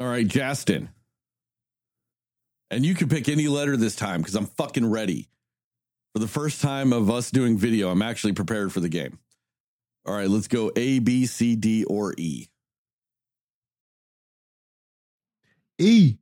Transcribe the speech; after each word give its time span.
All 0.00 0.08
right, 0.08 0.26
Justin. 0.26 0.88
And 2.70 2.86
you 2.86 2.94
can 2.94 3.08
pick 3.08 3.28
any 3.28 3.48
letter 3.48 3.76
this 3.76 3.96
time 3.96 4.20
because 4.20 4.34
I'm 4.34 4.46
fucking 4.46 4.88
ready. 4.88 5.28
For 6.14 6.20
the 6.20 6.28
first 6.28 6.62
time 6.62 6.92
of 6.92 7.10
us 7.10 7.30
doing 7.30 7.58
video, 7.58 7.90
I'm 7.90 8.02
actually 8.02 8.32
prepared 8.32 8.72
for 8.72 8.80
the 8.80 8.88
game. 8.88 9.18
All 10.06 10.14
right, 10.14 10.28
let's 10.28 10.48
go 10.48 10.72
A, 10.74 10.98
B, 10.98 11.26
C, 11.26 11.54
D, 11.54 11.84
or 11.84 12.14
E. 12.16 12.48
E. 15.78 16.16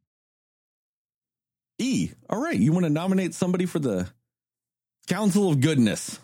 E. 1.78 2.10
All 2.28 2.42
right, 2.42 2.58
you 2.58 2.72
want 2.72 2.84
to 2.84 2.90
nominate 2.90 3.34
somebody 3.34 3.66
for 3.66 3.78
the 3.78 4.08
Council 5.06 5.50
of 5.50 5.60
Goodness? 5.60 6.18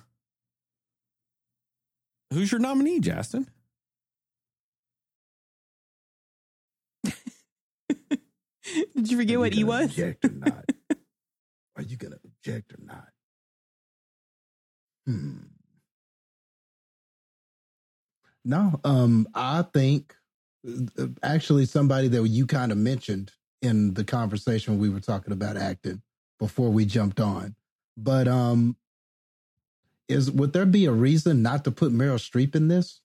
Who's 2.33 2.51
your 2.51 2.61
nominee, 2.61 3.01
Justin? 3.01 3.49
Did 8.95 9.11
you 9.11 9.17
forget 9.17 9.37
Are 9.37 9.41
what 9.41 9.55
you 9.55 9.61
E 9.61 9.65
was? 9.65 9.85
Object 9.91 10.25
or 10.25 10.31
not? 10.31 10.65
Are 11.77 11.83
you 11.83 11.97
gonna 11.97 12.19
object 12.25 12.73
or 12.73 12.85
not? 12.85 13.09
Hmm. 15.07 15.37
No, 18.45 18.81
um, 18.85 19.27
I 19.35 19.63
think 19.73 20.15
uh, 20.99 21.07
actually 21.23 21.67
somebody 21.67 22.09
that 22.09 22.27
you 22.29 22.47
kind 22.47 22.73
of 22.73 22.79
mentioned 22.79 23.33
in 23.63 23.95
the 23.95 24.05
conversation 24.05 24.75
when 24.75 24.81
we 24.81 24.91
were 24.91 25.01
talking 25.01 25.33
about 25.33 25.57
acting 25.57 26.03
before 26.39 26.71
we 26.71 26.85
jumped 26.85 27.21
on. 27.21 27.55
But 27.97 28.29
um 28.29 28.77
is 30.09 30.31
would 30.31 30.53
there 30.53 30.67
be 30.67 30.87
a 30.87 30.93
reason 30.93 31.43
not 31.43 31.65
to 31.65 31.71
put 31.71 31.93
Meryl 31.93 32.19
Streep 32.19 32.55
in 32.55 32.69
this? 32.69 33.01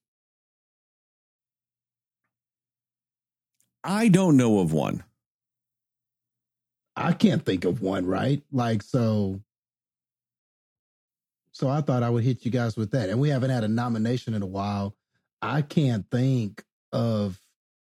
I 3.84 4.10
don't 4.10 4.36
know 4.36 4.60
of 4.60 4.74
one. 4.74 5.04
I 7.00 7.14
can't 7.14 7.46
think 7.46 7.64
of 7.64 7.82
one, 7.82 8.06
right? 8.06 8.44
Like 8.52 8.84
so 8.84 9.42
so 11.52 11.68
I 11.68 11.82
thought 11.82 12.04
I 12.04 12.10
would 12.10 12.24
hit 12.24 12.46
you 12.46 12.52
guys 12.52 12.78
with 12.78 12.92
that. 12.92 13.10
And 13.10 13.20
we 13.20 13.30
haven't 13.30 13.50
had 13.50 13.64
a 13.64 13.68
nomination 13.68 14.34
in 14.34 14.42
a 14.42 14.48
while. 14.48 14.96
I 15.42 15.62
can't 15.62 16.06
think 16.12 16.64
of 16.92 17.42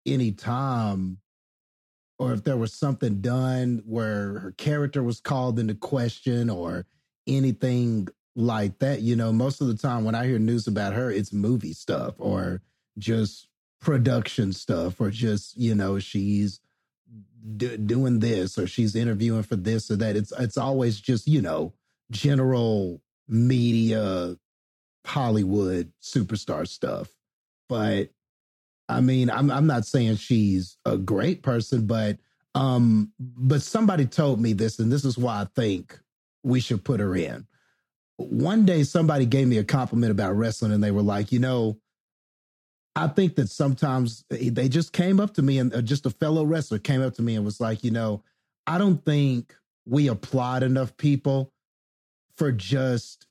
any 0.06 0.32
time 0.32 1.18
or 2.20 2.34
if 2.34 2.44
there 2.44 2.58
was 2.58 2.74
something 2.74 3.22
done 3.22 3.82
where 3.86 4.40
her 4.40 4.52
character 4.58 5.04
was 5.04 5.20
called 5.20 5.60
into 5.60 5.76
question 5.76 6.50
or 6.50 6.86
anything 7.28 8.08
like 8.36 8.80
that. 8.80 9.02
You 9.02 9.16
know, 9.16 9.32
most 9.32 9.62
of 9.62 9.68
the 9.68 9.78
time 9.78 10.04
when 10.04 10.16
I 10.16 10.26
hear 10.26 10.40
news 10.40 10.68
about 10.68 10.94
her, 10.94 11.12
it's 11.12 11.34
movie 11.34 11.74
stuff 11.74 12.16
or 12.18 12.62
just 12.98 13.48
production 13.82 14.54
stuff 14.54 15.02
or 15.02 15.10
just, 15.10 15.58
you 15.58 15.76
know, 15.76 16.00
she's 16.00 16.60
do, 17.58 17.78
doing 17.78 18.20
this 18.20 18.58
or 18.58 18.68
she's 18.68 18.96
interviewing 18.96 19.44
for 19.44 19.56
this 19.56 19.92
or 19.92 19.96
that. 19.98 20.16
It's 20.16 20.32
it's 20.40 20.58
always 20.58 21.00
just, 21.00 21.28
you 21.28 21.42
know, 21.42 21.74
general 22.12 23.02
media 23.28 24.38
Hollywood 25.06 25.92
superstar 26.02 26.68
stuff. 26.68 27.10
But 27.70 28.10
I 28.90 29.02
mean, 29.02 29.30
I'm 29.30 29.50
I'm 29.52 29.68
not 29.68 29.86
saying 29.86 30.18
she's 30.18 30.78
a 30.86 30.98
great 30.98 31.42
person, 31.44 31.88
but 31.88 32.18
um, 32.56 33.12
but 33.20 33.62
somebody 33.62 34.06
told 34.06 34.40
me 34.40 34.54
this, 34.54 34.80
and 34.80 34.92
this 34.92 35.06
is 35.06 35.18
why 35.18 35.42
I 35.42 35.48
think 35.56 36.00
we 36.44 36.60
should 36.60 36.84
put 36.84 37.00
her 37.00 37.16
in. 37.16 37.48
One 38.18 38.66
day, 38.66 38.84
somebody 38.84 39.26
gave 39.26 39.48
me 39.48 39.58
a 39.58 39.64
compliment 39.64 40.12
about 40.12 40.36
wrestling, 40.36 40.72
and 40.72 40.84
they 40.84 40.92
were 40.92 41.02
like, 41.02 41.32
you 41.32 41.40
know, 41.40 41.78
I 42.96 43.08
think 43.08 43.36
that 43.36 43.50
sometimes 43.50 44.24
they 44.30 44.70
just 44.70 44.94
came 44.94 45.20
up 45.20 45.34
to 45.36 45.42
me, 45.42 45.58
and 45.58 45.74
uh, 45.74 45.82
just 45.82 46.06
a 46.06 46.12
fellow 46.12 46.44
wrestler 46.44 46.80
came 46.80 47.02
up 47.02 47.16
to 47.16 47.22
me 47.22 47.36
and 47.36 47.44
was 47.44 47.60
like, 47.60 47.84
you 47.84 47.92
know, 47.92 48.24
I 48.68 48.78
don't 48.78 49.04
think 49.04 49.56
we 49.86 50.08
applaud 50.08 50.64
enough 50.64 50.96
people 50.98 51.52
for 52.38 52.52
just 52.52 53.26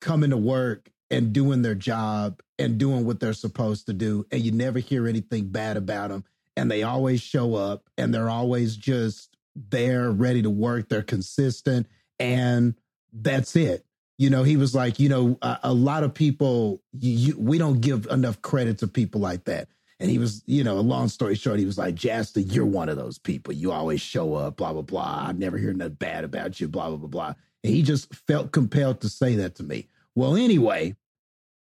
coming 0.00 0.30
to 0.30 0.36
work 0.36 0.90
and 1.10 1.32
doing 1.32 1.62
their 1.62 1.74
job 1.74 2.40
and 2.58 2.78
doing 2.78 3.04
what 3.04 3.20
they're 3.20 3.32
supposed 3.32 3.86
to 3.86 3.92
do 3.92 4.26
and 4.30 4.42
you 4.42 4.52
never 4.52 4.78
hear 4.78 5.08
anything 5.08 5.46
bad 5.46 5.76
about 5.76 6.10
them 6.10 6.24
and 6.56 6.70
they 6.70 6.82
always 6.82 7.20
show 7.20 7.54
up 7.54 7.88
and 7.96 8.12
they're 8.12 8.30
always 8.30 8.76
just 8.76 9.36
there 9.70 10.10
ready 10.10 10.42
to 10.42 10.50
work 10.50 10.88
they're 10.88 11.02
consistent 11.02 11.86
and 12.18 12.74
that's 13.12 13.56
it 13.56 13.84
you 14.18 14.30
know 14.30 14.42
he 14.42 14.56
was 14.56 14.74
like 14.74 14.98
you 14.98 15.08
know 15.08 15.38
a, 15.42 15.58
a 15.64 15.72
lot 15.72 16.04
of 16.04 16.12
people 16.12 16.82
you, 16.92 17.12
you, 17.12 17.38
we 17.38 17.58
don't 17.58 17.80
give 17.80 18.06
enough 18.06 18.40
credit 18.42 18.78
to 18.78 18.86
people 18.86 19.20
like 19.20 19.44
that. 19.44 19.68
And 20.00 20.08
he 20.10 20.18
was 20.18 20.42
you 20.46 20.62
know 20.62 20.78
a 20.78 20.80
long 20.80 21.08
story 21.08 21.34
short 21.34 21.58
he 21.58 21.64
was 21.64 21.78
like 21.78 21.94
jasta 21.94 22.44
you're 22.52 22.66
one 22.66 22.88
of 22.88 22.96
those 22.96 23.18
people. 23.18 23.52
You 23.54 23.72
always 23.72 24.00
show 24.00 24.34
up 24.34 24.56
blah 24.56 24.72
blah 24.72 24.82
blah. 24.82 25.26
I 25.28 25.32
never 25.32 25.58
hear 25.58 25.72
nothing 25.72 25.94
bad 25.94 26.24
about 26.24 26.60
you 26.60 26.68
blah 26.68 26.88
blah 26.88 26.98
blah 26.98 27.08
blah. 27.08 27.34
And 27.64 27.72
he 27.72 27.82
just 27.82 28.14
felt 28.14 28.52
compelled 28.52 29.00
to 29.00 29.08
say 29.08 29.36
that 29.36 29.56
to 29.56 29.62
me. 29.62 29.88
Well 30.14 30.36
anyway 30.36 30.96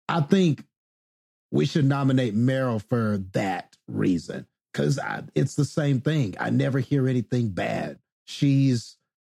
i 0.09 0.21
think 0.21 0.63
we 1.51 1.65
should 1.65 1.85
nominate 1.85 2.35
Meryl 2.35 2.81
for 2.81 3.17
that 3.31 3.75
reason 3.87 4.45
because 4.71 4.99
it's 5.33 5.55
the 5.55 5.65
same 5.65 6.01
thing. 6.01 6.35
I 6.39 6.49
never 6.49 6.79
hear 6.79 7.07
anything 7.07 7.49
bad. 7.49 7.99
She's 8.25 8.97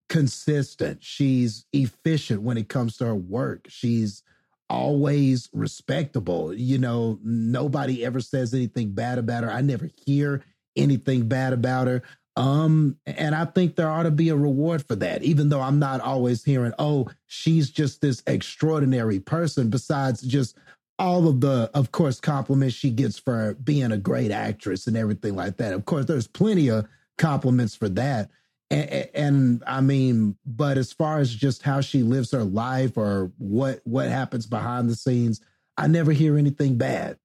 consistent. 0.09 1.03
She's 1.03 1.67
efficient 1.73 2.43
when 2.43 2.57
it 2.57 2.69
comes 2.69 2.97
to 2.97 3.07
her 3.07 3.15
work. 3.15 3.67
She's 3.69 4.23
always 4.71 5.49
respectable. 5.53 6.53
You 6.55 6.79
know, 6.79 7.19
nobody 7.23 8.05
ever 8.05 8.21
says 8.21 8.55
anything 8.55 8.93
bad 8.93 9.19
about 9.19 9.45
her. 9.45 9.51
I 9.51 9.61
never 9.61 9.89
hear 10.07 10.43
anything 10.77 11.29
bad 11.29 11.53
about 11.53 11.87
her. 11.87 12.03
Um, 12.37 12.97
and 13.05 13.35
I 13.35 13.47
think 13.47 13.75
there 13.75 13.91
ought 13.91 14.05
to 14.05 14.13
be 14.13 14.29
a 14.29 14.37
reward 14.37 14.87
for 14.87 14.95
that, 14.97 15.25
even 15.25 15.49
though 15.49 15.61
I'm 15.61 15.81
not 15.81 16.01
always 16.01 16.45
hearing, 16.45 16.73
oh, 16.79 17.09
she's 17.27 17.69
just 17.69 18.01
this 18.01 18.23
extraordinary 18.29 19.19
person, 19.19 19.71
besides 19.71 20.23
just 20.23 20.57
all 21.01 21.27
of 21.27 21.41
the, 21.41 21.69
of 21.75 21.91
course, 21.91 22.21
compliments 22.21 22.77
she 22.77 22.91
gets 22.91 23.19
for 23.19 23.55
being 23.55 23.91
a 23.91 23.99
great 23.99 24.31
actress 24.31 24.87
and 24.87 24.97
everything 24.97 25.35
like 25.35 25.57
that. 25.57 25.73
Of 25.73 25.85
course, 25.85 26.07
there's 26.07 26.29
plenty 26.29 26.69
of 26.69 26.87
compliments 27.17 27.75
for 27.75 27.89
that. 27.91 28.31
And, 28.71 29.09
and, 29.15 29.65
I 29.67 29.81
mean, 29.81 30.37
but 30.45 30.77
as 30.77 30.93
far 30.93 31.19
as 31.21 31.35
just 31.35 31.63
how 31.63 31.81
she 31.81 32.03
lives 32.03 32.33
her 32.33 32.45
life 32.45 32.99
or 32.99 33.33
what 33.39 33.81
what 33.85 34.09
happens 34.09 34.47
behind 34.47 34.91
the 34.91 34.95
scenes, 34.95 35.41
I 35.77 35.87
never 35.87 36.13
hear 36.13 36.37
anything 36.37 36.77
bad 36.77 37.19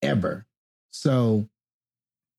ever. 0.00 0.46
So, 0.90 1.48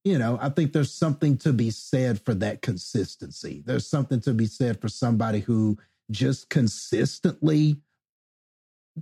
you 0.04 0.18
know, 0.18 0.38
I 0.40 0.48
think 0.48 0.72
there's 0.72 0.92
something 0.92 1.36
to 1.38 1.52
be 1.52 1.70
said 1.70 2.20
for 2.24 2.34
that 2.34 2.62
consistency. 2.62 3.62
There's 3.64 3.86
something 3.86 4.20
to 4.22 4.32
be 4.32 4.46
said 4.46 4.80
for 4.80 4.88
somebody 4.88 5.40
who 5.40 5.78
just 6.10 6.50
consistently 6.50 7.76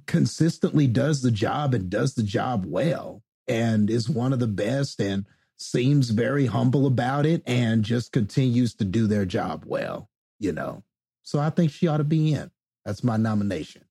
consistently 0.06 0.86
does 0.86 1.22
the 1.22 1.30
job 1.30 1.72
and 1.74 1.88
does 1.88 2.14
the 2.14 2.22
job 2.22 2.66
well 2.66 3.22
and 3.48 3.88
is 3.88 4.08
one 4.08 4.32
of 4.32 4.38
the 4.38 4.46
best 4.46 5.00
and 5.00 5.24
seems 5.58 6.10
very 6.10 6.46
humble 6.46 6.86
about 6.86 7.26
it 7.26 7.42
and 7.46 7.82
just 7.82 8.12
continues 8.12 8.74
to 8.74 8.84
do 8.84 9.06
their 9.06 9.24
job 9.24 9.64
well, 9.66 10.08
you 10.38 10.52
know. 10.52 10.82
So 11.22 11.38
I 11.38 11.50
think 11.50 11.70
she 11.70 11.88
ought 11.88 11.98
to 11.98 12.04
be 12.04 12.32
in. 12.32 12.50
That's 12.84 13.04
my 13.04 13.16
nomination. 13.16 13.84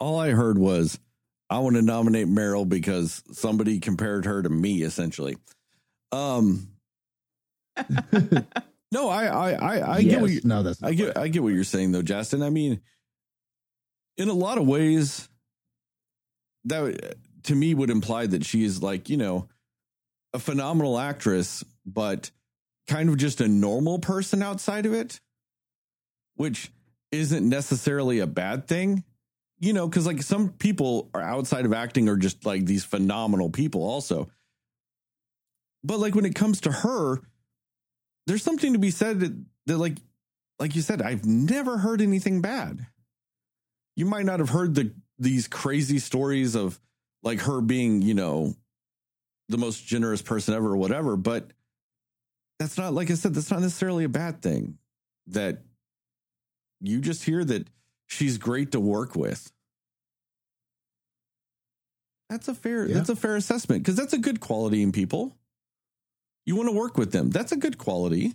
All 0.00 0.18
I 0.18 0.30
heard 0.30 0.58
was 0.58 0.98
I 1.48 1.60
want 1.60 1.76
to 1.76 1.82
nominate 1.82 2.26
Meryl 2.26 2.68
because 2.68 3.22
somebody 3.32 3.78
compared 3.78 4.24
her 4.24 4.42
to 4.42 4.48
me 4.48 4.82
essentially. 4.82 5.36
Um 6.10 6.68
No, 8.92 9.08
I 9.08 9.24
I 9.24 9.52
I, 9.52 9.78
I 9.78 9.98
yes. 10.00 10.10
get 10.10 10.20
what 10.20 10.30
you, 10.30 10.40
no, 10.44 10.62
that's 10.62 10.82
I 10.82 10.92
get 10.92 11.16
I 11.16 11.28
get 11.28 11.42
what 11.42 11.54
you're 11.54 11.64
saying 11.64 11.92
though, 11.92 12.02
Justin. 12.02 12.42
I 12.42 12.50
mean, 12.50 12.82
in 14.18 14.28
a 14.28 14.34
lot 14.34 14.58
of 14.58 14.66
ways, 14.66 15.30
that 16.64 17.16
to 17.44 17.54
me 17.54 17.74
would 17.74 17.90
imply 17.90 18.26
that 18.26 18.44
she 18.44 18.64
is 18.64 18.82
like 18.82 19.08
you 19.08 19.16
know 19.16 19.48
a 20.32 20.38
phenomenal 20.38 20.98
actress, 20.98 21.64
but 21.84 22.30
kind 22.88 23.08
of 23.08 23.16
just 23.16 23.40
a 23.40 23.48
normal 23.48 23.98
person 23.98 24.42
outside 24.42 24.86
of 24.86 24.94
it, 24.94 25.20
which 26.36 26.72
isn't 27.10 27.48
necessarily 27.48 28.20
a 28.20 28.26
bad 28.26 28.66
thing. 28.66 29.04
You 29.58 29.72
know, 29.72 29.86
because 29.86 30.06
like 30.06 30.22
some 30.22 30.48
people 30.50 31.08
are 31.14 31.22
outside 31.22 31.64
of 31.64 31.72
acting 31.72 32.08
are 32.08 32.16
just 32.16 32.44
like 32.44 32.64
these 32.64 32.84
phenomenal 32.84 33.48
people, 33.48 33.84
also. 33.84 34.28
But 35.84 36.00
like 36.00 36.16
when 36.16 36.24
it 36.24 36.34
comes 36.34 36.62
to 36.62 36.72
her, 36.72 37.20
there's 38.26 38.42
something 38.42 38.72
to 38.72 38.80
be 38.80 38.90
said 38.90 39.20
that, 39.20 39.44
that 39.66 39.78
like 39.78 39.98
like 40.58 40.74
you 40.74 40.82
said, 40.82 41.00
I've 41.00 41.24
never 41.24 41.78
heard 41.78 42.00
anything 42.00 42.40
bad 42.40 42.86
you 43.96 44.06
might 44.06 44.24
not 44.24 44.40
have 44.40 44.50
heard 44.50 44.74
the 44.74 44.92
these 45.18 45.46
crazy 45.48 45.98
stories 45.98 46.54
of 46.54 46.80
like 47.22 47.40
her 47.40 47.60
being, 47.60 48.02
you 48.02 48.14
know, 48.14 48.54
the 49.48 49.58
most 49.58 49.86
generous 49.86 50.22
person 50.22 50.54
ever 50.54 50.68
or 50.72 50.76
whatever, 50.76 51.16
but 51.16 51.50
that's 52.58 52.78
not 52.78 52.94
like 52.94 53.10
I 53.10 53.14
said, 53.14 53.34
that's 53.34 53.50
not 53.50 53.60
necessarily 53.60 54.04
a 54.04 54.08
bad 54.08 54.42
thing. 54.42 54.78
That 55.28 55.62
you 56.80 57.00
just 57.00 57.24
hear 57.24 57.44
that 57.44 57.68
she's 58.06 58.38
great 58.38 58.72
to 58.72 58.80
work 58.80 59.14
with. 59.14 59.52
That's 62.28 62.48
a 62.48 62.54
fair 62.54 62.86
Yeah. 62.86 62.94
that's 62.94 63.08
a 63.08 63.16
fair 63.16 63.36
assessment 63.36 63.82
because 63.82 63.96
that's 63.96 64.12
a 64.14 64.18
good 64.18 64.40
quality 64.40 64.82
in 64.82 64.90
people. 64.92 65.36
You 66.46 66.56
want 66.56 66.68
to 66.68 66.74
work 66.74 66.96
with 66.98 67.12
them. 67.12 67.30
That's 67.30 67.52
a 67.52 67.56
good 67.56 67.78
quality. 67.78 68.34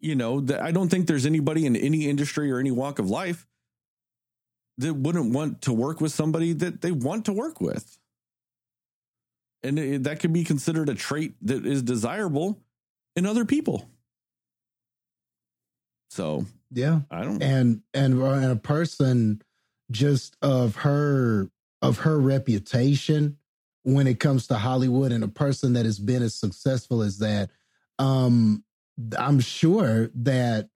You 0.00 0.14
know, 0.14 0.40
that 0.42 0.60
I 0.62 0.70
don't 0.70 0.88
think 0.90 1.06
there's 1.06 1.26
anybody 1.26 1.66
in 1.66 1.76
any 1.76 2.08
industry 2.08 2.50
or 2.52 2.58
any 2.58 2.70
walk 2.70 2.98
of 2.98 3.08
life 3.08 3.46
that 4.78 4.94
wouldn't 4.94 5.34
want 5.34 5.62
to 5.62 5.72
work 5.72 6.00
with 6.00 6.12
somebody 6.12 6.52
that 6.54 6.80
they 6.80 6.92
want 6.92 7.24
to 7.26 7.32
work 7.32 7.60
with. 7.60 7.98
And 9.62 9.78
it, 9.78 10.04
that 10.04 10.20
could 10.20 10.32
be 10.32 10.44
considered 10.44 10.88
a 10.88 10.94
trait 10.94 11.34
that 11.42 11.66
is 11.66 11.82
desirable 11.82 12.60
in 13.16 13.26
other 13.26 13.44
people. 13.44 13.88
So, 16.10 16.46
Yeah. 16.70 17.00
I 17.10 17.24
don't 17.24 17.42
and 17.42 17.82
and 17.92 18.22
uh, 18.22 18.30
and 18.30 18.52
a 18.52 18.56
person 18.56 19.42
just 19.90 20.36
of 20.42 20.76
her 20.76 21.50
of 21.82 21.98
her 21.98 22.18
reputation 22.18 23.36
when 23.82 24.06
it 24.06 24.20
comes 24.20 24.46
to 24.48 24.54
Hollywood 24.54 25.12
and 25.12 25.24
a 25.24 25.28
person 25.28 25.72
that 25.74 25.86
has 25.86 25.98
been 25.98 26.22
as 26.22 26.34
successful 26.34 27.02
as 27.02 27.18
that 27.18 27.50
um 27.98 28.64
I'm 29.18 29.40
sure 29.40 30.10
that 30.14 30.68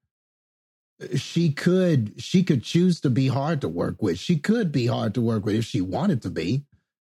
she 1.17 1.53
could 1.53 2.15
she 2.19 2.43
could 2.43 2.63
choose 2.63 3.01
to 3.01 3.11
be 3.11 3.29
hard 3.29 3.61
to 3.63 3.69
work 3.69 4.03
with. 4.03 4.19
She 4.19 4.37
could 4.37 4.73
be 4.73 4.87
hard 4.87 5.15
to 5.15 5.21
work 5.21 5.45
with 5.45 5.55
if 5.57 5.65
she 5.65 5.81
wanted 5.81 6.23
to 6.23 6.31
be 6.31 6.65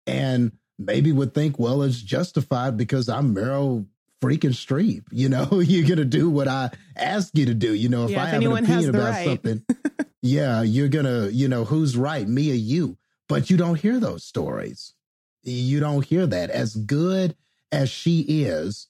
and 0.07 0.53
maybe 0.79 1.13
would 1.13 1.35
think 1.35 1.59
well 1.59 1.83
it's 1.83 2.01
justified 2.01 2.77
because 2.77 3.09
I'm 3.09 3.35
Meryl 3.35 3.87
freaking 4.21 4.51
Streep. 4.55 5.05
You 5.11 5.29
know, 5.29 5.61
you're 5.61 5.87
going 5.87 5.99
to 5.99 6.05
do 6.05 6.29
what 6.31 6.49
I 6.49 6.71
ask 6.97 7.37
you 7.37 7.47
to 7.47 7.55
do. 7.55 7.75
You 7.75 7.89
know, 7.89 8.05
if 8.05 8.11
Yeah, 8.11 8.23
I 8.23 8.27
if 8.27 8.33
have 8.33 8.43
an 8.43 8.65
opinion 8.65 8.91
about 8.91 9.11
right. 9.11 9.27
something, 9.27 9.65
yeah, 10.23 10.63
you're 10.63 10.89
going 10.89 11.05
to, 11.05 11.33
you 11.33 11.49
know, 11.49 11.65
who's 11.65 11.97
right, 11.97 12.27
me 12.27 12.51
or 12.51 12.55
you? 12.55 12.97
But 13.29 13.51
you 13.51 13.57
don't 13.57 13.79
hear 13.79 14.01
those 14.01 14.25
stories. 14.25 14.95
You 15.43 15.81
don't 15.81 16.05
hear 16.05 16.27
that. 16.27 16.51
As 16.51 16.75
good 16.75 17.37
as 17.71 17.91
she 17.91 18.21
is, 18.23 18.89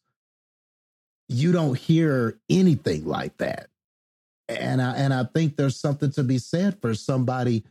you 1.28 1.52
don't 1.52 1.76
hear 1.76 2.38
anything 2.48 3.04
like 3.04 3.36
that. 3.38 3.68
And 4.48 4.80
I 4.80 4.96
and 4.96 5.12
I 5.12 5.24
think 5.24 5.56
there's 5.56 5.78
something 5.78 6.10
to 6.12 6.22
be 6.22 6.38
said 6.38 6.80
for 6.80 6.94
somebody 6.94 7.64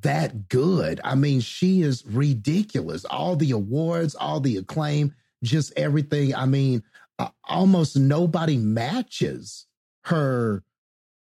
that 0.00 0.48
good. 0.48 1.00
I 1.04 1.14
mean, 1.14 1.40
she 1.40 1.82
is 1.82 2.04
ridiculous. 2.06 3.04
All 3.04 3.36
the 3.36 3.52
awards, 3.52 4.14
all 4.14 4.40
the 4.40 4.56
acclaim, 4.56 5.14
just 5.42 5.72
everything. 5.76 6.34
I 6.34 6.46
mean, 6.46 6.82
uh, 7.18 7.28
almost 7.44 7.96
nobody 7.96 8.56
matches 8.56 9.66
her 10.04 10.64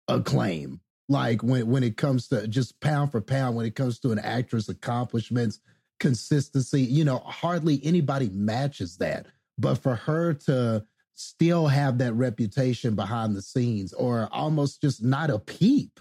acclaim. 0.08 0.80
Like 1.10 1.44
when 1.44 1.68
when 1.68 1.84
it 1.84 1.98
comes 1.98 2.28
to 2.30 2.48
just 2.48 2.80
pound 2.80 3.12
for 3.12 3.22
pound, 3.22 3.56
when 3.56 3.66
it 3.66 3.76
comes 3.76 4.00
to 4.00 4.12
an 4.12 4.20
actress' 4.20 4.70
accomplishments, 4.70 5.60
consistency, 6.00 6.82
you 6.82 7.04
know, 7.04 7.20
hardly 7.20 7.82
anybody 7.84 8.30
matches 8.30 8.98
that. 8.98 9.28
But 9.58 9.76
for 9.76 9.96
her 9.96 10.34
to 10.46 10.86
still 11.16 11.68
have 11.68 11.98
that 12.00 12.14
reputation 12.14 12.96
behind 12.96 13.36
the 13.36 13.42
scenes, 13.42 13.94
or 13.94 14.30
almost 14.32 14.82
just 14.82 15.04
not 15.04 15.30
a 15.30 15.40
peep 15.40 16.00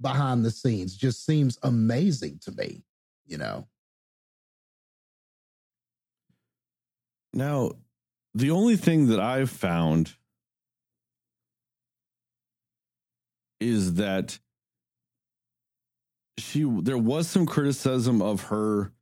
behind 0.00 0.44
the 0.44 0.50
scenes, 0.50 0.96
just 0.96 1.24
seems 1.24 1.58
amazing 1.62 2.38
to 2.42 2.52
me. 2.52 2.82
You 3.26 3.38
know. 3.38 3.66
Now, 7.32 7.72
the 8.34 8.50
only 8.50 8.76
thing 8.76 9.08
that 9.08 9.20
I've 9.20 9.50
found 9.50 10.14
is 13.60 13.94
that 13.94 14.38
she 16.38 16.64
there 16.64 16.98
was 16.98 17.28
some 17.28 17.46
criticism 17.46 18.22
of 18.22 18.44
her 18.44 18.92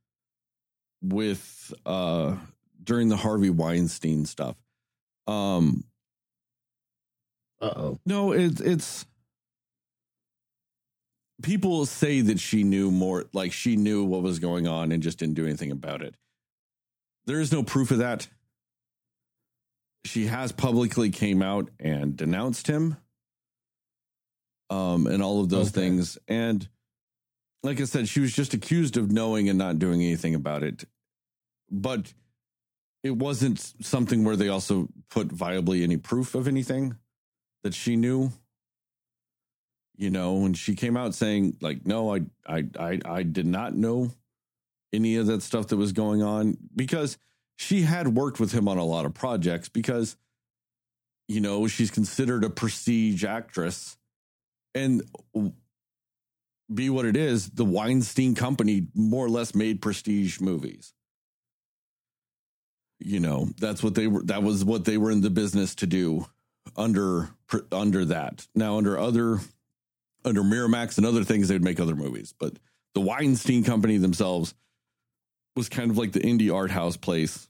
with 1.01 1.73
uh 1.85 2.35
during 2.83 3.07
the 3.07 3.17
Harvey 3.17 3.49
Weinstein 3.49 4.25
stuff. 4.25 4.57
Um 5.29 5.83
Uh 7.61 7.73
oh. 7.75 7.99
no, 8.05 8.31
it's 8.31 8.61
it's 8.61 9.05
people 11.41 11.85
say 11.85 12.21
that 12.21 12.39
she 12.39 12.63
knew 12.63 12.91
more 12.91 13.25
like 13.33 13.51
she 13.53 13.75
knew 13.75 14.03
what 14.03 14.21
was 14.23 14.39
going 14.39 14.67
on 14.67 14.91
and 14.91 15.03
just 15.03 15.19
didn't 15.19 15.35
do 15.35 15.45
anything 15.45 15.71
about 15.71 16.01
it. 16.01 16.15
There 17.25 17.39
is 17.39 17.51
no 17.51 17.63
proof 17.63 17.91
of 17.91 17.99
that. 17.99 18.27
She 20.05 20.25
has 20.27 20.51
publicly 20.51 21.09
came 21.11 21.41
out 21.41 21.69
and 21.79 22.15
denounced 22.15 22.67
him. 22.67 22.97
Um 24.69 25.07
and 25.07 25.21
all 25.21 25.41
of 25.41 25.49
those 25.49 25.69
Okay. 25.69 25.81
things 25.81 26.17
and 26.27 26.67
like 27.63 27.81
I 27.81 27.85
said 27.85 28.07
she 28.07 28.19
was 28.21 28.33
just 28.33 28.53
accused 28.53 28.97
of 28.97 29.11
knowing 29.11 29.49
and 29.49 29.57
not 29.57 29.79
doing 29.79 30.01
anything 30.01 30.33
about 30.35 30.63
it. 30.63 30.85
But 31.69 32.13
it 33.03 33.11
wasn't 33.11 33.59
something 33.81 34.23
where 34.23 34.35
they 34.35 34.49
also 34.49 34.89
put 35.09 35.29
viably 35.29 35.83
any 35.83 35.97
proof 35.97 36.35
of 36.35 36.47
anything 36.47 36.97
that 37.63 37.73
she 37.73 37.95
knew? 37.95 38.31
You 39.97 40.09
know 40.09 40.35
when 40.35 40.53
she 40.53 40.75
came 40.75 40.95
out 40.95 41.13
saying 41.13 41.57
like 41.59 41.85
no 41.85 42.15
I, 42.15 42.21
I 42.47 42.63
i 42.79 42.99
i 43.05 43.23
did 43.23 43.45
not 43.45 43.75
know 43.75 44.11
any 44.93 45.17
of 45.17 45.27
that 45.27 45.43
stuff 45.43 45.67
that 45.67 45.77
was 45.77 45.91
going 45.91 46.23
on 46.23 46.57
because 46.73 47.17
she 47.57 47.81
had 47.81 48.15
worked 48.15 48.39
with 48.39 48.53
him 48.53 48.69
on 48.69 48.77
a 48.77 48.85
lot 48.85 49.05
of 49.05 49.13
projects 49.13 49.67
because 49.67 50.15
you 51.27 51.41
know 51.41 51.67
she's 51.67 51.91
considered 51.91 52.45
a 52.45 52.49
prestige 52.49 53.25
actress 53.25 53.97
and 54.73 55.03
be 56.73 56.89
what 56.89 57.05
it 57.05 57.17
is 57.17 57.49
the 57.49 57.65
weinstein 57.65 58.35
company 58.35 58.87
more 58.95 59.25
or 59.25 59.29
less 59.29 59.53
made 59.53 59.81
prestige 59.81 60.39
movies 60.39 60.93
you 62.99 63.19
know 63.19 63.47
that's 63.57 63.81
what 63.81 63.95
they 63.95 64.07
were 64.07 64.23
that 64.23 64.43
was 64.43 64.63
what 64.63 64.85
they 64.85 64.97
were 64.97 65.11
in 65.11 65.21
the 65.21 65.29
business 65.29 65.75
to 65.75 65.87
do 65.87 66.25
under 66.75 67.29
under 67.71 68.05
that. 68.05 68.47
Now 68.53 68.77
under 68.77 68.97
other 68.97 69.39
under 70.25 70.41
miramax 70.41 70.97
and 70.97 71.05
other 71.05 71.23
things 71.23 71.47
they'd 71.47 71.63
make 71.63 71.79
other 71.79 71.95
movies 71.95 72.33
but 72.37 72.53
the 72.93 72.99
weinstein 72.99 73.63
company 73.63 73.97
themselves 73.97 74.53
was 75.55 75.69
kind 75.69 75.89
of 75.89 75.97
like 75.97 76.11
the 76.11 76.19
indie 76.19 76.53
art 76.53 76.71
house 76.71 76.97
place 76.97 77.47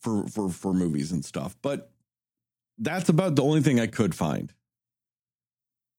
for 0.00 0.26
for 0.28 0.50
for 0.50 0.74
movies 0.74 1.12
and 1.12 1.24
stuff 1.24 1.56
but 1.62 1.90
that's 2.78 3.08
about 3.08 3.36
the 3.36 3.42
only 3.42 3.62
thing 3.62 3.80
i 3.80 3.86
could 3.86 4.14
find. 4.14 4.52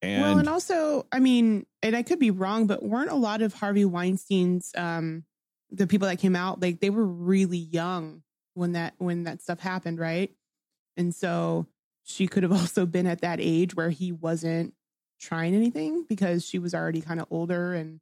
And, 0.04 0.22
well, 0.22 0.38
and 0.38 0.48
also, 0.48 1.08
I 1.12 1.20
mean, 1.20 1.66
and 1.82 1.96
I 1.96 2.04
could 2.04 2.20
be 2.20 2.30
wrong, 2.30 2.68
but 2.68 2.84
weren't 2.84 3.10
a 3.10 3.16
lot 3.16 3.42
of 3.42 3.54
Harvey 3.54 3.84
Weinstein's 3.84 4.72
um 4.78 5.24
the 5.72 5.88
people 5.88 6.08
that 6.08 6.18
came 6.20 6.36
out 6.36 6.62
like 6.62 6.80
they 6.80 6.90
were 6.90 7.06
really 7.06 7.58
young 7.58 8.24
when 8.54 8.72
that 8.74 8.94
when 8.98 9.24
that 9.24 9.42
stuff 9.42 9.60
happened, 9.60 10.00
right? 10.00 10.32
And 10.96 11.14
so 11.14 11.68
she 12.04 12.28
could 12.28 12.44
have 12.44 12.52
also 12.60 12.86
been 12.86 13.06
at 13.08 13.22
that 13.22 13.40
age 13.42 13.76
where 13.76 13.90
he 13.90 14.12
wasn't 14.12 14.74
trying 15.20 15.56
anything 15.56 16.06
because 16.08 16.46
she 16.46 16.60
was 16.60 16.74
already 16.76 17.02
kind 17.02 17.20
of 17.20 17.28
older 17.32 17.74
and 17.74 18.00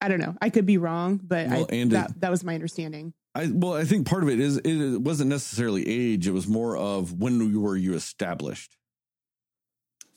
I 0.00 0.08
don't 0.08 0.18
know. 0.20 0.34
I 0.42 0.50
could 0.50 0.66
be 0.66 0.78
wrong, 0.78 1.20
but 1.22 1.46
Well, 1.48 1.66
I, 1.70 1.74
and 1.76 1.90
that, 1.92 2.10
it- 2.10 2.20
that 2.20 2.30
was 2.30 2.42
my 2.44 2.54
understanding. 2.54 3.14
I 3.34 3.46
well, 3.50 3.72
I 3.74 3.84
think 3.84 4.06
part 4.06 4.22
of 4.22 4.28
it 4.28 4.38
is 4.40 4.58
it 4.58 5.00
wasn't 5.00 5.30
necessarily 5.30 5.88
age. 5.88 6.26
It 6.28 6.32
was 6.32 6.46
more 6.46 6.76
of 6.76 7.14
when 7.18 7.58
were 7.62 7.76
you 7.76 7.94
established. 7.94 8.76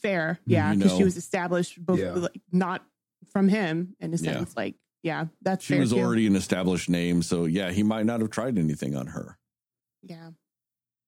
Fair, 0.01 0.39
yeah, 0.45 0.71
You 0.71 0.77
because 0.79 0.91
know. 0.93 0.97
she 0.97 1.03
was 1.03 1.17
established, 1.17 1.83
both 1.83 1.99
Yeah. 1.99 2.11
like, 2.13 2.41
not 2.51 2.83
from 3.31 3.47
him 3.47 3.95
in 3.99 4.13
a 4.13 4.17
Yeah. 4.17 4.33
sense. 4.33 4.55
Like, 4.55 4.75
yeah, 5.05 5.25
that's 5.41 5.63
She 5.63 5.77
was 5.79 5.91
too. 5.91 5.99
already 5.99 6.25
an 6.25 6.35
established 6.35 6.89
name, 6.89 7.21
so 7.21 7.45
yeah, 7.45 7.71
he 7.71 7.83
might 7.83 8.05
not 8.07 8.19
have 8.21 8.31
tried 8.31 8.57
anything 8.57 8.95
on 8.95 9.07
her. 9.07 9.37
yeah. 10.01 10.31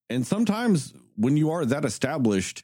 And 0.10 0.26
sometimes 0.26 0.94
when 1.18 1.36
you 1.36 1.52
are 1.52 1.66
that 1.66 1.84
established, 1.84 2.64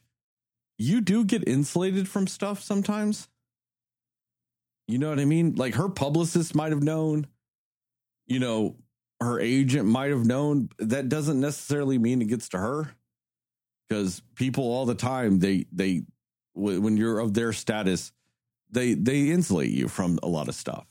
you 0.78 1.02
do 1.02 1.24
get 1.26 1.46
insulated 1.46 2.08
from 2.08 2.26
stuff 2.26 2.62
sometimes. 2.62 3.28
You 4.88 4.98
know 4.98 5.10
what 5.10 5.18
I 5.20 5.26
mean? 5.26 5.54
Like 5.56 5.74
her 5.74 5.90
publicist 5.90 6.54
might 6.54 6.72
have 6.72 6.82
known, 6.82 7.26
you 8.26 8.38
know, 8.38 8.76
her 9.20 9.38
agent 9.40 9.86
might 9.86 10.10
have 10.10 10.24
known. 10.24 10.70
That 10.78 11.10
doesn't 11.10 11.38
necessarily 11.38 11.98
mean 11.98 12.22
it 12.22 12.28
gets 12.28 12.48
to 12.50 12.58
her. 12.58 12.94
Because 13.88 14.22
people 14.36 14.64
all 14.64 14.86
the 14.86 14.94
time, 14.94 15.38
they 15.40 15.66
they 15.70 16.04
when 16.54 16.96
you're 16.96 17.18
of 17.18 17.34
their 17.34 17.52
status, 17.52 18.10
they 18.70 18.94
they 18.94 19.28
insulate 19.28 19.70
you 19.70 19.88
from 19.88 20.18
a 20.22 20.28
lot 20.28 20.48
of 20.48 20.54
stuff. 20.54 20.86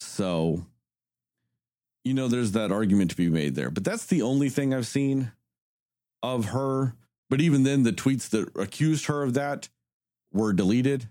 So 0.00 0.66
you 2.06 2.14
know, 2.14 2.28
there's 2.28 2.52
that 2.52 2.70
argument 2.70 3.10
to 3.10 3.16
be 3.16 3.28
made 3.28 3.56
there. 3.56 3.68
But 3.68 3.82
that's 3.82 4.06
the 4.06 4.22
only 4.22 4.48
thing 4.48 4.72
I've 4.72 4.86
seen 4.86 5.32
of 6.22 6.46
her. 6.46 6.94
But 7.28 7.40
even 7.40 7.64
then, 7.64 7.82
the 7.82 7.90
tweets 7.92 8.28
that 8.30 8.48
accused 8.56 9.06
her 9.06 9.24
of 9.24 9.34
that 9.34 9.68
were 10.32 10.52
deleted. 10.52 11.08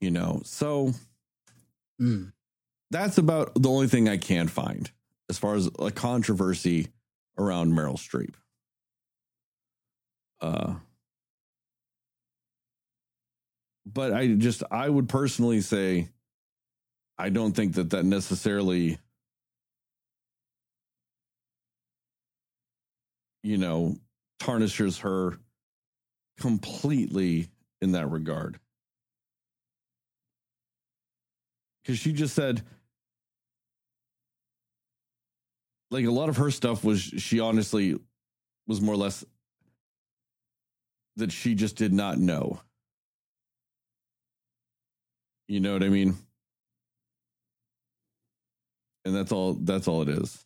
You 0.00 0.10
know, 0.12 0.40
so 0.44 0.94
Mm. 2.00 2.32
that's 2.90 3.18
about 3.18 3.52
the 3.54 3.68
only 3.68 3.88
thing 3.88 4.08
I 4.08 4.16
can 4.16 4.48
find 4.48 4.90
as 5.28 5.36
far 5.36 5.56
as 5.56 5.68
a 5.78 5.90
controversy 5.90 6.88
around 7.36 7.72
Meryl 7.74 7.98
Streep. 7.98 8.34
Uh, 10.40 10.76
but 13.84 14.14
I 14.14 14.28
just, 14.28 14.62
I 14.70 14.88
would 14.88 15.08
personally 15.08 15.60
say, 15.60 16.08
I 17.18 17.30
don't 17.30 17.52
think 17.52 17.74
that 17.74 17.90
that 17.90 18.04
necessarily 18.04 18.98
you 23.42 23.56
know, 23.56 23.96
tarnishes 24.38 24.98
her 24.98 25.38
completely 26.38 27.48
in 27.80 27.92
that 27.92 28.10
regard. 28.10 28.58
Because 31.82 31.98
she 31.98 32.12
just 32.12 32.34
said, 32.34 32.62
like, 35.90 36.04
a 36.04 36.10
lot 36.10 36.28
of 36.28 36.36
her 36.36 36.50
stuff 36.50 36.84
was, 36.84 37.00
she 37.00 37.40
honestly 37.40 37.96
was 38.66 38.80
more 38.80 38.94
or 38.94 38.98
less 38.98 39.24
that 41.16 41.32
she 41.32 41.54
just 41.54 41.76
did 41.76 41.92
not 41.92 42.18
know. 42.18 42.60
You 45.48 45.60
know 45.60 45.72
what 45.72 45.82
I 45.82 45.88
mean? 45.88 46.16
And 49.08 49.16
that's 49.16 49.32
all 49.32 49.54
that's 49.54 49.88
all 49.88 50.02
it 50.02 50.10
is. 50.10 50.44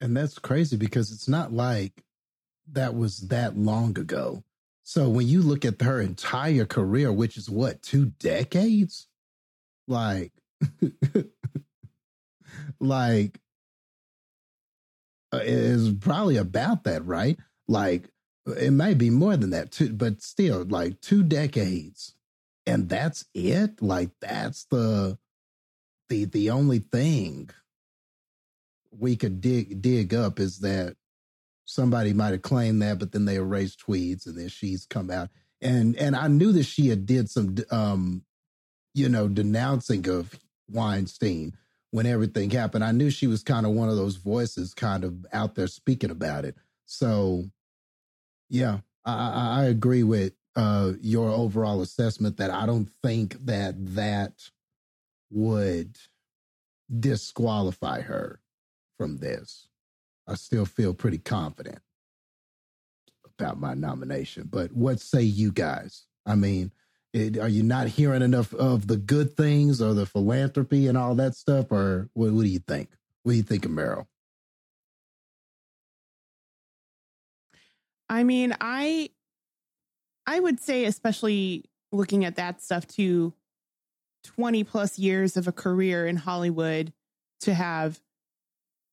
And 0.00 0.16
that's 0.16 0.38
crazy 0.38 0.78
because 0.78 1.12
it's 1.12 1.28
not 1.28 1.52
like 1.52 2.02
that 2.72 2.94
was 2.94 3.28
that 3.28 3.58
long 3.58 3.98
ago. 3.98 4.42
So 4.82 5.10
when 5.10 5.28
you 5.28 5.42
look 5.42 5.66
at 5.66 5.82
her 5.82 6.00
entire 6.00 6.64
career, 6.64 7.12
which 7.12 7.36
is 7.36 7.50
what, 7.50 7.82
two 7.82 8.06
decades? 8.18 9.08
Like, 9.86 10.32
like, 12.80 13.38
uh, 15.34 15.40
is 15.42 15.92
probably 16.00 16.38
about 16.38 16.84
that, 16.84 17.04
right? 17.04 17.38
Like, 17.68 18.08
it 18.46 18.72
may 18.72 18.94
be 18.94 19.10
more 19.10 19.36
than 19.36 19.50
that, 19.50 19.70
too, 19.70 19.92
but 19.92 20.22
still, 20.22 20.64
like 20.64 21.02
two 21.02 21.22
decades, 21.22 22.14
and 22.66 22.88
that's 22.88 23.26
it. 23.34 23.82
Like, 23.82 24.08
that's 24.22 24.64
the 24.64 25.18
the 26.08 26.24
the 26.26 26.50
only 26.50 26.78
thing 26.78 27.50
we 28.90 29.16
could 29.16 29.40
dig 29.40 29.82
dig 29.82 30.14
up 30.14 30.38
is 30.38 30.60
that 30.60 30.96
somebody 31.64 32.12
might 32.12 32.32
have 32.32 32.42
claimed 32.42 32.82
that, 32.82 32.98
but 32.98 33.12
then 33.12 33.24
they 33.24 33.36
erased 33.36 33.84
tweets, 33.86 34.26
and 34.26 34.38
then 34.38 34.48
she's 34.48 34.86
come 34.86 35.10
out 35.10 35.30
and 35.64 35.96
and 35.96 36.14
I 36.14 36.28
knew 36.28 36.52
that 36.52 36.64
she 36.64 36.88
had 36.88 37.06
did 37.06 37.28
some 37.30 37.56
um 37.70 38.22
you 38.92 39.08
know 39.08 39.26
denouncing 39.26 40.08
of 40.08 40.38
Weinstein 40.70 41.56
when 41.90 42.06
everything 42.06 42.50
happened. 42.50 42.84
I 42.84 42.92
knew 42.92 43.10
she 43.10 43.26
was 43.26 43.42
kind 43.42 43.66
of 43.66 43.72
one 43.72 43.88
of 43.88 43.96
those 43.96 44.16
voices 44.16 44.74
kind 44.74 45.04
of 45.04 45.26
out 45.32 45.54
there 45.54 45.66
speaking 45.66 46.10
about 46.10 46.44
it. 46.44 46.54
So 46.86 47.44
yeah, 48.48 48.78
I, 49.04 49.62
I 49.62 49.64
agree 49.64 50.02
with 50.02 50.34
uh, 50.54 50.92
your 51.00 51.30
overall 51.30 51.80
assessment 51.82 52.36
that 52.36 52.50
I 52.50 52.66
don't 52.66 52.88
think 53.02 53.44
that 53.46 53.74
that 53.94 54.32
would 55.34 55.98
disqualify 57.00 58.00
her 58.02 58.40
from 58.96 59.18
this. 59.18 59.68
I 60.26 60.34
still 60.34 60.64
feel 60.64 60.94
pretty 60.94 61.18
confident 61.18 61.80
about 63.38 63.58
my 63.58 63.74
nomination. 63.74 64.48
But 64.50 64.72
what 64.72 65.00
say 65.00 65.22
you 65.22 65.52
guys? 65.52 66.04
I 66.24 66.36
mean, 66.36 66.70
it, 67.12 67.38
are 67.38 67.48
you 67.48 67.62
not 67.62 67.88
hearing 67.88 68.22
enough 68.22 68.54
of 68.54 68.86
the 68.86 68.96
good 68.96 69.36
things 69.36 69.82
or 69.82 69.92
the 69.92 70.06
philanthropy 70.06 70.86
and 70.86 70.96
all 70.96 71.14
that 71.16 71.34
stuff? 71.34 71.70
Or 71.70 72.08
what, 72.14 72.32
what 72.32 72.42
do 72.42 72.48
you 72.48 72.60
think? 72.60 72.90
What 73.22 73.32
do 73.32 73.36
you 73.36 73.42
think 73.42 73.64
of 73.64 73.70
Meryl? 73.70 74.06
I 78.08 78.22
mean, 78.22 78.54
I 78.60 79.10
I 80.26 80.40
would 80.40 80.60
say 80.60 80.84
especially 80.84 81.64
looking 81.92 82.24
at 82.24 82.36
that 82.36 82.62
stuff 82.62 82.86
too 82.86 83.32
20 84.24 84.64
plus 84.64 84.98
years 84.98 85.36
of 85.36 85.46
a 85.46 85.52
career 85.52 86.06
in 86.06 86.16
Hollywood 86.16 86.92
to 87.40 87.54
have 87.54 88.00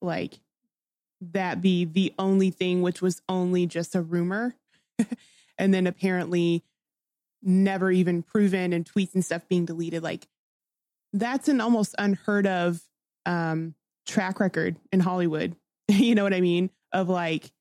like 0.02 0.40
that 1.22 1.62
be 1.62 1.86
the 1.86 2.14
only 2.18 2.50
thing 2.50 2.82
which 2.82 3.02
was 3.02 3.22
only 3.30 3.66
just 3.66 3.96
a 3.96 4.02
rumor 4.02 4.56
and 5.58 5.74
then 5.74 5.88
apparently 5.88 6.64
never 7.44 7.92
even 7.92 8.24
proven 8.24 8.74
and 8.74 8.86
tweets 8.86 9.14
and 9.14 9.24
stuff 9.24 9.48
being 9.48 9.66
deleted. 9.66 10.04
Like 10.04 10.28
that's 11.14 11.48
an 11.48 11.62
almost 11.62 11.96
unheard 11.98 12.48
of 12.48 12.82
um 13.26 13.76
track 14.06 14.40
record 14.40 14.78
in 14.92 15.00
Hollywood. 15.00 15.56
You 15.88 16.16
know 16.16 16.24
what 16.24 16.34
i 16.34 16.40
mean? 16.40 16.70
Of 16.94 17.10
like 17.10 17.52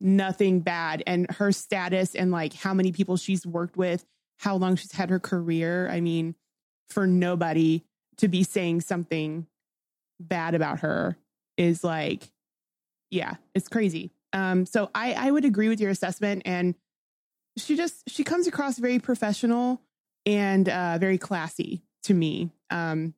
nothing 0.00 0.60
bad 0.60 1.02
and 1.06 1.30
her 1.30 1.52
status 1.52 2.14
and 2.14 2.30
like 2.30 2.54
how 2.54 2.72
many 2.72 2.90
people 2.90 3.18
she's 3.18 3.46
worked 3.46 3.76
with 3.76 4.04
how 4.38 4.56
long 4.56 4.76
she's 4.76 4.92
had 4.92 5.10
her 5.10 5.20
career. 5.20 5.88
I 5.90 6.00
mean 6.00 6.34
for 6.88 7.06
nobody 7.06 7.84
to 8.18 8.28
be 8.28 8.42
saying 8.42 8.80
something 8.80 9.46
bad 10.20 10.54
about 10.54 10.80
her 10.80 11.16
is 11.56 11.82
like 11.84 12.30
yeah 13.10 13.34
it's 13.54 13.68
crazy. 13.68 14.10
Um 14.32 14.66
so 14.66 14.90
i 14.94 15.12
i 15.12 15.30
would 15.30 15.44
agree 15.44 15.68
with 15.68 15.80
your 15.80 15.90
assessment 15.90 16.42
and 16.44 16.74
she 17.56 17.76
just 17.76 18.08
she 18.08 18.24
comes 18.24 18.46
across 18.46 18.78
very 18.78 18.98
professional 18.98 19.80
and 20.26 20.68
uh 20.68 20.98
very 20.98 21.18
classy 21.18 21.82
to 22.04 22.14
me. 22.14 22.50
Um 22.70 23.14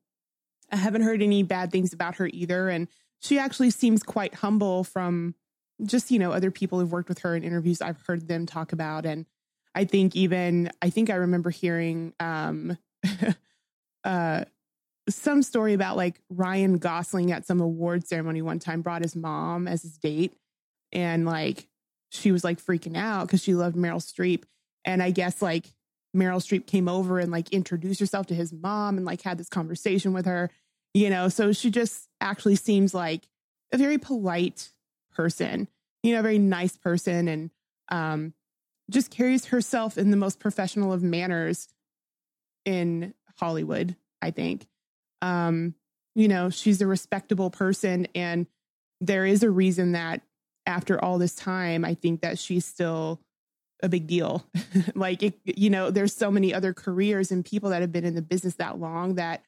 i 0.73 0.76
haven't 0.76 1.02
heard 1.02 1.23
any 1.23 1.42
bad 1.42 1.70
things 1.70 1.92
about 1.92 2.16
her 2.16 2.28
either 2.32 2.68
and 2.68 2.88
she 3.20 3.38
actually 3.38 3.70
seems 3.70 4.02
quite 4.02 4.35
humble 4.35 4.85
from 4.85 5.35
just 5.85 6.11
you 6.11 6.18
know 6.18 6.32
other 6.32 6.50
people 6.50 6.80
who've 6.80 6.92
worked 6.92 7.08
with 7.08 7.20
her 7.20 7.37
in 7.37 7.44
interviews 7.44 7.80
i've 7.80 8.00
heard 8.06 8.26
them 8.28 8.46
talk 8.46 8.73
about 8.73 9.06
and 9.06 9.26
i 9.75 9.85
think 9.85 10.16
even 10.16 10.70
i 10.82 10.90
think 10.90 11.11
i 11.11 11.14
remember 11.14 11.50
hearing 11.50 12.12
um 12.18 12.76
uh 14.06 14.44
some 15.08 15.42
story 15.42 15.75
about 15.75 15.96
like 15.96 16.20
ryan 16.30 16.78
gosling 16.78 17.30
at 17.30 17.46
some 17.46 17.60
award 17.60 18.06
ceremony 18.06 18.40
one 18.40 18.58
time 18.58 18.80
brought 18.80 19.02
his 19.02 19.14
mom 19.14 19.68
as 19.68 19.82
his 19.82 19.98
date 19.98 20.34
and 20.92 21.26
like 21.26 21.68
she 22.10 22.32
was 22.32 22.42
like 22.42 22.58
freaking 22.58 22.96
out 22.96 23.26
because 23.26 23.42
she 23.42 23.54
loved 23.54 23.76
meryl 23.76 24.02
streep 24.02 24.44
and 24.84 25.02
i 25.02 25.10
guess 25.10 25.42
like 25.42 25.66
meryl 26.16 26.38
streep 26.38 26.66
came 26.66 26.88
over 26.88 27.18
and 27.18 27.30
like 27.30 27.52
introduced 27.52 28.00
herself 28.00 28.26
to 28.26 28.34
his 28.34 28.52
mom 28.52 28.96
and 28.96 29.04
like 29.04 29.20
had 29.20 29.36
this 29.36 29.50
conversation 29.50 30.14
with 30.14 30.25
her 30.25 30.50
you 30.96 31.10
know? 31.10 31.28
So 31.28 31.52
she 31.52 31.70
just 31.70 32.08
actually 32.22 32.56
seems 32.56 32.94
like 32.94 33.28
a 33.70 33.76
very 33.76 33.98
polite 33.98 34.70
person, 35.12 35.68
you 36.02 36.14
know, 36.14 36.20
a 36.20 36.22
very 36.22 36.38
nice 36.38 36.75
person 36.75 37.28
and 37.28 37.50
um, 37.90 38.32
just 38.88 39.10
carries 39.10 39.44
herself 39.46 39.98
in 39.98 40.10
the 40.10 40.16
most 40.16 40.40
professional 40.40 40.94
of 40.94 41.02
manners 41.02 41.68
in 42.64 43.12
Hollywood, 43.38 43.97
I 44.23 44.31
think. 44.31 44.66
Um, 45.23 45.75
you 46.14 46.28
know, 46.28 46.50
she's 46.50 46.81
a 46.81 46.87
respectable 46.87 47.50
person 47.50 48.09
and 48.14 48.47
there 49.00 49.26
is 49.26 49.43
a 49.43 49.50
reason 49.50 49.93
that 49.93 50.23
after 50.66 51.02
all 51.02 51.19
this 51.19 51.35
time, 51.35 51.85
I 51.85 51.95
think 51.95 52.23
that 52.23 52.38
she's 52.38 52.64
still 52.64 53.21
a 53.83 53.88
big 53.88 54.07
deal. 54.07 54.47
like, 54.95 55.23
it, 55.23 55.38
you 55.45 55.71
know, 55.71 55.90
there's 55.90 56.14
so 56.14 56.31
many 56.31 56.52
other 56.52 56.73
careers 56.73 57.31
and 57.31 57.45
people 57.45 57.71
that 57.71 57.83
have 57.83 57.93
been 57.93 58.05
in 58.05 58.14
the 58.14 58.23
business 58.23 58.55
that 58.55 58.81
long 58.81 59.16
that 59.16 59.43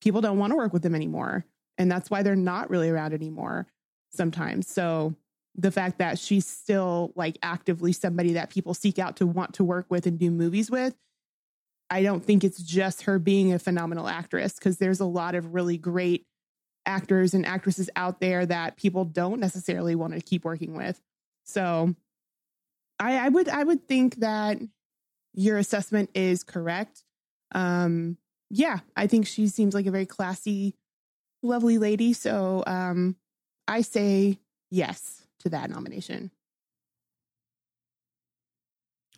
people 0.00 0.20
don't 0.20 0.38
want 0.38 0.52
to 0.52 0.56
work 0.56 0.72
with 0.72 0.82
them 0.82 0.94
anymore. 0.94 1.44
And 1.78 1.90
that's 1.90 2.10
why 2.10 2.22
they're 2.22 2.34
not 2.34 2.70
really 2.70 2.88
around 2.88 3.12
anymore 3.12 3.66
sometimes. 4.10 4.68
So 4.68 5.14
the 5.54 5.70
fact 5.70 5.98
that 5.98 6.18
she's 6.18 6.46
still 6.46 7.12
like 7.16 7.38
actively 7.42 7.92
somebody 7.92 8.34
that 8.34 8.50
people 8.50 8.74
seek 8.74 8.98
out 8.98 9.16
to 9.16 9.26
want 9.26 9.54
to 9.54 9.64
work 9.64 9.86
with 9.90 10.06
and 10.06 10.18
do 10.18 10.30
movies 10.30 10.70
with, 10.70 10.94
I 11.90 12.02
don't 12.02 12.24
think 12.24 12.42
it's 12.42 12.62
just 12.62 13.02
her 13.02 13.18
being 13.18 13.52
a 13.52 13.58
phenomenal 13.58 14.08
actress 14.08 14.54
because 14.54 14.78
there's 14.78 15.00
a 15.00 15.06
lot 15.06 15.34
of 15.34 15.54
really 15.54 15.78
great 15.78 16.26
actors 16.84 17.34
and 17.34 17.46
actresses 17.46 17.90
out 17.96 18.20
there 18.20 18.46
that 18.46 18.76
people 18.76 19.04
don't 19.04 19.40
necessarily 19.40 19.94
want 19.94 20.14
to 20.14 20.20
keep 20.20 20.44
working 20.44 20.74
with. 20.74 21.00
So 21.44 21.94
I, 22.98 23.26
I 23.26 23.28
would 23.28 23.48
I 23.48 23.62
would 23.62 23.86
think 23.86 24.16
that 24.16 24.58
your 25.34 25.58
assessment 25.58 26.10
is 26.14 26.42
correct. 26.42 27.02
Um 27.54 28.16
yeah, 28.50 28.78
I 28.96 29.06
think 29.06 29.26
she 29.26 29.48
seems 29.48 29.74
like 29.74 29.86
a 29.86 29.90
very 29.90 30.06
classy, 30.06 30.74
lovely 31.42 31.78
lady. 31.78 32.12
So 32.12 32.64
um 32.66 33.16
I 33.68 33.82
say 33.82 34.38
yes 34.70 35.22
to 35.40 35.48
that 35.50 35.70
nomination. 35.70 36.30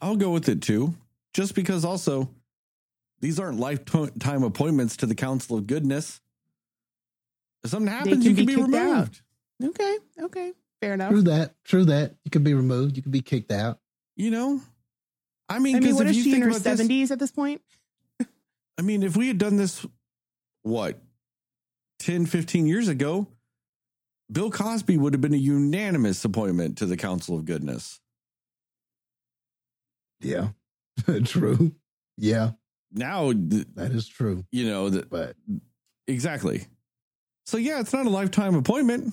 I'll 0.00 0.16
go 0.16 0.30
with 0.30 0.48
it 0.48 0.62
too, 0.62 0.94
just 1.34 1.54
because 1.54 1.84
also 1.84 2.30
these 3.20 3.40
aren't 3.40 3.58
lifetime 3.58 4.42
appointments 4.42 4.96
to 4.98 5.06
the 5.06 5.14
Council 5.14 5.56
of 5.56 5.66
Goodness. 5.66 6.20
If 7.64 7.70
something 7.70 7.92
happens, 7.92 8.22
can 8.22 8.22
you 8.22 8.34
can 8.34 8.46
be, 8.46 8.56
be 8.56 8.62
removed. 8.62 9.20
Out. 9.62 9.68
Okay, 9.70 9.96
okay, 10.20 10.52
fair 10.80 10.94
enough. 10.94 11.10
True 11.10 11.22
that. 11.22 11.54
True 11.64 11.84
that. 11.86 12.14
You 12.24 12.30
can 12.30 12.44
be 12.44 12.54
removed. 12.54 12.96
You 12.96 13.02
can 13.02 13.12
be 13.12 13.20
kicked 13.20 13.50
out. 13.50 13.80
You 14.16 14.30
know, 14.30 14.60
I 15.48 15.58
mean, 15.58 15.76
I 15.76 15.80
mean, 15.80 15.94
what 15.94 16.06
is 16.06 16.16
she 16.16 16.34
in 16.34 16.42
her 16.42 16.52
seventies 16.52 17.10
at 17.10 17.18
this 17.18 17.32
point? 17.32 17.62
I 18.78 18.82
mean, 18.82 19.02
if 19.02 19.16
we 19.16 19.26
had 19.26 19.38
done 19.38 19.56
this, 19.56 19.84
what, 20.62 21.00
10, 21.98 22.26
15 22.26 22.66
years 22.66 22.86
ago, 22.86 23.26
Bill 24.30 24.50
Cosby 24.50 24.96
would 24.96 25.14
have 25.14 25.20
been 25.20 25.34
a 25.34 25.38
unanimous 25.38 26.24
appointment 26.24 26.78
to 26.78 26.86
the 26.86 26.96
Council 26.96 27.36
of 27.36 27.44
Goodness. 27.44 28.00
Yeah, 30.20 30.48
true. 31.24 31.72
Yeah. 32.16 32.52
Now 32.92 33.32
that 33.32 33.92
is 33.92 34.08
true. 34.08 34.44
You 34.50 34.66
know 34.66 34.88
that, 34.90 35.10
but 35.10 35.36
exactly. 36.06 36.66
So 37.46 37.56
yeah, 37.56 37.80
it's 37.80 37.92
not 37.92 38.06
a 38.06 38.10
lifetime 38.10 38.54
appointment. 38.54 39.12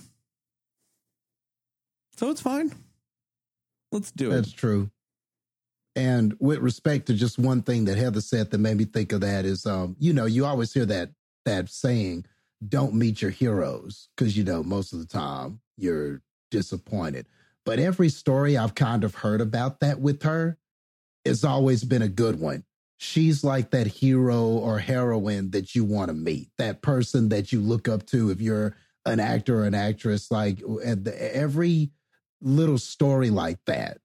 So 2.18 2.32
it's 2.32 2.42
fine. 2.42 2.72
Let's 3.92 4.12
do 4.12 4.30
That's 4.30 4.48
it. 4.48 4.52
That's 4.52 4.54
true. 4.54 4.90
And 5.96 6.36
with 6.40 6.60
respect 6.60 7.08
to 7.08 7.14
just 7.14 7.40
one 7.40 7.62
thing 7.62 7.86
that 7.86 7.98
Heather 7.98 8.22
said 8.22 8.52
that 8.52 8.58
made 8.58 8.78
me 8.78 8.86
think 8.86 9.14
of 9.14 9.22
that 9.22 9.46
is, 9.46 9.66
um, 9.66 9.96
you 10.00 10.12
know, 10.12 10.26
you 10.26 10.46
always 10.46 10.74
hear 10.74 10.86
that 10.86 11.12
that 11.46 11.70
saying, 11.70 12.26
"Don't 12.68 12.94
meet 12.94 13.22
your 13.22 13.32
heroes," 13.32 14.10
because 14.16 14.36
you 14.36 14.44
know 14.44 14.64
most 14.64 14.92
of 14.92 15.00
the 15.00 15.06
time 15.06 15.62
you're 15.78 16.22
disappointed. 16.52 17.28
But 17.66 17.80
every 17.80 18.10
story 18.10 18.58
I've 18.58 18.76
kind 18.76 19.04
of 19.04 19.16
heard 19.16 19.42
about 19.42 19.80
that 19.80 20.00
with 20.00 20.24
her 20.24 20.58
has 21.26 21.44
always 21.44 21.84
been 21.84 22.02
a 22.02 22.10
good 22.10 22.40
one. 22.40 22.64
She's 22.98 23.44
like 23.44 23.72
that 23.72 23.88
hero 23.88 24.44
or 24.44 24.80
heroine 24.80 25.52
that 25.52 25.76
you 25.76 25.84
want 25.84 26.10
to 26.10 26.14
meet, 26.14 26.50
that 26.58 26.82
person 26.82 27.30
that 27.30 27.52
you 27.52 27.60
look 27.60 27.88
up 27.88 28.06
to 28.08 28.30
if 28.30 28.40
you're 28.40 28.76
an 29.06 29.20
actor 29.20 29.60
or 29.60 29.66
an 29.66 29.76
actress. 29.76 30.32
Like 30.32 30.60
the, 30.60 31.16
every 31.20 31.92
little 32.42 32.78
story 32.78 33.30
like 33.30 33.60
that 33.66 34.00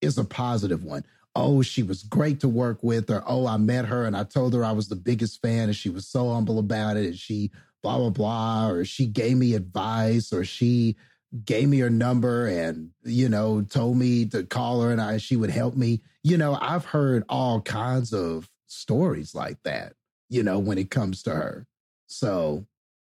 is 0.00 0.18
a 0.18 0.24
positive 0.24 0.82
one. 0.82 1.04
Oh, 1.36 1.62
she 1.62 1.82
was 1.82 2.04
great 2.04 2.40
to 2.40 2.48
work 2.48 2.82
with, 2.82 3.10
or 3.10 3.22
oh, 3.26 3.46
I 3.46 3.56
met 3.56 3.86
her 3.86 4.06
and 4.06 4.16
I 4.16 4.24
told 4.24 4.54
her 4.54 4.64
I 4.64 4.72
was 4.72 4.88
the 4.88 4.96
biggest 4.96 5.42
fan 5.42 5.64
and 5.64 5.76
she 5.76 5.90
was 5.90 6.06
so 6.06 6.32
humble 6.32 6.58
about 6.58 6.96
it. 6.96 7.06
And 7.06 7.18
she 7.18 7.50
blah, 7.82 7.98
blah, 7.98 8.10
blah, 8.10 8.68
or 8.70 8.84
she 8.84 9.06
gave 9.06 9.36
me 9.36 9.54
advice, 9.54 10.32
or 10.32 10.42
she 10.42 10.96
gave 11.44 11.68
me 11.68 11.78
her 11.78 11.90
number 11.90 12.46
and, 12.46 12.90
you 13.02 13.28
know, 13.28 13.62
told 13.62 13.96
me 13.96 14.24
to 14.26 14.44
call 14.44 14.82
her 14.82 14.92
and 14.92 15.00
I, 15.00 15.16
she 15.18 15.36
would 15.36 15.50
help 15.50 15.74
me. 15.74 16.00
You 16.22 16.36
know, 16.36 16.56
I've 16.60 16.84
heard 16.84 17.24
all 17.28 17.60
kinds 17.60 18.12
of 18.12 18.48
stories 18.66 19.34
like 19.34 19.62
that, 19.64 19.94
you 20.28 20.42
know, 20.42 20.58
when 20.58 20.78
it 20.78 20.90
comes 20.90 21.22
to 21.24 21.30
her. 21.34 21.66
So, 22.06 22.66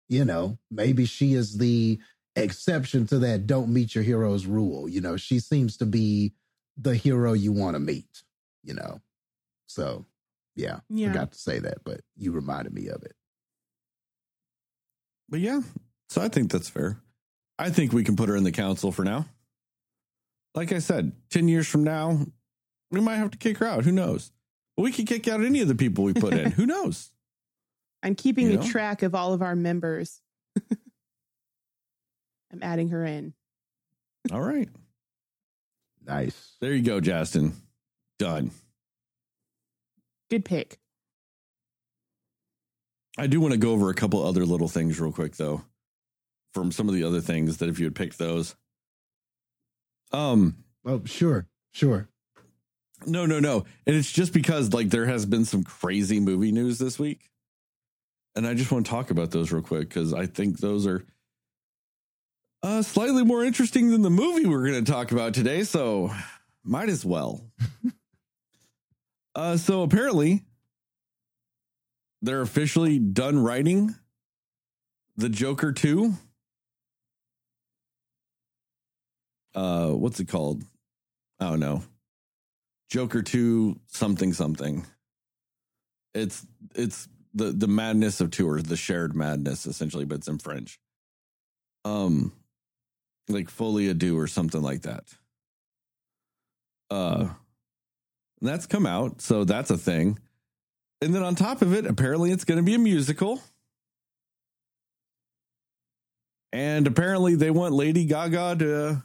you 0.08 0.24
know, 0.24 0.58
maybe 0.70 1.06
she 1.06 1.34
is 1.34 1.58
the 1.58 1.98
exception 2.36 3.06
to 3.06 3.18
that 3.20 3.46
don't 3.46 3.72
meet 3.72 3.94
your 3.94 4.04
heroes 4.04 4.46
rule. 4.46 4.88
You 4.88 5.00
know, 5.00 5.16
she 5.16 5.40
seems 5.40 5.76
to 5.78 5.86
be 5.86 6.34
the 6.76 6.94
hero 6.94 7.32
you 7.32 7.52
want 7.52 7.74
to 7.74 7.80
meet, 7.80 8.22
you 8.62 8.74
know. 8.74 9.00
So, 9.66 10.06
yeah, 10.54 10.80
Yeah. 10.88 11.08
forgot 11.08 11.32
to 11.32 11.38
say 11.38 11.58
that, 11.58 11.82
but 11.84 12.00
you 12.16 12.30
reminded 12.32 12.72
me 12.72 12.88
of 12.88 13.02
it. 13.02 13.14
But 15.28 15.40
yeah, 15.40 15.62
so 16.08 16.22
I 16.22 16.28
think 16.28 16.52
that's 16.52 16.68
fair. 16.68 17.00
I 17.58 17.70
think 17.70 17.92
we 17.92 18.04
can 18.04 18.16
put 18.16 18.28
her 18.28 18.36
in 18.36 18.44
the 18.44 18.52
council 18.52 18.90
for 18.92 19.04
now. 19.04 19.26
Like 20.54 20.72
I 20.72 20.78
said, 20.78 21.12
10 21.30 21.48
years 21.48 21.66
from 21.66 21.84
now, 21.84 22.18
we 22.90 23.00
might 23.00 23.16
have 23.16 23.30
to 23.32 23.38
kick 23.38 23.58
her 23.58 23.66
out. 23.66 23.84
Who 23.84 23.92
knows? 23.92 24.30
we 24.76 24.90
could 24.90 25.06
kick 25.06 25.28
out 25.28 25.40
any 25.44 25.60
of 25.60 25.68
the 25.68 25.74
people 25.76 26.02
we 26.04 26.14
put 26.14 26.34
in. 26.34 26.50
Who 26.52 26.66
knows? 26.66 27.10
I'm 28.02 28.14
keeping 28.16 28.48
You 28.48 28.54
a 28.54 28.56
know? 28.56 28.68
track 28.68 29.02
of 29.02 29.14
all 29.14 29.32
of 29.32 29.40
our 29.40 29.54
members. 29.54 30.20
I'm 32.52 32.60
adding 32.62 32.88
her 32.88 33.04
in. 33.04 33.34
All 34.32 34.40
right. 34.40 34.68
Nice. 36.04 36.56
There 36.60 36.72
you 36.74 36.82
go, 36.82 37.00
Justin. 37.00 37.52
Done. 38.18 38.50
Good 40.30 40.44
pick. 40.44 40.78
I 43.16 43.26
do 43.28 43.40
want 43.40 43.52
to 43.52 43.58
go 43.58 43.70
over 43.72 43.90
a 43.90 43.94
couple 43.94 44.24
other 44.26 44.44
little 44.44 44.68
things 44.68 44.98
real 45.00 45.12
quick, 45.12 45.36
though, 45.36 45.62
from 46.54 46.72
some 46.72 46.88
of 46.88 46.94
the 46.94 47.04
other 47.04 47.20
things 47.20 47.58
that 47.58 47.68
if 47.68 47.78
you 47.78 47.84
had 47.84 47.94
picked 47.94 48.18
those. 48.18 48.54
Um, 50.12 50.64
Oh, 50.86 51.02
sure, 51.04 51.48
sure. 51.72 52.08
No, 53.06 53.26
no, 53.26 53.40
no. 53.40 53.64
And 53.86 53.96
it's 53.96 54.12
just 54.12 54.32
because 54.32 54.72
like 54.72 54.90
there 54.90 55.06
has 55.06 55.26
been 55.26 55.44
some 55.44 55.64
crazy 55.64 56.20
movie 56.20 56.52
news 56.52 56.78
this 56.78 56.98
week. 56.98 57.30
And 58.36 58.46
I 58.46 58.54
just 58.54 58.70
want 58.70 58.84
to 58.84 58.90
talk 58.90 59.10
about 59.10 59.30
those 59.30 59.52
real 59.52 59.62
quick 59.62 59.88
because 59.88 60.12
I 60.12 60.26
think 60.26 60.58
those 60.58 60.86
are 60.86 61.04
uh, 62.62 62.82
slightly 62.82 63.24
more 63.24 63.44
interesting 63.44 63.90
than 63.90 64.02
the 64.02 64.10
movie 64.10 64.46
we're 64.46 64.66
going 64.66 64.84
to 64.84 64.92
talk 64.92 65.12
about 65.12 65.34
today. 65.34 65.62
So 65.64 66.12
might 66.62 66.88
as 66.88 67.04
well. 67.04 67.50
uh, 69.34 69.56
so 69.56 69.82
apparently, 69.82 70.42
they're 72.22 72.40
officially 72.40 72.98
done 72.98 73.42
writing 73.42 73.94
the 75.16 75.28
Joker 75.28 75.72
2. 75.72 76.14
Uh, 79.54 79.90
what's 79.90 80.20
it 80.20 80.28
called? 80.28 80.62
I 81.40 81.50
don't 81.50 81.60
know. 81.60 81.82
Joker 82.90 83.22
2 83.22 83.78
something 83.86 84.32
something. 84.32 84.86
It's 86.14 86.46
it's 86.74 87.08
the 87.34 87.46
the 87.46 87.66
madness 87.66 88.20
of 88.20 88.30
tours, 88.30 88.64
the 88.64 88.76
shared 88.76 89.16
madness 89.16 89.66
essentially, 89.66 90.04
but 90.04 90.18
it's 90.18 90.28
in 90.28 90.38
French. 90.38 90.78
Um 91.84 92.32
like 93.28 93.48
Folie 93.48 93.92
à 93.92 93.98
Deux 93.98 94.16
or 94.16 94.26
something 94.26 94.62
like 94.62 94.82
that. 94.82 95.04
Uh 96.90 97.28
that's 98.40 98.66
come 98.66 98.86
out, 98.86 99.20
so 99.20 99.44
that's 99.44 99.70
a 99.70 99.78
thing. 99.78 100.18
And 101.00 101.14
then 101.14 101.22
on 101.22 101.34
top 101.34 101.62
of 101.62 101.74
it, 101.74 101.86
apparently 101.86 102.30
it's 102.30 102.44
going 102.44 102.58
to 102.58 102.62
be 102.62 102.74
a 102.74 102.78
musical. 102.78 103.40
And 106.52 106.86
apparently 106.86 107.34
they 107.34 107.50
want 107.50 107.74
Lady 107.74 108.04
Gaga 108.04 108.56
to 108.60 109.04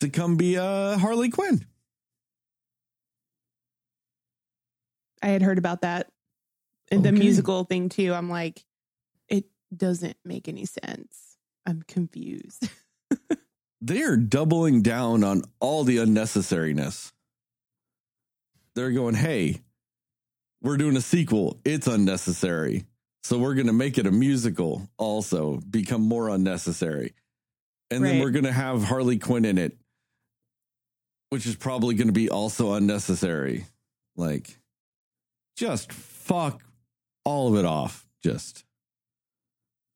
to 0.00 0.08
come 0.08 0.36
be 0.36 0.56
uh 0.56 0.98
Harley 0.98 1.30
Quinn. 1.30 1.64
I 5.22 5.28
had 5.28 5.42
heard 5.42 5.58
about 5.58 5.80
that. 5.82 6.08
And 6.90 7.02
the 7.04 7.12
musical 7.12 7.64
thing 7.64 7.88
too. 7.88 8.14
I'm 8.14 8.30
like, 8.30 8.64
it 9.28 9.46
doesn't 9.76 10.16
make 10.24 10.48
any 10.48 10.66
sense. 10.66 11.36
I'm 11.66 11.82
confused. 11.88 12.68
they 13.80 14.02
are 14.02 14.16
doubling 14.16 14.82
down 14.82 15.24
on 15.24 15.42
all 15.58 15.82
the 15.82 15.96
unnecessariness. 15.96 17.12
They're 18.76 18.92
going, 18.92 19.14
hey, 19.14 19.62
we're 20.62 20.76
doing 20.76 20.96
a 20.96 21.00
sequel. 21.00 21.60
It's 21.64 21.86
unnecessary. 21.86 22.86
So 23.24 23.38
we're 23.38 23.54
going 23.54 23.66
to 23.66 23.72
make 23.72 23.98
it 23.98 24.06
a 24.06 24.12
musical 24.12 24.88
also, 24.98 25.60
become 25.68 26.02
more 26.02 26.28
unnecessary. 26.28 27.14
And 27.90 28.04
then 28.04 28.20
we're 28.20 28.30
going 28.30 28.44
to 28.44 28.52
have 28.52 28.84
Harley 28.84 29.18
Quinn 29.18 29.44
in 29.44 29.58
it, 29.58 29.76
which 31.30 31.46
is 31.46 31.56
probably 31.56 31.94
going 31.94 32.08
to 32.08 32.12
be 32.12 32.30
also 32.30 32.72
unnecessary. 32.74 33.66
Like, 34.16 34.58
just 35.56 35.92
fuck 35.92 36.62
all 37.24 37.48
of 37.52 37.58
it 37.58 37.64
off. 37.64 38.06
Just. 38.22 38.64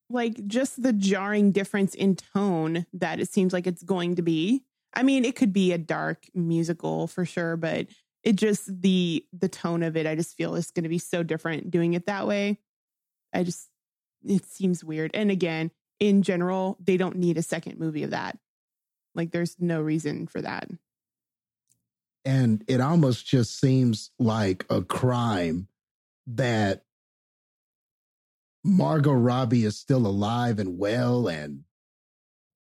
like 0.09 0.47
just 0.47 0.83
the 0.83 0.93
jarring 0.93 1.53
difference 1.53 1.95
in 1.95 2.17
tone 2.17 2.87
that 2.93 3.21
it 3.21 3.29
seems 3.29 3.53
like 3.53 3.67
it's 3.67 3.83
going 3.83 4.17
to 4.17 4.23
be. 4.23 4.63
I 4.95 5.03
mean, 5.05 5.25
it 5.25 5.37
could 5.37 5.53
be 5.53 5.73
a 5.73 5.79
dark 5.79 6.27
musical 6.35 7.07
for 7.07 7.25
sure, 7.25 7.57
but 7.57 7.87
it 8.23 8.35
just 8.37 8.83
the 8.83 9.25
the 9.33 9.49
tone 9.49 9.83
of 9.83 9.97
it, 9.97 10.07
I 10.07 10.15
just 10.17 10.37
feel 10.37 10.55
is 10.57 10.71
going 10.71 10.83
to 10.85 10.89
be 10.89 10.99
so 10.99 11.23
different 11.23 11.71
doing 11.71 11.95
it 11.95 12.07
that 12.07 12.27
way. 12.27 12.59
I 13.33 13.45
just 13.45 13.69
it 14.25 14.45
seems 14.47 14.85
weird. 14.85 15.13
And 15.15 15.31
again, 15.31 15.71
in 16.01 16.23
general, 16.23 16.77
they 16.81 16.97
don't 16.97 17.17
need 17.17 17.39
a 17.39 17.43
second 17.43 17.79
movie 17.79 18.03
of 18.03 18.11
that. 18.11 18.39
Like 19.15 19.31
there's 19.31 19.57
no 19.61 19.81
reason 19.81 20.27
for 20.27 20.43
that. 20.43 20.69
And 22.25 22.65
it 22.69 22.81
almost 22.81 23.27
just 23.27 23.59
seems 23.59 24.11
like 24.19 24.67
a 24.69 24.83
crime 24.83 25.69
that 26.27 26.85
Margot 28.63 29.13
Robbie 29.13 29.65
is 29.65 29.79
still 29.79 30.07
alive 30.07 30.59
and 30.59 30.79
well 30.79 31.29
and 31.29 31.65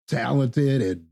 talented 0.06 0.80
and 0.80 1.06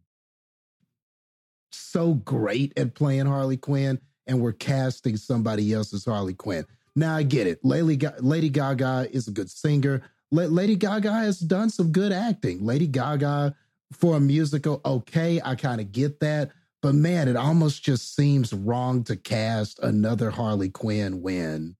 so 1.73 2.15
great 2.15 2.73
at 2.79 2.95
playing 2.95 3.27
Harley 3.27 3.57
Quinn, 3.57 3.99
and 4.27 4.41
we're 4.41 4.53
casting 4.53 5.17
somebody 5.17 5.73
else 5.73 5.93
as 5.93 6.05
Harley 6.05 6.35
Quinn. 6.35 6.67
Now 6.95 7.17
I 7.17 7.23
get 7.23 7.47
it. 7.47 7.65
Lady, 7.65 7.97
Ga- 7.97 8.15
Lady 8.21 8.49
Gaga 8.49 9.09
is 9.13 9.29
a 9.29 9.33
good 9.33 9.51
singer. 9.51 10.03
La- 10.31 10.45
Lady 10.45 10.77
Gaga 10.77 11.13
has 11.13 11.39
done 11.39 11.69
some 11.71 11.93
good 11.93 12.13
acting. 12.13 12.65
Lady 12.65 12.87
Gaga 12.87 13.55
for 13.93 14.17
a 14.17 14.21
musical, 14.21 14.81
okay, 14.85 15.41
I 15.45 15.55
kind 15.55 15.81
of 15.81 15.93
get 15.93 16.21
that. 16.21 16.51
But 16.83 16.95
man, 16.95 17.29
it 17.29 17.37
almost 17.37 17.83
just 17.83 18.15
seems 18.15 18.53
wrong 18.53 19.03
to 19.05 19.17
cast 19.17 19.79
another 19.81 20.31
Harley 20.31 20.69
Quinn 20.69 21.23
when 21.23 21.77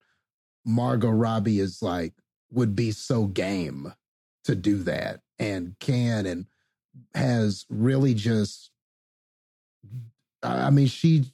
Margot 0.65 1.09
Robbie 1.09 1.59
is 1.59 1.81
like 1.81 2.13
would 2.51 2.75
be 2.75 2.91
so 2.91 3.25
game 3.25 3.93
to 4.45 4.55
do 4.55 4.83
that 4.83 5.21
and 5.39 5.75
can 5.79 6.25
and 6.25 6.45
has 7.13 7.65
really 7.69 8.13
just 8.13 8.71
I 10.41 10.69
mean 10.69 10.87
she 10.87 11.25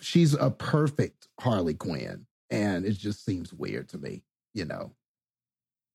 she's 0.00 0.34
a 0.34 0.50
perfect 0.50 1.28
Harley 1.40 1.74
Quinn 1.74 2.26
and 2.50 2.84
it 2.84 2.92
just 2.92 3.24
seems 3.24 3.52
weird 3.52 3.88
to 3.90 3.98
me, 3.98 4.22
you 4.54 4.64
know. 4.64 4.92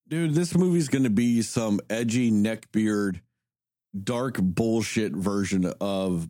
Dude, 0.07 0.35
this 0.35 0.55
movie's 0.55 0.89
going 0.89 1.05
to 1.05 1.09
be 1.09 1.41
some 1.41 1.79
edgy 1.89 2.29
neckbeard, 2.31 3.21
dark 4.03 4.37
bullshit 4.39 5.13
version 5.13 5.71
of, 5.79 6.29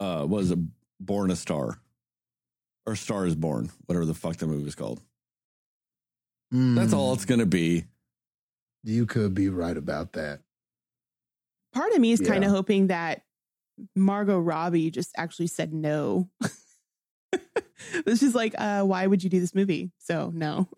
uh, 0.00 0.24
what 0.24 0.42
is 0.42 0.50
it, 0.50 0.58
Born 1.00 1.30
a 1.30 1.36
Star? 1.36 1.78
Or 2.86 2.96
Star 2.96 3.26
is 3.26 3.34
Born, 3.34 3.70
whatever 3.86 4.06
the 4.06 4.14
fuck 4.14 4.36
the 4.36 4.46
movie's 4.46 4.74
called. 4.74 5.00
That's 6.50 6.94
all 6.94 7.12
it's 7.12 7.26
going 7.26 7.40
to 7.40 7.46
be. 7.46 7.80
Mm, 7.82 7.84
You 8.84 9.06
could 9.06 9.34
be 9.34 9.48
right 9.50 9.76
about 9.76 10.12
that. 10.14 10.40
Part 11.74 11.92
of 11.92 12.00
me 12.00 12.12
is 12.12 12.20
kind 12.20 12.42
of 12.44 12.50
hoping 12.50 12.86
that 12.86 13.22
Margot 13.94 14.38
Robbie 14.38 14.90
just 14.90 15.10
actually 15.18 15.48
said 15.48 15.74
no. 15.74 16.30
it's 17.92 18.20
just 18.20 18.34
like, 18.34 18.54
uh, 18.56 18.82
why 18.84 19.06
would 19.06 19.22
you 19.22 19.28
do 19.28 19.38
this 19.40 19.54
movie? 19.54 19.90
So 19.98 20.32
no. 20.34 20.68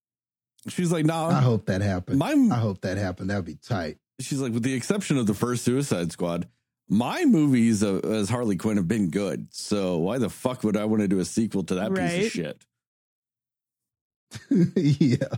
She's 0.68 0.90
like, 0.90 1.04
no. 1.04 1.26
I 1.26 1.40
hope 1.40 1.66
that 1.66 1.82
happened. 1.82 2.18
My, 2.18 2.30
I 2.32 2.56
hope 2.58 2.80
that 2.80 2.96
happened. 2.96 3.30
That'd 3.30 3.44
be 3.44 3.54
tight. 3.56 3.98
she's 4.18 4.40
like, 4.40 4.52
with 4.52 4.62
the 4.64 4.74
exception 4.74 5.16
of 5.18 5.26
the 5.26 5.34
first 5.34 5.62
Suicide 5.64 6.10
Squad, 6.10 6.48
my 6.88 7.24
movies 7.24 7.82
uh, 7.82 7.98
as 7.98 8.28
Harley 8.28 8.56
Quinn 8.56 8.76
have 8.76 8.88
been 8.88 9.10
good. 9.10 9.48
So 9.50 9.98
why 9.98 10.18
the 10.18 10.30
fuck 10.30 10.62
would 10.64 10.76
I 10.76 10.84
want 10.84 11.02
to 11.02 11.08
do 11.08 11.18
a 11.18 11.24
sequel 11.24 11.64
to 11.64 11.74
that 11.76 11.94
piece 11.94 12.26
of 12.26 12.32
shit? 12.32 12.64
yeah. 14.76 15.36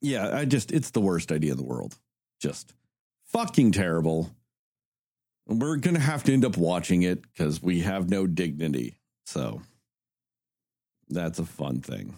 Yeah, 0.00 0.36
I 0.36 0.44
just, 0.44 0.72
it's 0.72 0.90
the 0.90 1.00
worst 1.00 1.32
idea 1.32 1.52
in 1.52 1.58
the 1.58 1.64
world. 1.64 1.96
Just 2.40 2.74
fucking 3.28 3.72
terrible. 3.72 4.30
We're 5.46 5.76
going 5.76 5.94
to 5.94 6.00
have 6.00 6.24
to 6.24 6.32
end 6.32 6.44
up 6.44 6.56
watching 6.56 7.02
it 7.02 7.22
because 7.22 7.62
we 7.62 7.80
have 7.80 8.10
no 8.10 8.26
dignity. 8.26 8.98
So 9.26 9.62
that's 11.08 11.38
a 11.38 11.44
fun 11.44 11.80
thing. 11.80 12.16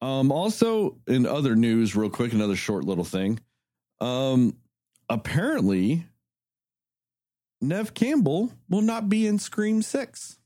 Um, 0.00 0.30
also, 0.30 0.98
in 1.06 1.26
other 1.26 1.56
news, 1.56 1.96
real 1.96 2.10
quick, 2.10 2.32
another 2.32 2.56
short 2.56 2.84
little 2.84 3.04
thing. 3.04 3.40
Um, 4.00 4.56
apparently, 5.08 6.06
Neve 7.60 7.94
Campbell 7.94 8.52
will 8.68 8.82
not 8.82 9.08
be 9.08 9.26
in 9.26 9.38
Scream 9.38 9.82
6. 9.82 10.38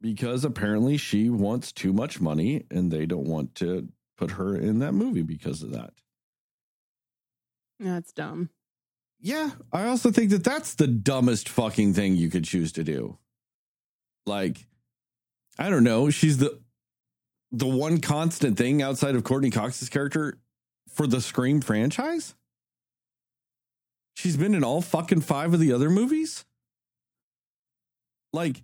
Because 0.00 0.44
apparently 0.44 0.96
she 0.96 1.30
wants 1.30 1.70
too 1.70 1.92
much 1.92 2.20
money 2.20 2.64
and 2.70 2.90
they 2.90 3.06
don't 3.06 3.28
want 3.28 3.54
to 3.56 3.88
put 4.16 4.32
her 4.32 4.56
in 4.56 4.80
that 4.80 4.92
movie 4.92 5.22
because 5.22 5.62
of 5.62 5.70
that. 5.72 5.92
That's 7.78 8.12
dumb. 8.12 8.50
Yeah, 9.20 9.50
I 9.72 9.86
also 9.86 10.10
think 10.10 10.30
that 10.30 10.42
that's 10.42 10.74
the 10.74 10.88
dumbest 10.88 11.48
fucking 11.48 11.94
thing 11.94 12.16
you 12.16 12.28
could 12.28 12.44
choose 12.44 12.72
to 12.72 12.82
do. 12.82 13.18
Like, 14.26 14.66
I 15.58 15.70
don't 15.70 15.84
know. 15.84 16.10
She's 16.10 16.38
the 16.38 16.60
the 17.52 17.66
one 17.66 18.00
constant 18.00 18.56
thing 18.56 18.82
outside 18.82 19.14
of 19.14 19.24
Courteney 19.24 19.50
Cox's 19.50 19.90
character 19.90 20.38
for 20.92 21.06
the 21.06 21.20
Scream 21.20 21.60
franchise. 21.60 22.34
She's 24.14 24.36
been 24.36 24.54
in 24.54 24.64
all 24.64 24.82
fucking 24.82 25.22
five 25.22 25.54
of 25.54 25.60
the 25.60 25.72
other 25.72 25.90
movies. 25.90 26.44
Like, 28.32 28.62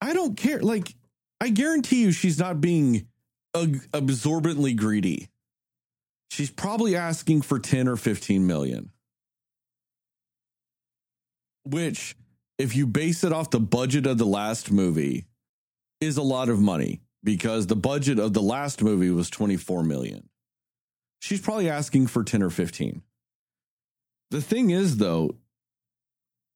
I 0.00 0.12
don't 0.12 0.36
care. 0.36 0.60
Like, 0.60 0.94
I 1.40 1.48
guarantee 1.48 2.02
you, 2.02 2.12
she's 2.12 2.38
not 2.38 2.60
being 2.60 3.06
absorbently 3.54 4.74
greedy. 4.74 5.28
She's 6.30 6.50
probably 6.50 6.96
asking 6.96 7.42
for 7.42 7.58
10 7.58 7.88
or 7.88 7.96
15 7.96 8.46
million 8.46 8.90
which 11.64 12.16
if 12.58 12.76
you 12.76 12.86
base 12.86 13.24
it 13.24 13.32
off 13.32 13.50
the 13.50 13.60
budget 13.60 14.06
of 14.06 14.18
the 14.18 14.26
last 14.26 14.70
movie 14.70 15.24
is 16.00 16.16
a 16.16 16.22
lot 16.22 16.48
of 16.48 16.60
money 16.60 17.00
because 17.22 17.66
the 17.66 17.76
budget 17.76 18.18
of 18.18 18.32
the 18.34 18.42
last 18.42 18.82
movie 18.82 19.10
was 19.10 19.30
24 19.30 19.82
million 19.82 20.28
she's 21.24 21.40
probably 21.40 21.68
asking 21.68 22.06
for 22.06 22.22
10 22.22 22.42
or 22.42 22.50
15 22.50 23.02
the 24.30 24.42
thing 24.42 24.70
is 24.70 24.96
though 24.96 25.36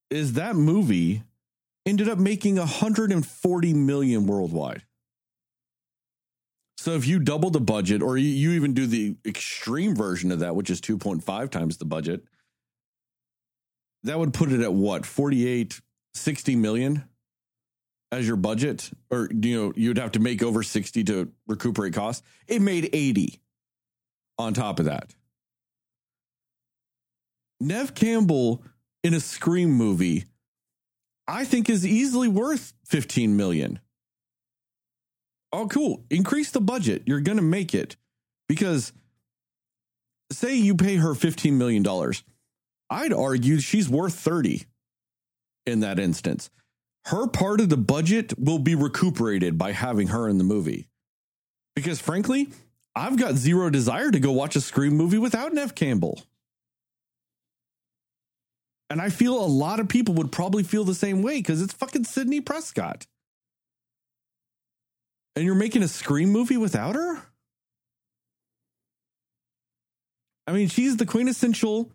is 0.09 0.33
that 0.33 0.55
movie 0.55 1.23
ended 1.85 2.09
up 2.09 2.17
making 2.17 2.55
140 2.55 3.73
million 3.73 4.27
worldwide. 4.27 4.83
So 6.77 6.91
if 6.91 7.07
you 7.07 7.19
double 7.19 7.49
the 7.49 7.59
budget 7.59 8.01
or 8.01 8.17
you, 8.17 8.51
even 8.51 8.73
do 8.73 8.87
the 8.87 9.17
extreme 9.25 9.95
version 9.95 10.31
of 10.31 10.39
that 10.39 10.55
which 10.55 10.69
is 10.69 10.79
2.5 10.79 11.49
times 11.49 11.77
the 11.77 11.85
budget 11.85 12.23
that 14.03 14.17
would 14.17 14.33
put 14.33 14.51
it 14.51 14.61
at 14.61 14.73
what 14.73 15.05
48 15.05 15.81
60 16.13 16.55
million 16.55 17.03
as 18.11 18.25
your 18.25 18.37
budget? 18.37 18.89
Or 19.11 19.29
you 19.29 19.57
know 19.57 19.73
you'd 19.75 19.97
have 19.97 20.13
to 20.13 20.19
make 20.19 20.41
over 20.41 20.63
60 20.63 21.03
to 21.05 21.31
recuperate 21.47 21.93
costs? 21.93 22.23
It 22.47 22.61
made 22.61 22.89
80 22.93 23.41
on 24.39 24.53
top 24.53 24.79
of 24.79 24.85
that. 24.85 25.13
Neve 27.59 27.93
Campbell 27.93 28.63
in 29.03 29.13
a 29.13 29.19
scream 29.19 29.69
movie 29.71 30.25
i 31.27 31.45
think 31.45 31.69
is 31.69 31.85
easily 31.85 32.27
worth 32.27 32.73
15 32.85 33.37
million. 33.37 33.79
Oh 35.53 35.67
cool. 35.67 36.03
Increase 36.09 36.51
the 36.51 36.61
budget. 36.61 37.03
You're 37.05 37.21
gonna 37.21 37.41
make 37.43 37.75
it. 37.75 37.95
Because 38.47 38.93
say 40.31 40.55
you 40.55 40.75
pay 40.75 40.95
her 40.95 41.13
15 41.13 41.57
million 41.57 41.83
dollars 41.83 42.23
I'd 42.89 43.13
argue 43.13 43.59
she's 43.59 43.87
worth 43.87 44.15
30 44.15 44.65
in 45.67 45.81
that 45.81 45.99
instance. 45.99 46.49
Her 47.05 47.27
part 47.27 47.61
of 47.61 47.69
the 47.69 47.77
budget 47.77 48.33
will 48.39 48.59
be 48.59 48.73
recuperated 48.73 49.57
by 49.57 49.71
having 49.73 50.07
her 50.07 50.27
in 50.27 50.39
the 50.39 50.43
movie. 50.43 50.87
Because 51.75 52.01
frankly, 52.01 52.49
I've 52.95 53.17
got 53.17 53.35
zero 53.35 53.69
desire 53.69 54.11
to 54.11 54.19
go 54.19 54.31
watch 54.31 54.55
a 54.55 54.61
Scream 54.61 54.93
movie 54.95 55.17
without 55.17 55.53
Neve 55.53 55.75
Campbell. 55.75 56.21
And 58.89 58.99
I 58.99 59.09
feel 59.09 59.39
a 59.39 59.45
lot 59.45 59.79
of 59.79 59.87
people 59.87 60.15
would 60.15 60.31
probably 60.31 60.63
feel 60.63 60.83
the 60.83 60.95
same 60.95 61.21
way 61.21 61.37
because 61.37 61.61
it's 61.61 61.73
fucking 61.73 62.05
Sidney 62.05 62.41
Prescott. 62.41 63.05
And 65.35 65.45
you're 65.45 65.55
making 65.55 65.83
a 65.83 65.87
Scream 65.87 66.29
movie 66.29 66.57
without 66.57 66.95
her? 66.95 67.21
I 70.47 70.51
mean, 70.51 70.67
she's 70.67 70.97
the 70.97 71.05
quintessential 71.05 71.91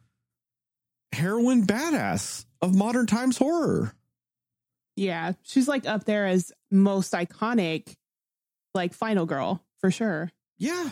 heroine 1.12 1.66
badass 1.66 2.44
of 2.62 2.74
modern 2.74 3.06
times 3.06 3.36
horror. 3.36 3.92
Yeah, 4.96 5.32
she's 5.42 5.66
like 5.66 5.86
up 5.86 6.04
there 6.04 6.26
as 6.26 6.52
most 6.70 7.12
iconic, 7.12 7.96
like 8.72 8.94
final 8.94 9.26
girl 9.26 9.64
for 9.80 9.90
sure. 9.90 10.30
Yeah. 10.58 10.90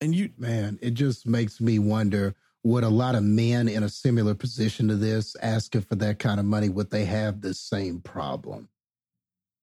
And 0.00 0.14
you, 0.14 0.30
Man, 0.36 0.78
it 0.80 0.94
just 0.94 1.26
makes 1.26 1.60
me 1.60 1.78
wonder 1.78 2.34
would 2.64 2.84
a 2.84 2.88
lot 2.88 3.14
of 3.14 3.22
men 3.22 3.68
in 3.68 3.82
a 3.82 3.88
similar 3.88 4.34
position 4.34 4.88
to 4.88 4.96
this 4.96 5.36
asking 5.42 5.80
for 5.82 5.94
that 5.96 6.18
kind 6.18 6.38
of 6.40 6.46
money 6.46 6.68
would 6.68 6.90
they 6.90 7.04
have 7.04 7.40
the 7.40 7.54
same 7.54 8.00
problem? 8.00 8.68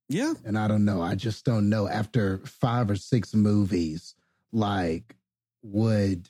yeah, 0.07 0.33
And 0.43 0.57
I 0.57 0.67
don't 0.67 0.85
know. 0.85 1.01
I 1.01 1.15
just 1.15 1.45
don't 1.45 1.69
know. 1.69 1.87
After 1.87 2.39
five 2.39 2.89
or 2.89 2.95
six 2.95 3.33
movies, 3.33 4.15
like, 4.51 5.15
would, 5.63 6.29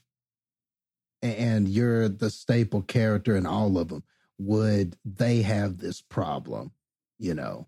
and 1.22 1.68
you're 1.68 2.08
the 2.10 2.30
staple 2.30 2.82
character 2.82 3.36
in 3.36 3.46
all 3.46 3.78
of 3.78 3.90
them, 3.90 4.04
would 4.38 4.98
they 5.06 5.42
have 5.42 5.78
this 5.78 6.02
problem? 6.02 6.72
You 7.20 7.34
know? 7.36 7.68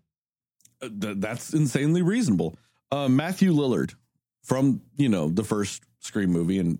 uh, 0.82 0.88
th- 1.00 1.16
that's 1.18 1.52
insanely 1.54 2.02
reasonable. 2.02 2.56
Uh, 2.90 3.08
Matthew 3.08 3.52
Lillard 3.52 3.94
from, 4.42 4.82
you 4.96 5.08
know, 5.08 5.28
the 5.28 5.44
first 5.44 5.82
Scream 6.00 6.30
movie 6.30 6.58
and 6.58 6.78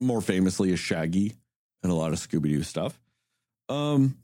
more 0.00 0.20
famously 0.20 0.72
as 0.72 0.80
Shaggy 0.80 1.34
and 1.82 1.92
a 1.92 1.94
lot 1.94 2.12
of 2.12 2.18
Scooby 2.18 2.48
Doo 2.48 2.62
stuff. 2.62 2.98
Um, 3.68 4.18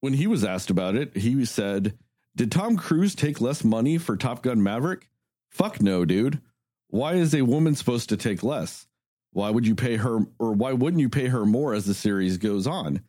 when 0.00 0.12
he 0.12 0.26
was 0.26 0.44
asked 0.44 0.70
about 0.70 0.96
it, 0.96 1.16
he 1.16 1.44
said, 1.44 1.96
Did 2.36 2.52
Tom 2.52 2.76
Cruise 2.76 3.14
take 3.14 3.40
less 3.40 3.64
money 3.64 3.98
for 3.98 4.16
Top 4.16 4.42
Gun 4.42 4.62
Maverick? 4.62 5.08
Fuck 5.50 5.80
no, 5.80 6.04
dude. 6.04 6.40
Why 6.88 7.14
is 7.14 7.34
a 7.34 7.42
woman 7.42 7.74
supposed 7.74 8.08
to 8.10 8.16
take 8.16 8.42
less? 8.42 8.86
Why 9.32 9.50
would 9.50 9.66
you 9.66 9.74
pay 9.74 9.96
her, 9.96 10.20
or 10.38 10.52
why 10.52 10.72
wouldn't 10.72 11.00
you 11.00 11.08
pay 11.08 11.28
her 11.28 11.44
more 11.44 11.74
as 11.74 11.86
the 11.86 11.94
series 11.94 12.38
goes 12.38 12.66
on? 12.66 13.02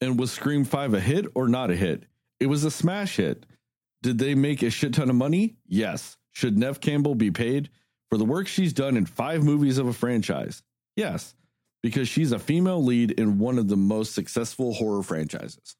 And 0.00 0.18
was 0.18 0.30
Scream 0.30 0.64
5 0.64 0.94
a 0.94 1.00
hit 1.00 1.26
or 1.34 1.48
not 1.48 1.70
a 1.70 1.76
hit? 1.76 2.04
It 2.38 2.46
was 2.46 2.64
a 2.64 2.70
smash 2.70 3.16
hit. 3.16 3.44
Did 4.02 4.18
they 4.18 4.34
make 4.34 4.62
a 4.62 4.70
shit 4.70 4.94
ton 4.94 5.10
of 5.10 5.16
money? 5.16 5.56
Yes. 5.66 6.16
Should 6.32 6.58
Neve 6.58 6.80
Campbell 6.80 7.14
be 7.14 7.30
paid 7.30 7.70
for 8.08 8.18
the 8.18 8.24
work 8.24 8.46
she's 8.46 8.72
done 8.72 8.96
in 8.96 9.06
five 9.06 9.42
movies 9.44 9.78
of 9.78 9.86
a 9.86 9.92
franchise? 9.92 10.62
Yes, 10.96 11.34
because 11.82 12.08
she's 12.08 12.32
a 12.32 12.38
female 12.38 12.82
lead 12.82 13.12
in 13.12 13.38
one 13.38 13.58
of 13.58 13.68
the 13.68 13.76
most 13.76 14.14
successful 14.14 14.74
horror 14.74 15.02
franchises. 15.02 15.76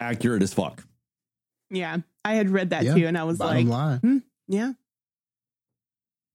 Accurate 0.00 0.42
as 0.42 0.52
fuck. 0.52 0.84
Yeah, 1.70 1.98
I 2.24 2.34
had 2.34 2.50
read 2.50 2.70
that 2.70 2.84
Yeah, 2.84 2.94
too, 2.94 3.06
and 3.06 3.16
I 3.16 3.24
was 3.24 3.38
Bottom 3.38 3.68
like, 3.68 3.72
line, 3.72 3.98
hmm, 3.98 4.18
yeah, 4.48 4.72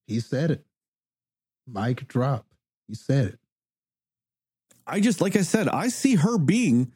he 0.07 0.19
said 0.19 0.51
it. 0.51 0.65
Mike 1.67 2.07
drop. 2.07 2.45
He 2.87 2.95
said 2.95 3.25
it. 3.25 3.39
I 4.87 5.01
just 5.01 5.19
like 5.19 5.35
I 5.35 5.41
said, 5.41 5.67
I 5.67 5.89
see 5.89 6.15
her 6.15 6.37
being 6.37 6.93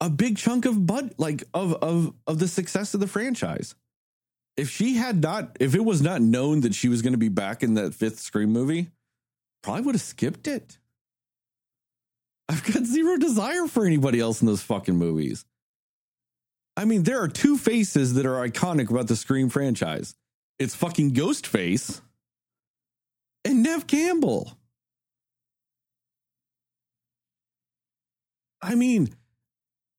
a 0.00 0.10
big 0.10 0.36
chunk 0.36 0.64
of 0.64 0.84
bud 0.84 1.14
like 1.16 1.44
of 1.54 1.74
of 1.74 2.12
of 2.26 2.38
the 2.40 2.48
success 2.48 2.92
of 2.92 3.00
the 3.00 3.06
franchise. 3.06 3.74
If 4.56 4.70
she 4.70 4.94
had 4.94 5.22
not, 5.22 5.56
if 5.60 5.74
it 5.74 5.84
was 5.84 6.02
not 6.02 6.20
known 6.20 6.60
that 6.62 6.74
she 6.74 6.88
was 6.88 7.02
going 7.02 7.14
to 7.14 7.18
be 7.18 7.28
back 7.28 7.62
in 7.62 7.74
that 7.74 7.94
fifth 7.94 8.20
Scream 8.20 8.50
movie, 8.50 8.90
probably 9.62 9.82
would 9.82 9.94
have 9.94 10.02
skipped 10.02 10.46
it. 10.46 10.78
I've 12.48 12.64
got 12.64 12.84
zero 12.84 13.16
desire 13.16 13.66
for 13.68 13.86
anybody 13.86 14.18
else 14.18 14.40
in 14.40 14.46
those 14.46 14.62
fucking 14.62 14.96
movies. 14.96 15.44
I 16.76 16.84
mean, 16.84 17.04
there 17.04 17.22
are 17.22 17.28
two 17.28 17.56
faces 17.56 18.14
that 18.14 18.26
are 18.26 18.46
iconic 18.46 18.90
about 18.90 19.06
the 19.06 19.16
Scream 19.16 19.48
franchise. 19.48 20.14
It's 20.58 20.74
fucking 20.74 21.12
Ghostface 21.12 22.00
and 23.44 23.62
Neve 23.62 23.86
Campbell. 23.86 24.52
I 28.62 28.74
mean, 28.74 29.08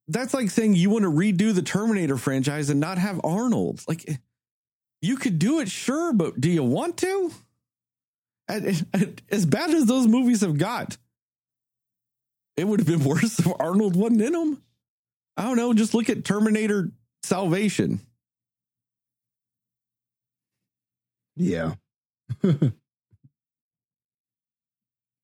that's 0.07 0.33
like 0.33 0.49
saying 0.49 0.75
you 0.75 0.89
want 0.89 1.03
to 1.03 1.11
redo 1.11 1.53
the 1.53 1.61
Terminator 1.61 2.17
franchise 2.17 2.69
and 2.69 2.79
not 2.79 2.97
have 2.97 3.21
Arnold. 3.23 3.81
Like, 3.87 4.19
you 5.01 5.17
could 5.17 5.39
do 5.39 5.59
it, 5.59 5.69
sure, 5.69 6.13
but 6.13 6.39
do 6.39 6.49
you 6.49 6.63
want 6.63 6.97
to? 6.97 7.31
As 8.47 9.45
bad 9.45 9.71
as 9.71 9.85
those 9.85 10.07
movies 10.07 10.41
have 10.41 10.57
got, 10.57 10.97
it 12.57 12.65
would 12.65 12.79
have 12.79 12.87
been 12.87 13.03
worse 13.07 13.39
if 13.39 13.47
Arnold 13.59 13.95
wasn't 13.95 14.21
in 14.21 14.33
them. 14.33 14.61
I 15.37 15.43
don't 15.43 15.57
know. 15.57 15.73
Just 15.73 15.93
look 15.93 16.09
at 16.09 16.25
Terminator 16.25 16.91
Salvation. 17.23 18.01
Yeah. 21.35 21.75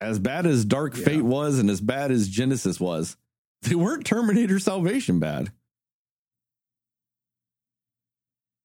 as 0.02 0.20
bad 0.20 0.46
as 0.46 0.64
Dark 0.66 0.96
Yeah. 0.96 1.06
Fate 1.06 1.24
was 1.24 1.60
and 1.60 1.70
as 1.70 1.82
bad 1.82 2.12
as 2.12 2.30
Genisys 2.30 2.80
was, 2.80 3.18
they 3.64 3.76
weren't 3.76 4.06
Terminator 4.06 4.60
Salvation 4.60 5.20
bad. 5.20 5.52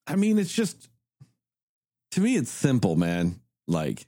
I 0.07 0.17
mean, 0.17 0.39
it's 0.39 0.53
just 0.53 0.89
to 2.13 2.21
me, 2.21 2.37
it's 2.37 2.51
simple, 2.51 2.97
man. 2.97 3.41
Like, 3.67 4.07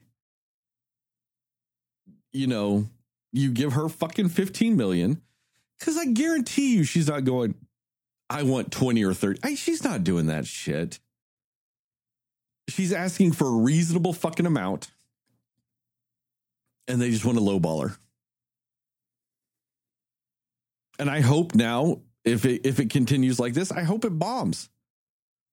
you 2.31 2.47
know, 2.47 2.85
you 3.31 3.51
give 3.51 3.73
her 3.73 3.89
fucking 3.89 4.29
15 4.29 4.77
million 4.77 5.21
because 5.79 5.97
I 5.97 6.05
guarantee 6.05 6.75
you 6.75 6.83
she's 6.83 7.07
not 7.07 7.23
going, 7.23 7.55
I 8.29 8.43
want 8.43 8.71
20 8.71 9.03
or 9.03 9.13
30. 9.13 9.39
I, 9.43 9.55
she's 9.55 9.83
not 9.83 10.03
doing 10.03 10.27
that 10.27 10.45
shit. 10.47 10.99
She's 12.69 12.93
asking 12.93 13.33
for 13.33 13.47
a 13.47 13.51
reasonable 13.51 14.13
fucking 14.13 14.45
amount 14.45 14.89
and 16.87 17.01
they 17.01 17.11
just 17.11 17.25
want 17.25 17.37
to 17.37 17.43
lowball 17.43 17.89
her. 17.89 17.97
And 20.97 21.09
I 21.09 21.21
hope 21.21 21.55
now, 21.55 22.01
if 22.23 22.45
it 22.45 22.61
if 22.65 22.79
it 22.79 22.89
continues 22.89 23.39
like 23.39 23.53
this, 23.53 23.71
I 23.71 23.83
hope 23.83 24.05
it 24.05 24.17
bombs. 24.17 24.69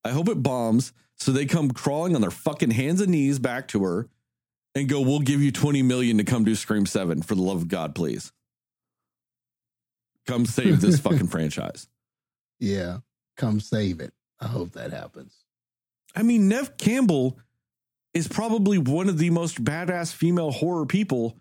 I 0.05 0.11
hope 0.11 0.29
it 0.29 0.43
bombs 0.43 0.93
so 1.23 1.31
they 1.31 1.47
come 1.47 1.71
crawling 1.71 2.15
on 2.17 2.21
their 2.21 2.33
fucking 2.33 2.73
hands 2.73 3.01
and 3.01 3.13
knees 3.13 3.39
back 3.39 3.69
to 3.69 3.85
her 3.85 4.09
and 4.75 4.89
go, 4.89 5.01
"We'll 5.01 5.21
give 5.21 5.41
you 5.41 5.53
twenty 5.53 5.83
million 5.83 6.19
to 6.19 6.25
come 6.25 6.45
do 6.45 6.57
Scream 6.57 6.85
Seven 6.85 7.23
for 7.23 7.37
the 7.37 7.43
love 7.43 7.59
of 7.59 7.69
God, 7.69 7.95
please. 7.95 8.33
Come 10.27 10.47
save 10.47 10.81
this 10.81 10.99
fucking 11.01 11.29
franchise." 11.29 11.87
Yeah. 12.59 12.99
Come 13.37 13.61
save 13.61 14.01
it. 14.01 14.13
I 14.41 14.47
hope 14.47 14.73
that 14.73 14.93
happens. 14.93 15.45
I 16.15 16.23
mean, 16.23 16.49
Neve 16.49 16.77
Campbell 16.77 17.39
is 18.15 18.29
probably 18.29 18.79
one 18.79 19.09
of 19.09 19.19
the 19.19 19.31
most 19.31 19.63
badass 19.63 20.13
female 20.13 20.51
horror 20.51 20.87
people. 20.87 21.39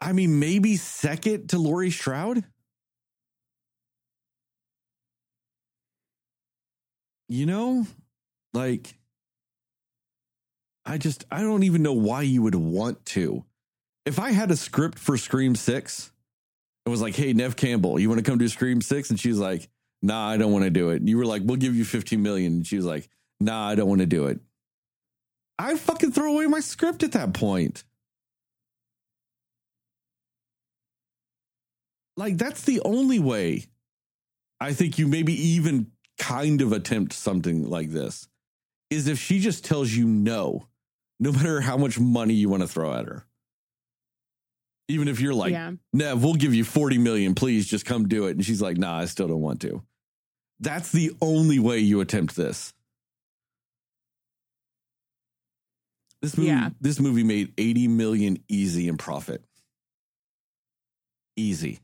I 0.00 0.12
mean, 0.12 0.38
maybe 0.38 0.76
second 0.76 1.48
to 1.50 1.58
Laurie 1.58 1.90
Strode. 1.90 2.44
You 7.28 7.44
know, 7.44 7.86
like, 8.54 8.98
I 10.84 10.98
just, 10.98 11.26
I 11.30 11.42
don't 11.42 11.64
even 11.64 11.82
know 11.82 11.92
why 11.92 12.22
you 12.22 12.42
would 12.42 12.54
want 12.54 13.04
to. 13.06 13.44
If 14.06 14.18
I 14.18 14.30
had 14.32 14.50
a 14.50 14.56
script 14.56 14.98
for 14.98 15.18
Scream 15.18 15.54
6, 15.54 16.12
it 16.86 16.88
was 16.88 17.02
like, 17.02 17.14
hey, 17.14 17.34
Neve 17.34 17.56
Campbell, 17.56 17.98
you 17.98 18.08
want 18.08 18.24
to 18.24 18.30
come 18.30 18.38
do 18.38 18.48
Scream 18.48 18.80
6? 18.80 19.10
And 19.10 19.20
she's 19.20 19.38
like, 19.38 19.68
nah, 20.00 20.28
I 20.28 20.38
don't 20.38 20.52
want 20.52 20.64
to 20.64 20.70
do 20.70 20.90
it. 20.90 20.96
And 20.96 21.08
you 21.08 21.18
were 21.18 21.26
like, 21.26 21.42
we'll 21.44 21.56
give 21.56 21.74
you 21.74 21.84
15 21.84 22.22
million. 22.22 22.54
And 22.54 22.66
she 22.66 22.76
was 22.76 22.86
like, 22.86 23.08
nah, 23.38 23.68
I 23.68 23.74
don't 23.74 23.88
want 23.88 24.00
to 24.00 24.06
do 24.06 24.26
it. 24.28 24.40
I 25.58 25.76
fucking 25.76 26.12
throw 26.12 26.34
away 26.34 26.46
my 26.46 26.60
script 26.60 27.02
at 27.02 27.12
that 27.12 27.34
point. 27.34 27.84
Like, 32.16 32.38
that's 32.38 32.62
the 32.62 32.80
only 32.84 33.18
way 33.18 33.66
I 34.60 34.72
think 34.72 34.98
you 34.98 35.06
maybe 35.06 35.34
even 35.34 35.92
kind 36.18 36.62
of 36.62 36.72
attempt 36.72 37.12
something 37.12 37.68
like 37.68 37.90
this 37.90 38.26
is 38.90 39.08
if 39.08 39.18
she 39.18 39.38
just 39.38 39.64
tells 39.64 39.90
you 39.92 40.06
no, 40.06 40.66
no 41.20 41.32
matter 41.32 41.60
how 41.60 41.76
much 41.76 41.98
money 41.98 42.34
you 42.34 42.48
want 42.48 42.62
to 42.62 42.68
throw 42.68 42.92
at 42.94 43.06
her. 43.06 43.24
Even 44.90 45.08
if 45.08 45.20
you're 45.20 45.34
like, 45.34 45.52
yeah. 45.52 45.72
Neve, 45.92 46.22
we'll 46.24 46.34
give 46.34 46.54
you 46.54 46.64
40 46.64 46.96
million, 46.98 47.34
please 47.34 47.66
just 47.66 47.84
come 47.84 48.08
do 48.08 48.26
it. 48.26 48.30
And 48.36 48.44
she's 48.44 48.62
like, 48.62 48.78
nah, 48.78 48.98
I 48.98 49.04
still 49.04 49.28
don't 49.28 49.42
want 49.42 49.60
to. 49.60 49.82
That's 50.60 50.90
the 50.92 51.12
only 51.20 51.58
way 51.58 51.78
you 51.80 52.00
attempt 52.00 52.34
this. 52.36 52.72
This 56.22 56.36
movie, 56.36 56.48
Yeah. 56.48 56.70
this 56.80 56.98
movie 56.98 57.22
made 57.22 57.52
80 57.58 57.88
million 57.88 58.38
easy 58.48 58.88
in 58.88 58.96
profit. 58.96 59.44
Easy. 61.36 61.80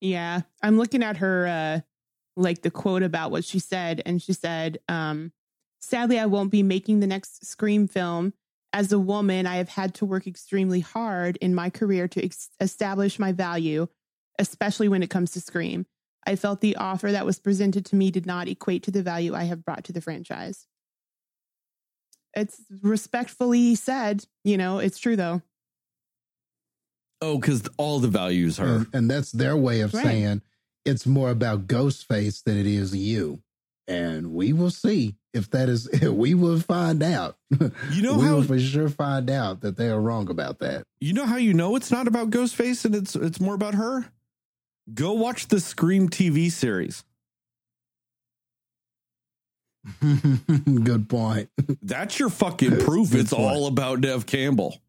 Yeah. 0.00 0.42
I'm 0.62 0.78
looking 0.78 1.02
at 1.02 1.16
her 1.16 1.46
uh 1.46 1.80
like 2.36 2.60
the 2.62 2.70
quote 2.70 3.02
about 3.02 3.30
what 3.30 3.44
she 3.44 3.58
said 3.58 4.02
and 4.04 4.20
she 4.20 4.34
said 4.34 4.78
um 4.88 5.32
sadly 5.80 6.18
I 6.18 6.26
won't 6.26 6.50
be 6.50 6.62
making 6.62 7.00
the 7.00 7.06
next 7.06 7.44
Scream 7.46 7.88
film. 7.88 8.32
As 8.72 8.92
a 8.92 8.98
woman, 8.98 9.46
I 9.46 9.56
have 9.56 9.70
had 9.70 9.94
to 9.94 10.04
work 10.04 10.26
extremely 10.26 10.80
hard 10.80 11.36
in 11.36 11.54
my 11.54 11.70
career 11.70 12.08
to 12.08 12.24
ex- 12.24 12.50
establish 12.60 13.18
my 13.18 13.32
value, 13.32 13.86
especially 14.38 14.88
when 14.88 15.02
it 15.02 15.08
comes 15.10 15.30
to 15.32 15.40
Scream. 15.40 15.86
I 16.26 16.36
felt 16.36 16.60
the 16.60 16.76
offer 16.76 17.12
that 17.12 17.24
was 17.24 17.38
presented 17.38 17.86
to 17.86 17.96
me 17.96 18.10
did 18.10 18.26
not 18.26 18.48
equate 18.48 18.82
to 18.82 18.90
the 18.90 19.02
value 19.02 19.34
I 19.34 19.44
have 19.44 19.64
brought 19.64 19.84
to 19.84 19.92
the 19.92 20.00
franchise. 20.00 20.66
It's 22.34 22.60
respectfully 22.82 23.76
said, 23.76 24.24
you 24.44 24.58
know, 24.58 24.78
it's 24.78 24.98
true 24.98 25.16
though. 25.16 25.40
Oh, 27.22 27.38
because 27.38 27.62
all 27.78 27.98
the 27.98 28.08
values 28.08 28.60
are. 28.60 28.66
And, 28.66 28.86
and 28.92 29.10
that's 29.10 29.32
their 29.32 29.56
way 29.56 29.80
of 29.80 29.94
Right. 29.94 30.04
saying 30.04 30.42
it's 30.84 31.06
more 31.06 31.30
about 31.30 31.66
Ghostface 31.66 32.42
than 32.44 32.58
it 32.58 32.66
is 32.66 32.94
you. 32.94 33.40
And 33.88 34.32
we 34.32 34.52
will 34.52 34.70
see 34.70 35.14
if 35.32 35.50
that 35.50 35.68
is, 35.68 35.88
we 36.02 36.34
will 36.34 36.58
find 36.60 37.02
out. 37.02 37.36
You 37.92 38.02
know 38.02 38.14
we 38.18 38.24
how 38.24 38.34
will 38.36 38.42
for 38.42 38.58
sure 38.58 38.88
find 38.88 39.30
out 39.30 39.60
that 39.60 39.76
they 39.76 39.88
are 39.88 40.00
wrong 40.00 40.28
about 40.28 40.58
that. 40.60 40.86
you 41.00 41.12
know 41.12 41.26
how 41.26 41.36
you 41.36 41.54
know 41.54 41.76
it's 41.76 41.90
not 41.90 42.08
about 42.08 42.30
Ghostface 42.30 42.84
and 42.84 42.94
it's 42.94 43.14
it's 43.14 43.40
more 43.40 43.54
about 43.54 43.74
her? 43.74 44.06
Go 44.92 45.12
watch 45.12 45.48
the 45.48 45.60
Scream 45.60 46.08
TV 46.08 46.50
series. 46.50 47.04
Good 50.00 51.08
point. 51.08 51.48
That's 51.82 52.18
your 52.18 52.28
fucking 52.30 52.78
proof 52.80 53.14
it's 53.14 53.32
point. 53.32 53.42
all 53.42 53.66
about 53.66 54.00
Neve 54.00 54.26
Campbell. 54.26 54.80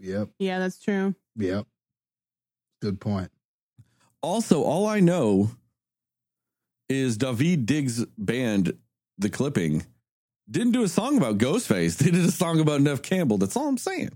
Yep. 0.00 0.30
Yeah, 0.38 0.58
that's 0.58 0.78
true. 0.78 1.14
Yep. 1.36 1.66
Good 2.80 3.00
point. 3.00 3.30
Also, 4.22 4.62
all 4.62 4.86
I 4.86 5.00
know 5.00 5.50
is 6.88 7.18
Daveed 7.18 7.66
Diggs' 7.66 8.04
band, 8.16 8.72
The 9.18 9.28
Clipping, 9.30 9.84
didn't 10.50 10.72
do 10.72 10.82
a 10.82 10.88
song 10.88 11.16
about 11.18 11.38
Ghostface. 11.38 11.96
They 12.02 12.10
did 12.10 12.24
a 12.24 12.30
song 12.32 12.60
about 12.60 12.80
Neve 12.80 13.02
Campbell. 13.02 13.38
That's 13.38 13.56
all 13.56 13.68
I'm 13.68 13.78
saying. 13.78 14.10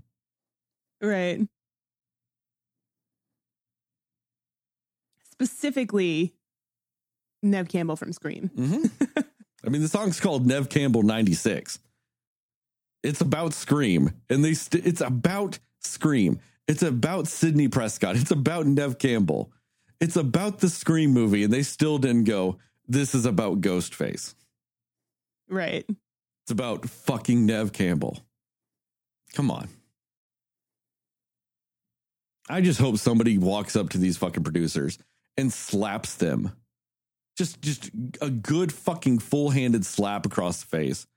Right. 1.01 1.41
Specifically, 5.31 6.33
Neve 7.41 7.67
Campbell 7.67 7.95
from 7.95 8.13
Scream. 8.13 8.49
hmm 8.55 8.85
I 9.65 9.69
mean, 9.69 9.81
the 9.81 9.87
song's 9.87 10.19
called 10.19 10.45
Nev 10.45 10.67
Campbell 10.67 11.03
96. 11.03 11.79
It's 13.01 13.21
about 13.21 13.53
Scream, 13.53 14.11
and 14.29 14.43
they 14.43 14.53
st- 14.55 14.85
it's 14.85 14.99
about 15.01 15.57
Scream. 15.79 16.39
It's 16.67 16.83
about 16.83 17.27
Sidney 17.27 17.69
Prescott. 17.69 18.17
It's 18.17 18.31
about 18.31 18.65
Neve 18.65 18.97
Campbell. 18.97 19.51
It's 19.99 20.15
about 20.15 20.59
the 20.59 20.69
Scream 20.69 21.11
movie, 21.11 21.43
and 21.43 21.53
they 21.53 21.63
still 21.63 21.97
didn't 21.97 22.25
go, 22.25 22.57
this 22.87 23.15
is 23.15 23.25
about 23.25 23.61
Ghostface. 23.61 24.35
Right. 25.49 25.85
It's 25.87 26.51
about 26.51 26.89
fucking 26.89 27.45
Neve 27.45 27.71
Campbell. 27.71 28.19
Come 29.33 29.49
on. 29.49 29.69
I 32.49 32.61
just 32.61 32.79
hope 32.79 32.97
somebody 32.97 33.37
walks 33.37 33.75
up 33.75 33.89
to 33.89 33.97
these 33.97 34.17
fucking 34.17 34.43
producers 34.43 34.99
and 35.37 35.51
slaps 35.51 36.15
them. 36.15 36.51
Just 37.37 37.61
just 37.61 37.89
a 38.21 38.29
good 38.29 38.71
fucking 38.71 39.19
full-handed 39.19 39.85
slap 39.85 40.25
across 40.25 40.61
the 40.61 40.67
face. 40.67 41.07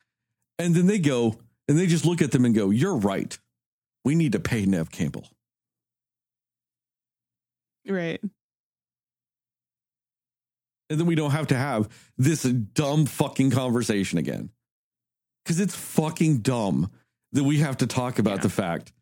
And 0.59 0.75
then 0.75 0.87
they 0.87 0.99
go 0.99 1.37
and 1.69 1.77
they 1.77 1.87
just 1.87 2.07
look 2.07 2.23
at 2.23 2.31
them 2.31 2.45
and 2.45 2.55
go, 2.55 2.71
"You're 2.71 2.97
right. 2.97 3.37
We 4.05 4.15
need 4.15 4.33
to 4.33 4.41
pay 4.41 4.65
Neve 4.65 4.91
Campbell." 4.91 5.29
Right. 7.87 8.21
And 10.89 11.01
then 11.01 11.07
we 11.07 11.15
don't 11.17 11.33
have 11.33 11.49
to 11.49 11.57
have 11.57 11.89
this 12.17 12.43
dumb 12.45 13.07
fucking 13.07 13.51
conversation 13.51 14.19
again. 14.19 14.51
Cuz 15.45 15.59
it's 15.61 15.75
fucking 15.75 16.39
dumb 16.39 16.91
that 17.33 17.45
we 17.45 17.59
have 17.59 17.77
to 17.79 17.87
talk 17.87 18.19
about 18.19 18.37
Yeah. 18.37 18.43
the 18.43 18.51
fact 18.51 18.93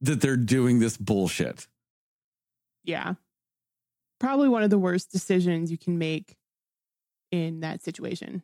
that 0.00 0.20
they're 0.20 0.36
doing 0.36 0.78
this 0.78 0.96
bullshit. 0.96 1.66
Yeah. 2.84 3.14
Probably 4.18 4.48
one 4.48 4.62
of 4.62 4.70
the 4.70 4.78
worst 4.78 5.10
decisions 5.10 5.70
you 5.70 5.78
can 5.78 5.98
make 5.98 6.36
in 7.32 7.60
that 7.60 7.82
situation. 7.82 8.42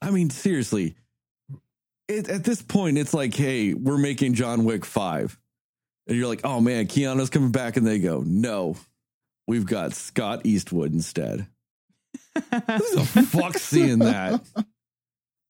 I 0.00 0.10
mean, 0.10 0.30
seriously, 0.30 0.96
it, 2.08 2.28
at 2.28 2.44
this 2.44 2.60
point, 2.60 2.98
it's 2.98 3.14
like, 3.14 3.34
hey, 3.34 3.74
we're 3.74 3.98
making 3.98 4.34
John 4.34 4.64
Wick 4.64 4.84
5. 4.84 5.38
And 6.06 6.16
you're 6.16 6.28
like, 6.28 6.42
oh 6.44 6.60
man, 6.60 6.86
Keanu's 6.86 7.30
coming 7.30 7.50
back. 7.52 7.76
And 7.76 7.86
they 7.86 7.98
go, 7.98 8.22
no, 8.26 8.76
we've 9.46 9.66
got 9.66 9.94
Scott 9.94 10.42
Eastwood 10.44 10.92
instead. 10.92 11.46
Who 12.34 12.40
the 12.50 13.26
fuck 13.30 13.56
seeing 13.58 14.00
that? 14.00 14.40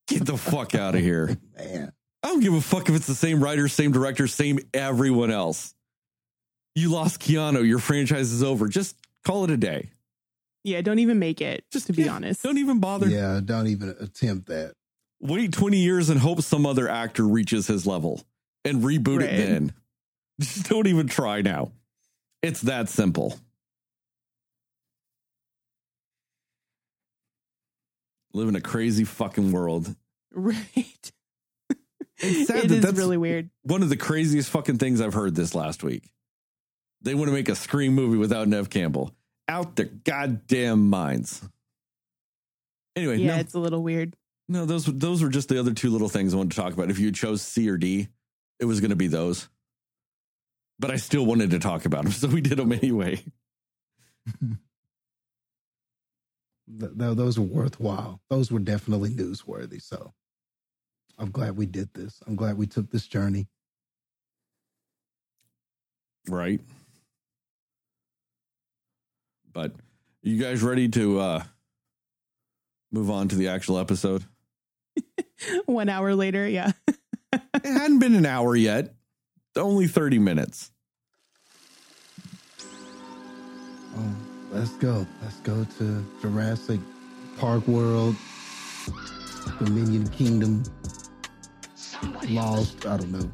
Get 0.08 0.26
the 0.26 0.36
fuck 0.36 0.74
out 0.74 0.94
of 0.94 1.00
here. 1.00 1.36
Man. 1.56 1.92
I 2.22 2.28
don't 2.28 2.40
give 2.40 2.54
a 2.54 2.60
fuck 2.60 2.88
if 2.88 2.94
it's 2.94 3.06
the 3.06 3.14
same 3.14 3.42
writer, 3.42 3.68
same 3.68 3.92
director, 3.92 4.26
same 4.26 4.58
everyone 4.72 5.30
else. 5.30 5.74
You 6.74 6.90
lost 6.90 7.20
Keanu, 7.20 7.66
your 7.66 7.78
franchise 7.78 8.32
is 8.32 8.42
over. 8.42 8.68
Just 8.68 8.96
call 9.24 9.44
it 9.44 9.50
a 9.50 9.56
day. 9.56 9.90
Yeah, 10.64 10.80
don't 10.80 10.98
even 11.00 11.18
make 11.18 11.40
it, 11.42 11.64
just 11.70 11.86
to 11.88 11.92
be 11.92 12.04
Yeah, 12.04 12.14
honest. 12.14 12.42
Don't 12.42 12.56
even 12.58 12.80
bother. 12.80 13.08
Yeah, 13.08 13.40
don't 13.44 13.66
even 13.66 13.94
attempt 14.00 14.46
that. 14.48 14.72
Wait 15.20 15.52
20 15.52 15.76
years 15.78 16.08
and 16.10 16.18
hope 16.18 16.40
some 16.42 16.64
other 16.66 16.88
actor 16.88 17.26
reaches 17.26 17.66
his 17.66 17.86
level 17.86 18.22
and 18.64 18.82
reboot 18.82 19.18
Right. 19.20 19.28
it 19.30 19.36
then. 19.36 19.72
Just 20.40 20.68
don't 20.68 20.87
even 20.87 21.07
try 21.07 21.42
now. 21.42 21.73
It's 22.42 22.62
that 22.62 22.88
simple. 22.88 23.38
Live 28.33 28.49
in 28.49 28.57
a 28.57 28.61
crazy 28.61 29.05
fucking 29.05 29.53
world. 29.53 29.94
Right. 30.33 31.12
It's 32.18 32.47
sad 32.49 32.64
It 32.64 32.68
that 32.68 32.75
is 32.77 32.83
that's 32.83 32.99
really 32.99 33.16
weird. 33.16 33.51
one 33.62 33.83
of 33.83 33.88
the 33.88 33.97
craziest 33.97 34.51
fucking 34.51 34.79
things 34.79 35.01
I've 35.01 35.14
heard 35.14 35.35
this 35.35 35.55
last 35.55 35.83
week. 35.83 36.09
They 37.03 37.14
want 37.14 37.29
to 37.29 37.33
make 37.33 37.49
a 37.49 37.55
Scream 37.55 37.94
movie 37.94 38.16
without 38.16 38.49
Neve 38.49 38.70
Campbell. 38.70 39.14
Out 39.49 39.77
their 39.77 39.87
goddamn 39.87 40.88
minds. 40.88 41.47
Anyway, 42.97 43.18
Yeah, 43.18 43.35
no, 43.35 43.40
it's 43.40 43.55
a 43.55 43.59
little 43.59 43.83
weird. 43.83 44.16
no, 44.49 44.64
those 44.64 44.87
those 44.87 45.23
were 45.23 45.29
just 45.29 45.49
the 45.49 45.59
other 45.61 45.75
two 45.75 45.90
little 45.90 46.09
things 46.09 46.33
I 46.35 46.37
wanted 46.38 46.53
to 46.53 46.57
talk 46.61 46.73
about. 46.73 46.90
If 46.90 46.99
you 46.99 47.12
chose 47.12 47.42
C 47.42 47.68
or 47.68 47.77
D, 47.77 48.09
it 48.59 48.64
was 48.64 48.81
going 48.81 48.90
to 48.90 48.97
be 48.97 49.09
those. 49.09 49.49
But 50.78 50.90
I 50.90 50.96
still 50.96 51.24
wanted 51.24 51.50
to 51.50 51.58
talk 51.58 51.84
about 51.84 52.04
them, 52.04 52.12
so 52.12 52.28
we 52.28 52.40
did 52.40 52.58
them 52.58 52.72
anyway. 52.72 53.22
Th- 56.66 56.92
th- 56.98 57.16
those 57.16 57.38
were 57.38 57.44
worthwhile. 57.44 58.20
Those 58.30 58.50
were 58.50 58.58
definitely 58.58 59.10
newsworthy. 59.10 59.82
So 59.82 60.14
I'm 61.18 61.30
glad 61.30 61.56
we 61.56 61.66
did 61.66 61.92
this. 61.94 62.22
I'm 62.26 62.37
glad 62.37 62.56
we 62.56 62.66
took 62.66 62.90
this 62.90 63.06
journey. 63.06 63.48
Right. 66.26 66.60
But 69.52 69.72
you 70.22 70.42
guys 70.42 70.62
ready 70.62 70.88
to 70.88 71.20
uh 71.20 71.44
move 72.90 73.10
on 73.10 73.28
to 73.28 73.37
the 73.37 73.48
actual 73.48 73.78
episode? 73.78 74.24
One 75.66 75.88
hour 75.88 76.14
later, 76.14 76.48
yeah. 76.48 76.72
It 77.32 77.42
hadn't 77.62 77.98
been 77.98 78.14
an 78.14 78.26
hour 78.26 78.56
yet. 78.56 78.94
Only 79.56 79.86
30 79.86 80.18
minutes. 80.18 80.70
Oh, 83.96 84.16
let's 84.50 84.72
go. 84.72 85.06
Let's 85.22 85.36
go 85.40 85.64
to 85.78 86.04
Jurassic 86.20 86.80
Park 87.38 87.66
World, 87.68 88.16
Dominion 89.60 90.08
Kingdom, 90.08 90.64
Lost. 92.28 92.84
I 92.86 92.96
don't 92.96 93.12
know. 93.12 93.30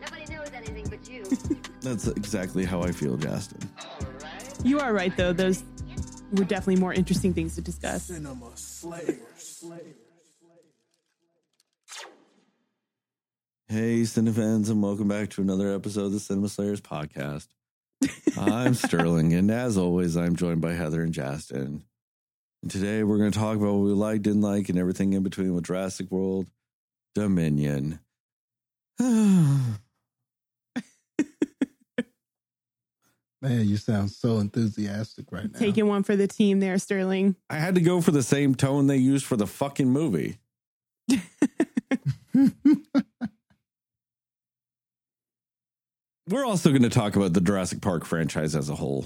Nobody 0.00 0.34
knows 0.34 0.50
anything 0.54 0.88
but 0.88 1.08
you. 1.08 1.24
That's 1.80 2.08
exactly 2.08 2.64
how 2.64 2.82
I 2.82 2.90
feel, 2.90 3.16
Justin. 3.16 3.60
You 4.64 4.80
are 4.80 4.92
right, 4.92 5.16
though. 5.16 5.32
Those 5.32 5.62
were 6.32 6.44
definitely 6.44 6.80
more 6.80 6.92
interesting 6.92 7.32
things 7.34 7.54
to 7.56 7.60
discuss. 7.60 8.10
Hey, 13.72 14.02
Cinefans, 14.02 14.68
and 14.68 14.82
welcome 14.82 15.08
back 15.08 15.30
to 15.30 15.40
another 15.40 15.74
episode 15.74 16.04
of 16.04 16.12
the 16.12 16.20
Cinema 16.20 16.50
Slayers 16.50 16.82
podcast. 16.82 17.46
I'm 18.38 18.74
Sterling, 18.74 19.32
and 19.32 19.50
as 19.50 19.78
always, 19.78 20.14
I'm 20.14 20.36
joined 20.36 20.60
by 20.60 20.74
Heather 20.74 21.00
and 21.00 21.14
Justin. 21.14 21.82
And 22.60 22.70
today 22.70 23.02
we're 23.02 23.16
going 23.16 23.32
to 23.32 23.38
talk 23.38 23.56
about 23.56 23.72
what 23.72 23.86
we 23.86 23.92
liked, 23.92 24.24
didn't 24.24 24.42
like, 24.42 24.68
and 24.68 24.78
everything 24.78 25.14
in 25.14 25.22
between 25.22 25.54
with 25.54 25.64
Jurassic 25.64 26.10
World 26.10 26.50
Dominion. 27.14 28.00
Man, 29.00 29.78
you 33.40 33.78
sound 33.78 34.10
so 34.10 34.36
enthusiastic 34.36 35.32
right 35.32 35.50
now. 35.50 35.58
Taking 35.58 35.86
one 35.86 36.02
for 36.02 36.14
the 36.14 36.28
team 36.28 36.60
there, 36.60 36.76
Sterling. 36.76 37.36
I 37.48 37.56
had 37.56 37.76
to 37.76 37.80
go 37.80 38.02
for 38.02 38.10
the 38.10 38.22
same 38.22 38.54
tone 38.54 38.86
they 38.86 38.98
used 38.98 39.24
for 39.24 39.38
the 39.38 39.46
fucking 39.46 39.88
movie. 39.88 40.40
We're 46.32 46.46
also 46.46 46.70
going 46.70 46.80
to 46.80 46.88
talk 46.88 47.14
about 47.14 47.34
the 47.34 47.42
Jurassic 47.42 47.82
Park 47.82 48.06
franchise 48.06 48.56
as 48.56 48.70
a 48.70 48.74
whole. 48.74 49.04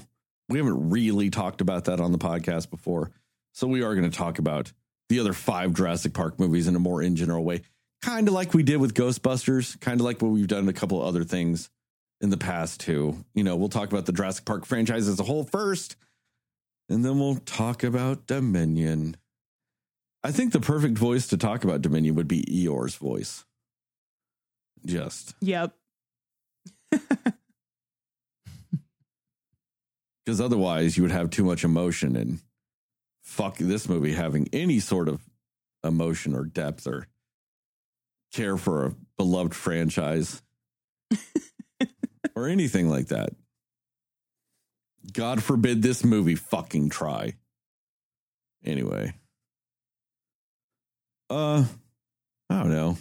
We 0.49 0.59
haven't 0.59 0.91
really 0.91 1.29
talked 1.29 1.61
about 1.61 1.87
that 1.87 1.99
on 1.99 2.12
the 2.12 2.19
podcast 2.19 2.71
before. 2.71 3.11
So 3.53 3.67
we 3.67 3.83
are 3.83 3.97
going 3.97 4.09
to 4.09 4.17
talk 4.17 4.39
about 4.39 4.71
the 5.09 5.19
other 5.19 5.33
five 5.33 5.75
Jurassic 5.75 6.15
Park 6.15 6.39
movies 6.39 6.69
in 6.69 6.77
a 6.77 6.79
more 6.79 7.03
in 7.03 7.17
general 7.17 7.43
way. 7.43 7.62
Kind 8.01 8.29
of 8.29 8.35
like 8.35 8.55
we 8.55 8.62
did 8.62 8.77
with 8.77 8.95
Ghostbusters, 8.95 9.81
kind 9.81 10.01
of 10.01 10.05
like 10.05 10.23
what 10.23 10.29
we've 10.29 10.47
done 10.47 10.69
a 10.69 10.73
couple 10.73 11.03
other 11.03 11.25
things 11.25 11.69
in 12.21 12.31
the 12.31 12.37
past 12.37 12.79
too. 12.79 13.25
You 13.35 13.43
know, 13.43 13.57
we'll 13.57 13.71
talk 13.71 13.91
about 13.91 14.07
the 14.07 14.12
Jurassic 14.12 14.45
Park 14.45 14.65
franchise 14.65 15.09
as 15.09 15.19
a 15.19 15.25
whole 15.25 15.43
first, 15.43 15.97
and 16.89 17.05
then 17.05 17.19
we'll 17.19 17.39
talk 17.39 17.83
about 17.83 18.29
Dominion. 18.29 19.17
I 20.23 20.31
think 20.31 20.53
the 20.53 20.61
perfect 20.61 20.97
voice 20.97 21.27
to 21.29 21.37
talk 21.37 21.65
about 21.65 21.83
Dominion 21.83 22.15
would 22.15 22.29
be 22.29 22.45
Eeyore's 22.45 22.95
voice. 22.95 23.45
Just 24.85 25.35
Yep. 25.41 25.75
Because 30.25 30.41
otherwise 30.41 30.97
you 30.97 31.03
would 31.03 31.13
have 31.13 31.31
too 31.31 31.45
much 31.45 31.65
emotion 31.65 32.17
and 32.17 32.41
fuck 33.23 33.57
this 33.59 33.89
movie 33.89 34.13
having 34.13 34.49
any 34.53 34.81
sort 34.81 35.09
of 35.09 35.21
emotion 35.85 36.35
or 36.35 36.45
depth 36.45 36.87
or 36.87 37.07
care 38.33 38.57
for 38.57 38.87
a 38.87 38.95
beloved 39.17 39.55
franchise 39.55 40.43
or 42.35 42.49
anything 42.49 42.89
like 42.89 43.09
that. 43.09 43.31
God 45.13 45.43
forbid 45.43 45.83
this 45.83 46.05
movie 46.05 46.35
fucking 46.35 46.91
try. 46.91 47.35
Anyway. 48.65 49.15
Uh 51.31 51.65
I 52.51 52.63
don't 52.63 52.71
know. 52.71 52.97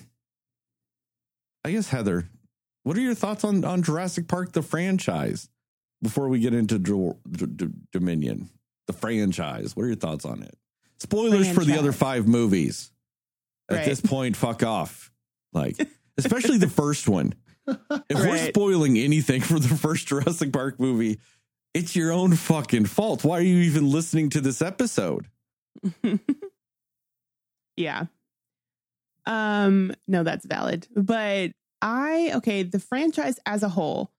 I 1.64 1.72
guess 1.72 1.90
Heather, 1.90 2.30
what 2.86 2.96
are 2.98 3.02
your 3.02 3.14
thoughts 3.16 3.44
on 3.44 3.66
on 3.66 3.84
Jurassic 3.84 4.28
Park 4.30 4.54
the 4.54 4.62
franchise? 4.62 5.50
before 6.04 6.28
we 6.30 6.40
get 6.40 6.54
into 6.54 6.78
D- 6.78 7.46
D- 7.56 7.68
Dominion, 7.92 8.50
the 8.86 8.94
franchise, 8.94 9.76
what 9.76 9.84
are 9.84 9.88
your 9.88 9.96
thoughts 9.96 10.24
on 10.26 10.44
it? 10.44 10.56
Spoilers 11.00 11.50
for 11.52 11.64
the 11.64 11.80
other 11.80 11.92
five 11.94 12.28
movies. 12.28 12.92
At 13.70 13.78
Right. 13.78 13.86
this 13.86 14.02
point, 14.02 14.38
fuck 14.38 14.62
off. 14.62 15.10
Like, 15.52 15.78
especially 16.18 16.58
the 16.60 16.70
first 16.70 17.08
one. 17.08 17.34
If 17.68 18.20
we're 18.20 18.38
spoiling 18.50 18.98
anything 19.00 19.42
for 19.42 19.58
the 19.58 19.70
first 19.76 20.06
Jurassic 20.08 20.54
Park 20.54 20.80
movie, 20.80 21.20
it's 21.74 21.96
your 21.96 22.12
own 22.12 22.36
fucking 22.36 22.86
fault. 22.86 23.24
Why 23.24 23.40
are 23.40 23.42
you 23.42 23.60
even 23.64 23.90
listening 23.90 24.30
to 24.32 24.42
this 24.42 24.62
episode? 24.62 25.28
yeah. 27.78 28.04
Um, 29.26 29.92
no, 30.08 30.24
that's 30.24 30.46
valid. 30.46 30.88
But 30.96 31.52
I 31.82 32.32
okay, 32.36 32.64
the 32.64 32.80
franchise 32.80 33.40
as 33.46 33.64
a 33.64 33.70
whole. 33.70 34.12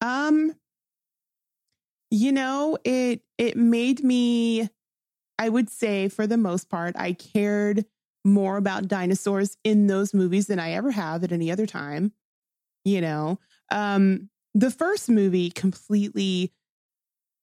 Um 0.00 0.54
you 2.10 2.32
know, 2.32 2.78
it 2.84 3.22
it 3.38 3.56
made 3.56 4.02
me 4.02 4.68
I 5.38 5.48
would 5.48 5.70
say 5.70 6.08
for 6.08 6.26
the 6.26 6.36
most 6.36 6.68
part 6.68 6.94
I 6.96 7.12
cared 7.12 7.84
more 8.24 8.56
about 8.56 8.88
dinosaurs 8.88 9.56
in 9.64 9.86
those 9.86 10.14
movies 10.14 10.46
than 10.46 10.58
I 10.58 10.72
ever 10.72 10.90
have 10.90 11.24
at 11.24 11.32
any 11.32 11.50
other 11.50 11.66
time. 11.66 12.12
You 12.84 13.00
know, 13.00 13.38
um 13.70 14.30
the 14.54 14.70
first 14.70 15.08
movie 15.08 15.50
completely 15.50 16.52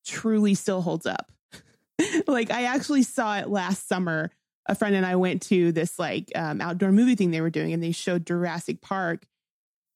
truly 0.06 0.56
still 0.56 0.82
holds 0.82 1.06
up. 1.06 1.32
like 2.28 2.52
I 2.52 2.64
actually 2.64 3.04
saw 3.04 3.38
it 3.38 3.50
last 3.50 3.88
summer 3.88 4.32
a 4.68 4.76
friend 4.76 4.96
and 4.96 5.06
I 5.06 5.16
went 5.16 5.42
to 5.44 5.72
this 5.72 5.98
like 5.98 6.32
um, 6.36 6.62
outdoor 6.62 6.92
movie 6.92 7.16
thing 7.16 7.32
they 7.32 7.42
were 7.42 7.50
doing, 7.50 7.74
and 7.74 7.84
they 7.84 7.92
showed 7.92 8.26
Jurassic 8.26 8.82
Park. 8.82 9.26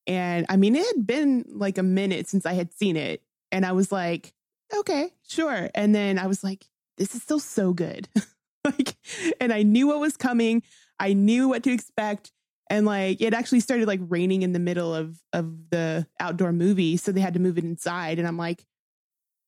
And 0.08 0.46
I 0.50 0.58
mean, 0.58 0.76
it 0.76 0.86
had 0.86 1.08
been 1.08 1.46
like 1.48 1.78
a 1.78 1.84
minute 1.84 2.28
since 2.28 2.46
I 2.46 2.54
had 2.54 2.74
seen 2.74 2.96
it, 2.96 3.22
and 3.52 3.66
I 3.66 3.72
was 3.72 3.92
like, 3.92 4.34
okay, 4.74 5.10
sure. 5.28 5.70
And 5.74 5.94
then 5.96 6.20
I 6.20 6.28
was 6.28 6.44
like, 6.44 6.66
this 6.98 7.16
is 7.16 7.24
still 7.24 7.40
so 7.40 7.74
good. 7.74 8.08
like, 8.66 8.96
and 9.40 9.52
I 9.52 9.64
knew 9.64 9.88
what 9.88 10.00
was 10.00 10.18
coming. 10.18 10.64
I 11.00 11.14
knew 11.14 11.48
what 11.48 11.64
to 11.64 11.72
expect. 11.72 12.32
And 12.70 12.86
like, 12.86 13.22
it 13.22 13.34
actually 13.34 13.60
started 13.60 13.88
like 13.88 14.00
raining 14.08 14.42
in 14.42 14.54
the 14.54 14.60
middle 14.60 14.94
of 14.94 15.20
of 15.34 15.70
the 15.70 16.08
outdoor 16.20 16.52
movie, 16.52 16.98
so 16.98 17.12
they 17.12 17.22
had 17.22 17.34
to 17.34 17.40
move 17.40 17.58
it 17.58 17.64
inside. 17.64 18.20
And 18.20 18.28
I'm 18.28 18.38
like, 18.38 18.66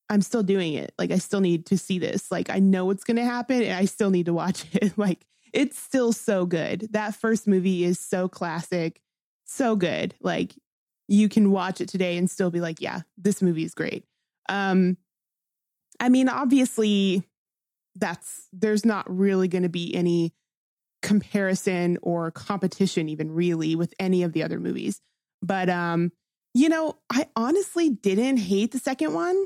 I'm 0.10 0.22
still 0.22 0.44
doing 0.44 0.74
it. 0.74 0.94
Like 0.98 1.12
I 1.12 1.18
still 1.18 1.42
need 1.42 1.66
to 1.68 1.78
see 1.78 2.00
this. 2.00 2.32
Like 2.32 2.50
I 2.50 2.60
know 2.60 2.86
what's 2.86 3.04
going 3.04 3.18
to 3.18 3.26
happen 3.26 3.62
and 3.62 3.74
I 3.74 3.86
still 3.86 4.10
need 4.10 4.28
to 4.28 4.34
watch 4.34 4.66
it. 4.74 4.98
like 4.98 5.26
it's 5.54 5.78
still 5.78 6.14
so 6.14 6.46
good. 6.46 6.90
That 6.92 7.16
first 7.16 7.48
movie 7.48 7.84
is 7.84 8.00
so 8.00 8.28
classic, 8.28 9.02
so 9.48 9.76
good. 9.76 10.14
Like 10.22 10.54
you 11.08 11.30
can 11.30 11.52
watch 11.52 11.82
it 11.82 11.90
today 11.90 12.18
and 12.18 12.30
still 12.30 12.52
be 12.52 12.62
like, 12.62 12.82
yeah, 12.82 13.02
this 13.18 13.42
movie 13.42 13.64
is 13.64 13.74
great. 13.74 14.06
Um, 14.50 14.98
I 16.00 16.10
mean, 16.10 16.30
obviously, 16.30 17.24
that's 17.96 18.48
there's 18.54 18.86
not 18.86 19.06
really 19.10 19.48
going 19.48 19.64
to 19.64 19.70
be 19.70 19.96
any 19.96 20.34
comparison 21.02 21.98
or 22.02 22.32
competition, 22.32 23.10
even 23.10 23.32
really, 23.32 23.76
with 23.76 23.94
any 24.00 24.24
of 24.24 24.34
the 24.34 24.44
other 24.44 24.60
movies. 24.60 25.02
But 25.42 25.70
um, 25.70 26.12
you 26.54 26.70
know, 26.70 26.98
I 27.10 27.28
honestly 27.36 27.90
didn't 27.90 28.38
hate 28.38 28.72
the 28.72 28.80
second 28.80 29.14
one. 29.14 29.46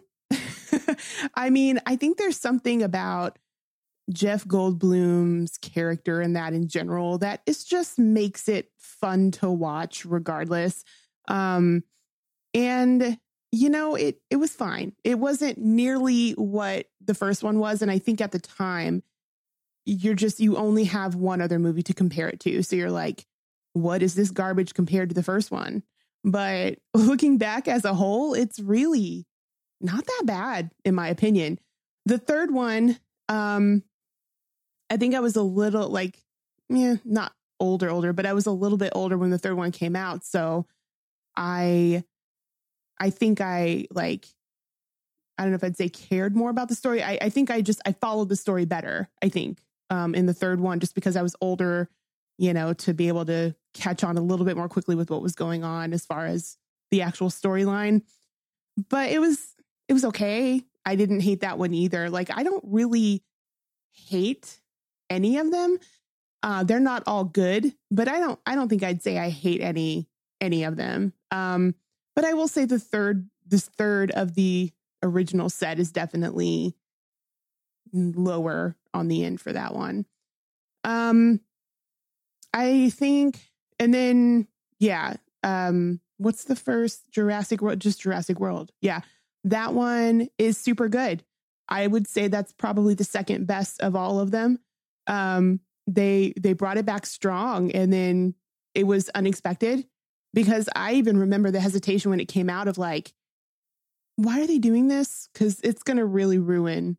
I 1.35 1.49
mean, 1.49 1.79
I 1.85 1.95
think 1.95 2.17
there's 2.17 2.39
something 2.39 2.83
about 2.83 3.37
Jeff 4.09 4.45
Goldblum's 4.45 5.57
character 5.57 6.21
and 6.21 6.35
that 6.35 6.53
in 6.53 6.67
general 6.67 7.17
that 7.19 7.41
it 7.45 7.57
just 7.67 7.99
makes 7.99 8.49
it 8.49 8.71
fun 8.77 9.31
to 9.31 9.49
watch 9.49 10.05
regardless. 10.05 10.83
Um, 11.27 11.83
and 12.53 13.17
you 13.51 13.69
know, 13.69 13.95
it 13.95 14.21
it 14.29 14.37
was 14.37 14.53
fine. 14.53 14.93
It 15.03 15.19
wasn't 15.19 15.57
nearly 15.57 16.31
what 16.31 16.85
the 17.03 17.13
first 17.13 17.43
one 17.43 17.59
was, 17.59 17.81
and 17.81 17.91
I 17.91 17.99
think 17.99 18.21
at 18.21 18.31
the 18.31 18.39
time, 18.39 19.03
you're 19.85 20.13
just 20.13 20.39
you 20.39 20.55
only 20.55 20.85
have 20.85 21.15
one 21.15 21.41
other 21.41 21.59
movie 21.59 21.83
to 21.83 21.93
compare 21.93 22.29
it 22.29 22.39
to, 22.41 22.63
so 22.63 22.75
you're 22.75 22.91
like, 22.91 23.25
what 23.73 24.01
is 24.01 24.15
this 24.15 24.31
garbage 24.31 24.73
compared 24.73 25.09
to 25.09 25.15
the 25.15 25.23
first 25.23 25.51
one? 25.51 25.83
But 26.23 26.79
looking 26.93 27.37
back 27.37 27.67
as 27.67 27.83
a 27.83 27.93
whole, 27.93 28.33
it's 28.33 28.59
really 28.59 29.25
not 29.81 30.05
that 30.05 30.23
bad 30.25 30.71
in 30.85 30.95
my 30.95 31.09
opinion. 31.09 31.59
The 32.05 32.17
third 32.17 32.51
one, 32.51 32.99
um, 33.27 33.83
I 34.91 34.97
think 34.97 35.15
I 35.15 35.21
was 35.21 35.37
a 35.37 35.41
little 35.41 35.87
like, 35.87 36.19
yeah, 36.67 36.95
not 37.05 37.31
older, 37.61 37.89
older, 37.89 38.11
but 38.11 38.25
I 38.25 38.33
was 38.33 38.45
a 38.45 38.51
little 38.51 38.77
bit 38.77 38.91
older 38.93 39.17
when 39.17 39.29
the 39.29 39.37
third 39.37 39.55
one 39.55 39.71
came 39.71 39.95
out, 39.95 40.25
so 40.25 40.67
I 41.37 42.03
I 42.99 43.09
think 43.09 43.39
I 43.39 43.87
like 43.89 44.27
I 45.37 45.43
don't 45.43 45.51
know 45.51 45.55
if 45.55 45.63
I'd 45.63 45.77
say 45.77 45.87
cared 45.87 46.35
more 46.35 46.49
about 46.49 46.67
the 46.67 46.75
story. 46.75 47.01
I, 47.01 47.17
I 47.21 47.29
think 47.29 47.49
I 47.49 47.61
just 47.61 47.81
I 47.85 47.93
followed 47.93 48.27
the 48.27 48.35
story 48.35 48.65
better, 48.65 49.09
I 49.23 49.29
think, 49.29 49.61
um, 49.89 50.13
in 50.13 50.25
the 50.25 50.33
third 50.33 50.59
one, 50.59 50.81
just 50.81 50.93
because 50.93 51.15
I 51.15 51.21
was 51.21 51.37
older, 51.39 51.89
you 52.37 52.53
know, 52.53 52.73
to 52.73 52.93
be 52.93 53.07
able 53.07 53.25
to 53.27 53.55
catch 53.73 54.03
on 54.03 54.17
a 54.17 54.21
little 54.21 54.45
bit 54.45 54.57
more 54.57 54.67
quickly 54.67 54.95
with 54.95 55.09
what 55.09 55.21
was 55.21 55.35
going 55.35 55.63
on 55.63 55.93
as 55.93 56.05
far 56.05 56.25
as 56.25 56.57
the 56.91 57.01
actual 57.01 57.29
storyline. 57.29 58.01
But 58.89 59.09
it 59.09 59.19
was 59.19 59.55
it 59.87 59.93
was 59.93 60.03
okay. 60.05 60.61
I 60.85 60.97
didn't 60.97 61.21
hate 61.21 61.41
that 61.41 61.57
one 61.57 61.73
either. 61.73 62.09
Like 62.09 62.29
I 62.35 62.43
don't 62.43 62.65
really 62.67 63.23
hate 63.93 64.60
any 65.11 65.37
of 65.37 65.51
them. 65.51 65.77
Uh, 66.41 66.63
they're 66.63 66.79
not 66.79 67.03
all 67.05 67.23
good, 67.23 67.71
but 67.91 68.07
I 68.07 68.19
don't 68.19 68.39
I 68.47 68.55
don't 68.55 68.67
think 68.67 68.81
I'd 68.81 69.03
say 69.03 69.19
I 69.19 69.29
hate 69.29 69.61
any 69.61 70.07
any 70.39 70.63
of 70.63 70.75
them. 70.75 71.13
Um, 71.29 71.75
but 72.15 72.25
I 72.25 72.33
will 72.33 72.47
say 72.47 72.65
the 72.65 72.79
third, 72.79 73.29
this 73.45 73.67
third 73.67 74.11
of 74.11 74.33
the 74.33 74.71
original 75.03 75.49
set 75.49 75.79
is 75.79 75.91
definitely 75.91 76.75
lower 77.93 78.75
on 78.93 79.07
the 79.07 79.23
end 79.23 79.39
for 79.39 79.53
that 79.53 79.75
one. 79.75 80.05
Um, 80.83 81.41
I 82.53 82.89
think, 82.89 83.39
and 83.79 83.93
then 83.93 84.47
yeah, 84.79 85.15
um, 85.43 85.99
what's 86.17 86.45
the 86.45 86.55
first 86.55 87.11
Jurassic 87.11 87.61
World? 87.61 87.79
Just 87.79 88.01
Jurassic 88.01 88.39
World. 88.39 88.71
Yeah, 88.81 89.01
that 89.43 89.73
one 89.73 90.27
is 90.37 90.57
super 90.57 90.89
good. 90.89 91.23
I 91.69 91.87
would 91.87 92.07
say 92.07 92.27
that's 92.27 92.51
probably 92.51 92.95
the 92.95 93.03
second 93.03 93.47
best 93.47 93.79
of 93.81 93.95
all 93.95 94.19
of 94.19 94.31
them. 94.31 94.59
Um, 95.07 95.59
they 95.87 96.33
they 96.39 96.53
brought 96.53 96.77
it 96.77 96.85
back 96.85 97.05
strong, 97.05 97.71
and 97.71 97.91
then 97.91 98.35
it 98.73 98.85
was 98.85 99.09
unexpected 99.09 99.85
because 100.33 100.69
I 100.75 100.93
even 100.93 101.17
remember 101.17 101.51
the 101.51 101.59
hesitation 101.59 102.09
when 102.11 102.19
it 102.19 102.27
came 102.27 102.49
out 102.49 102.67
of 102.67 102.77
like, 102.77 103.13
why 104.15 104.41
are 104.41 104.47
they 104.47 104.59
doing 104.59 104.87
this? 104.87 105.29
Because 105.33 105.59
it's 105.61 105.83
going 105.83 105.97
to 105.97 106.05
really 106.05 106.37
ruin 106.37 106.97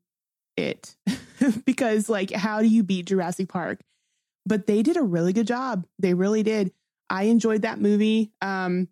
it. 0.57 0.97
because, 1.65 2.09
like, 2.09 2.31
how 2.31 2.61
do 2.61 2.69
you 2.69 2.83
beat 2.83 3.07
Jurassic 3.07 3.49
Park? 3.49 3.81
But 4.45 4.67
they 4.67 4.83
did 4.83 4.97
a 4.97 5.03
really 5.03 5.33
good 5.33 5.47
job. 5.47 5.87
They 5.99 6.15
really 6.15 6.43
did. 6.43 6.73
I 7.09 7.25
enjoyed 7.25 7.63
that 7.63 7.81
movie. 7.81 8.33
Um, 8.43 8.89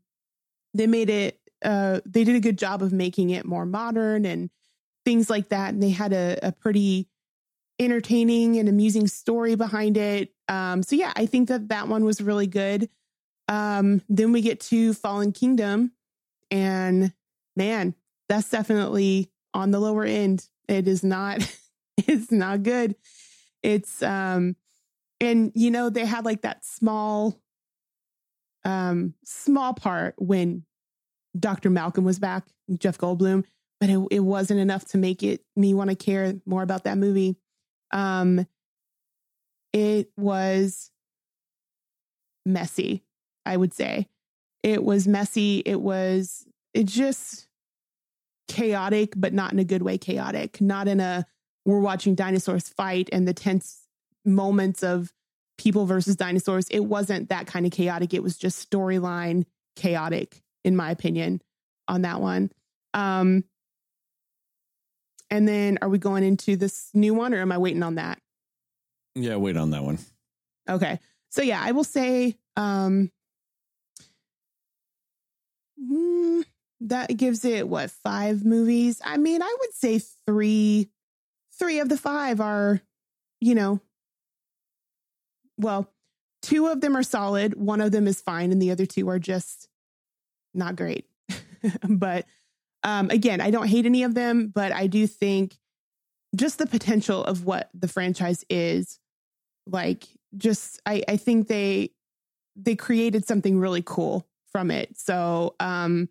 they 0.75 0.87
made 0.87 1.11
it, 1.11 1.41
uh, 1.65 2.01
they 2.07 2.25
did 2.25 2.37
a 2.37 2.41
good 2.41 2.59
job 2.59 2.83
of 2.83 2.93
making 2.93 3.31
it 3.31 3.45
more 3.45 3.67
modern 3.67 4.25
and 4.25 4.51
things 5.05 5.29
like 5.29 5.49
that. 5.49 5.75
And 5.75 5.83
they 5.83 5.91
had 5.91 6.13
a, 6.13 6.39
a 6.43 6.53
pretty 6.53 7.09
entertaining 7.81 8.59
and 8.59 8.69
amusing 8.69 9.09
story 9.09 9.55
behind 9.57 9.97
it. 9.97 10.33
Um, 10.49 10.83
so, 10.83 10.95
yeah, 10.95 11.13
I 11.17 11.27
think 11.27 11.49
that 11.49 11.69
that 11.71 11.89
one 11.89 12.05
was 12.05 12.21
really 12.21 12.47
good. 12.47 12.89
Um, 13.49 14.03
then 14.09 14.31
we 14.31 14.43
get 14.43 14.61
to 14.61 14.95
Fallen 14.95 15.33
Kingdom, 15.33 15.93
and 16.53 17.13
man, 17.57 17.95
that's 18.29 18.49
definitely 18.49 19.33
on 19.55 19.73
the 19.73 19.81
lower 19.81 20.05
end. 20.05 20.47
It 20.69 20.87
is 20.87 21.03
not, 21.03 21.41
it's 21.97 22.31
not 22.31 22.63
good. 22.63 22.95
It's 23.63 24.03
um, 24.03 24.55
and 25.21 25.53
you 25.55 25.71
know 25.71 25.91
they 25.91 26.07
had 26.07 26.25
like 26.25 26.43
that 26.43 26.65
small, 26.65 27.41
um, 28.65 29.15
small 29.25 29.75
part 29.75 30.15
when 30.19 30.65
Dr. 31.39 31.71
Malcolm 31.71 32.05
was 32.05 32.19
back, 32.19 32.45
Jeff 32.79 32.99
Goldblum, 32.99 33.45
but 33.81 33.91
it, 33.91 33.99
it 34.11 34.21
wasn't 34.21 34.61
enough 34.61 34.85
to 34.87 34.99
make 34.99 35.23
it 35.23 35.45
me 35.57 35.75
want 35.75 35.91
to 35.91 35.97
care 35.97 36.35
more 36.47 36.63
about 36.63 36.85
that 36.85 36.99
movie. 36.99 37.37
Um, 37.93 38.47
it 39.73 40.11
was 40.17 40.91
messy. 42.45 43.05
I 43.47 43.57
would 43.57 43.73
say. 43.73 44.07
It 44.63 44.85
was 44.85 45.09
messy. 45.09 45.63
It 45.65 45.81
was, 45.81 46.47
it 46.75 46.85
just 46.85 47.49
chaotic, 48.49 49.15
but 49.17 49.33
not 49.33 49.53
in 49.53 49.59
a 49.59 49.65
good 49.65 49.83
way 49.83 49.99
chaotic, 49.99 50.61
not 50.61 50.87
in 50.87 51.01
a, 51.01 51.27
we're 51.65 51.81
watching 51.81 52.15
dinosaurs 52.15 52.69
fight 52.69 53.09
and 53.13 53.27
the 53.27 53.35
tense 53.35 53.87
moments 54.25 54.83
of 54.83 55.13
people 55.57 55.87
versus 55.87 56.17
dinosaurs. 56.17 56.69
It 56.69 56.81
wasn't 56.81 57.29
that 57.31 57.47
kind 57.47 57.67
of 57.67 57.73
chaotic. 57.73 58.13
It 58.13 58.23
was 58.23 58.37
just 58.37 58.71
storyline 58.71 59.45
chaotic, 59.77 60.43
in 60.65 60.77
my 60.77 60.91
opinion, 60.91 61.41
on 61.89 62.03
that 62.03 62.21
one. 62.21 62.51
Um, 62.93 63.45
and 65.31 65.47
then 65.47 65.79
are 65.83 65.89
we 65.89 65.99
going 65.99 66.25
into 66.25 66.57
this 66.57 66.91
new 66.95 67.15
one 67.15 67.35
or 67.35 67.41
am 67.41 67.53
I 67.53 67.59
waiting 67.59 67.83
on 67.83 67.97
that? 67.97 68.19
Yeah, 69.15 69.37
wait 69.37 69.57
on 69.57 69.71
that 69.71 69.85
one. 69.85 69.99
Okay. 70.69 70.99
So 71.31 71.43
yeah, 71.43 71.61
I 71.63 71.73
will 71.73 71.85
say 71.85 72.37
um 72.57 73.11
Mm, 75.81 76.45
that 76.81 77.17
gives 77.17 77.45
it 77.45 77.69
what 77.69 77.91
five 77.91 78.45
movies? 78.45 79.01
I 79.05 79.17
mean, 79.17 79.43
I 79.43 79.57
would 79.61 79.75
say 79.75 80.01
three, 80.27 80.91
three 81.59 81.81
of 81.81 81.89
the 81.89 81.97
five 81.97 82.41
are, 82.41 82.81
you 83.41 83.55
know, 83.55 83.81
well, 85.57 85.91
two 86.43 86.69
of 86.69 86.81
them 86.81 86.97
are 86.97 87.03
solid, 87.03 87.55
one 87.55 87.81
of 87.81 87.93
them 87.93 88.07
is 88.07 88.21
fine, 88.21 88.53
and 88.53 88.61
the 88.61 88.71
other 88.71 88.87
two 88.87 89.09
are 89.09 89.19
just 89.19 89.69
not 90.55 90.77
great. 90.77 91.07
but 91.89 92.27
um, 92.83 93.11
again, 93.11 93.41
I 93.41 93.51
don't 93.51 93.67
hate 93.67 93.87
any 93.87 94.03
of 94.03 94.15
them, 94.15 94.49
but 94.49 94.73
I 94.73 94.87
do 94.87 95.07
think 95.07 95.59
just 96.35 96.59
the 96.59 96.67
potential 96.67 97.25
of 97.25 97.45
what 97.45 97.71
the 97.75 97.89
franchise 97.89 98.45
is, 98.49 98.99
like, 99.67 100.05
just 100.37 100.81
I, 100.87 101.03
I 101.09 101.17
think 101.17 101.49
they 101.49 101.91
they 102.57 102.77
created 102.77 103.27
something 103.27 103.59
really 103.59 103.83
cool 103.85 104.27
from 104.53 104.71
it. 104.71 104.99
So, 104.99 105.55
um, 105.61 106.09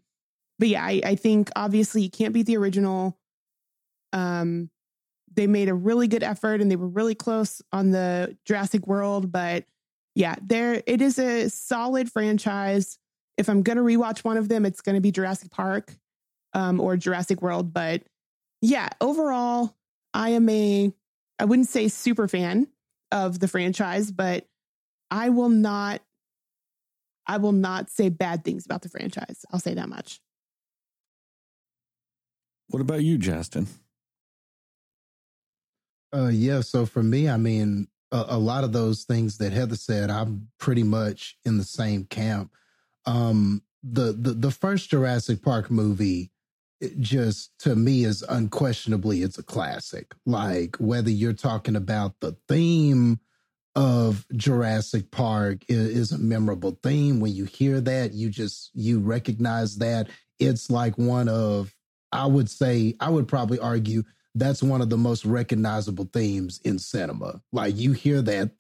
but 0.58 0.68
yeah, 0.68 0.84
I, 0.84 1.02
I 1.06 1.16
think 1.16 1.50
obviously 1.56 2.02
you 2.02 2.10
can't 2.10 2.34
beat 2.34 2.46
the 2.46 2.58
original. 2.58 3.18
Um, 4.14 4.70
they 5.34 5.48
made 5.48 5.70
a 5.70 5.74
really 5.74 6.08
good 6.08 6.24
effort 6.24 6.60
and 6.62 6.72
they 6.72 6.76
were 6.76 6.88
really 6.88 7.16
close 7.16 7.62
on 7.72 7.92
the 7.92 8.36
Jurassic 8.46 8.88
World, 8.88 9.32
but 9.32 9.66
yeah, 10.16 10.36
there 10.42 10.82
it 10.86 11.02
is 11.02 11.18
a 11.20 11.50
solid 11.50 12.12
franchise. 12.12 12.98
If 13.38 13.48
I'm 13.48 13.64
gonna 13.64 13.82
rewatch 13.82 14.20
one 14.20 14.38
of 14.38 14.50
them, 14.50 14.66
it's 14.66 14.82
gonna 14.82 15.02
be 15.02 15.12
Jurassic 15.12 15.52
Park 15.52 15.96
um, 16.54 16.80
or 16.80 16.98
Jurassic 16.98 17.42
World. 17.42 17.74
But 17.74 18.04
yeah, 18.62 18.90
overall, 19.02 19.76
I 20.14 20.30
am 20.30 20.50
a 20.50 20.92
I 21.40 21.46
wouldn't 21.46 21.70
say 21.70 21.88
super 21.88 22.28
fan 22.28 22.68
of 23.12 23.40
the 23.40 23.48
franchise, 23.48 24.12
but 24.12 24.46
I 25.12 25.30
will 25.30 25.50
not 25.50 26.02
I 27.28 27.38
will 27.38 27.52
not 27.52 27.90
say 27.90 28.10
bad 28.10 28.44
things 28.44 28.66
about 28.66 28.82
the 28.82 28.90
franchise. 28.90 29.46
I'll 29.52 29.60
say 29.60 29.76
that 29.76 29.88
much. 29.88 30.20
What 32.70 32.82
about 32.82 33.04
you, 33.04 33.18
Justin? 33.18 33.68
Uh, 36.14 36.28
yeah. 36.28 36.62
So 36.62 36.86
for 36.86 37.04
me, 37.04 37.30
I 37.30 37.38
mean, 37.38 37.88
a, 38.12 38.26
a, 38.30 38.38
lot 38.38 38.64
of 38.64 38.74
those 38.74 39.04
things 39.04 39.38
that 39.38 39.54
Heather 39.54 39.76
said, 39.76 40.10
I'm 40.10 40.50
pretty 40.60 40.82
much 40.82 41.38
in 41.46 41.58
the 41.58 41.64
same 41.64 42.06
camp. 42.06 42.52
Um, 43.06 43.62
the 43.84 44.12
the 44.12 44.34
the 44.34 44.52
first 44.52 44.90
Jurassic 44.90 45.42
Park 45.42 45.72
movie, 45.72 46.32
just 47.00 47.52
to 47.60 47.76
me 47.76 48.04
is 48.04 48.24
unquestionably 48.30 49.22
it's 49.22 49.38
a 49.38 49.44
classic. 49.44 50.14
Like 50.26 50.78
whether 50.78 51.10
you're 51.10 51.34
talking 51.34 51.76
about 51.76 52.20
the 52.20 52.38
theme 52.48 53.20
of 53.76 54.26
Jurassic 54.36 55.12
Park 55.12 55.64
is, 55.68 55.90
is, 55.90 56.12
a 56.12 56.18
memorable 56.18 56.78
theme. 56.84 57.20
When 57.20 57.34
you 57.34 57.46
hear 57.46 57.80
that, 57.82 58.14
you 58.14 58.30
just 58.30 58.72
you 58.74 59.00
recognize 59.00 59.78
that 59.78 60.10
it's 60.40 60.70
like 60.70 60.98
one 60.98 61.30
of 61.30 61.74
I 62.12 62.26
would 62.26 62.50
say 62.50 62.96
I 63.00 63.10
would 63.10 63.28
probably 63.28 63.60
argue 63.60 64.04
that's 64.36 64.64
one 64.64 64.82
of 64.82 64.90
the 64.90 64.98
most 64.98 65.26
recognizable 65.26 66.10
themes 66.14 66.60
in 66.64 66.80
cinema. 66.80 67.42
Like 67.52 67.78
you 67.78 67.94
hear 67.94 68.22
that, 68.22 68.52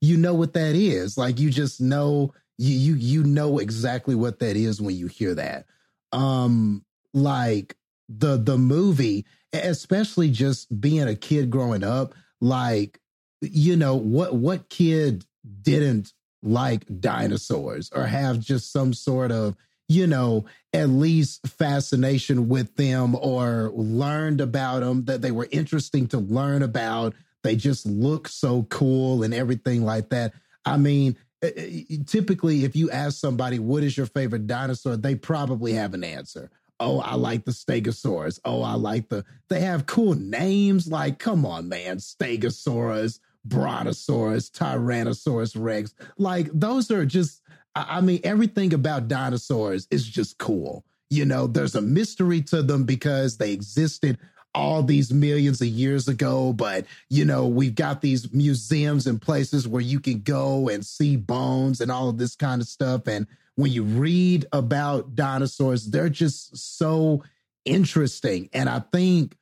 you 0.00 0.16
know 0.16 0.34
what 0.34 0.54
that 0.54 0.74
is. 0.74 1.16
Like 1.16 1.38
you 1.38 1.50
just 1.50 1.80
know 1.80 2.32
you 2.58 2.74
you 2.74 2.94
you 2.94 3.24
know 3.24 3.58
exactly 3.58 4.14
what 4.14 4.38
that 4.38 4.56
is 4.56 4.80
when 4.80 4.96
you 4.96 5.08
hear 5.08 5.34
that. 5.34 5.66
Um, 6.12 6.84
like 7.12 7.76
the 8.08 8.36
the 8.36 8.58
movie, 8.58 9.26
especially 9.52 10.30
just 10.30 10.80
being 10.80 11.08
a 11.08 11.16
kid 11.16 11.50
growing 11.50 11.84
up, 11.84 12.14
like 12.40 13.00
you 13.40 13.76
know 13.76 13.96
what 13.96 14.34
what 14.34 14.68
kid 14.68 15.24
didn't 15.62 16.12
like 16.42 16.84
dinosaurs 17.00 17.90
or 17.94 18.06
have 18.06 18.38
just 18.40 18.72
some 18.72 18.92
sort 18.92 19.32
of 19.32 19.56
you 19.88 20.06
know, 20.06 20.44
at 20.72 20.88
least 20.88 21.46
fascination 21.46 22.48
with 22.48 22.74
them 22.76 23.14
or 23.14 23.70
learned 23.74 24.40
about 24.40 24.80
them, 24.80 25.04
that 25.04 25.22
they 25.22 25.30
were 25.30 25.48
interesting 25.50 26.08
to 26.08 26.18
learn 26.18 26.62
about. 26.62 27.14
They 27.44 27.56
just 27.56 27.86
look 27.86 28.28
so 28.28 28.64
cool 28.64 29.22
and 29.22 29.32
everything 29.32 29.84
like 29.84 30.08
that. 30.10 30.32
I 30.64 30.76
mean, 30.76 31.16
Eh, 31.42 31.50
eh, 31.56 31.96
typically, 32.06 32.64
if 32.64 32.74
you 32.74 32.90
ask 32.90 33.18
somebody, 33.18 33.58
what 33.58 33.82
is 33.82 33.96
your 33.96 34.06
favorite 34.06 34.46
dinosaur, 34.46 34.96
they 34.96 35.14
probably 35.14 35.72
have 35.74 35.94
an 35.94 36.04
answer. 36.04 36.50
Oh, 36.78 37.00
I 37.00 37.10
mm-hmm. 37.10 37.20
like 37.22 37.44
the 37.44 37.52
Stegosaurus. 37.52 38.40
Oh, 38.44 38.62
I 38.62 38.74
like 38.74 39.08
the, 39.08 39.24
they 39.48 39.60
have 39.60 39.86
cool 39.86 40.14
names. 40.14 40.88
Like, 40.88 41.18
come 41.18 41.46
on, 41.46 41.68
man, 41.68 41.98
Stegosaurus, 41.98 43.20
Brontosaurus, 43.46 44.50
Tyrannosaurus 44.50 45.54
Rex. 45.56 45.94
Like, 46.18 46.48
those 46.52 46.90
are 46.90 47.06
just, 47.06 47.42
I 47.74 48.00
mean, 48.00 48.20
everything 48.24 48.74
about 48.74 49.08
dinosaurs 49.08 49.86
is 49.90 50.06
just 50.06 50.38
cool. 50.38 50.84
You 51.08 51.24
know, 51.24 51.46
there's 51.46 51.74
a 51.74 51.82
mystery 51.82 52.42
to 52.42 52.62
them 52.62 52.84
because 52.84 53.36
they 53.36 53.52
existed 53.52 54.18
all 54.56 54.82
these 54.82 55.12
millions 55.12 55.60
of 55.60 55.68
years 55.68 56.08
ago. 56.08 56.52
But, 56.54 56.86
you 57.10 57.26
know, 57.26 57.46
we've 57.46 57.74
got 57.74 58.00
these 58.00 58.32
museums 58.32 59.06
and 59.06 59.20
places 59.20 59.68
where 59.68 59.82
you 59.82 60.00
can 60.00 60.20
go 60.20 60.68
and 60.68 60.84
see 60.84 61.16
bones 61.16 61.80
and 61.80 61.92
all 61.92 62.08
of 62.08 62.16
this 62.16 62.34
kind 62.34 62.62
of 62.62 62.66
stuff. 62.66 63.06
And 63.06 63.26
when 63.56 63.70
you 63.70 63.84
read 63.84 64.46
about 64.52 65.14
dinosaurs, 65.14 65.86
they're 65.86 66.08
just 66.08 66.56
so 66.56 67.22
interesting. 67.66 68.48
And 68.54 68.68
I 68.68 68.80
think 68.80 69.36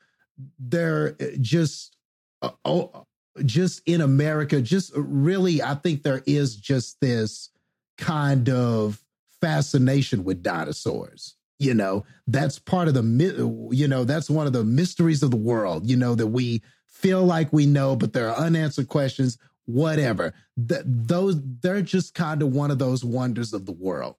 they're 0.59 1.17
uh, 1.21 1.27
just, 1.41 1.97
uh, 2.43 2.51
oh, 2.65 3.07
just 3.45 3.83
in 3.87 4.01
America, 4.01 4.61
just 4.61 4.93
really, 4.97 5.63
I 5.63 5.77
think 5.77 6.03
there 6.03 6.23
is 6.27 6.57
just 6.57 7.01
this 7.01 7.51
kind 7.99 8.49
of 8.49 9.01
fascination 9.41 10.25
with 10.25 10.43
dinosaurs. 10.43 11.37
You 11.59 11.75
know, 11.75 12.05
that's 12.27 12.59
part 12.59 12.89
of 12.89 12.95
the, 12.95 13.69
you 13.71 13.87
know, 13.89 14.05
that's 14.05 14.29
one 14.29 14.47
of 14.47 14.53
the 14.53 14.65
mysteries 14.65 15.23
of 15.23 15.31
the 15.31 15.37
world, 15.37 15.89
you 15.89 15.97
know, 15.97 16.15
that 16.15 16.27
we 16.27 16.63
feel 16.87 17.25
like 17.25 17.53
we 17.53 17.67
know, 17.67 17.97
but 17.97 18.13
there 18.13 18.29
are 18.29 18.37
unanswered 18.37 18.89
questions, 18.89 19.39
whatever. 19.67 20.35
That 20.57 20.83
those, 20.87 21.41
they're 21.61 21.83
just 21.83 22.15
kind 22.15 22.43
of 22.43 22.53
one 22.53 22.71
of 22.71 22.79
those 22.79 23.05
wonders 23.05 23.53
of 23.53 23.67
the 23.67 23.73
world. 23.73 24.17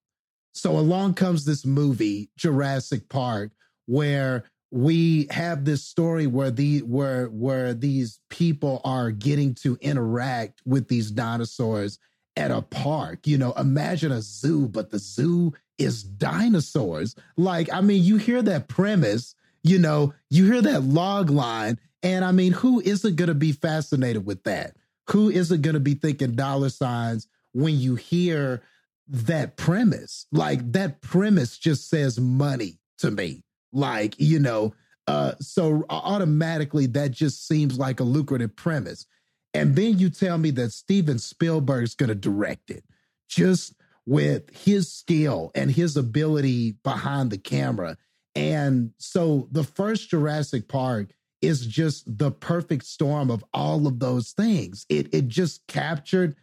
So 0.54 0.78
along 0.78 1.16
comes 1.16 1.44
this 1.44 1.66
movie, 1.66 2.30
Jurassic 2.38 3.10
Park, 3.10 3.52
where 3.86 4.46
we 4.72 5.28
have 5.30 5.66
this 5.66 5.84
story 5.84 6.28
where 6.28 6.52
the 6.52 6.80
where 6.80 7.28
where 7.28 7.74
these 7.74 8.20
people 8.30 8.82
are 8.84 9.12
getting 9.12 9.54
to 9.56 9.78
interact 9.82 10.62
with 10.66 10.88
these 10.88 11.12
dinosaurs 11.12 12.00
at 12.36 12.52
a 12.52 12.62
park. 12.62 13.28
You 13.28 13.38
know, 13.38 13.54
imagine 13.54 14.12
a 14.12 14.22
zoo, 14.22 14.68
but 14.68 14.92
the 14.92 15.00
zoo 15.00 15.54
is 15.78 16.04
dinosaurs. 16.04 17.16
Like, 17.38 17.72
I 17.72 17.82
mean, 17.82 18.04
you 18.04 18.18
hear 18.18 18.42
that 18.44 18.68
premise, 18.68 19.36
you 19.64 19.80
know, 19.80 20.14
you 20.30 20.52
hear 20.52 20.62
that 20.62 20.84
log 20.84 21.30
line, 21.30 21.80
and 22.04 22.24
I 22.24 22.32
mean, 22.32 22.52
who 22.52 22.82
isn't 22.82 23.16
going 23.16 23.30
to 23.30 23.36
be 23.36 23.52
fascinated 23.52 24.26
with 24.26 24.44
that? 24.44 24.76
Who 25.10 25.30
isn't 25.30 25.62
going 25.62 25.74
to 25.74 25.80
be 25.80 25.96
thinking 25.96 26.36
dollar 26.36 26.70
signs 26.70 27.28
when 27.54 27.80
you 27.80 27.96
hear 27.96 28.62
that 29.08 29.58
premise? 29.58 30.28
Like, 30.32 30.72
that 30.74 31.02
premise 31.02 31.58
just 31.58 31.90
says 31.90 32.20
money 32.20 32.80
to 33.00 33.12
me. 33.12 33.44
Like, 33.74 34.16
you 34.20 34.40
know, 34.40 34.74
uh, 35.08 35.34
so 35.40 35.84
automatically 35.90 36.88
that 36.88 37.12
just 37.12 37.48
seems 37.48 37.78
like 37.78 38.00
a 38.00 38.04
lucrative 38.04 38.56
premise. 38.56 39.06
And 39.54 39.76
then 39.76 40.00
you 40.00 40.10
tell 40.10 40.38
me 40.38 40.52
that 40.52 40.72
Steven 40.72 41.20
Spielberg's 41.20 41.96
going 41.96 42.10
to 42.10 42.16
direct 42.16 42.70
it 42.70 42.84
just 43.30 43.74
with 44.06 44.56
his 44.56 44.92
skill 44.92 45.52
and 45.56 45.72
his 45.72 45.98
ability 45.98 46.74
behind 46.84 47.32
the 47.32 47.38
camera. 47.38 47.98
And 48.36 48.92
so 48.98 49.48
the 49.52 49.64
first 49.64 50.10
Jurassic 50.10 50.68
Park 50.68 51.12
is 51.42 51.66
just 51.66 52.18
the 52.18 52.32
perfect 52.32 52.86
storm 52.86 53.30
of 53.30 53.44
all 53.54 53.88
of 53.88 54.00
those 54.00 54.32
things. 54.32 54.86
It 54.90 55.14
it 55.14 55.28
just 55.28 55.66
captured 55.68 56.36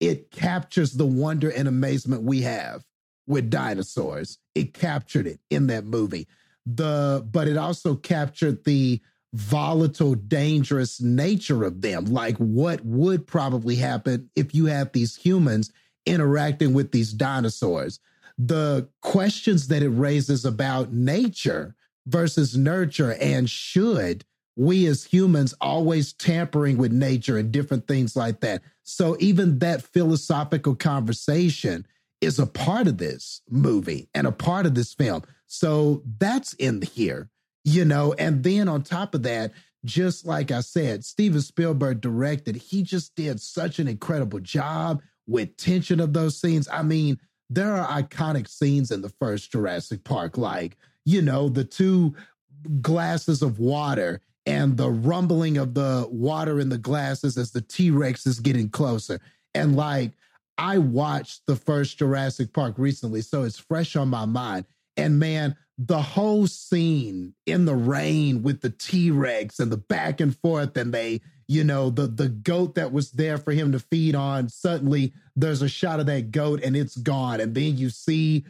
it 0.00 0.30
captures 0.30 0.92
the 0.92 1.06
wonder 1.06 1.50
and 1.50 1.68
amazement 1.68 2.22
we 2.22 2.42
have 2.42 2.84
with 3.26 3.50
dinosaurs. 3.50 4.38
It 4.54 4.74
captured 4.74 5.26
it 5.26 5.40
in 5.50 5.68
that 5.68 5.84
movie. 5.84 6.26
The 6.64 7.26
but 7.30 7.48
it 7.48 7.56
also 7.56 7.94
captured 7.94 8.64
the 8.64 9.00
volatile, 9.34 10.14
dangerous 10.14 11.00
nature 11.00 11.64
of 11.64 11.82
them. 11.82 12.06
Like 12.06 12.36
what 12.38 12.84
would 12.84 13.26
probably 13.26 13.76
happen 13.76 14.30
if 14.34 14.54
you 14.54 14.66
had 14.66 14.92
these 14.92 15.16
humans 15.16 15.70
interacting 16.06 16.72
with 16.72 16.92
these 16.92 17.12
dinosaurs? 17.12 18.00
The 18.38 18.88
questions 19.02 19.68
that 19.68 19.82
it 19.82 19.90
raises 19.90 20.44
about 20.44 20.92
nature 20.92 21.74
versus 22.06 22.56
nurture 22.56 23.14
and 23.14 23.48
should 23.48 24.24
we 24.56 24.86
as 24.86 25.04
humans 25.04 25.54
always 25.60 26.12
tampering 26.14 26.78
with 26.78 26.92
nature 26.92 27.36
and 27.36 27.52
different 27.52 27.86
things 27.86 28.16
like 28.16 28.40
that. 28.40 28.62
So 28.84 29.16
even 29.20 29.58
that 29.58 29.82
philosophical 29.82 30.74
conversation 30.74 31.86
is 32.22 32.38
a 32.38 32.46
part 32.46 32.86
of 32.86 32.96
this 32.96 33.42
movie 33.50 34.08
and 34.14 34.26
a 34.26 34.32
part 34.32 34.64
of 34.64 34.74
this 34.74 34.94
film. 34.94 35.24
So 35.46 36.02
that's 36.18 36.54
in 36.54 36.80
here 36.80 37.28
you 37.66 37.84
know, 37.84 38.14
and 38.16 38.44
then 38.44 38.68
on 38.68 38.82
top 38.82 39.12
of 39.12 39.24
that, 39.24 39.52
just 39.84 40.24
like 40.24 40.52
I 40.52 40.60
said, 40.60 41.04
Steven 41.04 41.40
Spielberg 41.40 42.00
directed, 42.00 42.54
he 42.54 42.84
just 42.84 43.16
did 43.16 43.40
such 43.40 43.80
an 43.80 43.88
incredible 43.88 44.38
job 44.38 45.02
with 45.26 45.56
tension 45.56 46.00
of 46.00 46.12
those 46.12 46.38
scenes. 46.40 46.68
I 46.72 46.82
mean, 46.82 47.18
there 47.50 47.72
are 47.74 48.02
iconic 48.02 48.48
scenes 48.48 48.90
in 48.90 49.02
the 49.02 49.08
first 49.08 49.52
Jurassic 49.52 50.04
Park, 50.04 50.36
like, 50.36 50.76
you 51.04 51.22
know, 51.22 51.48
the 51.48 51.64
two 51.64 52.14
glasses 52.80 53.42
of 53.42 53.58
water 53.58 54.20
and 54.46 54.76
the 54.76 54.90
rumbling 54.90 55.56
of 55.56 55.74
the 55.74 56.08
water 56.10 56.60
in 56.60 56.68
the 56.68 56.78
glasses 56.78 57.36
as 57.36 57.50
the 57.50 57.60
T 57.60 57.90
Rex 57.90 58.26
is 58.26 58.40
getting 58.40 58.68
closer. 58.68 59.20
And 59.54 59.76
like, 59.76 60.12
I 60.58 60.78
watched 60.78 61.42
the 61.46 61.56
first 61.56 61.98
Jurassic 61.98 62.52
Park 62.52 62.74
recently, 62.78 63.20
so 63.20 63.42
it's 63.42 63.58
fresh 63.58 63.94
on 63.96 64.08
my 64.08 64.24
mind. 64.24 64.64
And 64.96 65.18
man, 65.18 65.54
the 65.78 66.00
whole 66.00 66.46
scene 66.46 67.34
in 67.44 67.66
the 67.66 67.74
rain 67.74 68.42
with 68.42 68.62
the 68.62 68.70
T-Rex 68.70 69.58
and 69.58 69.70
the 69.70 69.76
back 69.76 70.20
and 70.20 70.36
forth 70.38 70.76
and 70.76 70.92
they, 70.92 71.20
you 71.48 71.64
know, 71.64 71.90
the 71.90 72.06
the 72.06 72.28
goat 72.28 72.74
that 72.74 72.92
was 72.92 73.12
there 73.12 73.38
for 73.38 73.52
him 73.52 73.72
to 73.72 73.78
feed 73.78 74.14
on, 74.14 74.48
suddenly 74.48 75.12
there's 75.36 75.62
a 75.62 75.68
shot 75.68 76.00
of 76.00 76.06
that 76.06 76.30
goat 76.30 76.62
and 76.62 76.76
it's 76.76 76.96
gone. 76.96 77.40
And 77.40 77.54
then 77.54 77.76
you 77.76 77.90
see 77.90 78.44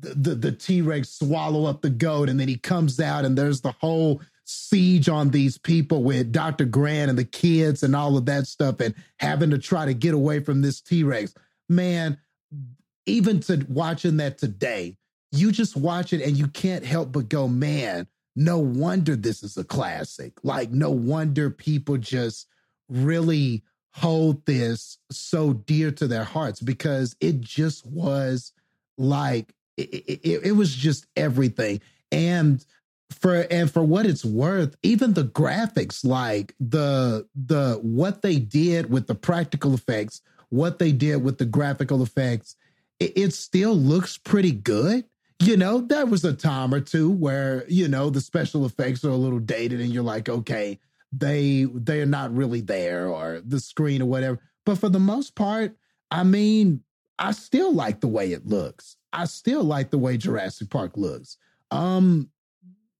the, 0.00 0.14
the, 0.14 0.34
the 0.34 0.52
T-Rex 0.52 1.08
swallow 1.08 1.64
up 1.64 1.82
the 1.82 1.90
goat 1.90 2.28
and 2.28 2.38
then 2.38 2.48
he 2.48 2.56
comes 2.56 3.00
out 3.00 3.24
and 3.24 3.36
there's 3.36 3.60
the 3.60 3.72
whole 3.80 4.20
siege 4.44 5.08
on 5.08 5.30
these 5.30 5.56
people 5.56 6.02
with 6.02 6.32
Dr. 6.32 6.64
Grant 6.64 7.08
and 7.08 7.18
the 7.18 7.24
kids 7.24 7.82
and 7.82 7.96
all 7.96 8.16
of 8.16 8.26
that 8.26 8.46
stuff 8.46 8.80
and 8.80 8.94
having 9.18 9.50
to 9.50 9.58
try 9.58 9.86
to 9.86 9.94
get 9.94 10.14
away 10.14 10.40
from 10.40 10.60
this 10.60 10.80
T-Rex. 10.80 11.34
Man, 11.68 12.18
even 13.06 13.40
to 13.40 13.64
watching 13.68 14.18
that 14.18 14.38
today, 14.38 14.96
you 15.30 15.52
just 15.52 15.76
watch 15.76 16.12
it 16.12 16.20
and 16.20 16.36
you 16.36 16.48
can't 16.48 16.84
help 16.84 17.12
but 17.12 17.28
go, 17.28 17.48
man, 17.48 18.06
no 18.34 18.58
wonder 18.58 19.16
this 19.16 19.42
is 19.42 19.56
a 19.56 19.64
classic. 19.64 20.32
Like, 20.42 20.70
no 20.70 20.90
wonder 20.90 21.50
people 21.50 21.98
just 21.98 22.48
really 22.88 23.62
hold 23.90 24.44
this 24.46 24.98
so 25.10 25.52
dear 25.52 25.90
to 25.92 26.06
their 26.06 26.24
hearts 26.24 26.60
because 26.60 27.14
it 27.20 27.40
just 27.40 27.86
was 27.86 28.52
like, 28.96 29.54
it, 29.76 29.82
it, 29.82 30.40
it 30.44 30.52
was 30.52 30.74
just 30.74 31.06
everything. 31.16 31.80
And 32.10 32.64
for 33.12 33.46
and 33.50 33.70
for 33.70 33.82
what 33.82 34.06
it's 34.06 34.24
worth 34.24 34.76
even 34.82 35.12
the 35.12 35.24
graphics 35.24 36.04
like 36.04 36.54
the 36.58 37.26
the 37.34 37.78
what 37.82 38.22
they 38.22 38.36
did 38.36 38.90
with 38.90 39.06
the 39.06 39.14
practical 39.14 39.74
effects 39.74 40.22
what 40.48 40.78
they 40.78 40.92
did 40.92 41.22
with 41.22 41.38
the 41.38 41.44
graphical 41.44 42.02
effects 42.02 42.56
it, 42.98 43.12
it 43.16 43.34
still 43.34 43.74
looks 43.74 44.16
pretty 44.16 44.52
good 44.52 45.04
you 45.42 45.56
know, 45.56 45.80
there 45.80 46.06
was 46.06 46.24
a 46.24 46.32
time 46.32 46.72
or 46.72 46.80
two 46.80 47.10
where, 47.10 47.64
you 47.68 47.88
know, 47.88 48.10
the 48.10 48.20
special 48.20 48.64
effects 48.64 49.04
are 49.04 49.10
a 49.10 49.16
little 49.16 49.38
dated 49.38 49.80
and 49.80 49.92
you're 49.92 50.02
like, 50.02 50.28
okay, 50.28 50.78
they 51.12 51.66
they're 51.74 52.06
not 52.06 52.34
really 52.34 52.60
there 52.60 53.08
or 53.08 53.42
the 53.44 53.60
screen 53.60 54.02
or 54.02 54.06
whatever. 54.06 54.38
But 54.64 54.78
for 54.78 54.88
the 54.88 55.00
most 55.00 55.34
part, 55.34 55.76
I 56.10 56.24
mean, 56.24 56.82
I 57.18 57.32
still 57.32 57.72
like 57.72 58.00
the 58.00 58.08
way 58.08 58.32
it 58.32 58.46
looks. 58.46 58.96
I 59.12 59.26
still 59.26 59.62
like 59.62 59.90
the 59.90 59.98
way 59.98 60.16
Jurassic 60.16 60.70
Park 60.70 60.96
looks. 60.96 61.36
Um, 61.70 62.30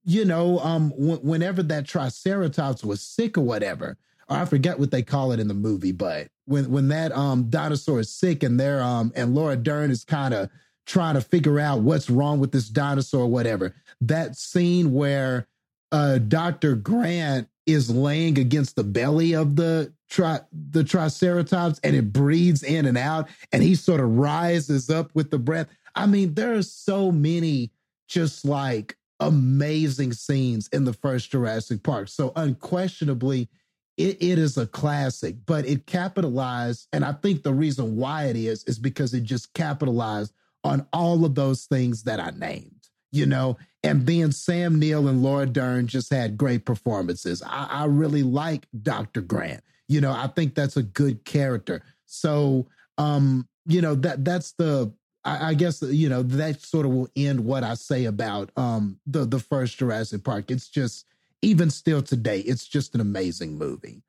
you 0.05 0.25
know, 0.25 0.59
um, 0.59 0.91
w- 0.91 1.21
whenever 1.21 1.63
that 1.63 1.87
Triceratops 1.87 2.85
was 2.85 3.01
sick 3.01 3.39
or 3.39 3.43
whatever, 3.43 3.97
or 4.29 4.37
I 4.37 4.45
forget 4.45 4.79
what 4.79 4.91
they 4.91 5.03
call 5.03 5.33
it 5.33 5.41
in 5.41 5.49
the 5.49 5.55
movie, 5.55 5.93
but 5.93 6.29
when 6.47 6.71
when 6.71 6.89
that 6.89 7.13
um 7.13 7.49
dinosaur 7.51 8.01
is 8.01 8.13
sick 8.13 8.43
and 8.43 8.59
they're 8.59 8.83
um 8.83 9.13
and 9.15 9.35
Laura 9.35 9.57
Dern 9.57 9.91
is 9.91 10.05
kind 10.05 10.35
of 10.35 10.51
trying 10.87 11.15
to 11.15 11.21
figure 11.21 11.61
out 11.61 11.81
what's 11.81 12.11
wrong 12.11 12.41
with 12.41 12.53
this 12.53 12.69
dinosaur 12.69 13.27
whatever, 13.27 13.75
that 14.01 14.37
scene 14.37 14.93
where 14.93 15.47
uh 15.91 16.19
Dr. 16.19 16.75
Grant 16.75 17.49
is 17.67 17.91
laying 17.91 18.39
against 18.39 18.77
the 18.77 18.85
belly 18.85 19.35
of 19.35 19.57
the 19.57 19.93
tri- 20.11 20.41
the 20.53 20.85
triceratops 20.85 21.81
and 21.85 21.95
it 21.95 22.13
breathes 22.13 22.63
in 22.63 22.87
and 22.87 22.99
out 22.99 23.29
and 23.53 23.63
he 23.63 23.75
sort 23.75 24.01
of 24.01 24.17
rises 24.17 24.91
up 24.91 25.11
with 25.15 25.31
the 25.31 25.39
breath. 25.39 25.69
I 25.95 26.07
mean, 26.07 26.35
there 26.35 26.55
are 26.55 26.63
so 26.63 27.13
many 27.13 27.71
just 28.09 28.45
like 28.45 28.97
amazing 29.21 30.13
scenes 30.13 30.69
in 30.69 30.85
the 30.85 30.93
first 30.93 31.31
Jurassic 31.31 31.83
Park. 31.83 32.09
So 32.09 32.33
unquestionably, 32.37 33.49
it, 33.97 34.23
it 34.23 34.39
is 34.39 34.57
a 34.59 34.67
classic, 34.67 35.37
but 35.47 35.67
it 35.67 35.87
capitalized, 35.87 36.89
and 36.93 37.05
I 37.05 37.13
think 37.13 37.43
the 37.43 37.53
reason 37.53 37.97
why 37.97 38.25
it 38.25 38.37
is 38.37 38.65
is 38.65 38.79
because 38.79 39.15
it 39.15 39.23
just 39.23 39.53
capitalized 39.55 40.33
on 40.65 40.87
all 40.93 41.25
of 41.25 41.35
those 41.35 41.65
things 41.65 42.05
that 42.05 42.21
I 42.21 42.31
named, 42.31 42.89
you 43.11 43.27
know, 43.27 43.57
and 43.83 44.07
then 44.07 44.33
Sam 44.33 44.79
Neill 44.79 45.09
and 45.09 45.23
Laura 45.23 45.47
Dern 45.47 45.87
just 45.87 46.13
had 46.13 46.37
great 46.37 46.65
performances. 46.65 47.43
I, 47.45 47.67
I 47.71 47.85
really 47.87 48.23
like 48.23 48.67
Dr. 48.83 49.21
Grant. 49.21 49.63
You 49.89 50.01
know, 50.01 50.13
I 50.13 50.29
think 50.29 50.55
that's 50.55 50.77
a 50.77 50.83
good 50.83 51.25
character. 51.25 51.83
So 52.07 52.67
um, 52.99 53.49
you 53.67 53.81
know, 53.81 53.95
that 53.97 54.25
that's 54.25 54.53
the 54.53 54.93
I, 55.25 55.51
I 55.51 55.55
guess 55.55 55.83
you 55.83 56.09
know 56.09 56.23
that 56.23 56.61
sort 56.61 56.87
of 56.87 56.93
will 56.93 57.09
end 57.17 57.45
what 57.45 57.65
I 57.65 57.75
say 57.75 58.07
about 58.07 58.51
um 58.57 58.99
the 59.07 59.25
the 59.25 59.39
first 59.39 59.79
Jurassic 59.79 60.25
Park. 60.25 60.51
It's 60.51 60.69
just 60.69 61.07
even 61.43 61.71
still 61.71 62.03
today, 62.03 62.41
it's 62.41 62.67
just 62.67 62.95
an 62.95 63.01
amazing 63.01 63.59
movie. 63.59 64.03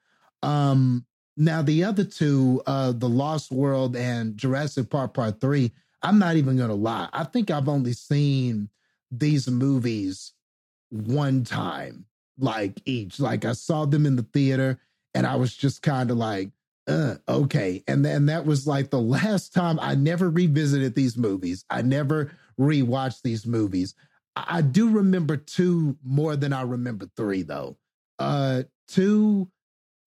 Um, 0.43 1.05
now 1.35 1.63
the 1.63 1.83
other 1.83 2.03
two, 2.03 2.61
uh, 2.67 2.91
The 2.91 3.09
Lost 3.09 3.51
World 3.51 3.95
and 3.95 4.37
Jurassic 4.37 4.89
Park 4.89 5.15
Part 5.15 5.41
Three, 5.41 5.71
I'm 6.03 6.19
not 6.19 6.35
even 6.35 6.57
gonna 6.57 6.75
lie. 6.75 7.09
I 7.13 7.23
think 7.23 7.49
I've 7.49 7.69
only 7.69 7.93
seen 7.93 8.69
these 9.09 9.49
movies 9.49 10.33
one 10.89 11.43
time, 11.43 12.05
like 12.37 12.81
each. 12.85 13.19
Like 13.19 13.45
I 13.45 13.53
saw 13.53 13.85
them 13.85 14.05
in 14.05 14.15
the 14.15 14.27
theater, 14.33 14.79
and 15.13 15.25
I 15.25 15.35
was 15.37 15.55
just 15.55 15.81
kind 15.81 16.11
of 16.11 16.17
like, 16.17 16.51
uh, 16.87 17.15
okay. 17.27 17.83
And 17.87 18.03
then 18.03 18.25
that 18.25 18.45
was 18.45 18.67
like 18.67 18.89
the 18.89 19.01
last 19.01 19.53
time 19.53 19.79
I 19.81 19.95
never 19.95 20.29
revisited 20.29 20.95
these 20.95 21.17
movies. 21.17 21.63
I 21.69 21.81
never 21.81 22.31
rewatched 22.59 23.21
these 23.21 23.45
movies. 23.45 23.95
I, 24.35 24.57
I 24.57 24.61
do 24.61 24.89
remember 24.89 25.37
two 25.37 25.97
more 26.03 26.35
than 26.35 26.51
I 26.51 26.63
remember 26.63 27.09
three, 27.15 27.43
though. 27.43 27.77
Uh, 28.19 28.63
two, 28.87 29.49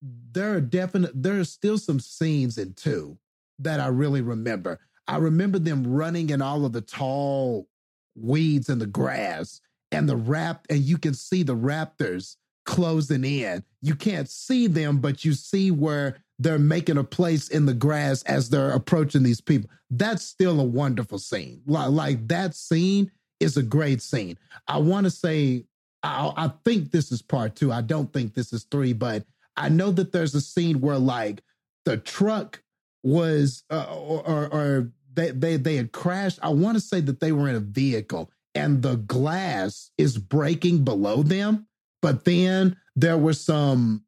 there 0.03 0.55
are 0.55 0.61
definite, 0.61 1.11
there 1.15 1.41
are 1.41 1.45
still 1.45 1.79
some 1.79 2.01
scenes 2.01 2.59
in 2.59 2.75
two 2.75 3.19
that 3.59 3.81
I 3.81 3.87
really 3.87 4.21
remember. 4.21 4.79
I 5.09 5.17
remember 5.19 5.59
them 5.59 5.87
running 5.87 6.31
in 6.31 6.43
all 6.43 6.65
of 6.65 6.73
the 6.73 6.81
tall 6.81 7.69
weeds 8.17 8.69
and 8.69 8.81
the 8.81 8.87
grass 8.87 9.61
and 9.93 10.09
the 10.09 10.17
rap, 10.17 10.67
and 10.69 10.81
you 10.81 10.99
can 10.99 11.15
see 11.15 11.43
the 11.43 11.57
raptors 11.57 12.37
closing 12.65 13.25
in. 13.25 13.63
You 13.83 13.95
can't 13.95 14.29
see 14.29 14.67
them, 14.67 14.99
but 14.99 15.25
you 15.25 15.33
see 15.33 15.71
where 15.71 16.17
they're 16.39 16.59
making 16.59 16.99
a 16.99 17.05
place 17.05 17.49
in 17.49 17.67
the 17.67 17.75
grass 17.75 18.23
as 18.25 18.51
they're 18.51 18.73
approaching 18.73 19.23
these 19.23 19.41
people. 19.41 19.71
That's 19.91 20.25
still 20.25 20.61
a 20.61 20.65
wonderful 20.65 21.19
scene. 21.19 21.63
Like, 21.67 21.91
like 21.91 22.29
that 22.29 22.55
scene 22.55 23.11
is 23.41 23.57
a 23.57 23.63
great 23.63 24.03
scene. 24.03 24.37
I 24.67 24.79
want 24.79 25.05
to 25.05 25.11
say, 25.11 25.65
I, 26.03 26.33
I 26.37 26.53
think 26.65 26.91
this 26.91 27.13
is 27.13 27.23
part 27.23 27.55
two. 27.55 27.73
I 27.73 27.81
don't 27.81 28.13
think 28.13 28.35
this 28.35 28.53
is 28.53 28.65
three, 28.65 28.93
but 28.93 29.25
I 29.57 29.69
know 29.69 29.91
that 29.93 30.13
there's 30.13 30.35
a 30.35 30.41
scene 30.41 30.81
where 30.81 30.99
like 30.99 31.43
the 31.85 31.97
truck 31.97 32.63
was 33.07 33.63
uh, 33.71 33.87
or, 33.89 34.27
or, 34.27 34.53
or 34.53 34.93
they, 35.15 35.31
they 35.31 35.57
they 35.57 35.77
had 35.77 35.93
crashed. 35.93 36.41
I 36.43 36.49
want 36.49 36.77
to 36.77 36.81
say 36.81 37.01
that 37.01 37.21
they 37.21 37.33
were 37.33 37.49
in 37.49 37.55
a 37.55 37.61
vehicle 37.61 38.31
and 38.55 38.83
the 38.83 38.97
glass 38.97 39.91
is 39.97 40.19
breaking 40.19 40.85
below 40.85 41.23
them, 41.23 41.69
but 42.03 42.25
then 42.25 42.77
there 42.97 43.17
were 43.17 43.33
some 43.33 44.03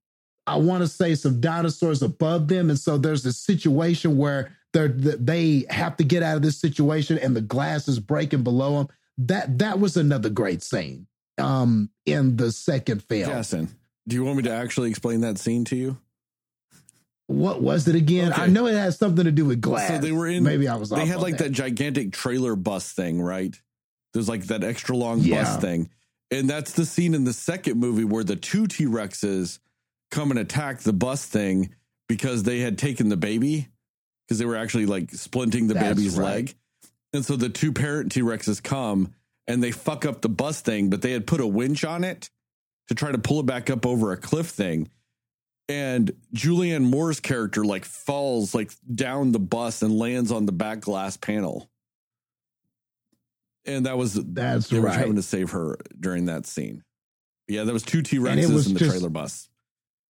I 0.46 0.56
want 0.56 0.82
to 0.82 0.88
say 0.88 1.14
some 1.14 1.40
dinosaurs 1.40 2.02
above 2.02 2.48
them, 2.48 2.70
and 2.70 2.78
so 2.78 2.98
there's 2.98 3.24
a 3.24 3.32
situation 3.32 4.16
where 4.16 4.56
they're 4.72 4.88
they 4.88 5.64
have 5.70 5.96
to 5.98 6.04
get 6.04 6.24
out 6.24 6.36
of 6.36 6.42
this 6.42 6.60
situation, 6.60 7.18
and 7.18 7.36
the 7.36 7.40
glass 7.40 7.86
is 7.86 8.00
breaking 8.00 8.42
below 8.42 8.78
them. 8.78 8.88
That 9.18 9.58
that 9.58 9.78
was 9.78 9.96
another 9.96 10.28
great 10.28 10.62
scene 10.62 11.06
um 11.38 11.90
in 12.04 12.36
the 12.36 12.50
second 12.50 13.04
film. 13.04 13.30
Justin, 13.30 13.68
do 14.08 14.16
you 14.16 14.24
want 14.24 14.38
me 14.38 14.42
to 14.44 14.52
actually 14.52 14.90
explain 14.90 15.20
that 15.20 15.38
scene 15.38 15.64
to 15.66 15.76
you? 15.76 15.98
What 17.28 17.60
was 17.62 17.86
it 17.88 17.94
again? 17.94 18.32
Okay. 18.32 18.42
I 18.42 18.46
know 18.46 18.66
it 18.66 18.72
has 18.74 18.96
something 18.98 19.24
to 19.24 19.30
do 19.30 19.44
with 19.44 19.60
glass. 19.60 19.88
So 19.88 19.98
they 19.98 20.12
were 20.12 20.26
in. 20.26 20.42
Maybe 20.42 20.66
I 20.66 20.76
was. 20.76 20.88
They 20.90 21.04
had 21.06 21.20
like 21.20 21.38
that. 21.38 21.52
gigantic 21.52 22.12
trailer 22.12 22.56
bus 22.56 22.90
thing, 22.92 23.20
right? 23.20 23.54
There's 24.14 24.28
like 24.30 24.46
that 24.46 24.64
extra 24.64 24.96
long 24.96 25.20
Yeah. 25.20 25.44
bus 25.44 25.60
thing, 25.60 25.90
and 26.30 26.48
that's 26.48 26.72
the 26.72 26.86
scene 26.86 27.14
in 27.14 27.24
the 27.24 27.34
second 27.34 27.78
movie 27.78 28.04
where 28.04 28.24
the 28.24 28.34
two 28.36 28.66
T 28.66 28.86
Rexes 28.86 29.58
come 30.10 30.30
and 30.30 30.40
attack 30.40 30.80
the 30.80 30.94
bus 30.94 31.26
thing 31.26 31.74
because 32.08 32.44
they 32.44 32.60
had 32.60 32.78
taken 32.78 33.10
the 33.10 33.16
baby 33.18 33.68
because 34.26 34.38
they 34.38 34.46
were 34.46 34.56
actually 34.56 34.86
like 34.86 35.08
splinting 35.10 35.68
the 35.68 35.74
That's 35.74 35.96
baby's 35.96 36.16
right. 36.16 36.24
leg, 36.34 36.54
and 37.12 37.22
so 37.26 37.36
the 37.36 37.50
two 37.50 37.72
parent 37.72 38.10
T 38.10 38.22
Rexes 38.22 38.62
come 38.62 39.12
and 39.46 39.62
they 39.62 39.70
fuck 39.70 40.06
up 40.06 40.22
the 40.22 40.28
bus 40.30 40.62
thing, 40.62 40.88
but 40.88 41.02
they 41.02 41.12
had 41.12 41.26
put 41.26 41.40
a 41.42 41.46
winch 41.46 41.84
on 41.84 42.04
it 42.04 42.30
to 42.88 42.94
try 42.94 43.12
to 43.12 43.18
pull 43.18 43.40
it 43.40 43.46
back 43.46 43.68
up 43.68 43.84
over 43.84 44.12
a 44.12 44.16
cliff 44.16 44.46
thing 44.48 44.88
and 45.68 46.12
Julianne 46.34 46.84
Moore's 46.84 47.20
character 47.20 47.64
like 47.64 47.84
falls 47.84 48.54
like 48.54 48.72
down 48.94 49.32
the 49.32 49.38
bus 49.38 49.82
and 49.82 49.98
lands 49.98 50.32
on 50.32 50.46
the 50.46 50.52
back 50.52 50.80
glass 50.80 51.16
panel. 51.16 51.68
And 53.66 53.86
that 53.86 53.98
was 53.98 54.14
That's 54.14 54.68
they 54.68 54.78
were 54.80 54.86
right. 54.86 54.96
having 54.98 55.16
to 55.16 55.22
save 55.22 55.50
her 55.50 55.76
during 55.98 56.26
that 56.26 56.46
scene. 56.46 56.82
Yeah, 57.48 57.64
there 57.64 57.74
was 57.74 57.82
two 57.82 58.02
T 58.02 58.18
Rexes 58.18 58.66
in 58.66 58.74
the 58.74 58.78
just- 58.80 58.90
trailer 58.90 59.10
bus. 59.10 59.48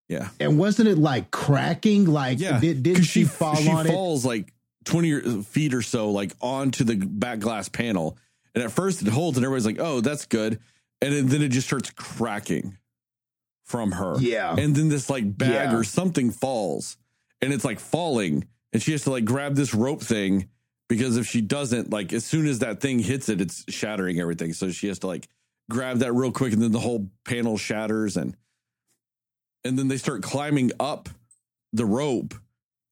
Yeah, 0.08 0.30
And 0.40 0.58
wasn't 0.58 0.88
it 0.88 0.96
like 0.96 1.30
cracking? 1.30 2.06
Like, 2.06 2.40
yeah. 2.40 2.58
did, 2.58 2.82
didn't 2.82 2.96
'Cause 2.98 3.06
she, 3.06 3.24
fall 3.24 3.56
she 3.56 3.68
on 3.68 3.86
it? 3.86 3.90
falls 3.90 4.24
like 4.24 4.54
twenty 4.86 5.42
feet 5.42 5.74
or 5.74 5.82
so, 5.82 6.10
like 6.12 6.32
onto 6.40 6.82
the 6.82 6.96
back 6.96 7.40
glass 7.40 7.68
panel. 7.68 8.16
And 8.54 8.64
at 8.64 8.70
first 8.72 9.02
it 9.02 9.08
holds, 9.08 9.36
and 9.36 9.44
everybody's 9.44 9.66
like, 9.66 9.78
"Oh, 9.78 10.00
that's 10.00 10.24
good," 10.24 10.60
and 11.02 11.28
then 11.28 11.42
it 11.42 11.50
just 11.50 11.66
starts 11.66 11.90
cracking 11.90 12.78
from 13.68 13.92
her. 13.92 14.16
Yeah. 14.18 14.54
and 14.56 14.74
then 14.74 14.88
this 14.88 15.08
like 15.10 15.36
bag 15.36 15.70
Yeah. 15.72 15.76
or 15.76 15.84
something 15.84 16.30
falls 16.30 16.96
and 17.42 17.52
it's 17.52 17.64
like 17.64 17.78
falling 17.78 18.48
and 18.72 18.82
she 18.82 18.92
has 18.92 19.04
to 19.04 19.10
like 19.10 19.24
grab 19.24 19.54
this 19.54 19.74
rope 19.74 20.02
thing 20.02 20.48
because 20.88 21.16
if 21.18 21.26
she 21.26 21.40
doesn't 21.42 21.90
like 21.90 22.12
as 22.14 22.24
soon 22.24 22.46
as 22.46 22.60
that 22.60 22.80
thing 22.80 22.98
hits 22.98 23.28
it 23.28 23.40
it's 23.42 23.64
shattering 23.72 24.18
everything 24.20 24.52
so 24.54 24.70
she 24.70 24.88
has 24.88 24.98
to 25.00 25.06
like 25.06 25.28
grab 25.70 25.98
that 25.98 26.12
real 26.14 26.32
quick 26.32 26.52
and 26.54 26.62
then 26.62 26.72
the 26.72 26.80
whole 26.80 27.08
panel 27.26 27.58
shatters 27.58 28.16
and 28.16 28.34
and 29.64 29.78
then 29.78 29.88
they 29.88 29.98
start 29.98 30.22
climbing 30.22 30.70
up 30.80 31.08
the 31.72 31.84
rope 31.84 32.34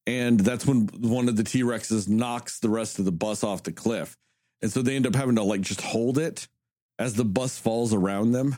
and 0.06 0.38
that's 0.38 0.66
when 0.66 0.86
one 1.00 1.28
of 1.28 1.36
the 1.36 1.42
T-Rexes 1.42 2.08
knocks 2.08 2.60
the 2.60 2.68
rest 2.68 2.98
of 2.98 3.04
the 3.06 3.12
bus 3.12 3.42
off 3.42 3.62
the 3.62 3.72
cliff 3.72 4.16
and 4.62 4.70
so 4.70 4.82
they 4.82 4.94
end 4.94 5.06
up 5.06 5.14
having 5.14 5.36
to 5.36 5.42
like 5.42 5.62
just 5.62 5.80
hold 5.80 6.18
it 6.18 6.48
as 6.98 7.14
the 7.14 7.24
bus 7.24 7.58
falls 7.58 7.94
around 7.94 8.32
them 8.32 8.56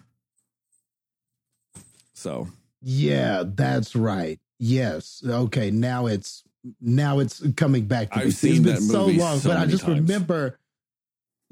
so 2.18 2.48
Yeah, 2.82 3.44
that's 3.46 3.94
right. 3.96 4.38
Yes. 4.58 5.22
Okay. 5.26 5.70
Now 5.70 6.06
it's 6.06 6.42
now 6.80 7.20
it's 7.20 7.42
coming 7.56 7.86
back 7.86 8.10
to 8.12 8.18
I've 8.18 8.24
me. 8.26 8.30
seen 8.32 8.68
it's 8.68 8.80
been 8.80 8.80
so 8.80 9.06
long, 9.06 9.38
so 9.38 9.50
but 9.50 9.58
I 9.58 9.66
just 9.66 9.84
times. 9.84 10.00
remember 10.00 10.58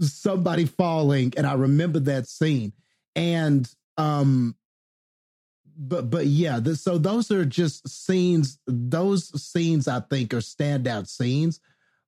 somebody 0.01 0.67
falling, 0.67 1.33
and 1.37 1.47
I 1.47 1.55
remember 1.55 2.01
that 2.01 2.27
scene. 2.27 2.73
And 3.15 3.69
um, 3.97 4.57
but 5.79 6.11
but 6.11 6.27
yeah, 6.27 6.59
this, 6.61 6.83
so 6.83 6.99
those 6.99 7.31
are 7.31 7.45
just 7.45 7.89
scenes. 7.89 8.59
Those 8.67 9.41
scenes 9.43 9.89
I 9.89 10.01
think 10.01 10.35
are 10.35 10.39
standout 10.39 11.07
scenes. 11.09 11.61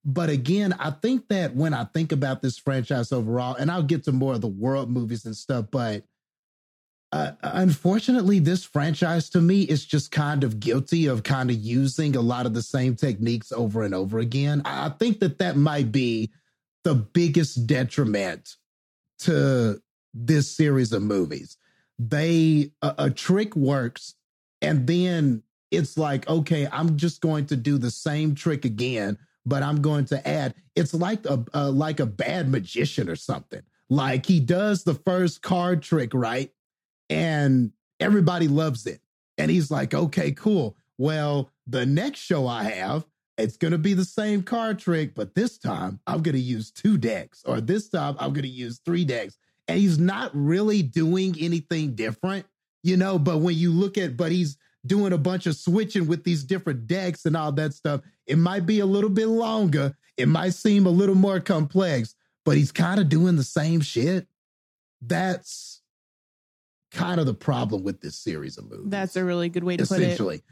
But 0.04 0.30
again, 0.30 0.74
I 0.78 0.90
think 0.90 1.28
that 1.28 1.54
when 1.54 1.74
I 1.74 1.84
think 1.84 2.12
about 2.12 2.40
this 2.40 2.58
franchise 2.58 3.12
overall, 3.12 3.54
and 3.54 3.70
I'll 3.70 3.82
get 3.82 4.04
to 4.04 4.12
more 4.12 4.34
of 4.34 4.40
the 4.40 4.46
world 4.48 4.90
movies 4.90 5.24
and 5.24 5.36
stuff, 5.36 5.66
but 5.70 6.04
uh, 7.12 7.32
unfortunately, 7.42 8.38
this 8.38 8.64
franchise 8.64 9.30
to 9.30 9.40
me 9.40 9.62
is 9.62 9.86
just 9.86 10.10
kind 10.10 10.44
of 10.44 10.60
guilty 10.60 11.06
of 11.06 11.22
kind 11.22 11.50
of 11.50 11.56
using 11.56 12.16
a 12.16 12.20
lot 12.20 12.46
of 12.46 12.54
the 12.54 12.62
same 12.62 12.96
techniques 12.96 13.50
over 13.52 13.82
and 13.82 13.94
over 13.94 14.18
again. 14.18 14.62
I 14.64 14.90
think 14.90 15.20
that 15.20 15.38
that 15.38 15.56
might 15.56 15.90
be 15.90 16.30
the 16.84 16.94
biggest 16.94 17.66
detriment 17.66 18.56
to 19.20 19.80
this 20.14 20.50
series 20.50 20.92
of 20.92 21.02
movies. 21.02 21.56
They 21.98 22.72
a, 22.82 22.94
a 22.98 23.10
trick 23.10 23.56
works 23.56 24.14
And 24.60 24.86
then 24.86 25.42
it's 25.70 25.96
like, 25.98 26.28
okay, 26.28 26.68
I'm 26.72 26.96
just 26.96 27.20
going 27.20 27.46
to 27.46 27.56
do 27.56 27.78
the 27.78 27.90
same 27.90 28.34
trick 28.34 28.64
again, 28.64 29.18
but 29.46 29.62
I'm 29.62 29.82
going 29.82 30.06
to 30.06 30.26
add. 30.26 30.54
It's 30.74 30.94
like 30.94 31.24
a 31.26 31.44
uh, 31.54 31.70
like 31.70 32.00
a 32.00 32.06
bad 32.06 32.48
magician 32.50 33.08
or 33.08 33.16
something. 33.16 33.62
Like 33.90 34.26
he 34.26 34.40
does 34.40 34.84
the 34.84 34.94
first 34.94 35.42
card 35.42 35.82
trick 35.82 36.12
right, 36.14 36.50
and 37.10 37.72
everybody 38.00 38.48
loves 38.48 38.86
it, 38.86 39.00
and 39.36 39.50
he's 39.50 39.70
like, 39.70 39.94
okay, 39.94 40.32
cool. 40.32 40.76
Well, 40.98 41.50
the 41.66 41.86
next 41.86 42.20
show 42.20 42.46
I 42.46 42.64
have, 42.64 43.06
it's 43.36 43.56
going 43.56 43.72
to 43.72 43.78
be 43.78 43.94
the 43.94 44.04
same 44.04 44.42
card 44.42 44.78
trick, 44.78 45.14
but 45.14 45.34
this 45.34 45.58
time 45.58 46.00
I'm 46.06 46.22
going 46.22 46.34
to 46.34 46.40
use 46.40 46.70
two 46.70 46.98
decks, 46.98 47.44
or 47.46 47.60
this 47.60 47.88
time 47.88 48.16
I'm 48.18 48.32
going 48.32 48.42
to 48.42 48.48
use 48.48 48.80
three 48.84 49.04
decks. 49.04 49.38
And 49.68 49.78
he's 49.78 49.98
not 49.98 50.30
really 50.34 50.82
doing 50.82 51.36
anything 51.38 51.94
different, 51.94 52.46
you 52.82 52.96
know. 52.96 53.18
But 53.18 53.38
when 53.38 53.54
you 53.54 53.70
look 53.70 53.98
at, 53.98 54.16
but 54.16 54.32
he's 54.32 54.56
doing 54.86 55.12
a 55.12 55.18
bunch 55.18 55.46
of 55.46 55.56
switching 55.56 56.06
with 56.06 56.24
these 56.24 56.42
different 56.42 56.86
decks 56.86 57.26
and 57.26 57.36
all 57.36 57.52
that 57.52 57.74
stuff. 57.74 58.00
It 58.26 58.38
might 58.38 58.66
be 58.66 58.80
a 58.80 58.86
little 58.86 59.10
bit 59.10 59.26
longer. 59.26 59.96
It 60.16 60.26
might 60.26 60.54
seem 60.54 60.86
a 60.86 60.90
little 60.90 61.14
more 61.14 61.40
complex, 61.40 62.14
but 62.44 62.56
he's 62.56 62.72
kind 62.72 62.98
of 62.98 63.08
doing 63.08 63.36
the 63.36 63.44
same 63.44 63.80
shit. 63.80 64.26
That's 65.00 65.77
kind 66.90 67.20
of 67.20 67.26
the 67.26 67.34
problem 67.34 67.82
with 67.82 68.00
this 68.00 68.16
series 68.16 68.58
of 68.58 68.70
movies. 68.70 68.86
That's 68.86 69.16
a 69.16 69.24
really 69.24 69.48
good 69.48 69.64
way 69.64 69.76
to 69.76 69.86
put 69.86 70.00
it. 70.00 70.04
essentially 70.04 70.42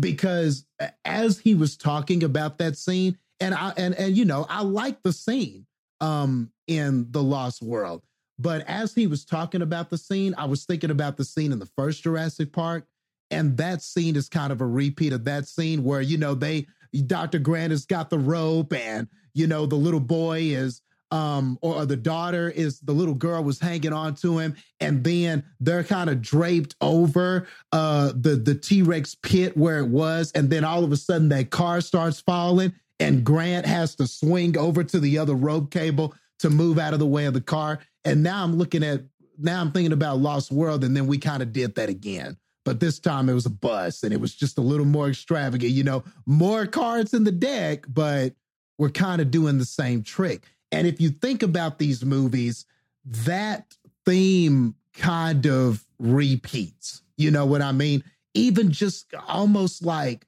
because 0.00 0.66
as 1.04 1.38
he 1.38 1.54
was 1.54 1.76
talking 1.76 2.22
about 2.22 2.58
that 2.58 2.76
scene 2.76 3.16
and 3.40 3.54
i 3.54 3.72
and 3.76 3.94
and 3.94 4.16
you 4.16 4.24
know 4.24 4.46
i 4.48 4.62
like 4.62 5.02
the 5.02 5.12
scene 5.12 5.66
um 6.00 6.50
in 6.66 7.06
the 7.10 7.22
lost 7.22 7.62
world 7.62 8.02
but 8.38 8.62
as 8.68 8.94
he 8.94 9.06
was 9.06 9.24
talking 9.24 9.62
about 9.62 9.88
the 9.88 9.98
scene 9.98 10.34
i 10.36 10.44
was 10.44 10.64
thinking 10.64 10.90
about 10.90 11.16
the 11.16 11.24
scene 11.24 11.52
in 11.52 11.58
the 11.58 11.68
first 11.76 12.02
jurassic 12.02 12.52
park 12.52 12.86
and 13.30 13.56
that 13.56 13.82
scene 13.82 14.16
is 14.16 14.28
kind 14.28 14.52
of 14.52 14.60
a 14.60 14.66
repeat 14.66 15.12
of 15.12 15.24
that 15.24 15.46
scene 15.48 15.82
where 15.82 16.02
you 16.02 16.18
know 16.18 16.34
they 16.34 16.66
dr 17.06 17.38
grant 17.38 17.70
has 17.70 17.86
got 17.86 18.10
the 18.10 18.18
rope 18.18 18.72
and 18.74 19.08
you 19.32 19.46
know 19.46 19.64
the 19.64 19.74
little 19.76 20.00
boy 20.00 20.38
is 20.40 20.82
um 21.10 21.58
or, 21.62 21.86
the 21.86 21.96
daughter 21.96 22.50
is 22.50 22.80
the 22.80 22.92
little 22.92 23.14
girl 23.14 23.42
was 23.42 23.58
hanging 23.58 23.92
on 23.92 24.14
to 24.14 24.38
him 24.38 24.54
and 24.80 25.02
then 25.02 25.42
they're 25.60 25.84
kind 25.84 26.10
of 26.10 26.20
draped 26.20 26.74
over 26.80 27.46
uh 27.72 28.12
the 28.14 28.36
the 28.36 28.54
T-Rex 28.54 29.14
pit 29.22 29.56
where 29.56 29.78
it 29.78 29.88
was 29.88 30.32
and 30.32 30.50
then 30.50 30.64
all 30.64 30.84
of 30.84 30.92
a 30.92 30.96
sudden 30.96 31.28
that 31.30 31.50
car 31.50 31.80
starts 31.80 32.20
falling 32.20 32.72
and 33.00 33.24
Grant 33.24 33.66
has 33.66 33.94
to 33.96 34.06
swing 34.06 34.56
over 34.58 34.82
to 34.84 35.00
the 35.00 35.18
other 35.18 35.34
rope 35.34 35.70
cable 35.70 36.14
to 36.40 36.50
move 36.50 36.78
out 36.78 36.92
of 36.92 36.98
the 36.98 37.06
way 37.06 37.26
of 37.26 37.34
the 37.34 37.40
car. 37.40 37.80
And 38.04 38.22
now 38.22 38.42
I'm 38.42 38.56
looking 38.56 38.82
at 38.82 39.02
now 39.38 39.60
I'm 39.60 39.70
thinking 39.70 39.92
about 39.92 40.18
Lost 40.18 40.50
World 40.50 40.82
and 40.82 40.96
then 40.96 41.06
we 41.06 41.18
kind 41.18 41.42
of 41.42 41.52
did 41.52 41.74
that 41.76 41.88
again. 41.88 42.36
But 42.64 42.80
this 42.80 42.98
time 42.98 43.28
it 43.28 43.34
was 43.34 43.46
a 43.46 43.50
bus 43.50 44.02
and 44.02 44.12
it 44.12 44.20
was 44.20 44.34
just 44.34 44.58
a 44.58 44.62
little 44.62 44.84
more 44.84 45.08
extravagant 45.08 45.72
you 45.72 45.84
know 45.84 46.04
more 46.26 46.66
cards 46.66 47.14
in 47.14 47.24
the 47.24 47.32
deck 47.32 47.86
but 47.88 48.34
we're 48.78 48.90
kind 48.90 49.22
of 49.22 49.30
doing 49.30 49.56
the 49.56 49.64
same 49.64 50.02
trick 50.02 50.42
and 50.72 50.86
if 50.86 51.00
you 51.00 51.10
think 51.10 51.42
about 51.42 51.78
these 51.78 52.04
movies, 52.04 52.66
that 53.04 53.76
theme 54.04 54.74
kind 54.94 55.46
of 55.46 55.84
repeats. 55.98 57.02
You 57.16 57.30
know 57.30 57.46
what 57.46 57.62
I 57.62 57.72
mean? 57.72 58.04
Even 58.34 58.70
just 58.70 59.12
almost 59.26 59.84
like 59.84 60.26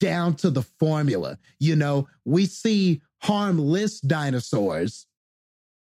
down 0.00 0.34
to 0.34 0.50
the 0.50 0.62
formula. 0.62 1.38
You 1.58 1.76
know, 1.76 2.08
we 2.24 2.46
see 2.46 3.02
harmless 3.22 4.00
dinosaurs 4.00 5.06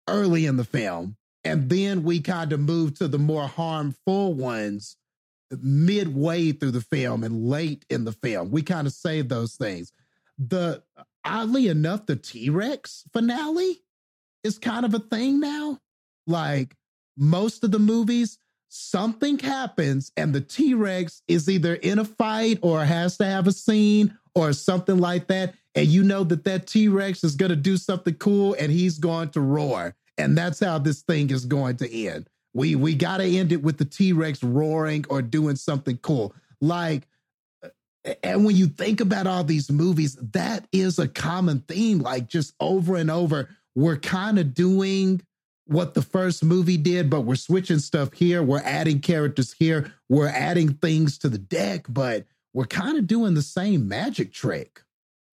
early 0.07 0.45
in 0.45 0.57
the 0.57 0.63
film, 0.63 1.15
and 1.43 1.69
then 1.69 2.03
we 2.03 2.19
kind 2.19 2.51
of 2.53 2.59
move 2.59 2.95
to 2.95 3.07
the 3.07 3.19
more 3.19 3.47
harmful 3.47 4.33
ones 4.33 4.97
midway 5.61 6.51
through 6.51 6.71
the 6.71 6.81
film 6.81 7.23
and 7.23 7.47
late 7.47 7.85
in 7.89 8.05
the 8.05 8.11
film. 8.11 8.49
We 8.51 8.61
kind 8.61 8.87
of 8.87 8.93
say 8.93 9.21
those 9.21 9.55
things. 9.55 9.91
The 10.37 10.83
oddly 11.25 11.67
enough, 11.67 12.05
the 12.05 12.15
T 12.15 12.49
Rex 12.49 13.03
finale 13.13 13.81
is 14.43 14.57
kind 14.59 14.85
of 14.85 14.93
a 14.93 14.99
thing 14.99 15.39
now. 15.39 15.79
Like 16.27 16.75
most 17.17 17.63
of 17.63 17.71
the 17.71 17.79
movies, 17.79 18.37
something 18.69 19.37
happens 19.37 20.11
and 20.17 20.33
the 20.33 20.41
T 20.41 20.73
Rex 20.73 21.21
is 21.27 21.49
either 21.49 21.75
in 21.75 21.99
a 21.99 22.05
fight 22.05 22.59
or 22.61 22.83
has 22.83 23.17
to 23.17 23.25
have 23.25 23.47
a 23.47 23.51
scene 23.51 24.17
or 24.35 24.53
something 24.53 24.97
like 24.97 25.27
that. 25.27 25.53
And 25.75 25.87
you 25.87 26.03
know 26.03 26.23
that 26.25 26.43
that 26.45 26.67
T 26.67 26.87
Rex 26.87 27.23
is 27.23 27.35
going 27.35 27.49
to 27.49 27.55
do 27.55 27.77
something 27.77 28.15
cool 28.15 28.55
and 28.59 28.71
he's 28.71 28.97
going 28.99 29.29
to 29.29 29.41
roar. 29.41 29.95
And 30.17 30.37
that's 30.37 30.59
how 30.59 30.77
this 30.77 31.01
thing 31.01 31.29
is 31.29 31.45
going 31.45 31.77
to 31.77 32.07
end. 32.07 32.29
We 32.53 32.75
we 32.75 32.95
got 32.95 33.17
to 33.17 33.25
end 33.25 33.51
it 33.51 33.63
with 33.63 33.77
the 33.77 33.85
T 33.85 34.13
Rex 34.13 34.43
roaring 34.43 35.05
or 35.09 35.21
doing 35.21 35.55
something 35.55 35.97
cool. 35.97 36.35
Like 36.61 37.07
and 38.21 38.45
when 38.45 38.55
you 38.55 38.67
think 38.67 39.01
about 39.01 39.27
all 39.27 39.43
these 39.43 39.71
movies, 39.71 40.17
that 40.33 40.67
is 40.71 40.99
a 40.99 41.07
common 41.07 41.59
theme, 41.61 41.99
like 41.99 42.27
just 42.27 42.53
over 42.59 42.95
and 42.95 43.09
over. 43.09 43.49
We're 43.75 43.97
kind 43.97 44.37
of 44.39 44.53
doing 44.53 45.21
what 45.65 45.93
the 45.93 46.01
first 46.01 46.43
movie 46.43 46.77
did, 46.77 47.09
but 47.09 47.21
we're 47.21 47.35
switching 47.35 47.79
stuff 47.79 48.13
here. 48.13 48.43
We're 48.43 48.61
adding 48.61 48.99
characters 48.99 49.53
here. 49.53 49.93
We're 50.09 50.27
adding 50.27 50.73
things 50.73 51.17
to 51.19 51.29
the 51.29 51.37
deck, 51.37 51.85
but 51.87 52.25
we're 52.53 52.65
kind 52.65 52.97
of 52.97 53.07
doing 53.07 53.33
the 53.33 53.41
same 53.41 53.87
magic 53.87 54.33
trick. 54.33 54.81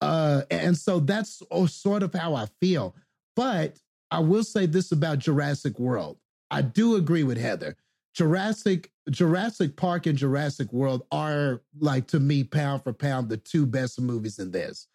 Uh, 0.00 0.42
and 0.50 0.76
so 0.76 1.00
that's 1.00 1.42
sort 1.66 2.02
of 2.02 2.14
how 2.14 2.34
I 2.34 2.46
feel. 2.60 2.94
But 3.36 3.78
I 4.10 4.20
will 4.20 4.44
say 4.44 4.66
this 4.66 4.92
about 4.92 5.18
Jurassic 5.18 5.78
World. 5.78 6.18
I 6.50 6.62
do 6.62 6.96
agree 6.96 7.24
with 7.24 7.38
Heather. 7.38 7.76
Jurassic 8.20 8.92
Jurassic 9.08 9.76
Park 9.76 10.04
and 10.04 10.18
Jurassic 10.18 10.70
World 10.74 11.06
are 11.10 11.62
like 11.78 12.06
to 12.08 12.20
me 12.20 12.44
pound 12.44 12.84
for 12.84 12.92
pound 12.92 13.30
the 13.30 13.38
two 13.38 13.64
best 13.64 13.98
movies 13.98 14.38
in 14.38 14.50
this. 14.50 14.88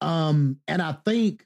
Um, 0.00 0.60
and 0.68 0.80
I 0.80 0.92
think 1.04 1.44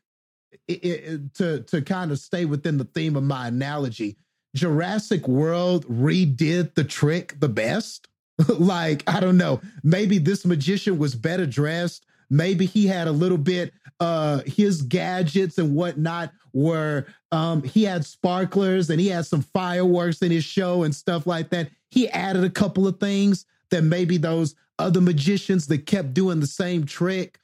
it, 0.68 0.84
it, 0.84 1.34
to 1.36 1.62
to 1.62 1.80
kind 1.80 2.10
of 2.10 2.18
stay 2.18 2.44
within 2.44 2.76
the 2.76 2.84
theme 2.84 3.16
of 3.16 3.22
my 3.22 3.48
analogy, 3.48 4.18
Jurassic 4.54 5.26
World 5.26 5.86
redid 5.86 6.74
the 6.74 6.84
trick 6.84 7.40
the 7.40 7.48
best. 7.48 8.08
like 8.48 9.02
I 9.06 9.18
don't 9.18 9.38
know, 9.38 9.62
maybe 9.82 10.18
this 10.18 10.44
magician 10.44 10.98
was 10.98 11.14
better 11.14 11.46
dressed. 11.46 12.04
Maybe 12.32 12.66
he 12.66 12.86
had 12.86 13.06
a 13.06 13.12
little 13.12 13.38
bit 13.38 13.72
uh 14.00 14.40
his 14.46 14.82
gadgets 14.82 15.58
and 15.58 15.74
whatnot 15.74 16.32
were 16.52 17.06
um 17.30 17.62
he 17.62 17.84
had 17.84 18.04
sparklers 18.04 18.90
and 18.90 18.98
he 18.98 19.08
had 19.08 19.26
some 19.26 19.42
fireworks 19.42 20.22
in 20.22 20.30
his 20.30 20.44
show 20.44 20.82
and 20.82 20.94
stuff 20.94 21.26
like 21.26 21.50
that. 21.50 21.70
He 21.90 22.08
added 22.08 22.42
a 22.42 22.50
couple 22.50 22.88
of 22.88 22.98
things 22.98 23.44
that 23.70 23.82
maybe 23.82 24.16
those 24.16 24.54
other 24.78 25.00
magicians 25.00 25.66
that 25.66 25.86
kept 25.86 26.14
doing 26.14 26.40
the 26.40 26.46
same 26.46 26.86
trick 26.86 27.38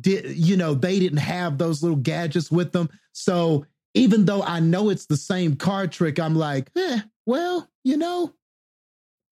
did 0.00 0.36
you 0.36 0.56
know 0.56 0.74
they 0.74 0.98
didn't 0.98 1.18
have 1.18 1.58
those 1.58 1.82
little 1.82 1.96
gadgets 1.96 2.50
with 2.50 2.72
them. 2.72 2.90
So 3.12 3.66
even 3.94 4.24
though 4.24 4.42
I 4.42 4.60
know 4.60 4.90
it's 4.90 5.06
the 5.06 5.16
same 5.16 5.56
card 5.56 5.92
trick, 5.92 6.18
I'm 6.18 6.34
like, 6.34 6.70
eh, 6.76 7.00
well, 7.26 7.68
you 7.84 7.96
know, 7.96 8.34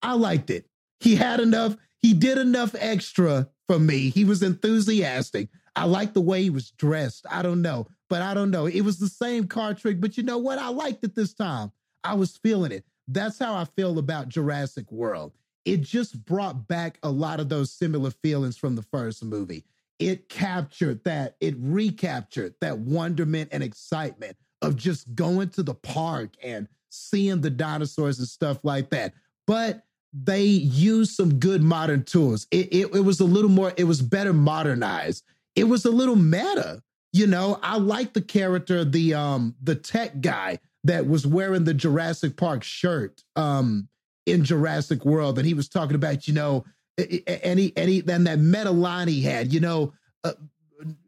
I 0.00 0.14
liked 0.14 0.50
it. 0.50 0.66
He 1.00 1.16
had 1.16 1.40
enough, 1.40 1.76
he 1.98 2.14
did 2.14 2.38
enough 2.38 2.74
extra 2.78 3.48
for 3.72 3.78
me. 3.78 4.10
He 4.10 4.26
was 4.26 4.42
enthusiastic. 4.42 5.48
I 5.74 5.86
like 5.86 6.12
the 6.12 6.20
way 6.20 6.42
he 6.42 6.50
was 6.50 6.72
dressed. 6.72 7.24
I 7.30 7.40
don't 7.40 7.62
know, 7.62 7.86
but 8.10 8.20
I 8.20 8.34
don't 8.34 8.50
know. 8.50 8.66
It 8.66 8.82
was 8.82 8.98
the 8.98 9.08
same 9.08 9.46
card 9.48 9.78
trick, 9.78 9.98
but 9.98 10.18
you 10.18 10.22
know 10.22 10.36
what? 10.36 10.58
I 10.58 10.68
liked 10.68 11.02
it 11.04 11.14
this 11.14 11.32
time. 11.32 11.72
I 12.04 12.12
was 12.12 12.36
feeling 12.36 12.70
it. 12.70 12.84
That's 13.08 13.38
how 13.38 13.54
I 13.54 13.64
feel 13.64 13.98
about 13.98 14.28
Jurassic 14.28 14.92
World. 14.92 15.32
It 15.64 15.80
just 15.80 16.22
brought 16.26 16.68
back 16.68 16.98
a 17.02 17.10
lot 17.10 17.40
of 17.40 17.48
those 17.48 17.72
similar 17.72 18.10
feelings 18.10 18.58
from 18.58 18.76
the 18.76 18.82
first 18.82 19.24
movie. 19.24 19.64
It 19.98 20.28
captured 20.28 21.02
that, 21.04 21.36
it 21.40 21.54
recaptured 21.56 22.54
that 22.60 22.78
wonderment 22.78 23.48
and 23.52 23.62
excitement 23.62 24.36
of 24.60 24.76
just 24.76 25.14
going 25.14 25.48
to 25.50 25.62
the 25.62 25.74
park 25.74 26.34
and 26.42 26.68
seeing 26.90 27.40
the 27.40 27.48
dinosaurs 27.48 28.18
and 28.18 28.28
stuff 28.28 28.58
like 28.64 28.90
that. 28.90 29.14
But 29.46 29.86
they 30.12 30.44
used 30.44 31.12
some 31.14 31.38
good 31.38 31.62
modern 31.62 32.04
tools. 32.04 32.46
It, 32.50 32.68
it, 32.72 32.94
it 32.94 33.00
was 33.00 33.20
a 33.20 33.24
little 33.24 33.50
more, 33.50 33.72
it 33.76 33.84
was 33.84 34.02
better 34.02 34.32
modernized. 34.32 35.24
It 35.56 35.64
was 35.64 35.84
a 35.84 35.90
little 35.90 36.16
meta. 36.16 36.82
You 37.12 37.26
know, 37.26 37.58
I 37.62 37.76
like 37.76 38.14
the 38.14 38.22
character, 38.22 38.84
the 38.84 39.14
um 39.14 39.54
the 39.62 39.74
tech 39.74 40.20
guy 40.22 40.58
that 40.84 41.06
was 41.06 41.26
wearing 41.26 41.64
the 41.64 41.74
Jurassic 41.74 42.36
Park 42.36 42.62
shirt 42.62 43.22
um 43.36 43.88
in 44.24 44.44
Jurassic 44.44 45.04
World, 45.04 45.38
and 45.38 45.46
he 45.46 45.52
was 45.52 45.68
talking 45.68 45.94
about, 45.94 46.26
you 46.26 46.32
know, 46.32 46.64
any 47.26 47.72
any 47.76 48.00
then 48.00 48.24
that 48.24 48.38
meta 48.38 48.70
line 48.70 49.08
he 49.08 49.20
had, 49.20 49.52
you 49.52 49.60
know, 49.60 49.92
uh, 50.24 50.32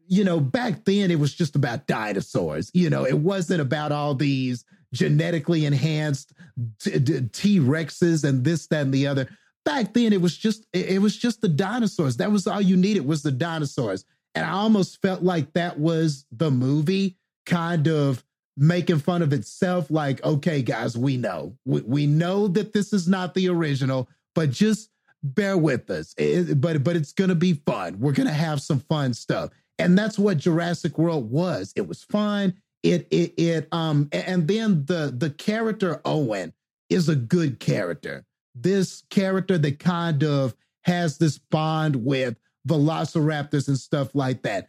you 0.07 0.23
know, 0.23 0.39
back 0.39 0.85
then 0.85 1.09
it 1.09 1.19
was 1.19 1.33
just 1.33 1.55
about 1.55 1.87
dinosaurs. 1.87 2.69
You 2.73 2.89
know, 2.89 3.05
it 3.05 3.17
wasn't 3.17 3.61
about 3.61 3.91
all 3.91 4.13
these 4.13 4.63
genetically 4.95 5.65
enhanced 5.65 6.33
T 6.79 7.59
Rexes 7.59 8.23
and 8.23 8.43
this, 8.43 8.67
that, 8.67 8.81
and 8.81 8.93
the 8.93 9.07
other. 9.07 9.27
Back 9.65 9.93
then, 9.93 10.13
it 10.13 10.21
was 10.21 10.37
just 10.37 10.65
it 10.73 11.01
was 11.01 11.17
just 11.17 11.41
the 11.41 11.47
dinosaurs. 11.49 12.17
That 12.17 12.31
was 12.31 12.47
all 12.47 12.61
you 12.61 12.77
needed 12.77 13.05
was 13.05 13.23
the 13.23 13.31
dinosaurs. 13.31 14.05
And 14.35 14.45
I 14.45 14.51
almost 14.51 15.01
felt 15.01 15.23
like 15.23 15.53
that 15.53 15.79
was 15.79 16.25
the 16.31 16.51
movie 16.51 17.17
kind 17.45 17.87
of 17.87 18.23
making 18.57 18.99
fun 18.99 19.21
of 19.21 19.33
itself. 19.33 19.89
Like, 19.89 20.23
okay, 20.23 20.61
guys, 20.61 20.97
we 20.97 21.17
know 21.17 21.57
we, 21.65 21.81
we 21.81 22.07
know 22.07 22.47
that 22.49 22.73
this 22.73 22.93
is 22.93 23.07
not 23.07 23.33
the 23.33 23.49
original, 23.49 24.07
but 24.35 24.51
just 24.51 24.89
bear 25.23 25.57
with 25.57 25.89
us. 25.89 26.13
It- 26.17 26.61
but 26.61 26.83
but 26.83 26.95
it's 26.95 27.13
gonna 27.13 27.35
be 27.35 27.53
fun. 27.65 27.99
We're 27.99 28.11
gonna 28.11 28.31
have 28.31 28.61
some 28.61 28.79
fun 28.81 29.13
stuff, 29.15 29.49
and 29.79 29.97
that's 29.97 30.19
what 30.19 30.37
Jurassic 30.37 30.97
World 30.99 31.31
was. 31.31 31.73
It 31.75 31.87
was 31.87 32.03
fun. 32.03 32.53
It 32.85 33.07
it 33.09 33.33
it 33.37 33.67
um 33.71 34.09
and 34.11 34.47
then 34.47 34.85
the 34.85 35.11
the 35.17 35.31
character 35.31 36.01
Owen 36.05 36.53
is 36.89 37.09
a 37.09 37.15
good 37.15 37.59
character. 37.59 38.25
This 38.53 39.03
character 39.09 39.57
that 39.57 39.79
kind 39.79 40.23
of 40.23 40.55
has 40.83 41.17
this 41.17 41.39
bond 41.39 41.95
with 42.05 42.37
velociraptors 42.67 43.67
and 43.67 43.77
stuff 43.77 44.13
like 44.13 44.43
that. 44.43 44.67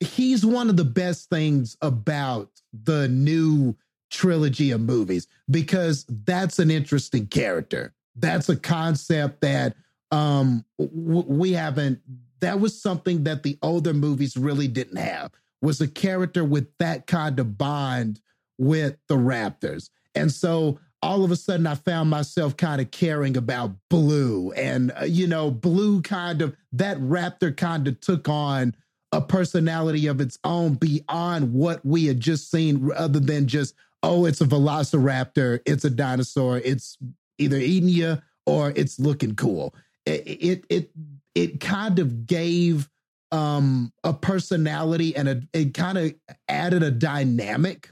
He's 0.00 0.46
one 0.46 0.70
of 0.70 0.78
the 0.78 0.84
best 0.84 1.28
things 1.28 1.76
about 1.82 2.50
the 2.72 3.06
new 3.08 3.76
trilogy 4.10 4.70
of 4.70 4.80
movies 4.80 5.28
because 5.50 6.06
that's 6.08 6.58
an 6.58 6.70
interesting 6.70 7.26
character. 7.26 7.92
That's 8.16 8.48
a 8.48 8.56
concept 8.56 9.42
that 9.42 9.76
um 10.10 10.64
we 10.78 11.52
haven't 11.52 12.00
that 12.40 12.60
was 12.60 12.80
something 12.80 13.24
that 13.24 13.42
the 13.42 13.58
older 13.60 13.92
movies 13.92 14.38
really 14.38 14.68
didn't 14.68 14.96
have 14.96 15.32
was 15.64 15.80
a 15.80 15.88
character 15.88 16.44
with 16.44 16.68
that 16.78 17.06
kind 17.06 17.40
of 17.40 17.56
bond 17.56 18.20
with 18.58 18.96
the 19.08 19.16
raptors. 19.16 19.88
And 20.14 20.30
so 20.30 20.78
all 21.02 21.24
of 21.24 21.30
a 21.30 21.36
sudden 21.36 21.66
I 21.66 21.74
found 21.74 22.10
myself 22.10 22.56
kind 22.56 22.80
of 22.80 22.90
caring 22.90 23.36
about 23.36 23.72
Blue 23.90 24.52
and 24.52 24.92
uh, 25.00 25.04
you 25.04 25.26
know 25.26 25.50
Blue 25.50 26.02
kind 26.02 26.42
of 26.42 26.56
that 26.72 26.98
raptor 26.98 27.54
kind 27.54 27.88
of 27.88 28.00
took 28.00 28.28
on 28.28 28.74
a 29.12 29.20
personality 29.20 30.06
of 30.06 30.20
its 30.20 30.38
own 30.44 30.74
beyond 30.74 31.52
what 31.52 31.84
we 31.84 32.06
had 32.06 32.20
just 32.20 32.50
seen 32.50 32.90
other 32.96 33.20
than 33.20 33.46
just 33.46 33.74
oh 34.02 34.24
it's 34.24 34.40
a 34.40 34.46
velociraptor 34.46 35.60
it's 35.66 35.84
a 35.84 35.90
dinosaur 35.90 36.58
it's 36.58 36.96
either 37.38 37.56
eating 37.56 37.90
you 37.90 38.18
or 38.46 38.72
it's 38.74 38.98
looking 38.98 39.34
cool 39.34 39.74
it 40.06 40.22
it 40.26 40.64
it, 40.70 40.90
it 41.34 41.60
kind 41.60 41.98
of 41.98 42.26
gave 42.26 42.88
um 43.34 43.92
a 44.04 44.12
personality 44.12 45.14
and 45.16 45.28
a, 45.28 45.42
it 45.52 45.74
kind 45.74 45.98
of 45.98 46.14
added 46.48 46.82
a 46.82 46.90
dynamic 46.90 47.90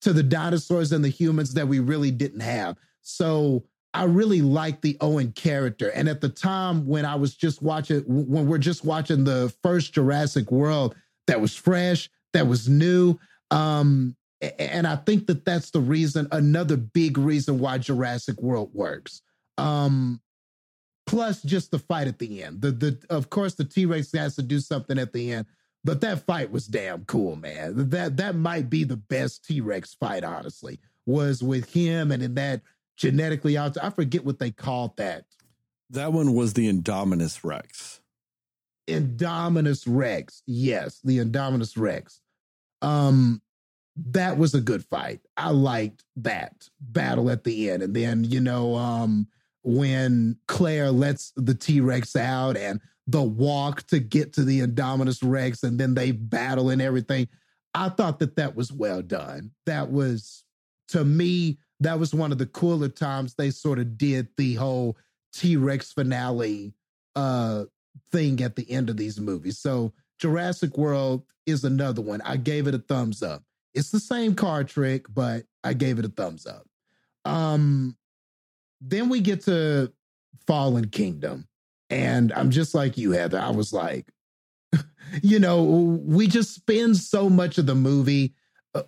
to 0.00 0.12
the 0.12 0.22
dinosaurs 0.22 0.92
and 0.92 1.04
the 1.04 1.08
humans 1.08 1.54
that 1.54 1.66
we 1.66 1.80
really 1.80 2.10
didn't 2.10 2.40
have 2.40 2.76
so 3.02 3.64
I 3.94 4.04
really 4.04 4.42
liked 4.42 4.82
the 4.82 4.96
Owen 5.00 5.30
character. 5.32 5.90
And 5.90 6.08
at 6.08 6.20
the 6.20 6.28
time 6.28 6.84
when 6.84 7.04
I 7.04 7.14
was 7.14 7.36
just 7.36 7.62
watching, 7.62 8.02
when 8.08 8.48
we're 8.48 8.58
just 8.58 8.84
watching 8.84 9.22
the 9.22 9.54
first 9.62 9.94
Jurassic 9.94 10.50
World, 10.50 10.96
that 11.28 11.40
was 11.40 11.54
fresh, 11.54 12.10
that 12.32 12.48
was 12.48 12.68
new. 12.68 13.16
Um, 13.52 14.16
and 14.58 14.86
I 14.86 14.96
think 14.96 15.28
that 15.28 15.44
that's 15.44 15.70
the 15.70 15.80
reason, 15.80 16.26
another 16.32 16.76
big 16.76 17.16
reason 17.16 17.60
why 17.60 17.78
Jurassic 17.78 18.42
World 18.42 18.70
works. 18.74 19.22
Um, 19.58 20.20
plus 21.06 21.42
just 21.42 21.70
the 21.70 21.78
fight 21.78 22.06
at 22.06 22.18
the 22.18 22.42
end. 22.42 22.60
The 22.60 22.70
the 22.70 22.98
of 23.10 23.30
course 23.30 23.54
the 23.54 23.64
T-Rex 23.64 24.12
has 24.12 24.36
to 24.36 24.42
do 24.42 24.60
something 24.60 24.98
at 24.98 25.12
the 25.12 25.32
end, 25.32 25.46
but 25.84 26.00
that 26.00 26.26
fight 26.26 26.50
was 26.50 26.66
damn 26.66 27.04
cool, 27.04 27.36
man. 27.36 27.90
That 27.90 28.16
that 28.16 28.36
might 28.36 28.70
be 28.70 28.84
the 28.84 28.96
best 28.96 29.44
T-Rex 29.44 29.94
fight, 29.94 30.24
honestly, 30.24 30.80
was 31.06 31.42
with 31.42 31.72
him 31.72 32.12
and 32.12 32.22
in 32.22 32.34
that 32.34 32.62
genetically 32.96 33.58
out. 33.58 33.76
I 33.82 33.90
forget 33.90 34.24
what 34.24 34.38
they 34.38 34.50
called 34.50 34.96
that. 34.96 35.24
That 35.90 36.12
one 36.12 36.34
was 36.34 36.54
the 36.54 36.72
Indominus 36.72 37.44
Rex. 37.44 38.00
Indominus 38.88 39.84
Rex. 39.86 40.42
Yes, 40.46 41.00
the 41.04 41.18
Indominus 41.18 41.78
Rex. 41.78 42.20
Um, 42.82 43.40
that 43.96 44.38
was 44.38 44.54
a 44.54 44.60
good 44.60 44.84
fight. 44.84 45.20
I 45.36 45.50
liked 45.50 46.04
that 46.16 46.68
battle 46.80 47.30
at 47.30 47.44
the 47.44 47.70
end. 47.70 47.82
And 47.82 47.94
then, 47.94 48.24
you 48.24 48.40
know, 48.40 48.74
um, 48.74 49.28
when 49.64 50.36
Claire 50.46 50.90
lets 50.90 51.32
the 51.36 51.54
T-Rex 51.54 52.14
out 52.16 52.56
and 52.56 52.80
the 53.06 53.22
walk 53.22 53.86
to 53.88 53.98
get 53.98 54.32
to 54.34 54.44
the 54.44 54.60
Indominus 54.60 55.20
Rex 55.22 55.62
and 55.62 55.78
then 55.78 55.94
they 55.94 56.12
battle 56.12 56.70
and 56.70 56.80
everything. 56.80 57.28
I 57.74 57.88
thought 57.88 58.20
that 58.20 58.36
that 58.36 58.54
was 58.54 58.72
well 58.72 59.02
done. 59.02 59.50
That 59.66 59.90
was, 59.90 60.44
to 60.88 61.04
me, 61.04 61.58
that 61.80 61.98
was 61.98 62.14
one 62.14 62.32
of 62.32 62.38
the 62.38 62.46
cooler 62.46 62.88
times 62.88 63.34
they 63.34 63.50
sort 63.50 63.78
of 63.78 63.98
did 63.98 64.28
the 64.36 64.54
whole 64.54 64.96
T-Rex 65.34 65.92
finale 65.92 66.72
uh 67.16 67.64
thing 68.10 68.42
at 68.42 68.56
the 68.56 68.68
end 68.70 68.90
of 68.90 68.96
these 68.96 69.20
movies. 69.20 69.58
So 69.58 69.92
Jurassic 70.18 70.76
World 70.76 71.24
is 71.46 71.64
another 71.64 72.02
one. 72.02 72.20
I 72.22 72.36
gave 72.36 72.66
it 72.66 72.74
a 72.74 72.78
thumbs 72.78 73.22
up. 73.22 73.42
It's 73.72 73.90
the 73.90 74.00
same 74.00 74.34
card 74.34 74.68
trick, 74.68 75.06
but 75.12 75.44
I 75.62 75.74
gave 75.74 75.98
it 75.98 76.04
a 76.04 76.08
thumbs 76.08 76.46
up. 76.46 76.66
Um 77.24 77.96
then 78.86 79.08
we 79.08 79.20
get 79.20 79.42
to 79.42 79.92
Fallen 80.46 80.88
Kingdom. 80.88 81.46
And 81.90 82.32
I'm 82.32 82.50
just 82.50 82.74
like 82.74 82.96
you, 82.96 83.12
Heather. 83.12 83.38
I 83.38 83.50
was 83.50 83.72
like, 83.72 84.06
you 85.22 85.38
know, 85.38 85.62
we 86.04 86.26
just 86.26 86.54
spend 86.54 86.96
so 86.96 87.28
much 87.28 87.58
of 87.58 87.66
the 87.66 87.74
movie. 87.74 88.34
Uh, 88.74 88.82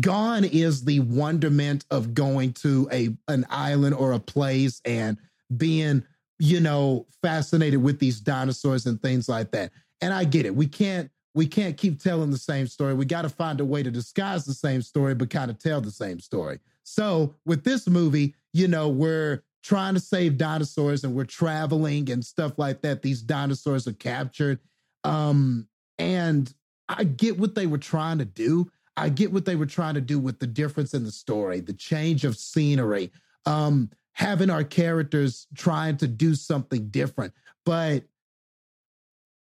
gone 0.00 0.44
is 0.44 0.84
the 0.84 1.00
wonderment 1.00 1.84
of 1.90 2.12
going 2.14 2.52
to 2.52 2.88
a 2.92 3.08
an 3.28 3.46
island 3.48 3.94
or 3.94 4.12
a 4.12 4.18
place 4.18 4.82
and 4.84 5.16
being 5.56 6.04
you 6.38 6.60
know 6.60 7.06
fascinated 7.22 7.82
with 7.82 7.98
these 7.98 8.20
dinosaurs 8.20 8.84
and 8.84 9.00
things 9.00 9.30
like 9.30 9.50
that 9.50 9.72
and 10.02 10.12
i 10.12 10.24
get 10.24 10.44
it 10.44 10.54
we 10.54 10.66
can't 10.66 11.10
we 11.34 11.46
can't 11.46 11.78
keep 11.78 12.02
telling 12.02 12.30
the 12.30 12.36
same 12.36 12.66
story 12.66 12.92
we 12.92 13.06
got 13.06 13.22
to 13.22 13.30
find 13.30 13.60
a 13.60 13.64
way 13.64 13.82
to 13.82 13.90
disguise 13.90 14.44
the 14.44 14.52
same 14.52 14.82
story 14.82 15.14
but 15.14 15.30
kind 15.30 15.50
of 15.50 15.58
tell 15.58 15.80
the 15.80 15.90
same 15.90 16.20
story 16.20 16.58
so 16.82 17.34
with 17.46 17.64
this 17.64 17.88
movie 17.88 18.34
you 18.52 18.68
know 18.68 18.88
we're 18.88 19.42
trying 19.62 19.94
to 19.94 20.00
save 20.00 20.38
dinosaurs 20.38 21.04
and 21.04 21.14
we're 21.14 21.24
traveling 21.24 22.10
and 22.10 22.24
stuff 22.24 22.58
like 22.58 22.80
that 22.82 23.02
these 23.02 23.22
dinosaurs 23.22 23.86
are 23.86 23.92
captured 23.94 24.58
um 25.04 25.66
and 25.98 26.54
i 26.88 27.04
get 27.04 27.38
what 27.38 27.54
they 27.54 27.66
were 27.66 27.78
trying 27.78 28.18
to 28.18 28.24
do 28.24 28.70
I 28.98 29.10
get 29.10 29.32
what 29.32 29.44
they 29.44 29.54
were 29.54 29.66
trying 29.66 29.94
to 29.94 30.00
do 30.00 30.18
with 30.18 30.40
the 30.40 30.46
difference 30.46 30.92
in 30.92 31.04
the 31.04 31.12
story, 31.12 31.60
the 31.60 31.72
change 31.72 32.24
of 32.24 32.36
scenery, 32.36 33.12
um, 33.46 33.90
having 34.12 34.50
our 34.50 34.64
characters 34.64 35.46
trying 35.54 35.96
to 35.98 36.08
do 36.08 36.34
something 36.34 36.88
different. 36.88 37.32
But 37.64 38.04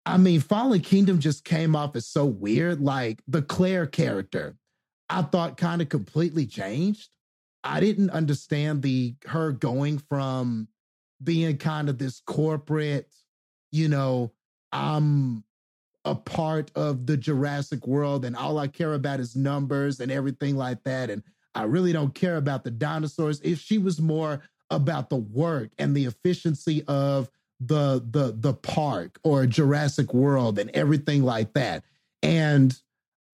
I 0.05 0.17
mean, 0.17 0.41
Fallen 0.41 0.81
Kingdom 0.81 1.19
just 1.19 1.43
came 1.43 1.75
off 1.75 1.95
as 1.95 2.05
so 2.05 2.23
weird. 2.23 2.79
Like 2.81 3.23
the 3.27 3.41
Claire 3.41 3.87
character, 3.87 4.55
I 5.09 5.23
thought 5.23 5.57
kind 5.57 5.81
of 5.81 5.89
completely 5.89 6.45
changed. 6.45 7.09
I 7.63 7.79
didn't 7.79 8.11
understand 8.11 8.81
the 8.81 9.15
her 9.25 9.51
going 9.51 9.99
from 9.99 10.67
being 11.23 11.57
kind 11.57 11.89
of 11.89 11.97
this 11.97 12.21
corporate, 12.25 13.13
you 13.71 13.87
know, 13.87 14.31
I'm 14.71 15.43
a 16.05 16.15
part 16.15 16.71
of 16.75 17.05
the 17.05 17.17
Jurassic 17.17 17.85
world 17.85 18.23
and 18.23 18.35
all 18.35 18.57
I 18.59 18.67
care 18.67 18.93
about 18.93 19.19
is 19.19 19.35
numbers 19.35 19.99
and 19.99 20.11
everything 20.11 20.55
like 20.55 20.83
that. 20.83 21.09
And 21.09 21.23
I 21.55 21.63
really 21.63 21.91
don't 21.91 22.13
care 22.13 22.37
about 22.37 22.63
the 22.63 22.71
dinosaurs. 22.71 23.41
If 23.41 23.59
she 23.59 23.77
was 23.77 23.99
more 23.99 24.41
about 24.69 25.09
the 25.09 25.17
work 25.17 25.71
and 25.77 25.95
the 25.95 26.05
efficiency 26.05 26.83
of 26.87 27.29
the 27.59 28.05
the 28.11 28.35
the 28.37 28.53
park 28.53 29.19
or 29.23 29.45
Jurassic 29.47 30.13
World 30.13 30.59
and 30.59 30.69
everything 30.71 31.23
like 31.23 31.53
that. 31.53 31.83
And 32.21 32.79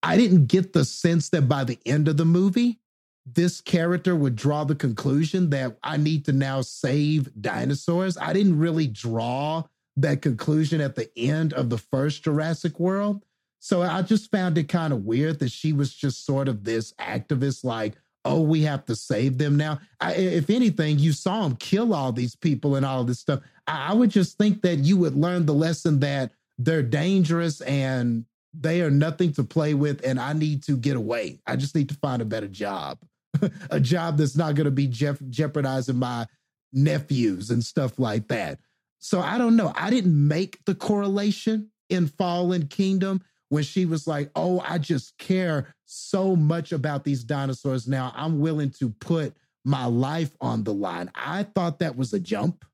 I 0.01 0.17
didn't 0.17 0.47
get 0.47 0.73
the 0.73 0.85
sense 0.85 1.29
that 1.29 1.43
by 1.43 1.63
the 1.63 1.79
end 1.85 2.07
of 2.07 2.17
the 2.17 2.25
movie, 2.25 2.79
this 3.25 3.61
character 3.61 4.15
would 4.15 4.35
draw 4.35 4.63
the 4.63 4.75
conclusion 4.75 5.49
that 5.51 5.77
I 5.83 5.97
need 5.97 6.25
to 6.25 6.33
now 6.33 6.61
save 6.61 7.29
dinosaurs. 7.39 8.17
I 8.17 8.33
didn't 8.33 8.59
really 8.59 8.87
draw 8.87 9.63
that 9.97 10.21
conclusion 10.21 10.81
at 10.81 10.95
the 10.95 11.09
end 11.17 11.53
of 11.53 11.69
the 11.69 11.77
first 11.77 12.23
Jurassic 12.23 12.79
World. 12.79 13.23
So 13.59 13.81
I 13.81 14.01
just 14.01 14.29
found 14.29 14.57
it 14.57 14.67
kind 14.67 14.91
of 14.91 15.05
weird 15.05 15.39
that 15.39 15.51
she 15.51 15.71
was 15.71 15.93
just 15.93 16.25
sort 16.25 16.49
of 16.49 16.65
this 16.65 16.91
activist, 16.93 17.63
like, 17.63 17.93
oh, 18.25 18.41
we 18.41 18.61
have 18.63 18.85
to 18.85 18.95
save 18.95 19.37
them 19.37 19.55
now. 19.55 19.79
I, 20.01 20.13
if 20.15 20.49
anything, 20.49 20.99
you 20.99 21.13
saw 21.13 21.45
him 21.45 21.55
kill 21.55 21.93
all 21.93 22.11
these 22.11 22.35
people 22.35 22.75
and 22.75 22.85
all 22.85 23.03
this 23.03 23.19
stuff. 23.19 23.39
I, 23.67 23.89
I 23.89 23.93
would 23.93 24.09
just 24.09 24.37
think 24.37 24.61
that 24.63 24.79
you 24.79 24.97
would 24.97 25.15
learn 25.15 25.45
the 25.45 25.53
lesson 25.53 25.99
that 26.01 26.31
they're 26.57 26.83
dangerous 26.83 27.61
and 27.61 28.25
they 28.53 28.81
are 28.81 28.91
nothing 28.91 29.33
to 29.33 29.43
play 29.43 29.73
with, 29.73 30.05
and 30.05 30.19
I 30.19 30.33
need 30.33 30.63
to 30.63 30.77
get 30.77 30.95
away. 30.95 31.39
I 31.47 31.55
just 31.55 31.73
need 31.73 31.89
to 31.89 31.95
find 31.95 32.21
a 32.21 32.25
better 32.25 32.47
job, 32.47 32.99
a 33.69 33.79
job 33.79 34.17
that's 34.17 34.35
not 34.35 34.55
going 34.55 34.65
to 34.65 34.71
be 34.71 34.87
jeff- 34.87 35.21
jeopardizing 35.29 35.97
my 35.97 36.27
nephews 36.71 37.49
and 37.49 37.63
stuff 37.63 37.99
like 37.99 38.27
that. 38.27 38.59
So 38.99 39.19
I 39.19 39.37
don't 39.37 39.55
know. 39.55 39.73
I 39.75 39.89
didn't 39.89 40.27
make 40.27 40.63
the 40.65 40.75
correlation 40.75 41.69
in 41.89 42.07
Fallen 42.07 42.67
Kingdom 42.67 43.21
when 43.49 43.63
she 43.63 43.85
was 43.85 44.07
like, 44.07 44.31
"Oh, 44.35 44.61
I 44.61 44.77
just 44.77 45.17
care 45.17 45.75
so 45.85 46.35
much 46.35 46.71
about 46.71 47.03
these 47.03 47.23
dinosaurs 47.23 47.87
now. 47.87 48.13
I'm 48.15 48.39
willing 48.39 48.71
to 48.79 48.89
put 48.89 49.35
my 49.65 49.85
life 49.85 50.35
on 50.39 50.63
the 50.63 50.73
line." 50.73 51.11
I 51.13 51.43
thought 51.43 51.79
that 51.79 51.97
was 51.97 52.13
a 52.13 52.19
jump, 52.19 52.65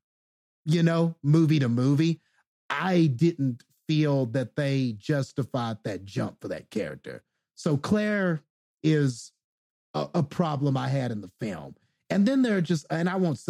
you 0.64 0.82
know, 0.82 1.16
movie 1.22 1.58
to 1.58 1.68
movie. 1.68 2.20
I 2.70 3.06
didn't 3.06 3.64
feel 3.88 4.26
that 4.26 4.54
they 4.54 4.94
justified 4.96 5.78
that 5.82 6.04
jump 6.04 6.40
for 6.40 6.46
that 6.48 6.70
character. 6.70 7.24
So 7.56 7.76
Claire 7.76 8.40
is 8.84 9.32
a, 9.94 10.08
a 10.14 10.22
problem 10.22 10.76
I 10.76 10.88
had 10.88 11.10
in 11.10 11.20
the 11.20 11.30
film. 11.40 11.74
And 12.10 12.26
then 12.26 12.42
there 12.42 12.56
are 12.56 12.62
just, 12.62 12.86
and 12.90 13.08
I 13.08 13.16
won't 13.16 13.40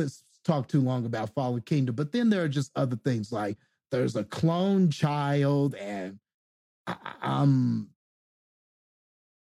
talk 0.44 0.68
too 0.68 0.80
long 0.80 1.06
about 1.06 1.34
Fallen 1.34 1.62
Kingdom. 1.62 1.94
But 1.94 2.12
then 2.12 2.30
there 2.30 2.42
are 2.42 2.48
just 2.48 2.72
other 2.76 2.96
things 2.96 3.32
like 3.32 3.56
there's 3.90 4.16
a 4.16 4.24
clone 4.24 4.90
child, 4.90 5.74
and 5.74 6.18
I, 6.86 6.96
I'm 7.20 7.88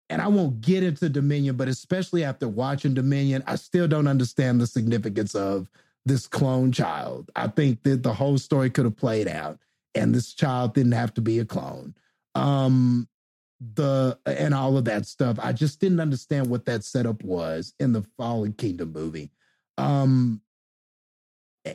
and 0.10 0.22
I 0.22 0.28
won't 0.28 0.62
get 0.62 0.84
into 0.84 1.10
Dominion, 1.10 1.56
but 1.56 1.68
especially 1.68 2.24
after 2.24 2.48
watching 2.48 2.94
Dominion, 2.94 3.44
I 3.48 3.56
still 3.56 3.88
don't 3.88 4.08
understand 4.08 4.62
the 4.62 4.68
significance 4.68 5.34
of 5.34 5.68
this 6.06 6.28
clone 6.28 6.72
child. 6.72 7.32
I 7.36 7.48
think 7.48 7.82
that 7.84 8.04
the 8.04 8.14
whole 8.14 8.38
story 8.38 8.70
could 8.70 8.86
have 8.86 8.98
played 8.98 9.28
out, 9.28 9.60
and 9.96 10.14
this 10.14 10.34
child 10.34 10.76
didn't 10.76 10.92
have 10.92 11.14
to 11.16 11.22
be 11.22 11.40
a 11.40 11.46
clone. 11.46 11.96
Um, 12.36 13.08
the 13.74 14.18
and 14.26 14.54
all 14.54 14.78
of 14.78 14.86
that 14.86 15.06
stuff. 15.06 15.38
I 15.42 15.54
just 15.54 15.80
didn't 15.80 16.00
understand 16.00 16.48
what 16.48 16.66
that 16.66 16.84
setup 16.84 17.24
was 17.24 17.74
in 17.80 17.94
the 17.94 18.04
Fallen 18.18 18.54
Kingdom 18.54 18.92
movie. 18.94 19.32
Um, 19.78 20.42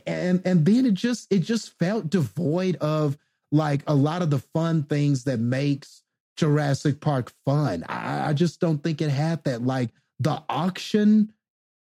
and 0.05 0.41
and 0.45 0.65
then 0.65 0.85
it 0.85 0.93
just 0.93 1.31
it 1.31 1.39
just 1.39 1.77
felt 1.77 2.09
devoid 2.09 2.77
of 2.77 3.17
like 3.51 3.83
a 3.87 3.93
lot 3.93 4.21
of 4.21 4.29
the 4.29 4.39
fun 4.39 4.83
things 4.83 5.25
that 5.25 5.39
makes 5.39 6.03
Jurassic 6.37 7.01
Park 7.01 7.33
fun. 7.45 7.83
I, 7.87 8.29
I 8.29 8.33
just 8.33 8.59
don't 8.59 8.81
think 8.83 9.01
it 9.01 9.09
had 9.09 9.43
that. 9.43 9.63
Like 9.63 9.89
the 10.19 10.41
auction 10.47 11.33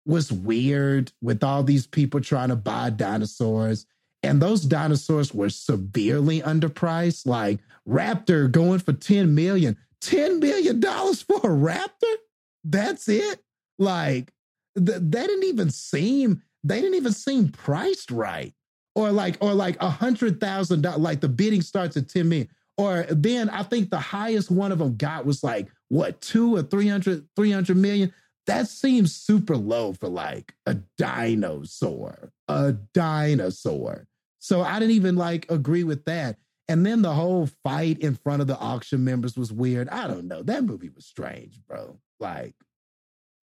was 0.05 0.31
weird 0.31 1.11
with 1.21 1.43
all 1.43 1.63
these 1.63 1.85
people 1.85 2.21
trying 2.21 2.49
to 2.49 2.55
buy 2.55 2.89
dinosaurs. 2.89 3.85
And 4.23 4.41
those 4.41 4.61
dinosaurs 4.61 5.33
were 5.33 5.49
severely 5.49 6.41
underpriced. 6.41 7.27
Like 7.27 7.59
Raptor 7.87 8.49
going 8.49 8.79
for 8.79 8.93
10 8.93 9.35
million. 9.35 9.77
10 10.01 10.39
million 10.39 10.79
dollars 10.79 11.21
for 11.21 11.37
a 11.37 11.49
Raptor? 11.49 12.15
That's 12.63 13.07
it? 13.09 13.41
Like 13.79 14.31
th- 14.75 14.99
that 14.99 15.27
didn't 15.27 15.45
even 15.45 15.69
seem 15.69 16.41
they 16.63 16.81
didn't 16.81 16.95
even 16.95 17.13
seem 17.13 17.49
priced 17.49 18.11
right. 18.11 18.53
Or 18.95 19.11
like, 19.11 19.37
or 19.41 19.53
like 19.53 19.81
a 19.81 19.89
hundred 19.89 20.39
thousand 20.39 20.81
dollars, 20.81 20.99
like 20.99 21.21
the 21.21 21.29
bidding 21.29 21.61
starts 21.61 21.95
at 21.97 22.09
10 22.09 22.27
million. 22.27 22.49
Or 22.77 23.05
then 23.09 23.49
I 23.49 23.63
think 23.63 23.89
the 23.89 23.99
highest 23.99 24.51
one 24.51 24.71
of 24.71 24.79
them 24.79 24.97
got 24.97 25.25
was 25.25 25.43
like 25.43 25.67
what 25.89 26.19
two 26.21 26.55
or 26.55 26.63
300, 26.63 27.27
300 27.35 27.77
million. 27.77 28.13
That 28.47 28.67
seems 28.67 29.15
super 29.15 29.55
low 29.55 29.93
for 29.93 30.09
like 30.09 30.53
a 30.65 30.75
dinosaur, 30.97 32.31
a 32.47 32.73
dinosaur. 32.93 34.07
So 34.39 34.61
I 34.61 34.79
didn't 34.79 34.95
even 34.95 35.15
like 35.15 35.49
agree 35.49 35.83
with 35.83 36.05
that. 36.05 36.37
And 36.69 36.85
then 36.85 37.01
the 37.01 37.13
whole 37.13 37.47
fight 37.63 37.99
in 37.99 38.15
front 38.15 38.41
of 38.41 38.47
the 38.47 38.57
auction 38.57 39.03
members 39.03 39.37
was 39.37 39.53
weird. 39.53 39.87
I 39.89 40.07
don't 40.07 40.27
know. 40.27 40.43
That 40.43 40.65
movie 40.65 40.89
was 40.89 41.05
strange, 41.05 41.59
bro. 41.67 41.97
Like, 42.19 42.55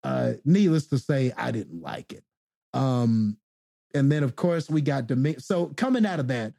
uh, 0.03 0.33
needless 0.45 0.87
to 0.87 0.99
say, 0.99 1.31
I 1.35 1.51
didn't 1.51 1.81
like 1.81 2.13
it. 2.13 2.23
Um, 2.73 3.37
and 3.93 4.11
then 4.11 4.23
of 4.23 4.35
course 4.35 4.69
we 4.69 4.81
got 4.81 5.07
Dominion. 5.07 5.41
So 5.41 5.67
coming 5.77 6.05
out 6.05 6.19
of 6.19 6.27
that, 6.27 6.53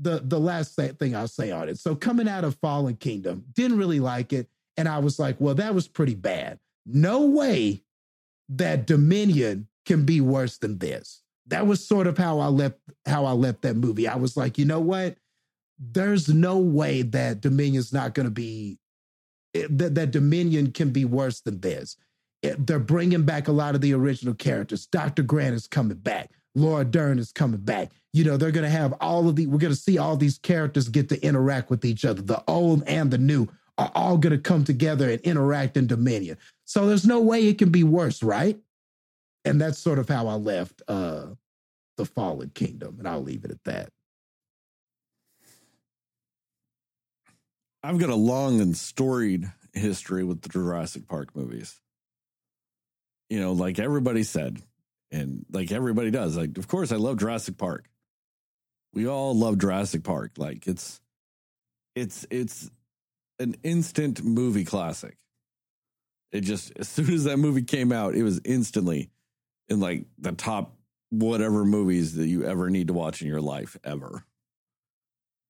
the 0.00 0.20
the 0.24 0.38
last 0.38 0.76
thing 0.76 1.14
I'll 1.14 1.28
say 1.28 1.50
on 1.50 1.68
it. 1.68 1.78
So 1.78 1.94
coming 1.94 2.28
out 2.28 2.44
of 2.44 2.56
Fallen 2.56 2.96
Kingdom, 2.96 3.44
didn't 3.52 3.78
really 3.78 4.00
like 4.00 4.32
it, 4.32 4.48
and 4.76 4.88
I 4.88 4.98
was 4.98 5.18
like, 5.18 5.36
well, 5.40 5.54
that 5.56 5.74
was 5.74 5.88
pretty 5.88 6.14
bad. 6.14 6.58
No 6.86 7.26
way 7.26 7.82
that 8.48 8.86
Dominion 8.86 9.68
can 9.84 10.04
be 10.04 10.20
worse 10.20 10.58
than 10.58 10.78
this. 10.78 11.22
That 11.48 11.66
was 11.66 11.86
sort 11.86 12.06
of 12.06 12.16
how 12.16 12.38
I 12.38 12.46
left 12.46 12.78
how 13.06 13.24
I 13.24 13.32
left 13.32 13.62
that 13.62 13.76
movie. 13.76 14.06
I 14.06 14.16
was 14.16 14.36
like, 14.36 14.56
you 14.56 14.64
know 14.64 14.80
what? 14.80 15.16
There's 15.78 16.28
no 16.28 16.58
way 16.58 17.02
that 17.02 17.40
Dominion's 17.40 17.92
not 17.92 18.14
going 18.14 18.26
to 18.26 18.32
be 18.32 18.78
eh, 19.54 19.66
that, 19.70 19.94
that 19.94 20.10
Dominion 20.10 20.72
can 20.72 20.90
be 20.90 21.04
worse 21.04 21.40
than 21.40 21.60
this. 21.60 21.96
It, 22.42 22.66
they're 22.66 22.78
bringing 22.78 23.24
back 23.24 23.48
a 23.48 23.52
lot 23.52 23.74
of 23.74 23.80
the 23.80 23.94
original 23.94 24.34
characters. 24.34 24.86
Dr. 24.86 25.22
Grant 25.22 25.54
is 25.54 25.66
coming 25.66 25.98
back. 25.98 26.30
Laura 26.54 26.84
Dern 26.84 27.18
is 27.18 27.32
coming 27.32 27.60
back. 27.60 27.90
You 28.12 28.24
know, 28.24 28.36
they're 28.36 28.50
going 28.50 28.64
to 28.64 28.70
have 28.70 28.94
all 29.00 29.28
of 29.28 29.36
the, 29.36 29.46
we're 29.46 29.58
going 29.58 29.72
to 29.72 29.78
see 29.78 29.98
all 29.98 30.16
these 30.16 30.38
characters 30.38 30.88
get 30.88 31.08
to 31.10 31.22
interact 31.22 31.70
with 31.70 31.84
each 31.84 32.04
other. 32.04 32.22
The 32.22 32.42
old 32.48 32.82
and 32.86 33.10
the 33.10 33.18
new 33.18 33.48
are 33.76 33.92
all 33.94 34.18
going 34.18 34.32
to 34.32 34.38
come 34.38 34.64
together 34.64 35.08
and 35.10 35.20
interact 35.20 35.76
in 35.76 35.86
Dominion. 35.86 36.36
So 36.64 36.86
there's 36.86 37.06
no 37.06 37.20
way 37.20 37.46
it 37.46 37.58
can 37.58 37.70
be 37.70 37.84
worse, 37.84 38.22
right? 38.22 38.58
And 39.44 39.60
that's 39.60 39.78
sort 39.78 39.98
of 39.98 40.08
how 40.08 40.26
I 40.26 40.34
left 40.34 40.82
uh 40.88 41.26
the 41.98 42.06
Fallen 42.06 42.50
Kingdom, 42.54 42.96
and 42.98 43.06
I'll 43.06 43.22
leave 43.22 43.44
it 43.44 43.50
at 43.50 43.64
that. 43.64 43.90
I've 47.88 47.96
got 47.96 48.10
a 48.10 48.14
long 48.14 48.60
and 48.60 48.76
storied 48.76 49.50
history 49.72 50.22
with 50.22 50.42
the 50.42 50.50
Jurassic 50.50 51.08
Park 51.08 51.34
movies. 51.34 51.80
You 53.30 53.40
know, 53.40 53.52
like 53.52 53.78
everybody 53.78 54.24
said, 54.24 54.60
and 55.10 55.46
like 55.50 55.72
everybody 55.72 56.10
does. 56.10 56.36
Like, 56.36 56.58
of 56.58 56.68
course, 56.68 56.92
I 56.92 56.96
love 56.96 57.16
Jurassic 57.16 57.56
Park. 57.56 57.86
We 58.92 59.08
all 59.08 59.34
love 59.34 59.56
Jurassic 59.56 60.04
Park. 60.04 60.32
Like, 60.36 60.66
it's 60.66 61.00
it's 61.96 62.26
it's 62.30 62.70
an 63.38 63.56
instant 63.62 64.22
movie 64.22 64.66
classic. 64.66 65.16
It 66.30 66.42
just 66.42 66.72
as 66.76 66.90
soon 66.90 67.10
as 67.14 67.24
that 67.24 67.38
movie 67.38 67.62
came 67.62 67.90
out, 67.90 68.14
it 68.14 68.22
was 68.22 68.38
instantly 68.44 69.08
in 69.70 69.80
like 69.80 70.04
the 70.18 70.32
top 70.32 70.76
whatever 71.08 71.64
movies 71.64 72.16
that 72.16 72.26
you 72.26 72.44
ever 72.44 72.68
need 72.68 72.88
to 72.88 72.92
watch 72.92 73.22
in 73.22 73.28
your 73.28 73.40
life 73.40 73.78
ever. 73.82 74.26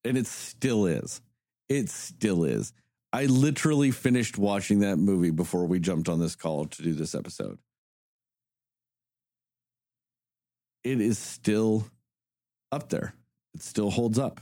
And 0.05 0.17
it 0.17 0.29
still 0.29 0.87
is. 0.87 1.21
It 1.69 1.91
still 1.91 2.45
is. 2.45 2.73
I 3.13 3.27
literally 3.27 3.91
finished 3.91 4.39
watching 4.39 4.81
that 4.81 4.97
movie 4.97 5.31
before 5.31 5.67
we 5.67 5.79
jumped 5.81 6.09
on 6.09 6.21
this 6.21 6.37
call 6.37 6.67
to 6.67 6.83
do 6.83 6.93
this 6.93 7.15
episode. 7.15 7.59
It 10.85 11.01
is 11.01 11.19
still 11.19 11.87
up 12.71 12.89
there. 12.89 13.15
It 13.55 13.63
still 13.63 13.91
holds 13.91 14.19
up. 14.19 14.41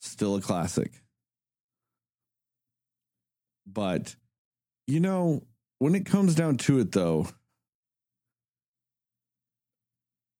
Still 0.00 0.36
a 0.36 0.40
classic. 0.40 0.92
But, 3.66 4.16
you 4.86 5.00
know, 5.00 5.42
when 5.78 5.94
it 5.94 6.06
comes 6.06 6.34
down 6.34 6.56
to 6.58 6.80
it, 6.80 6.92
though, 6.92 7.28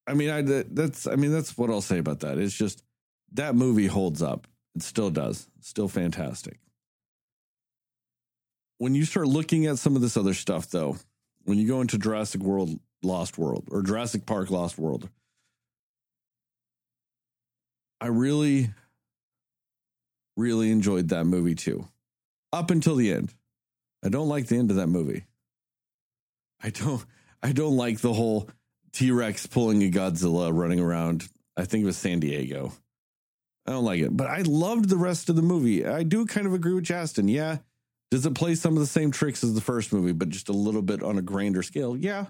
I 0.07 0.15
mean, 0.15 0.31
I 0.31 0.43
that's 0.43 1.07
I 1.07 1.15
mean 1.15 1.33
that's 1.33 1.57
what 1.57 1.71
I'll 1.71 1.81
say 1.81 1.99
about 1.99 2.21
that. 2.21 2.39
It's 2.39 2.57
just 2.57 2.83
that 3.35 3.55
movie 3.55 3.87
holds 3.87 4.21
up. 4.21 4.47
It 4.75 4.83
still 4.83 5.11
does. 5.11 5.49
Still 5.61 5.89
fantastic. 5.89 6.59
When 8.79 8.95
you 8.95 9.05
start 9.05 9.29
looking 9.29 9.67
at 9.67 9.79
some 9.79 9.95
of 9.97 10.03
this 10.03 10.17
other 10.17 10.35
stuff, 10.35 10.69
though, 10.71 10.97
when 11.45 11.59
you 11.59 11.69
go 11.69 11.81
into 11.81 11.99
Jurassic 11.99 12.41
World 12.41 12.79
Lost 13.03 13.39
World 13.39 13.69
or 13.71 13.83
Jurassic 13.83 14.27
Park 14.27 14.51
Lost 14.51 14.79
World, 14.79 15.09
I 18.01 18.07
really, 18.07 18.71
really 20.37 20.73
enjoyed 20.73 21.11
that 21.11 21.25
movie 21.25 21.55
too, 21.55 21.87
up 22.53 22.71
until 22.71 22.97
the 22.97 23.13
end. 23.13 23.33
I 24.05 24.09
don't 24.09 24.29
like 24.29 24.49
the 24.49 24.57
end 24.57 24.71
of 24.71 24.77
that 24.79 24.89
movie. 24.89 25.27
I 26.61 26.71
don't. 26.71 27.05
I 27.43 27.53
don't 27.53 27.77
like 27.77 28.01
the 28.01 28.13
whole 28.13 28.49
T 28.93 29.11
Rex 29.11 29.47
pulling 29.47 29.83
a 29.83 29.91
Godzilla 29.91 30.57
running 30.57 30.81
around. 30.81 31.29
I 31.57 31.65
think 31.65 31.83
it 31.83 31.87
was 31.87 31.97
San 31.97 32.21
Diego. 32.21 32.73
I 33.67 33.73
don't 33.73 33.85
like 33.85 34.01
it, 34.01 34.17
but 34.17 34.27
I 34.27 34.43
loved 34.43 34.89
the 34.89 34.97
rest 34.97 35.29
of 35.29 35.37
the 35.37 35.43
movie. 35.43 35.87
I 35.87 36.03
do 36.03 36.27
kind 36.27 36.47
of 36.47 36.55
agree 36.55 36.75
with 36.75 36.85
Justin. 36.85 37.29
Yeah. 37.29 37.59
Does 38.11 38.27
it 38.27 38.35
play 38.35 38.55
some 38.57 38.75
of 38.75 38.81
the 38.81 38.87
same 38.87 39.11
tricks 39.11 39.43
as 39.45 39.55
the 39.55 39.61
first 39.61 39.93
movie, 39.93 40.13
but 40.13 40.29
just 40.29 40.49
a 40.49 40.53
little 40.53 40.83
bit 40.83 41.03
on 41.03 41.17
a 41.17 41.23
grander 41.23 41.63
scale? 41.63 41.97
Yeah. 41.97 42.27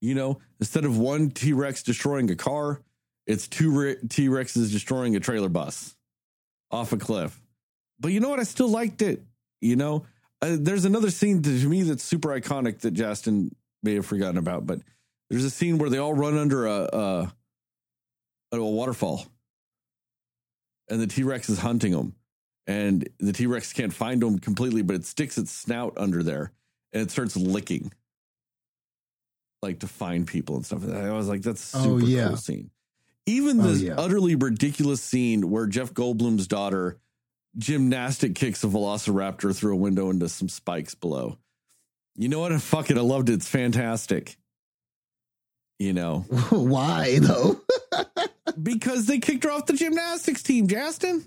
You 0.00 0.14
know, 0.14 0.40
instead 0.60 0.84
of 0.84 0.98
one 0.98 1.30
T 1.30 1.52
Rex 1.52 1.82
destroying 1.82 2.30
a 2.30 2.36
car, 2.36 2.80
it's 3.26 3.48
two 3.48 3.96
T 4.08 4.28
Rexes 4.28 4.72
destroying 4.72 5.16
a 5.16 5.20
trailer 5.20 5.48
bus 5.48 5.94
off 6.70 6.92
a 6.92 6.96
cliff. 6.96 7.40
But 8.00 8.12
you 8.12 8.20
know 8.20 8.28
what? 8.28 8.40
I 8.40 8.44
still 8.44 8.68
liked 8.68 9.00
it. 9.00 9.22
You 9.60 9.76
know, 9.76 10.06
uh, 10.42 10.56
there's 10.58 10.84
another 10.84 11.10
scene 11.10 11.40
to 11.42 11.68
me 11.68 11.82
that's 11.82 12.02
super 12.02 12.28
iconic 12.28 12.80
that 12.80 12.90
Justin 12.90 13.54
may 13.82 13.94
have 13.94 14.06
forgotten 14.06 14.36
about, 14.36 14.66
but 14.66 14.80
there's 15.30 15.44
a 15.44 15.50
scene 15.50 15.78
where 15.78 15.88
they 15.88 15.98
all 15.98 16.12
run 16.12 16.36
under 16.36 16.66
a 16.66 16.82
a, 16.82 17.32
a 18.52 18.62
waterfall, 18.62 19.24
and 20.88 21.00
the 21.00 21.06
T 21.06 21.22
Rex 21.22 21.48
is 21.48 21.58
hunting 21.58 21.92
them, 21.92 22.14
and 22.66 23.08
the 23.18 23.32
T 23.32 23.46
Rex 23.46 23.72
can't 23.72 23.92
find 23.92 24.20
them 24.22 24.38
completely, 24.38 24.82
but 24.82 24.96
it 24.96 25.04
sticks 25.04 25.38
its 25.38 25.50
snout 25.50 25.94
under 25.96 26.22
there 26.22 26.52
and 26.92 27.02
it 27.02 27.10
starts 27.10 27.36
licking, 27.36 27.92
like 29.62 29.80
to 29.80 29.88
find 29.88 30.26
people 30.26 30.56
and 30.56 30.64
stuff. 30.66 30.88
I 30.88 31.10
was 31.12 31.28
like, 31.28 31.42
that's 31.42 31.74
oh, 31.74 31.82
super 31.82 32.04
Oh, 32.04 32.06
yeah. 32.06 32.28
cool 32.28 32.36
scene. 32.36 32.70
Even 33.26 33.60
Oh, 33.60 33.64
this 33.64 33.80
yeah. 33.80 33.94
utterly 33.96 34.34
ridiculous 34.36 35.00
scene 35.02 35.50
where 35.50 35.66
Jeff 35.66 35.92
Goldblum's 35.94 36.46
daughter 36.46 36.98
gymnastic 37.56 38.34
kicks 38.34 38.62
a 38.64 38.66
velociraptor 38.66 39.56
through 39.56 39.72
a 39.74 39.78
window 39.78 40.10
into 40.10 40.28
some 40.28 40.48
spikes 40.48 40.94
below. 40.94 41.38
You 42.16 42.28
know 42.28 42.40
what? 42.40 42.52
Fuck 42.62 42.90
it. 42.90 42.98
I 42.98 43.00
loved 43.00 43.28
it. 43.30 43.34
It's 43.34 43.48
fantastic. 43.48 44.36
You 45.78 45.92
know, 45.92 46.20
Why 46.50 47.18
though? 47.18 47.60
because 48.62 49.06
they 49.06 49.18
kicked 49.18 49.44
her 49.44 49.50
off 49.50 49.66
the 49.66 49.72
gymnastics 49.72 50.42
team, 50.42 50.66
Justin. 50.66 51.24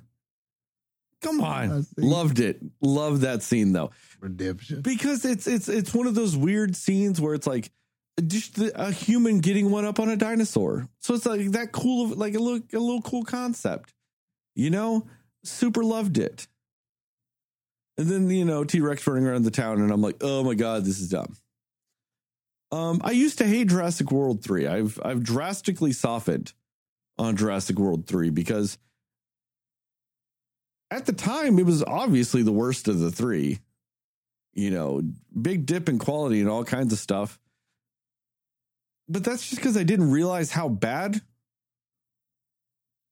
Come 1.22 1.42
on. 1.42 1.86
Loved 1.98 2.40
it. 2.40 2.62
Loved 2.82 3.22
that 3.22 3.42
scene 3.42 3.74
though. 3.74 3.92
Redemption. 4.20 4.82
Because 4.82 5.26
it's 5.26 5.48
it's 5.48 5.68
it's 5.68 5.94
one 5.94 6.08
of 6.08 6.16
those 6.16 6.38
weird 6.38 6.76
scenes 6.76 7.20
where 7.20 7.34
it's 7.34 7.48
like 7.48 7.72
just 8.26 8.56
the, 8.56 8.72
a 8.80 8.92
human 8.92 9.40
getting 9.40 9.72
one 9.72 9.86
up 9.86 10.00
on 10.00 10.10
a 10.10 10.16
dinosaur. 10.16 10.88
So 11.00 11.16
it's 11.16 11.26
like 11.26 11.52
that 11.52 11.72
cool 11.72 12.06
of 12.06 12.18
like 12.18 12.36
a 12.36 12.40
little 12.40 12.62
a 12.74 12.80
little 12.80 13.02
cool 13.02 13.24
concept. 13.24 13.94
You 14.56 14.70
know, 14.70 15.08
super 15.44 15.84
loved 15.84 16.18
it. 16.18 16.48
And 17.98 18.08
then 18.08 18.30
you 18.30 18.46
know 18.46 18.64
T 18.64 18.80
Rex 18.80 19.06
running 19.08 19.26
around 19.26 19.44
the 19.44 19.52
town, 19.52 19.82
and 19.82 19.92
I'm 19.92 20.02
like, 20.02 20.18
oh 20.22 20.44
my 20.44 20.54
god, 20.54 20.86
this 20.86 21.00
is 21.00 21.10
dumb. 21.10 21.36
Um, 22.72 23.02
I 23.04 23.12
used 23.12 23.38
to 23.40 23.48
hate 23.48 23.70
Jurassic 23.70 24.12
World 24.12 24.44
three. 24.44 24.68
I've 24.68 25.00
I've 25.04 25.24
drastically 25.24 25.94
softened 25.94 26.54
on 27.18 27.36
Jurassic 27.36 27.78
World 27.80 28.08
three 28.08 28.30
because 28.30 28.78
at 30.92 31.06
the 31.06 31.14
time 31.14 31.60
it 31.60 31.66
was 31.66 31.84
obviously 31.84 32.44
the 32.44 32.52
worst 32.52 32.88
of 32.88 33.00
the 33.00 33.12
three. 33.12 33.60
You 34.54 34.72
know, 34.72 35.04
big 35.40 35.68
dip 35.68 35.88
in 35.88 36.00
quality 36.00 36.40
and 36.40 36.50
all 36.50 36.64
kinds 36.64 36.92
of 36.92 36.98
stuff. 36.98 37.40
But 39.08 39.24
that's 39.24 39.48
just 39.48 39.62
because 39.62 39.78
I 39.78 39.84
didn't 39.84 40.10
realize 40.10 40.52
how 40.52 40.68
bad 40.68 41.22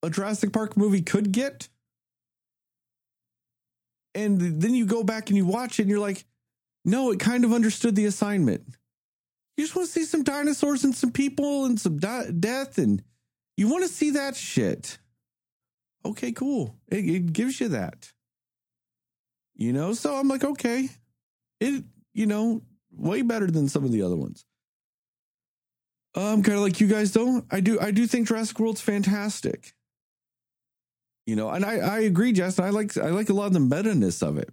a 0.02 0.10
Jurassic 0.10 0.52
Park 0.52 0.76
movie 0.76 1.02
could 1.02 1.32
get. 1.32 1.68
And 4.14 4.40
then 4.60 4.74
you 4.74 4.86
go 4.86 5.04
back 5.04 5.28
and 5.28 5.36
you 5.36 5.46
watch 5.46 5.78
it 5.78 5.82
and 5.82 5.90
you're 5.90 6.00
like, 6.00 6.24
no, 6.84 7.10
it 7.12 7.20
kind 7.20 7.44
of 7.44 7.52
understood 7.52 7.94
the 7.94 8.06
assignment. 8.06 8.62
You 9.56 9.64
just 9.64 9.76
want 9.76 9.86
to 9.86 9.92
see 9.92 10.04
some 10.04 10.22
dinosaurs 10.22 10.84
and 10.84 10.94
some 10.94 11.12
people 11.12 11.64
and 11.64 11.80
some 11.80 11.98
di- 11.98 12.30
death, 12.30 12.78
and 12.78 13.02
you 13.56 13.68
want 13.68 13.84
to 13.84 13.88
see 13.88 14.10
that 14.10 14.36
shit. 14.36 14.98
Okay, 16.04 16.32
cool. 16.32 16.76
It, 16.88 17.04
it 17.08 17.32
gives 17.32 17.60
you 17.60 17.68
that. 17.68 18.12
You 19.54 19.72
know, 19.72 19.94
so 19.94 20.14
I'm 20.14 20.28
like, 20.28 20.44
okay, 20.44 20.88
it, 21.60 21.84
you 22.12 22.26
know, 22.26 22.62
way 22.92 23.22
better 23.22 23.50
than 23.50 23.68
some 23.68 23.84
of 23.84 23.92
the 23.92 24.02
other 24.02 24.16
ones. 24.16 24.44
Um, 26.14 26.24
I'm 26.24 26.42
kind 26.42 26.56
of 26.56 26.62
like 26.62 26.80
you 26.80 26.86
guys 26.86 27.12
don't. 27.12 27.44
I 27.50 27.60
do. 27.60 27.78
I 27.80 27.90
do 27.90 28.06
think 28.06 28.28
Jurassic 28.28 28.58
World's 28.58 28.80
fantastic. 28.80 29.74
You 31.26 31.36
know, 31.36 31.50
and 31.50 31.64
I 31.64 31.76
I 31.76 31.98
agree, 32.00 32.32
Justin. 32.32 32.64
I 32.64 32.70
like 32.70 32.96
I 32.96 33.08
like 33.10 33.28
a 33.28 33.34
lot 33.34 33.46
of 33.46 33.52
the 33.52 33.60
meta 33.60 33.94
ness 33.94 34.22
of 34.22 34.38
it. 34.38 34.50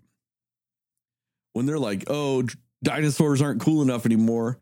When 1.54 1.66
they're 1.66 1.80
like, 1.80 2.06
oh, 2.08 2.44
dinosaurs 2.84 3.42
aren't 3.42 3.62
cool 3.62 3.82
enough 3.82 4.06
anymore, 4.06 4.60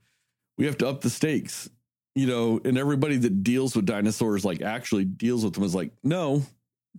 we 0.57 0.65
have 0.65 0.77
to 0.79 0.87
up 0.87 1.01
the 1.01 1.09
stakes. 1.09 1.69
You 2.13 2.27
know, 2.27 2.59
and 2.65 2.77
everybody 2.77 3.17
that 3.17 3.43
deals 3.43 3.75
with 3.75 3.85
dinosaurs 3.85 4.43
like 4.43 4.61
actually 4.61 5.05
deals 5.05 5.45
with 5.45 5.53
them 5.53 5.63
is 5.63 5.73
like, 5.73 5.91
no, 6.03 6.43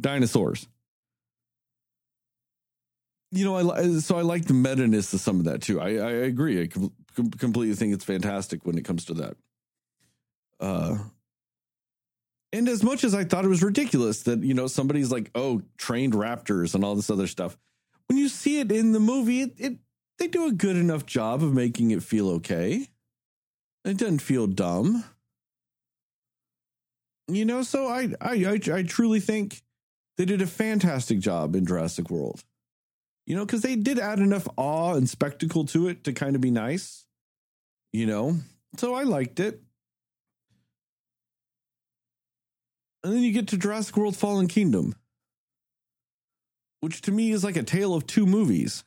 dinosaurs. 0.01 0.67
You 3.31 3.45
know, 3.45 3.73
I 3.73 3.99
so 3.99 4.19
I 4.19 4.23
like 4.23 4.47
the 4.47 4.55
meta 4.55 4.87
ness 4.87 5.13
of 5.13 5.21
some 5.21 5.39
of 5.39 5.45
that 5.45 5.63
too. 5.63 5.81
I 5.81 5.97
I 5.97 6.11
agree. 6.11 6.63
I 6.63 6.67
com- 6.67 6.93
completely 7.39 7.75
think 7.75 7.95
it's 7.95 8.05
fantastic 8.05 8.65
when 8.67 8.79
it 8.79 8.85
comes 8.85 9.05
to 9.07 9.15
that. 9.15 9.37
Uh, 10.61 10.99
and 12.53 12.69
as 12.69 12.83
much 12.83 13.03
as 13.03 13.15
I 13.15 13.25
thought 13.25 13.45
it 13.45 13.49
was 13.49 13.63
ridiculous 13.63 14.23
that, 14.25 14.45
you 14.45 14.55
know, 14.55 14.67
somebody's 14.67 15.11
like, 15.11 15.31
oh, 15.35 15.63
trained 15.79 16.13
raptors 16.13 16.75
and 16.75 16.85
all 16.85 16.95
this 16.95 17.11
other 17.11 17.27
stuff, 17.27 17.57
when 18.09 18.19
you 18.19 18.29
see 18.29 18.61
it 18.61 18.71
in 18.71 18.93
the 18.93 19.01
movie, 19.01 19.41
it, 19.41 19.55
it 19.59 19.79
they 20.19 20.29
do 20.29 20.47
a 20.47 20.53
good 20.53 20.77
enough 20.77 21.07
job 21.07 21.43
of 21.43 21.55
making 21.55 21.91
it 21.91 22.03
feel 22.03 22.29
okay. 22.29 22.87
It 23.85 23.97
doesn't 23.97 24.21
feel 24.21 24.47
dumb. 24.47 25.05
You 27.29 27.45
know, 27.45 27.63
so 27.63 27.89
I 27.89 28.13
I 28.21 28.35
I, 28.45 28.75
I 28.75 28.83
truly 28.83 29.21
think 29.21 29.63
they 30.17 30.25
did 30.25 30.43
a 30.43 30.47
fantastic 30.47 31.19
job 31.19 31.57
in 31.57 31.67
Jurassic 31.67 32.11
World. 32.11 32.43
You 33.27 33.37
know, 33.37 33.47
because 33.47 33.63
they 33.63 33.77
did 33.77 33.99
add 33.99 34.19
enough 34.19 34.49
awe 34.57 34.95
and 34.95 35.09
spectacle 35.09 35.65
to 35.67 35.89
it 35.89 36.05
to 36.05 36.13
kind 36.13 36.35
of 36.35 36.43
be 36.43 36.51
nice. 36.51 37.07
You 37.93 38.07
know, 38.07 38.37
so 38.77 38.95
I 38.95 39.03
liked 39.03 39.41
it. 39.41 39.63
And 43.05 43.13
then 43.13 43.23
you 43.23 43.33
get 43.33 43.49
to 43.49 43.57
Jurassic 43.57 43.97
World 43.97 44.17
Fallen 44.17 44.47
Kingdom, 44.47 44.95
which 46.81 47.01
to 47.03 47.11
me 47.11 47.33
is 47.33 47.43
like 47.43 47.57
a 47.57 47.63
tale 47.63 47.95
of 47.95 48.07
two 48.07 48.27
movies. 48.27 48.85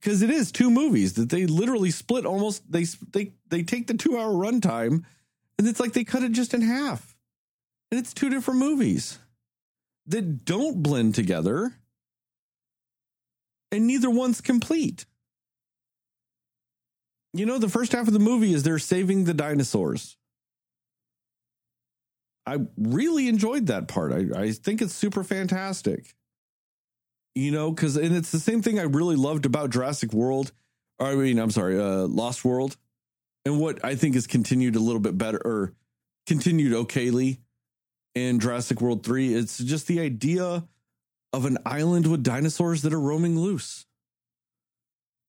Because 0.00 0.22
it 0.22 0.30
is 0.30 0.52
two 0.52 0.70
movies 0.70 1.14
that 1.14 1.30
they 1.30 1.46
literally 1.46 1.90
split 1.90 2.26
almost 2.26 2.70
they 2.70 2.84
they 3.12 3.32
they 3.48 3.62
take 3.62 3.86
the 3.86 3.94
2-hour 3.94 4.32
runtime 4.32 5.04
and 5.58 5.66
it's 5.66 5.80
like 5.80 5.92
they 5.92 6.04
cut 6.04 6.22
it 6.22 6.32
just 6.32 6.54
in 6.54 6.60
half. 6.60 7.16
And 7.90 7.98
it's 7.98 8.12
two 8.12 8.28
different 8.30 8.60
movies 8.60 9.18
that 10.06 10.44
don't 10.44 10.82
blend 10.82 11.14
together. 11.14 11.74
And 13.72 13.86
neither 13.86 14.10
one's 14.10 14.40
complete. 14.40 15.06
You 17.32 17.46
know, 17.46 17.58
the 17.58 17.68
first 17.68 17.92
half 17.92 18.06
of 18.06 18.12
the 18.12 18.18
movie 18.18 18.54
is 18.54 18.62
they're 18.62 18.78
saving 18.78 19.24
the 19.24 19.34
dinosaurs. 19.34 20.16
I 22.46 22.58
really 22.78 23.28
enjoyed 23.28 23.66
that 23.66 23.88
part. 23.88 24.12
I, 24.12 24.40
I 24.40 24.52
think 24.52 24.80
it's 24.80 24.94
super 24.94 25.24
fantastic. 25.24 26.14
You 27.36 27.50
know, 27.50 27.70
because 27.70 27.96
and 27.98 28.16
it's 28.16 28.32
the 28.32 28.40
same 28.40 28.62
thing 28.62 28.78
I 28.78 28.84
really 28.84 29.14
loved 29.14 29.44
about 29.44 29.68
Jurassic 29.68 30.14
World. 30.14 30.52
Or, 30.98 31.08
I 31.08 31.14
mean, 31.14 31.38
I'm 31.38 31.50
sorry, 31.50 31.78
uh, 31.78 32.06
Lost 32.06 32.46
World, 32.46 32.78
and 33.44 33.60
what 33.60 33.84
I 33.84 33.94
think 33.94 34.16
is 34.16 34.26
continued 34.26 34.74
a 34.74 34.80
little 34.80 35.00
bit 35.00 35.18
better 35.18 35.38
or 35.44 35.74
continued 36.26 36.72
okayly 36.72 37.36
in 38.14 38.40
Jurassic 38.40 38.80
World 38.80 39.04
Three. 39.04 39.34
It's 39.34 39.58
just 39.58 39.86
the 39.86 40.00
idea 40.00 40.66
of 41.34 41.44
an 41.44 41.58
island 41.66 42.06
with 42.06 42.22
dinosaurs 42.22 42.80
that 42.82 42.94
are 42.94 43.00
roaming 43.00 43.38
loose. 43.38 43.84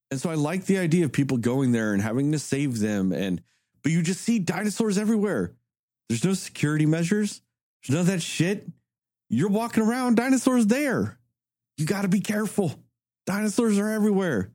And 0.09 0.21
so 0.21 0.29
I 0.29 0.35
like 0.35 0.65
the 0.65 0.77
idea 0.77 1.03
of 1.03 1.11
people 1.11 1.35
going 1.35 1.73
there 1.73 1.91
and 1.91 2.01
having 2.01 2.31
to 2.31 2.39
save 2.39 2.79
them 2.79 3.11
and 3.11 3.41
but 3.83 3.91
you 3.91 4.01
just 4.01 4.21
see 4.21 4.39
dinosaurs 4.39 4.97
everywhere. 4.97 5.53
There's 6.07 6.23
no 6.23 6.33
security 6.33 6.85
measures. 6.85 7.41
There's 7.83 7.95
none 7.95 8.01
of 8.01 8.07
that 8.07 8.21
shit. 8.21 8.67
You're 9.29 9.49
walking 9.49 9.83
around, 9.83 10.15
dinosaurs 10.15 10.67
there. 10.67 11.17
You 11.77 11.85
got 11.85 12.01
to 12.01 12.07
be 12.07 12.19
careful. 12.19 12.73
Dinosaurs 13.25 13.77
are 13.77 13.89
everywhere. 13.89 14.51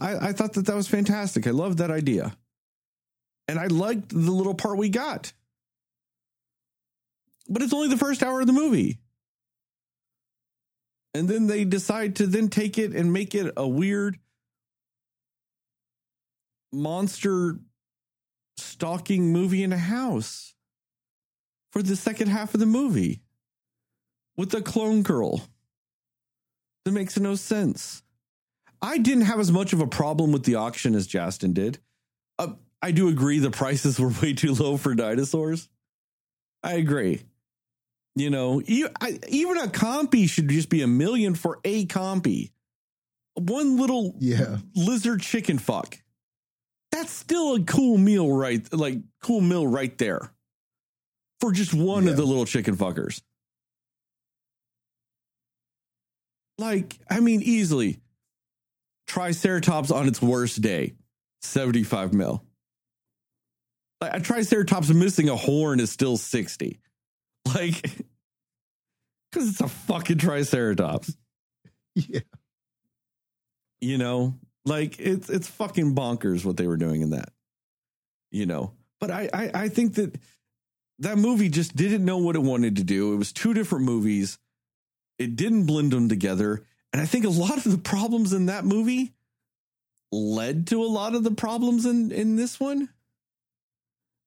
I, 0.00 0.28
I 0.28 0.32
thought 0.32 0.54
that 0.54 0.66
that 0.66 0.74
was 0.74 0.88
fantastic. 0.88 1.46
I 1.46 1.50
loved 1.50 1.78
that 1.78 1.90
idea. 1.90 2.36
And 3.48 3.58
I 3.58 3.66
liked 3.66 4.10
the 4.10 4.30
little 4.30 4.54
part 4.54 4.76
we 4.76 4.88
got. 4.88 5.32
But 7.48 7.62
it's 7.62 7.72
only 7.72 7.88
the 7.88 7.96
first 7.96 8.22
hour 8.22 8.40
of 8.40 8.46
the 8.46 8.52
movie. 8.52 8.98
And 11.14 11.28
then 11.28 11.46
they 11.46 11.64
decide 11.64 12.16
to 12.16 12.26
then 12.26 12.48
take 12.48 12.78
it 12.78 12.92
and 12.92 13.12
make 13.12 13.34
it 13.34 13.52
a 13.56 13.66
weird 13.66 14.18
monster 16.72 17.58
stalking 18.56 19.32
movie 19.32 19.62
in 19.62 19.72
a 19.72 19.78
house 19.78 20.54
for 21.72 21.82
the 21.82 21.96
second 21.96 22.28
half 22.28 22.54
of 22.54 22.60
the 22.60 22.66
movie 22.66 23.22
with 24.36 24.50
the 24.50 24.62
clone 24.62 25.02
girl. 25.02 25.42
That 26.84 26.92
makes 26.92 27.18
no 27.18 27.34
sense. 27.34 28.02
I 28.82 28.98
didn't 28.98 29.24
have 29.24 29.38
as 29.40 29.52
much 29.52 29.72
of 29.72 29.80
a 29.80 29.86
problem 29.86 30.32
with 30.32 30.44
the 30.44 30.54
auction 30.54 30.94
as 30.94 31.06
Justin 31.06 31.52
did. 31.52 31.78
Uh, 32.38 32.54
I 32.80 32.92
do 32.92 33.08
agree 33.08 33.38
the 33.38 33.50
prices 33.50 34.00
were 34.00 34.12
way 34.22 34.32
too 34.32 34.54
low 34.54 34.76
for 34.76 34.94
dinosaurs. 34.94 35.68
I 36.62 36.74
agree. 36.74 37.22
You 38.16 38.30
know, 38.30 38.60
even 38.66 38.90
a 39.58 39.68
compy 39.68 40.28
should 40.28 40.48
just 40.48 40.68
be 40.68 40.82
a 40.82 40.86
million 40.86 41.34
for 41.34 41.60
a 41.64 41.86
compy. 41.86 42.50
One 43.34 43.76
little 43.78 44.16
Yeah. 44.18 44.58
lizard 44.74 45.20
chicken 45.22 45.58
fuck. 45.58 45.98
That's 46.90 47.12
still 47.12 47.54
a 47.54 47.60
cool 47.62 47.96
meal, 47.98 48.30
right? 48.32 48.66
Like 48.72 48.98
cool 49.22 49.40
meal 49.40 49.66
right 49.66 49.96
there 49.98 50.32
for 51.38 51.52
just 51.52 51.72
one 51.72 52.04
Yeah. 52.04 52.10
of 52.10 52.16
the 52.16 52.24
little 52.26 52.46
chicken 52.46 52.76
fuckers. 52.76 53.22
Like, 56.60 56.98
I 57.08 57.20
mean, 57.20 57.40
easily. 57.40 58.00
Triceratops 59.06 59.90
on 59.90 60.06
its 60.06 60.20
worst 60.20 60.60
day, 60.60 60.92
75 61.40 62.12
mil. 62.12 62.44
Like, 64.02 64.14
a 64.14 64.20
Triceratops 64.20 64.90
missing 64.90 65.30
a 65.30 65.36
horn 65.36 65.80
is 65.80 65.90
still 65.90 66.18
60. 66.18 66.78
Like, 67.46 67.80
because 69.32 69.48
it's 69.48 69.60
a 69.62 69.68
fucking 69.68 70.18
Triceratops. 70.18 71.16
Yeah. 71.94 72.20
You 73.80 73.96
know, 73.96 74.34
like 74.66 75.00
it's 75.00 75.30
it's 75.30 75.48
fucking 75.48 75.94
bonkers 75.94 76.44
what 76.44 76.58
they 76.58 76.66
were 76.66 76.76
doing 76.76 77.00
in 77.00 77.10
that. 77.10 77.30
You 78.30 78.44
know, 78.44 78.74
but 79.00 79.10
I 79.10 79.30
I, 79.32 79.50
I 79.54 79.68
think 79.70 79.94
that 79.94 80.16
that 80.98 81.16
movie 81.16 81.48
just 81.48 81.74
didn't 81.74 82.04
know 82.04 82.18
what 82.18 82.36
it 82.36 82.42
wanted 82.42 82.76
to 82.76 82.84
do. 82.84 83.14
It 83.14 83.16
was 83.16 83.32
two 83.32 83.54
different 83.54 83.86
movies. 83.86 84.38
It 85.20 85.36
didn't 85.36 85.66
blend 85.66 85.92
them 85.92 86.08
together, 86.08 86.64
and 86.92 87.00
I 87.00 87.06
think 87.06 87.24
a 87.24 87.30
lot 87.30 87.64
of 87.64 87.70
the 87.70 87.78
problems 87.78 88.32
in 88.32 88.46
that 88.46 88.64
movie 88.64 89.12
led 90.10 90.66
to 90.68 90.82
a 90.82 90.86
lot 90.86 91.14
of 91.14 91.22
the 91.22 91.30
problems 91.30 91.86
in 91.86 92.10
in 92.10 92.34
this 92.34 92.58
one 92.58 92.88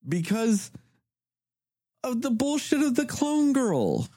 because 0.08 0.72
of 2.02 2.22
the 2.22 2.32
bullshit 2.32 2.82
of 2.82 2.96
the 2.96 3.06
clone 3.06 3.52
girl. 3.52 4.08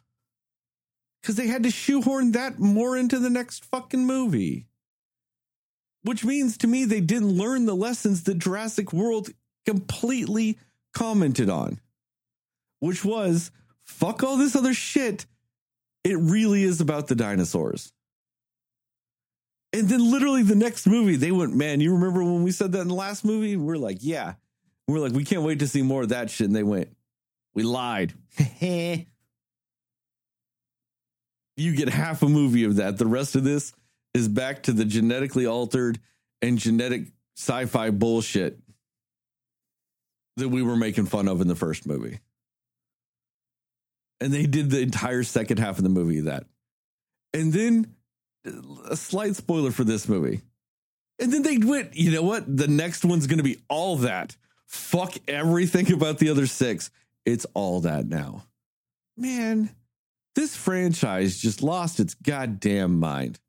Because 1.20 1.35
they 1.35 1.48
had 1.48 1.65
to 1.65 1.70
shoehorn 1.73 2.32
that 2.32 2.61
more 2.61 2.97
into 2.97 3.19
the 3.19 3.31
next 3.31 3.65
fucking 3.65 4.07
movie 4.07 4.66
which 6.07 6.24
means 6.24 6.57
to 6.57 6.69
me 6.69 6.85
they 6.85 7.01
didn't 7.01 7.36
learn 7.36 7.66
the 7.66 7.74
lessons 7.74 8.23
that 8.23 8.39
Jurassic 8.39 8.93
World 8.93 9.31
completely 9.65 10.57
commented 10.94 11.51
on, 11.51 11.81
which 12.78 13.05
was 13.05 13.51
fuck 13.82 14.23
all 14.23 14.36
this 14.36 14.55
other 14.55 14.73
shit. 14.73 15.27
It 16.06 16.18
really 16.20 16.62
is 16.62 16.80
about 16.80 17.08
the 17.08 17.16
dinosaurs. 17.16 17.92
And 19.72 19.88
then 19.88 20.08
literally 20.08 20.44
the 20.44 20.54
next 20.54 20.86
movie, 20.86 21.16
they 21.16 21.32
went, 21.32 21.52
man, 21.52 21.80
you 21.80 21.94
remember 21.94 22.22
when 22.22 22.44
we 22.44 22.52
said 22.52 22.70
that 22.72 22.82
in 22.82 22.88
the 22.88 22.94
last 22.94 23.24
movie? 23.24 23.56
We're 23.56 23.76
like, 23.76 23.98
yeah. 24.02 24.34
We're 24.86 25.00
like, 25.00 25.14
we 25.14 25.24
can't 25.24 25.42
wait 25.42 25.58
to 25.58 25.66
see 25.66 25.82
more 25.82 26.02
of 26.02 26.10
that 26.10 26.30
shit. 26.30 26.46
And 26.46 26.54
they 26.54 26.62
went, 26.62 26.96
we 27.56 27.64
lied. 27.64 28.14
you 28.60 29.04
get 31.56 31.88
half 31.88 32.22
a 32.22 32.28
movie 32.28 32.62
of 32.62 32.76
that. 32.76 32.98
The 32.98 33.06
rest 33.06 33.34
of 33.34 33.42
this 33.42 33.72
is 34.14 34.28
back 34.28 34.62
to 34.62 34.72
the 34.72 34.84
genetically 34.84 35.44
altered 35.44 35.98
and 36.40 36.56
genetic 36.56 37.08
sci-fi 37.36 37.90
bullshit 37.90 38.60
that 40.36 40.50
we 40.50 40.62
were 40.62 40.76
making 40.76 41.06
fun 41.06 41.26
of 41.26 41.40
in 41.40 41.48
the 41.48 41.56
first 41.56 41.84
movie. 41.84 42.20
And 44.20 44.32
they 44.32 44.47
did 44.47 44.70
the 44.70 44.80
entire 44.80 45.22
second 45.22 45.59
half 45.59 45.78
of 45.78 45.84
the 45.84 45.90
movie 45.90 46.20
that. 46.20 46.44
And 47.34 47.52
then 47.52 47.94
a 48.88 48.97
slight 48.97 49.36
spoiler 49.36 49.70
for 49.70 49.84
this 49.84 50.09
movie. 50.09 50.40
And 51.18 51.32
then 51.32 51.43
they 51.43 51.59
went, 51.59 51.97
you 51.97 52.10
know 52.10 52.22
what? 52.22 52.44
The 52.56 52.68
next 52.68 53.05
one's 53.05 53.26
going 53.26 53.38
to 53.38 53.44
be 53.44 53.59
all 53.68 53.97
that. 53.98 54.36
Fuck 54.66 55.14
everything 55.28 55.93
about 55.93 56.18
the 56.18 56.30
other 56.30 56.47
six. 56.47 56.90
It's 57.24 57.47
all 57.55 57.80
that 57.80 58.06
now. 58.06 58.44
Man, 59.16 59.70
this 60.34 60.55
franchise 60.55 61.38
just 61.38 61.62
lost 61.62 62.01
its 62.01 62.14
goddamn 62.14 62.98
mind. 62.98 63.40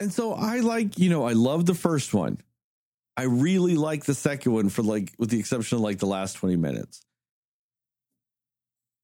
And 0.00 0.12
so 0.12 0.34
I 0.34 0.60
like, 0.60 0.98
you 0.98 1.10
know, 1.10 1.26
I 1.26 1.32
love 1.32 1.66
the 1.66 1.74
first 1.74 2.12
one. 2.12 2.38
I 3.16 3.22
really 3.24 3.76
like 3.76 4.04
the 4.04 4.14
second 4.14 4.52
one 4.52 4.68
for 4.68 4.82
like, 4.82 5.12
with 5.18 5.30
the 5.30 5.38
exception 5.38 5.76
of 5.76 5.82
like 5.82 5.98
the 5.98 6.06
last 6.06 6.34
20 6.34 6.56
minutes. 6.56 7.05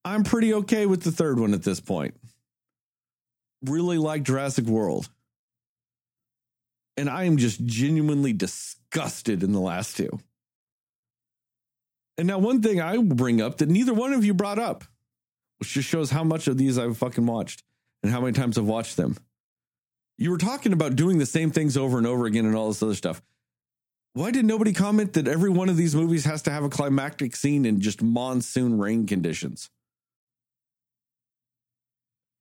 I'm 0.05 0.25
pretty 0.25 0.53
okay 0.55 0.87
with 0.87 1.03
the 1.03 1.13
third 1.13 1.39
one 1.39 1.55
at 1.55 1.63
this 1.63 1.81
point. 1.81 2.15
Really 3.65 3.99
like 3.99 4.25
Jurassic 4.25 4.67
World. 4.67 5.09
And 6.97 7.09
I 7.09 7.25
am 7.25 7.37
just 7.37 7.65
genuinely 7.65 8.33
disgusted 8.33 9.43
in 9.43 9.53
the 9.53 9.61
last 9.61 9.97
two. 9.97 10.19
And 12.19 12.27
now, 12.27 12.39
one 12.39 12.61
thing 12.61 12.81
I 12.81 12.99
will 12.99 13.15
bring 13.15 13.41
up 13.41 13.59
that 13.59 13.69
neither 13.69 13.95
one 13.95 14.13
of 14.13 14.25
you 14.25 14.35
brought 14.35 14.59
up, 14.59 14.85
which 15.59 15.73
just 15.73 15.89
shows 15.89 16.11
how 16.11 16.25
much 16.25 16.47
of 16.47 16.59
these 16.59 16.79
I've 16.79 16.99
fucking 16.99 17.25
watched 17.25 17.63
and 18.03 18.13
how 18.13 18.21
many 18.21 18.33
times 18.33 18.59
I've 18.59 18.67
watched 18.67 18.97
them. 18.97 19.17
You 20.19 20.31
were 20.31 20.39
talking 20.39 20.73
about 20.73 20.97
doing 20.97 21.19
the 21.19 21.27
same 21.27 21.51
things 21.51 21.77
over 21.77 21.97
and 21.97 22.07
over 22.07 22.27
again 22.27 22.45
and 22.45 22.55
all 22.55 22.69
this 22.69 22.83
other 22.83 22.95
stuff. 22.95 23.23
Why 24.13 24.31
did 24.31 24.45
nobody 24.45 24.75
comment 24.75 25.15
that 25.15 25.27
every 25.27 25.49
one 25.49 25.71
of 25.71 25.79
these 25.79 25.95
movies 25.95 26.27
has 26.27 26.43
to 26.43 26.51
have 26.51 26.65
a 26.65 26.69
climactic 26.69 27.35
scene 27.35 27.65
in 27.65 27.81
just 27.81 28.03
monsoon 28.03 28.79
rain 28.79 29.07
conditions? 29.07 29.71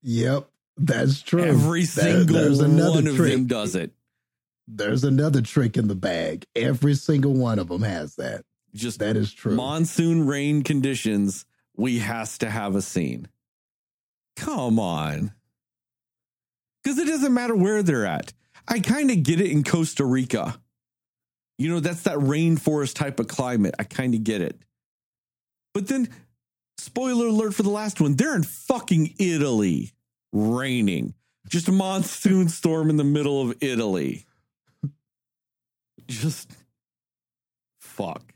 Yep, 0.03 0.49
that's 0.77 1.21
true. 1.21 1.43
Every 1.43 1.83
There- 1.85 2.25
single 2.25 2.57
one 2.67 3.07
of 3.07 3.17
them 3.17 3.47
does 3.47 3.75
it. 3.75 3.91
There's 4.67 5.03
another 5.03 5.41
trick 5.41 5.75
in 5.77 5.87
the 5.87 5.95
bag. 5.95 6.45
Every 6.55 6.95
single 6.95 7.33
one 7.33 7.59
of 7.59 7.67
them 7.67 7.81
has 7.81 8.15
that. 8.15 8.45
Just 8.73 8.99
That 8.99 9.17
is 9.17 9.33
true. 9.33 9.55
monsoon 9.55 10.25
rain 10.25 10.63
conditions, 10.63 11.45
we 11.75 11.99
has 11.99 12.37
to 12.37 12.49
have 12.49 12.75
a 12.75 12.81
scene. 12.81 13.27
Come 14.37 14.79
on. 14.79 15.33
Because 16.83 16.97
it 16.97 17.05
doesn't 17.05 17.33
matter 17.33 17.55
where 17.55 17.83
they're 17.83 18.05
at. 18.05 18.33
I 18.67 18.79
kind 18.79 19.11
of 19.11 19.23
get 19.23 19.41
it 19.41 19.51
in 19.51 19.63
Costa 19.63 20.05
Rica. 20.05 20.59
You 21.57 21.69
know, 21.69 21.79
that's 21.79 22.03
that 22.03 22.17
rainforest 22.17 22.95
type 22.95 23.19
of 23.19 23.27
climate. 23.27 23.75
I 23.77 23.83
kind 23.83 24.15
of 24.15 24.23
get 24.23 24.41
it. 24.41 24.57
But 25.73 25.87
then, 25.87 26.09
spoiler 26.81 27.27
alert 27.27 27.53
for 27.53 27.63
the 27.63 27.69
last 27.69 28.01
one, 28.01 28.15
they're 28.15 28.35
in 28.35 28.43
fucking 28.43 29.15
Italy, 29.19 29.91
raining. 30.31 31.13
Just 31.47 31.67
a 31.67 31.71
monsoon 31.71 32.49
storm 32.49 32.89
in 32.89 32.97
the 32.97 33.03
middle 33.03 33.41
of 33.41 33.57
Italy. 33.61 34.25
Just 36.07 36.51
fuck 37.79 38.31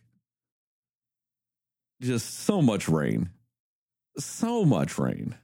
just 2.06 2.42
so 2.42 2.62
much 2.62 2.88
rain. 2.88 3.30
So 4.18 4.64
much 4.64 4.98
rain. 4.98 5.36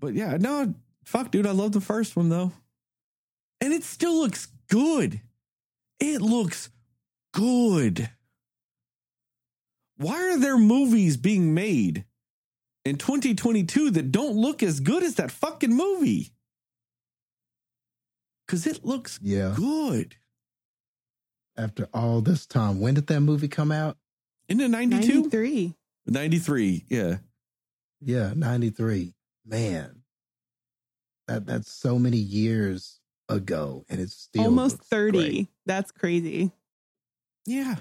But 0.00 0.14
yeah, 0.14 0.36
no, 0.40 0.74
fuck, 1.04 1.30
dude. 1.30 1.46
I 1.46 1.52
love 1.52 1.72
the 1.72 1.80
first 1.80 2.16
one 2.16 2.28
though. 2.28 2.52
And 3.60 3.72
it 3.72 3.84
still 3.84 4.16
looks 4.16 4.48
good. 4.68 5.20
It 6.00 6.20
looks 6.20 6.70
good. 7.32 8.10
Why 9.96 10.32
are 10.32 10.38
there 10.38 10.58
movies 10.58 11.16
being 11.16 11.54
made 11.54 12.04
in 12.84 12.96
2022 12.96 13.90
that 13.92 14.10
don't 14.12 14.36
look 14.36 14.62
as 14.62 14.80
good 14.80 15.02
as 15.02 15.16
that 15.16 15.30
fucking 15.30 15.72
movie? 15.74 16.32
Because 18.46 18.66
it 18.66 18.84
looks 18.84 19.18
Yeah. 19.22 19.54
good. 19.56 20.16
After 21.56 21.88
all 21.92 22.20
this 22.22 22.46
time, 22.46 22.80
when 22.80 22.94
did 22.94 23.06
that 23.08 23.20
movie 23.20 23.48
come 23.48 23.70
out? 23.70 23.98
In 24.48 24.58
the 24.58 24.68
92? 24.68 25.14
93. 25.22 25.74
93, 26.06 26.84
yeah. 26.88 27.18
Yeah, 28.00 28.32
93. 28.34 29.14
Man. 29.44 30.02
That 31.28 31.46
that's 31.46 31.70
so 31.70 31.98
many 31.98 32.16
years 32.16 32.98
ago 33.28 33.84
and 33.88 34.00
it's 34.00 34.14
still 34.14 34.42
Almost 34.44 34.78
30. 34.82 35.18
great. 35.18 35.48
That's 35.66 35.92
crazy. 35.92 36.50
Yeah. 37.46 37.76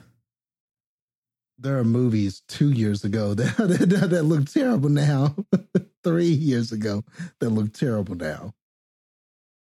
There 1.58 1.78
are 1.78 1.84
movies 1.84 2.42
2 2.48 2.72
years 2.72 3.04
ago 3.04 3.34
that 3.36 3.58
that, 3.58 4.10
that 4.10 4.24
look 4.24 4.46
terrible 4.46 4.90
now. 4.90 5.36
3 6.04 6.26
years 6.26 6.72
ago 6.72 7.04
that 7.40 7.50
look 7.50 7.74
terrible 7.74 8.16
now. 8.16 8.54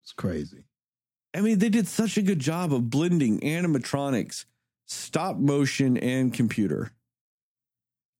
It's 0.03 0.13
crazy. 0.13 0.65
I 1.33 1.41
mean, 1.41 1.59
they 1.59 1.69
did 1.69 1.87
such 1.87 2.17
a 2.17 2.21
good 2.21 2.39
job 2.39 2.73
of 2.73 2.89
blending 2.89 3.39
animatronics, 3.39 4.45
stop 4.87 5.37
motion, 5.37 5.97
and 5.97 6.33
computer. 6.33 6.91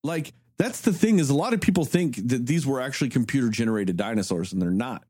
Like, 0.03 0.34
that's 0.57 0.81
the 0.81 0.93
thing 0.93 1.19
is 1.19 1.30
a 1.30 1.35
lot 1.35 1.53
of 1.53 1.61
people 1.61 1.85
think 1.85 2.15
that 2.30 2.45
these 2.45 2.65
were 2.65 2.80
actually 2.80 3.10
computer 3.10 3.49
generated 3.49 3.98
dinosaurs, 3.98 4.53
and 4.53 4.61
they're 4.61 4.69
not. 4.69 5.03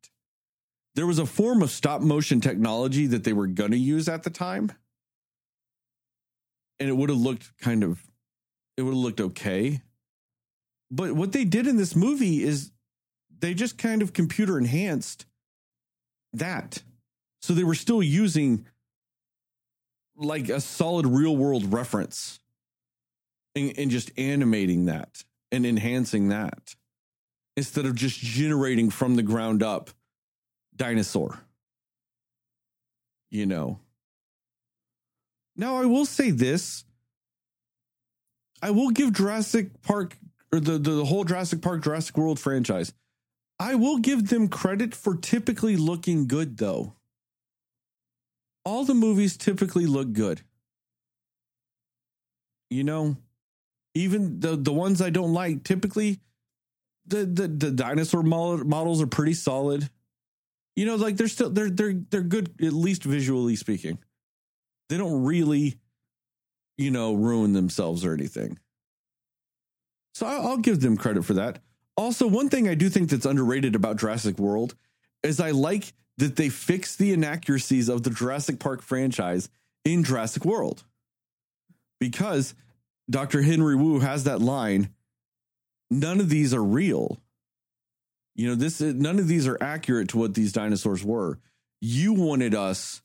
There 0.95 1.05
was 1.05 1.19
a 1.19 1.25
form 1.25 1.61
of 1.61 1.69
stop 1.69 2.01
motion 2.01 2.41
technology 2.41 3.05
that 3.07 3.23
they 3.23 3.33
were 3.33 3.47
going 3.47 3.71
to 3.71 3.77
use 3.77 4.09
at 4.09 4.23
the 4.23 4.29
time. 4.29 4.71
And 6.81 6.89
it 6.89 6.97
would 6.97 7.09
have 7.09 7.19
looked 7.19 7.55
kind 7.59 7.83
of, 7.83 8.01
it 8.75 8.81
would 8.81 8.95
have 8.95 8.97
looked 8.97 9.21
okay. 9.21 9.81
But 10.89 11.11
what 11.11 11.31
they 11.31 11.45
did 11.45 11.67
in 11.67 11.77
this 11.77 11.95
movie 11.95 12.41
is 12.41 12.71
they 13.37 13.53
just 13.53 13.77
kind 13.77 14.01
of 14.01 14.13
computer 14.13 14.57
enhanced 14.57 15.27
that. 16.33 16.81
So 17.43 17.53
they 17.53 17.63
were 17.63 17.75
still 17.75 18.01
using 18.01 18.65
like 20.15 20.49
a 20.49 20.59
solid 20.59 21.05
real 21.05 21.37
world 21.37 21.71
reference 21.71 22.39
and, 23.55 23.77
and 23.77 23.91
just 23.91 24.09
animating 24.17 24.85
that 24.85 25.23
and 25.51 25.67
enhancing 25.67 26.29
that 26.29 26.73
instead 27.55 27.85
of 27.85 27.93
just 27.93 28.17
generating 28.17 28.89
from 28.89 29.17
the 29.17 29.23
ground 29.23 29.61
up 29.61 29.91
dinosaur. 30.75 31.41
You 33.29 33.45
know. 33.45 33.79
Now 35.55 35.77
I 35.77 35.85
will 35.85 36.05
say 36.05 36.31
this. 36.31 36.83
I 38.61 38.71
will 38.71 38.91
give 38.91 39.13
Jurassic 39.13 39.81
Park 39.81 40.17
or 40.53 40.59
the, 40.59 40.77
the 40.77 41.05
whole 41.05 41.23
Jurassic 41.23 41.61
Park 41.61 41.83
Jurassic 41.83 42.17
World 42.17 42.39
franchise. 42.39 42.93
I 43.59 43.75
will 43.75 43.97
give 43.97 44.29
them 44.29 44.47
credit 44.47 44.95
for 44.95 45.15
typically 45.15 45.75
looking 45.75 46.27
good 46.27 46.57
though 46.57 46.95
all 48.63 48.85
the 48.85 48.93
movies 48.93 49.37
typically 49.37 49.85
look 49.85 50.13
good. 50.13 50.41
You 52.69 52.83
know, 52.83 53.17
even 53.93 54.39
the 54.39 54.55
the 54.55 54.71
ones 54.71 55.01
I 55.01 55.09
don't 55.09 55.33
like, 55.33 55.63
typically 55.63 56.19
the 57.05 57.25
the, 57.25 57.47
the 57.47 57.71
dinosaur 57.71 58.23
model, 58.23 58.65
models 58.65 59.01
are 59.01 59.07
pretty 59.07 59.33
solid. 59.33 59.89
You 60.75 60.85
know, 60.85 60.95
like 60.95 61.17
they're 61.17 61.27
still 61.27 61.49
they're 61.49 61.69
they're 61.69 61.93
they're 61.93 62.21
good 62.21 62.53
at 62.61 62.73
least 62.73 63.03
visually 63.03 63.55
speaking. 63.55 63.99
They 64.91 64.97
don't 64.97 65.23
really, 65.23 65.77
you 66.77 66.91
know, 66.91 67.13
ruin 67.13 67.53
themselves 67.53 68.03
or 68.03 68.13
anything. 68.13 68.59
So 70.13 70.25
I'll, 70.25 70.57
give 70.57 70.81
them 70.81 70.97
credit 70.97 71.23
for 71.23 71.33
that. 71.35 71.59
Also, 71.95 72.27
one 72.27 72.49
thing 72.49 72.67
I 72.67 72.75
do 72.75 72.89
think 72.89 73.09
that's 73.09 73.25
underrated 73.25 73.73
about 73.73 73.95
Jurassic 73.95 74.37
World 74.37 74.75
is 75.23 75.39
I 75.39 75.51
like 75.51 75.93
that 76.17 76.35
they 76.35 76.49
fix 76.49 76.97
the 76.97 77.13
inaccuracies 77.13 77.87
of 77.87 78.03
the 78.03 78.09
Jurassic 78.09 78.59
Park 78.59 78.81
franchise 78.81 79.47
in 79.85 80.03
Jurassic 80.03 80.43
World. 80.43 80.83
Because 82.01 82.53
Dr. 83.09 83.43
Henry 83.43 83.77
Wu 83.77 83.99
has 83.99 84.25
that 84.25 84.41
line 84.41 84.89
none 85.89 86.19
of 86.19 86.27
these 86.27 86.53
are 86.53 86.63
real. 86.63 87.17
You 88.35 88.49
know, 88.49 88.55
this 88.55 88.81
is, 88.81 88.93
none 88.95 89.19
of 89.19 89.29
these 89.29 89.47
are 89.47 89.57
accurate 89.61 90.09
to 90.09 90.17
what 90.17 90.33
these 90.33 90.51
dinosaurs 90.51 91.01
were. 91.01 91.39
You 91.79 92.11
wanted 92.11 92.53
us 92.53 93.01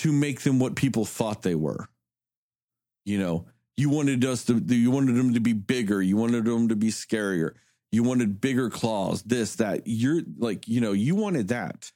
to 0.00 0.12
make 0.12 0.40
them 0.40 0.58
what 0.58 0.76
people 0.76 1.04
thought 1.04 1.42
they 1.42 1.54
were. 1.54 1.88
You 3.04 3.18
know, 3.18 3.46
you 3.76 3.90
wanted 3.90 4.24
us 4.24 4.44
to 4.46 4.54
you 4.54 4.90
wanted 4.90 5.16
them 5.16 5.34
to 5.34 5.40
be 5.40 5.52
bigger, 5.52 6.00
you 6.00 6.16
wanted 6.16 6.44
them 6.44 6.68
to 6.68 6.76
be 6.76 6.88
scarier. 6.88 7.52
You 7.92 8.04
wanted 8.04 8.40
bigger 8.40 8.70
claws, 8.70 9.22
this 9.22 9.56
that. 9.56 9.82
You're 9.84 10.22
like, 10.38 10.68
you 10.68 10.80
know, 10.80 10.92
you 10.92 11.16
wanted 11.16 11.48
that. 11.48 11.90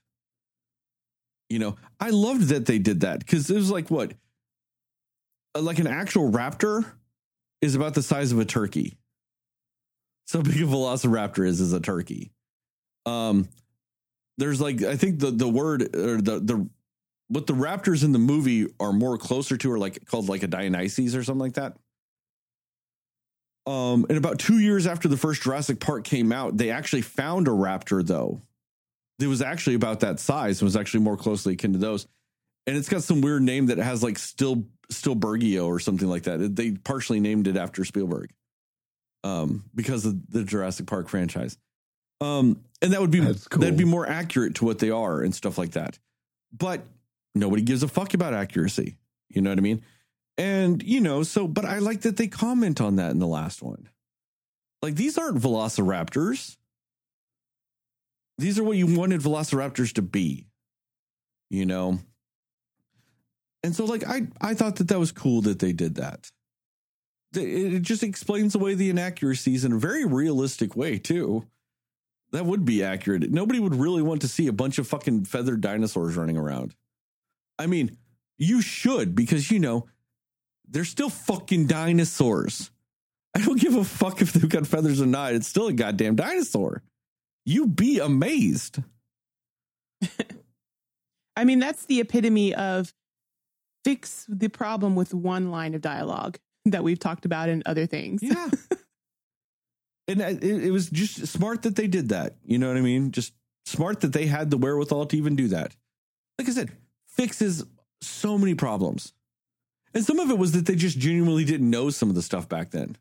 You 1.49 1.61
know, 1.61 1.77
I 2.01 2.11
loved 2.11 2.49
that 2.49 2.67
they 2.67 2.79
did 2.79 3.01
that 3.01 3.27
cuz 3.27 3.49
it 3.49 3.55
was 3.55 3.71
like 3.71 3.91
what 3.91 4.15
uh, 5.55 5.63
like 5.63 5.79
an 5.79 5.87
actual 5.87 6.31
raptor 6.31 6.85
is 7.63 7.75
about 7.75 7.95
the 7.95 8.03
size 8.03 8.33
of 8.33 8.39
a 8.39 8.45
turkey. 8.45 8.99
So 10.27 10.43
big 10.43 10.57
a 10.57 10.65
velociraptor 10.65 11.47
is 11.47 11.61
as 11.61 11.73
a 11.73 11.81
turkey. 11.81 12.33
Um, 13.07 13.49
there's 14.39 14.61
like 14.61 14.83
I 14.83 14.97
think 14.97 15.21
the 15.21 15.31
the 15.31 15.49
word 15.49 15.95
or 15.95 16.21
the 16.21 16.41
the 16.41 16.69
what 17.35 17.49
the 17.49 17.53
raptors 17.53 18.05
in 18.05 18.13
the 18.13 18.19
movie 18.19 18.69
are 18.79 18.93
more 18.93 19.19
closer 19.19 19.57
to 19.57 19.73
are 19.73 19.79
like 19.79 20.07
called 20.07 20.29
like 20.29 20.45
a 20.45 20.47
Dionysus 20.47 21.17
or 21.17 21.25
something 21.25 21.41
like 21.41 21.55
that. 21.55 21.77
Um, 23.67 24.07
and 24.09 24.17
about 24.17 24.39
two 24.39 24.61
years 24.61 24.87
after 24.87 25.09
the 25.09 25.17
first 25.17 25.43
Jurassic 25.43 25.81
Park 25.81 26.05
came 26.05 26.31
out, 26.31 26.57
they 26.57 26.71
actually 26.71 27.03
found 27.03 27.49
a 27.49 27.51
raptor 27.51 28.07
though. 28.07 28.41
It 29.19 29.27
was 29.27 29.43
actually 29.43 29.75
about 29.75 30.01
that 30.01 30.21
size 30.21 30.61
and 30.61 30.67
was 30.67 30.77
actually 30.77 31.01
more 31.01 31.17
closely 31.17 31.55
akin 31.55 31.73
to 31.73 31.79
those. 31.79 32.07
And 32.67 32.77
it's 32.77 32.89
got 32.89 33.03
some 33.03 33.21
weird 33.21 33.43
name 33.43 33.67
that 33.67 33.79
has 33.79 34.03
like 34.03 34.19
still 34.19 34.65
Stillbergio 34.93 35.67
or 35.67 35.81
something 35.81 36.09
like 36.09 36.25
that. 36.25 36.55
They 36.55 36.73
partially 36.73 37.21
named 37.21 37.49
it 37.49 37.57
after 37.57 37.85
Spielberg. 37.85 38.31
Um, 39.25 39.65
because 39.75 40.05
of 40.05 40.31
the 40.31 40.45
Jurassic 40.45 40.87
Park 40.87 41.09
franchise. 41.09 41.57
Um, 42.21 42.61
and 42.83 42.93
that 42.93 43.01
would 43.01 43.11
be 43.11 43.21
cool. 43.21 43.61
that'd 43.61 43.79
be 43.79 43.85
more 43.85 44.07
accurate 44.07 44.57
to 44.57 44.67
what 44.67 44.79
they 44.79 44.91
are 44.91 45.23
and 45.23 45.35
stuff 45.35 45.57
like 45.57 45.73
that. 45.73 45.99
But 46.53 46.83
nobody 47.35 47.63
gives 47.63 47.83
a 47.83 47.89
fuck 47.89 48.15
about 48.15 48.35
accuracy. 48.35 48.97
You 49.29 49.43
know 49.43 49.51
what 49.51 49.59
I 49.59 49.63
mean? 49.63 49.83
And 50.37 50.83
you 50.83 51.01
know, 51.01 51.23
so 51.23 51.47
but 51.47 51.65
I 51.65 51.79
like 51.79 52.03
that 52.03 52.17
they 52.17 52.29
comment 52.29 52.81
on 52.81 52.97
that 52.97 53.11
in 53.11 53.19
the 53.19 53.27
last 53.27 53.63
one. 53.63 53.89
Like 54.83 54.97
these 54.97 55.17
aren't 55.17 55.41
velociraptors. 55.41 56.57
These 58.39 58.59
are 58.59 58.65
what 58.65 58.77
you 58.77 58.87
wanted 58.99 59.21
velociraptors 59.21 59.95
to 59.95 60.03
be. 60.03 60.47
You 61.51 61.67
know? 61.67 61.99
And 63.63 63.75
so 63.75 63.85
like 63.85 64.07
I 64.07 64.27
I 64.41 64.55
thought 64.55 64.77
that 64.77 64.89
that 64.89 64.99
was 64.99 65.13
cool 65.13 65.43
that 65.43 65.59
they 65.59 65.73
did 65.73 65.97
that. 65.97 66.31
It 67.37 67.83
just 67.83 68.03
explains 68.03 68.55
away 68.55 68.75
the 68.75 68.91
inaccuracies 68.91 69.65
in 69.65 69.73
a 69.73 69.79
very 69.79 70.05
realistic 70.05 70.77
way 70.77 70.99
too. 70.99 71.45
That 72.33 72.47
would 72.47 72.65
be 72.65 72.83
accurate. 72.83 73.31
Nobody 73.31 73.61
would 73.61 73.75
really 73.75 74.03
want 74.03 74.21
to 74.23 74.29
see 74.29 74.49
a 74.49 74.53
bunch 74.53 74.79
of 74.79 74.89
fucking 74.89 75.25
feathered 75.25 75.61
dinosaurs 75.61 76.17
running 76.17 76.37
around. 76.37 76.75
I 77.59 77.67
mean, 77.67 77.97
you 78.39 78.61
should 78.61 79.15
because 79.15 79.51
you 79.51 79.59
know 79.59 79.87
they're 80.69 80.85
still 80.85 81.11
fucking 81.11 81.67
dinosaurs. 81.67 82.71
I 83.37 83.41
don't 83.41 83.61
give 83.61 83.75
a 83.75 83.85
fuck 83.85 84.23
if 84.23 84.33
they've 84.33 84.49
got 84.49 84.67
feathers 84.67 85.01
or 85.01 85.07
not. 85.07 85.35
It's 85.35 85.49
still 85.49 85.67
a 85.67 85.73
goddamn 85.73 86.17
dinosaur. 86.17 86.83
You 87.45 87.67
be 87.67 87.99
amazed. 87.99 88.79
I 91.37 91.45
mean, 91.45 91.59
that's 91.59 91.85
the 91.87 92.01
epitome 92.01 92.55
of 92.55 92.95
fix 93.85 94.25
the 94.29 94.49
problem 94.49 94.95
with 94.95 95.13
one 95.13 95.51
line 95.51 95.75
of 95.75 95.81
dialogue 95.81 96.39
that 96.65 96.83
we've 96.85 96.99
talked 96.99 97.25
about 97.25 97.49
in 97.49 97.63
other 97.67 97.87
things. 97.87 98.23
Yeah. 98.23 98.51
and 100.09 100.23
uh, 100.23 100.27
it, 100.27 100.65
it 100.65 100.71
was 100.71 100.89
just 100.89 101.27
smart 101.27 101.63
that 101.63 101.77
they 101.77 101.87
did 101.87 102.09
that. 102.11 102.37
You 102.45 102.59
know 102.59 102.69
what 102.69 102.77
I 102.77 102.83
mean? 102.83 103.11
Just 103.11 103.35
smart 103.67 104.01
that 104.01 104.13
they 104.13 104.27
had 104.27 104.51
the 104.51 104.57
wherewithal 104.57 105.07
to 105.07 105.17
even 105.17 105.37
do 105.37 105.49
that. 105.49 105.75
Like 106.39 106.49
I 106.49 106.53
said, 106.53 106.73
fixes 107.17 107.65
so 108.01 108.37
many 108.39 108.55
problems. 108.55 109.13
And 109.95 110.05
some 110.05 110.19
of 110.19 110.31
it 110.31 110.39
was 110.39 110.53
that 110.53 110.67
they 110.67 110.75
just 110.75 110.99
genuinely 110.99 111.45
didn't 111.45 111.71
know 111.71 111.91
some 111.91 112.09
of 112.09 112.15
the 112.15 112.23
stuff 112.23 112.49
back 112.49 112.71
then. 112.71 112.97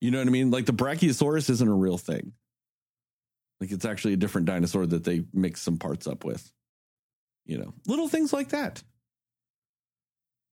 You 0.00 0.10
know 0.10 0.18
what 0.18 0.26
I 0.26 0.30
mean? 0.30 0.50
Like 0.50 0.66
the 0.66 0.72
Brachiosaurus 0.72 1.50
isn't 1.50 1.68
a 1.68 1.74
real 1.74 1.98
thing. 1.98 2.32
Like 3.60 3.70
it's 3.70 3.84
actually 3.84 4.14
a 4.14 4.18
different 4.18 4.46
dinosaur 4.46 4.86
that 4.86 5.04
they 5.04 5.24
mix 5.32 5.60
some 5.60 5.78
parts 5.78 6.06
up 6.06 6.24
with. 6.24 6.50
You 7.46 7.58
know, 7.58 7.74
little 7.86 8.08
things 8.08 8.32
like 8.32 8.48
that. 8.50 8.82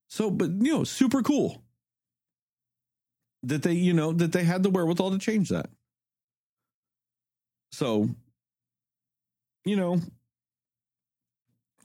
So, 0.09 0.29
but 0.29 0.51
you 0.51 0.71
know, 0.71 0.83
super 0.83 1.23
cool 1.23 1.63
that 3.41 3.63
they, 3.63 3.73
you 3.73 3.93
know, 3.93 4.13
that 4.13 4.31
they 4.31 4.43
had 4.43 4.63
the 4.63 4.69
wherewithal 4.69 5.11
to 5.11 5.17
change 5.17 5.49
that. 5.49 5.69
So, 7.71 8.09
you 9.65 9.75
know, 9.75 9.99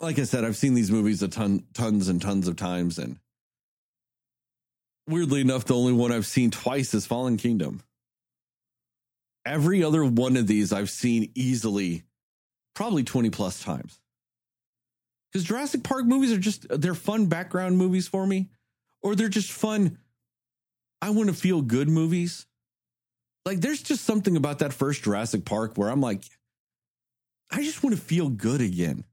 like 0.01 0.19
I 0.19 0.25
said, 0.25 0.45
I've 0.45 0.57
seen 0.57 0.75
these 0.75 0.91
movies 0.91 1.23
a 1.23 1.29
ton, 1.29 1.65
tons 1.75 2.09
and 2.09 2.21
tons 2.21 2.49
of 2.49 2.57
times, 2.57 2.99
and 2.99 3.19
weirdly 5.09 5.41
enough, 5.41 5.65
the 5.65 5.75
only 5.75 5.93
one 5.93 6.13
I've 6.13 6.27
seen 6.27 6.51
twice 6.51 6.95
is 6.95 7.07
Fallen 7.07 7.37
Kingdom. 7.37 7.83
Every 9.45 9.83
other 9.83 10.05
one 10.05 10.37
of 10.37 10.47
these 10.47 10.73
I've 10.73 10.91
seen 10.91 11.31
easily, 11.35 12.05
probably 12.75 13.05
twenty 13.05 13.31
plus 13.31 13.63
times. 13.63 13.99
Because 15.33 15.45
Jurassic 15.45 15.83
Park 15.83 16.07
movies 16.07 16.33
are 16.33 16.39
just 16.39 16.67
they're 16.69 16.95
fun 16.95 17.27
background 17.27 17.77
movies 17.77 18.09
for 18.09 18.27
me, 18.27 18.51
or 19.03 19.15
they're 19.15 19.29
just 19.29 19.53
fun. 19.53 19.99
I 21.01 21.11
want 21.11 21.29
to 21.29 21.35
feel 21.35 21.63
good 21.63 21.89
movies. 21.89 22.47
Like 23.45 23.61
there's 23.61 23.83
just 23.83 24.05
something 24.05 24.37
about 24.37 24.59
that 24.59 24.73
first 24.73 25.03
Jurassic 25.03 25.45
Park 25.45 25.77
where 25.77 25.89
I'm 25.89 26.01
like, 26.01 26.23
I 27.51 27.63
just 27.63 27.83
want 27.83 27.97
to 27.97 28.03
feel 28.03 28.29
good 28.29 28.61
again. 28.61 29.05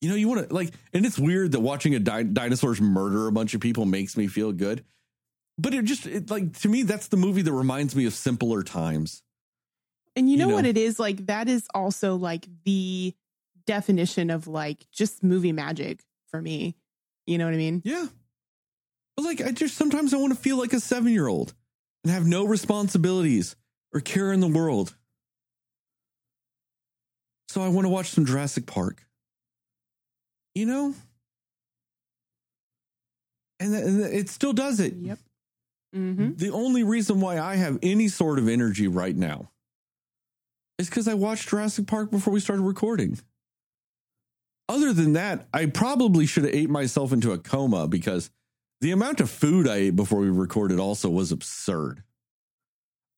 You 0.00 0.10
know, 0.10 0.14
you 0.14 0.28
want 0.28 0.48
to 0.48 0.54
like, 0.54 0.72
and 0.92 1.06
it's 1.06 1.18
weird 1.18 1.52
that 1.52 1.60
watching 1.60 1.94
a 1.94 1.98
di- 1.98 2.24
dinosaurs 2.24 2.80
murder 2.80 3.26
a 3.28 3.32
bunch 3.32 3.54
of 3.54 3.60
people 3.60 3.86
makes 3.86 4.16
me 4.16 4.26
feel 4.26 4.52
good. 4.52 4.84
But 5.58 5.72
it 5.72 5.84
just 5.86 6.06
it, 6.06 6.30
like 6.30 6.58
to 6.60 6.68
me, 6.68 6.82
that's 6.82 7.08
the 7.08 7.16
movie 7.16 7.42
that 7.42 7.52
reminds 7.52 7.96
me 7.96 8.04
of 8.06 8.12
simpler 8.12 8.62
times. 8.62 9.22
And 10.14 10.30
you 10.30 10.36
know, 10.36 10.44
You 10.44 10.50
know. 10.50 10.56
what 10.56 10.66
it 10.66 10.76
is? 10.76 10.98
Like 10.98 11.26
that 11.26 11.48
is 11.48 11.66
also 11.74 12.16
like 12.16 12.46
the 12.64 13.14
definition 13.66 14.30
of 14.30 14.46
like 14.46 14.86
just 14.92 15.22
movie 15.24 15.52
magic 15.52 16.00
for 16.28 16.40
me. 16.42 16.76
You 17.26 17.38
know 17.38 17.46
what 17.46 17.54
I 17.54 17.58
mean? 17.58 17.80
Yeah. 17.84 18.06
But 19.16 19.24
like, 19.24 19.40
I 19.40 19.50
just 19.50 19.76
sometimes 19.76 20.12
I 20.12 20.18
want 20.18 20.34
to 20.34 20.38
feel 20.38 20.58
like 20.58 20.74
a 20.74 20.80
seven 20.80 21.10
year 21.10 21.26
old 21.26 21.54
and 22.04 22.12
have 22.12 22.26
no 22.26 22.44
responsibilities 22.44 23.56
or 23.94 24.00
care 24.00 24.30
in 24.32 24.40
the 24.40 24.46
world. 24.48 24.94
So 27.48 27.62
I 27.62 27.68
want 27.68 27.86
to 27.86 27.88
watch 27.88 28.10
some 28.10 28.26
Jurassic 28.26 28.66
Park. 28.66 29.02
You 30.56 30.64
know? 30.64 30.94
And, 33.60 33.72
th- 33.74 33.84
and 33.84 34.02
th- 34.02 34.14
it 34.22 34.28
still 34.30 34.54
does 34.54 34.80
it. 34.80 34.94
Yep. 34.94 35.18
hmm 35.92 36.30
The 36.36 36.50
only 36.50 36.82
reason 36.82 37.20
why 37.20 37.38
I 37.38 37.56
have 37.56 37.78
any 37.82 38.08
sort 38.08 38.38
of 38.38 38.48
energy 38.48 38.88
right 38.88 39.14
now 39.14 39.50
is 40.78 40.88
because 40.88 41.08
I 41.08 41.14
watched 41.14 41.50
Jurassic 41.50 41.86
Park 41.86 42.10
before 42.10 42.32
we 42.32 42.40
started 42.40 42.62
recording. 42.62 43.18
Other 44.68 44.94
than 44.94 45.12
that, 45.12 45.46
I 45.52 45.66
probably 45.66 46.24
should 46.24 46.44
have 46.44 46.54
ate 46.54 46.70
myself 46.70 47.12
into 47.12 47.32
a 47.32 47.38
coma 47.38 47.86
because 47.86 48.30
the 48.80 48.92
amount 48.92 49.20
of 49.20 49.28
food 49.30 49.68
I 49.68 49.76
ate 49.76 49.96
before 49.96 50.20
we 50.20 50.30
recorded 50.30 50.80
also 50.80 51.10
was 51.10 51.32
absurd. 51.32 52.02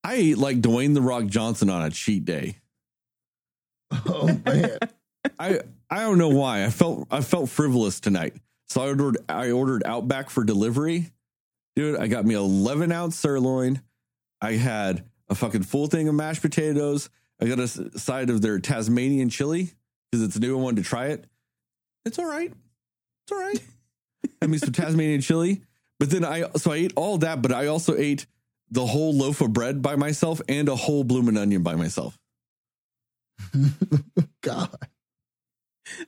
I 0.03 0.15
ate 0.15 0.39
like 0.39 0.61
Dwayne 0.61 0.95
the 0.95 1.03
Rock 1.03 1.27
Johnson 1.27 1.71
on 1.71 1.83
a 1.85 1.91
cheat 1.91 2.25
day. 2.25 2.57
Oh 4.07 4.27
man. 4.45 4.79
I 5.39 5.61
I 5.91 6.01
don't 6.01 6.19
know 6.19 6.29
why. 6.29 6.65
I 6.65 6.71
felt 6.71 7.09
I 7.11 7.21
felt 7.21 7.51
frivolous 7.51 8.01
tonight. 8.01 8.35
So 8.67 8.83
I 8.83 8.89
ordered 8.89 9.19
I 9.29 9.51
ordered 9.51 9.83
Outback 9.85 10.31
for 10.31 10.45
delivery. 10.45 11.11
Dude, 11.77 11.99
I 11.99 12.09
got 12.09 12.25
me 12.25 12.35
11 12.35 12.91
ounce 12.93 13.17
sirloin. 13.17 13.83
I 14.41 14.53
had 14.53 15.05
a 15.29 15.35
fucking 15.35 15.63
full 15.63 15.87
thing 15.87 16.09
of 16.09 16.15
mashed 16.15 16.43
potatoes. 16.43 17.09
I 17.41 17.47
got 17.47 17.61
a 17.61 17.69
side 17.69 18.31
of 18.31 18.43
their 18.43 18.59
Tasmanian 18.59 19.29
chili 19.29 19.71
because 20.11 20.25
it's 20.25 20.37
a 20.37 20.41
new. 20.41 20.59
I 20.59 20.63
wanted 20.63 20.83
to 20.83 20.89
try 20.89 21.07
it. 21.07 21.25
It's 22.05 22.19
all 22.19 22.27
right. 22.27 22.51
It's 22.51 23.33
all 23.33 23.39
right. 23.39 23.61
had 24.41 24.51
me 24.51 24.59
some 24.59 24.73
Tasmanian 24.73 25.21
chili. 25.21 25.63
But 25.99 26.11
then 26.11 26.25
I 26.25 26.49
so 26.57 26.73
I 26.73 26.77
ate 26.77 26.93
all 26.97 27.19
that, 27.19 27.43
but 27.43 27.53
I 27.53 27.67
also 27.67 27.97
ate 27.97 28.27
the 28.71 28.87
whole 28.87 29.15
loaf 29.15 29.41
of 29.41 29.53
bread 29.53 29.83
by 29.83 29.97
myself 29.97 30.41
and 30.49 30.69
a 30.69 30.77
whole 30.77 31.05
bloomin' 31.05 31.37
onion 31.37 31.63
by 31.63 31.75
myself. 31.75 32.19
God, 34.43 34.77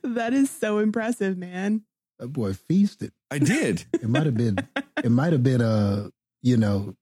That 0.03 0.33
is 0.33 0.49
so 0.49 0.79
impressive, 0.79 1.37
man. 1.37 1.83
that 2.19 2.27
boy 2.29 2.53
feasted. 2.53 3.11
I 3.29 3.39
did. 3.39 3.85
It 3.93 4.09
might 4.09 4.25
have 4.25 4.35
been. 4.35 4.57
it 5.03 5.11
might 5.11 5.31
have 5.33 5.43
been 5.43 5.61
a 5.61 6.09
you 6.41 6.57
know, 6.57 6.95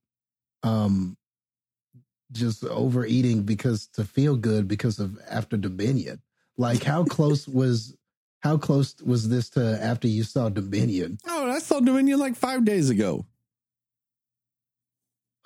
um, 0.62 1.16
just 2.32 2.62
overeating 2.64 3.42
because 3.42 3.86
to 3.94 4.04
feel 4.04 4.36
good 4.36 4.68
because 4.68 4.98
of 4.98 5.18
after 5.28 5.56
Dominion. 5.56 6.20
Like 6.56 6.82
how 6.82 7.04
close 7.04 7.48
was 7.60 7.96
how 8.40 8.56
close 8.56 8.94
was 9.02 9.28
this 9.28 9.50
to 9.50 9.78
after 9.82 10.08
you 10.08 10.22
saw 10.24 10.48
Dominion? 10.48 11.18
Oh, 11.26 11.50
I 11.50 11.58
saw 11.58 11.80
Dominion 11.80 12.18
like 12.18 12.36
five 12.36 12.64
days 12.64 12.88
ago. 12.90 13.26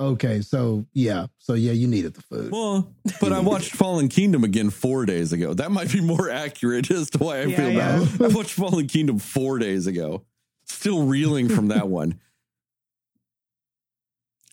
Okay, 0.05 0.41
so 0.43 0.85
yeah, 0.93 1.27
so 1.39 1.55
yeah, 1.55 1.73
you 1.73 1.87
needed 1.87 2.15
the 2.15 2.23
food. 2.23 2.51
Well, 2.53 2.93
but 3.21 3.33
I 3.33 3.41
watched 3.41 3.75
Fallen 3.75 4.09
Kingdom 4.09 4.45
again 4.45 4.71
four 4.71 5.07
days 5.07 5.33
ago. 5.33 5.55
That 5.55 5.71
might 5.71 5.91
be 5.93 6.01
more 6.01 6.31
accurate 6.31 6.91
as 6.91 7.11
to 7.11 7.19
why 7.19 7.39
I 7.39 7.45
Yeah, 7.45 7.57
feel 7.57 7.71
yeah. 7.71 8.03
about. 8.03 8.21
I 8.33 8.35
watched 8.35 8.53
Fallen 8.53 8.87
Kingdom 8.87 9.19
four 9.19 9.59
days 9.59 9.87
ago. 9.87 10.25
Still 10.67 11.07
reeling 11.07 11.49
from 11.49 11.69
that 11.69 11.89
one. 11.89 12.21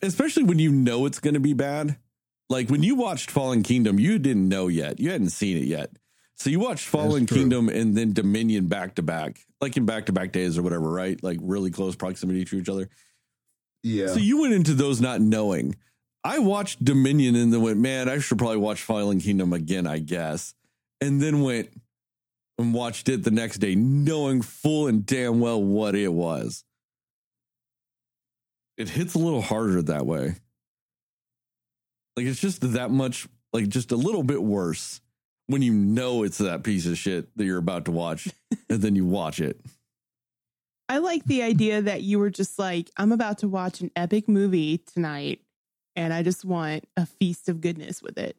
Especially 0.02 0.44
when 0.44 0.60
you 0.60 0.72
know 0.72 1.06
it's 1.06 1.20
going 1.20 1.36
to 1.36 1.40
be 1.40 1.54
bad. 1.54 1.98
Like 2.50 2.70
when 2.70 2.84
you 2.84 2.96
watched 2.96 3.32
Fallen 3.32 3.64
Kingdom, 3.64 4.00
you 4.00 4.20
didn't 4.20 4.50
know 4.50 4.68
yet. 4.68 5.00
You 5.00 5.12
hadn't 5.12 5.30
seen 5.30 5.58
it 5.58 5.66
yet. 5.66 5.92
So 6.36 6.50
you 6.50 6.60
watched 6.60 6.88
Fallen. 6.88 7.28
Kingdom 7.28 7.70
and 7.70 7.96
then 7.96 8.14
Dominion 8.14 8.68
back 8.68 8.96
to 8.96 9.04
back, 9.04 9.40
like 9.62 9.78
in 9.78 9.86
back 9.86 10.08
to 10.08 10.12
back 10.12 10.32
days 10.32 10.58
or 10.58 10.64
whatever, 10.64 10.90
right? 10.90 11.22
Like 11.24 11.38
really 11.42 11.70
close 11.72 11.96
proximity 11.96 12.44
to 12.46 12.58
each 12.58 12.68
other. 12.68 12.90
Yeah, 13.84 14.08
So 14.08 14.20
you 14.20 14.42
went 14.42 14.54
into 14.54 14.74
those 14.74 15.02
not 15.02 15.22
knowing. 15.22 15.76
I 16.24 16.40
watched 16.40 16.84
Dominion 16.84 17.36
and 17.36 17.52
then 17.52 17.62
went, 17.62 17.80
man, 17.80 18.08
I 18.08 18.20
should 18.20 18.38
probably 18.38 18.58
watch 18.58 18.82
Fallen 18.82 19.20
Kingdom 19.20 19.54
again, 19.54 19.88
I 19.88 20.00
guess. 20.00 20.54
And 21.00 21.20
then 21.20 21.42
went 21.42 21.70
and 22.60 22.74
watched 22.74 23.10
it 23.10 23.24
the 23.24 23.32
next 23.32 23.58
day, 23.58 23.74
knowing 23.74 24.44
full 24.44 24.88
and 24.88 25.06
damn 25.06 25.40
well 25.40 25.62
what 25.62 25.96
it 25.96 26.10
was. 26.14 26.64
It 28.78 28.90
hits 28.90 29.16
a 29.16 29.20
little 29.20 29.42
harder 29.42 29.82
that 29.82 30.06
way. 30.06 30.36
Like 32.16 32.26
it's 32.26 32.40
just 32.40 32.74
that 32.74 32.92
much, 32.92 33.28
like 33.52 33.68
just 33.68 33.92
a 33.92 33.96
little 33.96 34.24
bit 34.24 34.42
worse 34.42 35.02
when 35.48 35.62
you 35.62 35.74
know 35.74 36.24
it's 36.24 36.38
that 36.38 36.64
piece 36.64 36.86
of 36.86 36.98
shit 36.98 37.36
that 37.36 37.46
you're 37.46 37.58
about 37.58 37.86
to 37.86 37.92
watch 37.92 38.28
and 38.70 38.82
then 38.82 38.96
you 38.96 39.06
watch 39.06 39.40
it. 39.40 39.60
I 40.92 40.98
like 40.98 41.24
the 41.24 41.42
idea 41.42 41.82
that 41.84 42.02
you 42.02 42.20
were 42.20 42.30
just 42.30 42.60
like, 42.60 42.92
I'm 42.98 43.14
about 43.14 43.38
to 43.40 43.48
watch 43.48 43.80
an 43.80 43.92
epic 43.96 44.28
movie 44.28 44.78
tonight, 44.80 45.40
and 45.96 46.14
I 46.14 46.22
just 46.22 46.44
want 46.44 46.84
a 46.98 47.06
feast 47.06 47.48
of 47.48 47.62
goodness 47.62 48.02
with 48.02 48.18
it. 48.18 48.36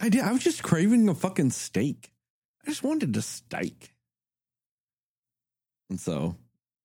I 0.00 0.08
did. 0.08 0.22
I 0.22 0.32
was 0.32 0.42
just 0.42 0.62
craving 0.62 1.06
a 1.10 1.14
fucking 1.14 1.50
steak. 1.50 2.12
I 2.66 2.70
just 2.70 2.82
wanted 2.82 3.14
a 3.14 3.20
steak. 3.20 3.92
And 5.90 6.00
so, 6.00 6.36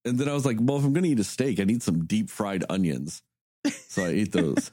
and 0.04 0.20
then 0.20 0.28
I 0.28 0.34
was 0.34 0.46
like, 0.46 0.58
well, 0.60 0.78
if 0.80 0.84
I'm 0.84 0.92
going 0.92 1.06
to 1.06 1.10
eat 1.12 1.20
a 1.22 1.24
steak, 1.24 1.62
I 1.62 1.64
need 1.64 1.82
some 1.82 2.06
deep 2.06 2.30
fried 2.30 2.66
onions. 2.70 3.22
So 3.88 4.04
I 4.04 4.10
ate 4.10 4.34
those. 4.34 4.72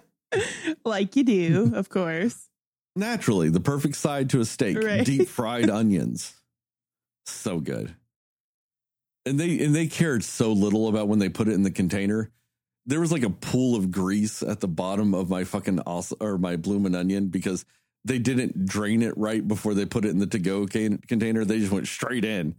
like 0.84 1.14
you 1.14 1.24
do, 1.24 1.72
of 1.74 1.90
course. 1.90 2.48
Naturally, 2.96 3.50
the 3.50 3.60
perfect 3.60 3.96
side 3.96 4.30
to 4.30 4.40
a 4.40 4.46
steak, 4.46 4.82
Right. 4.82 5.04
deep 5.04 5.28
fried 5.28 5.68
onions. 5.80 6.32
So 7.28 7.60
good. 7.60 7.94
And 9.26 9.38
they 9.38 9.62
and 9.62 9.74
they 9.74 9.86
cared 9.86 10.24
so 10.24 10.52
little 10.52 10.88
about 10.88 11.08
when 11.08 11.18
they 11.18 11.28
put 11.28 11.48
it 11.48 11.52
in 11.52 11.62
the 11.62 11.70
container. 11.70 12.30
There 12.86 13.00
was 13.00 13.12
like 13.12 13.22
a 13.22 13.30
pool 13.30 13.76
of 13.76 13.90
grease 13.90 14.42
at 14.42 14.60
the 14.60 14.68
bottom 14.68 15.12
of 15.14 15.28
my 15.28 15.44
fucking 15.44 15.80
os- 15.86 16.14
or 16.20 16.38
my 16.38 16.56
bloomin' 16.56 16.94
onion 16.94 17.28
because 17.28 17.66
they 18.04 18.18
didn't 18.18 18.64
drain 18.64 19.02
it 19.02 19.16
right 19.18 19.46
before 19.46 19.74
they 19.74 19.84
put 19.84 20.06
it 20.06 20.08
in 20.10 20.18
the 20.18 20.26
to 20.28 20.38
go 20.38 20.66
can- 20.66 20.98
container. 20.98 21.44
They 21.44 21.58
just 21.58 21.72
went 21.72 21.86
straight 21.86 22.24
in. 22.24 22.54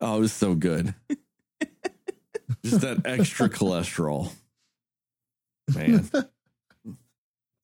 Oh, 0.00 0.16
it 0.16 0.20
was 0.20 0.32
so 0.32 0.54
good. 0.56 0.92
just 2.64 2.80
that 2.80 3.02
extra 3.04 3.48
cholesterol, 3.48 4.32
man. 5.72 6.10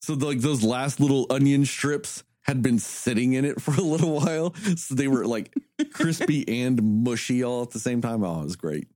So 0.02 0.14
like 0.14 0.38
those 0.38 0.62
last 0.62 1.00
little 1.00 1.26
onion 1.30 1.64
strips 1.64 2.22
had 2.46 2.62
been 2.62 2.78
sitting 2.78 3.32
in 3.32 3.44
it 3.44 3.60
for 3.62 3.74
a 3.74 3.80
little 3.80 4.12
while, 4.12 4.54
so 4.76 4.94
they 4.94 5.08
were 5.08 5.26
like 5.26 5.52
crispy 5.92 6.46
and 6.64 7.04
mushy 7.04 7.42
all 7.42 7.62
at 7.62 7.70
the 7.70 7.80
same 7.80 8.00
time. 8.00 8.24
Oh, 8.24 8.40
it 8.40 8.44
was 8.44 8.56
great. 8.56 8.88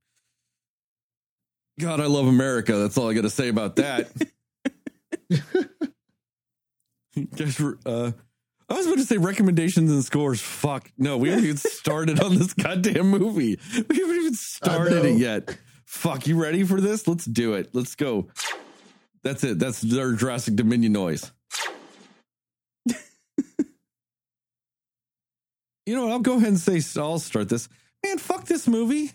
God, 1.78 2.01
I 2.01 2.06
love 2.06 2.27
America. 2.27 2.74
That's 2.77 2.98
all 2.98 3.09
I 3.10 3.14
got 3.14 3.22
to 3.22 3.31
say 3.31 3.48
about 3.48 3.77
that. 3.77 4.10
Guys, 7.36 7.60
uh, 7.86 8.12
I 8.68 8.74
was 8.74 8.86
about 8.86 8.98
to 8.98 9.05
say 9.05 9.16
recommendations 9.16 9.90
and 9.90 10.05
scores. 10.05 10.40
Fuck, 10.40 10.93
no, 10.98 11.16
we 11.16 11.31
haven't 11.31 11.44
even 11.44 11.56
started 11.56 12.22
on 12.22 12.36
this 12.36 12.52
goddamn 12.52 13.10
movie. 13.10 13.59
We 13.74 13.98
haven't 13.98 14.16
even 14.16 14.35
started 14.35 15.05
it 15.06 15.18
yet. 15.18 15.56
Fuck, 15.86 16.27
you 16.27 16.40
ready 16.40 16.64
for 16.64 16.81
this? 16.81 17.09
Let's 17.09 17.24
do 17.24 17.55
it. 17.55 17.70
Let's 17.72 17.94
go. 17.94 18.28
That's 19.22 19.43
it. 19.43 19.59
That's 19.59 19.81
their 19.81 20.12
Jurassic 20.12 20.56
Dominion 20.56 20.93
noise. 20.93 21.32
You 25.90 25.96
know 25.96 26.04
what? 26.04 26.12
I'll 26.12 26.20
go 26.20 26.36
ahead 26.36 26.50
and 26.50 26.58
say 26.60 26.80
I'll 27.00 27.18
start 27.18 27.48
this. 27.48 27.68
Man, 28.04 28.18
fuck 28.18 28.44
this 28.44 28.68
movie. 28.68 29.10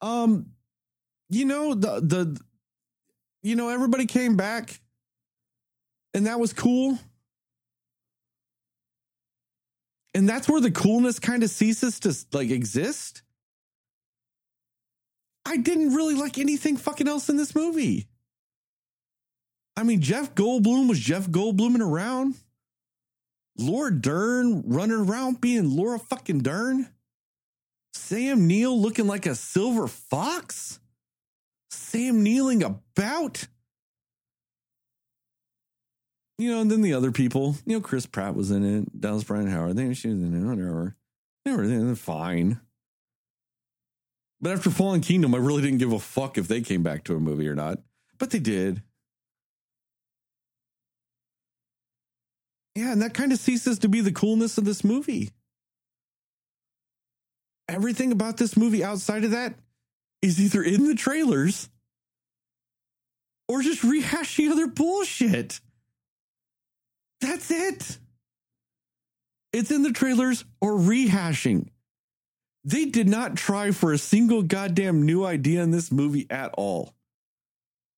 Um, 0.00 0.52
you 1.28 1.44
know 1.44 1.74
the 1.74 1.98
the, 2.00 2.40
you 3.42 3.56
know 3.56 3.68
everybody 3.68 4.06
came 4.06 4.36
back, 4.36 4.80
and 6.14 6.26
that 6.26 6.38
was 6.38 6.52
cool. 6.52 7.00
And 10.14 10.28
that's 10.28 10.48
where 10.48 10.60
the 10.60 10.70
coolness 10.70 11.18
kind 11.18 11.42
of 11.42 11.50
ceases 11.50 11.98
to 12.00 12.14
like 12.30 12.50
exist. 12.50 13.22
I 15.44 15.56
didn't 15.56 15.96
really 15.96 16.14
like 16.14 16.38
anything 16.38 16.76
fucking 16.76 17.08
else 17.08 17.28
in 17.28 17.36
this 17.36 17.56
movie. 17.56 18.06
I 19.76 19.82
mean, 19.82 20.00
Jeff 20.00 20.32
Goldblum 20.36 20.88
was 20.88 21.00
Jeff 21.00 21.26
Goldbluming 21.26 21.80
around. 21.80 22.36
Laura 23.58 23.92
Dern 23.92 24.62
running 24.66 24.96
around 24.96 25.40
being 25.40 25.76
Laura 25.76 25.98
fucking 25.98 26.40
Dern. 26.40 26.88
Sam 27.94 28.46
Neill 28.46 28.78
looking 28.78 29.06
like 29.06 29.26
a 29.26 29.34
silver 29.34 29.86
fox. 29.86 30.80
Sam 31.70 32.22
kneeling 32.22 32.62
about. 32.62 33.46
You 36.38 36.50
know, 36.50 36.60
and 36.60 36.70
then 36.70 36.82
the 36.82 36.94
other 36.94 37.12
people, 37.12 37.56
you 37.66 37.76
know, 37.76 37.80
Chris 37.80 38.06
Pratt 38.06 38.34
was 38.34 38.50
in 38.50 38.64
it, 38.64 39.00
Dallas 39.00 39.24
Brian 39.24 39.46
Howard, 39.48 39.76
they 39.76 39.92
she 39.94 40.08
was 40.08 40.22
in 40.22 40.34
it, 40.34 40.48
whatever. 40.48 40.96
They 41.44 41.52
were 41.52 41.66
they're 41.66 41.94
fine. 41.94 42.60
But 44.40 44.52
after 44.52 44.70
Fallen 44.70 45.02
Kingdom, 45.02 45.34
I 45.34 45.38
really 45.38 45.62
didn't 45.62 45.78
give 45.78 45.92
a 45.92 46.00
fuck 46.00 46.36
if 46.36 46.48
they 46.48 46.60
came 46.60 46.82
back 46.82 47.04
to 47.04 47.14
a 47.14 47.20
movie 47.20 47.48
or 47.48 47.54
not. 47.54 47.78
But 48.18 48.30
they 48.30 48.40
did. 48.40 48.82
Yeah, 52.74 52.92
and 52.92 53.02
that 53.02 53.14
kind 53.14 53.32
of 53.32 53.38
ceases 53.38 53.80
to 53.80 53.88
be 53.88 54.00
the 54.00 54.12
coolness 54.12 54.58
of 54.58 54.64
this 54.64 54.82
movie. 54.82 55.30
Everything 57.68 58.12
about 58.12 58.36
this 58.36 58.56
movie 58.56 58.82
outside 58.82 59.24
of 59.24 59.32
that 59.32 59.54
is 60.20 60.40
either 60.40 60.62
in 60.62 60.86
the 60.86 60.94
trailers 60.94 61.68
or 63.48 63.62
just 63.62 63.82
rehashing 63.82 64.50
other 64.50 64.66
bullshit. 64.66 65.60
That's 67.20 67.50
it. 67.50 67.98
It's 69.52 69.70
in 69.70 69.82
the 69.82 69.92
trailers 69.92 70.44
or 70.60 70.72
rehashing. 70.72 71.68
They 72.64 72.86
did 72.86 73.08
not 73.08 73.36
try 73.36 73.72
for 73.72 73.92
a 73.92 73.98
single 73.98 74.42
goddamn 74.42 75.04
new 75.04 75.24
idea 75.24 75.62
in 75.62 75.70
this 75.70 75.92
movie 75.92 76.26
at 76.30 76.54
all. 76.54 76.94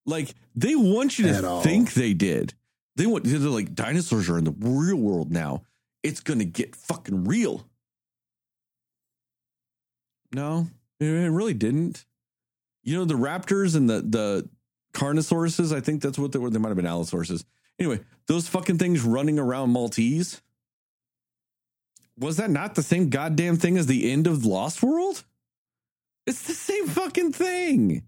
Like 0.07 0.35
they 0.55 0.75
want 0.75 1.19
you 1.19 1.27
to 1.27 1.61
think 1.63 1.95
they 1.95 2.15
did. 2.15 2.55
They 2.97 3.07
want 3.07 3.25
they're 3.25 3.39
like 3.39 3.75
dinosaurs 3.75 4.29
are 4.29 4.39
in 4.39 4.45
the 4.45 4.55
real 4.59 4.97
world 4.97 5.31
now. 5.31 5.63
It's 6.03 6.21
gonna 6.21 6.45
get 6.45 6.77
fucking 6.77 7.25
real. 7.25 7.67
No, 10.33 10.69
it 11.01 11.05
really 11.05 11.55
didn't. 11.55 12.05
You 12.83 12.97
know 12.97 13.05
the 13.05 13.15
raptors 13.15 13.77
and 13.77 13.89
the 13.89 14.01
the 14.03 14.49
carnosauruses. 14.95 15.75
I 15.75 15.81
think 15.81 16.03
that's 16.03 16.19
what 16.19 16.33
they 16.33 16.39
were. 16.39 16.51
They 16.51 16.59
might 16.59 16.69
have 16.69 16.77
been 16.77 16.87
allosauruses. 16.87 17.45
Anyway, 17.79 18.01
those 18.27 18.49
fucking 18.49 18.79
things 18.79 19.03
running 19.03 19.39
around 19.39 19.71
Maltese. 19.71 20.41
Was 22.17 22.37
that 22.37 22.51
not 22.51 22.77
the 22.77 22.83
same 22.83 23.11
goddamn 23.11 23.57
thing 23.57 23.77
as 23.77 23.87
the 23.87 24.11
end 24.11 24.29
of 24.29 24.45
Lost 24.45 24.83
World? 24.83 25.25
It's 26.27 26.43
the 26.47 26.55
same 26.55 26.87
fucking 26.87 27.33
thing. 27.33 28.07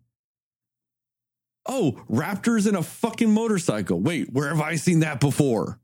Oh, 1.68 2.00
raptors 2.10 2.68
in 2.68 2.76
a 2.76 2.82
fucking 2.82 3.30
motorcycle. 3.30 3.98
Wait, 4.00 4.32
where 4.32 4.48
have 4.48 4.60
I 4.60 4.76
seen 4.76 5.00
that 5.00 5.20
before? 5.20 5.80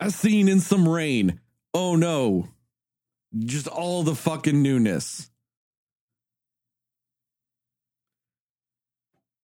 A 0.00 0.10
scene 0.10 0.48
in 0.48 0.60
some 0.60 0.88
rain. 0.88 1.40
Oh 1.74 1.96
no. 1.96 2.48
Just 3.38 3.68
all 3.68 4.02
the 4.02 4.14
fucking 4.14 4.62
newness. 4.62 5.30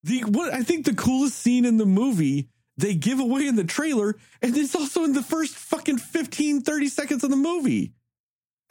The 0.03 0.21
what 0.21 0.53
I 0.55 0.63
think 0.63 0.87
the 0.87 0.95
coolest 0.95 1.37
scene 1.37 1.65
in 1.65 1.77
the 1.77 1.87
movie 1.87 2.49
they 2.79 2.95
give 2.95 3.21
away 3.21 3.47
in 3.47 3.57
the 3.57 3.65
trailer 3.65 4.17
and 4.41 4.57
it's 4.57 4.75
also 4.75 5.05
in 5.05 5.13
the 5.13 5.23
first 5.23 5.55
fucking 5.55 5.99
15 5.99 6.63
30 6.63 6.89
seconds 6.89 7.25
of 7.25 7.31
the 7.31 7.37
movie. 7.37 7.93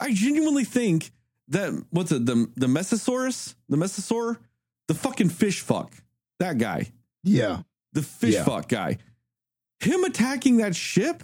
I 0.00 0.12
genuinely 0.12 0.64
think 0.64 1.12
that 1.48 1.84
what's 1.90 2.12
it 2.12 2.26
the 2.26 2.50
the 2.56 2.66
Mesosaurus, 2.66 3.54
the 3.68 3.76
Mesosaur, 3.76 4.38
the 4.88 4.94
fucking 4.94 5.28
fish 5.30 5.60
fuck. 5.60 5.92
That 6.38 6.58
guy. 6.58 6.92
Yeah. 7.24 7.62
The 7.92 8.02
fish 8.02 8.34
Yeah. 8.34 8.44
fuck 8.44 8.68
guy. 8.68 8.98
Him 9.80 10.04
attacking 10.04 10.58
that 10.58 10.74
ship 10.76 11.22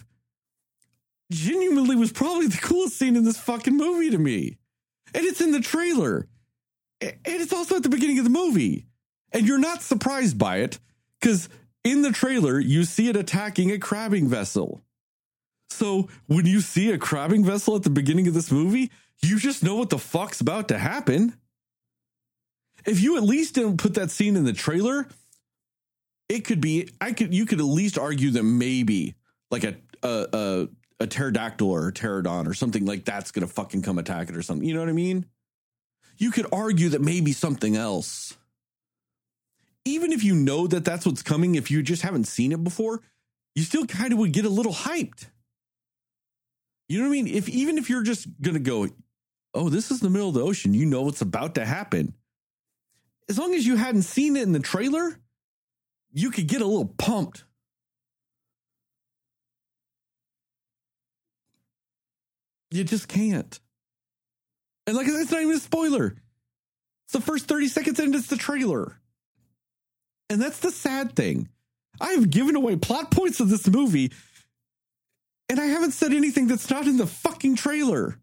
genuinely 1.30 1.96
was 1.96 2.12
probably 2.12 2.46
the 2.46 2.58
coolest 2.58 2.96
scene 2.98 3.16
in 3.16 3.24
this 3.24 3.38
fucking 3.38 3.76
movie 3.76 4.10
to 4.10 4.18
me. 4.18 4.58
And 5.14 5.24
it's 5.24 5.40
in 5.40 5.52
the 5.52 5.60
trailer. 5.60 6.28
And 7.00 7.14
it's 7.24 7.52
also 7.52 7.76
at 7.76 7.82
the 7.82 7.88
beginning 7.88 8.18
of 8.18 8.24
the 8.24 8.30
movie. 8.30 8.86
And 9.32 9.46
you're 9.46 9.58
not 9.58 9.82
surprised 9.82 10.38
by 10.38 10.58
it 10.58 10.78
because 11.20 11.48
in 11.84 12.02
the 12.02 12.12
trailer, 12.12 12.60
you 12.60 12.84
see 12.84 13.08
it 13.08 13.16
attacking 13.16 13.70
a 13.70 13.78
crabbing 13.78 14.28
vessel. 14.28 14.82
So 15.70 16.08
when 16.26 16.46
you 16.46 16.60
see 16.60 16.90
a 16.90 16.98
crabbing 16.98 17.44
vessel 17.44 17.76
at 17.76 17.82
the 17.82 17.90
beginning 17.90 18.28
of 18.28 18.34
this 18.34 18.52
movie, 18.52 18.90
you 19.22 19.38
just 19.38 19.62
know 19.62 19.76
what 19.76 19.90
the 19.90 19.98
fuck's 19.98 20.40
about 20.40 20.68
to 20.68 20.78
happen. 20.78 21.34
If 22.84 23.00
you 23.00 23.16
at 23.16 23.22
least 23.22 23.54
didn't 23.54 23.76
put 23.76 23.94
that 23.94 24.10
scene 24.10 24.36
in 24.36 24.44
the 24.44 24.52
trailer, 24.52 25.06
it 26.28 26.44
could 26.44 26.60
be 26.60 26.88
I 27.00 27.12
could 27.12 27.32
you 27.32 27.46
could 27.46 27.60
at 27.60 27.64
least 27.66 27.98
argue 27.98 28.30
that 28.32 28.42
maybe 28.42 29.14
like 29.50 29.64
a 29.64 29.76
a 30.02 30.26
a, 30.32 30.68
a 31.00 31.06
pterodactyl 31.06 31.70
or 31.70 31.88
a 31.88 31.92
pterodon 31.92 32.48
or 32.48 32.54
something 32.54 32.84
like 32.84 33.04
that's 33.04 33.30
gonna 33.30 33.46
fucking 33.46 33.82
come 33.82 33.98
attack 33.98 34.28
it 34.28 34.36
or 34.36 34.42
something. 34.42 34.66
You 34.66 34.74
know 34.74 34.80
what 34.80 34.88
I 34.88 34.92
mean? 34.92 35.26
You 36.18 36.30
could 36.30 36.46
argue 36.52 36.90
that 36.90 37.00
maybe 37.00 37.32
something 37.32 37.76
else. 37.76 38.36
Even 39.84 40.12
if 40.12 40.22
you 40.22 40.34
know 40.34 40.66
that 40.66 40.84
that's 40.84 41.04
what's 41.04 41.22
coming, 41.22 41.54
if 41.56 41.70
you 41.70 41.82
just 41.82 42.02
haven't 42.02 42.24
seen 42.24 42.52
it 42.52 42.62
before, 42.62 43.02
you 43.54 43.62
still 43.62 43.86
kind 43.86 44.12
of 44.12 44.18
would 44.18 44.32
get 44.32 44.44
a 44.44 44.48
little 44.48 44.72
hyped. 44.72 45.26
You 46.88 46.98
know 46.98 47.08
what 47.08 47.18
I 47.18 47.22
mean? 47.22 47.28
If 47.28 47.48
even 47.48 47.78
if 47.78 47.90
you're 47.90 48.02
just 48.02 48.26
gonna 48.40 48.58
go, 48.58 48.88
oh, 49.54 49.68
this 49.68 49.90
is 49.90 50.00
the 50.00 50.10
middle 50.10 50.28
of 50.28 50.34
the 50.34 50.42
ocean, 50.42 50.74
you 50.74 50.86
know 50.86 51.02
what's 51.02 51.20
about 51.20 51.54
to 51.56 51.64
happen. 51.64 52.14
As 53.28 53.38
long 53.38 53.54
as 53.54 53.66
you 53.66 53.76
hadn't 53.76 54.02
seen 54.02 54.36
it 54.36 54.42
in 54.42 54.52
the 54.52 54.60
trailer, 54.60 55.18
you 56.12 56.30
could 56.30 56.46
get 56.46 56.60
a 56.60 56.66
little 56.66 56.86
pumped. 56.86 57.44
You 62.70 62.84
just 62.84 63.08
can't. 63.08 63.60
And 64.86 64.96
like 64.96 65.06
it's 65.06 65.30
not 65.30 65.42
even 65.42 65.54
a 65.54 65.60
spoiler. 65.60 66.16
It's 67.04 67.12
the 67.12 67.20
first 67.20 67.46
30 67.46 67.68
seconds 67.68 67.98
and 68.00 68.14
it's 68.14 68.28
the 68.28 68.36
trailer. 68.36 68.96
And 70.30 70.40
that's 70.40 70.60
the 70.60 70.70
sad 70.70 71.14
thing. 71.14 71.48
I 72.00 72.12
have 72.12 72.30
given 72.30 72.56
away 72.56 72.76
plot 72.76 73.10
points 73.10 73.40
of 73.40 73.50
this 73.50 73.68
movie, 73.68 74.12
and 75.48 75.60
I 75.60 75.66
haven't 75.66 75.92
said 75.92 76.12
anything 76.12 76.46
that's 76.46 76.70
not 76.70 76.86
in 76.86 76.96
the 76.96 77.06
fucking 77.06 77.56
trailer. 77.56 78.18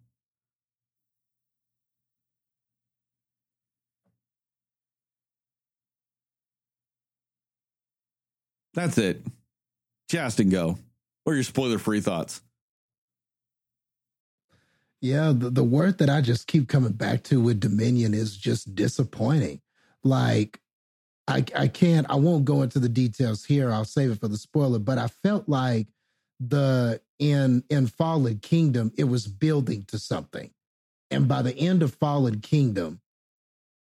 That's 8.80 8.97
it. 8.97 9.26
Justin, 10.07 10.47
go. 10.47 10.77
What 11.26 11.34
are 11.34 11.35
your 11.35 11.43
spoiler 11.43 11.80
free 11.80 11.99
thoughts? 11.99 12.41
Yeah, 15.01 15.34
the, 15.35 15.49
the 15.49 15.65
word 15.65 15.97
that 15.97 16.10
I 16.10 16.22
just 16.22 16.47
keep 16.47 16.69
coming 16.69 16.93
back 16.93 17.23
to 17.23 17.41
with 17.41 17.60
Dominion 17.60 18.14
is 18.14 18.38
just 18.38 18.76
disappointing. 18.76 19.60
Like, 20.01 20.61
I 21.27 21.43
I 21.53 21.68
can't 21.68 22.10
I 22.10 22.15
won't 22.15 22.45
go 22.45 22.61
into 22.61 22.80
the 22.80 22.88
details 22.88 23.43
here. 23.43 23.69
I'll 23.69 23.84
save 23.84 24.11
it 24.11 24.19
for 24.22 24.30
the 24.30 24.38
spoiler, 24.38 24.80
but 24.80 24.97
I 24.97 25.07
felt 25.07 25.49
like 25.49 25.88
the 26.39 27.01
in 27.19 27.65
in 27.69 27.88
Fallen 27.88 28.39
Kingdom, 28.39 28.93
it 28.97 29.03
was 29.03 29.27
building 29.27 29.84
to 29.89 29.99
something. 29.99 30.51
And 31.11 31.27
by 31.27 31.41
the 31.41 31.57
end 31.57 31.84
of 31.84 31.95
Fallen 31.95 32.39
Kingdom, 32.39 33.01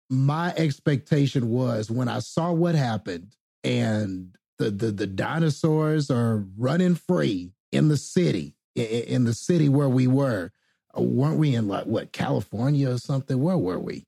my 0.08 0.54
expectation 0.56 1.50
was 1.50 1.90
when 1.90 2.06
I 2.06 2.20
saw 2.20 2.52
what 2.52 2.76
happened 2.76 3.34
and 3.64 4.36
the 4.58 4.70
the, 4.70 4.90
the 4.92 5.06
dinosaurs 5.06 6.10
are 6.10 6.44
running 6.56 6.94
free 6.94 7.52
in 7.72 7.88
the 7.88 7.96
city, 7.96 8.54
in, 8.74 8.84
in 8.84 9.24
the 9.24 9.34
city 9.34 9.68
where 9.68 9.88
we 9.88 10.06
were. 10.06 10.50
Weren't 10.96 11.38
we 11.38 11.54
in 11.56 11.66
like 11.66 11.86
what 11.86 12.12
California 12.12 12.90
or 12.90 12.98
something? 12.98 13.40
Where 13.42 13.58
were 13.58 13.80
we? 13.80 14.06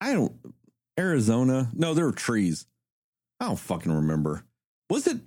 I 0.00 0.12
don't 0.12 0.32
Arizona. 0.98 1.70
No, 1.72 1.94
there 1.94 2.04
were 2.06 2.12
trees. 2.12 2.66
I 3.40 3.46
don't 3.46 3.58
fucking 3.58 3.92
remember. 3.92 4.44
Was 4.90 5.06
it? 5.06 5.18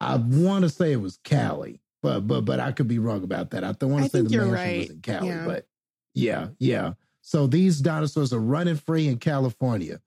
I 0.00 0.16
want 0.16 0.62
to 0.64 0.68
say 0.68 0.92
it 0.92 1.00
was 1.00 1.18
Cali, 1.24 1.80
but 2.02 2.20
but 2.26 2.40
but 2.44 2.58
I 2.58 2.72
could 2.72 2.88
be 2.88 2.98
wrong 2.98 3.22
about 3.22 3.50
that. 3.50 3.62
I 3.64 3.72
don't 3.72 3.90
want 3.92 4.04
to 4.04 4.10
say 4.10 4.22
the 4.22 4.30
you're 4.30 4.46
mansion 4.46 4.54
right. 4.56 4.78
was 4.80 4.90
in 4.90 5.00
Cali, 5.00 5.28
Yeah. 5.28 5.44
but 5.46 5.66
yeah, 6.14 6.48
yeah. 6.58 6.92
So 7.22 7.46
these 7.46 7.80
dinosaurs 7.80 8.32
are 8.32 8.40
running 8.40 8.76
free 8.76 9.06
in 9.06 9.18
California. 9.18 10.00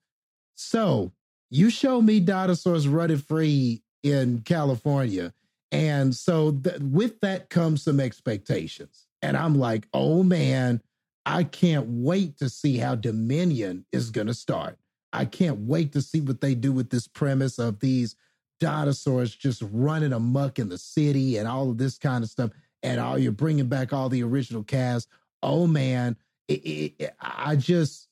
So 0.56 1.12
you 1.54 1.70
show 1.70 2.02
me 2.02 2.20
dinosaurs 2.20 2.88
running 2.88 3.18
free 3.18 3.82
in 4.02 4.40
California, 4.40 5.32
and 5.70 6.14
so 6.14 6.52
th- 6.52 6.80
with 6.80 7.20
that 7.20 7.48
comes 7.50 7.82
some 7.84 8.00
expectations, 8.00 9.06
and 9.22 9.36
I'm 9.36 9.54
like, 9.54 9.86
oh 9.94 10.22
man, 10.24 10.80
I 11.24 11.44
can't 11.44 11.86
wait 11.88 12.38
to 12.38 12.48
see 12.48 12.78
how 12.78 12.96
Dominion 12.96 13.86
is 13.92 14.10
going 14.10 14.26
to 14.26 14.34
start. 14.34 14.78
I 15.12 15.24
can't 15.26 15.60
wait 15.60 15.92
to 15.92 16.02
see 16.02 16.20
what 16.20 16.40
they 16.40 16.54
do 16.56 16.72
with 16.72 16.90
this 16.90 17.06
premise 17.06 17.58
of 17.58 17.78
these 17.80 18.16
dinosaurs 18.60 19.34
just 19.34 19.62
running 19.70 20.12
amok 20.12 20.58
in 20.58 20.68
the 20.68 20.78
city 20.78 21.36
and 21.36 21.46
all 21.46 21.70
of 21.70 21.78
this 21.78 21.98
kind 21.98 22.24
of 22.24 22.30
stuff. 22.30 22.50
And 22.82 23.00
all 23.00 23.16
you're 23.18 23.32
bringing 23.32 23.68
back 23.68 23.92
all 23.92 24.08
the 24.08 24.22
original 24.22 24.62
cast. 24.64 25.08
Oh 25.42 25.66
man, 25.66 26.16
it, 26.48 26.54
it, 26.64 26.94
it- 26.98 27.16
I 27.20 27.56
just 27.56 28.08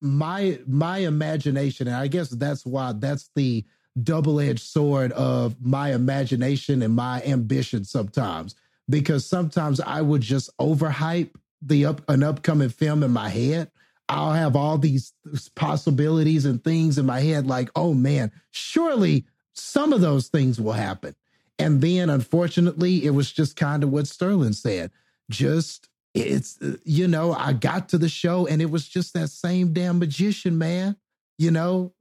my 0.00 0.58
my 0.66 0.98
imagination, 0.98 1.86
and 1.86 1.96
I 1.96 2.06
guess 2.08 2.30
that's 2.30 2.64
why 2.66 2.92
that's 2.92 3.30
the 3.34 3.64
double-edged 4.02 4.60
sword 4.60 5.12
of 5.12 5.56
my 5.64 5.94
imagination 5.94 6.82
and 6.82 6.94
my 6.94 7.22
ambition 7.22 7.82
sometimes 7.82 8.54
because 8.88 9.26
sometimes 9.26 9.80
I 9.80 10.02
would 10.02 10.20
just 10.20 10.56
overhype 10.58 11.30
the 11.62 11.86
up 11.86 12.08
an 12.08 12.22
upcoming 12.22 12.68
film 12.68 13.02
in 13.02 13.10
my 13.10 13.28
head. 13.28 13.70
I'll 14.08 14.32
have 14.32 14.54
all 14.54 14.78
these 14.78 15.12
possibilities 15.56 16.44
and 16.44 16.62
things 16.62 16.96
in 16.96 17.06
my 17.06 17.20
head, 17.20 17.46
like, 17.46 17.70
oh 17.74 17.92
man, 17.92 18.30
surely 18.52 19.26
some 19.52 19.92
of 19.92 20.00
those 20.00 20.28
things 20.28 20.60
will 20.60 20.72
happen. 20.72 21.16
And 21.58 21.80
then 21.80 22.10
unfortunately, 22.10 23.04
it 23.04 23.10
was 23.10 23.32
just 23.32 23.56
kind 23.56 23.82
of 23.82 23.90
what 23.90 24.06
Sterling 24.06 24.52
said. 24.52 24.92
Just 25.28 25.88
it's 26.16 26.58
you 26.84 27.08
know, 27.08 27.32
I 27.32 27.52
got 27.52 27.88
to 27.90 27.98
the 27.98 28.08
show 28.08 28.46
and 28.46 28.62
it 28.62 28.70
was 28.70 28.88
just 28.88 29.14
that 29.14 29.28
same 29.28 29.72
damn 29.72 29.98
magician, 29.98 30.58
man. 30.58 30.96
You 31.38 31.50
know, 31.50 31.92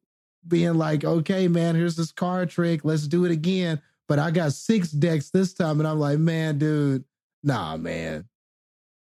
being 0.48 0.76
like, 0.76 1.04
okay, 1.04 1.48
man, 1.48 1.76
here's 1.76 1.96
this 1.96 2.12
card 2.12 2.50
trick. 2.50 2.86
Let's 2.86 3.08
do 3.08 3.26
it 3.26 3.32
again. 3.32 3.82
But 4.08 4.20
I 4.20 4.32
got 4.32 4.54
six 4.54 4.92
decks 4.92 5.32
this 5.32 5.54
time, 5.54 5.80
and 5.80 5.88
I'm 5.88 6.00
like, 6.00 6.20
man, 6.20 6.60
dude, 6.60 7.04
nah, 7.44 7.76
man, 7.76 8.26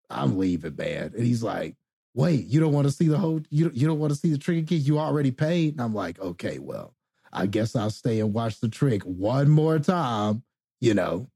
I'm 0.09 0.39
leaving, 0.39 0.77
man. 0.77 1.13
And 1.15 1.27
he's 1.27 1.43
like, 1.43 1.77
wait, 2.15 2.47
you 2.47 2.59
don't 2.59 2.73
want 2.73 2.87
to 2.87 2.93
see 2.93 3.07
the 3.07 3.19
whole, 3.19 3.43
you 3.51 3.67
don't, 3.67 3.77
you 3.77 3.87
don't 3.87 3.99
want 3.99 4.13
to 4.13 4.19
see 4.19 4.31
the 4.31 4.39
trick 4.39 4.59
again? 4.59 4.81
You 4.83 4.99
already 4.99 5.31
paid. 5.31 5.75
And 5.75 5.83
I'm 5.83 5.95
like, 5.95 6.19
okay, 6.21 6.59
well, 6.59 6.95
I 7.33 7.47
guess 7.47 7.77
I'll 7.77 7.91
stay 7.91 8.21
and 8.21 8.33
watch 8.33 8.61
the 8.61 8.69
trick 8.69 9.03
one 9.03 9.51
more 9.51 9.79
time. 9.79 10.43
You 10.81 10.95
know, 10.95 11.29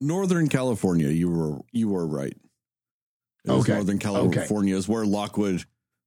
Northern 0.00 0.48
California. 0.48 1.08
You 1.08 1.30
were 1.30 1.58
you 1.72 1.88
were 1.88 2.06
right. 2.06 2.36
It 3.46 3.50
Okay. 3.50 3.74
Northern 3.74 3.98
California 3.98 4.76
is 4.76 4.88
where 4.88 5.06
Lockwood 5.06 5.64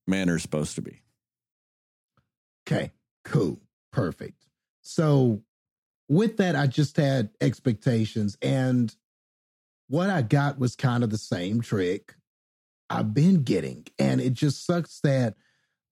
Manor 0.08 0.36
is 0.36 0.42
supposed 0.42 0.76
to 0.76 0.82
be. 0.82 1.02
Okay, 2.68 2.92
cool, 3.24 3.60
perfect. 3.92 4.46
So, 4.82 5.42
with 6.08 6.38
that, 6.38 6.56
I 6.56 6.68
just 6.68 6.98
had 6.98 7.30
expectations, 7.40 8.38
and 8.42 8.94
what 9.88 10.10
I 10.10 10.22
got 10.22 10.60
was 10.60 10.76
kind 10.76 11.04
of 11.04 11.10
the 11.10 11.18
same 11.18 11.62
trick 11.62 12.16
I've 12.90 13.14
been 13.14 13.44
getting, 13.44 13.86
and 13.98 14.20
it 14.20 14.34
just 14.34 14.66
sucks 14.66 15.00
that 15.02 15.36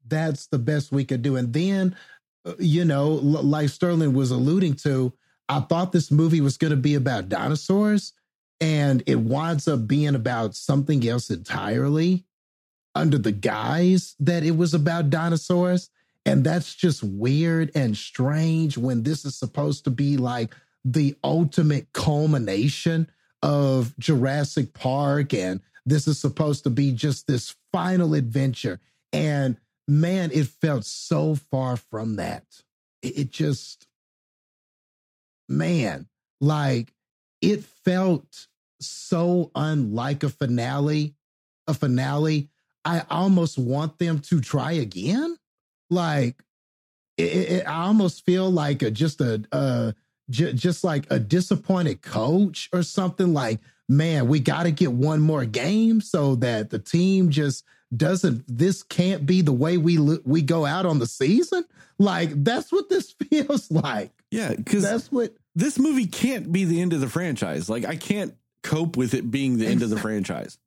that's 0.07 0.48
the 0.48 0.60
best 0.60 0.91
we 0.91 1.06
could 1.06 1.22
do. 1.22 1.36
And 1.36 1.53
then, 1.53 1.95
uh, 2.45 2.53
you 2.60 2.86
know, 2.86 3.10
like 3.10 3.69
Sterling 3.69 4.14
was 4.14 4.32
alluding 4.32 4.76
to, 4.76 5.14
I 5.49 5.61
thought 5.61 5.91
this 5.91 6.11
movie 6.11 6.41
was 6.41 6.57
going 6.57 6.72
to 6.72 6.78
be 6.78 6.95
about 6.95 7.30
dinosaurs, 7.30 8.14
and 8.60 9.04
it 9.06 9.20
winds 9.20 9.68
up 9.68 9.88
being 9.88 10.16
about 10.16 10.56
something 10.56 11.08
else 11.08 11.30
entirely 11.30 12.26
under 12.96 13.18
the 13.18 13.32
guise 13.32 14.16
that 14.20 14.44
it 14.44 14.58
was 14.58 14.74
about 14.74 15.10
dinosaurs. 15.10 15.90
And 16.26 16.44
that's 16.44 16.76
just 16.76 17.04
weird 17.04 17.72
and 17.76 17.96
strange 17.96 18.78
when 18.78 19.04
this 19.04 19.24
is 19.24 19.38
supposed 19.38 19.86
to 19.86 19.92
be 19.92 20.18
like 20.18 20.54
the 20.84 21.16
ultimate 21.24 21.94
culmination 21.94 23.10
of 23.44 23.98
Jurassic 23.98 24.74
Park. 24.74 25.34
And 25.34 25.62
this 25.86 26.08
is 26.08 26.20
supposed 26.20 26.64
to 26.64 26.70
be 26.70 26.92
just 26.92 27.28
this 27.28 27.56
final 27.72 28.14
adventure. 28.14 28.80
And 29.14 29.58
man, 29.88 30.32
it 30.34 30.48
felt 30.48 30.84
so 30.84 31.36
far 31.36 31.78
from 31.78 32.18
that. 32.18 32.44
It, 33.02 33.30
just, 33.32 33.88
man, 35.48 36.08
like 36.42 36.94
it 37.41 37.64
felt 37.64 38.47
so 38.80 39.51
unlike 39.55 40.23
a 40.23 40.30
finale, 40.30 41.15
a 41.68 41.73
finale. 41.73 42.49
I 42.85 43.03
almost 43.09 43.57
want 43.57 43.99
them 43.99 44.19
to 44.19 44.39
try 44.39 44.73
again. 44.73 45.38
Like 45.89 46.41
it, 47.18 47.23
it, 47.23 47.68
I 47.68 47.85
almost 47.85 48.26
feel 48.26 48.49
like 48.49 48.81
a, 48.81 48.91
just 48.91 49.22
a 49.22 49.43
uh 49.51 49.91
just 50.30 50.84
like 50.84 51.05
a 51.09 51.19
disappointed 51.19 52.01
coach 52.01 52.69
or 52.73 52.84
something 52.84 53.34
like 53.34 53.59
man, 53.89 54.27
we 54.27 54.39
got 54.39 54.64
to 54.64 54.72
get 54.72 54.91
one 54.91 55.22
more 55.22 55.45
game 55.45 56.01
so 56.01 56.35
that 56.35 56.69
the 56.69 56.80
team 56.80 57.30
just 57.30 57.64
doesn't 57.95 58.43
this 58.47 58.84
can't 58.84 59.26
be 59.26 59.41
the 59.41 59.53
way 59.53 59.77
we 59.77 59.97
we 60.26 60.41
go 60.41 60.65
out 60.65 60.85
on 60.85 60.99
the 60.99 61.07
season. 61.07 61.64
Like 61.97 62.43
that's 62.43 62.72
what 62.72 62.89
this 62.89 63.11
feels 63.30 63.72
like. 63.72 64.11
Yeah 64.30 64.53
because 64.53 64.84
that's 64.84 65.11
what 65.11 65.34
this 65.58 65.80
movie 65.80 66.06
can't 66.06 66.52
be 66.52 66.66
the 66.66 66.82
end 66.82 66.94
of 66.94 67.02
the 67.02 67.10
franchise. 67.10 67.70
Like 67.70 67.86
i 67.86 67.96
can't 67.96 68.36
cope 68.64 68.98
with 68.98 69.14
it 69.14 69.32
being 69.32 69.58
the 69.58 69.68
end 69.68 69.82
of 69.82 69.90
the 69.90 69.98
franchise. 69.98 70.58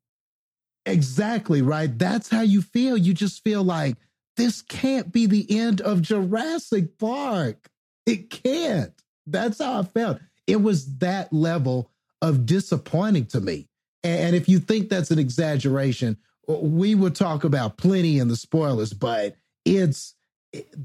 exactly 0.87 1.63
right? 1.63 1.99
That's 1.99 2.29
how 2.29 2.43
you 2.43 2.63
feel. 2.63 2.97
You 2.97 3.15
just 3.15 3.45
feel 3.45 3.63
like 3.63 3.97
this 4.37 4.63
can't 4.63 5.13
be 5.13 5.27
the 5.27 5.47
end 5.59 5.81
of 5.81 6.03
jurassic 6.03 6.99
park. 6.99 7.69
It 8.07 8.31
can't. 8.31 8.93
That's 9.27 9.59
how 9.59 9.81
i 9.81 9.83
felt. 9.83 10.19
It 10.47 10.63
was 10.63 10.97
that 10.99 11.33
level 11.33 11.91
of 12.23 12.47
disappointing 12.47 13.27
to 13.27 13.41
me. 13.41 13.69
And 14.03 14.35
if 14.35 14.49
you 14.49 14.59
think 14.59 14.89
that's 14.89 15.11
an 15.11 15.19
exaggeration 15.19 16.17
we 16.59 16.95
would 16.95 17.15
talk 17.15 17.45
about 17.45 17.77
plenty 17.77 18.19
in 18.19 18.29
the 18.29 18.37
spoilers, 18.37 18.93
but 18.93 19.37
it's 19.65 20.15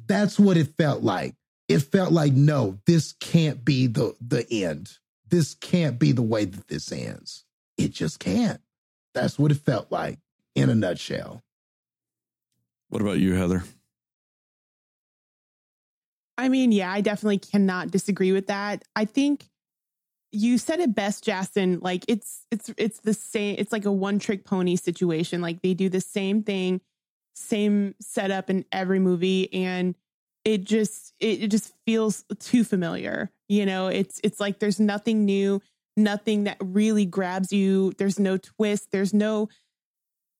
that's 0.08 0.40
what 0.40 0.58
it 0.58 0.76
felt 0.78 1.04
like. 1.04 1.36
It 1.68 1.80
felt 1.80 2.12
like 2.12 2.34
no, 2.34 2.78
this 2.86 3.14
can't 3.14 3.66
be 3.66 3.88
the 3.88 4.16
the 4.22 4.46
end. 4.52 4.92
This 5.28 5.56
can't 5.56 5.98
be 5.98 6.12
the 6.12 6.22
way 6.22 6.46
that 6.46 6.68
this 6.68 6.92
ends. 6.92 7.46
It 7.78 7.92
just 7.92 8.20
can't. 8.20 8.62
That's 9.14 9.40
what 9.40 9.52
it 9.52 9.56
felt 9.56 9.92
like 9.92 10.20
in 10.54 10.70
a 10.70 10.76
nutshell. 10.76 11.44
What 12.90 13.02
about 13.02 13.18
you, 13.18 13.34
Heather? 13.34 13.64
I 16.38 16.50
mean, 16.50 16.72
yeah, 16.72 16.92
I 16.92 17.02
definitely 17.02 17.40
cannot 17.40 17.92
disagree 17.92 18.32
with 18.32 18.48
that. 18.48 18.84
I 18.96 19.06
think 19.06 19.46
you 20.32 20.58
said 20.58 20.80
it 20.80 20.94
best, 20.94 21.24
Justin. 21.24 21.80
Like 21.82 22.06
it's 22.08 22.46
it's 22.52 22.70
it's 22.78 23.00
the 23.00 23.14
same. 23.14 23.56
It's 23.58 23.72
like 23.72 23.86
a 23.86 23.92
one 23.92 24.20
trick 24.20 24.46
pony 24.46 24.76
situation. 24.76 25.42
Like 25.42 25.62
they 25.62 25.74
do 25.74 25.90
the 25.90 26.02
same 26.02 26.44
thing, 26.44 26.82
same 27.34 27.96
setup 28.02 28.50
in 28.50 28.66
every 28.72 29.00
movie, 29.00 29.52
and 29.54 29.96
it 30.46 30.64
just 30.64 31.14
it, 31.20 31.44
it 31.44 31.48
just 31.52 31.74
feels 31.86 32.24
too 32.40 32.64
familiar. 32.64 33.32
You 33.50 33.66
know, 33.66 33.88
it's 33.88 34.22
it's 34.24 34.40
like 34.40 34.60
there's 34.60 34.80
nothing 34.80 35.26
new, 35.26 35.62
nothing 35.98 36.46
that 36.46 36.58
really 36.62 37.06
grabs 37.06 37.52
you. 37.52 37.92
There's 37.98 38.20
no 38.20 38.38
twist. 38.38 38.92
There's 38.92 39.14
no 39.14 39.50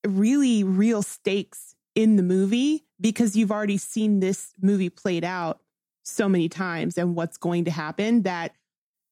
really 0.08 0.64
real 0.64 1.02
stakes 1.02 1.76
in 1.96 2.16
the 2.16 2.24
movie 2.24 2.86
because 3.02 3.36
you've 3.36 3.52
already 3.52 3.78
seen 3.78 4.20
this 4.20 4.54
movie 4.62 4.90
played 4.90 5.24
out 5.24 5.60
so 6.04 6.30
many 6.30 6.48
times 6.48 6.98
and 6.98 7.16
what's 7.16 7.38
going 7.38 7.66
to 7.66 7.72
happen 7.72 8.22
that 8.22 8.54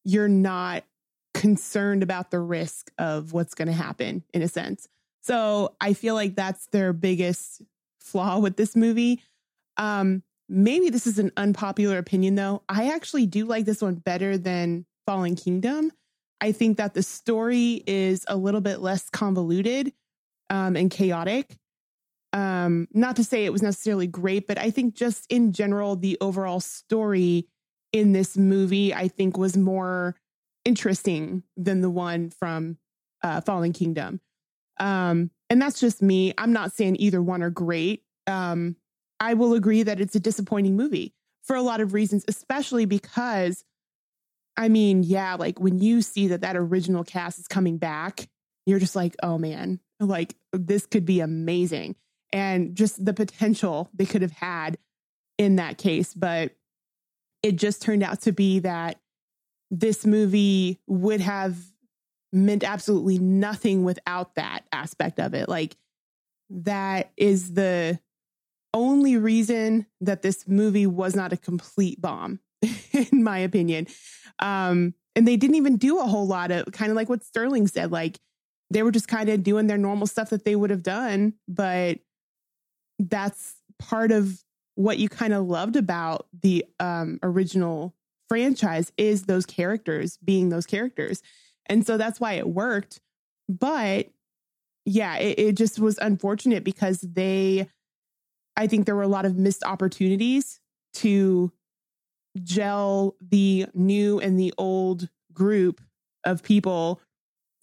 you're 0.04 0.28
not 0.28 0.84
concerned 1.32 2.02
about 2.02 2.30
the 2.30 2.38
risk 2.38 2.92
of 2.98 3.32
what's 3.32 3.54
going 3.54 3.66
to 3.66 3.74
happen 3.74 4.22
in 4.32 4.42
a 4.42 4.48
sense. 4.48 4.88
So 5.22 5.74
I 5.80 5.94
feel 5.94 6.14
like 6.14 6.36
that's 6.36 6.66
their 6.66 6.92
biggest 6.92 7.62
flaw 8.00 8.38
with 8.38 8.56
this 8.56 8.76
movie. 8.76 9.22
Um, 9.76 10.22
maybe 10.48 10.90
this 10.90 11.06
is 11.06 11.18
an 11.18 11.32
unpopular 11.36 11.98
opinion 11.98 12.34
though. 12.34 12.62
I 12.68 12.92
actually 12.92 13.26
do 13.26 13.46
like 13.46 13.64
this 13.64 13.82
one 13.82 13.96
better 13.96 14.36
than 14.36 14.86
Fallen 15.06 15.36
Kingdom. 15.36 15.92
I 16.40 16.52
think 16.52 16.76
that 16.76 16.94
the 16.94 17.02
story 17.02 17.82
is 17.86 18.24
a 18.28 18.36
little 18.36 18.60
bit 18.60 18.80
less 18.80 19.08
convoluted 19.10 19.92
um, 20.50 20.76
and 20.76 20.90
chaotic. 20.90 21.56
Um, 22.32 22.88
not 22.92 23.16
to 23.16 23.24
say 23.24 23.44
it 23.44 23.52
was 23.52 23.62
necessarily 23.62 24.08
great, 24.08 24.46
but 24.46 24.58
I 24.58 24.70
think 24.70 24.94
just 24.94 25.24
in 25.30 25.52
general, 25.52 25.96
the 25.96 26.18
overall 26.20 26.60
story 26.60 27.46
in 27.92 28.12
this 28.12 28.36
movie, 28.36 28.92
I 28.92 29.08
think 29.08 29.38
was 29.38 29.56
more 29.56 30.16
interesting 30.64 31.44
than 31.56 31.80
the 31.80 31.90
one 31.90 32.30
from 32.30 32.78
uh, 33.22 33.40
Fallen 33.40 33.72
Kingdom. 33.72 34.20
Um, 34.78 35.30
and 35.48 35.62
that's 35.62 35.78
just 35.78 36.02
me. 36.02 36.34
I'm 36.36 36.52
not 36.52 36.72
saying 36.72 36.96
either 36.98 37.22
one 37.22 37.42
are 37.42 37.50
great. 37.50 38.02
Um, 38.26 38.76
I 39.20 39.34
will 39.34 39.54
agree 39.54 39.82
that 39.82 40.00
it's 40.00 40.16
a 40.16 40.20
disappointing 40.20 40.76
movie 40.76 41.14
for 41.42 41.56
a 41.56 41.62
lot 41.62 41.80
of 41.80 41.94
reasons, 41.94 42.24
especially 42.28 42.84
because, 42.84 43.64
I 44.56 44.68
mean, 44.68 45.02
yeah, 45.02 45.34
like 45.34 45.60
when 45.60 45.78
you 45.78 46.02
see 46.02 46.28
that 46.28 46.40
that 46.40 46.56
original 46.56 47.04
cast 47.04 47.38
is 47.38 47.48
coming 47.48 47.78
back, 47.78 48.28
you're 48.66 48.78
just 48.78 48.96
like, 48.96 49.14
oh 49.22 49.38
man, 49.38 49.80
like 50.00 50.34
this 50.52 50.86
could 50.86 51.04
be 51.04 51.20
amazing. 51.20 51.96
And 52.32 52.74
just 52.74 53.04
the 53.04 53.14
potential 53.14 53.90
they 53.94 54.06
could 54.06 54.22
have 54.22 54.32
had 54.32 54.78
in 55.38 55.56
that 55.56 55.78
case. 55.78 56.14
But 56.14 56.52
it 57.42 57.56
just 57.56 57.82
turned 57.82 58.02
out 58.02 58.22
to 58.22 58.32
be 58.32 58.60
that 58.60 59.00
this 59.70 60.04
movie 60.04 60.80
would 60.86 61.20
have 61.20 61.56
meant 62.32 62.64
absolutely 62.64 63.18
nothing 63.18 63.84
without 63.84 64.34
that 64.34 64.64
aspect 64.72 65.20
of 65.20 65.34
it. 65.34 65.48
Like, 65.48 65.76
that 66.50 67.12
is 67.16 67.54
the 67.54 67.98
only 68.74 69.16
reason 69.16 69.86
that 70.02 70.20
this 70.20 70.46
movie 70.46 70.86
was 70.86 71.16
not 71.16 71.32
a 71.32 71.36
complete 71.38 72.00
bomb, 72.02 72.40
in 72.92 73.22
my 73.24 73.38
opinion. 73.38 73.86
Um, 74.40 74.94
and 75.16 75.26
they 75.26 75.36
didn't 75.36 75.56
even 75.56 75.76
do 75.76 76.00
a 76.00 76.04
whole 76.04 76.26
lot 76.26 76.50
of 76.50 76.70
kind 76.72 76.90
of 76.90 76.96
like 76.96 77.08
what 77.08 77.24
Sterling 77.24 77.68
said, 77.68 77.90
like 77.92 78.18
they 78.70 78.82
were 78.82 78.90
just 78.90 79.08
kind 79.08 79.28
of 79.28 79.42
doing 79.42 79.66
their 79.66 79.78
normal 79.78 80.06
stuff 80.06 80.30
that 80.30 80.44
they 80.44 80.56
would 80.56 80.70
have 80.70 80.82
done, 80.82 81.34
but 81.46 82.00
that's 82.98 83.54
part 83.78 84.12
of 84.12 84.42
what 84.74 84.98
you 84.98 85.08
kind 85.08 85.32
of 85.32 85.46
loved 85.46 85.76
about 85.76 86.26
the 86.42 86.64
um, 86.80 87.18
original 87.22 87.94
franchise 88.28 88.92
is 88.96 89.24
those 89.24 89.46
characters 89.46 90.18
being 90.24 90.48
those 90.48 90.66
characters. 90.66 91.22
And 91.66 91.86
so 91.86 91.96
that's 91.96 92.18
why 92.18 92.34
it 92.34 92.48
worked. 92.48 93.00
But 93.48 94.08
yeah, 94.84 95.16
it, 95.16 95.38
it 95.38 95.56
just 95.56 95.78
was 95.78 95.98
unfortunate 95.98 96.64
because 96.64 97.00
they, 97.00 97.68
I 98.56 98.66
think 98.66 98.86
there 98.86 98.96
were 98.96 99.02
a 99.02 99.08
lot 99.08 99.26
of 99.26 99.36
missed 99.36 99.64
opportunities 99.64 100.60
to 100.94 101.52
gel 102.42 103.16
the 103.20 103.66
new 103.74 104.20
and 104.20 104.38
the 104.38 104.52
old 104.58 105.08
group 105.32 105.80
of 106.24 106.42
people 106.42 107.00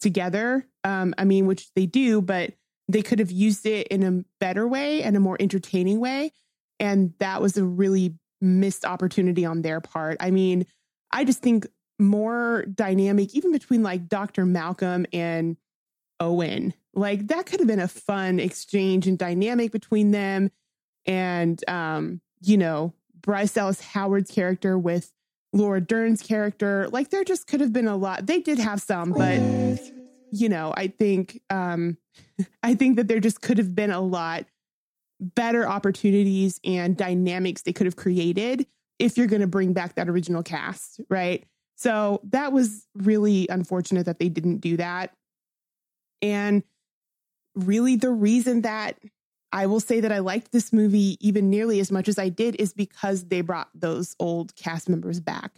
together. 0.00 0.66
Um, 0.84 1.14
I 1.18 1.24
mean, 1.24 1.46
which 1.46 1.72
they 1.74 1.86
do, 1.86 2.20
but 2.20 2.52
they 2.88 3.02
could 3.02 3.18
have 3.18 3.30
used 3.30 3.66
it 3.66 3.88
in 3.88 4.02
a 4.02 4.24
better 4.40 4.66
way 4.66 5.02
and 5.02 5.16
a 5.16 5.20
more 5.20 5.36
entertaining 5.40 6.00
way. 6.00 6.32
And 6.80 7.14
that 7.20 7.40
was 7.40 7.56
a 7.56 7.64
really 7.64 8.14
missed 8.40 8.84
opportunity 8.84 9.44
on 9.44 9.62
their 9.62 9.80
part. 9.80 10.16
I 10.20 10.30
mean, 10.30 10.66
I 11.12 11.24
just 11.24 11.40
think 11.40 11.66
more 11.98 12.64
dynamic, 12.74 13.34
even 13.34 13.52
between 13.52 13.82
like 13.82 14.08
Dr. 14.08 14.44
Malcolm 14.44 15.06
and 15.12 15.56
Owen. 16.18 16.74
Like 16.94 17.28
that 17.28 17.46
could 17.46 17.60
have 17.60 17.68
been 17.68 17.80
a 17.80 17.88
fun 17.88 18.40
exchange 18.40 19.06
and 19.06 19.18
dynamic 19.18 19.72
between 19.72 20.10
them. 20.10 20.50
And, 21.06 21.62
um, 21.68 22.20
you 22.40 22.56
know, 22.56 22.94
Bryce 23.20 23.52
Dallas 23.52 23.80
Howard's 23.80 24.30
character 24.30 24.78
with 24.78 25.12
Laura 25.52 25.80
Dern's 25.80 26.22
character. 26.22 26.88
Like 26.90 27.10
there 27.10 27.24
just 27.24 27.46
could 27.46 27.60
have 27.60 27.72
been 27.72 27.88
a 27.88 27.96
lot. 27.96 28.26
They 28.26 28.40
did 28.40 28.58
have 28.58 28.80
some, 28.80 29.12
but 29.12 29.38
you 30.32 30.48
know, 30.48 30.72
I 30.76 30.88
think 30.88 31.40
um 31.50 31.98
I 32.62 32.74
think 32.74 32.96
that 32.96 33.08
there 33.08 33.20
just 33.20 33.42
could 33.42 33.58
have 33.58 33.74
been 33.74 33.90
a 33.90 34.00
lot 34.00 34.46
better 35.20 35.68
opportunities 35.68 36.58
and 36.64 36.96
dynamics 36.96 37.62
they 37.62 37.72
could 37.72 37.86
have 37.86 37.96
created 37.96 38.66
if 38.98 39.16
you're 39.16 39.26
going 39.26 39.40
to 39.40 39.46
bring 39.46 39.72
back 39.72 39.94
that 39.94 40.08
original 40.08 40.42
cast, 40.42 41.00
right? 41.08 41.44
So 41.76 42.20
that 42.30 42.52
was 42.52 42.86
really 42.94 43.46
unfortunate 43.48 44.06
that 44.06 44.18
they 44.18 44.28
didn't 44.28 44.58
do 44.58 44.76
that. 44.76 45.12
And 46.20 46.62
really, 47.54 47.96
the 47.96 48.10
reason 48.10 48.62
that 48.62 48.96
I 49.52 49.66
will 49.66 49.80
say 49.80 50.00
that 50.00 50.12
I 50.12 50.20
liked 50.20 50.50
this 50.50 50.72
movie 50.72 51.18
even 51.20 51.50
nearly 51.50 51.78
as 51.80 51.92
much 51.92 52.08
as 52.08 52.18
I 52.18 52.30
did 52.30 52.56
is 52.58 52.72
because 52.72 53.24
they 53.24 53.42
brought 53.42 53.68
those 53.74 54.16
old 54.18 54.56
cast 54.56 54.88
members 54.88 55.20
back. 55.20 55.52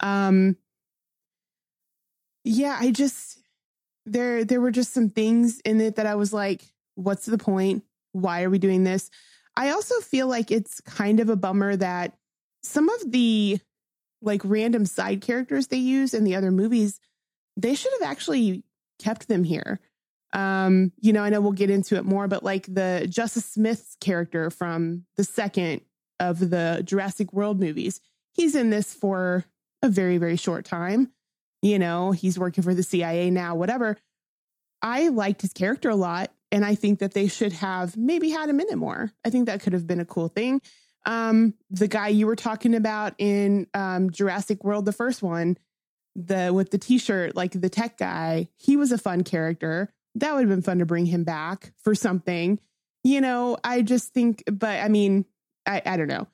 Um, 0.00 0.56
yeah, 2.44 2.76
I 2.80 2.90
just 2.90 3.38
there 4.06 4.44
there 4.44 4.60
were 4.60 4.70
just 4.70 4.92
some 4.94 5.10
things 5.10 5.60
in 5.60 5.80
it 5.80 5.96
that 5.96 6.06
I 6.06 6.14
was 6.14 6.32
like, 6.32 6.62
what's 6.94 7.26
the 7.26 7.38
point? 7.38 7.82
why 8.20 8.42
are 8.42 8.50
we 8.50 8.58
doing 8.58 8.84
this? 8.84 9.10
I 9.56 9.70
also 9.70 10.00
feel 10.00 10.26
like 10.26 10.50
it's 10.50 10.80
kind 10.80 11.20
of 11.20 11.28
a 11.28 11.36
bummer 11.36 11.76
that 11.76 12.16
some 12.62 12.88
of 12.88 13.12
the 13.12 13.58
like 14.22 14.40
random 14.44 14.86
side 14.86 15.20
characters 15.20 15.68
they 15.68 15.76
use 15.76 16.14
in 16.14 16.24
the 16.24 16.34
other 16.34 16.50
movies, 16.50 17.00
they 17.56 17.74
should 17.74 17.92
have 18.00 18.08
actually 18.08 18.64
kept 18.98 19.28
them 19.28 19.44
here. 19.44 19.78
Um, 20.32 20.92
you 21.00 21.12
know, 21.12 21.22
I 21.22 21.30
know 21.30 21.40
we'll 21.40 21.52
get 21.52 21.70
into 21.70 21.96
it 21.96 22.04
more, 22.04 22.28
but 22.28 22.42
like 22.42 22.66
the 22.66 23.06
Justice 23.08 23.46
Smith's 23.46 23.96
character 24.00 24.50
from 24.50 25.04
the 25.16 25.24
second 25.24 25.80
of 26.20 26.50
the 26.50 26.82
Jurassic 26.84 27.32
World 27.32 27.60
movies, 27.60 28.00
he's 28.32 28.54
in 28.54 28.70
this 28.70 28.92
for 28.92 29.44
a 29.82 29.88
very, 29.88 30.18
very 30.18 30.36
short 30.36 30.64
time. 30.64 31.12
You 31.62 31.78
know, 31.78 32.12
he's 32.12 32.38
working 32.38 32.62
for 32.62 32.74
the 32.74 32.82
CIA 32.82 33.30
now, 33.30 33.54
whatever. 33.54 33.96
I 34.82 35.08
liked 35.08 35.42
his 35.42 35.52
character 35.52 35.88
a 35.88 35.96
lot. 35.96 36.30
And 36.52 36.64
I 36.64 36.74
think 36.74 37.00
that 37.00 37.12
they 37.12 37.28
should 37.28 37.52
have 37.54 37.96
maybe 37.96 38.30
had 38.30 38.48
a 38.48 38.52
minute 38.52 38.76
more. 38.76 39.12
I 39.24 39.30
think 39.30 39.46
that 39.46 39.62
could 39.62 39.72
have 39.72 39.86
been 39.86 40.00
a 40.00 40.04
cool 40.04 40.28
thing. 40.28 40.62
Um, 41.04 41.54
the 41.70 41.88
guy 41.88 42.08
you 42.08 42.26
were 42.26 42.36
talking 42.36 42.74
about 42.74 43.14
in 43.18 43.66
um, 43.74 44.10
Jurassic 44.10 44.64
World, 44.64 44.84
the 44.84 44.92
first 44.92 45.22
one, 45.22 45.56
the 46.14 46.50
with 46.54 46.70
the 46.70 46.78
t-shirt, 46.78 47.36
like 47.36 47.52
the 47.52 47.68
tech 47.68 47.98
guy, 47.98 48.48
he 48.56 48.76
was 48.76 48.90
a 48.90 48.98
fun 48.98 49.22
character. 49.22 49.92
That 50.16 50.34
would 50.34 50.40
have 50.40 50.48
been 50.48 50.62
fun 50.62 50.78
to 50.78 50.86
bring 50.86 51.06
him 51.06 51.24
back 51.24 51.72
for 51.82 51.94
something. 51.94 52.58
You 53.04 53.20
know, 53.20 53.58
I 53.62 53.82
just 53.82 54.12
think, 54.12 54.42
but 54.50 54.82
I 54.82 54.88
mean, 54.88 55.24
I, 55.66 55.82
I 55.84 55.96
don't 55.96 56.08
know. 56.08 56.26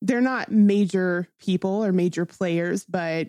They're 0.00 0.20
not 0.20 0.50
major 0.50 1.28
people 1.40 1.84
or 1.84 1.92
major 1.92 2.24
players, 2.24 2.84
but 2.84 3.28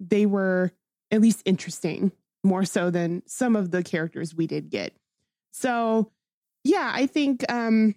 they 0.00 0.26
were 0.26 0.72
at 1.10 1.20
least 1.20 1.42
interesting 1.44 2.12
more 2.42 2.64
so 2.64 2.90
than 2.90 3.22
some 3.26 3.56
of 3.56 3.70
the 3.70 3.82
characters 3.82 4.34
we 4.34 4.46
did 4.46 4.70
get. 4.70 4.94
So, 5.52 6.10
yeah, 6.64 6.90
I 6.92 7.06
think 7.06 7.44
um 7.50 7.94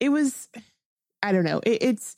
it 0.00 0.10
was 0.10 0.48
I 1.22 1.32
don't 1.32 1.44
know. 1.44 1.60
It, 1.64 1.82
it's 1.82 2.16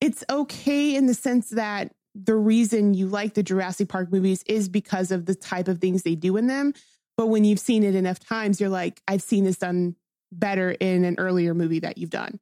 it's 0.00 0.24
okay 0.30 0.94
in 0.94 1.06
the 1.06 1.14
sense 1.14 1.50
that 1.50 1.92
the 2.14 2.34
reason 2.34 2.94
you 2.94 3.06
like 3.06 3.34
the 3.34 3.42
Jurassic 3.42 3.88
Park 3.88 4.10
movies 4.10 4.42
is 4.46 4.68
because 4.68 5.10
of 5.10 5.26
the 5.26 5.34
type 5.34 5.68
of 5.68 5.78
things 5.78 6.02
they 6.02 6.14
do 6.14 6.36
in 6.36 6.46
them. 6.46 6.74
But 7.16 7.26
when 7.26 7.44
you've 7.44 7.60
seen 7.60 7.84
it 7.84 7.94
enough 7.94 8.18
times, 8.18 8.60
you're 8.60 8.70
like, 8.70 9.02
I've 9.06 9.22
seen 9.22 9.44
this 9.44 9.58
done 9.58 9.94
better 10.32 10.70
in 10.70 11.04
an 11.04 11.16
earlier 11.18 11.54
movie 11.54 11.80
that 11.80 11.98
you've 11.98 12.10
done, 12.10 12.40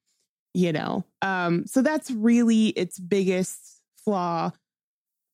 you 0.54 0.72
know? 0.72 1.04
Um, 1.22 1.66
so 1.66 1.82
that's 1.82 2.10
really 2.10 2.68
its 2.68 2.98
biggest 2.98 3.82
flaw, 4.04 4.52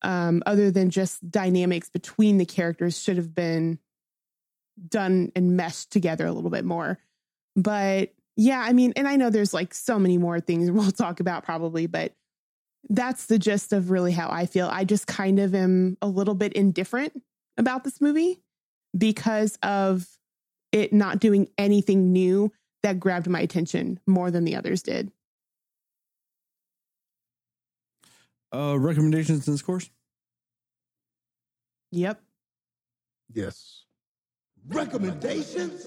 um, 0.03 0.43
other 0.47 0.71
than 0.71 0.91
just 0.91 1.29
dynamics 1.31 1.89
between 1.89 2.39
the 2.39 2.45
characters 2.45 2.99
should 3.01 3.17
have 3.17 3.35
been 3.35 3.79
done 4.89 5.31
and 5.37 5.57
meshed 5.57 5.91
together 5.91 6.27
a 6.27 6.33
little 6.33 6.51
bit 6.51 6.65
more. 6.65 6.99
But 7.57 8.13
yeah, 8.37 8.61
I 8.61 8.73
mean, 8.73 8.93
and 8.97 9.07
I 9.07 9.17
know 9.17 9.31
there's 9.31 9.55
like 9.55 9.75
so 9.75 9.99
many 9.99 10.19
more 10.19 10.41
things 10.41 10.71
we'll 10.71 10.91
talk 10.91 11.21
about 11.21 11.45
probably, 11.45 11.87
but 11.87 12.13
that's 12.89 13.27
the 13.27 13.39
gist 13.39 13.73
of 13.73 13.91
really 13.91 14.13
how 14.13 14.29
I 14.31 14.47
feel. 14.47 14.69
I 14.71 14.85
just 14.85 15.07
kind 15.07 15.39
of 15.39 15.55
am 15.55 15.97
a 16.03 16.07
little 16.07 16.35
bit 16.35 16.53
indifferent 16.53 17.23
about 17.57 17.85
this 17.85 18.01
movie 18.01 18.41
because 18.97 19.59
of 19.63 20.07
it 20.73 20.93
not 20.93 21.21
doing 21.21 21.49
anything 21.57 22.13
new 22.13 22.53
that 22.83 23.01
grabbed 23.01 23.29
my 23.29 23.41
attention 23.41 23.99
more 24.07 24.31
than 24.31 24.45
the 24.45 24.57
others 24.57 24.83
did. 24.83 25.11
Uh, 28.53 28.77
recommendations 28.79 29.49
and 29.49 29.59
scores. 29.59 29.91
Yep. 31.91 32.21
Yes. 33.33 33.85
Recommendations 34.69 35.87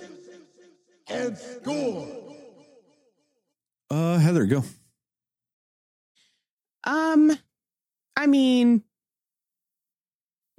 and 1.09 1.37
score. 1.37 2.07
Uh, 3.89 4.17
Heather, 4.17 4.45
go. 4.45 4.63
Um, 6.83 7.37
I 8.15 8.27
mean, 8.27 8.83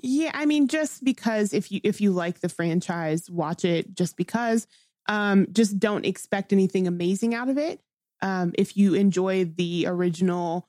yeah, 0.03 0.31
I 0.35 0.47
mean, 0.47 0.69
just 0.69 1.03
because 1.03 1.53
if 1.53 1.73
you 1.73 1.81
if 1.83 2.01
you 2.01 2.13
like 2.13 2.41
the 2.41 2.49
franchise, 2.49 3.31
watch 3.31 3.65
it 3.65 3.95
just 3.95 4.17
because. 4.17 4.67
Um, 5.11 5.47
just 5.53 5.79
don't 5.79 6.05
expect 6.05 6.53
anything 6.53 6.87
amazing 6.87 7.35
out 7.35 7.49
of 7.49 7.57
it. 7.57 7.81
Um, 8.21 8.53
if 8.59 8.77
you 8.77 8.93
enjoy 8.93 9.47
the 9.47 9.87
original 9.89 10.69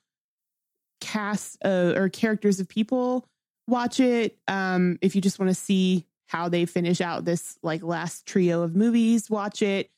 cast 1.01 1.57
uh, 1.63 1.93
or 1.95 2.07
characters 2.09 2.59
of 2.59 2.69
people, 2.69 3.27
watch 3.67 3.99
it. 3.99 4.38
Um, 4.47 4.97
if 5.01 5.13
you 5.13 5.21
just 5.21 5.39
want 5.39 5.49
to 5.49 5.55
see 5.55 6.05
how 6.27 6.47
they 6.47 6.65
finish 6.65 7.01
out 7.01 7.26
this 7.26 7.57
like 7.63 7.84
last 7.84 8.26
trio 8.26 8.61
of 8.61 8.76
movies, 8.76 9.30
watch 9.30 9.61
it. 9.61 9.89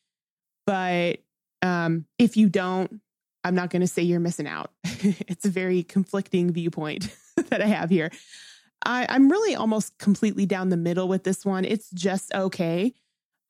But 0.65 1.19
um, 1.61 2.05
if 2.17 2.37
you 2.37 2.49
don't, 2.49 3.01
I'm 3.43 3.55
not 3.55 3.69
going 3.69 3.81
to 3.81 3.87
say 3.87 4.01
you're 4.03 4.19
missing 4.19 4.47
out. 4.47 4.71
it's 4.83 5.45
a 5.45 5.49
very 5.49 5.83
conflicting 5.83 6.51
viewpoint 6.51 7.15
that 7.49 7.61
I 7.61 7.67
have 7.67 7.89
here. 7.89 8.11
I, 8.85 9.05
I'm 9.09 9.29
really 9.29 9.55
almost 9.55 9.97
completely 9.97 10.45
down 10.45 10.69
the 10.69 10.77
middle 10.77 11.07
with 11.07 11.23
this 11.23 11.45
one. 11.45 11.65
It's 11.65 11.89
just 11.91 12.33
okay. 12.33 12.93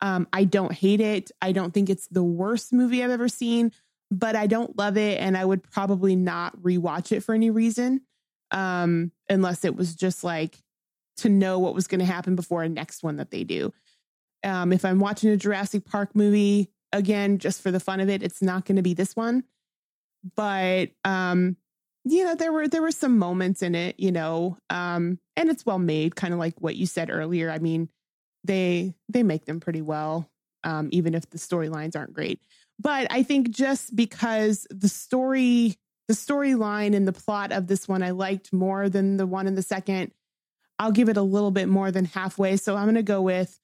Um, 0.01 0.27
I 0.34 0.45
don't 0.45 0.73
hate 0.73 0.99
it. 0.99 1.31
I 1.41 1.51
don't 1.51 1.73
think 1.73 1.89
it's 1.89 2.07
the 2.07 2.23
worst 2.23 2.73
movie 2.73 3.03
I've 3.03 3.11
ever 3.11 3.30
seen, 3.30 3.72
but 4.09 4.35
I 4.35 4.47
don't 4.47 4.77
love 4.77 4.97
it, 4.97 5.19
and 5.19 5.38
I 5.38 5.45
would 5.45 5.63
probably 5.63 6.15
not 6.15 6.57
rewatch 6.57 7.11
it 7.11 7.22
for 7.22 7.35
any 7.35 7.49
reason, 7.49 8.01
um, 8.49 9.11
unless 9.30 9.63
it 9.63 9.76
was 9.76 9.95
just 9.95 10.23
like 10.23 10.57
to 11.18 11.30
know 11.30 11.59
what 11.59 11.76
was 11.76 11.88
going 11.88 11.99
to 11.99 12.05
happen 12.05 12.35
before 12.35 12.63
a 12.63 12.69
next 12.69 13.03
one 13.03 13.18
that 13.18 13.31
they 13.31 13.43
do. 13.43 13.72
Um, 14.43 14.73
if 14.73 14.84
I'm 14.84 14.99
watching 14.99 15.30
a 15.30 15.38
Jurassic 15.38 15.85
Park 15.85 16.15
movie 16.15 16.72
again, 16.91 17.38
just 17.38 17.61
for 17.61 17.69
the 17.69 17.80
fun 17.80 17.99
of 17.99 18.09
it, 18.09 18.23
it's 18.23 18.41
not 18.41 18.65
going 18.65 18.77
to 18.77 18.81
be 18.81 18.95
this 18.95 19.15
one. 19.15 19.43
But 20.35 20.89
um, 21.03 21.57
you 22.03 22.23
know, 22.23 22.35
there 22.35 22.52
were 22.52 22.68
there 22.68 22.81
were 22.81 22.91
some 22.91 23.18
moments 23.18 23.61
in 23.61 23.76
it, 23.76 23.99
you 23.99 24.11
know, 24.11 24.57
um, 24.69 25.19
and 25.35 25.49
it's 25.49 25.65
well 25.65 25.80
made, 25.80 26.15
kind 26.15 26.34
of 26.34 26.39
like 26.39 26.60
what 26.60 26.76
you 26.76 26.85
said 26.85 27.10
earlier. 27.10 27.52
I 27.52 27.60
mean, 27.60 27.89
they 28.43 28.95
they 29.10 29.23
make 29.23 29.45
them 29.45 29.60
pretty 29.60 29.81
well, 29.81 30.30
um, 30.64 30.89
even 30.91 31.14
if 31.14 31.30
the 31.30 31.38
storylines 31.38 31.95
aren't 31.95 32.14
great. 32.14 32.41
But 32.80 33.07
I 33.11 33.22
think 33.22 33.52
just 33.52 33.95
because 33.95 34.65
the 34.72 34.89
story, 34.89 35.76
the 36.07 36.15
storyline 36.15 36.95
and 36.95 37.07
the 37.07 37.14
plot 37.14 37.52
of 37.52 37.68
this 37.68 37.88
one 37.88 38.02
I 38.02 38.11
liked 38.11 38.52
more 38.52 38.89
than 38.89 39.18
the 39.18 39.27
one 39.27 39.45
in 39.45 39.53
the 39.53 39.61
second, 39.61 40.11
I'll 40.80 40.91
give 40.91 41.10
it 41.10 41.18
a 41.18 41.22
little 41.22 41.52
bit 41.52 41.68
more 41.68 41.91
than 41.91 42.06
halfway. 42.06 42.57
So 42.57 42.76
I'm 42.76 42.88
gonna 42.88 43.03
go 43.03 43.22
with 43.22 43.60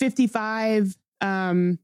55 0.00 0.96
um 1.20 1.78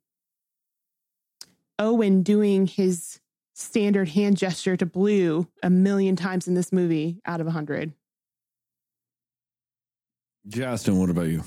Owen 1.78 2.22
doing 2.22 2.66
his 2.66 3.19
standard 3.60 4.08
hand 4.08 4.36
gesture 4.36 4.76
to 4.76 4.86
Blue 4.86 5.46
a 5.62 5.70
million 5.70 6.16
times 6.16 6.48
in 6.48 6.54
this 6.54 6.72
movie 6.72 7.20
out 7.26 7.40
of 7.40 7.46
a 7.46 7.50
100. 7.50 7.92
Justin, 10.48 10.98
what 10.98 11.10
about 11.10 11.28
you? 11.28 11.44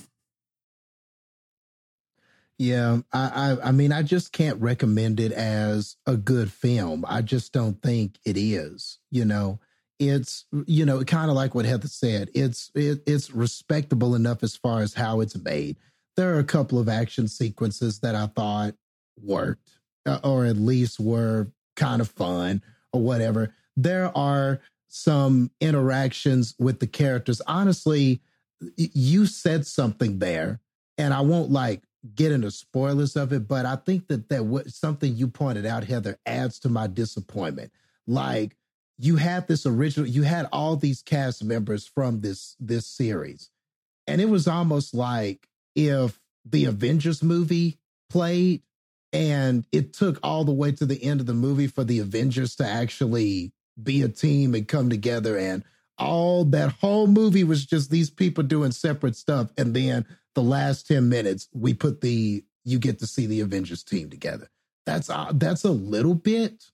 Yeah, 2.60 3.00
I, 3.12 3.58
I 3.62 3.70
I 3.70 3.72
mean, 3.72 3.92
I 3.92 4.04
just 4.04 4.32
can't 4.32 4.62
recommend 4.62 5.20
it 5.20 5.32
as 5.32 5.98
a 6.06 6.16
good 6.16 6.52
film. 6.52 7.04
I 7.08 7.22
just 7.22 7.52
don't 7.52 7.82
think 7.82 8.20
it 8.26 8.38
is. 8.38 9.00
You 9.10 9.26
know, 9.26 9.60
it's 10.00 10.46
you 10.68 10.86
know, 10.86 11.04
kind 11.04 11.30
of 11.30 11.36
like 11.36 11.56
what 11.56 11.66
Heather 11.66 11.88
said. 11.88 12.30
It's 12.36 12.72
it, 12.76 13.02
it's 13.08 13.32
respectable 13.32 14.14
enough 14.14 14.44
as 14.44 14.56
far 14.56 14.82
as 14.82 14.94
how 14.94 15.22
it's 15.22 15.36
made. 15.36 15.78
There 16.16 16.36
are 16.36 16.40
a 16.40 16.44
couple 16.44 16.78
of 16.78 16.88
action 16.88 17.28
sequences 17.28 18.00
that 18.00 18.14
I 18.14 18.28
thought 18.28 18.76
worked, 19.20 19.72
uh, 20.06 20.20
or 20.24 20.46
at 20.46 20.58
least 20.58 21.00
were 21.00 21.48
kind 21.76 22.02
of 22.02 22.10
fun, 22.10 22.62
or 22.92 23.02
whatever. 23.02 23.54
There 23.76 24.16
are 24.16 24.62
some 24.88 25.50
interactions 25.60 26.54
with 26.60 26.80
the 26.80 26.88
characters. 26.88 27.42
Honestly, 27.48 28.22
you 28.78 29.26
said 29.26 29.66
something 29.66 30.20
there, 30.20 30.60
and 30.98 31.14
I 31.14 31.22
won't 31.22 31.52
like 31.52 31.84
get 32.16 32.32
into 32.32 32.52
spoilers 32.52 33.16
of 33.16 33.32
it, 33.34 33.48
but 33.48 33.66
I 33.66 33.76
think 33.78 34.08
that 34.08 34.30
that 34.30 34.46
what 34.46 34.70
something 34.70 35.16
you 35.16 35.28
pointed 35.28 35.66
out, 35.66 35.86
Heather, 35.86 36.20
adds 36.26 36.60
to 36.60 36.70
my 36.70 36.88
disappointment. 36.88 37.72
Like 38.06 38.56
you 39.00 39.16
had 39.16 39.48
this 39.48 39.66
original, 39.66 40.08
you 40.08 40.24
had 40.24 40.48
all 40.52 40.76
these 40.76 41.02
cast 41.02 41.44
members 41.44 41.88
from 41.88 42.22
this 42.22 42.56
this 42.60 42.86
series, 42.86 43.50
and 44.06 44.22
it 44.22 44.30
was 44.30 44.48
almost 44.48 44.94
like 44.94 45.48
if 45.76 46.20
the 46.46 46.66
Avengers 46.66 47.24
movie 47.24 47.80
played 48.10 48.62
and 49.14 49.66
it 49.72 49.94
took 49.94 50.20
all 50.24 50.44
the 50.44 50.52
way 50.52 50.72
to 50.74 50.86
the 50.86 51.02
end 51.04 51.20
of 51.20 51.28
the 51.28 51.34
movie 51.34 51.68
for 51.68 51.84
the 51.84 52.00
Avengers 52.00 52.56
to 52.56 52.66
actually 52.66 53.54
be 53.82 54.02
a 54.02 54.10
team 54.10 54.56
and 54.56 54.68
come 54.68 54.90
together. 54.90 55.38
And 55.38 55.64
all 56.00 56.44
that 56.46 56.72
whole 56.72 57.08
movie 57.08 57.44
was 57.44 57.66
just 57.66 57.92
these 57.92 58.10
people 58.10 58.44
doing 58.44 58.72
separate 58.72 59.16
stuff. 59.16 59.52
And 59.58 59.76
then 59.76 60.06
the 60.34 60.42
last 60.42 60.88
10 60.88 61.08
minutes 61.08 61.48
we 61.54 61.74
put 61.74 62.02
the 62.02 62.44
you 62.66 62.80
get 62.80 62.98
to 63.00 63.08
see 63.08 63.26
the 63.28 63.42
avengers 63.42 63.84
team 63.84 64.10
together. 64.10 64.50
That's 64.86 65.10
uh, 65.10 65.32
that's 65.36 65.64
a 65.64 65.72
little 65.72 66.16
bit 66.16 66.66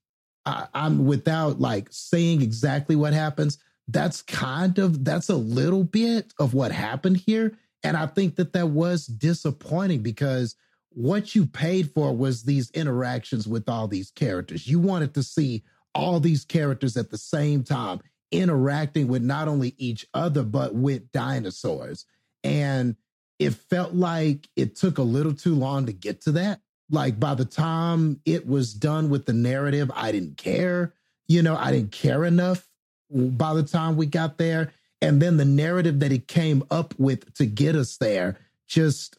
i'm 0.73 1.05
without 1.05 1.59
like 1.59 1.87
saying 1.91 2.41
exactly 2.41 2.95
what 2.95 3.13
happens 3.13 3.59
that's 3.89 4.21
kind 4.21 4.79
of 4.79 5.03
that's 5.03 5.29
a 5.29 5.35
little 5.35 5.83
bit 5.83 6.33
of 6.39 6.53
what 6.53 6.71
happened 6.71 7.17
here. 7.17 7.57
And 7.83 7.97
i 7.97 8.05
think 8.05 8.35
that 8.37 8.53
that 8.53 8.69
was 8.69 9.05
disappointing 9.05 10.01
because 10.01 10.55
what 10.91 11.35
you 11.35 11.45
paid 11.45 11.91
for 11.91 12.15
was 12.15 12.43
these 12.43 12.71
interactions 12.71 13.47
with 13.47 13.69
all 13.69 13.87
these 13.87 14.11
characters. 14.11 14.67
You 14.67 14.79
wanted 14.79 15.13
to 15.13 15.23
see 15.23 15.63
all 15.93 16.19
these 16.19 16.45
characters 16.45 16.97
at 16.97 17.09
the 17.09 17.17
same 17.17 17.63
time 17.63 17.99
interacting 18.31 19.07
with 19.07 19.23
not 19.23 19.47
only 19.47 19.73
each 19.77 20.05
other 20.13 20.43
but 20.43 20.75
with 20.75 21.11
dinosaurs. 21.11 22.05
And 22.43 22.95
it 23.39 23.53
felt 23.53 23.93
like 23.93 24.47
it 24.55 24.75
took 24.75 24.97
a 24.97 25.03
little 25.03 25.33
too 25.33 25.55
long 25.55 25.85
to 25.85 25.93
get 25.93 26.21
to 26.21 26.33
that. 26.33 26.61
Like 26.91 27.19
by 27.19 27.35
the 27.35 27.45
time 27.45 28.19
it 28.25 28.47
was 28.47 28.73
done 28.73 29.09
with 29.09 29.25
the 29.25 29.33
narrative 29.33 29.91
i 29.95 30.11
didn't 30.11 30.37
care. 30.37 30.93
You 31.27 31.43
know 31.43 31.55
i 31.55 31.71
didn't 31.71 31.91
care 31.91 32.25
enough 32.25 32.67
by 33.11 33.53
the 33.53 33.63
time 33.63 33.95
we 33.95 34.05
got 34.05 34.37
there. 34.37 34.73
And 35.01 35.21
then 35.21 35.37
the 35.37 35.45
narrative 35.45 35.99
that 36.01 36.11
it 36.11 36.27
came 36.27 36.63
up 36.69 36.93
with 36.97 37.33
to 37.35 37.45
get 37.45 37.75
us 37.75 37.97
there 37.97 38.37
just 38.67 39.17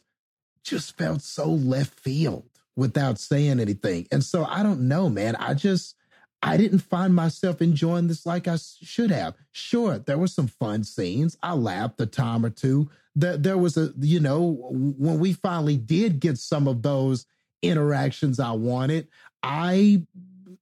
just 0.63 0.97
felt 0.97 1.21
so 1.21 1.45
left 1.45 1.99
field 1.99 2.43
without 2.75 3.19
saying 3.19 3.59
anything 3.59 4.07
and 4.11 4.23
so 4.23 4.45
i 4.45 4.63
don't 4.63 4.81
know 4.81 5.09
man 5.09 5.35
i 5.37 5.53
just 5.53 5.95
I 6.43 6.57
didn't 6.57 6.79
find 6.79 7.13
myself 7.13 7.61
enjoying 7.61 8.07
this 8.07 8.25
like 8.25 8.47
I 8.47 8.57
should 8.57 9.11
have. 9.11 9.35
Sure, 9.51 9.99
there 9.99 10.17
were 10.17 10.27
some 10.27 10.47
fun 10.47 10.83
scenes. 10.83 11.37
I 11.43 11.53
laughed 11.53 12.01
a 12.01 12.07
time 12.07 12.45
or 12.45 12.49
two. 12.49 12.89
There, 13.15 13.37
there 13.37 13.57
was 13.57 13.77
a, 13.77 13.93
you 13.99 14.19
know, 14.19 14.57
when 14.71 15.19
we 15.19 15.33
finally 15.33 15.77
did 15.77 16.19
get 16.19 16.37
some 16.37 16.67
of 16.67 16.81
those 16.81 17.25
interactions 17.61 18.39
I 18.39 18.51
wanted, 18.51 19.07
I 19.43 20.03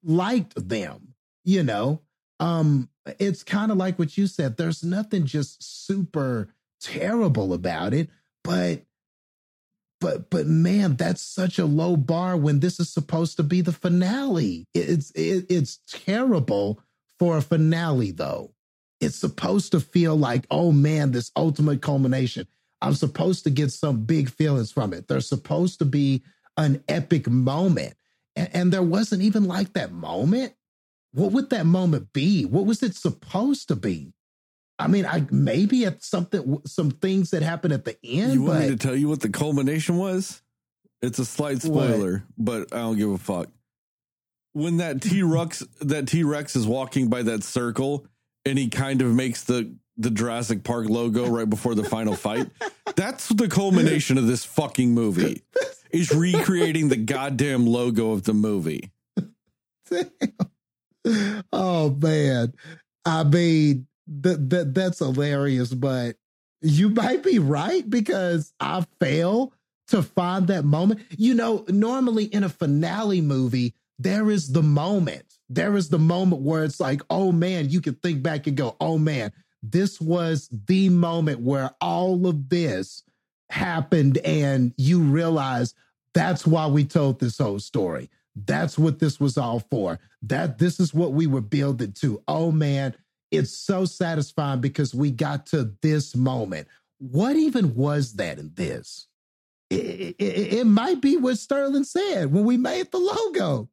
liked 0.03 0.67
them, 0.67 1.13
you 1.45 1.63
know. 1.63 2.01
Um, 2.41 2.89
it's 3.17 3.43
kind 3.43 3.71
of 3.71 3.77
like 3.77 3.97
what 3.97 4.17
you 4.17 4.27
said. 4.27 4.57
There's 4.57 4.83
nothing 4.83 5.25
just 5.25 5.87
super 5.87 6.49
terrible 6.81 7.53
about 7.53 7.93
it, 7.93 8.09
but 8.43 8.81
but 9.99 10.29
but 10.29 10.47
man, 10.47 10.95
that's 10.95 11.21
such 11.21 11.59
a 11.59 11.65
low 11.65 11.97
bar 11.97 12.37
when 12.37 12.59
this 12.59 12.79
is 12.79 12.89
supposed 12.89 13.37
to 13.37 13.43
be 13.43 13.61
the 13.61 13.71
finale. 13.71 14.65
It's 14.73 15.11
it, 15.11 15.45
it's 15.49 15.79
terrible 15.89 16.81
for 17.17 17.37
a 17.37 17.41
finale 17.41 18.11
though. 18.11 18.53
It's 19.01 19.17
supposed 19.17 19.71
to 19.71 19.79
feel 19.79 20.15
like, 20.15 20.45
oh 20.51 20.71
man, 20.71 21.11
this 21.11 21.31
ultimate 21.35 21.81
culmination. 21.81 22.47
I'm 22.81 22.93
supposed 22.93 23.43
to 23.43 23.49
get 23.49 23.71
some 23.71 24.05
big 24.05 24.29
feelings 24.29 24.71
from 24.71 24.93
it. 24.93 25.07
There's 25.07 25.27
supposed 25.27 25.79
to 25.79 25.85
be 25.85 26.23
an 26.57 26.83
epic 26.87 27.27
moment. 27.27 27.95
And, 28.35 28.49
and 28.53 28.71
there 28.71 28.83
wasn't 28.83 29.21
even 29.21 29.45
like 29.45 29.73
that 29.73 29.91
moment. 29.91 30.53
What 31.11 31.31
would 31.31 31.49
that 31.49 31.65
moment 31.65 32.13
be? 32.13 32.45
What 32.45 32.65
was 32.65 32.83
it 32.83 32.95
supposed 32.95 33.67
to 33.69 33.75
be? 33.75 34.13
I 34.79 34.87
mean, 34.87 35.05
I 35.05 35.27
maybe 35.29 35.85
at 35.85 36.01
something, 36.01 36.61
some 36.65 36.91
things 36.91 37.31
that 37.31 37.43
happened 37.43 37.73
at 37.73 37.83
the 37.83 37.97
end. 38.03 38.33
You 38.33 38.43
want 38.43 38.61
me 38.61 38.67
to 38.69 38.77
tell 38.77 38.95
you 38.95 39.09
what 39.09 39.19
the 39.19 39.29
culmination 39.29 39.97
was? 39.97 40.41
It's 41.01 41.19
a 41.19 41.25
slight 41.25 41.61
spoiler, 41.61 42.23
but 42.37 42.73
I 42.73 42.77
don't 42.77 42.97
give 42.97 43.11
a 43.11 43.17
fuck. 43.17 43.49
When 44.53 44.77
that 44.77 45.01
T 45.01 45.21
Rex 45.21 45.63
that 45.81 46.07
T 46.07 46.23
Rex 46.23 46.55
is 46.55 46.65
walking 46.65 47.09
by 47.09 47.23
that 47.23 47.43
circle 47.43 48.07
and 48.45 48.57
he 48.57 48.69
kind 48.69 49.01
of 49.01 49.13
makes 49.13 49.43
the 49.43 49.75
the 49.97 50.09
Jurassic 50.09 50.63
Park 50.63 50.87
logo 50.87 51.27
right 51.27 51.49
before 51.49 51.75
the 51.75 51.83
final 51.83 52.15
fight. 52.15 52.49
That's 52.95 53.27
the 53.27 53.49
culmination 53.49 54.17
of 54.17 54.27
this 54.27 54.45
fucking 54.45 54.93
movie. 54.93 55.43
Is 55.91 56.13
recreating 56.13 56.87
the 56.87 56.95
goddamn 56.95 57.65
logo 57.65 58.11
of 58.11 58.23
the 58.23 58.33
movie. 58.33 58.91
oh 61.51 61.89
man, 61.89 62.53
I 63.03 63.23
mean 63.23 63.87
that 64.21 64.49
that 64.49 64.73
that's 64.73 64.99
hilarious, 64.99 65.73
but 65.73 66.15
you 66.61 66.89
might 66.89 67.23
be 67.23 67.39
right 67.39 67.87
because 67.89 68.53
I 68.59 68.85
fail 68.99 69.53
to 69.89 70.03
find 70.03 70.47
that 70.47 70.65
moment. 70.65 71.01
You 71.17 71.33
know, 71.33 71.65
normally 71.67 72.25
in 72.25 72.43
a 72.43 72.49
finale 72.49 73.21
movie, 73.21 73.73
there 73.97 74.29
is 74.29 74.51
the 74.51 74.63
moment. 74.63 75.25
There 75.49 75.75
is 75.75 75.89
the 75.89 75.99
moment 75.99 76.41
where 76.41 76.63
it's 76.63 76.79
like, 76.79 77.01
oh 77.09 77.31
man, 77.31 77.69
you 77.69 77.81
can 77.81 77.95
think 77.95 78.21
back 78.21 78.47
and 78.47 78.57
go, 78.57 78.75
oh 78.79 78.97
man, 78.97 79.31
this 79.63 79.99
was 79.99 80.49
the 80.67 80.89
moment 80.89 81.41
where 81.41 81.71
all 81.81 82.27
of 82.27 82.49
this 82.49 83.03
happened, 83.49 84.17
and 84.19 84.73
you 84.77 85.01
realize 85.01 85.73
that's 86.13 86.45
why 86.45 86.67
we 86.67 86.85
told 86.85 87.19
this 87.19 87.37
whole 87.37 87.59
story. 87.59 88.09
That's 88.35 88.77
what 88.77 88.99
this 88.99 89.19
was 89.19 89.37
all 89.37 89.59
for. 89.71 89.99
That 90.21 90.59
this 90.59 90.79
is 90.79 90.93
what 90.93 91.13
we 91.13 91.27
were 91.27 91.41
building 91.41 91.93
to. 91.93 92.21
Oh 92.27 92.51
man, 92.51 92.95
it's 93.31 93.51
so 93.51 93.85
satisfying 93.85 94.61
because 94.61 94.93
we 94.93 95.11
got 95.11 95.45
to 95.47 95.73
this 95.81 96.15
moment. 96.15 96.67
What 96.99 97.35
even 97.35 97.75
was 97.75 98.13
that 98.13 98.39
in 98.39 98.51
this? 98.55 99.07
It, 99.69 100.15
it, 100.17 100.53
it 100.53 100.65
might 100.65 101.01
be 101.01 101.15
what 101.15 101.37
Sterling 101.37 101.83
said 101.83 102.33
when 102.33 102.43
we 102.43 102.57
made 102.57 102.91
the 102.91 102.97
logo. 102.97 103.69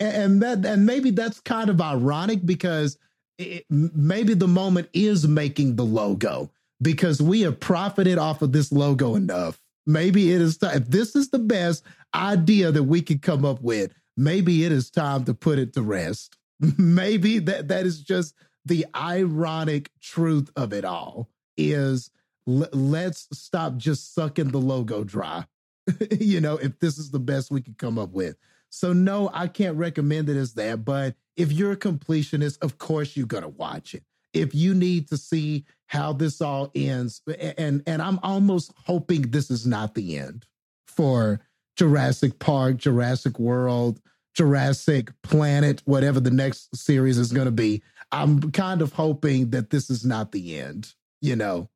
And 0.00 0.42
that 0.42 0.64
and 0.66 0.84
maybe 0.84 1.10
that's 1.10 1.38
kind 1.40 1.70
of 1.70 1.80
ironic 1.80 2.44
because 2.44 2.98
it, 3.38 3.64
maybe 3.70 4.34
the 4.34 4.48
moment 4.48 4.88
is 4.92 5.28
making 5.28 5.76
the 5.76 5.84
logo 5.84 6.50
because 6.82 7.22
we 7.22 7.42
have 7.42 7.60
profited 7.60 8.18
off 8.18 8.42
of 8.42 8.52
this 8.52 8.72
logo 8.72 9.14
enough. 9.14 9.60
Maybe 9.86 10.32
it 10.32 10.40
is 10.40 10.58
time. 10.58 10.76
If 10.76 10.88
this 10.88 11.14
is 11.14 11.30
the 11.30 11.38
best 11.38 11.84
idea 12.14 12.72
that 12.72 12.82
we 12.82 13.00
could 13.00 13.22
come 13.22 13.44
up 13.44 13.62
with, 13.62 13.92
maybe 14.16 14.64
it 14.64 14.72
is 14.72 14.90
time 14.90 15.24
to 15.26 15.34
put 15.34 15.58
it 15.58 15.72
to 15.74 15.82
rest. 15.82 16.36
Maybe 16.78 17.38
that 17.40 17.68
that 17.68 17.86
is 17.86 18.00
just 18.00 18.34
the 18.64 18.86
ironic 18.94 19.90
truth 20.00 20.50
of 20.56 20.72
it 20.72 20.84
all 20.84 21.28
is 21.56 22.10
l- 22.48 22.68
let's 22.72 23.28
stop 23.32 23.76
just 23.76 24.14
sucking 24.14 24.48
the 24.48 24.58
logo 24.58 25.04
dry. 25.04 25.44
you 26.20 26.40
know, 26.40 26.56
if 26.56 26.78
this 26.80 26.98
is 26.98 27.10
the 27.10 27.20
best 27.20 27.50
we 27.50 27.60
could 27.60 27.78
come 27.78 27.98
up 27.98 28.10
with. 28.10 28.36
So 28.70 28.92
no, 28.92 29.30
I 29.32 29.46
can't 29.46 29.76
recommend 29.76 30.28
it 30.28 30.36
as 30.36 30.54
that, 30.54 30.84
but 30.84 31.14
if 31.36 31.52
you're 31.52 31.72
a 31.72 31.76
completionist, 31.76 32.58
of 32.62 32.78
course 32.78 33.16
you're 33.16 33.26
going 33.26 33.44
to 33.44 33.48
watch 33.48 33.94
it. 33.94 34.02
If 34.32 34.54
you 34.54 34.74
need 34.74 35.08
to 35.08 35.16
see 35.16 35.64
how 35.86 36.12
this 36.12 36.40
all 36.40 36.70
ends 36.74 37.22
and 37.58 37.82
and 37.86 38.02
I'm 38.02 38.18
almost 38.22 38.72
hoping 38.84 39.22
this 39.22 39.50
is 39.50 39.66
not 39.66 39.94
the 39.94 40.18
end 40.18 40.46
for 40.86 41.40
Jurassic 41.76 42.38
Park, 42.38 42.78
Jurassic 42.78 43.38
World, 43.38 44.00
Jurassic 44.36 45.10
Planet, 45.22 45.82
whatever 45.84 46.20
the 46.20 46.30
next 46.30 46.76
series 46.76 47.18
is 47.18 47.32
going 47.32 47.46
to 47.46 47.52
be. 47.52 47.82
I'm 48.12 48.52
kind 48.52 48.82
of 48.82 48.92
hoping 48.92 49.50
that 49.50 49.70
this 49.70 49.90
is 49.90 50.04
not 50.04 50.32
the 50.32 50.58
end, 50.58 50.94
you 51.20 51.36
know. 51.36 51.68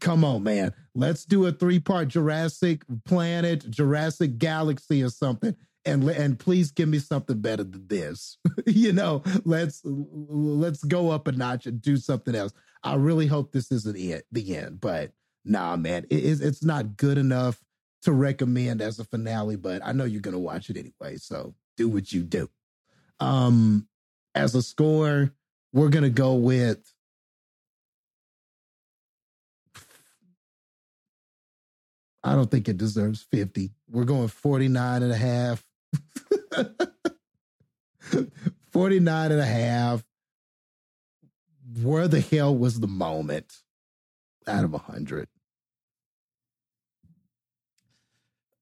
Come 0.00 0.24
on, 0.24 0.42
man. 0.42 0.74
Let's 0.94 1.24
do 1.24 1.46
a 1.46 1.52
three-part 1.52 2.08
Jurassic 2.08 2.82
Planet, 3.04 3.70
Jurassic 3.70 4.38
Galaxy 4.38 5.02
or 5.02 5.10
something 5.10 5.54
and 5.84 6.08
and 6.08 6.38
please 6.38 6.70
give 6.70 6.88
me 6.88 6.98
something 6.98 7.40
better 7.40 7.64
than 7.64 7.86
this. 7.86 8.38
you 8.66 8.92
know, 8.92 9.22
let's 9.44 9.82
let's 9.84 10.82
go 10.84 11.10
up 11.10 11.28
a 11.28 11.32
notch 11.32 11.66
and 11.66 11.80
do 11.80 11.96
something 11.96 12.34
else. 12.34 12.52
I 12.82 12.94
really 12.94 13.26
hope 13.26 13.52
this 13.52 13.70
isn't 13.72 13.96
it, 13.96 14.26
the 14.32 14.56
end, 14.56 14.80
but 14.80 15.12
nah, 15.44 15.76
man, 15.76 16.06
it 16.10 16.40
it's 16.40 16.64
not 16.64 16.96
good 16.96 17.18
enough 17.18 17.62
to 18.04 18.12
recommend 18.12 18.80
as 18.80 18.98
a 18.98 19.04
finale. 19.04 19.56
But 19.56 19.82
I 19.84 19.92
know 19.92 20.04
you're 20.04 20.20
gonna 20.20 20.38
watch 20.38 20.70
it 20.70 20.76
anyway, 20.76 21.16
so 21.16 21.54
do 21.76 21.88
what 21.88 22.12
you 22.12 22.22
do. 22.22 22.48
Um, 23.20 23.88
as 24.34 24.54
a 24.54 24.62
score, 24.62 25.32
we're 25.72 25.88
gonna 25.88 26.10
go 26.10 26.34
with. 26.34 26.92
I 32.22 32.34
don't 32.34 32.50
think 32.50 32.68
it 32.70 32.78
deserves 32.78 33.22
50. 33.30 33.70
We're 33.90 34.04
going 34.04 34.28
49 34.28 35.02
and 35.02 35.12
a 35.12 35.16
half. 35.16 35.62
49 38.72 39.32
and 39.32 39.40
a 39.40 39.44
half. 39.44 40.04
Where 41.82 42.08
the 42.08 42.20
hell 42.20 42.56
was 42.56 42.80
the 42.80 42.86
moment 42.86 43.52
out 44.46 44.64
of 44.64 44.72
a 44.72 44.78
100? 44.78 45.28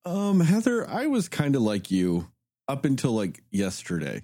Um, 0.05 0.41
Heather, 0.41 0.89
I 0.89 1.07
was 1.07 1.29
kind 1.29 1.55
of 1.55 1.61
like 1.61 1.89
you 1.89 2.29
up 2.67 2.85
until 2.85 3.11
like 3.11 3.41
yesterday. 3.51 4.23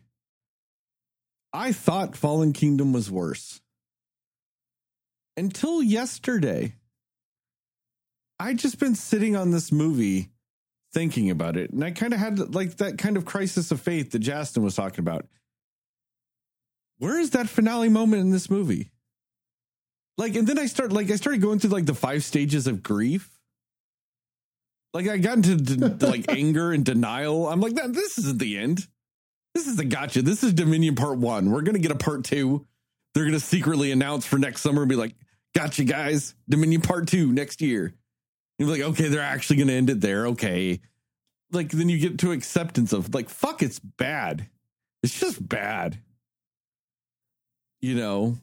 I 1.54 1.72
thought 1.72 2.16
Fallen 2.16 2.54
Kingdom 2.54 2.94
was 2.94 3.10
worse. 3.10 3.62
Until 5.38 5.82
yesterday. 5.82 6.76
I 8.40 8.54
just 8.54 8.80
been 8.80 8.96
sitting 8.96 9.36
on 9.36 9.52
this 9.52 9.72
movie 9.72 10.30
thinking 10.94 11.30
about 11.30 11.58
it. 11.58 11.72
And 11.72 11.84
I 11.84 11.92
kind 11.92 12.14
of 12.14 12.20
had 12.20 12.56
like 12.56 12.78
that 12.78 12.98
kind 12.98 13.18
of 13.18 13.26
crisis 13.26 13.72
of 13.72 13.82
faith 13.82 14.12
that 14.12 14.20
Justin 14.20 14.64
was 14.64 14.76
talking 14.76 15.00
about. 15.00 15.28
Where 16.98 17.20
is 17.20 17.32
that 17.32 17.48
finale 17.50 17.90
moment 17.90 18.22
in 18.22 18.32
this 18.32 18.50
movie? 18.50 18.92
Like, 20.18 20.36
and 20.36 20.46
then 20.46 20.60
I 20.60 20.66
start 20.66 20.92
like 20.92 21.10
I 21.10 21.16
started 21.16 21.42
going 21.42 21.60
through 21.60 21.70
like 21.70 21.86
the 21.86 21.94
five 21.94 22.24
stages 22.24 22.68
of 22.68 22.84
grief. 22.84 23.39
Like 24.94 25.08
I 25.08 25.18
got 25.18 25.38
into 25.38 25.56
de- 25.56 26.06
like 26.08 26.26
anger 26.30 26.72
and 26.72 26.84
denial. 26.84 27.48
I'm 27.48 27.62
like, 27.62 27.76
this 27.76 28.18
isn't 28.18 28.40
the 28.40 28.58
end. 28.58 28.88
This 29.54 29.68
is 29.68 29.76
the 29.76 29.86
gotcha. 29.86 30.22
This 30.22 30.44
is 30.44 30.54
Dominion 30.54 30.96
Part 30.96 31.18
One. 31.18 31.52
We're 31.52 31.62
gonna 31.62 31.80
get 31.80 31.92
a 31.92 31.96
part 31.96 32.24
two. 32.24 32.66
They're 33.14 33.26
gonna 33.26 33.40
secretly 33.40 33.92
announce 33.92 34.26
for 34.26 34.38
next 34.38 34.62
summer 34.62 34.82
and 34.82 34.90
be 34.90 34.96
like, 34.96 35.16
gotcha, 35.56 35.84
guys. 35.84 36.36
Dominion 36.48 36.82
Part 36.82 37.08
Two 37.08 37.32
next 37.32 37.62
year. 37.62 37.94
You're 38.58 38.70
like, 38.70 38.82
okay, 38.82 39.08
they're 39.08 39.22
actually 39.22 39.64
to 39.64 39.74
end 39.74 39.90
it 39.90 40.02
there. 40.02 40.28
Okay. 40.28 40.82
Like, 41.52 41.70
then 41.70 41.90
you 41.90 41.98
get 41.98 42.20
to 42.20 42.32
acceptance 42.32 42.94
of, 42.94 43.14
like, 43.16 43.30
fuck, 43.30 43.64
it's 43.64 43.80
bad. 43.80 44.48
It's 45.02 45.20
just 45.20 45.48
bad. 45.48 45.98
You 47.82 47.96
know? 47.96 48.38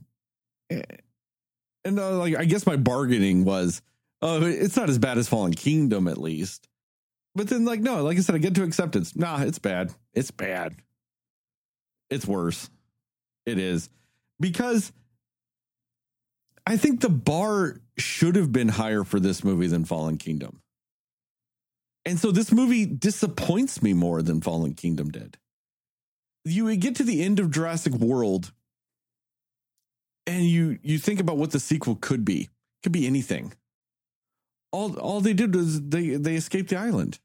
And, 0.70 2.01
uh, 2.01 2.18
like, 2.18 2.35
I 2.35 2.47
guess 2.47 2.66
my 2.66 2.77
bargaining 2.77 3.44
was, 3.44 3.82
oh, 4.22 4.44
it's 4.44 4.76
not 4.76 4.88
as 4.88 4.98
bad 4.98 5.18
as 5.18 5.28
Fallen 5.28 5.55
Kingdom, 5.55 6.09
at 6.09 6.18
least. 6.18 6.68
But 7.34 7.48
then, 7.48 7.64
like, 7.64 7.80
no, 7.80 8.02
like 8.02 8.16
I 8.16 8.20
said, 8.20 8.34
I 8.34 8.38
get 8.38 8.55
to 8.55 8.62
acceptance. 8.62 9.14
Nah, 9.14 9.43
it's 9.43 9.59
bad. 9.59 9.93
It's 10.14 10.30
bad. 10.30 10.74
It's 12.09 12.26
worse. 12.26 12.70
It 13.44 13.59
is. 13.59 13.88
Because 14.40 14.93
I 16.66 16.76
think 16.76 17.01
the 17.01 17.10
bar 17.10 17.80
should 17.98 18.36
have 18.36 18.52
been 18.52 18.68
higher 18.68 19.05
for 19.05 19.20
this 19.20 19.44
movie 19.44 19.66
than 19.66 19.84
Fallen 19.84 20.16
Kingdom. 20.16 20.60
And 22.05 22.18
so 22.18 22.30
this 22.30 22.52
movie 22.52 22.86
disappoints 22.86 23.82
me 23.82 23.93
more 23.93 24.22
than 24.22 24.40
Fallen 24.40 24.74
Kingdom 24.74 25.10
did. 25.10 25.36
you 26.44 26.74
get 26.76 26.97
to 26.97 27.05
the 27.05 27.22
end 27.22 27.40
of 27.40 27.51
Jurassic 27.51 27.93
World 27.94 28.52
and 30.26 30.44
you 30.44 30.78
you 30.82 30.98
think 30.98 31.20
about 31.20 31.36
what 31.36 31.52
the 31.52 31.60
sequel 31.60 31.97
could 31.97 32.24
be. 32.24 32.48
Could 32.82 32.93
be 32.93 33.06
anything. 33.06 33.52
All 34.72 34.98
all 34.98 35.20
they 35.20 35.32
did 35.32 35.55
was 35.55 35.80
they 35.88 36.10
they 36.10 36.36
escaped 36.36 36.70
the 36.70 36.76
island. 36.76 37.18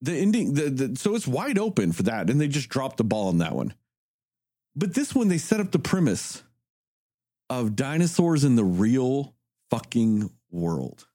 The 0.00 0.12
ending 0.12 0.54
the, 0.54 0.70
the 0.70 0.96
so 0.96 1.14
it's 1.14 1.26
wide 1.26 1.58
open 1.58 1.92
for 1.92 2.04
that 2.04 2.28
and 2.28 2.40
they 2.40 2.48
just 2.48 2.68
dropped 2.68 2.96
the 2.96 3.04
ball 3.04 3.28
on 3.28 3.38
that 3.38 3.54
one. 3.54 3.74
But 4.74 4.94
this 4.94 5.14
one 5.14 5.28
they 5.28 5.38
set 5.38 5.60
up 5.60 5.70
the 5.70 5.78
premise 5.78 6.42
of 7.50 7.76
dinosaurs 7.76 8.44
in 8.44 8.56
the 8.56 8.64
real 8.64 9.34
fucking 9.70 10.30
world. 10.50 11.06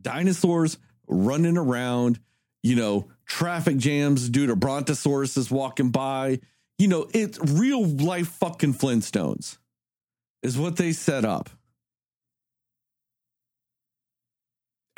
Dinosaurs 0.00 0.78
running 1.06 1.58
around, 1.58 2.18
you 2.62 2.76
know, 2.76 3.08
traffic 3.26 3.76
jams 3.76 4.28
due 4.28 4.46
to 4.46 4.56
brontosaurus 4.56 5.36
is 5.36 5.50
walking 5.50 5.90
by. 5.90 6.40
You 6.78 6.88
know, 6.88 7.08
it's 7.12 7.38
real 7.38 7.86
life 7.86 8.28
fucking 8.28 8.74
Flintstones 8.74 9.58
is 10.42 10.58
what 10.58 10.76
they 10.76 10.92
set 10.92 11.24
up. 11.24 11.50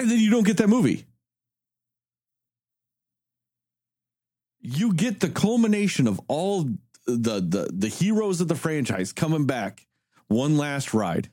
And 0.03 0.11
then 0.11 0.19
you 0.19 0.31
don't 0.31 0.45
get 0.45 0.57
that 0.57 0.69
movie. 0.69 1.07
You 4.61 4.93
get 4.95 5.21
the 5.21 5.29
culmination 5.29 6.09
of 6.09 6.21
all 6.27 6.65
the 7.07 7.41
the 7.41 7.71
the 7.73 7.87
heroes 7.87 8.41
of 8.41 8.49
the 8.49 8.57
franchise 8.57 9.13
coming 9.13 9.47
back 9.47 9.87
one 10.27 10.57
last 10.57 10.93
ride. 10.93 11.31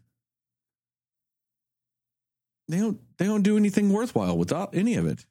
They 2.67 2.77
don't 2.77 2.99
they 3.17 3.25
don't 3.25 3.41
do 3.41 3.57
anything 3.57 3.91
worthwhile 3.91 4.37
without 4.37 4.75
any 4.75 4.93
of 4.93 5.07
it. 5.07 5.25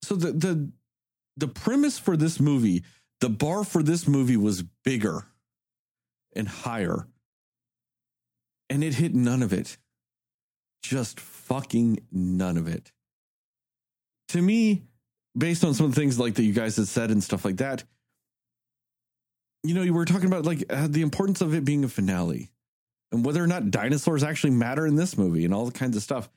So 0.00 0.16
the 0.16 0.32
the 0.32 0.72
the 1.36 1.48
premise 1.48 1.98
for 1.98 2.16
this 2.16 2.40
movie, 2.40 2.82
the 3.20 3.28
bar 3.28 3.62
for 3.62 3.82
this 3.82 4.08
movie 4.08 4.38
was 4.38 4.62
bigger 4.62 5.26
and 6.34 6.48
higher. 6.48 7.08
And 8.70 8.82
it 8.82 8.94
hit 8.94 9.14
none 9.14 9.42
of 9.42 9.52
it. 9.52 9.76
Just 10.82 11.20
fucking 11.20 12.00
none 12.12 12.56
of 12.56 12.68
it. 12.68 12.92
To 14.28 14.42
me, 14.42 14.82
based 15.36 15.64
on 15.64 15.74
some 15.74 15.86
of 15.86 15.94
the 15.94 16.00
things 16.00 16.18
like 16.18 16.34
that 16.34 16.44
you 16.44 16.52
guys 16.52 16.76
had 16.76 16.88
said 16.88 17.10
and 17.10 17.22
stuff 17.22 17.44
like 17.44 17.56
that, 17.58 17.84
you 19.62 19.74
know, 19.74 19.82
you 19.82 19.94
were 19.94 20.04
talking 20.04 20.26
about 20.26 20.44
like 20.44 20.64
uh, 20.70 20.86
the 20.88 21.02
importance 21.02 21.40
of 21.40 21.54
it 21.54 21.64
being 21.64 21.84
a 21.84 21.88
finale 21.88 22.50
and 23.12 23.24
whether 23.24 23.42
or 23.42 23.46
not 23.46 23.70
dinosaurs 23.70 24.22
actually 24.22 24.50
matter 24.50 24.86
in 24.86 24.96
this 24.96 25.16
movie 25.16 25.44
and 25.44 25.54
all 25.54 25.64
the 25.64 25.72
kinds 25.72 25.96
of 25.96 26.02
stuff. 26.02 26.28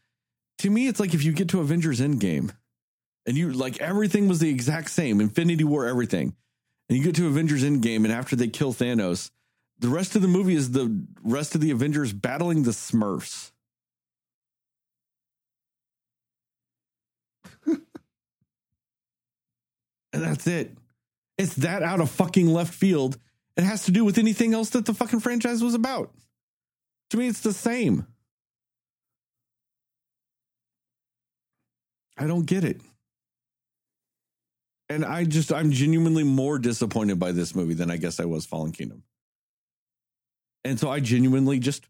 To 0.59 0.69
me, 0.69 0.87
it's 0.87 0.99
like 0.99 1.13
if 1.13 1.23
you 1.23 1.33
get 1.33 1.49
to 1.49 1.59
Avengers 1.59 1.99
Endgame 1.99 2.51
and 3.25 3.37
you 3.37 3.51
like 3.51 3.79
everything 3.79 4.27
was 4.27 4.39
the 4.39 4.49
exact 4.49 4.89
same, 4.89 5.21
Infinity 5.21 5.63
War, 5.63 5.85
everything, 5.85 6.35
and 6.89 6.97
you 6.97 7.03
get 7.03 7.15
to 7.15 7.27
Avengers 7.27 7.63
Endgame 7.63 8.03
and 8.03 8.11
after 8.11 8.35
they 8.35 8.47
kill 8.47 8.73
Thanos, 8.73 9.31
the 9.79 9.89
rest 9.89 10.15
of 10.15 10.21
the 10.21 10.27
movie 10.27 10.55
is 10.55 10.71
the 10.71 11.05
rest 11.23 11.55
of 11.55 11.61
the 11.61 11.71
Avengers 11.71 12.13
battling 12.13 12.63
the 12.63 12.71
Smurfs. 12.71 13.51
And 20.13 20.21
that's 20.23 20.47
it. 20.47 20.75
It's 21.37 21.55
that 21.55 21.83
out 21.83 22.01
of 22.01 22.09
fucking 22.11 22.47
left 22.47 22.73
field. 22.73 23.17
It 23.57 23.63
has 23.63 23.85
to 23.85 23.91
do 23.91 24.05
with 24.05 24.17
anything 24.17 24.53
else 24.53 24.69
that 24.71 24.85
the 24.85 24.93
fucking 24.93 25.19
franchise 25.21 25.63
was 25.63 25.73
about. 25.73 26.13
To 27.11 27.17
me, 27.17 27.27
it's 27.27 27.41
the 27.41 27.53
same. 27.53 28.05
I 32.17 32.27
don't 32.27 32.45
get 32.45 32.63
it. 32.63 32.81
And 34.89 35.05
I 35.05 35.23
just, 35.23 35.53
I'm 35.53 35.71
genuinely 35.71 36.23
more 36.23 36.59
disappointed 36.59 37.17
by 37.17 37.31
this 37.31 37.55
movie 37.55 37.73
than 37.73 37.89
I 37.89 37.97
guess 37.97 38.19
I 38.19 38.25
was 38.25 38.45
Fallen 38.45 38.71
Kingdom. 38.73 39.03
And 40.65 40.79
so 40.79 40.89
I 40.89 40.99
genuinely 40.99 41.59
just, 41.59 41.85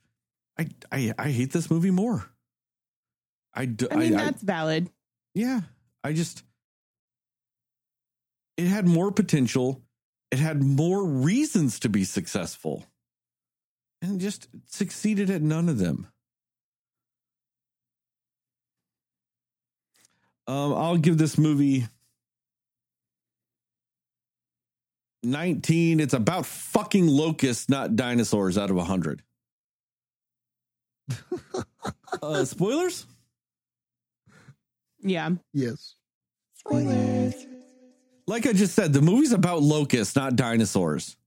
I, 0.57 0.68
I, 0.91 1.14
I 1.18 1.30
hate 1.31 1.52
this 1.52 1.69
movie 1.69 1.91
more. 1.91 2.30
I, 3.53 3.65
do, 3.65 3.88
I 3.91 3.95
mean, 3.95 4.15
I- 4.15 4.26
that's 4.26 4.41
valid. 4.43 4.89
yeah, 5.34 5.61
I 6.03 6.14
just 6.14 6.43
it 8.61 8.67
had 8.67 8.88
more 8.88 9.11
potential. 9.11 9.81
It 10.29 10.38
had 10.38 10.61
more 10.61 11.03
reasons 11.03 11.79
to 11.79 11.89
be 11.89 12.03
successful. 12.03 12.85
And 14.03 14.19
just 14.19 14.47
succeeded 14.67 15.31
at 15.31 15.41
none 15.41 15.67
of 15.67 15.79
them. 15.79 16.07
Um, 20.47 20.73
I'll 20.73 20.97
give 20.97 21.17
this 21.17 21.39
movie 21.39 21.88
19. 25.23 25.99
It's 25.99 26.13
about 26.13 26.45
fucking 26.45 27.07
locusts, 27.07 27.67
not 27.67 27.95
dinosaurs, 27.95 28.59
out 28.59 28.69
of 28.69 28.75
100. 28.75 29.23
uh, 32.21 32.45
spoilers? 32.45 33.07
Yeah. 35.01 35.31
Yes. 35.51 35.95
Like 38.31 38.47
I 38.47 38.53
just 38.53 38.75
said, 38.75 38.93
the 38.93 39.01
movie's 39.01 39.33
about 39.33 39.61
locusts, 39.61 40.15
not 40.15 40.37
dinosaurs. 40.37 41.17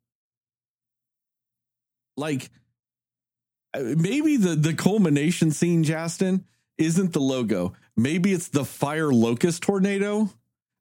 Like 2.16 2.48
uh, 3.74 3.80
maybe 3.98 4.38
the 4.38 4.54
the 4.54 4.72
culmination 4.72 5.50
scene, 5.50 5.84
Justin, 5.84 6.46
isn't 6.78 7.12
the 7.12 7.20
logo. 7.20 7.74
Maybe 7.94 8.32
it's 8.32 8.48
the 8.48 8.64
fire 8.64 9.12
locust 9.12 9.62
tornado. 9.62 10.30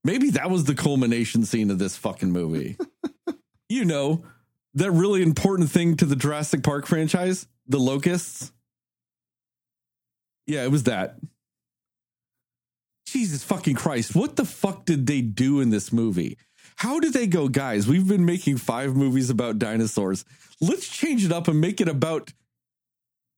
Maybe 0.06 0.30
that 0.30 0.50
was 0.50 0.64
the 0.64 0.76
culmination 0.76 1.44
scene 1.44 1.70
of 1.70 1.78
this 1.78 1.98
fucking 1.98 2.32
movie. 2.32 2.78
you 3.68 3.84
know, 3.84 4.24
that 4.76 4.92
really 4.92 5.24
important 5.24 5.72
thing 5.72 5.98
to 5.98 6.06
the 6.06 6.16
Jurassic 6.16 6.64
Park 6.64 6.86
franchise, 6.86 7.48
the 7.68 7.80
locusts. 7.80 8.54
Yeah, 10.48 10.64
it 10.64 10.72
was 10.72 10.84
that. 10.84 11.18
Jesus 13.14 13.44
fucking 13.44 13.76
Christ. 13.76 14.16
What 14.16 14.36
the 14.36 14.46
fuck 14.46 14.86
did 14.86 15.06
they 15.06 15.22
do 15.22 15.62
in 15.62 15.70
this 15.70 15.94
movie? 15.94 16.38
How 16.76 17.00
did 17.00 17.14
they 17.14 17.28
go, 17.28 17.48
guys? 17.48 17.88
We've 17.88 18.08
been 18.08 18.26
making 18.26 18.58
five 18.58 18.96
movies 18.96 19.30
about 19.30 19.60
dinosaurs. 19.60 20.26
Let's 20.60 20.88
change 20.88 21.24
it 21.24 21.32
up 21.32 21.48
and 21.48 21.62
make 21.62 21.80
it 21.80 21.88
about 21.88 22.34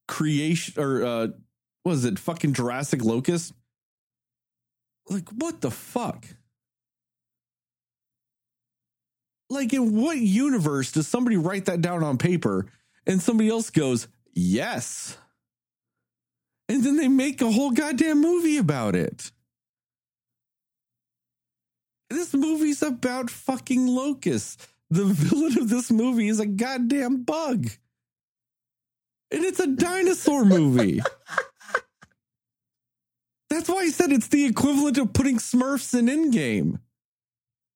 creation 0.07 0.81
or 0.81 1.03
uh 1.03 1.27
what 1.83 1.93
is 1.93 2.05
it, 2.05 2.17
fucking 2.17 2.53
Jurassic 2.53 3.03
Locust? 3.03 3.53
Like, 5.07 5.29
what 5.29 5.61
the 5.61 5.69
fuck? 5.69 6.25
Like, 9.51 9.71
in 9.71 9.95
what 9.95 10.17
universe 10.17 10.91
does 10.91 11.07
somebody 11.07 11.37
write 11.37 11.65
that 11.65 11.81
down 11.81 12.03
on 12.03 12.17
paper 12.17 12.65
and 13.05 13.21
somebody 13.21 13.49
else 13.49 13.69
goes, 13.69 14.07
yes? 14.33 15.15
And 16.67 16.83
then 16.83 16.97
they 16.97 17.07
make 17.07 17.41
a 17.41 17.51
whole 17.51 17.69
goddamn 17.69 18.19
movie 18.19 18.57
about 18.57 18.95
it. 18.95 19.31
This 22.09 22.33
movie's 22.33 22.81
about 22.81 23.29
fucking 23.29 23.87
locusts. 23.87 24.67
The 24.89 25.05
villain 25.05 25.57
of 25.57 25.69
this 25.69 25.91
movie 25.91 26.27
is 26.27 26.39
a 26.39 26.45
goddamn 26.45 27.23
bug. 27.23 27.67
And 29.31 29.43
it's 29.43 29.59
a 29.59 29.67
dinosaur 29.67 30.45
movie. 30.45 31.01
That's 33.49 33.69
why 33.69 33.81
I 33.83 33.89
said 33.89 34.11
it's 34.11 34.27
the 34.27 34.45
equivalent 34.45 34.97
of 34.97 35.13
putting 35.13 35.37
Smurfs 35.37 35.97
in 35.97 36.07
Endgame. 36.07 36.79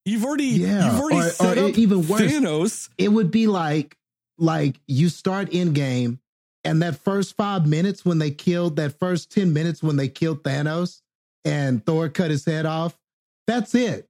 You've 0.05 0.25
already 0.25 0.45
Yeah, 0.45 0.85
you've 0.91 0.99
already 1.01 1.19
or- 1.27 1.29
set 1.29 1.57
or 1.57 1.69
up 1.69 1.77
even 1.77 2.07
worse. 2.07 2.21
Thanos. 2.21 2.89
It 2.97 3.09
would 3.09 3.31
be 3.31 3.47
like 3.47 3.95
like 4.37 4.79
you 4.87 5.09
start 5.09 5.51
Endgame 5.51 6.17
and 6.63 6.81
that 6.81 6.97
first 7.03 7.35
five 7.35 7.67
minutes 7.67 8.03
when 8.05 8.17
they 8.19 8.31
killed 8.31 8.77
that 8.77 8.97
first 8.97 9.31
10 9.31 9.51
minutes 9.53 9.83
when 9.83 9.97
they 9.97 10.07
killed 10.07 10.43
Thanos 10.43 11.01
and 11.45 11.85
Thor 11.85 12.09
cut 12.09 12.31
his 12.31 12.45
head 12.45 12.65
off, 12.65 12.97
that's 13.47 13.75
it. 13.75 14.08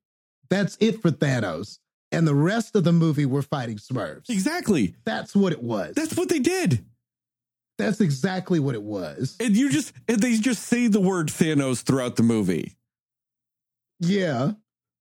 That's 0.50 0.78
it 0.80 1.02
for 1.02 1.12
Thanos. 1.12 1.80
And 2.12 2.28
the 2.28 2.36
rest 2.36 2.76
of 2.76 2.84
the 2.84 2.92
movie 2.92 3.26
we're 3.26 3.44
fighting 3.44 3.78
Smurfs. 3.78 4.30
Exactly. 4.30 4.96
That's 5.06 5.36
what 5.36 5.54
it 5.54 5.62
was. 5.62 5.94
That's 5.96 6.18
what 6.18 6.30
they 6.30 6.40
did. 6.40 6.84
That's 7.78 8.02
exactly 8.02 8.60
what 8.60 8.76
it 8.76 8.82
was. 8.82 9.38
And 9.40 9.56
you 9.56 9.70
just 9.70 9.94
and 10.08 10.20
they 10.20 10.38
just 10.38 10.64
say 10.64 10.88
the 10.88 11.00
word 11.00 11.28
Thanos 11.28 11.84
throughout 11.84 12.16
the 12.16 12.24
movie. 12.24 12.76
Yeah. 14.00 14.52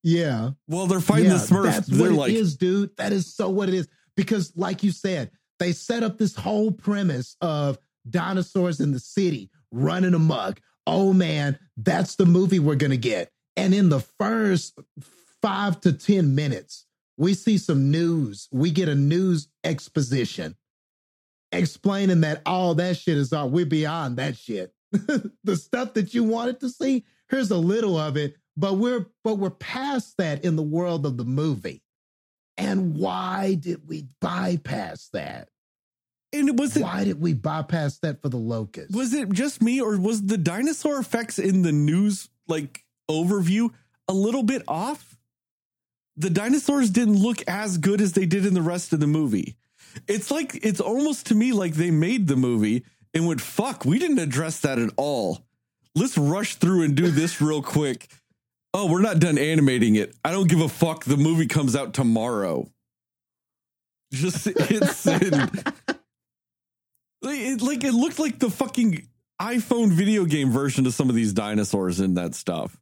Yeah. 0.02 0.50
Well, 0.68 0.86
they're 0.86 1.00
fighting 1.00 1.30
the 1.30 1.36
Smurfs, 1.36 1.64
That's 1.64 1.86
they're 1.88 2.10
what 2.10 2.18
like, 2.18 2.30
it 2.32 2.36
is, 2.36 2.56
dude. 2.56 2.96
That 2.96 3.12
is 3.12 3.34
so 3.34 3.48
what 3.48 3.68
it 3.68 3.74
is. 3.74 3.88
Because, 4.16 4.52
like 4.56 4.82
you 4.82 4.90
said, 4.90 5.30
they 5.58 5.72
set 5.72 6.02
up 6.02 6.18
this 6.18 6.34
whole 6.34 6.70
premise 6.70 7.36
of 7.40 7.78
dinosaurs 8.08 8.80
in 8.80 8.92
the 8.92 9.00
city 9.00 9.50
running 9.72 10.14
amok. 10.14 10.60
Oh 10.86 11.12
man, 11.12 11.58
that's 11.76 12.16
the 12.16 12.26
movie 12.26 12.58
we're 12.58 12.76
gonna 12.76 12.96
get. 12.96 13.30
And 13.56 13.74
in 13.74 13.88
the 13.88 14.00
first 14.00 14.78
five 15.42 15.80
to 15.82 15.92
ten 15.92 16.34
minutes, 16.34 16.86
we 17.16 17.34
see 17.34 17.58
some 17.58 17.90
news. 17.90 18.48
We 18.52 18.70
get 18.70 18.88
a 18.88 18.94
news 18.94 19.48
exposition 19.64 20.56
explaining 21.52 22.20
that 22.22 22.42
all 22.46 22.74
that 22.74 22.96
shit 22.96 23.16
is 23.16 23.32
all 23.32 23.48
we're 23.48 23.66
beyond 23.66 24.16
that 24.16 24.36
shit. 24.36 24.72
the 24.92 25.56
stuff 25.56 25.94
that 25.94 26.14
you 26.14 26.24
wanted 26.24 26.60
to 26.60 26.68
see, 26.68 27.04
here's 27.28 27.50
a 27.50 27.56
little 27.56 27.98
of 27.98 28.16
it, 28.16 28.36
but 28.56 28.74
we're 28.74 29.06
but 29.24 29.34
we're 29.34 29.50
past 29.50 30.16
that 30.18 30.44
in 30.44 30.56
the 30.56 30.62
world 30.62 31.06
of 31.06 31.16
the 31.16 31.24
movie. 31.24 31.82
And 32.56 32.96
why 32.96 33.54
did 33.54 33.88
we 33.88 34.06
bypass 34.20 35.10
that? 35.12 35.48
And 36.32 36.58
was 36.58 36.76
it 36.76 36.82
Why 36.82 37.04
did 37.04 37.20
we 37.20 37.34
bypass 37.34 37.98
that 37.98 38.20
for 38.20 38.28
the 38.28 38.36
locust? 38.36 38.94
was 38.94 39.14
it 39.14 39.30
just 39.30 39.62
me 39.62 39.80
or 39.80 39.98
was 39.98 40.26
the 40.26 40.36
dinosaur 40.36 40.98
effects 40.98 41.38
in 41.38 41.62
the 41.62 41.72
news 41.72 42.28
like 42.46 42.84
overview 43.10 43.70
a 44.08 44.12
little 44.12 44.42
bit 44.42 44.62
off? 44.68 45.17
The 46.18 46.30
dinosaurs 46.30 46.90
didn't 46.90 47.22
look 47.22 47.42
as 47.46 47.78
good 47.78 48.00
as 48.00 48.12
they 48.12 48.26
did 48.26 48.44
in 48.44 48.52
the 48.52 48.62
rest 48.62 48.92
of 48.92 48.98
the 49.00 49.06
movie. 49.06 49.56
It's 50.06 50.30
like 50.30 50.58
it's 50.64 50.80
almost 50.80 51.26
to 51.26 51.34
me 51.34 51.52
like 51.52 51.74
they 51.74 51.90
made 51.92 52.26
the 52.26 52.36
movie 52.36 52.84
and 53.14 53.26
went, 53.26 53.40
fuck, 53.40 53.84
we 53.84 53.98
didn't 53.98 54.18
address 54.18 54.60
that 54.60 54.78
at 54.78 54.90
all. 54.96 55.44
Let's 55.94 56.18
rush 56.18 56.56
through 56.56 56.82
and 56.82 56.94
do 56.94 57.10
this 57.10 57.40
real 57.40 57.62
quick. 57.62 58.08
Oh, 58.74 58.90
we're 58.90 59.00
not 59.00 59.20
done 59.20 59.38
animating 59.38 59.94
it. 59.94 60.14
I 60.24 60.32
don't 60.32 60.48
give 60.48 60.60
a 60.60 60.68
fuck. 60.68 61.04
The 61.04 61.16
movie 61.16 61.46
comes 61.46 61.74
out 61.74 61.94
tomorrow. 61.94 62.68
Just 64.12 64.46
it's 64.46 65.06
like 65.06 65.22
it, 67.22 67.62
like 67.62 67.84
it 67.84 67.94
looked 67.94 68.18
like 68.18 68.38
the 68.38 68.50
fucking 68.50 69.06
iPhone 69.40 69.92
video 69.92 70.24
game 70.24 70.50
version 70.50 70.86
of 70.86 70.94
some 70.94 71.08
of 71.08 71.14
these 71.14 71.32
dinosaurs 71.32 72.00
in 72.00 72.14
that 72.14 72.34
stuff. 72.34 72.76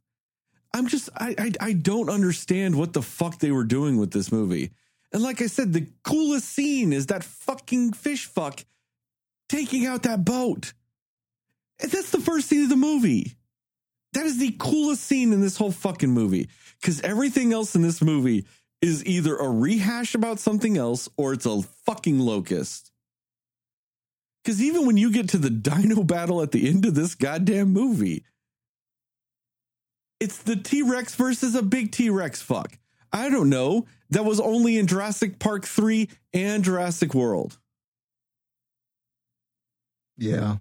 I'm 0.77 0.87
just 0.87 1.09
I, 1.15 1.35
I 1.37 1.51
I 1.59 1.73
don't 1.73 2.09
understand 2.09 2.75
what 2.75 2.93
the 2.93 3.01
fuck 3.01 3.39
they 3.39 3.51
were 3.51 3.63
doing 3.63 3.97
with 3.97 4.11
this 4.11 4.31
movie. 4.31 4.71
And 5.11 5.23
like 5.23 5.41
I 5.41 5.47
said, 5.47 5.73
the 5.73 5.87
coolest 6.03 6.47
scene 6.47 6.93
is 6.93 7.07
that 7.07 7.23
fucking 7.23 7.93
fish 7.93 8.25
fuck 8.25 8.63
taking 9.49 9.85
out 9.85 10.03
that 10.03 10.23
boat. 10.23 10.73
And 11.81 11.91
that's 11.91 12.11
the 12.11 12.19
first 12.19 12.47
scene 12.47 12.63
of 12.63 12.69
the 12.69 12.75
movie. 12.75 13.35
That 14.13 14.25
is 14.25 14.37
the 14.37 14.55
coolest 14.59 15.03
scene 15.03 15.33
in 15.33 15.41
this 15.41 15.57
whole 15.57 15.71
fucking 15.71 16.09
movie. 16.09 16.49
Because 16.79 17.01
everything 17.01 17.53
else 17.53 17.75
in 17.75 17.81
this 17.81 18.01
movie 18.01 18.45
is 18.81 19.05
either 19.05 19.35
a 19.35 19.49
rehash 19.49 20.13
about 20.13 20.39
something 20.39 20.77
else 20.77 21.09
or 21.17 21.33
it's 21.33 21.45
a 21.45 21.61
fucking 21.85 22.19
locust. 22.19 22.91
Because 24.43 24.61
even 24.61 24.85
when 24.85 24.97
you 24.97 25.11
get 25.11 25.29
to 25.29 25.37
the 25.37 25.49
dino 25.49 26.03
battle 26.03 26.41
at 26.41 26.51
the 26.51 26.67
end 26.69 26.85
of 26.85 26.95
this 26.95 27.15
goddamn 27.15 27.69
movie, 27.69 28.23
it's 30.19 30.37
the 30.39 30.55
T 30.55 30.81
Rex 30.81 31.15
versus 31.15 31.55
a 31.55 31.61
big 31.63 31.91
T 31.91 32.09
Rex 32.09 32.41
fuck. 32.41 32.77
I 33.13 33.29
don't 33.29 33.49
know. 33.49 33.85
That 34.09 34.25
was 34.25 34.39
only 34.39 34.77
in 34.77 34.87
Jurassic 34.87 35.39
Park 35.39 35.65
3 35.65 36.09
and 36.33 36.63
Jurassic 36.63 37.13
World. 37.13 37.57
yeah. 40.17 40.57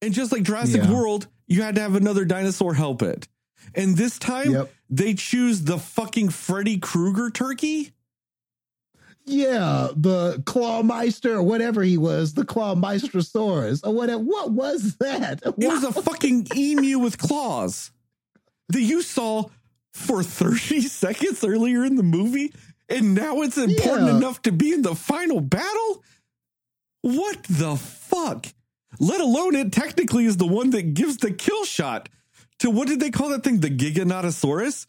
And 0.00 0.14
just 0.14 0.30
like 0.32 0.44
Jurassic 0.44 0.82
Yeah. 0.84 0.92
World, 0.92 1.26
you 1.48 1.62
had 1.62 1.74
to 1.74 1.80
have 1.80 1.96
another 1.96 2.24
dinosaur 2.24 2.74
help 2.74 3.02
it. 3.02 3.26
And 3.74 3.96
this 3.96 4.16
time, 4.18 4.52
Yep. 4.52 4.72
they 4.88 5.14
choose 5.14 5.62
the 5.62 5.78
fucking 5.78 6.28
Freddy 6.30 6.78
Krueger 6.78 7.30
turkey. 7.30 7.92
Yeah, 9.24 9.88
the 9.94 10.42
Clawmeister 10.46 11.32
or 11.34 11.42
whatever 11.42 11.82
he 11.82 11.98
was, 11.98 12.32
the 12.34 12.44
Clawmeistrosaurus 12.46 13.84
or 13.86 13.92
whatever. 13.92 14.22
What 14.22 14.52
was 14.52 14.96
that? 15.00 15.42
It 15.44 15.58
was 15.58 15.84
a 15.84 15.92
fucking 15.92 16.46
emu 16.56 16.98
with 16.98 17.18
claws 17.18 17.90
that 18.68 18.82
you 18.82 19.02
saw 19.02 19.44
for 19.92 20.22
30 20.22 20.80
seconds 20.88 21.42
earlier 21.44 21.84
in 21.84 21.96
the 21.96 22.02
movie. 22.02 22.52
And 22.88 23.14
now 23.14 23.42
it's 23.42 23.58
important 23.58 24.08
Yeah. 24.08 24.16
enough 24.16 24.42
to 24.42 24.52
be 24.52 24.72
in 24.72 24.82
the 24.82 24.94
final 24.94 25.40
battle? 25.40 26.02
What 27.02 27.42
the 27.44 27.76
fuck? 27.76 28.46
Let 28.98 29.20
alone 29.20 29.54
it 29.54 29.72
technically 29.72 30.24
is 30.24 30.36
the 30.38 30.46
one 30.46 30.70
that 30.70 30.94
gives 30.94 31.18
the 31.18 31.30
kill 31.30 31.64
shot 31.64 32.08
to 32.60 32.70
what 32.70 32.88
did 32.88 32.98
they 33.00 33.10
call 33.10 33.28
that 33.28 33.44
thing? 33.44 33.60
The 33.60 33.70
Giganotosaurus? 33.70 34.86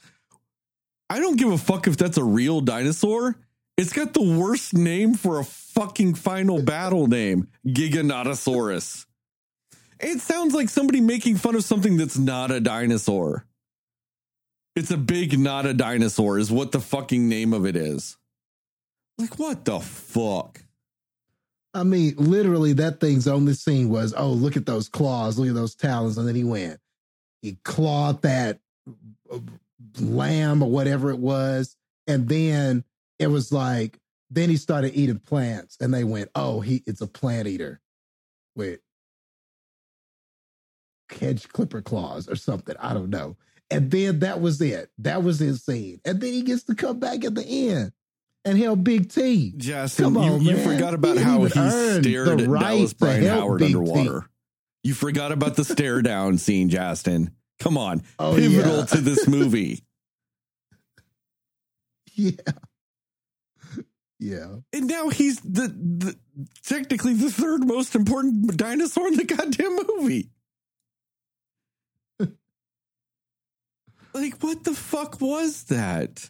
I 1.10 1.20
don't 1.20 1.38
give 1.38 1.52
a 1.52 1.58
fuck 1.58 1.88
if 1.88 1.98
that's 1.98 2.18
a 2.18 2.24
real 2.24 2.62
dinosaur. 2.62 3.36
It's 3.78 3.94
got 3.94 4.14
the 4.14 4.24
worst 4.40 4.74
name 4.74 5.14
for 5.16 5.40
a 5.40 5.44
fucking 5.44 6.16
final 6.16 6.62
battle 6.74 7.08
name 7.08 7.48
Giganotosaurus. 7.68 9.06
It 10.00 10.22
sounds 10.22 10.54
like 10.54 10.70
somebody 10.70 11.02
making 11.02 11.36
fun 11.38 11.56
of 11.56 11.64
something 11.66 11.98
that's 11.98 12.18
not 12.18 12.52
a 12.52 12.60
dinosaur. 12.62 13.46
It's 14.80 14.92
a 14.92 14.98
big, 14.98 15.38
not 15.38 15.66
a 15.66 15.74
dinosaur, 15.74 16.40
is 16.40 16.50
what 16.50 16.72
the 16.72 16.80
fucking 16.80 17.28
name 17.28 17.52
of 17.52 17.66
it 17.66 17.76
is. 17.76 18.16
Like, 19.18 19.38
what 19.38 19.66
the 19.66 19.82
fuck? 19.82 20.64
I 21.74 21.84
mean, 21.84 22.16
literally, 22.16 22.72
that 22.74 23.02
thing's 23.02 23.28
only 23.28 23.56
scene 23.56 23.90
was, 23.90 24.14
oh, 24.16 24.30
look 24.30 24.56
at 24.56 24.66
those 24.66 24.88
claws, 24.88 25.38
look 25.38 25.50
at 25.50 25.54
those 25.54 25.76
talons. 25.76 26.18
And 26.18 26.26
then 26.26 26.36
he 26.36 26.46
went, 26.46 26.80
he 27.42 27.58
clawed 27.66 28.22
that 28.22 28.60
uh, 29.30 29.40
lamb 30.00 30.64
or 30.64 30.70
whatever 30.70 31.10
it 31.10 31.20
was. 31.20 31.76
And 32.08 32.30
then 32.30 32.86
it 33.20 33.28
was 33.28 33.52
like, 33.52 34.00
then 34.30 34.50
he 34.50 34.56
started 34.56 34.96
eating 34.96 35.20
plants 35.20 35.76
and 35.82 35.94
they 35.94 36.06
went, 36.06 36.30
oh, 36.36 36.62
he 36.62 36.84
it's 36.88 37.02
a 37.02 37.08
plant 37.08 37.50
eater 37.50 37.82
with 38.56 38.80
hedge 41.12 41.50
clipper 41.50 41.82
claws 41.82 42.30
or 42.30 42.38
something. 42.38 42.78
I 42.80 42.94
don't 42.94 43.10
know. 43.10 43.36
And 43.72 43.92
then 43.92 44.20
that 44.20 44.42
was 44.42 44.62
it. 44.62 44.90
That 44.98 45.24
was 45.24 45.42
insane. 45.42 46.02
And 46.06 46.20
then 46.20 46.34
he 46.34 46.42
gets 46.42 46.64
to 46.64 46.76
come 46.76 47.00
back 47.00 47.24
at 47.24 47.36
the 47.36 47.44
end 47.44 47.92
and 48.46 48.58
help 48.58 48.84
Big 48.84 49.12
T. 49.12 49.54
Justin, 49.58 50.06
Come 50.06 50.16
you, 50.16 50.22
on, 50.22 50.42
you 50.42 50.56
man. 50.56 50.68
forgot 50.68 50.94
about 50.94 51.18
He 51.18 51.24
how 51.24 51.44
he 51.44 51.50
stared 51.50 52.42
at 52.42 52.48
right 52.48 52.62
Dallas 52.62 52.94
Brian 52.94 53.26
Howard 53.26 53.60
Big 53.60 53.70
T. 53.70 53.76
underwater. 53.76 54.26
You 54.84 54.94
forgot 54.94 55.32
about 55.32 55.56
the 55.56 55.64
stare 55.64 56.02
down 56.02 56.38
scene, 56.38 56.70
Justin. 56.70 57.32
Come 57.60 57.78
on. 57.78 58.02
Oh, 58.18 58.36
Pivotal 58.36 58.78
yeah. 58.80 58.86
to 58.86 58.98
this 59.02 59.28
movie. 59.28 59.84
Yeah. 62.16 62.32
Yeah. 64.20 64.56
And 64.74 64.88
now 64.88 65.08
he's 65.08 65.40
the, 65.40 65.70
the 65.70 66.18
technically 66.66 67.14
the 67.14 67.32
third 67.32 67.66
most 67.66 67.96
important 67.96 68.58
dinosaur 68.58 69.08
in 69.08 69.16
the 69.16 69.24
goddamn 69.24 69.78
movie. 69.88 70.30
Like, 74.22 74.42
what 74.42 74.64
the 74.64 74.74
fuck 74.74 75.20
was 75.22 75.64
that? 75.66 76.30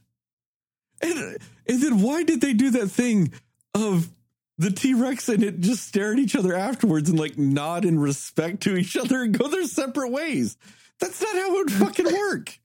And 1.01 1.37
and 1.67 1.81
then 1.81 2.01
why 2.01 2.23
did 2.23 2.41
they 2.41 2.53
do 2.53 2.71
that 2.71 2.87
thing 2.87 3.31
of 3.73 4.09
the 4.57 4.71
T 4.71 4.93
Rex 4.93 5.29
and 5.29 5.43
it 5.43 5.59
just 5.61 5.87
stare 5.87 6.11
at 6.13 6.19
each 6.19 6.35
other 6.35 6.53
afterwards 6.53 7.09
and 7.09 7.19
like 7.19 7.37
nod 7.37 7.85
in 7.85 7.99
respect 7.99 8.61
to 8.63 8.75
each 8.75 8.97
other 8.97 9.23
and 9.23 9.37
go 9.37 9.47
their 9.47 9.65
separate 9.65 10.11
ways? 10.11 10.57
That's 10.99 11.21
not 11.21 11.35
how 11.35 11.55
it 11.55 11.57
would 11.57 11.71
fucking 11.71 12.13
work. 12.13 12.59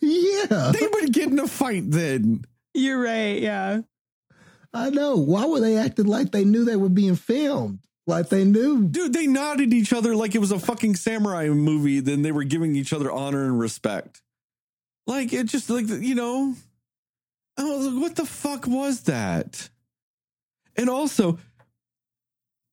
Yeah. 0.00 0.72
They 0.72 0.86
would 0.86 1.12
get 1.12 1.28
in 1.28 1.38
a 1.38 1.46
fight 1.46 1.90
then. 1.90 2.44
You're 2.74 3.00
right. 3.00 3.40
Yeah. 3.40 3.82
I 4.74 4.90
know. 4.90 5.16
Why 5.16 5.46
were 5.46 5.60
they 5.60 5.76
acting 5.76 6.06
like 6.06 6.32
they 6.32 6.44
knew 6.44 6.64
they 6.64 6.76
were 6.76 6.88
being 6.88 7.16
filmed? 7.16 7.80
Like 8.08 8.30
they 8.30 8.42
knew. 8.42 8.84
Dude, 8.84 9.12
they 9.12 9.26
nodded 9.26 9.74
each 9.74 9.92
other 9.92 10.16
like 10.16 10.34
it 10.34 10.38
was 10.38 10.50
a 10.50 10.58
fucking 10.58 10.96
samurai 10.96 11.48
movie. 11.48 12.00
Then 12.00 12.22
they 12.22 12.32
were 12.32 12.42
giving 12.42 12.74
each 12.74 12.94
other 12.94 13.12
honor 13.12 13.44
and 13.44 13.60
respect. 13.60 14.22
Like 15.06 15.34
it 15.34 15.44
just 15.44 15.68
like 15.68 15.88
you 15.88 16.14
know, 16.14 16.54
I 17.58 17.64
was 17.64 17.86
like, 17.86 18.00
what 18.00 18.16
the 18.16 18.24
fuck 18.24 18.66
was 18.66 19.02
that? 19.02 19.68
And 20.74 20.88
also, 20.88 21.38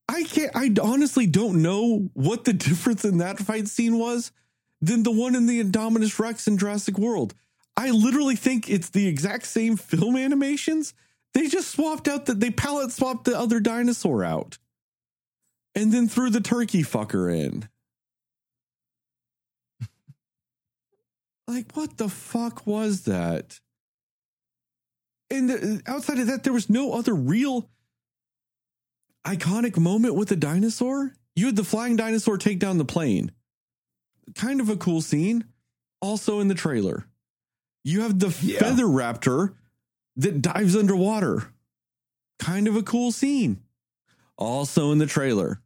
I 0.08 0.24
can't. 0.24 0.56
I 0.56 0.72
honestly 0.82 1.28
don't 1.28 1.62
know 1.62 2.10
what 2.14 2.46
the 2.46 2.54
difference 2.70 3.04
in 3.04 3.18
that 3.18 3.38
fight 3.38 3.68
scene 3.68 4.00
was 4.00 4.32
than 4.80 5.04
the 5.04 5.12
one 5.12 5.36
in 5.36 5.48
the 5.48 5.62
Indominus 5.62 6.18
Rex 6.18 6.48
in 6.48 6.58
Jurassic 6.58 6.98
World. 6.98 7.36
I 7.76 7.92
literally 7.92 8.38
think 8.38 8.70
it's 8.70 8.90
the 8.90 9.06
exact 9.06 9.48
same 9.48 9.76
film 9.76 10.16
animations. 10.16 10.94
They 11.34 11.50
just 11.50 11.72
swapped 11.72 12.08
out 12.08 12.28
that 12.28 12.40
they 12.40 12.52
palette 12.52 12.94
swapped 12.94 13.26
the 13.26 13.38
other 13.38 13.60
dinosaur 13.60 14.24
out 14.24 14.60
and 15.76 15.92
then 15.92 16.08
threw 16.08 16.30
the 16.30 16.42
turkey 16.42 16.82
fucker 16.84 17.34
in. 17.34 17.68
like, 21.48 21.72
what 21.74 21.98
the 21.98 22.10
fuck 22.10 22.66
was 22.66 23.04
that? 23.04 23.60
And 25.30 25.50
the, 25.50 25.82
outside 25.88 26.20
of 26.20 26.28
that, 26.28 26.44
there 26.44 26.54
was 26.54 26.70
no 26.70 26.94
other 26.94 27.14
real 27.14 27.70
iconic 29.26 29.78
moment 29.78 30.16
with 30.16 30.30
the 30.30 30.36
dinosaur. 30.36 31.14
You 31.36 31.48
had 31.48 31.56
the 31.56 31.64
flying 31.64 31.96
dinosaur 31.96 32.38
take 32.38 32.60
down 32.60 32.78
the 32.78 32.86
plane. 32.86 33.32
Kind 34.36 34.62
of 34.62 34.70
a 34.70 34.78
cool 34.78 35.02
scene. 35.02 35.46
Also 36.02 36.40
in 36.40 36.48
the 36.48 36.56
trailer. 36.56 37.08
You 37.84 38.02
have 38.02 38.20
the 38.20 38.36
Yeah. 38.42 38.60
feather 38.60 38.86
raptor 38.86 39.56
that 40.18 40.42
dives 40.42 40.76
underwater. 40.76 41.52
Kind 42.40 42.68
of 42.68 42.76
a 42.76 42.84
cool 42.84 43.12
scene. 43.12 43.62
Also 44.38 44.92
in 44.92 45.00
the 45.00 45.06
trailer. 45.08 45.62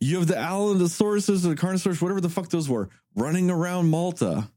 You 0.00 0.18
have 0.18 0.28
the 0.28 0.38
Allosaurus 0.38 1.28
or 1.28 1.36
the 1.36 1.54
Carnosaurus, 1.54 2.00
whatever 2.00 2.20
the 2.20 2.28
fuck 2.28 2.48
those 2.48 2.68
were, 2.68 2.88
running 3.14 3.50
around 3.50 3.90
Malta. 3.90 4.48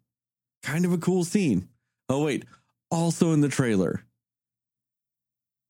Kind 0.64 0.86
of 0.86 0.94
a 0.94 0.98
cool 0.98 1.24
scene. 1.24 1.68
Oh, 2.10 2.24
wait. 2.24 2.46
Also 2.90 3.34
in 3.34 3.42
the 3.42 3.50
trailer. 3.50 4.04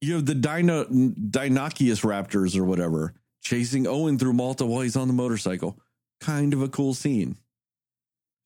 You 0.02 0.16
have 0.16 0.26
the 0.26 0.36
Dino, 0.36 0.86
Raptors 0.86 2.58
or 2.58 2.66
whatever 2.66 3.14
chasing 3.42 3.88
Owen 3.88 4.18
through 4.18 4.34
Malta 4.34 4.66
while 4.66 4.82
he's 4.82 4.96
on 4.96 5.08
the 5.08 5.14
motorcycle. 5.14 5.78
Kind 6.20 6.54
of 6.54 6.62
a 6.62 6.70
cool 6.70 6.94
scene. 6.94 7.38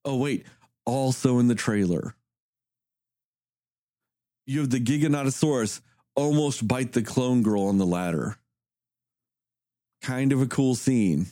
Oh, 0.03 0.17
wait. 0.17 0.45
Also 0.85 1.39
in 1.39 1.47
the 1.47 1.55
trailer. 1.55 2.15
you 4.45 4.59
have 4.61 4.69
the 4.69 4.79
Giganotosaurus 4.79 5.81
almost 6.15 6.67
bite 6.67 6.93
the 6.93 7.01
clone 7.01 7.43
girl 7.43 7.63
on 7.63 7.77
the 7.77 7.85
ladder. 7.85 8.37
Kind 10.05 10.31
of 10.31 10.39
a 10.39 10.45
cool 10.45 10.75
scene. 10.75 11.25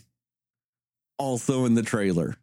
Also 1.20 1.66
in 1.66 1.76
the 1.76 1.84
trailer. 1.84 2.36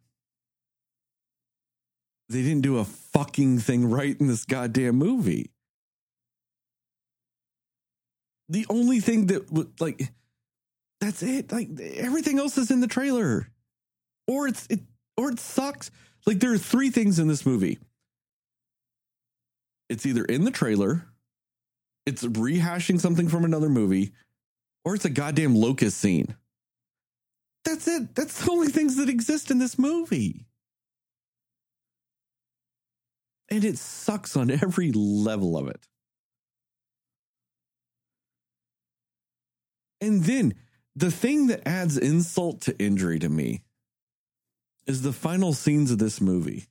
They 2.29 2.41
didn't 2.41 2.61
do 2.61 2.77
a 2.77 2.85
fucking 2.85 3.59
thing 3.59 3.89
right 3.89 4.15
in 4.17 4.27
this 4.27 4.45
goddamn 4.45 4.95
movie. 4.95 5.51
The 8.47 8.65
only 8.69 9.01
thing 9.01 9.25
that 9.25 9.81
like 9.81 10.09
that's 11.01 11.21
it. 11.21 11.51
Like 11.51 11.67
everything 11.97 12.39
else 12.39 12.57
is 12.57 12.71
in 12.71 12.79
the 12.79 12.87
trailer. 12.87 13.49
Or 14.25 14.47
it's 14.47 14.67
it 14.69 14.79
or 15.17 15.31
it 15.31 15.39
sucks. 15.41 15.91
Like 16.25 16.39
there 16.39 16.53
are 16.53 16.57
three 16.57 16.91
things 16.91 17.19
in 17.19 17.27
this 17.27 17.45
movie. 17.45 17.77
It's 19.89 20.05
either 20.05 20.23
in 20.23 20.45
the 20.45 20.51
trailer, 20.51 21.05
it's 22.05 22.23
rehashing 22.23 23.01
something 23.01 23.27
from 23.27 23.43
another 23.43 23.67
movie, 23.67 24.13
or 24.83 24.95
it's 24.95 25.05
a 25.05 25.09
goddamn 25.09 25.55
locust 25.55 25.97
scene. 25.97 26.35
That's 27.63 27.87
it. 27.87 28.15
That's 28.15 28.43
the 28.43 28.51
only 28.51 28.67
things 28.67 28.95
that 28.97 29.09
exist 29.09 29.51
in 29.51 29.59
this 29.59 29.77
movie. 29.77 30.47
And 33.49 33.63
it 33.63 33.77
sucks 33.77 34.35
on 34.35 34.49
every 34.49 34.91
level 34.91 35.57
of 35.57 35.67
it. 35.67 35.87
And 39.99 40.23
then 40.23 40.55
the 40.95 41.11
thing 41.11 41.47
that 41.47 41.67
adds 41.67 41.97
insult 41.97 42.61
to 42.61 42.77
injury 42.79 43.19
to 43.19 43.29
me 43.29 43.61
is 44.87 45.03
the 45.03 45.13
final 45.13 45.53
scenes 45.53 45.91
of 45.91 45.99
this 45.99 46.19
movie 46.19 46.65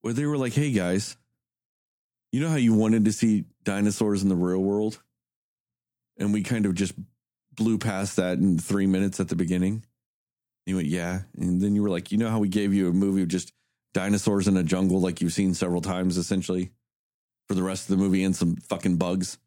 where 0.00 0.12
they 0.12 0.26
were 0.26 0.36
like, 0.36 0.54
hey 0.54 0.72
guys, 0.72 1.16
you 2.32 2.40
know 2.40 2.48
how 2.48 2.56
you 2.56 2.74
wanted 2.74 3.04
to 3.04 3.12
see 3.12 3.44
dinosaurs 3.62 4.22
in 4.22 4.28
the 4.28 4.34
real 4.34 4.58
world? 4.58 5.00
And 6.20 6.32
we 6.32 6.42
kind 6.42 6.66
of 6.66 6.74
just 6.74 6.92
blew 7.56 7.78
past 7.78 8.16
that 8.16 8.38
in 8.38 8.58
three 8.58 8.86
minutes 8.86 9.18
at 9.18 9.28
the 9.28 9.36
beginning. 9.36 9.84
You 10.66 10.76
went, 10.76 10.88
yeah. 10.88 11.22
And 11.36 11.60
then 11.60 11.74
you 11.74 11.82
were 11.82 11.90
like, 11.90 12.12
you 12.12 12.18
know 12.18 12.28
how 12.28 12.38
we 12.38 12.48
gave 12.48 12.72
you 12.72 12.88
a 12.88 12.92
movie 12.92 13.22
of 13.22 13.28
just 13.28 13.52
dinosaurs 13.92 14.46
in 14.46 14.56
a 14.56 14.62
jungle 14.62 15.00
like 15.00 15.20
you've 15.20 15.32
seen 15.32 15.54
several 15.54 15.80
times 15.80 16.16
essentially 16.16 16.70
for 17.48 17.54
the 17.54 17.62
rest 17.62 17.90
of 17.90 17.96
the 17.96 18.02
movie 18.02 18.22
and 18.22 18.36
some 18.36 18.56
fucking 18.56 18.96
bugs? 18.96 19.38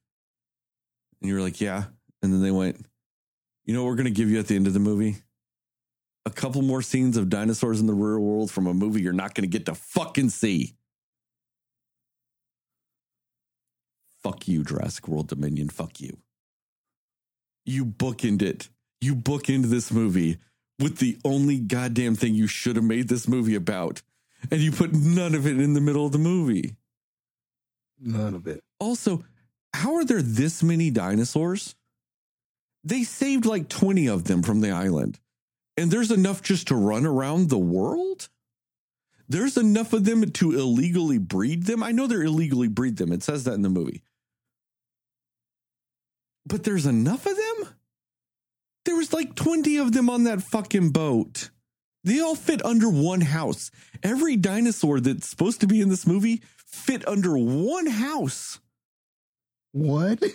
And 1.22 1.30
you 1.30 1.36
were 1.36 1.42
like, 1.42 1.62
yeah. 1.62 1.86
And 2.22 2.34
then 2.34 2.42
they 2.42 2.52
went, 2.52 2.86
you 3.66 3.74
know 3.74 3.84
what 3.84 3.90
we're 3.90 3.96
going 3.96 4.06
to 4.06 4.12
give 4.12 4.30
you 4.30 4.40
at 4.40 4.48
the 4.48 4.56
end 4.56 4.68
of 4.68 4.74
the 4.74 4.80
movie? 4.80 5.18
A 6.26 6.30
couple 6.30 6.62
more 6.62 6.82
scenes 6.82 7.18
of 7.18 7.30
dinosaurs 7.30 7.80
in 7.80 7.88
the 7.88 7.94
real 7.94 8.20
world 8.20 8.50
from 8.50 8.68
a 8.68 8.74
movie 8.74 9.02
you're 9.02 9.14
not 9.14 9.36
going 9.36 9.50
to 9.50 9.58
get 9.58 9.68
to 9.68 9.76
fucking 9.76 10.30
see. 10.30 10.74
Fuck 14.22 14.48
you, 14.48 14.64
Jurassic 14.64 15.08
World 15.08 15.28
Dominion. 15.28 15.70
Fuck 15.70 16.00
you. 16.00 16.18
You 17.66 17.86
bookend 17.86 18.42
it. 18.42 18.70
You 19.02 19.16
bookend 19.16 19.66
this 19.66 19.92
movie 19.92 20.38
with 20.80 20.98
the 20.98 21.18
only 21.24 21.60
goddamn 21.60 22.16
thing 22.16 22.34
you 22.36 22.48
should 22.48 22.76
have 22.76 22.86
made 22.86 23.08
this 23.08 23.28
movie 23.28 23.56
about. 23.56 24.02
And 24.52 24.60
you 24.60 24.72
put 24.72 24.94
none 24.94 25.36
of 25.36 25.48
it 25.48 25.60
in 25.60 25.74
the 25.74 25.82
middle 25.82 26.06
of 26.06 26.12
the 26.12 26.18
movie. 26.18 26.76
None 28.00 28.34
of 28.34 28.48
it. 28.48 28.62
Also, 28.80 29.24
how 29.74 29.96
are 29.96 30.06
there 30.06 30.22
this 30.22 30.62
many 30.62 30.90
dinosaurs? 30.90 31.76
They 32.84 33.04
saved 33.04 33.46
like 33.46 33.70
20 33.70 34.08
of 34.08 34.26
them 34.26 34.44
from 34.44 34.62
the 34.62 34.72
island. 34.72 35.20
And 35.78 35.90
there's 35.90 36.12
enough 36.12 36.42
just 36.42 36.68
to 36.68 36.76
run 36.76 37.06
around 37.06 37.50
the 37.50 37.58
world? 37.58 38.30
There's 39.30 39.58
enough 39.58 39.94
of 39.94 40.04
them 40.04 40.30
to 40.30 40.52
illegally 40.52 41.18
breed 41.18 41.64
them. 41.64 41.82
I 41.82 41.92
know 41.92 42.08
they're 42.08 42.24
illegally 42.24 42.68
breed 42.68 42.98
them. 42.98 43.12
It 43.12 43.24
says 43.24 43.46
that 43.46 43.54
in 43.54 43.62
the 43.62 43.70
movie. 43.70 44.04
But 46.46 46.64
there's 46.64 46.86
enough 46.86 47.26
of 47.26 47.36
them? 47.36 47.43
There 48.86 48.96
was 48.96 49.14
like 49.14 49.36
20 49.36 49.78
of 49.78 49.94
them 49.94 50.10
on 50.10 50.26
that 50.26 50.42
fucking 50.42 50.90
boat. 50.90 51.50
They 52.04 52.20
all 52.20 52.36
fit 52.36 52.64
under 52.66 52.90
one 52.90 53.22
house. 53.22 53.72
Every 54.02 54.36
dinosaur 54.36 55.00
that's 55.00 55.30
supposed 55.30 55.62
to 55.62 55.68
be 55.68 55.80
in 55.80 55.90
this 55.90 56.06
movie 56.06 56.42
fit 56.58 57.08
under 57.08 57.38
one 57.38 57.88
house. 57.88 58.60
What? 59.72 60.22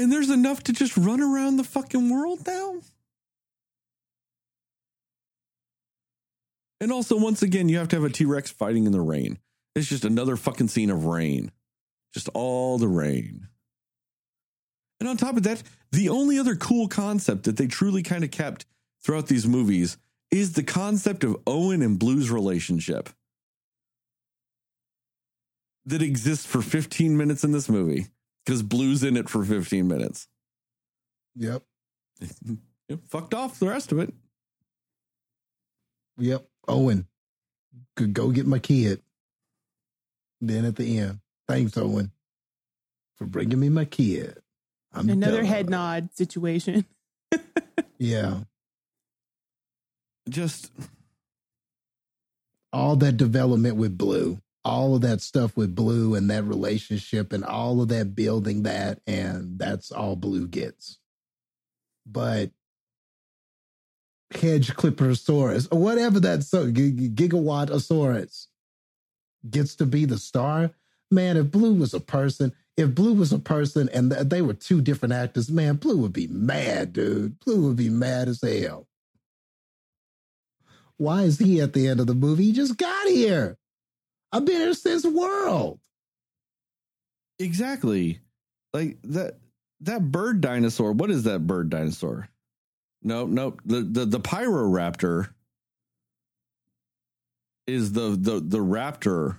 And 0.00 0.10
there's 0.10 0.30
enough 0.30 0.62
to 0.62 0.72
just 0.72 0.96
run 0.96 1.20
around 1.20 1.58
the 1.58 1.62
fucking 1.62 2.08
world 2.08 2.46
now? 2.46 2.80
And 6.80 6.90
also, 6.90 7.18
once 7.18 7.42
again, 7.42 7.68
you 7.68 7.76
have 7.76 7.88
to 7.88 7.96
have 7.96 8.04
a 8.04 8.08
T 8.08 8.24
Rex 8.24 8.50
fighting 8.50 8.86
in 8.86 8.92
the 8.92 9.00
rain. 9.02 9.38
It's 9.74 9.90
just 9.90 10.06
another 10.06 10.36
fucking 10.36 10.68
scene 10.68 10.88
of 10.88 11.04
rain. 11.04 11.52
Just 12.14 12.30
all 12.32 12.78
the 12.78 12.88
rain. 12.88 13.48
And 15.00 15.08
on 15.08 15.16
top 15.16 15.36
of 15.36 15.42
that, 15.44 15.62
the 15.92 16.10
only 16.10 16.38
other 16.38 16.54
cool 16.54 16.86
concept 16.86 17.44
that 17.44 17.56
they 17.56 17.66
truly 17.66 18.02
kind 18.02 18.22
of 18.22 18.30
kept 18.30 18.66
throughout 19.02 19.26
these 19.26 19.46
movies 19.46 19.96
is 20.30 20.52
the 20.52 20.62
concept 20.62 21.24
of 21.24 21.36
Owen 21.46 21.82
and 21.82 21.98
Blue's 21.98 22.30
relationship 22.30 23.08
that 25.86 26.02
exists 26.02 26.46
for 26.46 26.62
15 26.62 27.16
minutes 27.16 27.42
in 27.42 27.52
this 27.52 27.68
movie 27.68 28.06
because 28.44 28.62
Blue's 28.62 29.02
in 29.02 29.16
it 29.16 29.28
for 29.28 29.44
15 29.44 29.88
minutes. 29.88 30.28
yep. 31.34 31.62
Yep, 32.88 32.98
fucked 33.06 33.34
off 33.34 33.60
the 33.60 33.68
rest 33.68 33.92
of 33.92 34.00
it. 34.00 34.12
Yep. 36.18 36.44
Owen. 36.66 37.06
Could 37.94 38.14
go 38.14 38.30
get 38.30 38.48
my 38.48 38.58
kid. 38.58 39.00
Then 40.40 40.64
at 40.64 40.74
the 40.74 40.98
end, 40.98 41.20
thanks, 41.46 41.76
Owen, 41.76 42.10
for 43.14 43.26
bringing 43.26 43.60
me 43.60 43.68
my 43.68 43.84
kid. 43.84 44.38
I'm 44.92 45.08
Another 45.08 45.38
done. 45.38 45.46
head 45.46 45.70
nod 45.70 46.10
situation. 46.14 46.84
Yeah. 47.98 48.40
Just 50.28 50.72
All 52.72 52.96
that 52.96 53.18
development 53.18 53.76
with 53.76 53.98
Blue, 53.98 54.40
all 54.64 54.94
of 54.94 55.02
that 55.02 55.20
stuff 55.20 55.54
with 55.54 55.74
Blue 55.74 56.14
and 56.14 56.30
that 56.30 56.44
relationship 56.44 57.32
and 57.34 57.44
all 57.44 57.82
of 57.82 57.88
that 57.88 58.14
building 58.14 58.62
that, 58.62 59.00
and 59.06 59.58
that's 59.58 59.92
all 59.92 60.16
Blue 60.16 60.46
gets. 60.48 60.98
But 62.06 62.52
Hedge 64.32 64.68
Clipperosaurus, 64.74 65.68
or 65.70 65.78
whatever 65.80 66.20
that 66.20 66.44
so 66.44 66.70
G- 66.70 67.10
Gigawattosaurus 67.10 68.46
gets 69.50 69.74
to 69.76 69.84
be 69.84 70.06
the 70.06 70.18
star. 70.18 70.70
Man, 71.10 71.36
if 71.36 71.50
Blue 71.50 71.74
was 71.74 71.92
a 71.92 72.00
person, 72.00 72.52
if 72.80 72.94
Blue 72.94 73.12
was 73.14 73.32
a 73.32 73.38
person 73.38 73.88
and 73.90 74.10
th- 74.10 74.28
they 74.28 74.42
were 74.42 74.54
two 74.54 74.80
different 74.80 75.12
actors, 75.14 75.50
man, 75.50 75.76
Blue 75.76 75.98
would 75.98 76.12
be 76.12 76.26
mad, 76.28 76.92
dude. 76.94 77.38
Blue 77.40 77.68
would 77.68 77.76
be 77.76 77.90
mad 77.90 78.28
as 78.28 78.40
hell. 78.42 78.86
Why 80.96 81.22
is 81.22 81.38
he 81.38 81.60
at 81.60 81.72
the 81.72 81.88
end 81.88 82.00
of 82.00 82.06
the 82.06 82.14
movie? 82.14 82.44
He 82.44 82.52
just 82.52 82.76
got 82.76 83.08
here. 83.08 83.58
I've 84.32 84.44
been 84.44 84.60
here 84.60 84.74
since 84.74 85.04
World. 85.06 85.80
exactly 87.38 88.20
like 88.74 88.98
that 89.04 89.38
that 89.80 90.12
bird 90.12 90.40
dinosaur. 90.40 90.92
What 90.92 91.10
is 91.10 91.24
that 91.24 91.46
bird 91.46 91.70
dinosaur? 91.70 92.28
No, 93.02 93.26
no. 93.26 93.56
The 93.64 93.80
the 93.80 94.04
the 94.06 94.20
Pyroraptor 94.20 95.30
is 97.66 97.92
the 97.92 98.16
the 98.18 98.40
the 98.40 98.58
raptor 98.58 99.38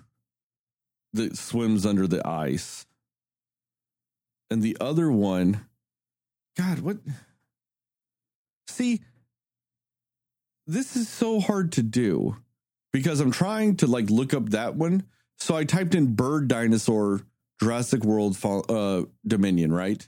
that 1.13 1.37
swims 1.37 1.85
under 1.85 2.07
the 2.07 2.27
ice. 2.27 2.85
And 4.51 4.61
the 4.61 4.75
other 4.81 5.09
one, 5.09 5.65
God, 6.57 6.79
what? 6.79 6.97
See, 8.67 8.99
this 10.67 10.97
is 10.97 11.07
so 11.07 11.39
hard 11.39 11.71
to 11.73 11.81
do 11.81 12.35
because 12.91 13.21
I'm 13.21 13.31
trying 13.31 13.77
to 13.77 13.87
like 13.87 14.09
look 14.09 14.33
up 14.33 14.49
that 14.49 14.75
one. 14.75 15.03
So 15.39 15.55
I 15.55 15.63
typed 15.63 15.95
in 15.95 16.15
bird 16.15 16.49
dinosaur 16.49 17.21
Jurassic 17.61 18.03
World 18.03 18.37
uh, 18.43 19.03
Dominion, 19.25 19.71
right? 19.71 20.05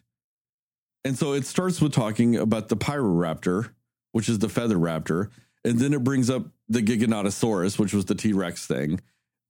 And 1.05 1.17
so 1.17 1.31
it 1.33 1.45
starts 1.45 1.81
with 1.81 1.93
talking 1.93 2.35
about 2.35 2.67
the 2.67 2.77
Pyroraptor, 2.77 3.71
which 4.11 4.27
is 4.27 4.39
the 4.39 4.49
feather 4.49 4.77
raptor, 4.77 5.29
and 5.63 5.79
then 5.79 5.93
it 5.93 6.03
brings 6.03 6.29
up 6.29 6.47
the 6.67 6.81
Giganotosaurus, 6.81 7.79
which 7.79 7.93
was 7.93 8.05
the 8.05 8.15
T 8.15 8.33
Rex 8.33 8.67
thing, 8.67 8.99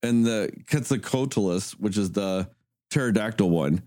and 0.03 0.23
the 0.23 0.51
Quetzalcoatlus, 0.65 1.71
which 1.73 1.97
is 1.97 2.11
the 2.11 2.47
pterodactyl 2.91 3.49
one. 3.49 3.81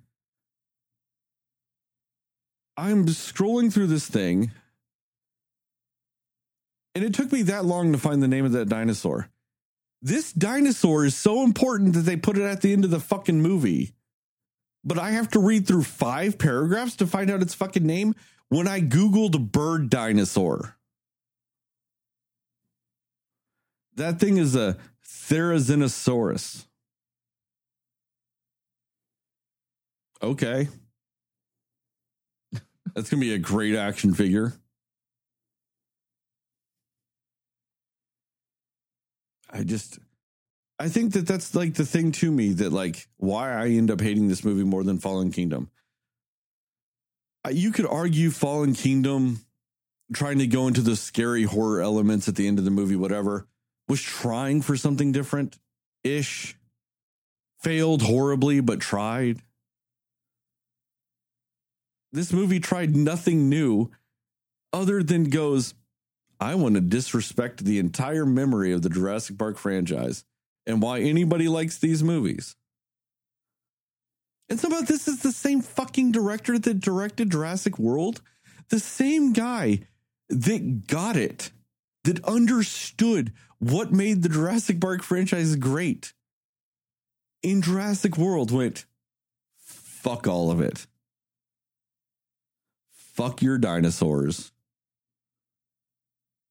I'm 2.76 3.06
scrolling 3.06 3.72
through 3.72 3.86
this 3.86 4.06
thing, 4.06 4.50
and 6.94 7.04
it 7.04 7.14
took 7.14 7.32
me 7.32 7.42
that 7.42 7.64
long 7.64 7.92
to 7.92 7.98
find 7.98 8.22
the 8.22 8.28
name 8.28 8.44
of 8.44 8.52
that 8.52 8.68
dinosaur. 8.68 9.30
This 10.02 10.32
dinosaur 10.32 11.04
is 11.04 11.16
so 11.16 11.42
important 11.42 11.94
that 11.94 12.00
they 12.00 12.16
put 12.16 12.36
it 12.36 12.44
at 12.44 12.60
the 12.60 12.72
end 12.72 12.84
of 12.84 12.90
the 12.90 13.00
fucking 13.00 13.40
movie. 13.40 13.92
But 14.84 14.98
I 14.98 15.10
have 15.10 15.28
to 15.30 15.40
read 15.40 15.66
through 15.66 15.82
five 15.82 16.38
paragraphs 16.38 16.96
to 16.96 17.06
find 17.06 17.30
out 17.30 17.42
its 17.42 17.54
fucking 17.54 17.84
name 17.84 18.14
when 18.48 18.68
I 18.68 18.80
Googled 18.80 19.50
bird 19.50 19.90
dinosaur. 19.90 20.76
That 23.96 24.20
thing 24.20 24.36
is 24.36 24.54
a 24.54 24.76
Therizinosaurus. 25.04 26.66
Okay. 30.22 30.68
That's 32.94 33.10
to 33.10 33.16
be 33.16 33.34
a 33.34 33.38
great 33.38 33.74
action 33.74 34.14
figure. 34.14 34.54
I 39.50 39.62
just, 39.64 39.98
I 40.78 40.88
think 40.88 41.12
that 41.12 41.26
that's 41.26 41.54
like 41.54 41.74
the 41.74 41.84
thing 41.84 42.12
to 42.12 42.30
me 42.30 42.52
that, 42.54 42.72
like, 42.72 43.06
why 43.16 43.52
I 43.52 43.68
end 43.68 43.90
up 43.90 44.00
hating 44.00 44.28
this 44.28 44.44
movie 44.44 44.64
more 44.64 44.84
than 44.84 44.98
Fallen 44.98 45.30
Kingdom. 45.30 45.70
You 47.50 47.70
could 47.70 47.86
argue 47.86 48.30
Fallen 48.30 48.74
Kingdom, 48.74 49.40
trying 50.12 50.38
to 50.38 50.46
go 50.46 50.66
into 50.66 50.80
the 50.80 50.96
scary 50.96 51.44
horror 51.44 51.80
elements 51.80 52.28
at 52.28 52.34
the 52.34 52.48
end 52.48 52.58
of 52.58 52.64
the 52.64 52.70
movie, 52.70 52.96
whatever, 52.96 53.46
was 53.88 54.02
trying 54.02 54.62
for 54.62 54.76
something 54.76 55.12
different 55.12 55.58
ish. 56.02 56.56
Failed 57.60 58.02
horribly, 58.02 58.60
but 58.60 58.80
tried 58.80 59.42
this 62.16 62.32
movie 62.32 62.60
tried 62.60 62.96
nothing 62.96 63.48
new 63.48 63.90
other 64.72 65.02
than 65.02 65.24
goes, 65.24 65.74
I 66.40 66.54
want 66.54 66.74
to 66.74 66.80
disrespect 66.80 67.64
the 67.64 67.78
entire 67.78 68.24
memory 68.24 68.72
of 68.72 68.82
the 68.82 68.88
Jurassic 68.88 69.38
Park 69.38 69.58
franchise 69.58 70.24
and 70.66 70.80
why 70.80 71.00
anybody 71.00 71.46
likes 71.46 71.78
these 71.78 72.02
movies. 72.02 72.56
And 74.48 74.58
somehow 74.58 74.80
this 74.80 75.08
is 75.08 75.20
the 75.20 75.32
same 75.32 75.60
fucking 75.60 76.12
director 76.12 76.58
that 76.58 76.80
directed 76.80 77.30
Jurassic 77.30 77.78
World, 77.78 78.22
the 78.70 78.80
same 78.80 79.32
guy 79.32 79.80
that 80.30 80.86
got 80.86 81.16
it, 81.16 81.50
that 82.04 82.24
understood 82.24 83.32
what 83.58 83.92
made 83.92 84.22
the 84.22 84.28
Jurassic 84.28 84.80
Park 84.80 85.02
franchise 85.02 85.56
great. 85.56 86.14
In 87.42 87.60
Jurassic 87.60 88.16
World 88.16 88.50
went, 88.50 88.86
fuck 89.56 90.26
all 90.26 90.50
of 90.50 90.60
it 90.60 90.86
fuck 93.16 93.40
your 93.40 93.56
dinosaurs, 93.56 94.52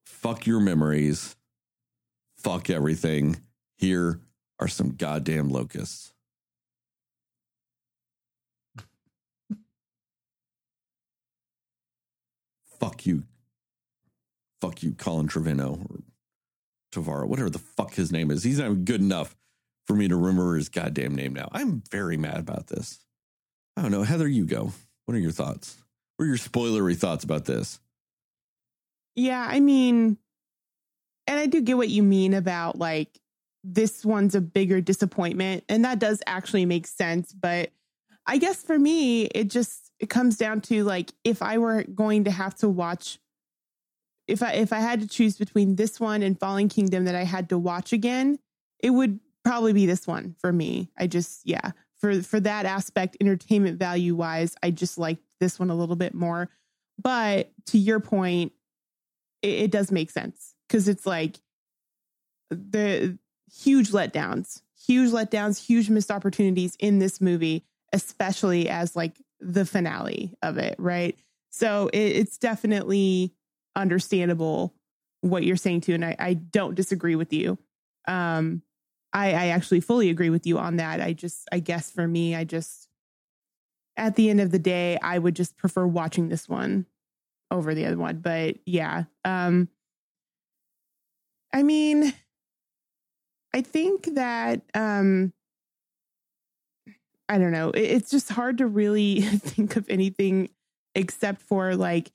fuck 0.05 0.47
your 0.47 0.59
memories, 0.59 1.35
fuck 2.37 2.69
everything. 2.69 3.37
Here 3.77 4.19
are 4.59 4.67
some 4.67 4.95
goddamn 4.95 5.49
locusts. 5.49 6.13
fuck 12.79 13.05
you. 13.05 13.23
Fuck 14.61 14.83
you, 14.83 14.93
Colin 14.93 15.27
Trevino 15.27 15.79
or 15.89 15.99
Tavara, 16.91 17.27
whatever 17.27 17.49
the 17.49 17.59
fuck 17.59 17.93
his 17.93 18.11
name 18.11 18.31
is. 18.31 18.43
He's 18.43 18.59
not 18.59 18.85
good 18.85 19.01
enough 19.01 19.35
for 19.85 19.95
me 19.95 20.07
to 20.07 20.15
remember 20.15 20.55
his 20.55 20.69
goddamn 20.69 21.15
name 21.15 21.33
now. 21.33 21.49
I'm 21.51 21.81
very 21.91 22.17
mad 22.17 22.37
about 22.37 22.67
this. 22.67 22.99
I 23.75 23.81
don't 23.81 23.91
know. 23.91 24.03
Heather, 24.03 24.27
you 24.27 24.45
go. 24.45 24.71
What 25.05 25.15
are 25.15 25.19
your 25.19 25.31
thoughts? 25.31 25.77
Are 26.19 26.25
your 26.25 26.37
spoilery 26.37 26.95
thoughts 26.95 27.23
about 27.23 27.45
this? 27.45 27.79
Yeah, 29.15 29.45
I 29.49 29.59
mean, 29.59 30.17
and 31.27 31.39
I 31.39 31.45
do 31.45 31.61
get 31.61 31.77
what 31.77 31.89
you 31.89 32.03
mean 32.03 32.33
about 32.33 32.77
like 32.77 33.19
this 33.63 34.05
one's 34.05 34.35
a 34.35 34.41
bigger 34.41 34.81
disappointment, 34.81 35.63
and 35.69 35.83
that 35.85 35.99
does 35.99 36.21
actually 36.27 36.65
make 36.65 36.87
sense. 36.87 37.33
But 37.33 37.71
I 38.27 38.37
guess 38.37 38.61
for 38.61 38.77
me, 38.77 39.23
it 39.25 39.49
just 39.49 39.91
it 39.99 40.09
comes 40.09 40.37
down 40.37 40.61
to 40.61 40.83
like 40.83 41.11
if 41.23 41.41
I 41.41 41.57
were 41.57 41.83
going 41.83 42.25
to 42.25 42.31
have 42.31 42.55
to 42.55 42.69
watch, 42.69 43.19
if 44.27 44.43
I 44.43 44.53
if 44.53 44.71
I 44.71 44.79
had 44.79 45.01
to 45.01 45.07
choose 45.07 45.37
between 45.37 45.75
this 45.75 45.99
one 45.99 46.21
and 46.21 46.39
Fallen 46.39 46.69
Kingdom 46.69 47.05
that 47.05 47.15
I 47.15 47.23
had 47.23 47.49
to 47.49 47.57
watch 47.57 47.93
again, 47.93 48.39
it 48.79 48.91
would 48.91 49.19
probably 49.43 49.73
be 49.73 49.85
this 49.85 50.07
one 50.07 50.35
for 50.39 50.51
me. 50.51 50.89
I 50.97 51.07
just 51.07 51.41
yeah 51.45 51.71
for 52.05 52.21
for 52.21 52.39
that 52.39 52.67
aspect, 52.67 53.17
entertainment 53.19 53.79
value 53.79 54.13
wise, 54.13 54.55
I 54.61 54.69
just 54.69 54.99
liked 54.99 55.23
this 55.39 55.57
one 55.57 55.71
a 55.71 55.75
little 55.75 55.95
bit 55.95 56.13
more. 56.13 56.49
But 57.01 57.51
to 57.67 57.79
your 57.79 57.99
point, 57.99 58.51
it, 59.41 59.63
it 59.63 59.71
does 59.71 59.91
make 59.91 60.11
sense 60.11 60.53
because 60.67 60.87
it's 60.87 61.07
like 61.07 61.37
the 62.51 63.17
huge 63.51 63.89
letdowns, 63.89 64.61
huge 64.85 65.09
letdowns, 65.09 65.65
huge 65.65 65.89
missed 65.89 66.11
opportunities 66.11 66.75
in 66.79 66.99
this 66.99 67.19
movie, 67.19 67.65
especially 67.91 68.69
as 68.69 68.95
like 68.95 69.19
the 69.39 69.65
finale 69.65 70.35
of 70.43 70.59
it, 70.59 70.75
right? 70.77 71.17
So 71.49 71.89
it, 71.91 71.97
it's 71.97 72.37
definitely 72.37 73.33
understandable 73.75 74.75
what 75.21 75.43
you're 75.43 75.55
saying 75.55 75.81
too, 75.81 75.95
and 75.95 76.05
I, 76.05 76.15
I 76.19 76.33
don't 76.35 76.75
disagree 76.75 77.15
with 77.15 77.33
you. 77.33 77.57
Um, 78.07 78.61
I, 79.15 79.29
I 79.29 79.47
actually 79.47 79.79
fully 79.79 80.09
agree 80.09 80.29
with 80.29 80.45
you 80.45 80.59
on 80.59 80.75
that. 80.75 80.99
I 80.99 81.13
just, 81.13 81.47
I 81.49 81.59
guess 81.59 81.89
for 81.89 82.05
me, 82.05 82.35
I 82.35 82.43
just, 82.43 82.89
at 83.95 84.17
the 84.17 84.29
end 84.29 84.41
of 84.41 84.51
the 84.51 84.59
day, 84.59 84.97
I 85.01 85.17
would 85.17 85.37
just 85.37 85.55
prefer 85.55 85.87
watching 85.87 86.27
this 86.27 86.49
one 86.49 86.85
over 87.49 87.73
the 87.73 87.85
other 87.85 87.97
one. 87.97 88.17
But 88.17 88.57
yeah, 88.65 89.05
um, 89.23 89.69
I 91.53 91.63
mean, 91.63 92.13
I 93.53 93.61
think 93.61 94.15
that 94.15 94.61
um, 94.73 95.31
I 97.29 97.37
don't 97.37 97.51
know. 97.51 97.69
It, 97.71 97.81
it's 97.81 98.11
just 98.11 98.29
hard 98.29 98.57
to 98.59 98.67
really 98.67 99.21
think 99.21 99.75
of 99.75 99.89
anything 99.89 100.49
except 100.93 101.41
for 101.41 101.75
like 101.75 102.11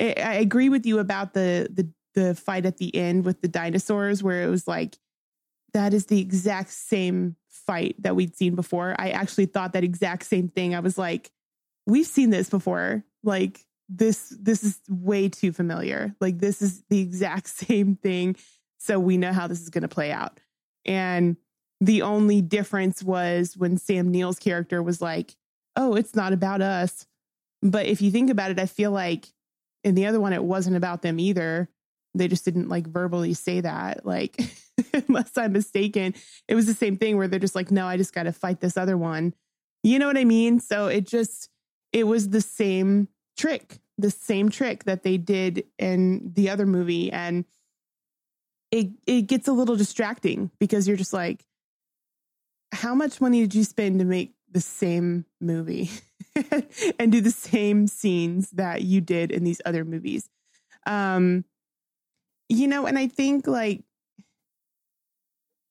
I, 0.00 0.14
I 0.16 0.34
agree 0.34 0.68
with 0.68 0.86
you 0.86 0.98
about 0.98 1.34
the 1.34 1.68
the 1.72 1.88
the 2.14 2.34
fight 2.34 2.64
at 2.64 2.76
the 2.76 2.94
end 2.94 3.24
with 3.24 3.40
the 3.40 3.48
dinosaurs, 3.48 4.22
where 4.22 4.42
it 4.42 4.48
was 4.48 4.68
like 4.68 4.96
that 5.74 5.92
is 5.92 6.06
the 6.06 6.20
exact 6.20 6.70
same 6.70 7.36
fight 7.48 7.96
that 7.98 8.16
we'd 8.16 8.36
seen 8.36 8.54
before. 8.54 8.94
I 8.98 9.10
actually 9.10 9.46
thought 9.46 9.72
that 9.72 9.84
exact 9.84 10.24
same 10.24 10.48
thing. 10.48 10.74
I 10.74 10.80
was 10.80 10.96
like, 10.96 11.30
we've 11.86 12.06
seen 12.06 12.30
this 12.30 12.48
before. 12.48 13.04
Like 13.22 13.60
this 13.88 14.34
this 14.40 14.62
is 14.64 14.80
way 14.88 15.28
too 15.28 15.52
familiar. 15.52 16.14
Like 16.20 16.38
this 16.38 16.62
is 16.62 16.82
the 16.88 17.00
exact 17.00 17.48
same 17.48 17.96
thing. 17.96 18.36
So 18.78 18.98
we 18.98 19.16
know 19.16 19.32
how 19.32 19.46
this 19.46 19.60
is 19.60 19.70
going 19.70 19.82
to 19.82 19.88
play 19.88 20.12
out. 20.12 20.40
And 20.84 21.36
the 21.80 22.02
only 22.02 22.40
difference 22.40 23.02
was 23.02 23.56
when 23.56 23.76
Sam 23.76 24.10
Neill's 24.10 24.38
character 24.38 24.82
was 24.82 25.02
like, 25.02 25.34
"Oh, 25.76 25.94
it's 25.94 26.14
not 26.14 26.32
about 26.32 26.62
us." 26.62 27.06
But 27.62 27.86
if 27.86 28.02
you 28.02 28.10
think 28.10 28.30
about 28.30 28.50
it, 28.50 28.58
I 28.58 28.66
feel 28.66 28.90
like 28.90 29.26
in 29.82 29.94
the 29.94 30.06
other 30.06 30.20
one 30.20 30.32
it 30.32 30.44
wasn't 30.44 30.76
about 30.76 31.02
them 31.02 31.18
either. 31.18 31.68
They 32.14 32.28
just 32.28 32.44
didn't 32.44 32.68
like 32.68 32.86
verbally 32.86 33.34
say 33.34 33.60
that. 33.60 34.06
Like 34.06 34.38
unless 35.08 35.36
I'm 35.36 35.52
mistaken, 35.52 36.14
it 36.48 36.54
was 36.54 36.66
the 36.66 36.74
same 36.74 36.96
thing 36.96 37.16
where 37.16 37.28
they're 37.28 37.38
just 37.38 37.54
like, 37.54 37.70
"No, 37.70 37.86
I 37.86 37.96
just 37.96 38.14
got 38.14 38.24
to 38.24 38.32
fight 38.32 38.60
this 38.60 38.76
other 38.76 38.96
one." 38.96 39.34
You 39.82 39.98
know 39.98 40.06
what 40.06 40.18
I 40.18 40.24
mean? 40.24 40.60
So 40.60 40.86
it 40.86 41.06
just 41.06 41.48
it 41.92 42.06
was 42.06 42.30
the 42.30 42.40
same 42.40 43.08
trick, 43.36 43.80
the 43.98 44.10
same 44.10 44.48
trick 44.48 44.84
that 44.84 45.02
they 45.02 45.16
did 45.16 45.64
in 45.78 46.32
the 46.34 46.50
other 46.50 46.66
movie 46.66 47.12
and 47.12 47.44
it 48.74 48.88
it 49.06 49.22
gets 49.22 49.46
a 49.46 49.52
little 49.52 49.76
distracting 49.76 50.50
because 50.58 50.88
you're 50.88 50.96
just 50.96 51.12
like 51.12 51.46
how 52.72 52.94
much 52.94 53.20
money 53.20 53.40
did 53.40 53.54
you 53.54 53.62
spend 53.62 54.00
to 54.00 54.04
make 54.04 54.34
the 54.50 54.60
same 54.60 55.24
movie 55.40 55.90
and 56.98 57.12
do 57.12 57.20
the 57.20 57.30
same 57.30 57.86
scenes 57.86 58.50
that 58.50 58.82
you 58.82 59.00
did 59.00 59.30
in 59.30 59.44
these 59.44 59.62
other 59.64 59.84
movies 59.84 60.28
um 60.86 61.44
you 62.48 62.66
know 62.66 62.86
and 62.86 62.98
i 62.98 63.06
think 63.06 63.46
like 63.46 63.84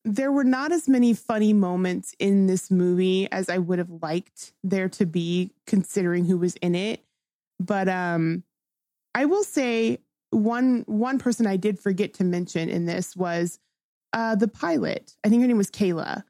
there 0.06 0.32
were 0.32 0.44
not 0.44 0.72
as 0.72 0.90
many 0.90 1.14
funny 1.14 1.54
moments 1.54 2.14
in 2.20 2.48
this 2.48 2.70
movie 2.70 3.32
as 3.32 3.50
I 3.50 3.58
would 3.58 3.80
have 3.80 4.02
liked 4.02 4.54
there 4.64 4.90
to 4.90 5.06
be 5.06 5.52
considering 5.66 6.26
who 6.26 6.38
was 6.38 6.56
in 6.58 6.76
it. 6.76 7.04
But 7.60 7.88
um 7.88 8.44
I 9.16 9.26
will 9.26 9.44
say 9.44 10.00
one 10.32 10.84
one 10.88 11.20
person 11.20 11.48
I 11.48 11.58
did 11.58 11.80
forget 11.80 12.14
to 12.16 12.24
mention 12.24 12.70
in 12.70 12.86
this 12.86 13.16
was 13.16 13.60
uh 14.12 14.36
the 14.36 14.48
pilot. 14.48 15.16
I 15.24 15.30
think 15.30 15.42
her 15.42 15.48
name 15.48 15.58
was 15.58 15.72
Kayla. 15.72 16.24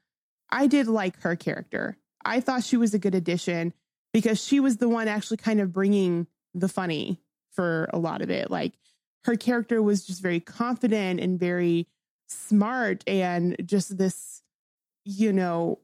I 0.50 0.66
did 0.66 0.86
like 0.86 1.20
her 1.22 1.34
character. 1.34 1.96
I 2.24 2.40
thought 2.40 2.64
she 2.64 2.76
was 2.76 2.94
a 2.94 2.98
good 2.98 3.14
addition 3.14 3.74
because 4.12 4.42
she 4.42 4.60
was 4.60 4.76
the 4.76 4.88
one 4.88 5.08
actually 5.08 5.38
kind 5.38 5.60
of 5.60 5.72
bringing 5.72 6.28
the 6.54 6.68
funny 6.68 7.20
for 7.50 7.90
a 7.92 7.98
lot 7.98 8.22
of 8.22 8.30
it. 8.30 8.50
Like 8.50 8.74
her 9.24 9.36
character 9.36 9.82
was 9.82 10.06
just 10.06 10.22
very 10.22 10.40
confident 10.40 11.18
and 11.18 11.40
very 11.40 11.88
smart 12.34 13.04
and 13.06 13.56
just 13.64 13.96
this, 13.96 14.42
you 15.04 15.32
know, 15.32 15.80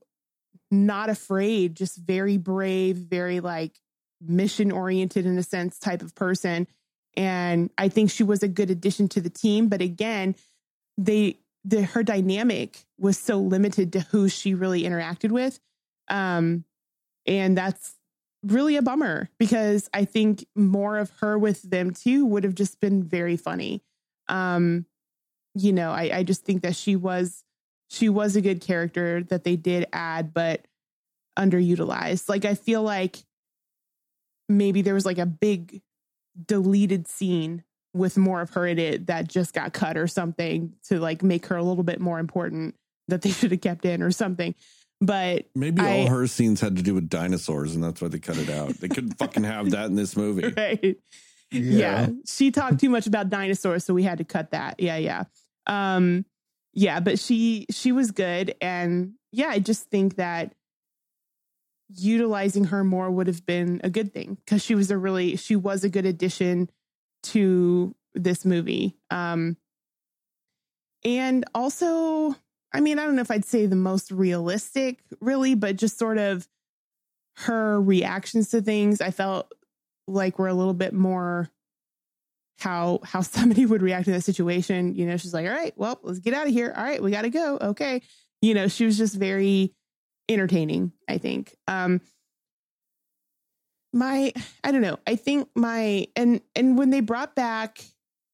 not 0.70 1.10
afraid, 1.10 1.76
just 1.76 1.96
very 1.96 2.36
brave, 2.36 2.96
very 2.96 3.40
like 3.40 3.72
mission 4.20 4.70
oriented 4.70 5.26
in 5.26 5.36
a 5.38 5.42
sense 5.42 5.78
type 5.78 6.02
of 6.02 6.14
person. 6.14 6.66
And 7.16 7.70
I 7.76 7.88
think 7.88 8.10
she 8.10 8.22
was 8.22 8.42
a 8.42 8.48
good 8.48 8.70
addition 8.70 9.08
to 9.08 9.20
the 9.20 9.30
team. 9.30 9.68
But 9.68 9.82
again, 9.82 10.36
they, 10.96 11.38
the, 11.64 11.82
her 11.82 12.02
dynamic 12.02 12.84
was 12.98 13.18
so 13.18 13.38
limited 13.38 13.92
to 13.94 14.00
who 14.00 14.28
she 14.28 14.54
really 14.54 14.82
interacted 14.82 15.32
with. 15.32 15.58
Um, 16.08 16.64
and 17.26 17.56
that's 17.56 17.94
really 18.42 18.76
a 18.76 18.82
bummer 18.82 19.28
because 19.38 19.88
I 19.92 20.04
think 20.04 20.46
more 20.54 20.98
of 20.98 21.10
her 21.20 21.38
with 21.38 21.62
them 21.62 21.92
too 21.92 22.24
would 22.26 22.44
have 22.44 22.54
just 22.54 22.80
been 22.80 23.02
very 23.02 23.36
funny. 23.36 23.82
Um, 24.28 24.86
you 25.54 25.72
know, 25.72 25.90
I, 25.90 26.18
I 26.18 26.22
just 26.22 26.44
think 26.44 26.62
that 26.62 26.76
she 26.76 26.96
was 26.96 27.42
she 27.88 28.08
was 28.08 28.36
a 28.36 28.40
good 28.40 28.60
character 28.60 29.22
that 29.24 29.44
they 29.44 29.56
did 29.56 29.86
add, 29.92 30.32
but 30.32 30.64
underutilized. 31.38 32.28
Like 32.28 32.44
I 32.44 32.54
feel 32.54 32.82
like 32.82 33.18
maybe 34.48 34.82
there 34.82 34.94
was 34.94 35.06
like 35.06 35.18
a 35.18 35.26
big 35.26 35.82
deleted 36.46 37.08
scene 37.08 37.64
with 37.92 38.16
more 38.16 38.40
of 38.40 38.50
her 38.50 38.66
in 38.66 38.78
it 38.78 39.06
that 39.08 39.28
just 39.28 39.52
got 39.52 39.72
cut 39.72 39.96
or 39.96 40.06
something 40.06 40.72
to 40.84 41.00
like 41.00 41.22
make 41.22 41.46
her 41.46 41.56
a 41.56 41.62
little 41.62 41.82
bit 41.82 42.00
more 42.00 42.18
important 42.18 42.74
that 43.08 43.22
they 43.22 43.30
should 43.32 43.50
have 43.50 43.60
kept 43.60 43.84
in 43.84 44.02
or 44.02 44.10
something. 44.10 44.54
But 45.00 45.46
Maybe 45.54 45.80
I- 45.80 46.00
all 46.00 46.06
her 46.08 46.26
scenes 46.26 46.60
had 46.60 46.76
to 46.76 46.82
do 46.82 46.94
with 46.94 47.08
dinosaurs, 47.08 47.74
and 47.74 47.82
that's 47.82 48.00
why 48.02 48.08
they 48.08 48.18
cut 48.18 48.36
it 48.36 48.50
out. 48.50 48.74
They 48.74 48.88
couldn't 48.88 49.14
fucking 49.18 49.44
have 49.44 49.70
that 49.70 49.86
in 49.86 49.94
this 49.96 50.14
movie. 50.16 50.48
right. 50.56 50.96
Yeah. 51.50 52.08
She 52.26 52.50
talked 52.50 52.78
too 52.80 52.90
much 52.90 53.06
about 53.06 53.30
dinosaurs, 53.30 53.84
so 53.84 53.94
we 53.94 54.02
had 54.02 54.18
to 54.18 54.24
cut 54.24 54.50
that. 54.50 54.78
Yeah, 54.78 54.98
yeah. 54.98 55.24
Um, 55.70 56.26
yeah, 56.74 57.00
but 57.00 57.18
she 57.18 57.66
she 57.70 57.92
was 57.92 58.10
good. 58.10 58.54
And 58.60 59.14
yeah, 59.32 59.48
I 59.48 59.60
just 59.60 59.84
think 59.84 60.16
that 60.16 60.54
utilizing 61.88 62.64
her 62.64 62.84
more 62.84 63.10
would 63.10 63.26
have 63.26 63.46
been 63.46 63.80
a 63.82 63.90
good 63.90 64.12
thing 64.12 64.36
because 64.44 64.62
she 64.62 64.74
was 64.74 64.90
a 64.90 64.98
really 64.98 65.36
she 65.36 65.56
was 65.56 65.82
a 65.82 65.88
good 65.88 66.06
addition 66.06 66.70
to 67.22 67.94
this 68.14 68.44
movie. 68.44 68.96
Um 69.10 69.56
and 71.04 71.44
also, 71.54 72.34
I 72.74 72.80
mean, 72.80 72.98
I 72.98 73.04
don't 73.04 73.16
know 73.16 73.22
if 73.22 73.30
I'd 73.30 73.44
say 73.44 73.66
the 73.66 73.74
most 73.74 74.12
realistic, 74.12 75.00
really, 75.20 75.54
but 75.54 75.76
just 75.76 75.98
sort 75.98 76.18
of 76.18 76.46
her 77.38 77.80
reactions 77.80 78.50
to 78.50 78.60
things, 78.60 79.00
I 79.00 79.10
felt 79.10 79.50
like 80.06 80.38
were 80.38 80.48
a 80.48 80.54
little 80.54 80.74
bit 80.74 80.92
more 80.92 81.48
how 82.60 83.00
how 83.04 83.20
somebody 83.22 83.66
would 83.66 83.82
react 83.82 84.06
in 84.06 84.14
that 84.14 84.22
situation. 84.22 84.94
You 84.94 85.06
know, 85.06 85.16
she's 85.16 85.34
like, 85.34 85.46
"All 85.46 85.52
right, 85.52 85.72
well, 85.76 85.98
let's 86.02 86.20
get 86.20 86.34
out 86.34 86.46
of 86.46 86.52
here. 86.52 86.72
All 86.76 86.84
right, 86.84 87.02
we 87.02 87.10
got 87.10 87.22
to 87.22 87.30
go." 87.30 87.58
Okay, 87.60 88.02
you 88.40 88.54
know, 88.54 88.68
she 88.68 88.84
was 88.84 88.96
just 88.98 89.16
very 89.16 89.74
entertaining. 90.28 90.92
I 91.08 91.18
think. 91.18 91.56
Um, 91.66 92.00
my 93.92 94.32
I 94.62 94.72
don't 94.72 94.82
know. 94.82 94.98
I 95.06 95.16
think 95.16 95.48
my 95.54 96.06
and 96.14 96.40
and 96.54 96.78
when 96.78 96.90
they 96.90 97.00
brought 97.00 97.34
back 97.34 97.80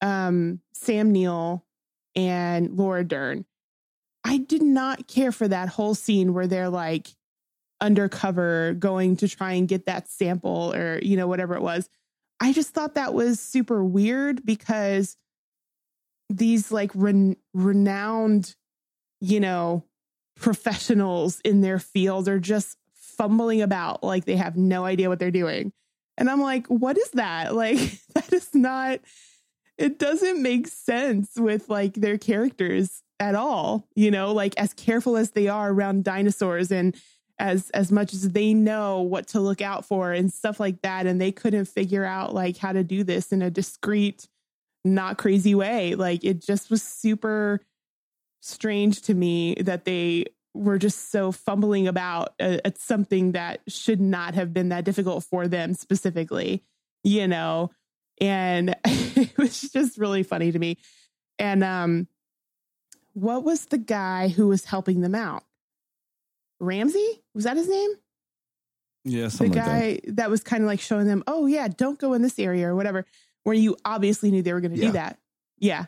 um 0.01 0.61
Sam 0.73 1.11
Neill 1.11 1.65
and 2.15 2.77
Laura 2.77 3.03
Dern, 3.03 3.45
I 4.23 4.37
did 4.37 4.61
not 4.61 5.07
care 5.07 5.31
for 5.31 5.47
that 5.47 5.69
whole 5.69 5.95
scene 5.95 6.33
where 6.33 6.47
they're 6.47 6.69
like 6.69 7.07
undercover 7.79 8.73
going 8.73 9.17
to 9.17 9.27
try 9.27 9.53
and 9.53 9.67
get 9.67 9.85
that 9.85 10.09
sample 10.09 10.73
or 10.73 10.99
you 11.01 11.17
know 11.17 11.27
whatever 11.27 11.55
it 11.55 11.61
was. 11.61 11.89
I 12.39 12.53
just 12.53 12.69
thought 12.69 12.95
that 12.95 13.13
was 13.13 13.39
super 13.39 13.83
weird 13.83 14.45
because 14.45 15.17
these 16.29 16.71
like 16.71 16.91
ren- 16.93 17.37
renowned, 17.53 18.55
you 19.21 19.39
know, 19.39 19.83
professionals 20.35 21.39
in 21.43 21.61
their 21.61 21.79
field 21.79 22.27
are 22.27 22.39
just 22.39 22.77
fumbling 22.93 23.61
about 23.61 24.03
like 24.03 24.25
they 24.25 24.35
have 24.35 24.55
no 24.55 24.85
idea 24.85 25.09
what 25.09 25.19
they're 25.19 25.31
doing. 25.31 25.71
And 26.17 26.29
I'm 26.29 26.41
like, 26.41 26.67
what 26.67 26.97
is 26.97 27.09
that? 27.11 27.53
Like, 27.55 27.79
that 28.13 28.31
is 28.33 28.53
not, 28.53 28.99
it 29.77 29.99
doesn't 29.99 30.41
make 30.41 30.67
sense 30.67 31.31
with 31.37 31.69
like 31.69 31.93
their 31.93 32.17
characters 32.17 33.03
at 33.19 33.35
all, 33.35 33.87
you 33.95 34.11
know, 34.11 34.31
like 34.31 34.55
as 34.57 34.73
careful 34.73 35.17
as 35.17 35.31
they 35.31 35.47
are 35.47 35.71
around 35.71 36.03
dinosaurs 36.03 36.71
and 36.71 36.95
as 37.39 37.69
as 37.71 37.91
much 37.91 38.13
as 38.13 38.29
they 38.29 38.53
know 38.53 39.01
what 39.01 39.27
to 39.27 39.39
look 39.39 39.61
out 39.61 39.85
for 39.85 40.11
and 40.11 40.31
stuff 40.31 40.59
like 40.59 40.81
that. 40.81 41.05
And 41.05 41.19
they 41.21 41.31
couldn't 41.31 41.65
figure 41.65 42.05
out 42.05 42.33
like 42.33 42.57
how 42.57 42.71
to 42.71 42.83
do 42.83 43.03
this 43.03 43.31
in 43.31 43.41
a 43.41 43.51
discreet 43.51 44.27
not 44.83 45.17
crazy 45.17 45.53
way. 45.53 45.95
Like 45.95 46.23
it 46.23 46.41
just 46.41 46.69
was 46.69 46.81
super 46.81 47.61
strange 48.41 49.01
to 49.03 49.13
me 49.13 49.55
that 49.55 49.85
they 49.85 50.25
were 50.53 50.77
just 50.77 51.11
so 51.11 51.31
fumbling 51.31 51.87
about 51.87 52.33
uh, 52.39 52.57
at 52.65 52.77
something 52.77 53.33
that 53.33 53.61
should 53.67 54.01
not 54.01 54.33
have 54.33 54.53
been 54.53 54.69
that 54.69 54.85
difficult 54.85 55.23
for 55.23 55.47
them 55.47 55.73
specifically 55.73 56.63
you 57.07 57.27
know? 57.27 57.71
And 58.19 58.75
it 58.85 59.37
was 59.37 59.61
just 59.61 59.97
really 59.97 60.23
funny 60.23 60.51
to 60.51 60.59
me. 60.59 60.77
And 61.39 61.63
um 61.63 62.07
what 63.13 63.43
was 63.43 63.65
the 63.65 63.79
guy 63.79 64.27
who 64.27 64.47
was 64.47 64.65
helping 64.65 65.01
them 65.01 65.15
out? 65.15 65.43
Ramsay 66.59 67.23
was 67.37 67.45
that 67.45 67.55
his 67.57 67.69
name 67.69 67.89
Yeah, 69.05 69.23
the 69.25 69.29
something 69.31 69.53
like 69.55 69.65
that. 69.65 69.79
guy 70.05 70.11
that. 70.13 70.29
was 70.29 70.43
kind 70.43 70.63
of 70.63 70.67
like 70.67 70.79
showing 70.81 71.07
them, 71.07 71.23
oh 71.27 71.45
yeah, 71.45 71.67
don't 71.67 71.99
go 71.99 72.13
in 72.13 72.21
this 72.21 72.37
area 72.39 72.67
or 72.67 72.75
whatever, 72.75 73.05
where 73.43 73.55
you 73.55 73.77
obviously 73.85 74.31
knew 74.31 74.41
they 74.41 74.53
were 74.53 74.61
going 74.61 74.73
to 74.73 74.79
Yeah. 74.79 74.87
do 74.87 74.91
that. 74.93 75.19
Yeah. 75.59 75.85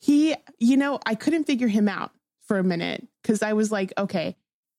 He, 0.00 0.34
you 0.58 0.76
know, 0.76 0.98
I 1.06 1.14
couldn't 1.14 1.44
figure 1.44 1.68
him 1.68 1.88
out 1.88 2.12
for 2.44 2.58
a 2.58 2.64
minute 2.64 3.06
because 3.22 3.42
I 3.42 3.52
was 3.54 3.70
like, 3.72 3.92
okay, 3.96 4.36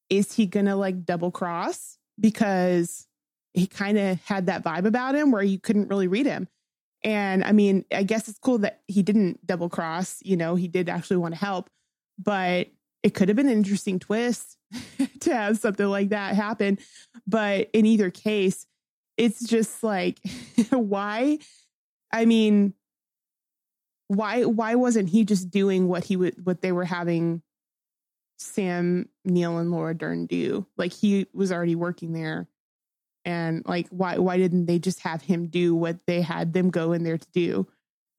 is 0.09 0.33
he 0.33 0.45
going 0.45 0.65
to 0.67 0.75
like 0.75 1.05
double 1.05 1.31
cross? 1.31 1.97
Because 2.19 3.07
he 3.53 3.67
kind 3.67 3.97
of 3.97 4.21
had 4.23 4.45
that 4.47 4.63
vibe 4.63 4.85
about 4.85 5.15
him 5.15 5.31
where 5.31 5.43
you 5.43 5.59
couldn't 5.59 5.87
really 5.87 6.07
read 6.07 6.25
him. 6.25 6.47
And 7.03 7.43
I 7.43 7.51
mean, 7.51 7.85
I 7.91 8.03
guess 8.03 8.27
it's 8.29 8.39
cool 8.39 8.59
that 8.59 8.81
he 8.87 9.01
didn't 9.03 9.45
double 9.45 9.69
cross, 9.69 10.19
you 10.23 10.37
know, 10.37 10.55
he 10.55 10.67
did 10.67 10.87
actually 10.89 11.17
want 11.17 11.33
to 11.33 11.39
help, 11.39 11.69
but 12.17 12.67
it 13.03 13.13
could 13.13 13.27
have 13.27 13.35
been 13.35 13.47
an 13.49 13.57
interesting 13.57 13.99
twist 13.99 14.57
to 15.21 15.33
have 15.33 15.57
something 15.57 15.85
like 15.85 16.09
that 16.09 16.35
happen. 16.35 16.77
But 17.27 17.69
in 17.73 17.85
either 17.85 18.09
case, 18.09 18.65
it's 19.17 19.47
just 19.47 19.83
like, 19.83 20.19
why? 20.69 21.39
I 22.11 22.25
mean, 22.25 22.73
why 24.07 24.43
why 24.45 24.75
wasn't 24.75 25.09
he 25.09 25.23
just 25.23 25.49
doing 25.49 25.87
what 25.87 26.03
he 26.03 26.15
would 26.15 26.45
what 26.45 26.61
they 26.61 26.71
were 26.71 26.85
having 26.85 27.41
Sam 28.37 29.09
Neill 29.25 29.57
and 29.57 29.71
Laura 29.71 29.95
Dern 29.95 30.25
do? 30.25 30.67
Like 30.77 30.93
he 30.93 31.27
was 31.33 31.51
already 31.51 31.75
working 31.75 32.13
there. 32.13 32.47
And 33.25 33.63
like 33.65 33.87
why 33.89 34.17
why 34.17 34.37
didn't 34.37 34.65
they 34.65 34.79
just 34.79 34.99
have 35.01 35.21
him 35.21 35.47
do 35.47 35.75
what 35.75 35.99
they 36.07 36.21
had 36.21 36.53
them 36.53 36.69
go 36.69 36.91
in 36.91 37.03
there 37.03 37.17
to 37.17 37.27
do? 37.33 37.67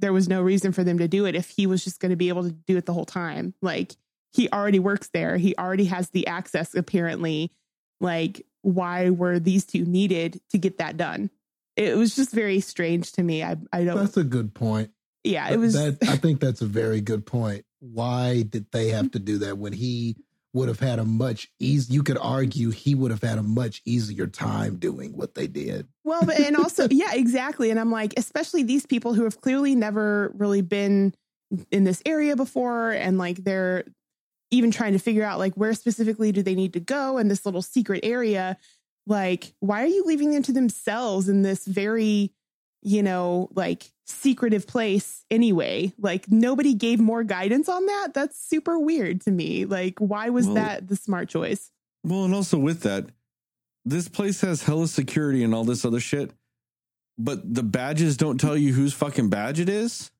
There 0.01 0.13
was 0.13 0.29
no 0.29 0.43
reason 0.43 0.73
for 0.73 0.83
them 0.83 0.99
to 0.99 1.09
do 1.09 1.25
it 1.25 1.35
if 1.35 1.49
he 1.51 1.67
was 1.67 1.85
just 1.85 2.01
going 2.01 2.11
to 2.11 2.17
be 2.17 2.29
able 2.29 2.43
to 2.43 2.51
do 2.51 2.77
it 2.77 2.87
the 2.87 2.93
whole 2.93 3.05
time. 3.05 3.55
Like 3.63 3.95
he 4.35 4.49
already 4.51 4.79
works 4.79 5.09
there. 5.13 5.37
He 5.37 5.57
already 5.57 5.85
has 5.85 6.11
the 6.11 6.27
access 6.27 6.75
apparently. 6.75 7.53
Like 8.01 8.45
why 8.63 9.11
were 9.11 9.39
these 9.39 9.65
two 9.65 9.85
needed 9.85 10.41
to 10.51 10.59
get 10.59 10.79
that 10.79 10.97
done? 10.97 11.31
It 11.77 11.97
was 11.97 12.17
just 12.17 12.33
very 12.33 12.61
strange 12.61 13.13
to 13.13 13.23
me. 13.23 13.43
I 13.43 13.57
I 13.73 13.85
don't 13.85 13.97
That's 13.97 14.17
a 14.17 14.25
good 14.25 14.55
point. 14.55 14.91
yeah, 15.23 15.51
it 15.51 15.59
was 15.59 15.75
That, 15.75 15.99
I 16.09 16.17
think 16.17 16.41
that's 16.41 16.63
a 16.63 16.67
very 16.67 17.01
good 17.01 17.27
point. 17.27 17.65
Why 17.81 18.43
did 18.43 18.67
they 18.73 18.89
have 18.89 19.11
to 19.13 19.19
do 19.19 19.39
that 19.39 19.59
when 19.59 19.73
he 19.73 20.17
would 20.55 20.69
have 20.69 20.81
had 20.81 20.99
a 20.99 21.05
much 21.05 21.51
easy? 21.59 21.93
You 21.93 22.03
could 22.03 22.17
argue 22.19 22.71
he 22.71 22.95
would 22.95 23.11
have 23.11 23.23
had 23.23 23.39
a 23.39 23.43
much 23.43 23.83
easier 23.85 24.27
time 24.27 24.77
doing 24.77 25.17
what 25.17 25.35
they 25.35 25.47
did. 25.47 25.87
Well, 26.05 26.25
but 26.25 26.41
and 26.41 26.57
also, 26.57 26.89
yeah, 26.91 27.13
exactly. 27.13 27.71
And 27.71 27.79
I'm 27.79 27.91
like, 27.91 28.15
especially 28.17 28.63
these 28.63 28.87
people 28.87 29.13
who 29.13 29.25
have 29.25 29.41
clearly 29.41 29.75
never 29.75 30.33
really 30.37 30.63
been 30.63 31.13
in 31.71 31.85
this 31.85 32.03
area 32.07 32.37
before, 32.37 32.91
and 32.91 33.19
like 33.19 33.45
they're 33.45 33.85
even 34.55 34.71
trying 34.71 34.93
to 34.93 34.99
figure 34.99 35.25
out 35.25 35.39
like 35.39 35.55
where 35.55 35.75
specifically 35.75 36.33
do 36.33 36.43
they 36.43 36.55
need 36.55 36.73
to 36.75 36.81
go 36.81 37.19
in 37.19 37.29
this 37.29 37.45
little 37.45 37.63
secret 37.63 38.01
area. 38.03 38.57
Like, 39.07 39.53
why 39.61 39.83
are 39.83 39.89
you 39.89 40.05
leaving 40.05 40.31
them 40.31 40.43
to 40.45 40.53
themselves 40.53 41.29
in 41.29 41.43
this 41.43 41.67
very, 41.67 42.33
you 42.83 43.03
know, 43.03 43.51
like 43.55 43.91
secretive 44.07 44.67
place 44.67 45.25
anyway? 45.31 45.93
Like, 45.99 46.31
nobody 46.31 46.73
gave 46.75 47.01
more 47.01 47.23
guidance 47.25 47.69
on 47.69 47.85
that. 47.87 48.15
That's 48.15 48.39
super 48.41 48.79
weird 48.79 49.21
to 49.23 49.31
me. 49.31 49.67
Like, 49.67 49.99
why 49.99 50.31
was 50.31 50.47
Well- 50.47 50.55
that 50.55 50.89
the 50.89 50.97
smart 50.97 51.29
choice? 51.29 51.71
Well, 52.03 52.25
and 52.25 52.35
also 52.35 52.59
with 52.59 52.81
that, 52.83 53.07
this 53.85 54.09
place 54.09 54.41
has 54.43 54.63
hella 54.63 54.89
security 54.89 55.43
and 55.43 55.55
all 55.55 55.65
this 55.65 55.85
other 55.85 56.01
shit, 56.01 56.33
but 57.19 57.55
the 57.55 57.63
badges 57.63 58.17
don't 58.17 58.39
tell 58.39 58.57
you 58.57 58.73
whose 58.73 58.93
fucking 58.95 59.29
badge 59.31 59.61
it 59.61 59.69
is. 59.69 60.11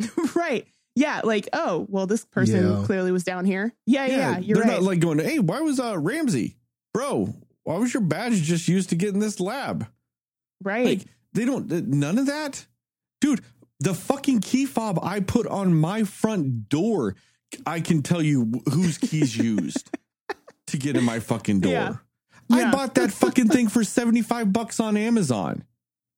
right. 0.34 0.66
Yeah. 1.00 1.20
Like, 1.24 1.48
oh, 1.52 1.86
well, 1.88 2.06
this 2.06 2.24
person 2.24 2.62
Yeah. 2.62 2.82
clearly 2.84 3.10
was 3.12 3.24
down 3.24 3.44
here. 3.44 3.72
Yeah. 3.86 4.06
Yeah. 4.06 4.16
yeah 4.16 4.38
you're 4.38 4.56
they're 4.56 4.64
right. 4.64 4.72
not 4.74 4.82
like 4.82 5.00
going, 5.00 5.18
"Hey, 5.18 5.38
why 5.38 5.60
was 5.60 5.80
uh 5.80 5.98
Ramsay, 5.98 6.56
bro? 6.94 7.34
Why 7.64 7.76
was 7.78 7.92
your 7.94 8.02
badge 8.02 8.40
just 8.42 8.68
used 8.68 8.90
to 8.90 8.96
get 8.96 9.14
in 9.14 9.20
this 9.20 9.40
lab?" 9.40 9.86
right. 10.62 10.84
Like 10.86 11.00
they 11.32 11.44
don't 11.44 11.70
none 11.88 12.18
of 12.18 12.26
that, 12.26 12.66
dude. 13.20 13.40
The 13.82 13.94
fucking 13.94 14.40
key 14.40 14.66
fob 14.66 14.98
I 15.02 15.20
put 15.20 15.46
on 15.46 15.72
my 15.74 16.04
front 16.04 16.68
door, 16.68 17.14
I 17.64 17.80
can 17.80 18.02
tell 18.02 18.20
you 18.20 18.52
whose 18.70 18.98
keys 18.98 19.34
used 19.38 19.90
to 20.66 20.76
get 20.76 20.96
in 20.96 21.04
my 21.04 21.18
fucking 21.20 21.60
door. 21.60 21.72
Yeah. 21.72 21.94
I 22.52 22.60
Yeah. 22.60 22.70
bought 22.72 22.94
that 22.96 23.10
fucking 23.10 23.48
thing 23.48 23.68
for 23.68 23.82
75 23.84 24.52
bucks 24.52 24.80
on 24.80 24.96
Amazon. 24.98 25.64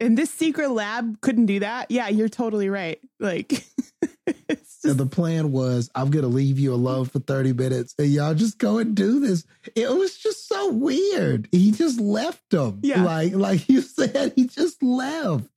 and 0.00 0.18
this 0.18 0.30
secret 0.30 0.70
lab 0.70 1.20
couldn't 1.20 1.46
do 1.46 1.60
that. 1.60 1.88
Yeah. 1.90 2.08
You're 2.08 2.28
totally 2.28 2.68
right. 2.68 2.98
Like, 3.20 3.64
it's 4.48 4.71
And 4.84 4.98
the 4.98 5.06
plan 5.06 5.52
was, 5.52 5.90
I'm 5.94 6.10
going 6.10 6.24
to 6.24 6.28
leave 6.28 6.58
you 6.58 6.74
alone 6.74 7.04
for 7.06 7.20
30 7.20 7.52
minutes 7.52 7.94
and 7.98 8.08
y'all 8.08 8.34
just 8.34 8.58
go 8.58 8.78
and 8.78 8.94
do 8.94 9.20
this. 9.20 9.44
It 9.74 9.88
was 9.90 10.18
just 10.18 10.48
so 10.48 10.72
weird. 10.72 11.48
He 11.52 11.70
just 11.70 12.00
left 12.00 12.50
them. 12.50 12.80
Yeah. 12.82 13.04
Like, 13.04 13.34
like 13.34 13.68
you 13.68 13.80
said, 13.80 14.32
he 14.36 14.46
just 14.46 14.82
left. 14.82 15.48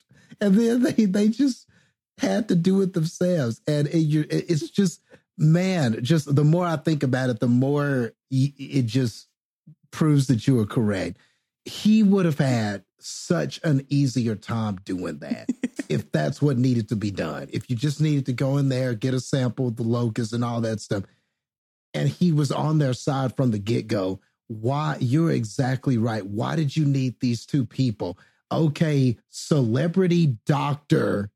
And 0.41 0.55
then 0.55 0.83
they, 0.83 1.05
they 1.05 1.29
just 1.29 1.67
had 2.17 2.47
to 2.49 2.55
do 2.55 2.81
it 2.81 2.93
themselves. 2.93 3.61
And 3.67 3.87
it, 3.87 3.99
you, 3.99 4.25
it's 4.29 4.69
just, 4.69 5.01
man, 5.37 6.03
just 6.03 6.33
the 6.33 6.43
more 6.43 6.65
I 6.65 6.77
think 6.77 7.03
about 7.03 7.29
it, 7.29 7.39
the 7.39 7.47
more 7.47 8.13
it 8.29 8.85
just 8.85 9.27
proves 9.91 10.27
that 10.27 10.47
you 10.47 10.59
are 10.59 10.65
correct. 10.65 11.17
He 11.63 12.03
would 12.03 12.25
have 12.25 12.37
had 12.37 12.83
such 12.99 13.59
an 13.63 13.85
easier 13.89 14.35
time 14.35 14.77
doing 14.85 15.19
that 15.19 15.49
if 15.89 16.11
that's 16.11 16.41
what 16.41 16.57
needed 16.57 16.89
to 16.89 16.95
be 16.95 17.11
done. 17.11 17.47
If 17.51 17.69
you 17.69 17.75
just 17.75 18.01
needed 18.01 18.25
to 18.27 18.33
go 18.33 18.57
in 18.57 18.69
there, 18.69 18.93
get 18.93 19.13
a 19.13 19.19
sample 19.19 19.67
of 19.67 19.75
the 19.75 19.83
locust 19.83 20.33
and 20.33 20.43
all 20.43 20.61
that 20.61 20.81
stuff. 20.81 21.03
And 21.93 22.09
he 22.09 22.31
was 22.31 22.51
on 22.51 22.77
their 22.79 22.93
side 22.93 23.35
from 23.35 23.51
the 23.51 23.59
get 23.59 23.87
go. 23.87 24.19
Why? 24.47 24.97
You're 24.99 25.31
exactly 25.31 25.97
right. 25.97 26.25
Why 26.25 26.55
did 26.55 26.75
you 26.75 26.85
need 26.85 27.15
these 27.19 27.45
two 27.45 27.65
people? 27.65 28.17
Okay, 28.51 29.17
celebrity 29.29 30.37
doctor, 30.45 31.29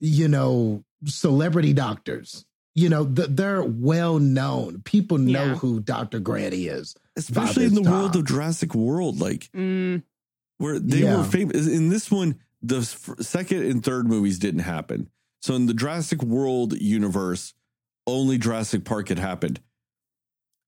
you 0.00 0.28
know, 0.28 0.84
celebrity 1.04 1.72
doctors. 1.72 2.44
You 2.74 2.88
know, 2.90 3.06
th- 3.06 3.28
they're 3.30 3.62
well 3.62 4.18
known. 4.18 4.82
People 4.84 5.16
know 5.18 5.44
Yeah. 5.46 5.54
who 5.54 5.80
Dr. 5.80 6.18
Grant 6.18 6.52
is. 6.54 6.94
Especially 7.16 7.64
in 7.64 7.74
the 7.74 7.80
this 7.80 7.90
world 7.90 8.16
of 8.16 8.24
Jurassic 8.26 8.74
World, 8.74 9.18
like 9.18 9.48
Mm, 9.56 10.02
where 10.58 10.78
they 10.78 11.02
Yeah. 11.02 11.18
were 11.18 11.24
famous. 11.24 11.66
In 11.66 11.88
this 11.88 12.10
one, 12.10 12.36
the 12.62 12.78
f- 12.78 13.10
second 13.20 13.62
and 13.64 13.82
third 13.84 14.06
movies 14.06 14.38
didn't 14.38 14.60
happen. 14.60 15.08
So 15.42 15.54
in 15.54 15.66
the 15.66 15.74
Jurassic 15.74 16.22
World 16.22 16.72
universe, 16.80 17.54
only 18.06 18.38
Jurassic 18.38 18.84
Park 18.84 19.08
had 19.08 19.18
happened. 19.18 19.60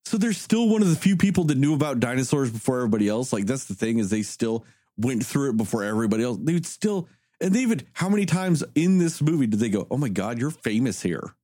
So 0.05 0.17
they're 0.17 0.33
still 0.33 0.69
one 0.69 0.83
of 0.83 0.89
the 0.89 0.97
few 0.97 1.17
people 1.17 1.45
that 1.45 1.59
knew 1.59 1.75
about 1.75 2.01
dinosaurs 2.01 2.51
before 2.51 2.77
everybody 2.79 3.09
else. 3.09 3.33
Like 3.33 3.47
that's 3.47 3.65
the 3.67 3.75
thing 3.75 3.99
is 3.99 4.11
they 4.11 4.23
still 4.23 4.65
went 4.97 5.25
through 5.25 5.51
it 5.51 5.57
before 5.57 5.85
everybody 5.85 6.23
else. 6.25 6.39
They 6.41 6.55
would 6.55 6.67
still, 6.67 7.09
and 7.41 7.55
they 7.55 7.67
would. 7.67 7.87
How 7.93 8.09
many 8.09 8.25
times 8.27 8.65
in 8.75 8.99
this 8.99 9.21
movie 9.21 9.47
did 9.47 9.61
they 9.61 9.69
go? 9.69 9.87
Oh 9.91 9.97
my 9.99 10.09
god, 10.09 10.39
you're 10.39 10.51
famous 10.51 11.03
here. 11.03 11.35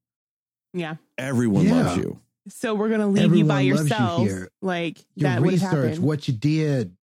yeah. 0.72 0.96
Everyone 1.18 1.66
Yeah. 1.66 1.84
loves 1.84 1.96
you. 1.98 2.20
So 2.48 2.74
we're 2.74 2.88
gonna 2.88 3.06
leave 3.08 3.34
you 3.34 3.44
by 3.44 3.62
Everyone 3.64 3.88
loves 3.88 3.90
you 3.90 4.24
yourself. 4.26 4.48
like 4.60 4.98
Your 5.14 5.30
that 5.30 5.40
would 5.42 5.52
research, 5.52 5.98
what 5.98 6.26
you 6.28 6.34
did. 6.34 6.96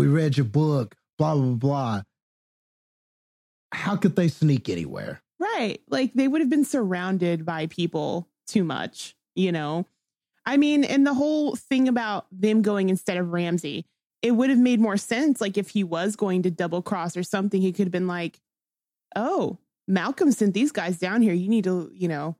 We 0.00 0.06
read 0.06 0.38
your 0.38 0.46
book, 0.46 0.96
blah, 1.18 1.34
blah, 1.34 1.44
blah. 1.56 2.02
How 3.70 3.96
could 3.96 4.16
they 4.16 4.28
sneak 4.28 4.70
anywhere? 4.70 5.20
Right. 5.38 5.82
Like 5.90 6.14
they 6.14 6.26
would 6.26 6.40
have 6.40 6.48
been 6.48 6.64
surrounded 6.64 7.44
by 7.44 7.66
people 7.66 8.26
too 8.48 8.64
much, 8.64 9.14
you 9.34 9.52
know? 9.52 9.84
I 10.46 10.56
mean, 10.56 10.84
and 10.84 11.06
the 11.06 11.12
whole 11.12 11.54
thing 11.54 11.86
about 11.86 12.24
them 12.32 12.62
going 12.62 12.88
instead 12.88 13.18
of 13.18 13.28
Ramsay, 13.28 13.84
it 14.22 14.30
would 14.30 14.48
have 14.48 14.58
made 14.58 14.80
more 14.80 14.96
sense. 14.96 15.38
Like 15.38 15.58
if 15.58 15.68
he 15.68 15.84
was 15.84 16.16
going 16.16 16.44
to 16.44 16.50
double 16.50 16.80
cross 16.80 17.14
or 17.14 17.22
something, 17.22 17.60
he 17.60 17.70
could 17.70 17.84
have 17.84 17.92
been 17.92 18.06
like, 18.06 18.40
oh, 19.14 19.58
Malcolm 19.86 20.32
sent 20.32 20.54
these 20.54 20.72
guys 20.72 20.96
down 20.98 21.20
here. 21.20 21.34
You 21.34 21.50
need 21.50 21.64
to, 21.64 21.90
you 21.92 22.08
know, 22.08 22.36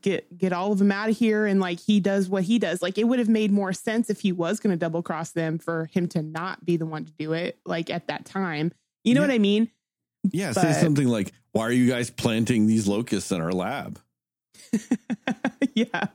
get 0.00 0.36
get 0.38 0.52
all 0.52 0.70
of 0.72 0.78
them 0.78 0.92
out 0.92 1.08
of 1.08 1.16
here 1.16 1.44
and 1.46 1.60
like 1.60 1.80
he 1.80 1.98
does 1.98 2.28
what 2.28 2.44
he 2.44 2.58
does 2.58 2.80
like 2.82 2.98
it 2.98 3.04
would 3.04 3.18
have 3.18 3.28
made 3.28 3.50
more 3.50 3.72
sense 3.72 4.08
if 4.08 4.20
he 4.20 4.30
was 4.30 4.60
going 4.60 4.70
to 4.70 4.76
double 4.76 5.02
cross 5.02 5.30
them 5.32 5.58
for 5.58 5.86
him 5.86 6.06
to 6.06 6.22
not 6.22 6.64
be 6.64 6.76
the 6.76 6.86
one 6.86 7.04
to 7.04 7.12
do 7.18 7.32
it 7.32 7.58
like 7.66 7.90
at 7.90 8.06
that 8.06 8.24
time 8.24 8.70
you 9.02 9.12
know 9.14 9.22
Yeah. 9.22 9.26
what 9.26 9.34
i 9.34 9.38
mean 9.38 9.68
Yeah, 10.32 10.52
say 10.52 10.72
something 10.74 11.08
like, 11.08 11.32
"Why 11.52 11.62
are 11.62 11.72
you 11.72 11.88
guys 11.88 12.10
planting 12.10 12.66
these 12.66 12.86
locusts 12.86 13.32
in 13.32 13.40
our 13.40 13.52
lab?" 13.52 13.98
yeah. 15.74 16.06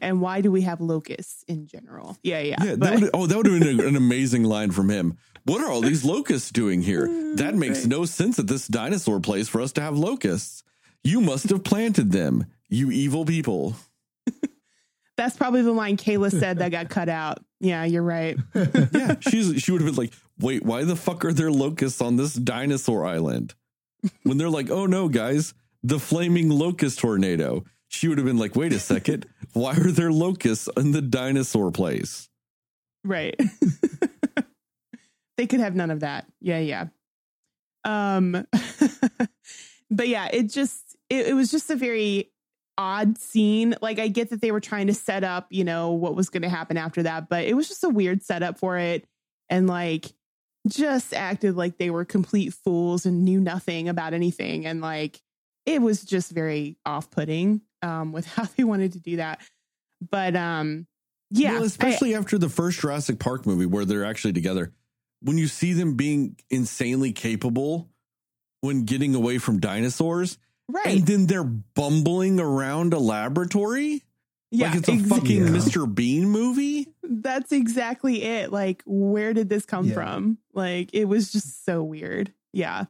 And 0.00 0.20
why 0.22 0.40
do 0.40 0.50
we 0.50 0.62
have 0.62 0.80
locusts 0.80 1.44
in 1.46 1.66
general? 1.66 2.16
Yeah, 2.22 2.40
yeah. 2.40 2.56
Yeah, 2.64 2.76
but- 2.76 2.80
that 2.80 3.00
would, 3.00 3.10
oh, 3.12 3.26
that 3.26 3.36
would 3.36 3.46
have 3.46 3.60
been 3.60 3.80
an 3.86 3.96
amazing 3.96 4.44
line 4.44 4.70
from 4.70 4.88
him. 4.88 5.18
What 5.44 5.60
are 5.60 5.70
all 5.70 5.82
these 5.82 6.04
locusts 6.06 6.50
doing 6.50 6.80
here? 6.80 7.06
That 7.36 7.54
makes 7.54 7.80
Right. 7.80 7.88
no 7.88 8.06
sense 8.06 8.38
at 8.38 8.46
this 8.46 8.66
dinosaur 8.66 9.20
place 9.20 9.46
for 9.46 9.60
us 9.60 9.72
to 9.72 9.82
have 9.82 9.98
locusts. 9.98 10.62
You 11.02 11.20
must 11.20 11.50
have 11.50 11.62
planted 11.64 12.12
them, 12.12 12.46
you 12.68 12.90
evil 12.90 13.24
people. 13.24 13.76
that's 15.16 15.36
probably 15.36 15.62
the 15.62 15.72
line 15.72 15.96
Kayla 15.96 16.30
said 16.30 16.58
that 16.58 16.70
got 16.70 16.88
cut 16.88 17.08
out. 17.08 17.38
Yeah, 17.60 17.84
you're 17.84 18.02
right. 18.02 18.36
Yeah, 18.92 19.16
she's 19.20 19.62
she 19.62 19.72
would 19.72 19.80
have 19.80 19.90
been 19.90 19.96
like, 19.96 20.12
"Wait, 20.38 20.64
why 20.64 20.84
the 20.84 20.96
fuck 20.96 21.24
are 21.24 21.32
there 21.32 21.50
locusts 21.50 22.00
on 22.00 22.16
this 22.16 22.34
dinosaur 22.34 23.06
island?" 23.06 23.54
When 24.22 24.38
they're 24.38 24.50
like, 24.50 24.70
"Oh 24.70 24.86
no, 24.86 25.08
guys, 25.08 25.54
the 25.82 25.98
flaming 25.98 26.50
locust 26.50 26.98
tornado." 26.98 27.64
She 27.88 28.08
would 28.08 28.18
have 28.18 28.26
been 28.26 28.38
like, 28.38 28.56
"Wait 28.56 28.72
a 28.72 28.78
second, 28.78 29.26
why 29.52 29.72
are 29.76 29.90
there 29.90 30.12
locusts 30.12 30.68
in 30.76 30.92
the 30.92 31.02
dinosaur 31.02 31.70
place?" 31.70 32.28
Right. 33.04 33.38
they 35.36 35.46
could 35.46 35.60
have 35.60 35.74
none 35.74 35.90
of 35.90 36.00
that. 36.00 36.26
Yeah, 36.40 36.58
yeah. 36.58 36.86
Um 37.84 38.46
but 39.90 40.08
yeah, 40.08 40.28
it 40.32 40.50
just 40.50 40.96
it, 41.10 41.28
it 41.28 41.34
was 41.34 41.50
just 41.50 41.70
a 41.70 41.76
very 41.76 42.30
odd 42.76 43.18
scene. 43.18 43.74
Like 43.80 43.98
I 43.98 44.08
get 44.08 44.30
that 44.30 44.40
they 44.40 44.50
were 44.52 44.60
trying 44.60 44.88
to 44.88 44.94
set 44.94 45.24
up, 45.24 45.46
you 45.50 45.64
know, 45.64 45.92
what 45.92 46.16
was 46.16 46.28
going 46.30 46.42
to 46.42 46.48
happen 46.48 46.76
after 46.76 47.02
that, 47.04 47.28
but 47.28 47.44
it 47.44 47.54
was 47.54 47.68
just 47.68 47.84
a 47.84 47.88
weird 47.88 48.22
setup 48.22 48.58
for 48.58 48.76
it 48.78 49.06
and 49.48 49.66
like 49.66 50.06
just 50.68 51.12
acted 51.12 51.56
like 51.56 51.76
they 51.78 51.90
were 51.90 52.04
complete 52.04 52.54
fools 52.54 53.04
and 53.06 53.24
knew 53.24 53.40
nothing 53.40 53.88
about 53.88 54.14
anything 54.14 54.64
and 54.66 54.80
like 54.80 55.20
it 55.66 55.80
was 55.82 56.02
just 56.04 56.30
very 56.32 56.76
off-putting 56.86 57.60
um 57.82 58.12
with 58.12 58.26
how 58.34 58.44
they 58.56 58.64
wanted 58.64 58.92
to 58.92 58.98
do 58.98 59.16
that. 59.16 59.40
But 60.10 60.34
um 60.36 60.86
yeah, 61.30 61.52
Well, 61.54 61.62
I- 61.62 61.66
especially 61.66 62.14
after 62.14 62.38
the 62.38 62.48
first 62.48 62.80
Jurassic 62.80 63.18
Park 63.18 63.46
movie 63.46 63.66
where 63.66 63.84
they're 63.84 64.04
actually 64.04 64.32
together. 64.32 64.72
When 65.20 65.38
you 65.38 65.46
see 65.48 65.72
them 65.72 65.94
being 65.94 66.36
insanely 66.50 67.12
capable 67.12 67.88
when 68.60 68.84
getting 68.84 69.14
away 69.14 69.36
from 69.38 69.60
dinosaurs, 69.60 70.38
right. 70.68 70.86
and 70.86 71.06
then 71.06 71.26
they're 71.26 71.44
bumbling 71.44 72.40
around 72.40 72.92
a 72.94 72.98
laboratory 72.98 74.02
yeah, 74.50 74.68
like 74.68 74.78
it's 74.78 74.88
a 74.88 74.92
ex- 74.92 75.08
fucking 75.08 75.46
Yeah. 75.46 75.50
Mr. 75.52 75.92
Bean 75.92 76.28
movie. 76.28 76.86
That's 77.02 77.50
exactly 77.50 78.22
it. 78.22 78.52
Like, 78.52 78.84
where 78.86 79.34
did 79.34 79.48
this 79.48 79.66
come 79.66 79.86
Yeah. 79.88 79.94
from? 79.94 80.38
Like, 80.52 80.90
it 80.92 81.06
was 81.06 81.32
just 81.32 81.64
so 81.64 81.82
weird. 81.82 82.32
Yeah. 82.52 82.84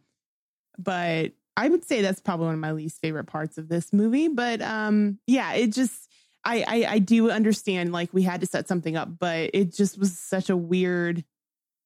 But 0.78 1.32
I 1.56 1.68
would 1.68 1.82
say 1.84 2.02
that's 2.02 2.20
probably 2.20 2.46
one 2.46 2.54
of 2.54 2.60
my 2.60 2.72
least 2.72 3.00
favorite 3.00 3.24
parts 3.24 3.56
of 3.56 3.68
this 3.68 3.94
movie. 3.94 4.28
But 4.28 4.60
um, 4.60 5.18
yeah, 5.26 5.54
it 5.54 5.68
just 5.72 6.10
I, 6.44 6.64
I 6.66 6.92
I 6.94 6.98
do 6.98 7.30
understand 7.30 7.92
like 7.92 8.12
we 8.12 8.22
had 8.24 8.42
to 8.42 8.46
set 8.46 8.68
something 8.68 8.96
up, 8.96 9.18
but 9.18 9.50
it 9.54 9.72
just 9.74 9.96
was 9.98 10.18
such 10.18 10.50
a 10.50 10.56
weird, 10.58 11.24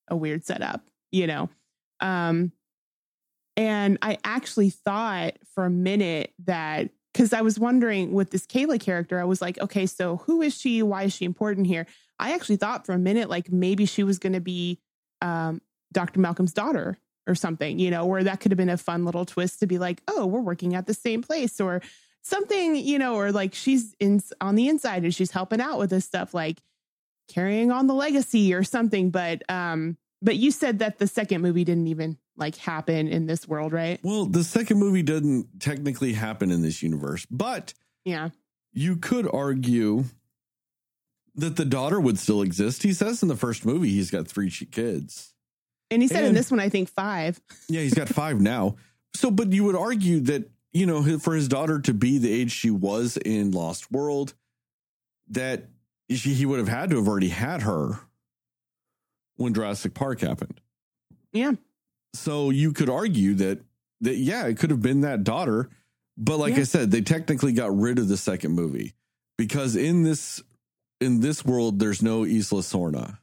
a 0.08 0.16
weird 0.16 0.44
setup, 0.44 0.82
you 1.12 1.26
know. 1.28 1.50
Um 2.00 2.50
and 3.58 3.98
I 4.02 4.18
actually 4.22 4.70
thought 4.70 5.34
for 5.52 5.64
a 5.64 5.70
minute 5.70 6.32
that 6.44 6.90
because 7.12 7.32
I 7.32 7.40
was 7.40 7.58
wondering 7.58 8.12
with 8.12 8.30
this 8.30 8.46
Kayla 8.46 8.78
character, 8.78 9.20
I 9.20 9.24
was 9.24 9.42
like, 9.42 9.60
okay, 9.60 9.84
so 9.84 10.18
who 10.18 10.42
is 10.42 10.56
she? 10.56 10.80
Why 10.80 11.02
is 11.02 11.12
she 11.12 11.24
important 11.24 11.66
here? 11.66 11.84
I 12.20 12.34
actually 12.34 12.56
thought 12.56 12.86
for 12.86 12.92
a 12.92 12.98
minute 12.98 13.28
like 13.28 13.50
maybe 13.50 13.84
she 13.84 14.04
was 14.04 14.20
going 14.20 14.34
to 14.34 14.40
be 14.40 14.78
um, 15.22 15.60
Dr. 15.90 16.20
Malcolm's 16.20 16.52
daughter 16.52 16.98
or 17.26 17.34
something, 17.34 17.80
you 17.80 17.90
know, 17.90 18.06
where 18.06 18.22
that 18.22 18.38
could 18.38 18.52
have 18.52 18.56
been 18.56 18.68
a 18.68 18.76
fun 18.76 19.04
little 19.04 19.24
twist 19.24 19.58
to 19.58 19.66
be 19.66 19.76
like, 19.76 20.02
oh, 20.06 20.24
we're 20.24 20.40
working 20.40 20.76
at 20.76 20.86
the 20.86 20.94
same 20.94 21.20
place 21.20 21.60
or 21.60 21.82
something, 22.22 22.76
you 22.76 22.96
know, 22.96 23.16
or 23.16 23.32
like 23.32 23.54
she's 23.54 23.96
in 23.98 24.22
on 24.40 24.54
the 24.54 24.68
inside 24.68 25.02
and 25.02 25.12
she's 25.12 25.32
helping 25.32 25.60
out 25.60 25.80
with 25.80 25.90
this 25.90 26.04
stuff, 26.04 26.32
like 26.32 26.62
carrying 27.26 27.72
on 27.72 27.88
the 27.88 27.94
legacy 27.94 28.54
or 28.54 28.62
something. 28.62 29.10
But 29.10 29.42
um, 29.50 29.96
but 30.22 30.36
you 30.36 30.52
said 30.52 30.78
that 30.78 30.98
the 30.98 31.08
second 31.08 31.42
movie 31.42 31.64
didn't 31.64 31.88
even 31.88 32.18
like 32.38 32.56
happen 32.56 33.08
in 33.08 33.26
this 33.26 33.46
world, 33.48 33.72
right? 33.72 33.98
Well, 34.02 34.24
the 34.26 34.44
second 34.44 34.78
movie 34.78 35.02
doesn't 35.02 35.60
technically 35.60 36.12
happen 36.12 36.50
in 36.50 36.62
this 36.62 36.82
universe, 36.82 37.26
but 37.30 37.74
Yeah. 38.04 38.30
you 38.72 38.96
could 38.96 39.28
argue 39.32 40.04
that 41.34 41.56
the 41.56 41.64
daughter 41.64 42.00
would 42.00 42.18
still 42.18 42.42
exist. 42.42 42.82
He 42.82 42.92
says 42.92 43.22
in 43.22 43.28
the 43.28 43.36
first 43.36 43.64
movie 43.66 43.90
he's 43.90 44.10
got 44.10 44.26
three 44.28 44.50
kids. 44.50 45.34
And 45.90 46.02
he 46.02 46.08
said 46.08 46.24
in 46.24 46.34
this 46.34 46.50
one, 46.50 46.60
I 46.60 46.68
think 46.68 46.88
five. 46.88 47.40
Yeah, 47.68 47.80
he's 47.82 47.94
got 47.94 48.08
five 48.08 48.40
now. 48.40 48.76
So, 49.14 49.30
but 49.30 49.52
you 49.52 49.64
would 49.64 49.76
argue 49.76 50.20
that, 50.20 50.50
you 50.72 50.84
know, 50.86 51.18
for 51.18 51.34
his 51.34 51.48
daughter 51.48 51.80
to 51.80 51.94
be 51.94 52.18
the 52.18 52.30
age 52.32 52.50
she 52.52 52.70
was 52.70 53.16
in 53.16 53.50
Lost 53.52 53.90
World, 53.90 54.34
that 55.28 55.68
she, 56.10 56.34
he 56.34 56.44
would 56.46 56.58
have 56.58 56.68
had 56.68 56.90
to 56.90 56.96
have 56.96 57.08
already 57.08 57.28
had 57.30 57.62
her 57.62 58.00
when 59.36 59.54
Jurassic 59.54 59.94
Park 59.94 60.20
happened. 60.20 60.60
Yeah. 61.32 61.52
So 62.14 62.50
you 62.50 62.72
could 62.72 62.88
argue 62.90 63.34
that, 63.34 63.60
that 64.00 64.16
yeah, 64.16 64.46
it 64.46 64.58
could 64.58 64.70
have 64.70 64.82
been 64.82 65.02
that 65.02 65.24
daughter. 65.24 65.68
But 66.16 66.38
like 66.38 66.54
Yeah. 66.54 66.60
I 66.60 66.64
said, 66.64 66.90
they 66.90 67.00
technically 67.02 67.52
got 67.52 67.76
rid 67.76 67.98
of 67.98 68.08
the 68.08 68.16
second 68.16 68.52
movie 68.52 68.94
because 69.36 69.76
in 69.76 70.02
this 70.02 70.42
in 71.00 71.20
this 71.20 71.44
world, 71.44 71.78
there's 71.78 72.02
no 72.02 72.24
Isla 72.24 72.62
Sorna. 72.62 73.18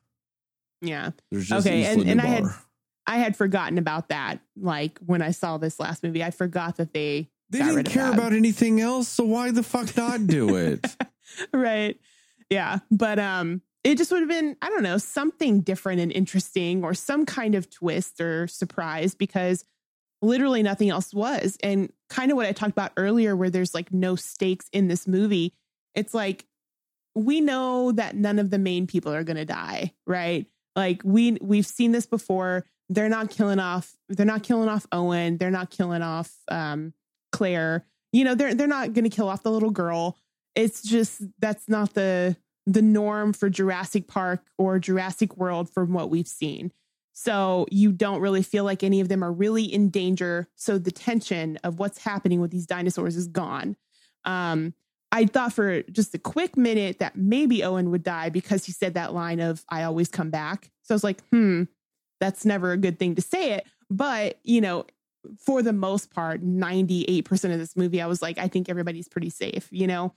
Yeah. 0.82 1.12
There's 1.30 1.48
just 1.48 1.68
Okay, 1.68 1.82
Isla 1.92 2.02
and- 2.02 2.10
and 2.12 2.22
I 2.22 2.26
had- 2.26 2.44
I 3.08 3.18
had 3.18 3.36
forgotten 3.38 3.78
about 3.78 4.10
that. 4.10 4.40
Like 4.56 4.98
when 5.00 5.22
I 5.22 5.32
saw 5.32 5.58
this 5.58 5.80
last 5.80 6.02
movie, 6.04 6.24
I 6.24 6.32
forgot 6.32 6.78
that 6.78 6.94
they 6.94 7.30
They 7.52 7.60
didn't 7.60 7.84
care 7.84 8.12
about 8.12 8.34
anything 8.34 8.80
else, 8.82 9.08
so 9.10 9.24
why 9.26 9.52
the 9.52 9.62
fuck 9.62 9.96
not 9.98 10.26
do 10.26 10.56
it? 10.56 10.84
right. 11.54 12.00
Yeah. 12.50 12.80
But 12.90 13.20
um 13.20 13.62
it 13.86 14.00
just 14.00 14.12
would 14.12 14.22
have 14.22 14.30
been, 14.30 14.58
I 14.64 14.70
don't 14.70 14.82
know, 14.82 14.98
something 14.98 15.62
different 15.62 16.02
and 16.02 16.12
interesting 16.12 16.84
or 16.84 16.96
some 16.96 17.24
kind 17.24 17.54
of 17.54 17.70
twist 17.70 18.20
or 18.20 18.48
surprise 18.48 19.14
because 19.14 19.64
literally 20.24 20.64
nothing 20.64 20.90
else 20.90 21.14
was. 21.14 21.56
And 21.62 21.94
kind 22.10 22.32
of 22.32 22.36
what 22.36 22.48
I 22.48 22.52
talked 22.52 22.72
about 22.72 22.94
earlier, 22.98 23.36
where 23.36 23.52
there's 23.52 23.76
like 23.76 23.94
no 23.94 24.16
stakes 24.16 24.68
in 24.74 24.88
this 24.88 25.08
movie. 25.08 25.54
It's 25.94 26.16
like 26.16 26.46
we 27.14 27.42
know 27.42 27.92
that 27.92 28.16
none 28.16 28.40
of 28.40 28.50
the 28.50 28.58
main 28.58 28.88
people 28.88 29.14
are 29.14 29.24
going 29.24 29.38
to 29.38 29.46
die, 29.46 29.94
right? 30.08 30.48
Like 30.76 31.02
we 31.06 31.38
we've 31.40 31.68
seen 31.68 31.92
this 31.92 32.08
before. 32.08 32.66
They're 32.90 33.08
not 33.08 33.30
killing 33.30 33.60
off. 33.60 33.96
They're 34.10 34.26
not 34.26 34.42
killing 34.42 34.68
off 34.68 34.88
Owen. 34.92 35.38
They're 35.38 35.52
not 35.52 35.70
killing 35.70 36.02
off 36.02 36.34
um, 36.48 36.94
Claire. 37.32 37.86
You 38.12 38.24
know, 38.24 38.34
they're 38.34 38.56
they're 38.56 38.66
not 38.66 38.94
going 38.94 39.08
to 39.08 39.16
kill 39.16 39.30
off 39.30 39.44
the 39.44 39.52
little 39.52 39.70
girl. 39.70 40.18
It's 40.56 40.82
just 40.82 41.22
that's 41.40 41.70
not 41.70 41.94
the 41.94 42.36
the 42.66 42.82
norm 42.82 43.34
for 43.34 43.50
Jurassic 43.50 44.08
Park 44.08 44.42
or 44.58 44.80
Jurassic 44.80 45.38
World 45.38 45.70
from 45.70 45.94
what 45.94 46.10
we've 46.10 46.28
seen. 46.28 46.72
So 47.14 47.66
you 47.72 47.92
don't 47.92 48.20
really 48.20 48.44
feel 48.44 48.66
like 48.66 48.84
any 48.84 49.00
of 49.00 49.08
them 49.08 49.24
are 49.24 49.32
really 49.32 49.64
in 49.64 49.90
danger. 49.90 50.50
So 50.56 50.78
the 50.78 50.92
tension 50.92 51.58
of 51.64 51.80
what's 51.80 52.00
happening 52.04 52.42
with 52.42 52.52
these 52.52 52.66
dinosaurs 52.66 53.16
is 53.16 53.28
gone. 53.28 53.78
Um, 54.26 54.74
I 55.12 55.26
thought 55.26 55.54
for 55.54 55.84
just 55.84 56.14
a 56.14 56.20
quick 56.20 56.58
minute 56.58 57.00
that 57.00 57.16
maybe 57.16 57.64
Owen 57.64 57.92
would 57.92 58.04
die 58.04 58.30
because 58.30 58.66
he 58.66 58.74
said 58.74 58.96
that 58.96 59.14
line 59.14 59.40
of 59.40 59.64
"I 59.70 59.84
always 59.84 60.10
come 60.10 60.30
back." 60.30 60.72
So 60.82 60.94
I 60.94 60.96
was 60.96 61.06
like, 61.06 61.24
"Hmm, 61.30 61.64
that's 62.20 62.44
never 62.44 62.74
a 62.74 62.78
good 62.78 63.00
thing 63.00 63.16
to 63.16 63.22
say 63.22 63.54
it." 63.54 63.66
But 63.90 64.40
you 64.44 64.60
know, 64.60 64.86
for 65.40 65.62
the 65.62 65.72
most 65.72 66.12
part, 66.12 66.42
ninety-eight 66.42 67.24
percent 67.24 67.54
of 67.54 67.60
this 67.60 67.78
movie, 67.78 68.02
I 68.02 68.08
was 68.08 68.22
like, 68.22 68.38
"I 68.38 68.50
think 68.50 68.68
everybody's 68.68 69.08
pretty 69.08 69.30
safe," 69.30 69.70
you 69.72 69.88
know, 69.88 70.14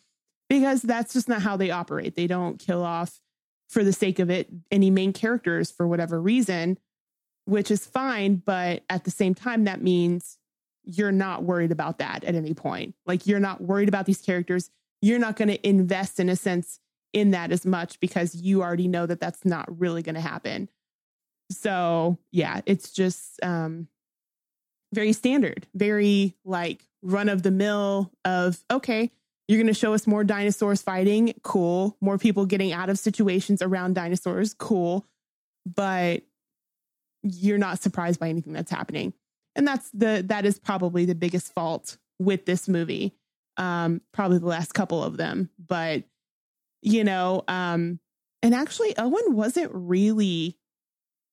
because 0.48 0.82
that's 0.82 1.12
just 1.12 1.28
not 1.28 1.42
how 1.42 1.56
they 1.56 1.70
operate. 1.70 2.16
They 2.16 2.26
don't 2.26 2.58
kill 2.58 2.82
off 2.82 3.20
for 3.68 3.84
the 3.84 3.92
sake 3.92 4.18
of 4.18 4.30
it 4.30 4.48
any 4.70 4.90
main 4.90 5.12
characters 5.12 5.70
for 5.70 5.86
whatever 5.86 6.20
reason, 6.20 6.78
which 7.44 7.70
is 7.70 7.84
fine. 7.84 8.36
But 8.36 8.84
at 8.88 9.04
the 9.04 9.10
same 9.10 9.34
time, 9.34 9.64
that 9.64 9.82
means 9.82 10.38
you're 10.84 11.12
not 11.12 11.44
worried 11.44 11.72
about 11.72 11.98
that 11.98 12.24
at 12.24 12.34
any 12.34 12.54
point. 12.54 12.94
Like 13.04 13.26
you're 13.26 13.40
not 13.40 13.60
worried 13.60 13.88
about 13.88 14.06
these 14.06 14.22
characters 14.22 14.70
you're 15.00 15.18
not 15.18 15.36
going 15.36 15.48
to 15.48 15.68
invest 15.68 16.20
in 16.20 16.28
a 16.28 16.36
sense 16.36 16.80
in 17.12 17.30
that 17.30 17.52
as 17.52 17.64
much 17.64 18.00
because 18.00 18.34
you 18.34 18.62
already 18.62 18.88
know 18.88 19.06
that 19.06 19.20
that's 19.20 19.44
not 19.44 19.66
really 19.78 20.02
going 20.02 20.14
to 20.14 20.20
happen. 20.20 20.68
So, 21.50 22.18
yeah, 22.30 22.60
it's 22.66 22.90
just 22.90 23.42
um 23.42 23.88
very 24.92 25.12
standard, 25.12 25.66
very 25.74 26.36
like 26.44 26.82
run 27.02 27.28
of 27.28 27.42
the 27.42 27.50
mill 27.50 28.10
of 28.24 28.62
okay, 28.70 29.10
you're 29.48 29.58
going 29.58 29.66
to 29.66 29.74
show 29.74 29.94
us 29.94 30.06
more 30.06 30.24
dinosaurs 30.24 30.82
fighting, 30.82 31.34
cool. 31.42 31.96
More 32.00 32.18
people 32.18 32.46
getting 32.46 32.72
out 32.72 32.90
of 32.90 32.98
situations 32.98 33.62
around 33.62 33.94
dinosaurs, 33.94 34.54
cool. 34.54 35.06
But 35.66 36.22
you're 37.22 37.58
not 37.58 37.80
surprised 37.80 38.20
by 38.20 38.28
anything 38.28 38.52
that's 38.52 38.70
happening. 38.70 39.12
And 39.56 39.66
that's 39.66 39.90
the 39.90 40.24
that 40.28 40.46
is 40.46 40.58
probably 40.58 41.04
the 41.04 41.16
biggest 41.16 41.52
fault 41.52 41.96
with 42.20 42.46
this 42.46 42.68
movie 42.68 43.14
um, 43.58 44.00
probably 44.12 44.38
the 44.38 44.46
last 44.46 44.72
couple 44.72 45.02
of 45.02 45.16
them. 45.16 45.50
But, 45.58 46.04
you 46.80 47.04
know, 47.04 47.42
um, 47.48 47.98
and 48.42 48.54
actually, 48.54 48.96
Owen 48.96 49.34
wasn't 49.34 49.72
really 49.74 50.56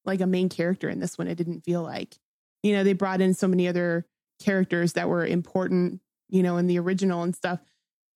like 0.04 0.22
a 0.22 0.28
main 0.28 0.50
character 0.50 0.90
in 0.90 1.00
this 1.00 1.18
one. 1.18 1.28
It 1.28 1.36
didn't 1.36 1.62
feel 1.62 1.84
like, 1.84 2.18
you 2.64 2.74
know, 2.74 2.84
they 2.84 2.94
brought 2.94 3.22
in 3.22 3.34
so 3.34 3.48
many 3.48 3.68
other 3.68 4.06
characters 4.42 4.94
that 4.94 5.08
were 5.08 5.26
important, 5.26 6.02
you 6.30 6.44
know, 6.44 6.58
in 6.58 6.68
the 6.68 6.80
original 6.80 7.22
and 7.24 7.36
stuff. 7.36 7.60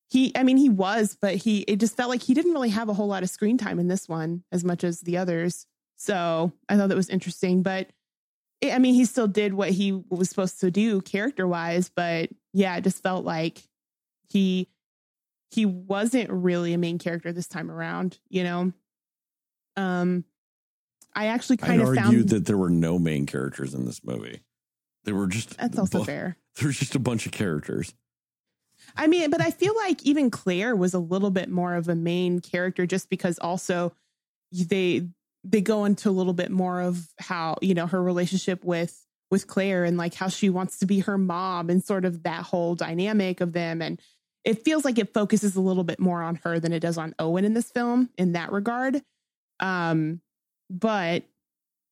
He, 0.09 0.31
I 0.35 0.43
mean, 0.43 0.57
he 0.57 0.69
was, 0.69 1.17
but 1.21 1.35
he, 1.35 1.59
it 1.61 1.79
just 1.79 1.95
felt 1.95 2.09
like 2.09 2.23
he 2.23 2.33
didn't 2.33 2.53
really 2.53 2.69
have 2.69 2.89
a 2.89 2.93
whole 2.93 3.07
lot 3.07 3.23
of 3.23 3.29
screen 3.29 3.57
time 3.57 3.79
in 3.79 3.87
this 3.87 4.09
one 4.09 4.43
as 4.51 4.63
much 4.63 4.83
as 4.83 5.01
the 5.01 5.17
others. 5.17 5.67
So 5.97 6.51
I 6.67 6.77
thought 6.77 6.89
that 6.89 6.95
was 6.95 7.09
interesting. 7.09 7.61
But 7.61 7.89
it, 8.61 8.73
I 8.73 8.79
mean, 8.79 8.95
he 8.95 9.05
still 9.05 9.27
did 9.27 9.53
what 9.53 9.69
he 9.69 9.91
was 10.09 10.29
supposed 10.29 10.61
to 10.61 10.71
do 10.71 11.01
character 11.01 11.47
wise. 11.47 11.89
But 11.89 12.29
yeah, 12.53 12.75
it 12.77 12.83
just 12.83 13.03
felt 13.03 13.25
like 13.25 13.61
he 14.29 14.67
he 15.51 15.65
wasn't 15.65 16.29
really 16.29 16.73
a 16.73 16.77
main 16.77 16.99
character 16.99 17.31
this 17.31 17.47
time 17.47 17.71
around, 17.71 18.19
you 18.29 18.43
know. 18.43 18.73
Um 19.75 20.25
I 21.15 21.27
actually 21.27 21.57
kind 21.57 21.73
I'd 21.73 21.79
of 21.81 21.87
argued 21.87 22.03
found 22.03 22.29
that 22.29 22.45
there 22.45 22.57
were 22.57 22.69
no 22.69 22.99
main 22.99 23.25
characters 23.25 23.73
in 23.73 23.85
this 23.85 24.03
movie. 24.03 24.41
There 25.05 25.15
were 25.15 25.27
just 25.27 25.57
that's 25.57 25.77
also 25.77 25.99
bu- 25.99 26.05
fair. 26.05 26.37
There's 26.61 26.77
just 26.77 26.95
a 26.95 26.99
bunch 26.99 27.25
of 27.25 27.31
characters. 27.31 27.93
I 28.95 29.07
mean, 29.07 29.29
but 29.29 29.41
I 29.41 29.51
feel 29.51 29.75
like 29.75 30.03
even 30.03 30.29
Claire 30.29 30.75
was 30.75 30.93
a 30.93 30.99
little 30.99 31.31
bit 31.31 31.49
more 31.49 31.75
of 31.75 31.87
a 31.87 31.95
main 31.95 32.39
character 32.39 32.85
just 32.85 33.09
because 33.09 33.37
also 33.39 33.93
they 34.51 35.07
they 35.43 35.61
go 35.61 35.85
into 35.85 36.09
a 36.09 36.11
little 36.11 36.33
bit 36.33 36.51
more 36.51 36.81
of 36.81 37.07
how, 37.19 37.57
you 37.61 37.73
know, 37.73 37.87
her 37.87 38.01
relationship 38.01 38.63
with 38.63 39.05
with 39.31 39.47
Claire 39.47 39.85
and 39.85 39.97
like 39.97 40.13
how 40.13 40.27
she 40.27 40.49
wants 40.49 40.79
to 40.79 40.85
be 40.85 40.99
her 40.99 41.17
mom 41.17 41.69
and 41.69 41.83
sort 41.83 42.03
of 42.05 42.23
that 42.23 42.43
whole 42.43 42.75
dynamic 42.75 43.41
of 43.41 43.53
them 43.53 43.81
and 43.81 44.01
it 44.45 44.63
feels 44.63 44.85
like 44.85 44.97
it 44.97 45.13
focuses 45.13 45.55
a 45.55 45.61
little 45.61 45.83
bit 45.83 45.99
more 45.99 46.21
on 46.21 46.35
her 46.43 46.59
than 46.59 46.73
it 46.73 46.79
does 46.79 46.97
on 46.97 47.13
Owen 47.19 47.45
in 47.45 47.53
this 47.53 47.71
film 47.71 48.09
in 48.17 48.31
that 48.33 48.51
regard. 48.51 49.01
Um, 49.59 50.21
but 50.69 51.23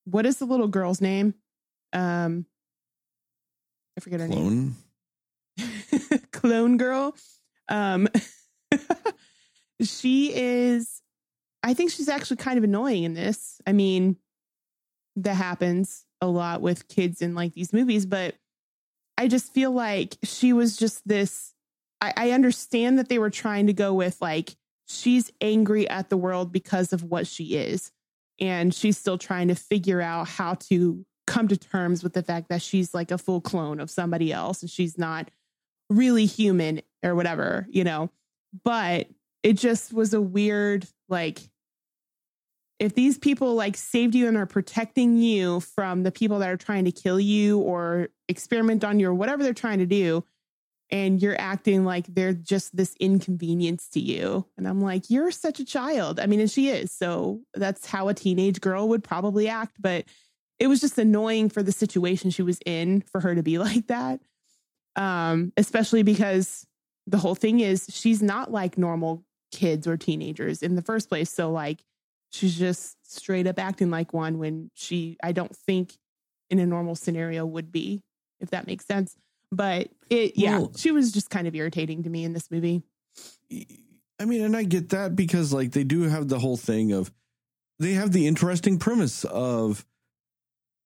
what 0.05 0.25
is 0.25 0.37
the 0.37 0.45
little 0.45 0.67
girl's 0.67 1.01
name? 1.01 1.33
Um, 1.93 2.45
I 3.97 4.01
forget 4.01 4.21
her 4.21 4.27
name. 4.27 4.75
Clone. 6.31 6.77
Girl. 6.77 7.15
Um, 7.69 8.07
she 9.81 10.33
is. 10.33 11.01
I 11.63 11.73
think 11.73 11.91
she's 11.91 12.09
actually 12.09 12.37
kind 12.37 12.57
of 12.57 12.63
annoying 12.63 13.03
in 13.03 13.13
this. 13.13 13.59
I 13.65 13.73
mean, 13.73 14.17
that 15.17 15.35
happens 15.35 16.05
a 16.21 16.27
lot 16.27 16.61
with 16.61 16.87
kids 16.87 17.21
in 17.21 17.35
like 17.35 17.53
these 17.53 17.73
movies, 17.73 18.05
but 18.05 18.35
I 19.17 19.27
just 19.27 19.53
feel 19.53 19.71
like 19.71 20.15
she 20.23 20.53
was 20.53 20.77
just 20.77 21.07
this 21.07 21.53
I, 22.01 22.13
I 22.15 22.31
understand 22.31 22.99
that 22.99 23.09
they 23.09 23.19
were 23.19 23.29
trying 23.29 23.67
to 23.67 23.73
go 23.73 23.93
with 23.93 24.21
like 24.21 24.55
she's 24.87 25.31
angry 25.41 25.89
at 25.89 26.09
the 26.09 26.17
world 26.17 26.51
because 26.51 26.93
of 26.93 27.03
what 27.03 27.27
she 27.27 27.55
is. 27.55 27.91
And 28.39 28.73
she's 28.73 28.97
still 28.97 29.17
trying 29.17 29.47
to 29.47 29.55
figure 29.55 30.01
out 30.01 30.27
how 30.27 30.55
to 30.69 31.03
come 31.25 31.47
to 31.47 31.57
terms 31.57 32.03
with 32.03 32.13
the 32.13 32.23
fact 32.23 32.49
that 32.49 32.61
she's 32.61 32.93
like 32.93 33.11
a 33.11 33.17
full 33.17 33.41
clone 33.41 33.79
of 33.79 33.89
somebody 33.89 34.31
else 34.31 34.61
and 34.61 34.69
she's 34.69 34.97
not 34.97 35.29
really 35.89 36.25
human 36.25 36.81
or 37.03 37.15
whatever, 37.15 37.67
you 37.69 37.83
know. 37.83 38.09
But 38.63 39.07
it 39.43 39.53
just 39.53 39.93
was 39.93 40.13
a 40.13 40.21
weird, 40.21 40.85
like, 41.09 41.39
if 42.79 42.93
these 42.93 43.17
people 43.17 43.55
like 43.55 43.75
saved 43.75 44.13
you 44.13 44.27
and 44.27 44.37
are 44.37 44.45
protecting 44.45 45.17
you 45.17 45.61
from 45.61 46.03
the 46.03 46.11
people 46.11 46.39
that 46.39 46.49
are 46.49 46.57
trying 46.57 46.85
to 46.85 46.91
kill 46.91 47.19
you 47.19 47.59
or 47.59 48.09
experiment 48.27 48.83
on 48.83 48.99
you 48.99 49.09
or 49.09 49.13
whatever 49.13 49.41
they're 49.41 49.53
trying 49.53 49.79
to 49.79 49.85
do, 49.85 50.23
and 50.89 51.21
you're 51.21 51.39
acting 51.39 51.83
like 51.83 52.05
they're 52.07 52.33
just 52.33 52.75
this 52.75 52.95
inconvenience 52.99 53.89
to 53.89 53.99
you. 53.99 54.45
And 54.57 54.67
I'm 54.67 54.81
like, 54.81 55.09
you're 55.09 55.31
such 55.31 55.59
a 55.59 55.65
child. 55.65 56.19
I 56.19 56.27
mean, 56.27 56.39
and 56.39 56.49
she 56.49 56.69
is. 56.69 56.91
So 56.91 57.41
that's 57.53 57.85
how 57.85 58.07
a 58.07 58.13
teenage 58.13 58.61
girl 58.61 58.87
would 58.89 59.03
probably 59.03 59.49
act. 59.49 59.77
But 59.79 60.05
it 60.59 60.67
was 60.67 60.79
just 60.79 60.97
annoying 60.97 61.49
for 61.49 61.61
the 61.61 61.71
situation 61.71 62.29
she 62.29 62.41
was 62.41 62.59
in 62.65 63.01
for 63.01 63.21
her 63.21 63.35
to 63.35 63.43
be 63.43 63.57
like 63.57 63.87
that. 63.87 64.21
Um, 64.97 65.53
especially 65.55 66.03
because 66.03 66.65
the 67.05 67.17
whole 67.19 67.35
thing 67.35 67.59
is 67.59 67.85
she's 67.89 68.21
not 68.21 68.51
like 68.51 68.77
normal 68.77 69.23
kids 69.51 69.87
or 69.87 69.95
teenagers 69.95 70.61
in 70.61 70.75
the 70.75 70.81
first 70.81 71.07
place. 71.07 71.29
So 71.31 71.51
like 71.51 71.79
she's 72.31 72.57
just 72.57 72.97
straight 73.03 73.47
up 73.47 73.59
acting 73.59 73.89
like 73.89 74.11
one 74.11 74.39
when 74.39 74.69
she 74.73 75.17
I 75.23 75.31
don't 75.31 75.55
think 75.55 75.93
in 76.49 76.59
a 76.59 76.65
normal 76.65 76.95
scenario 76.95 77.45
would 77.45 77.71
be, 77.71 78.01
if 78.39 78.49
that 78.49 78.67
makes 78.67 78.85
sense. 78.85 79.15
But 79.51 79.89
it, 80.09 80.33
yeah, 80.37 80.59
Well- 80.59 80.73
she 80.75 80.91
was 80.91 81.11
just 81.11 81.29
kind 81.29 81.47
of 81.47 81.55
irritating 81.55 82.03
to 82.03 82.09
me 82.09 82.23
in 82.25 82.33
this 82.33 82.51
movie. 82.51 82.83
I 84.19 84.25
mean, 84.25 84.41
and 84.41 84.57
I 84.57 84.63
get 84.63 84.89
that 84.89 85.15
because 85.15 85.53
like 85.53 85.71
they 85.71 85.83
do 85.83 86.03
have 86.03 86.27
the 86.27 86.39
whole 86.39 86.57
thing 86.57 86.91
of 86.91 87.11
they 87.79 87.93
have 87.93 88.11
the 88.11 88.27
interesting 88.27 88.79
premise 88.79 89.23
of 89.25 89.85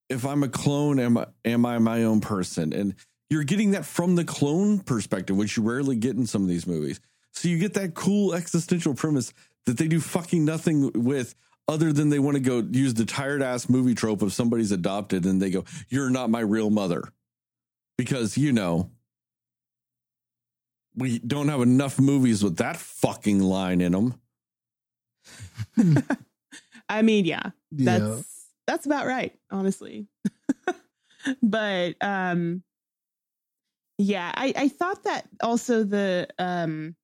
if 0.10 0.26
I'm 0.26 0.44
a 0.44 0.50
clone, 0.50 1.00
am 1.00 1.18
I, 1.18 1.28
am 1.46 1.66
I 1.66 1.78
my 1.80 2.04
own 2.04 2.20
person? 2.20 2.74
And 2.74 2.96
you're 3.32 3.46
getting 3.46 3.72
that 3.72 3.86
from 3.86 4.16
the 4.16 4.26
clone 4.26 4.80
perspective, 4.80 5.38
which 5.38 5.56
you 5.56 5.64
rarely 5.64 5.96
get 5.96 6.18
in 6.18 6.28
some 6.28 6.42
of 6.44 6.50
these 6.50 6.68
movies. 6.68 7.00
So 7.32 7.48
you 7.48 7.58
get 7.58 7.74
that 7.76 7.94
cool 7.94 8.34
existential 8.34 8.94
premise 8.94 9.32
that 9.66 9.78
they 9.78 9.88
do 9.88 10.02
fucking 10.02 10.44
nothing 10.44 10.92
with 10.94 11.34
other 11.68 11.94
than 11.94 12.10
they 12.10 12.20
want 12.20 12.36
to 12.36 12.42
go 12.42 12.60
use 12.60 12.94
the 12.94 13.06
tired 13.06 13.42
ass 13.42 13.70
movie 13.70 13.96
trope 13.96 14.22
of 14.22 14.34
somebody's 14.34 14.74
adopted 14.74 15.26
and 15.26 15.42
they 15.42 15.50
go, 15.50 15.64
You're 15.88 16.10
not 16.10 16.30
my 16.30 16.42
real 16.42 16.70
mother. 16.70 17.04
Because, 17.98 18.38
you 18.38 18.52
know, 18.52 18.92
we 20.94 21.20
don't 21.20 21.48
have 21.48 21.62
enough 21.62 22.00
movies 22.00 22.44
with 22.44 22.58
that 22.58 22.76
fucking 22.76 23.40
line 23.40 23.80
in 23.80 23.94
them. 23.94 24.20
I 26.90 27.02
mean, 27.02 27.24
yeah, 27.24 27.52
Yeah. 27.72 28.00
that's 28.00 28.48
that's 28.68 28.86
about 28.86 29.06
right, 29.08 29.34
honestly. 29.50 30.08
but 31.42 31.96
um 32.02 32.64
yeah, 34.02 34.32
I 34.34 34.54
I 34.56 34.68
thought 34.68 35.04
that 35.04 35.28
also 35.42 35.84
the 35.84 36.28
um 36.40 36.96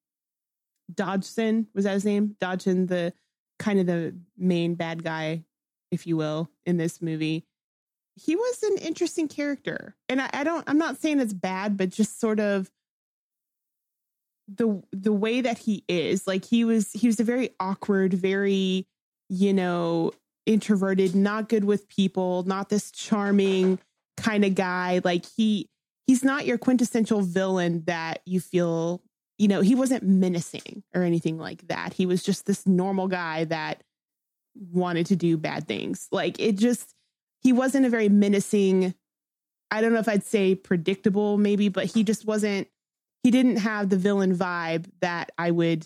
Dodgson 0.93 1.67
was 1.73 1.85
that 1.85 1.93
his 1.93 2.05
name? 2.05 2.35
Dodgson, 2.39 2.87
the 2.87 3.13
kind 3.59 3.79
of 3.79 3.85
the 3.85 4.15
main 4.37 4.75
bad 4.75 5.03
guy, 5.03 5.43
if 5.91 6.07
you 6.07 6.17
will, 6.17 6.49
in 6.65 6.77
this 6.77 7.01
movie. 7.01 7.45
He 8.15 8.35
was 8.35 8.63
an 8.63 8.77
interesting 8.77 9.27
character, 9.27 9.95
and 10.09 10.21
I, 10.21 10.29
I 10.33 10.43
don't. 10.43 10.63
I'm 10.67 10.79
not 10.79 10.97
saying 10.97 11.19
it's 11.19 11.33
bad, 11.33 11.77
but 11.77 11.89
just 11.89 12.19
sort 12.19 12.39
of 12.39 12.71
the 14.47 14.81
the 14.91 15.13
way 15.13 15.41
that 15.41 15.57
he 15.57 15.83
is 15.87 16.25
like 16.25 16.45
he 16.45 16.63
was 16.63 16.91
he 16.93 17.07
was 17.07 17.19
a 17.19 17.23
very 17.23 17.49
awkward 17.59 18.13
very 18.13 18.87
you 19.29 19.53
know 19.53 20.13
introverted 20.45 21.13
not 21.13 21.49
good 21.49 21.65
with 21.65 21.89
people 21.89 22.43
not 22.43 22.69
this 22.69 22.89
charming 22.91 23.77
kind 24.15 24.45
of 24.45 24.55
guy 24.55 25.01
like 25.03 25.25
he 25.35 25.69
he's 26.07 26.23
not 26.23 26.45
your 26.45 26.57
quintessential 26.57 27.21
villain 27.21 27.83
that 27.85 28.21
you 28.25 28.39
feel 28.39 29.01
you 29.37 29.47
know 29.47 29.61
he 29.61 29.75
wasn't 29.75 30.03
menacing 30.03 30.83
or 30.95 31.03
anything 31.03 31.37
like 31.37 31.67
that 31.67 31.93
he 31.93 32.05
was 32.05 32.23
just 32.23 32.45
this 32.45 32.65
normal 32.65 33.07
guy 33.07 33.43
that 33.43 33.83
wanted 34.71 35.05
to 35.05 35.15
do 35.15 35.37
bad 35.37 35.67
things 35.67 36.07
like 36.11 36.39
it 36.39 36.55
just 36.55 36.95
he 37.41 37.53
wasn't 37.53 37.85
a 37.85 37.89
very 37.89 38.09
menacing 38.09 38.95
i 39.69 39.81
don't 39.81 39.93
know 39.93 39.99
if 39.99 40.09
i'd 40.09 40.25
say 40.25 40.55
predictable 40.55 41.37
maybe 41.37 41.69
but 41.69 41.85
he 41.85 42.03
just 42.03 42.25
wasn't 42.25 42.67
he 43.27 43.31
didn't 43.31 43.57
have 43.57 43.89
the 43.89 43.97
villain 43.97 44.33
vibe 44.33 44.85
that 45.01 45.31
I 45.37 45.51
would 45.51 45.85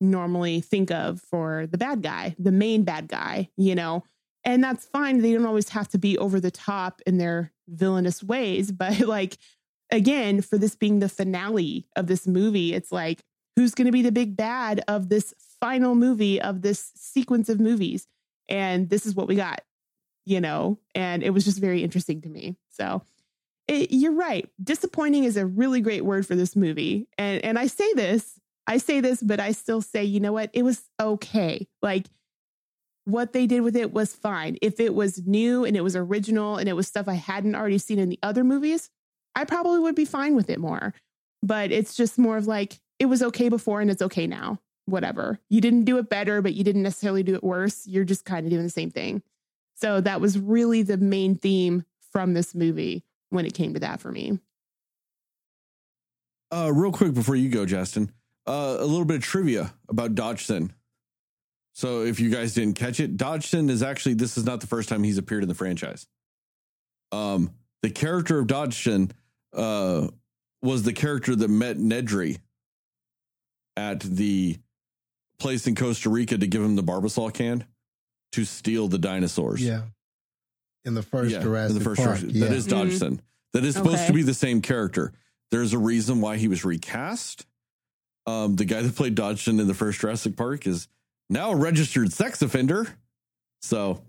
normally 0.00 0.60
think 0.60 0.92
of 0.92 1.20
for 1.20 1.66
the 1.66 1.78
bad 1.78 2.00
guy, 2.00 2.36
the 2.38 2.52
main 2.52 2.84
bad 2.84 3.08
guy, 3.08 3.48
you 3.56 3.74
know. 3.74 4.04
And 4.44 4.62
that's 4.62 4.86
fine. 4.86 5.20
They 5.20 5.32
don't 5.32 5.46
always 5.46 5.70
have 5.70 5.88
to 5.88 5.98
be 5.98 6.18
over 6.18 6.40
the 6.40 6.50
top 6.50 7.00
in 7.06 7.18
their 7.18 7.52
villainous 7.68 8.22
ways, 8.22 8.72
but 8.72 9.00
like 9.00 9.38
again, 9.90 10.40
for 10.40 10.58
this 10.58 10.74
being 10.74 10.98
the 10.98 11.08
finale 11.08 11.86
of 11.96 12.06
this 12.06 12.26
movie, 12.26 12.74
it's 12.74 12.92
like 12.92 13.20
who's 13.56 13.74
going 13.74 13.86
to 13.86 13.92
be 13.92 14.02
the 14.02 14.12
big 14.12 14.36
bad 14.36 14.82
of 14.88 15.08
this 15.08 15.34
final 15.60 15.94
movie 15.94 16.40
of 16.40 16.62
this 16.62 16.92
sequence 16.96 17.48
of 17.48 17.60
movies? 17.60 18.06
And 18.48 18.90
this 18.90 19.06
is 19.06 19.14
what 19.14 19.28
we 19.28 19.36
got, 19.36 19.62
you 20.26 20.40
know. 20.40 20.78
And 20.94 21.22
it 21.22 21.30
was 21.30 21.44
just 21.44 21.58
very 21.58 21.82
interesting 21.82 22.20
to 22.22 22.28
me. 22.28 22.56
So, 22.70 23.02
it, 23.66 23.92
you're 23.92 24.12
right. 24.12 24.48
Disappointing 24.62 25.24
is 25.24 25.38
a 25.38 25.46
really 25.46 25.80
great 25.80 26.04
word 26.04 26.26
for 26.26 26.34
this 26.34 26.54
movie. 26.54 27.08
And 27.16 27.42
and 27.44 27.58
I 27.58 27.66
say 27.66 27.90
this, 27.94 28.38
I 28.66 28.78
say 28.78 29.00
this, 29.00 29.22
but 29.22 29.40
I 29.40 29.52
still 29.52 29.80
say, 29.80 30.04
you 30.04 30.20
know 30.20 30.32
what? 30.32 30.50
It 30.52 30.62
was 30.62 30.82
okay. 31.00 31.66
Like 31.80 32.06
what 33.04 33.32
they 33.32 33.46
did 33.46 33.60
with 33.60 33.76
it 33.76 33.92
was 33.92 34.14
fine. 34.14 34.56
If 34.62 34.80
it 34.80 34.94
was 34.94 35.26
new 35.26 35.64
and 35.64 35.76
it 35.76 35.82
was 35.82 35.96
original 35.96 36.56
and 36.56 36.68
it 36.68 36.74
was 36.74 36.88
stuff 36.88 37.08
I 37.08 37.14
hadn't 37.14 37.54
already 37.54 37.78
seen 37.78 37.98
in 37.98 38.08
the 38.08 38.18
other 38.22 38.44
movies, 38.44 38.90
I 39.34 39.44
probably 39.44 39.80
would 39.80 39.94
be 39.94 40.04
fine 40.04 40.34
with 40.34 40.48
it 40.50 40.58
more. 40.58 40.94
But 41.42 41.70
it's 41.70 41.94
just 41.94 42.18
more 42.18 42.36
of 42.36 42.46
like 42.46 42.80
it 42.98 43.06
was 43.06 43.22
okay 43.22 43.48
before 43.48 43.80
and 43.80 43.90
it's 43.90 44.02
okay 44.02 44.26
now. 44.26 44.60
Whatever. 44.86 45.38
You 45.48 45.60
didn't 45.60 45.84
do 45.84 45.98
it 45.98 46.08
better, 46.08 46.42
but 46.42 46.54
you 46.54 46.64
didn't 46.64 46.82
necessarily 46.82 47.22
do 47.22 47.34
it 47.34 47.44
worse. 47.44 47.86
You're 47.86 48.04
just 48.04 48.24
kind 48.24 48.46
of 48.46 48.50
doing 48.50 48.64
the 48.64 48.70
same 48.70 48.90
thing. 48.90 49.22
So 49.76 50.00
that 50.00 50.20
was 50.20 50.38
really 50.38 50.82
the 50.82 50.96
main 50.96 51.36
theme 51.36 51.84
from 52.12 52.34
this 52.34 52.54
movie 52.54 53.02
when 53.30 53.44
it 53.44 53.54
came 53.54 53.74
to 53.74 53.80
that 53.80 54.00
for 54.00 54.12
me. 54.12 54.38
Uh, 56.50 56.70
real 56.72 56.92
quick 56.92 57.14
before 57.14 57.34
you 57.34 57.48
go, 57.48 57.66
Justin, 57.66 58.12
uh, 58.46 58.76
a 58.78 58.84
little 58.84 59.04
bit 59.04 59.16
of 59.16 59.22
trivia 59.22 59.74
about 59.88 60.14
Dodgson. 60.14 60.72
So 61.74 62.02
if 62.04 62.20
you 62.20 62.30
guys 62.30 62.54
didn't 62.54 62.74
catch 62.74 63.00
it, 63.00 63.16
Dodgson 63.16 63.68
is 63.68 63.82
actually 63.82 64.14
this 64.14 64.38
is 64.38 64.44
not 64.44 64.60
the 64.60 64.66
first 64.66 64.88
time 64.88 65.02
he's 65.02 65.18
appeared 65.18 65.42
in 65.42 65.48
the 65.48 65.54
franchise. 65.54 66.06
Um, 67.12 67.50
the 67.82 67.90
character 67.90 68.38
of 68.38 68.46
Dodgson 68.46 69.10
uh, 69.52 70.08
was 70.62 70.84
the 70.84 70.92
character 70.92 71.34
that 71.34 71.48
met 71.48 71.76
Nedry 71.76 72.38
at 73.76 74.00
the 74.00 74.56
place 75.38 75.66
in 75.66 75.74
Costa 75.74 76.08
Rica 76.10 76.38
to 76.38 76.46
give 76.46 76.62
him 76.62 76.76
the 76.76 76.82
Barbasol 76.82 77.34
can 77.34 77.64
to 78.32 78.44
steal 78.44 78.86
the 78.88 78.98
dinosaurs. 78.98 79.60
Yeah. 79.60 79.82
In 80.84 80.94
the 80.94 81.02
first 81.02 81.32
Yeah, 81.32 81.40
Jurassic 81.42 81.72
in 81.72 81.78
the 81.78 81.84
first 81.84 82.00
Park. 82.02 82.18
Jurassic- 82.20 82.36
yeah. 82.36 82.46
that 82.46 82.54
is 82.54 82.66
Dodgson. 82.66 83.20
That 83.52 83.64
is 83.64 83.74
supposed 83.74 83.96
Okay. 83.96 84.06
to 84.08 84.12
be 84.12 84.22
the 84.22 84.34
same 84.34 84.60
character. 84.60 85.12
There's 85.50 85.72
a 85.72 85.78
reason 85.78 86.20
why 86.20 86.36
he 86.36 86.46
was 86.48 86.64
recast. 86.64 87.46
Um, 88.26 88.56
the 88.56 88.64
guy 88.64 88.82
that 88.82 88.94
played 88.96 89.14
Dodgson 89.14 89.60
in 89.60 89.66
the 89.66 89.74
first 89.74 90.00
Jurassic 90.00 90.36
Park 90.36 90.66
is 90.66 90.88
now 91.30 91.52
a 91.52 91.56
registered 91.56 92.12
sex 92.12 92.42
offender, 92.42 92.86
so 93.62 94.02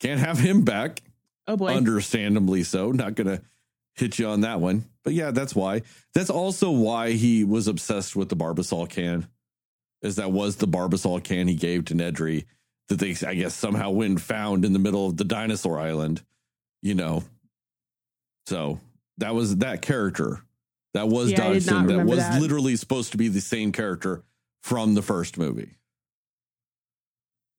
can't 0.00 0.20
have 0.20 0.38
him 0.38 0.62
back. 0.62 1.02
Oh 1.46 1.56
boy. 1.56 1.74
Understandably 1.74 2.62
so. 2.62 2.92
Not 2.92 3.14
gonna 3.14 3.42
hit 3.94 4.18
you 4.18 4.28
on 4.28 4.42
that 4.42 4.60
one, 4.60 4.84
but 5.04 5.12
yeah, 5.12 5.30
that's 5.30 5.54
why. 5.54 5.82
That's 6.14 6.30
also 6.30 6.70
why 6.70 7.12
he 7.12 7.44
was 7.44 7.66
obsessed 7.68 8.14
with 8.16 8.28
the 8.28 8.36
Barbasol 8.36 8.88
can. 8.88 9.26
Is 10.02 10.16
that 10.16 10.32
was 10.32 10.56
the 10.56 10.68
Barbasol 10.68 11.22
can 11.22 11.48
he 11.48 11.54
gave 11.54 11.86
to 11.86 11.94
Nedry 11.94 12.44
that 12.88 12.98
they, 12.98 13.14
I 13.26 13.34
guess, 13.34 13.54
somehow 13.54 13.90
went 13.90 14.10
and 14.10 14.22
found 14.22 14.64
in 14.64 14.72
the 14.72 14.78
middle 14.78 15.06
of 15.06 15.16
the 15.16 15.24
dinosaur 15.24 15.78
island. 15.78 16.22
You 16.82 16.94
know, 16.94 17.24
so 18.46 18.80
that 19.18 19.34
was 19.34 19.56
that 19.58 19.82
character. 19.82 20.40
That 20.94 21.08
was 21.08 21.30
Yeah, 21.30 21.48
I 21.48 21.52
did 21.54 21.66
not 21.66 21.82
Dodgson. 21.82 21.96
That 21.98 22.06
was 22.06 22.18
that. 22.18 22.40
literally 22.40 22.74
supposed 22.76 23.12
to 23.12 23.18
be 23.18 23.28
the 23.28 23.40
same 23.40 23.70
character 23.72 24.22
from 24.62 24.94
the 24.94 25.02
first 25.02 25.36
movie. 25.38 25.74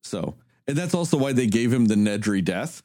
So, 0.03 0.35
and 0.67 0.77
that's 0.77 0.93
also 0.93 1.17
why 1.17 1.33
they 1.33 1.47
gave 1.47 1.71
him 1.71 1.85
the 1.85 1.95
Nedry 1.95 2.43
death 2.43 2.83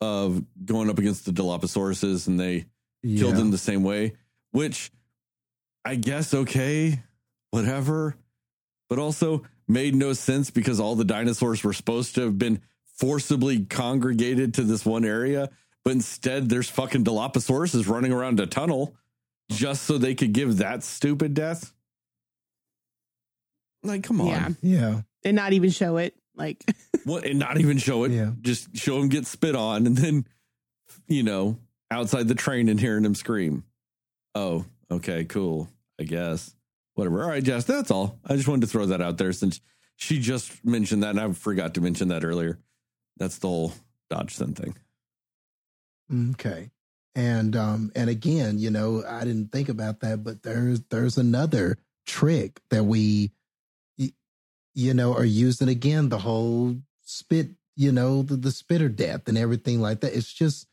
of 0.00 0.42
going 0.64 0.88
up 0.88 0.98
against 0.98 1.26
the 1.26 1.32
Dilophosaurus 1.32 2.26
and 2.26 2.40
they 2.40 2.66
killed 3.04 3.36
him 3.36 3.50
the 3.50 3.58
same 3.58 3.82
way, 3.82 4.14
which 4.52 4.90
I 5.84 5.94
guess 5.94 6.34
okay, 6.34 7.02
whatever, 7.50 8.16
but 8.88 8.98
also 8.98 9.44
made 9.68 9.94
no 9.94 10.12
sense 10.12 10.50
because 10.50 10.80
all 10.80 10.96
the 10.96 11.04
dinosaurs 11.04 11.62
were 11.62 11.72
supposed 11.72 12.14
to 12.16 12.22
have 12.22 12.38
been 12.38 12.60
forcibly 12.96 13.64
congregated 13.64 14.54
to 14.54 14.62
this 14.62 14.84
one 14.84 15.04
area, 15.04 15.48
but 15.84 15.92
instead 15.92 16.48
there's 16.48 16.68
fucking 16.68 17.04
Dilophosaurus 17.04 17.88
running 17.88 18.12
around 18.12 18.40
a 18.40 18.46
tunnel 18.46 18.94
just 19.50 19.84
so 19.84 19.98
they 19.98 20.14
could 20.14 20.32
give 20.32 20.58
that 20.58 20.82
stupid 20.82 21.34
death. 21.34 21.72
Like, 23.82 24.02
come 24.02 24.20
on. 24.20 24.26
Yeah. 24.28 24.48
Yeah. 24.62 25.00
And 25.24 25.36
not 25.36 25.52
even 25.52 25.70
show 25.70 25.96
it. 25.98 26.14
Like 26.36 26.64
What 27.04 27.24
and 27.24 27.38
not 27.38 27.58
even 27.58 27.78
show 27.78 28.04
it. 28.04 28.12
Yeah. 28.12 28.32
Just 28.40 28.76
show 28.76 28.98
him 29.00 29.08
get 29.08 29.26
spit 29.26 29.54
on 29.56 29.86
and 29.86 29.96
then 29.96 30.26
you 31.06 31.22
know, 31.22 31.58
outside 31.90 32.28
the 32.28 32.34
train 32.34 32.68
and 32.68 32.78
hearing 32.80 33.04
him 33.04 33.14
scream. 33.14 33.64
Oh, 34.34 34.64
okay, 34.90 35.24
cool. 35.24 35.68
I 36.00 36.04
guess. 36.04 36.54
Whatever. 36.94 37.22
All 37.22 37.28
right, 37.28 37.42
Jess, 37.42 37.64
that's 37.64 37.90
all. 37.90 38.18
I 38.26 38.36
just 38.36 38.48
wanted 38.48 38.62
to 38.62 38.66
throw 38.66 38.86
that 38.86 39.00
out 39.00 39.16
there 39.18 39.32
since 39.32 39.60
she 39.96 40.18
just 40.20 40.64
mentioned 40.64 41.02
that 41.02 41.10
and 41.10 41.20
I 41.20 41.32
forgot 41.32 41.74
to 41.74 41.80
mention 41.80 42.08
that 42.08 42.24
earlier. 42.24 42.58
That's 43.16 43.38
the 43.38 43.48
whole 43.48 43.72
Dodgson 44.08 44.54
thing. 44.54 44.76
Okay. 46.32 46.70
And 47.14 47.56
um 47.56 47.92
and 47.94 48.08
again, 48.08 48.58
you 48.58 48.70
know, 48.70 49.02
I 49.06 49.24
didn't 49.24 49.52
think 49.52 49.68
about 49.68 50.00
that, 50.00 50.22
but 50.24 50.42
there's 50.42 50.80
there's 50.90 51.18
another 51.18 51.78
trick 52.06 52.60
that 52.70 52.84
we 52.84 53.30
y- 53.30 53.30
you 54.74 54.94
know 54.94 55.14
are 55.14 55.24
using 55.24 55.68
again 55.68 56.08
the 56.08 56.18
whole 56.18 56.76
spit, 57.02 57.50
you 57.76 57.92
know, 57.92 58.22
the, 58.22 58.36
the 58.36 58.50
spitter 58.52 58.88
death 58.88 59.28
and 59.28 59.36
everything 59.36 59.80
like 59.80 60.00
that. 60.00 60.16
It's 60.16 60.32
just 60.32 60.66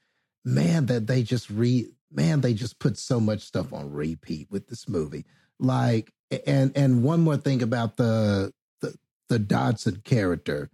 man 0.46 0.86
that 0.88 1.08
they 1.08 1.24
just 1.24 1.50
re 1.50 1.88
man 2.12 2.42
they 2.42 2.54
just 2.54 2.80
put 2.80 2.98
so 2.98 3.20
much 3.20 3.42
stuff 3.42 3.74
on 3.74 3.92
repeat 3.92 4.48
with 4.50 4.68
this 4.68 4.88
movie. 4.88 5.26
Like 5.60 6.12
and 6.46 6.72
and 6.76 7.04
one 7.04 7.22
more 7.22 7.38
thing 7.38 7.62
about 7.62 7.98
the 7.98 8.54
the, 8.82 8.96
the 9.30 9.40
Dodgson 9.40 10.02
character 10.04 10.70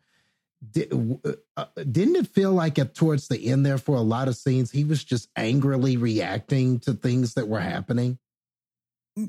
did, 0.71 0.93
uh, 1.57 1.65
didn't 1.75 2.15
it 2.15 2.27
feel 2.27 2.51
like 2.51 2.79
at 2.79 2.95
towards 2.95 3.27
the 3.27 3.47
end 3.47 3.65
there 3.65 3.77
for 3.77 3.95
a 3.95 4.01
lot 4.01 4.27
of 4.29 4.35
scenes 4.37 4.71
he 4.71 4.85
was 4.85 5.03
just 5.03 5.27
angrily 5.35 5.97
reacting 5.97 6.79
to 6.79 6.93
things 6.93 7.33
that 7.33 7.49
were 7.49 7.59
happening 7.59 8.17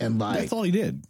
and 0.01 0.19
like 0.19 0.39
That's 0.39 0.53
all 0.53 0.63
he 0.63 0.71
did. 0.71 1.05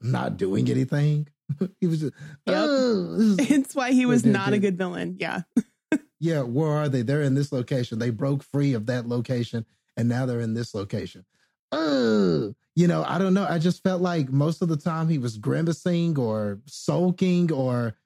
not 0.00 0.38
doing 0.38 0.70
anything 0.70 1.28
he 1.80 1.86
was 1.86 2.00
just 2.00 2.14
Yep. 2.46 2.56
"Oh, 2.56 3.36
it's 3.38 3.74
why 3.74 3.92
he 3.92 4.06
was 4.06 4.24
not 4.24 4.52
a 4.52 4.58
good 4.58 4.76
villain. 4.78 5.16
Yeah. 5.18 5.42
yeah 6.20 6.42
where 6.42 6.70
are 6.70 6.88
they? 6.88 7.02
They're 7.02 7.22
in 7.22 7.34
this 7.34 7.52
location. 7.52 7.98
They 7.98 8.10
broke 8.10 8.42
free 8.42 8.74
of 8.74 8.86
that 8.86 9.08
location 9.08 9.66
and 9.96 10.08
now 10.08 10.26
they're 10.26 10.40
in 10.40 10.54
this 10.54 10.74
location. 10.74 11.24
Oh 11.72 12.54
you 12.74 12.86
know 12.86 13.04
i 13.08 13.18
don't 13.18 13.34
know. 13.34 13.46
I 13.48 13.58
just 13.58 13.82
felt 13.82 14.02
like 14.02 14.30
most 14.30 14.62
of 14.62 14.68
the 14.68 14.76
time 14.76 15.08
he 15.08 15.18
was 15.18 15.38
grimacing 15.38 16.18
or 16.18 16.60
sulking 16.66 17.50
or 17.50 17.96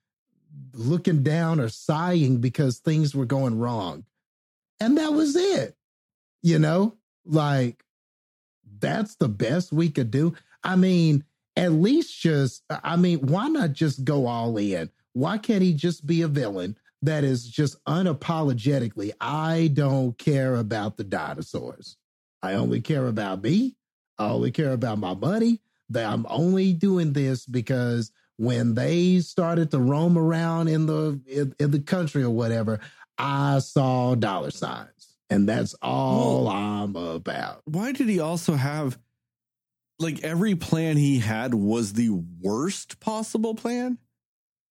looking 0.74 1.22
down 1.22 1.60
or 1.60 1.68
sighing 1.68 2.38
because 2.38 2.78
things 2.78 3.14
were 3.14 3.26
going 3.26 3.58
wrong. 3.58 4.04
And 4.80 4.96
that 4.96 5.12
was 5.12 5.36
it 5.36 5.76
you 6.42 6.58
know? 6.58 6.96
Like 7.24 7.84
that's 8.78 9.16
the 9.16 9.28
best 9.28 9.72
we 9.72 9.90
could 9.90 10.10
do. 10.10 10.34
I 10.64 10.76
mean 10.76 11.24
at 11.60 11.72
least 11.72 12.20
just 12.20 12.62
i 12.82 12.96
mean 12.96 13.18
why 13.20 13.48
not 13.48 13.72
just 13.72 14.04
go 14.04 14.26
all 14.26 14.56
in 14.56 14.90
why 15.12 15.38
can't 15.38 15.62
he 15.62 15.72
just 15.72 16.06
be 16.06 16.22
a 16.22 16.28
villain 16.28 16.76
that 17.02 17.24
is 17.24 17.48
just 17.48 17.82
unapologetically, 17.84 19.12
I 19.20 19.70
don't 19.72 20.16
care 20.18 20.56
about 20.56 20.96
the 20.96 21.04
dinosaurs. 21.04 21.96
I 22.42 22.54
only 22.54 22.80
care 22.80 23.06
about 23.06 23.42
me. 23.42 23.76
I 24.18 24.28
only 24.28 24.50
care 24.50 24.72
about 24.72 24.98
my 24.98 25.14
money. 25.14 25.60
That 25.88 26.06
I'm 26.06 26.26
only 26.28 26.72
doing 26.72 27.12
this 27.14 27.46
because 27.46 28.12
when 28.36 28.74
they 28.74 29.20
started 29.20 29.70
to 29.70 29.80
roam 29.80 30.16
around 30.16 30.68
in 30.68 30.86
the 30.86 31.20
in, 31.26 31.54
in 31.58 31.70
the 31.72 31.80
country 31.80 32.22
or 32.22 32.30
whatever, 32.30 32.80
I 33.18 33.58
saw 33.58 34.14
dollar 34.14 34.50
signs, 34.50 35.16
and 35.30 35.48
that's 35.48 35.74
all 35.82 36.48
I'm 36.48 36.94
about. 36.94 37.62
Why 37.64 37.92
did 37.92 38.08
he 38.08 38.20
also 38.20 38.54
have 38.54 38.98
like 40.00 40.24
every 40.24 40.54
plan 40.54 40.96
he 40.96 41.18
had 41.18 41.54
was 41.54 41.92
the 41.92 42.10
worst 42.40 43.00
possible 43.00 43.54
plan. 43.54 43.98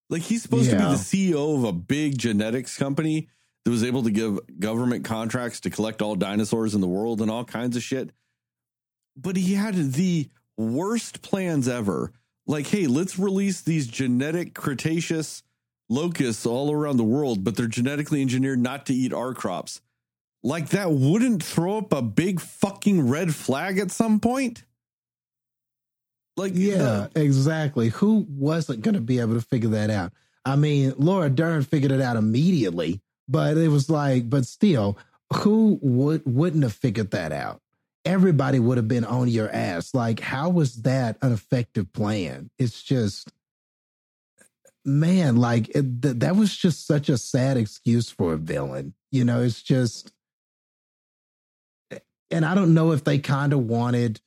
Like 0.10 0.24
he's 0.24 0.42
supposed 0.42 0.72
to 0.72 0.76
be 0.76 0.82
the 0.82 0.96
CEO 0.96 1.56
of 1.56 1.64
a 1.64 1.72
big 1.72 2.18
genetics 2.18 2.78
company 2.78 3.30
that 3.64 3.72
was 3.72 3.84
able 3.84 4.04
to 4.04 4.12
give 4.12 4.40
government 4.60 5.06
contracts 5.06 5.60
to 5.62 5.70
collect 5.70 6.02
all 6.02 6.16
dinosaurs 6.16 6.74
in 6.74 6.82
the 6.82 6.88
world 6.88 7.22
and 7.22 7.30
all 7.30 7.46
kinds 7.46 7.78
of 7.78 7.84
shit. 7.84 8.10
But 9.16 9.36
he 9.38 9.54
had 9.54 9.76
the 9.76 10.30
worst 10.58 11.22
plans 11.22 11.68
ever. 11.68 12.12
Like, 12.48 12.66
hey, 12.66 12.88
let's 12.88 13.20
release 13.20 13.62
these 13.62 13.86
genetic 13.86 14.56
Cretaceous 14.56 15.44
locusts 15.90 16.46
all 16.46 16.72
around 16.72 16.98
the 16.98 17.04
world, 17.04 17.44
but 17.44 17.56
they're 17.56 17.68
genetically 17.68 18.22
engineered 18.22 18.60
not 18.60 18.88
to 18.88 18.94
eat 18.94 19.14
our 19.14 19.36
crops. 19.36 19.82
Like 20.42 20.70
that 20.70 20.92
wouldn't 20.92 21.44
throw 21.44 21.78
up 21.78 21.94
a 21.94 22.02
big 22.02 22.40
fucking 22.40 23.08
red 23.10 23.36
flag 23.36 23.78
at 23.78 23.92
some 23.92 24.20
point. 24.20 24.64
Like, 26.40 26.54
Yeah, 26.56 27.08
exactly. 27.16 27.90
Who 27.90 28.26
wasn't 28.30 28.82
going 28.82 28.96
to 28.96 29.02
be 29.02 29.20
able 29.20 29.34
to 29.36 29.42
figure 29.42 29.70
that 29.72 29.90
out? 29.90 30.14
I 30.46 30.56
mean, 30.56 30.94
Laura 30.98 31.30
Dern 31.30 31.64
figured 31.64 31.92
it 31.92 32.02
out 32.02 32.16
immediately, 32.16 33.02
but 33.28 33.58
it 33.58 33.68
was 33.68 33.90
like, 33.90 34.30
but 34.30 34.46
still, 34.46 34.98
who 35.34 35.78
would 35.82 36.24
wouldn't 36.26 36.64
have 36.64 36.74
figured 36.74 37.12
that 37.12 37.32
out? 37.32 37.62
Everybody 38.06 38.60
would 38.60 38.78
have 38.78 38.88
been 38.88 39.04
on 39.04 39.28
your 39.28 39.50
ass. 39.50 39.94
Like, 39.94 40.22
how 40.22 40.50
was 40.50 40.84
that 40.84 41.18
an 41.22 41.34
effective 41.34 41.92
plan? 41.92 42.50
It's 42.58 42.82
just, 42.82 43.32
man, 44.86 45.36
like 45.36 45.70
it, 45.70 46.02
th- 46.02 46.16
that 46.20 46.36
was 46.36 46.56
just 46.56 46.88
such 46.88 47.10
a 47.10 47.18
sad 47.18 47.58
excuse 47.58 48.10
for 48.10 48.34
a 48.34 48.38
villain. 48.38 48.94
You 49.12 49.26
know, 49.26 49.44
it's 49.44 49.62
just, 49.62 50.12
eh, 51.92 52.00
and 52.32 52.46
I 52.46 52.56
don't 52.56 52.74
know 52.74 52.94
if 52.94 53.04
they 53.04 53.20
kind 53.20 53.52
of 53.52 53.60
wanted 53.68 54.22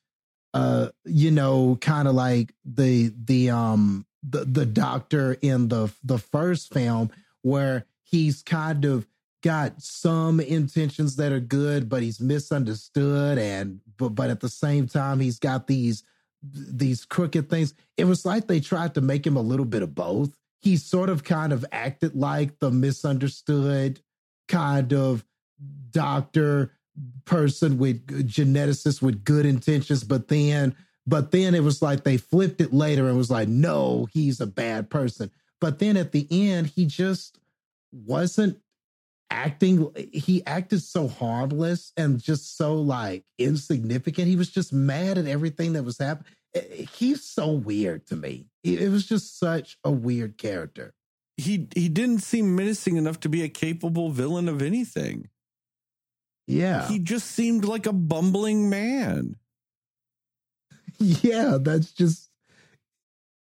uh 0.55 0.89
you 1.05 1.31
know 1.31 1.77
kind 1.81 2.09
of 2.09 2.15
like 2.15 2.55
the 2.65 3.13
the 3.25 3.51
um 3.51 4.07
the 4.23 4.45
the 4.45 4.67
doctor 4.67 5.37
in 5.43 5.69
the 5.69 5.93
the 6.05 6.19
first 6.19 6.73
film 6.73 7.11
where 7.43 7.87
he's 8.03 8.43
kind 8.43 8.85
of 8.85 9.07
got 9.43 9.83
some 9.83 10.39
intentions 10.39 11.17
that 11.17 11.33
are 11.33 11.41
good 11.41 11.89
but 11.89 12.03
he's 12.03 12.21
misunderstood 12.21 13.39
and 13.39 13.81
but 13.97 14.11
but 14.11 14.31
at 14.31 14.41
the 14.41 14.49
same 14.49 14.87
time 14.87 15.19
he's 15.19 15.39
got 15.39 15.67
these 15.67 16.05
these 16.43 17.05
crooked 17.05 17.49
things. 17.49 17.75
It 17.97 18.05
was 18.05 18.25
like 18.25 18.47
they 18.47 18.61
tried 18.61 18.95
to 18.95 19.01
make 19.01 19.27
him 19.27 19.37
a 19.37 19.43
little 19.43 19.67
bit 19.67 19.83
of 19.83 19.95
both. 19.95 20.37
He 20.61 20.77
sort 20.77 21.09
of 21.09 21.25
kind 21.25 21.53
of 21.53 21.65
acted 21.73 22.15
like 22.15 22.59
the 22.59 22.71
misunderstood 22.71 24.01
kind 24.49 24.93
of 24.93 25.25
doctor 25.91 26.73
person 27.25 27.79
with 27.79 28.07
geneticist 28.29 29.03
with 29.03 29.25
good 29.25 29.47
intentions, 29.47 30.05
but 30.05 30.29
then 30.29 30.75
but 31.07 31.33
then 31.33 31.55
it 31.55 31.63
was 31.65 31.83
like 31.83 32.05
they 32.05 32.17
flipped 32.17 32.61
it 32.61 32.73
later 32.73 33.09
and 33.09 33.17
was 33.19 33.31
like, 33.31 33.49
no, 33.49 34.07
he's 34.13 34.41
a 34.41 34.47
bad 34.47 34.89
person. 34.91 35.31
But 35.61 35.79
then 35.81 35.97
at 35.97 36.13
the 36.13 36.27
end, 36.31 36.69
he 36.69 36.87
just 36.87 37.39
wasn't 37.93 38.59
acting 39.31 39.91
he 40.13 40.45
acted 40.47 40.83
so 40.83 41.09
harmless 41.09 41.93
and 41.97 42.21
just 42.23 42.57
so 42.57 42.75
like 42.77 43.25
insignificant. 43.39 44.29
He 44.29 44.37
was 44.37 44.51
just 44.51 44.73
mad 44.73 45.19
at 45.19 45.27
everything 45.27 45.73
that 45.75 45.85
was 45.85 45.99
happening. 45.99 46.33
He's 46.95 47.25
so 47.25 47.51
weird 47.53 48.07
to 48.09 48.17
me. 48.17 48.47
It 48.63 48.91
was 48.91 49.07
just 49.07 49.39
such 49.39 49.79
a 49.85 49.91
weird 49.91 50.37
character. 50.39 50.93
he 51.37 51.69
he 51.75 51.89
didn't 51.89 52.21
seem 52.21 52.55
menacing 52.55 52.97
enough 52.97 53.21
to 53.21 53.29
be 53.29 53.43
a 53.43 53.49
capable 53.49 54.11
villain 54.11 54.49
of 54.49 54.63
anything. 54.63 55.29
Yeah. 56.47 56.87
He 56.89 56.99
just 56.99 57.31
seemed 57.31 57.65
like 57.65 57.87
a 57.87 57.93
bumbling 57.93 58.69
man. 58.69 59.37
yeah, 60.99 61.59
that's 61.61 61.93
just 61.93 62.31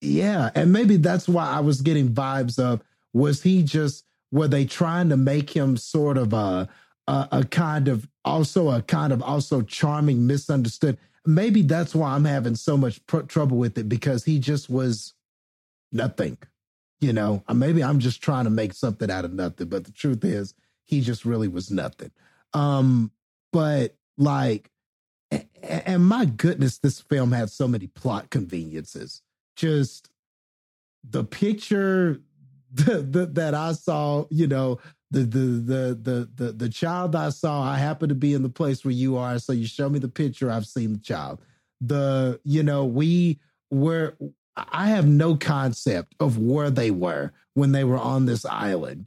yeah, 0.00 0.50
and 0.56 0.72
maybe 0.72 0.96
that's 0.96 1.28
why 1.28 1.48
I 1.48 1.60
was 1.60 1.80
getting 1.80 2.12
vibes 2.12 2.58
of 2.58 2.82
was 3.12 3.42
he 3.42 3.62
just 3.62 4.04
were 4.32 4.48
they 4.48 4.64
trying 4.64 5.10
to 5.10 5.16
make 5.16 5.50
him 5.50 5.76
sort 5.76 6.18
of 6.18 6.32
a 6.32 6.68
a, 7.06 7.28
a 7.30 7.44
kind 7.44 7.88
of 7.88 8.08
also 8.24 8.70
a 8.70 8.82
kind 8.82 9.12
of 9.12 9.22
also 9.22 9.62
charming 9.62 10.26
misunderstood. 10.26 10.98
Maybe 11.24 11.62
that's 11.62 11.94
why 11.94 12.14
I'm 12.14 12.24
having 12.24 12.56
so 12.56 12.76
much 12.76 13.04
pr- 13.06 13.20
trouble 13.20 13.58
with 13.58 13.78
it 13.78 13.88
because 13.88 14.24
he 14.24 14.40
just 14.40 14.68
was 14.68 15.14
nothing. 15.92 16.36
You 17.00 17.12
know, 17.12 17.42
maybe 17.52 17.82
I'm 17.82 17.98
just 17.98 18.22
trying 18.22 18.44
to 18.44 18.50
make 18.50 18.74
something 18.74 19.10
out 19.10 19.24
of 19.24 19.32
nothing, 19.32 19.68
but 19.68 19.84
the 19.84 19.92
truth 19.92 20.24
is 20.24 20.54
he 20.84 21.00
just 21.00 21.24
really 21.24 21.48
was 21.48 21.70
nothing. 21.70 22.10
Um, 22.54 23.10
but 23.52 23.96
like, 24.18 24.70
and 25.62 26.04
my 26.06 26.24
goodness, 26.24 26.78
this 26.78 27.00
film 27.00 27.32
had 27.32 27.50
so 27.50 27.66
many 27.66 27.86
plot 27.86 28.30
conveniences. 28.30 29.22
Just 29.56 30.10
the 31.08 31.24
picture 31.24 32.20
the, 32.72 33.02
the, 33.02 33.26
that 33.26 33.54
I 33.54 33.72
saw, 33.72 34.24
you 34.30 34.46
know, 34.46 34.78
the, 35.10 35.20
the 35.20 35.38
the 35.38 35.98
the 36.02 36.28
the 36.34 36.52
the 36.52 36.68
child 36.70 37.14
I 37.14 37.28
saw, 37.28 37.62
I 37.62 37.76
happen 37.76 38.08
to 38.08 38.14
be 38.14 38.32
in 38.32 38.42
the 38.42 38.48
place 38.48 38.82
where 38.82 38.92
you 38.92 39.18
are, 39.18 39.38
so 39.38 39.52
you 39.52 39.66
show 39.66 39.90
me 39.90 39.98
the 39.98 40.08
picture. 40.08 40.50
I've 40.50 40.66
seen 40.66 40.94
the 40.94 41.00
child. 41.00 41.40
The 41.82 42.40
you 42.44 42.62
know 42.62 42.86
we 42.86 43.38
were. 43.70 44.16
I 44.56 44.88
have 44.88 45.06
no 45.06 45.36
concept 45.36 46.14
of 46.18 46.38
where 46.38 46.70
they 46.70 46.90
were 46.90 47.32
when 47.54 47.72
they 47.72 47.84
were 47.84 47.98
on 47.98 48.24
this 48.24 48.44
island 48.44 49.06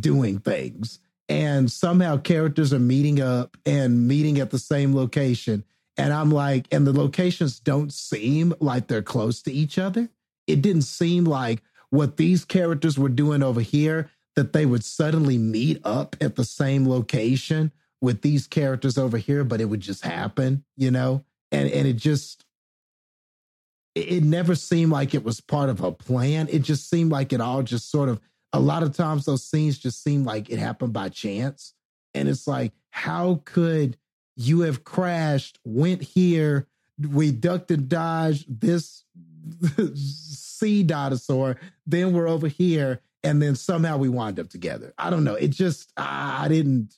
doing 0.00 0.38
things 0.38 1.00
and 1.28 1.70
somehow 1.70 2.16
characters 2.16 2.72
are 2.72 2.78
meeting 2.78 3.20
up 3.20 3.56
and 3.66 4.06
meeting 4.06 4.38
at 4.38 4.50
the 4.50 4.58
same 4.58 4.94
location. 4.94 5.64
And 5.96 6.12
I'm 6.12 6.30
like, 6.30 6.66
and 6.70 6.86
the 6.86 6.92
locations 6.92 7.58
don't 7.58 7.92
seem 7.92 8.54
like 8.60 8.86
they're 8.86 9.02
close 9.02 9.42
to 9.42 9.52
each 9.52 9.78
other. 9.78 10.08
It 10.46 10.62
didn't 10.62 10.82
seem 10.82 11.24
like 11.24 11.62
what 11.90 12.16
these 12.16 12.44
characters 12.44 12.98
were 12.98 13.08
doing 13.08 13.42
over 13.42 13.60
here 13.60 14.10
that 14.34 14.52
they 14.52 14.66
would 14.66 14.84
suddenly 14.84 15.38
meet 15.38 15.80
up 15.84 16.14
at 16.20 16.36
the 16.36 16.44
same 16.44 16.86
location 16.86 17.72
with 18.00 18.20
these 18.20 18.46
characters 18.46 18.98
over 18.98 19.16
here, 19.16 19.42
but 19.42 19.60
it 19.60 19.64
would 19.64 19.80
just 19.80 20.04
happen, 20.04 20.64
you 20.76 20.90
know? 20.90 21.24
And 21.50 21.70
and 21.70 21.88
it 21.88 21.94
just 21.94 22.44
it 23.94 24.22
never 24.22 24.54
seemed 24.54 24.92
like 24.92 25.14
it 25.14 25.24
was 25.24 25.40
part 25.40 25.70
of 25.70 25.80
a 25.80 25.90
plan. 25.90 26.48
It 26.50 26.60
just 26.60 26.90
seemed 26.90 27.10
like 27.10 27.32
it 27.32 27.40
all 27.40 27.62
just 27.62 27.90
sort 27.90 28.10
of 28.10 28.20
a 28.52 28.60
lot 28.60 28.82
of 28.82 28.94
times 28.96 29.24
those 29.24 29.44
scenes 29.44 29.78
just 29.78 30.02
seem 30.02 30.24
like 30.24 30.50
it 30.50 30.58
happened 30.58 30.92
by 30.92 31.08
chance. 31.08 31.74
And 32.14 32.28
it's 32.28 32.46
like, 32.46 32.72
how 32.90 33.42
could 33.44 33.96
you 34.36 34.60
have 34.60 34.84
crashed, 34.84 35.58
went 35.64 36.02
here, 36.02 36.66
we 36.98 37.30
ducked 37.32 37.70
and 37.70 37.88
dodged 37.88 38.60
this 38.60 39.04
sea 39.94 40.82
dinosaur, 40.82 41.56
then 41.86 42.12
we're 42.12 42.28
over 42.28 42.48
here, 42.48 43.00
and 43.22 43.40
then 43.42 43.54
somehow 43.54 43.96
we 43.98 44.08
wind 44.08 44.40
up 44.40 44.48
together. 44.48 44.94
I 44.98 45.10
don't 45.10 45.24
know. 45.24 45.34
It 45.34 45.48
just 45.48 45.92
I 45.96 46.44
I 46.44 46.48
didn't 46.48 46.94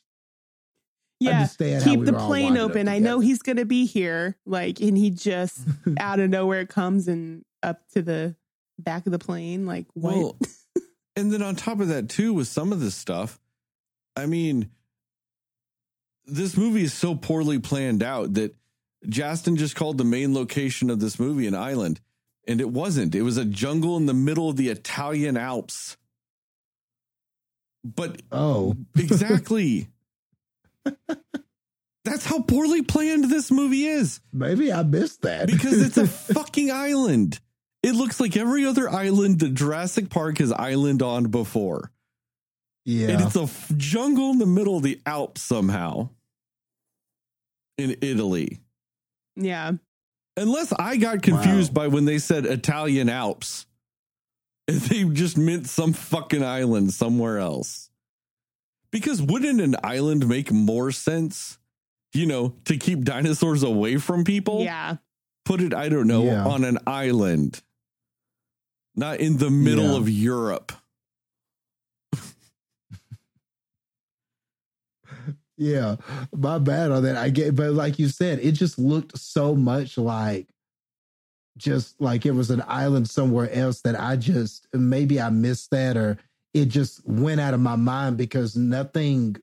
Yeah. 1.20 1.32
understand 1.40 1.82
how 1.82 1.90
Keep 1.90 2.00
we 2.00 2.06
the 2.06 2.12
were 2.12 2.18
plane 2.18 2.44
winding 2.54 2.62
open. 2.62 2.88
I 2.88 2.98
know 2.98 3.18
he's 3.20 3.42
going 3.42 3.56
to 3.56 3.64
be 3.64 3.86
here. 3.86 4.36
Like, 4.46 4.80
and 4.80 4.96
he 4.96 5.10
just 5.10 5.60
out 5.98 6.20
of 6.20 6.30
nowhere 6.30 6.66
comes 6.66 7.08
and 7.08 7.44
up 7.62 7.80
to 7.94 8.02
the 8.02 8.36
back 8.78 9.06
of 9.06 9.12
the 9.12 9.18
plane. 9.18 9.66
Like, 9.66 9.86
what? 9.94 10.16
Well, 10.16 10.38
and 11.18 11.32
then 11.32 11.42
on 11.42 11.56
top 11.56 11.80
of 11.80 11.88
that, 11.88 12.08
too, 12.08 12.32
with 12.32 12.46
some 12.46 12.72
of 12.72 12.80
this 12.80 12.94
stuff, 12.94 13.40
I 14.16 14.26
mean, 14.26 14.70
this 16.26 16.56
movie 16.56 16.84
is 16.84 16.92
so 16.92 17.14
poorly 17.16 17.58
planned 17.58 18.02
out 18.02 18.34
that 18.34 18.54
Justin 19.08 19.56
just 19.56 19.74
called 19.74 19.98
the 19.98 20.04
main 20.04 20.32
location 20.32 20.90
of 20.90 21.00
this 21.00 21.18
movie 21.18 21.46
an 21.46 21.54
island, 21.54 22.00
and 22.46 22.60
it 22.60 22.70
wasn't. 22.70 23.14
It 23.14 23.22
was 23.22 23.36
a 23.36 23.44
jungle 23.44 23.96
in 23.96 24.06
the 24.06 24.14
middle 24.14 24.48
of 24.48 24.56
the 24.56 24.68
Italian 24.68 25.36
Alps. 25.36 25.96
But 27.84 28.22
Oh, 28.30 28.76
exactly. 28.96 29.88
That's 32.04 32.24
how 32.24 32.40
poorly 32.42 32.82
planned 32.82 33.24
this 33.24 33.50
movie 33.50 33.84
is 33.84 34.20
maybe 34.32 34.72
I 34.72 34.82
missed 34.82 35.22
that 35.22 35.48
because 35.48 35.82
it's 35.82 35.98
a 35.98 36.06
fucking 36.34 36.70
island. 36.70 37.40
It 37.82 37.94
looks 37.94 38.18
like 38.20 38.36
every 38.36 38.64
other 38.66 38.88
island 38.90 39.38
that 39.40 39.54
Jurassic 39.54 40.10
Park 40.10 40.38
has 40.38 40.50
island 40.52 41.02
on 41.02 41.24
before. 41.26 41.92
Yeah. 42.84 43.08
And 43.10 43.20
it's 43.22 43.36
a 43.36 43.42
f- 43.42 43.70
jungle 43.76 44.30
in 44.32 44.38
the 44.38 44.46
middle 44.46 44.76
of 44.76 44.82
the 44.82 45.00
Alps 45.06 45.42
somehow 45.42 46.08
in 47.76 47.96
Italy. 48.00 48.58
yeah. 49.36 49.72
Unless 50.36 50.72
I 50.72 50.98
got 50.98 51.22
confused 51.22 51.74
Wow. 51.74 51.82
by 51.82 51.88
when 51.88 52.04
they 52.04 52.18
said 52.18 52.46
Italian 52.46 53.08
Alps. 53.08 53.66
And 54.68 54.76
they 54.82 55.02
just 55.04 55.36
meant 55.36 55.66
some 55.68 55.92
fucking 55.92 56.44
island 56.44 56.92
somewhere 56.94 57.38
else. 57.38 57.90
Because 58.92 59.20
wouldn't 59.20 59.60
an 59.60 59.74
island 59.82 60.28
make 60.28 60.52
more 60.52 60.92
sense? 60.92 61.58
You 62.12 62.26
know, 62.26 62.54
to 62.66 62.76
keep 62.76 63.02
dinosaurs 63.02 63.64
away 63.64 63.96
from 63.96 64.22
people? 64.24 64.62
Yeah. 64.62 64.96
Put 65.44 65.60
it, 65.60 65.74
I 65.74 65.88
don't 65.88 66.06
know, 66.06 66.24
Yeah. 66.24 66.46
on 66.46 66.62
an 66.62 66.78
island. 66.86 67.60
Not 68.98 69.20
in 69.20 69.36
the 69.38 69.48
middle 69.48 69.92
Yeah. 69.92 69.96
of 69.98 70.08
Europe. 70.10 70.72
Yeah, 75.60 75.96
my 76.32 76.58
bad 76.60 76.92
on 76.92 77.02
that. 77.02 77.16
I 77.16 77.30
get, 77.30 77.56
but 77.56 77.72
like 77.72 77.98
you 77.98 78.08
said, 78.08 78.38
it 78.40 78.52
just 78.52 78.78
looked 78.78 79.18
so 79.18 79.56
much 79.56 79.98
like 79.98 80.48
just 81.56 82.00
like 82.00 82.24
it 82.26 82.30
was 82.30 82.50
an 82.52 82.62
island 82.68 83.10
somewhere 83.10 83.50
else 83.52 83.80
that 83.80 83.98
I 83.98 84.14
just 84.14 84.68
maybe 84.72 85.20
I 85.20 85.30
missed 85.30 85.72
that 85.72 85.96
or 85.96 86.16
it 86.54 86.66
just 86.66 87.04
went 87.04 87.40
out 87.40 87.54
of 87.54 87.60
my 87.60 87.74
mind 87.74 88.16
because 88.16 88.54
nothing 88.56 89.34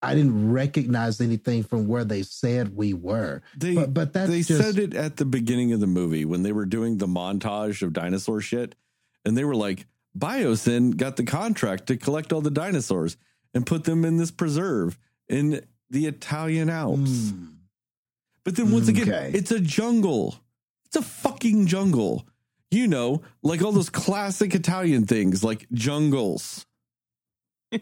I 0.00 0.14
didn't 0.14 0.52
recognize 0.52 1.20
anything 1.20 1.64
from 1.64 1.88
where 1.88 2.04
they 2.04 2.22
said 2.22 2.76
we 2.76 2.94
were. 2.94 3.42
They 3.56 3.74
but 3.74 3.92
but 3.92 4.12
that's 4.12 4.30
they 4.30 4.42
just 4.42 4.62
said 4.62 4.78
it 4.78 4.94
at 4.94 5.16
the 5.16 5.24
beginning 5.24 5.72
of 5.72 5.80
the 5.80 5.88
movie 5.88 6.24
when 6.24 6.44
they 6.44 6.52
were 6.52 6.66
doing 6.66 6.98
the 6.98 7.08
montage 7.08 7.82
of 7.82 7.92
dinosaur 7.92 8.40
shit, 8.40 8.76
and 9.24 9.36
they 9.36 9.44
were 9.44 9.56
like, 9.56 9.86
Biosyn 10.16 10.96
got 10.96 11.16
the 11.16 11.24
contract 11.24 11.86
to 11.86 11.96
collect 11.96 12.32
all 12.32 12.40
the 12.40 12.50
dinosaurs 12.50 13.16
and 13.54 13.66
put 13.66 13.84
them 13.84 14.04
in 14.04 14.16
this 14.16 14.30
preserve 14.30 14.98
in 15.28 15.64
the 15.90 16.06
Italian 16.06 16.68
Alps. 16.70 17.30
Mm. 17.32 17.54
But 18.44 18.56
then 18.56 18.72
once 18.72 18.88
again, 18.88 19.08
Okay. 19.08 19.30
it's 19.34 19.50
a 19.50 19.60
jungle. 19.60 20.36
It's 20.86 20.96
a 20.96 21.02
fucking 21.02 21.66
jungle. 21.66 22.26
You 22.70 22.86
know, 22.86 23.22
like 23.42 23.62
all 23.62 23.72
those 23.72 23.90
classic 23.90 24.54
Italian 24.54 25.06
things, 25.06 25.42
like 25.44 25.66
jungles. 25.72 26.66
I 27.72 27.78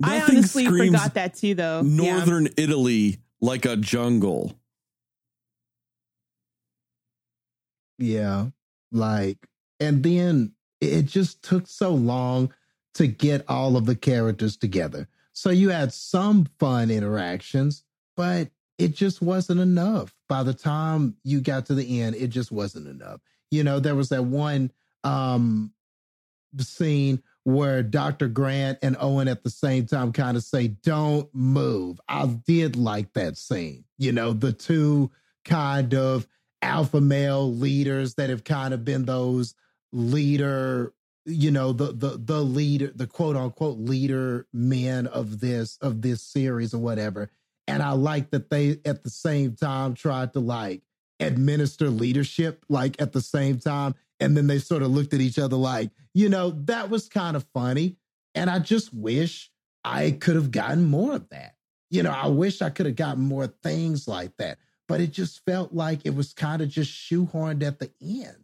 Nothing 0.00 0.36
honestly 0.38 0.66
forgot 0.66 1.14
that 1.14 1.34
too, 1.34 1.54
though. 1.54 1.82
Yeah. 1.82 2.14
Northern 2.16 2.48
Italy 2.56 3.18
like 3.40 3.64
a 3.64 3.76
jungle. 3.76 4.52
Yeah. 7.98 8.46
Like, 8.90 9.38
and 9.82 10.02
then 10.02 10.52
it 10.80 11.02
just 11.02 11.42
took 11.42 11.66
so 11.66 11.90
long 11.90 12.52
to 12.94 13.06
get 13.08 13.44
all 13.48 13.76
of 13.76 13.84
the 13.84 13.96
characters 13.96 14.56
together. 14.56 15.08
So 15.32 15.50
you 15.50 15.70
had 15.70 15.92
some 15.92 16.46
fun 16.58 16.90
interactions, 16.90 17.82
but 18.16 18.50
it 18.78 18.94
just 18.94 19.20
wasn't 19.20 19.60
enough. 19.60 20.14
By 20.28 20.44
the 20.44 20.54
time 20.54 21.16
you 21.24 21.40
got 21.40 21.66
to 21.66 21.74
the 21.74 22.00
end, 22.00 22.14
it 22.16 22.28
just 22.28 22.52
wasn't 22.52 22.86
enough. 22.86 23.20
You 23.50 23.64
know, 23.64 23.80
there 23.80 23.94
was 23.96 24.10
that 24.10 24.24
one 24.24 24.70
um 25.04 25.72
scene 26.58 27.20
where 27.44 27.82
Dr. 27.82 28.28
Grant 28.28 28.78
and 28.82 28.96
Owen 29.00 29.26
at 29.26 29.42
the 29.42 29.50
same 29.50 29.86
time 29.86 30.12
kind 30.12 30.36
of 30.36 30.44
say, 30.44 30.68
Don't 30.68 31.28
move. 31.34 32.00
I 32.08 32.26
did 32.26 32.76
like 32.76 33.12
that 33.14 33.36
scene. 33.36 33.84
You 33.98 34.12
know, 34.12 34.32
the 34.32 34.52
two 34.52 35.10
kind 35.44 35.92
of 35.94 36.28
alpha 36.62 37.00
male 37.00 37.52
leaders 37.52 38.14
that 38.14 38.30
have 38.30 38.44
kind 38.44 38.72
of 38.72 38.84
been 38.84 39.04
those 39.04 39.54
leader 39.92 40.92
you 41.24 41.50
know 41.50 41.72
the 41.72 41.92
the 41.92 42.20
the 42.22 42.42
leader 42.42 42.90
the 42.94 43.06
quote 43.06 43.36
unquote 43.36 43.78
leader 43.78 44.46
men 44.52 45.06
of 45.06 45.40
this 45.40 45.76
of 45.80 46.02
this 46.02 46.22
series 46.22 46.74
or 46.74 46.78
whatever. 46.78 47.30
And 47.68 47.82
i 47.82 47.92
like 47.92 48.30
that 48.30 48.50
they 48.50 48.80
at 48.84 49.04
the 49.04 49.10
same 49.10 49.54
time 49.54 49.94
tried 49.94 50.32
to 50.32 50.40
like 50.40 50.82
administer 51.20 51.90
leadership 51.90 52.64
like 52.68 53.00
at 53.00 53.12
the 53.12 53.20
same 53.20 53.58
time. 53.58 53.94
And 54.18 54.36
then 54.36 54.46
they 54.46 54.58
sort 54.58 54.82
of 54.82 54.90
looked 54.90 55.14
at 55.14 55.20
each 55.20 55.38
other 55.38 55.56
like 55.56 55.90
you 56.14 56.28
know 56.28 56.50
that 56.64 56.90
was 56.90 57.08
kind 57.08 57.36
of 57.36 57.46
funny. 57.54 57.96
And 58.34 58.50
i 58.50 58.58
just 58.58 58.92
wish 58.92 59.50
i 59.84 60.10
could 60.10 60.36
have 60.36 60.50
gotten 60.50 60.84
more 60.84 61.14
of 61.14 61.28
that. 61.28 61.54
You 61.90 62.02
know 62.02 62.10
i 62.10 62.26
wish 62.26 62.62
i 62.62 62.70
could 62.70 62.86
have 62.86 62.96
gotten 62.96 63.22
more 63.22 63.46
things 63.46 64.08
like 64.08 64.36
that. 64.38 64.58
But 64.88 65.00
it 65.00 65.12
just 65.12 65.44
felt 65.44 65.72
like 65.72 66.00
it 66.04 66.14
was 66.14 66.34
kind 66.34 66.60
of 66.60 66.68
just 66.68 66.90
shoehorned 66.90 67.62
at 67.62 67.78
the 67.78 67.92
end 68.02 68.36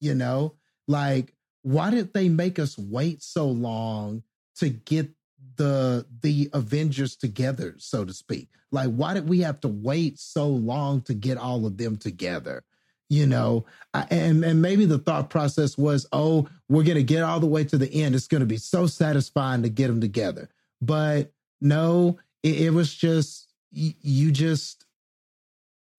you 0.00 0.14
know 0.14 0.54
like 0.88 1.34
why 1.62 1.90
did 1.90 2.12
they 2.12 2.28
make 2.28 2.58
us 2.58 2.76
wait 2.76 3.22
so 3.22 3.46
long 3.46 4.22
to 4.56 4.68
get 4.68 5.08
the 5.56 6.06
the 6.22 6.50
avengers 6.52 7.16
together 7.16 7.74
so 7.78 8.04
to 8.04 8.12
speak? 8.12 8.48
Like 8.70 8.90
why 8.90 9.14
did 9.14 9.28
we 9.28 9.40
have 9.40 9.60
to 9.60 9.68
wait 9.68 10.18
so 10.18 10.48
long 10.48 11.02
to 11.02 11.14
get 11.14 11.38
all 11.38 11.66
of 11.66 11.76
them 11.76 11.96
together 11.96 12.64
you 13.08 13.26
know? 13.26 13.66
I, 13.92 14.06
and 14.10 14.42
and 14.42 14.62
maybe 14.62 14.86
the 14.86 14.98
thought 14.98 15.28
process 15.28 15.76
was 15.76 16.06
oh 16.12 16.48
we're 16.68 16.82
to 16.96 17.02
get 17.02 17.22
all 17.22 17.40
the 17.40 17.46
way 17.46 17.62
to 17.64 17.76
the 17.76 17.92
end. 17.92 18.14
It's 18.14 18.26
to 18.40 18.46
be 18.46 18.56
so 18.56 18.86
satisfying 18.86 19.62
to 19.62 19.68
get 19.68 19.88
them 19.88 20.00
together. 20.00 20.48
But 20.80 21.32
no 21.60 22.18
it, 22.42 22.62
it 22.62 22.70
was 22.70 22.94
just 22.94 23.52
you 23.70 24.32
just 24.32 24.84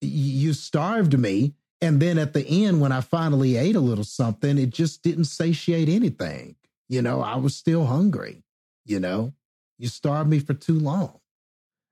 you 0.01 0.53
starved 0.53 1.17
me 1.17 1.53
and 1.83 1.99
then 1.99 2.17
at 2.17 2.33
the 2.33 2.65
end 2.65 2.81
when 2.81 2.91
i 2.91 3.01
finally 3.01 3.57
ate 3.57 3.75
a 3.75 3.79
little 3.79 4.03
something 4.03 4.57
it 4.57 4.69
just 4.69 5.03
didn't 5.03 5.25
satiate 5.25 5.89
anything. 5.89 6.55
You 6.89 7.01
know 7.01 7.21
i 7.21 7.35
was 7.35 7.55
still 7.55 7.85
hungry 7.85 8.43
you 8.85 8.99
know? 8.99 9.33
You 9.79 9.87
starved 9.87 10.29
me 10.29 10.39
for 10.39 10.53
too 10.53 10.79
long. 10.79 11.19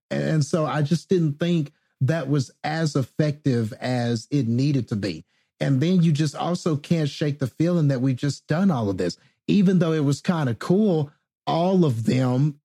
And, 0.10 0.44
so 0.46 0.66
i 0.66 0.82
just 0.82 1.10
didn't 1.10 1.40
think 1.40 1.72
that 2.02 2.28
was 2.28 2.52
as 2.64 2.96
effective 2.96 3.74
as 3.80 4.28
it 4.32 4.48
needed 4.48 4.88
to 4.90 4.96
be. 4.96 5.26
And 5.60 5.80
then 5.80 6.02
you 6.02 6.12
just 6.12 6.36
also 6.36 6.76
can't 6.76 7.10
shake 7.10 7.40
the 7.40 7.48
feeling 7.48 7.90
that 7.90 8.02
we've 8.02 8.16
just 8.16 8.48
done 8.48 8.72
all 8.72 8.90
of 8.90 8.98
this. 8.98 9.18
Even 9.48 9.80
though 9.80 9.94
it 9.94 10.04
was 10.04 10.22
kind 10.22 10.50
of 10.50 10.60
cool 10.60 11.12
all 11.48 11.86
of 11.86 12.06
them 12.06 12.60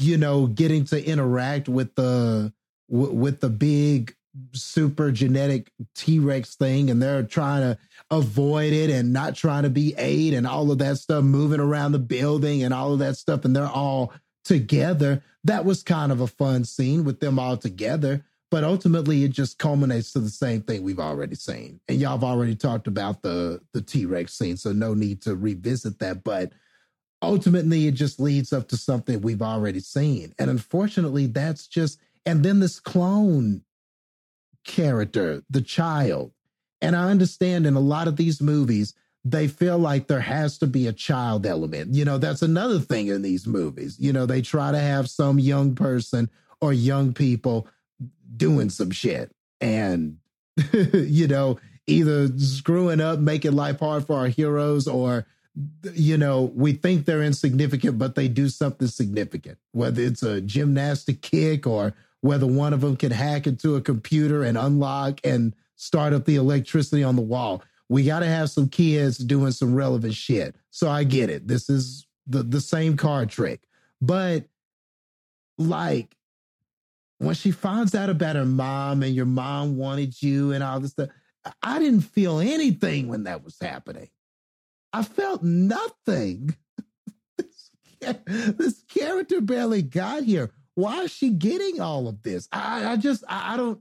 you 0.00 0.16
know 0.16 0.46
getting 0.46 0.84
to 0.84 1.04
interact 1.04 1.68
with 1.68 1.94
the 1.94 2.52
with 2.88 3.40
the 3.40 3.48
big 3.48 4.14
super 4.52 5.10
genetic 5.10 5.72
T-Rex 5.94 6.56
thing 6.56 6.90
and 6.90 7.02
they're 7.02 7.22
trying 7.22 7.62
to 7.62 7.78
avoid 8.10 8.72
it 8.72 8.90
and 8.90 9.12
not 9.12 9.34
trying 9.34 9.64
to 9.64 9.70
be 9.70 9.94
aid 9.96 10.34
and 10.34 10.46
all 10.46 10.70
of 10.70 10.78
that 10.78 10.98
stuff 10.98 11.24
moving 11.24 11.60
around 11.60 11.92
the 11.92 11.98
building 11.98 12.62
and 12.62 12.72
all 12.72 12.92
of 12.92 12.98
that 12.98 13.16
stuff 13.16 13.44
and 13.44 13.54
they're 13.54 13.66
all 13.66 14.12
together. 14.44 15.22
That 15.44 15.64
was 15.64 15.82
kind 15.82 16.12
of 16.12 16.20
a 16.20 16.26
fun 16.26 16.64
scene 16.64 17.04
with 17.04 17.20
them 17.20 17.38
all 17.38 17.56
together 17.56 18.24
but 18.50 18.64
ultimately 18.64 19.24
it 19.24 19.30
just 19.30 19.58
culminates 19.58 20.12
to 20.12 20.20
the 20.20 20.30
same 20.30 20.62
thing 20.62 20.82
we've 20.82 20.98
already 20.98 21.34
seen. 21.34 21.80
And 21.88 22.00
y'all 22.00 22.12
have 22.12 22.24
already 22.24 22.56
talked 22.56 22.86
about 22.86 23.22
the 23.22 23.60
the 23.72 23.82
T-Rex 23.82 24.32
scene 24.32 24.56
so 24.56 24.72
no 24.72 24.94
need 24.94 25.22
to 25.22 25.36
revisit 25.36 25.98
that 25.98 26.24
but 26.24 26.52
ultimately 27.20 27.86
it 27.86 27.94
just 27.94 28.20
leads 28.20 28.52
up 28.52 28.68
to 28.68 28.76
something 28.76 29.20
we've 29.20 29.42
already 29.42 29.80
seen. 29.80 30.34
And 30.38 30.50
unfortunately 30.50 31.26
that's 31.26 31.66
just 31.66 31.98
and 32.26 32.44
then 32.44 32.60
this 32.60 32.80
clone 32.80 33.62
character, 34.64 35.42
the 35.50 35.62
child. 35.62 36.32
And 36.80 36.94
I 36.94 37.10
understand 37.10 37.66
in 37.66 37.74
a 37.74 37.80
lot 37.80 38.08
of 38.08 38.16
these 38.16 38.40
movies, 38.40 38.94
they 39.24 39.48
feel 39.48 39.78
like 39.78 40.06
there 40.06 40.20
has 40.20 40.58
to 40.58 40.66
be 40.66 40.86
a 40.86 40.92
child 40.92 41.44
element. 41.44 41.94
You 41.94 42.04
know, 42.04 42.18
that's 42.18 42.42
another 42.42 42.78
thing 42.78 43.08
in 43.08 43.22
these 43.22 43.46
movies. 43.46 43.96
You 43.98 44.12
know, 44.12 44.26
they 44.26 44.42
try 44.42 44.72
to 44.72 44.78
have 44.78 45.10
some 45.10 45.38
young 45.38 45.74
person 45.74 46.30
or 46.60 46.72
young 46.72 47.12
people 47.12 47.68
doing 48.36 48.70
some 48.70 48.90
shit 48.90 49.32
and, 49.60 50.18
you 50.72 51.26
know, 51.26 51.58
either 51.86 52.28
screwing 52.38 53.00
up, 53.00 53.18
making 53.18 53.52
life 53.52 53.80
hard 53.80 54.06
for 54.06 54.18
our 54.18 54.28
heroes 54.28 54.86
or, 54.86 55.26
you 55.94 56.16
know, 56.16 56.52
we 56.54 56.72
think 56.72 57.04
they're 57.04 57.22
insignificant, 57.22 57.98
but 57.98 58.14
they 58.14 58.28
do 58.28 58.48
something 58.48 58.88
significant, 58.88 59.58
whether 59.72 60.02
it's 60.02 60.22
a 60.22 60.40
gymnastic 60.40 61.22
kick 61.22 61.66
or 61.66 61.94
whether 62.20 62.46
one 62.46 62.72
of 62.72 62.80
them 62.80 62.96
can 62.96 63.10
hack 63.10 63.46
into 63.46 63.76
a 63.76 63.80
computer 63.80 64.42
and 64.42 64.58
unlock 64.58 65.20
and 65.24 65.54
start 65.76 66.12
up 66.12 66.24
the 66.24 66.36
electricity 66.36 67.02
on 67.02 67.16
the 67.16 67.22
wall. 67.22 67.62
We 67.88 68.04
got 68.04 68.20
to 68.20 68.26
have 68.26 68.50
some 68.50 68.68
kids 68.68 69.18
doing 69.18 69.52
some 69.52 69.74
relevant 69.74 70.14
shit. 70.14 70.56
So 70.70 70.90
I 70.90 71.04
get 71.04 71.30
it. 71.30 71.48
This 71.48 71.70
is 71.70 72.06
the, 72.26 72.42
the 72.42 72.60
same 72.60 72.96
card 72.96 73.30
trick. 73.30 73.60
But 74.00 74.44
like 75.56 76.16
when 77.18 77.34
she 77.34 77.50
finds 77.50 77.94
out 77.94 78.10
about 78.10 78.36
her 78.36 78.44
mom 78.44 79.02
and 79.02 79.14
your 79.14 79.26
mom 79.26 79.76
wanted 79.76 80.20
you 80.20 80.52
and 80.52 80.62
all 80.62 80.80
this 80.80 80.92
stuff, 80.92 81.08
I 81.62 81.78
didn't 81.78 82.02
feel 82.02 82.40
anything 82.40 83.08
when 83.08 83.24
that 83.24 83.44
was 83.44 83.56
happening. 83.60 84.08
I 84.92 85.02
felt 85.02 85.42
nothing. 85.42 86.54
this, 87.38 87.70
this 88.26 88.82
character 88.88 89.40
barely 89.40 89.82
got 89.82 90.24
here 90.24 90.50
why 90.78 91.02
is 91.02 91.10
she 91.10 91.30
getting 91.30 91.80
all 91.80 92.06
of 92.06 92.22
this? 92.22 92.48
I, 92.52 92.92
I 92.92 92.96
just, 92.96 93.24
I, 93.28 93.54
I, 93.54 93.56
don't. 93.56 93.80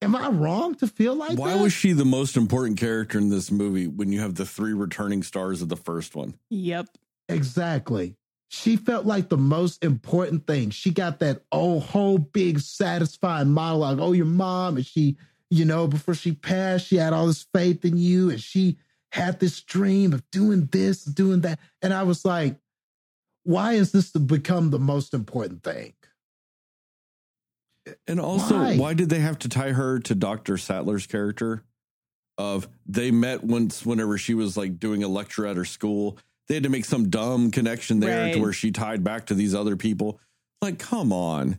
Am 0.00 0.14
I 0.14 0.28
wrong 0.28 0.76
to 0.76 0.86
feel 0.86 1.16
like 1.16 1.36
Why 1.36 1.54
that? 1.54 1.60
was 1.60 1.72
she 1.72 1.92
the 1.92 2.04
most 2.04 2.36
important 2.36 2.78
character 2.78 3.18
in 3.18 3.28
this 3.28 3.50
movie 3.50 3.88
when 3.88 4.12
you 4.12 4.20
have 4.20 4.36
the 4.36 4.46
three 4.46 4.72
returning 4.72 5.24
stars 5.24 5.60
of 5.60 5.70
the 5.70 5.76
first 5.76 6.14
one? 6.14 6.34
Yep. 6.50 6.86
exactly? 7.28 8.14
She 8.46 8.76
felt 8.76 9.06
like 9.06 9.28
the 9.28 9.36
most 9.36 9.82
important 9.82 10.46
thing. 10.46 10.70
She 10.70 10.92
got 10.92 11.18
that 11.18 11.42
oh 11.50 11.80
whole 11.80 12.18
big 12.18 12.60
satisfying 12.60 13.50
monologue. 13.50 13.98
Oh, 14.00 14.12
your 14.12 14.24
mom, 14.24 14.76
and 14.76 14.86
she, 14.86 15.16
you 15.50 15.64
know, 15.64 15.88
before 15.88 16.14
she 16.14 16.30
passed, 16.30 16.86
she 16.86 16.96
had 16.96 17.12
all 17.12 17.26
this 17.26 17.44
faith 17.52 17.84
in 17.84 17.96
you, 17.96 18.30
and 18.30 18.40
she 18.40 18.78
had 19.10 19.40
this 19.40 19.60
dream 19.62 20.12
of 20.12 20.22
doing 20.30 20.66
this, 20.70 21.02
doing 21.02 21.40
that, 21.40 21.58
and 21.82 21.92
I 21.92 22.04
was 22.04 22.24
like, 22.24 22.54
why 23.48 23.72
is 23.72 23.92
this 23.92 24.12
to 24.12 24.18
become 24.18 24.68
the 24.68 24.78
most 24.78 25.14
important 25.14 25.62
thing? 25.62 25.94
And 28.06 28.20
also, 28.20 28.58
Why? 28.58 28.76
why? 28.76 28.92
did 28.92 29.08
they 29.08 29.20
have 29.20 29.38
to 29.38 29.48
tie 29.48 29.72
her 29.72 29.98
to 30.00 30.14
Dr. 30.14 30.58
Sattler's 30.58 31.06
character? 31.06 31.64
Of 32.36 32.68
they 32.86 33.10
met 33.10 33.42
once 33.42 33.86
whenever 33.86 34.18
she 34.18 34.34
was 34.34 34.56
like 34.56 34.78
doing 34.78 35.02
a 35.02 35.08
lecture 35.08 35.46
at 35.46 35.56
her 35.56 35.64
school. 35.64 36.18
They 36.46 36.54
had 36.54 36.62
to 36.64 36.68
make 36.68 36.84
some 36.84 37.08
dumb 37.08 37.50
connection 37.50 38.00
there 38.00 38.32
to 38.34 38.38
where 38.40 38.52
she 38.52 38.70
tied 38.70 39.02
back 39.02 39.26
to 39.26 39.34
these 39.34 39.54
other 39.54 39.76
people. 39.76 40.20
Like, 40.60 40.78
come 40.78 41.10
on. 41.12 41.58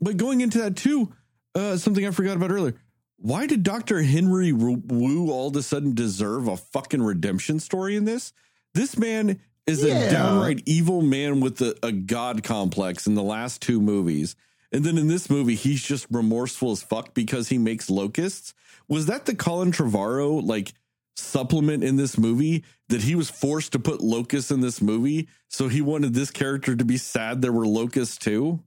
But 0.00 0.16
going 0.16 0.40
into 0.40 0.58
that 0.58 0.76
too, 0.76 1.12
uh, 1.54 1.76
something 1.76 2.04
I 2.06 2.10
forgot 2.10 2.36
about 2.36 2.50
earlier. 2.50 2.74
why 3.16 3.46
did 3.46 3.62
Dr. 3.62 4.02
Henry 4.02 4.52
Wu 4.52 5.30
all 5.30 5.48
of 5.48 5.56
a 5.56 5.62
sudden 5.62 5.94
deserve 5.94 6.48
a 6.48 6.56
fucking 6.56 7.02
redemption 7.02 7.60
story 7.60 7.94
in 7.94 8.04
this? 8.06 8.32
This 8.74 8.96
man 8.96 9.38
is 9.66 9.82
Yeah. 9.84 9.98
a 9.98 10.10
downright 10.10 10.62
evil 10.66 11.02
man 11.02 11.40
with 11.40 11.60
a, 11.60 11.76
a 11.82 11.92
god 11.92 12.42
complex 12.42 13.06
in 13.06 13.14
the 13.14 13.22
last 13.22 13.60
two 13.62 13.80
movies. 13.80 14.34
And 14.72 14.84
then 14.84 14.96
in 14.98 15.08
this 15.08 15.28
movie, 15.28 15.54
he's 15.54 15.82
just 15.82 16.06
remorseful 16.10 16.72
as 16.72 16.82
fuck 16.82 17.12
because 17.14 17.48
he 17.48 17.58
makes 17.58 17.90
locusts. 17.90 18.54
Was 18.88 19.06
that 19.06 19.26
the 19.26 19.34
Colin 19.34 19.70
Trevorrow 19.72 20.42
like 20.42 20.72
supplement 21.14 21.84
in 21.84 21.96
this 21.96 22.16
movie 22.16 22.64
that 22.88 23.02
he 23.02 23.14
was 23.14 23.28
forced 23.30 23.72
to 23.72 23.78
put 23.78 24.00
locusts 24.00 24.50
in 24.50 24.60
this 24.60 24.80
movie? 24.80 25.28
So 25.48 25.68
he 25.68 25.82
wanted 25.82 26.14
this 26.14 26.30
character 26.30 26.74
to 26.74 26.84
be 26.84 26.96
sad 26.96 27.42
there 27.42 27.52
were 27.52 27.66
locusts 27.66 28.16
too? 28.16 28.60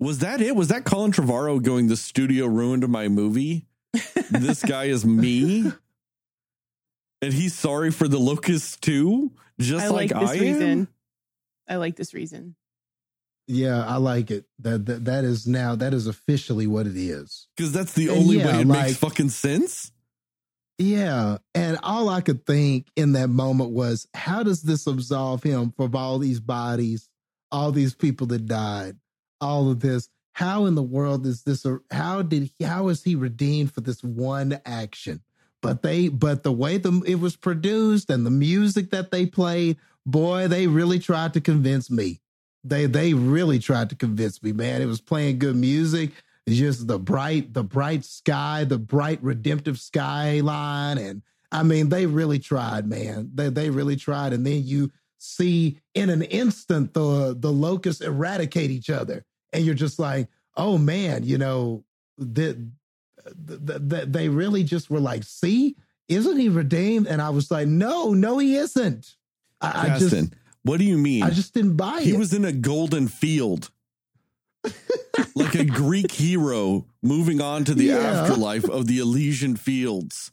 Was 0.00 0.20
that 0.20 0.40
it? 0.40 0.56
Was 0.56 0.68
that 0.68 0.84
Colin 0.84 1.12
Trevorrow 1.12 1.62
going, 1.62 1.86
the 1.86 1.96
studio 1.96 2.46
ruined 2.46 2.88
my 2.88 3.08
movie? 3.08 3.66
this 4.30 4.62
guy 4.62 4.84
is 4.84 5.04
me? 5.04 5.70
And 7.22 7.32
he's 7.32 7.54
sorry 7.54 7.90
for 7.90 8.06
the 8.06 8.18
locusts 8.18 8.76
too? 8.76 9.30
Just 9.60 9.84
I 9.86 9.88
like, 9.88 10.10
like 10.12 10.20
this 10.20 10.30
I 10.30 10.42
reason. 10.42 10.62
am? 10.62 10.88
I 11.68 11.76
like 11.76 11.96
this 11.96 12.12
reason. 12.14 12.56
Yeah, 13.46 13.84
I 13.86 13.96
like 13.96 14.30
it. 14.30 14.46
That 14.60 14.86
that, 14.86 15.04
that 15.04 15.24
is 15.24 15.46
now 15.46 15.74
that 15.76 15.92
is 15.94 16.06
officially 16.06 16.66
what 16.66 16.86
it 16.86 16.96
is. 16.96 17.48
Because 17.56 17.72
that's 17.72 17.92
the 17.92 18.08
And 18.08 18.18
only 18.18 18.38
yeah, 18.38 18.46
way 18.56 18.60
it 18.62 18.66
like- 18.66 18.86
makes 18.86 18.96
fucking 18.98 19.28
sense. 19.30 19.90
Yeah, 20.78 21.38
and 21.54 21.78
all 21.84 22.08
I 22.08 22.20
could 22.20 22.44
think 22.46 22.88
in 22.96 23.12
that 23.12 23.28
moment 23.28 23.70
was, 23.70 24.08
how 24.12 24.42
does 24.42 24.62
this 24.62 24.88
absolve 24.88 25.40
him 25.44 25.70
from 25.76 25.94
all 25.94 26.18
these 26.18 26.40
bodies, 26.40 27.08
all 27.52 27.70
these 27.70 27.94
people 27.94 28.26
that 28.28 28.46
died, 28.46 28.96
all 29.40 29.70
of 29.70 29.78
this? 29.78 30.08
How 30.32 30.66
in 30.66 30.74
the 30.74 30.82
world 30.82 31.26
is 31.26 31.44
this? 31.44 31.64
A, 31.64 31.78
how 31.92 32.22
did 32.22 32.50
he, 32.58 32.64
how 32.64 32.88
is 32.88 33.04
he 33.04 33.14
redeemed 33.14 33.72
for 33.72 33.82
this 33.82 34.02
one 34.02 34.58
action? 34.66 35.22
But 35.64 35.80
they, 35.80 36.08
but 36.08 36.42
the 36.42 36.52
way 36.52 36.76
the 36.76 37.02
it 37.06 37.14
was 37.14 37.36
produced 37.36 38.10
and 38.10 38.26
the 38.26 38.30
music 38.30 38.90
that 38.90 39.10
they 39.10 39.24
played, 39.24 39.78
boy, 40.04 40.46
they 40.46 40.66
really 40.66 40.98
tried 40.98 41.32
to 41.32 41.40
convince 41.40 41.90
me. 41.90 42.20
They 42.62 42.84
they 42.84 43.14
really 43.14 43.58
tried 43.58 43.88
to 43.88 43.96
convince 43.96 44.42
me, 44.42 44.52
man. 44.52 44.82
It 44.82 44.86
was 44.86 45.00
playing 45.00 45.38
good 45.38 45.56
music. 45.56 46.12
It's 46.46 46.56
just 46.56 46.86
the 46.86 46.98
bright, 46.98 47.54
the 47.54 47.64
bright 47.64 48.04
sky, 48.04 48.64
the 48.64 48.76
bright 48.76 49.22
redemptive 49.22 49.80
skyline. 49.80 50.98
And 50.98 51.22
I 51.50 51.62
mean, 51.62 51.88
they 51.88 52.04
really 52.04 52.38
tried, 52.38 52.86
man. 52.86 53.30
They 53.34 53.48
they 53.48 53.70
really 53.70 53.96
tried. 53.96 54.34
And 54.34 54.46
then 54.46 54.62
you 54.64 54.92
see 55.16 55.80
in 55.94 56.10
an 56.10 56.22
instant 56.22 56.92
the 56.92 57.34
the 57.38 57.50
locusts 57.50 58.02
eradicate 58.02 58.70
each 58.70 58.90
other. 58.90 59.24
And 59.54 59.64
you're 59.64 59.74
just 59.74 59.98
like, 59.98 60.28
oh 60.58 60.76
man, 60.76 61.24
you 61.24 61.38
know, 61.38 61.84
that 62.18 62.56
the, 63.24 63.78
the, 63.78 64.06
they 64.06 64.28
really 64.28 64.64
just 64.64 64.90
were 64.90 65.00
like, 65.00 65.24
see, 65.24 65.76
isn't 66.08 66.36
he 66.38 66.48
redeemed? 66.48 67.06
And 67.06 67.22
I 67.22 67.30
was 67.30 67.50
like, 67.50 67.68
no, 67.68 68.12
no, 68.12 68.38
he 68.38 68.56
isn't. 68.56 69.16
I, 69.60 69.92
I 69.94 69.98
just 69.98 70.34
what 70.62 70.78
do 70.78 70.84
you 70.84 70.98
mean? 70.98 71.22
I 71.22 71.30
just 71.30 71.54
didn't 71.54 71.76
buy 71.76 72.00
he 72.00 72.10
it. 72.10 72.12
He 72.12 72.16
was 72.16 72.32
in 72.32 72.44
a 72.44 72.52
golden 72.52 73.08
field. 73.08 73.70
like 75.34 75.54
a 75.54 75.64
Greek 75.64 76.10
hero 76.10 76.86
moving 77.02 77.40
on 77.40 77.64
to 77.64 77.74
the 77.74 77.84
Yeah. 77.84 77.98
afterlife 77.98 78.68
of 78.68 78.86
the 78.86 78.98
Elysian 78.98 79.56
fields. 79.56 80.30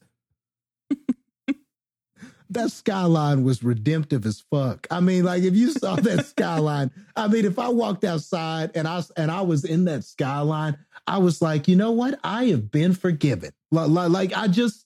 that 2.50 2.72
skyline 2.72 3.44
was 3.44 3.64
redemptive 3.64 4.26
as 4.26 4.42
fuck. 4.50 4.88
I 4.90 5.00
mean, 5.02 5.26
like 5.26 5.44
if 5.44 5.56
you 5.56 5.72
saw 5.72 5.96
that 5.98 6.26
skyline, 6.28 6.92
I 7.16 7.28
mean, 7.28 7.46
if 7.46 7.60
I 7.60 7.70
walked 7.70 8.04
outside 8.06 8.72
and 8.76 8.88
I 8.88 9.04
and 9.18 9.30
I 9.30 9.42
was 9.42 9.66
in 9.66 9.86
that 9.86 10.04
skyline, 10.06 10.78
I 11.08 11.18
was 11.18 11.42
like, 11.42 11.68
you 11.68 11.76
know 11.76 11.92
what? 11.92 12.20
I 12.24 12.46
have 12.46 12.72
been 12.72 12.94
forgiven. 12.94 13.52
Like, 13.72 14.36
I 14.36 14.48
just, 14.48 14.86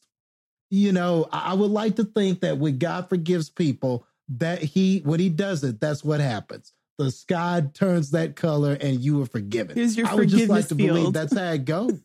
you 0.69 0.91
know, 0.91 1.27
I 1.31 1.53
would 1.53 1.71
like 1.71 1.97
to 1.97 2.03
think 2.03 2.41
that 2.41 2.57
when 2.57 2.77
God 2.77 3.09
forgives 3.09 3.49
people, 3.49 4.05
that 4.29 4.61
He 4.61 4.99
when 4.99 5.19
He 5.19 5.29
does 5.29 5.63
it, 5.63 5.79
that's 5.79 6.03
what 6.03 6.19
happens. 6.19 6.73
The 6.97 7.11
sky 7.11 7.63
turns 7.73 8.11
that 8.11 8.35
color, 8.35 8.77
and 8.79 8.99
you 9.01 9.21
are 9.21 9.25
forgiven. 9.25 9.75
Here's 9.75 9.97
your 9.97 10.07
I 10.07 10.15
would 10.15 10.29
just 10.29 10.47
like 10.47 10.67
to 10.69 10.75
believe 10.75 11.13
that's 11.13 11.37
how 11.37 11.51
it 11.51 11.65
goes. 11.65 11.99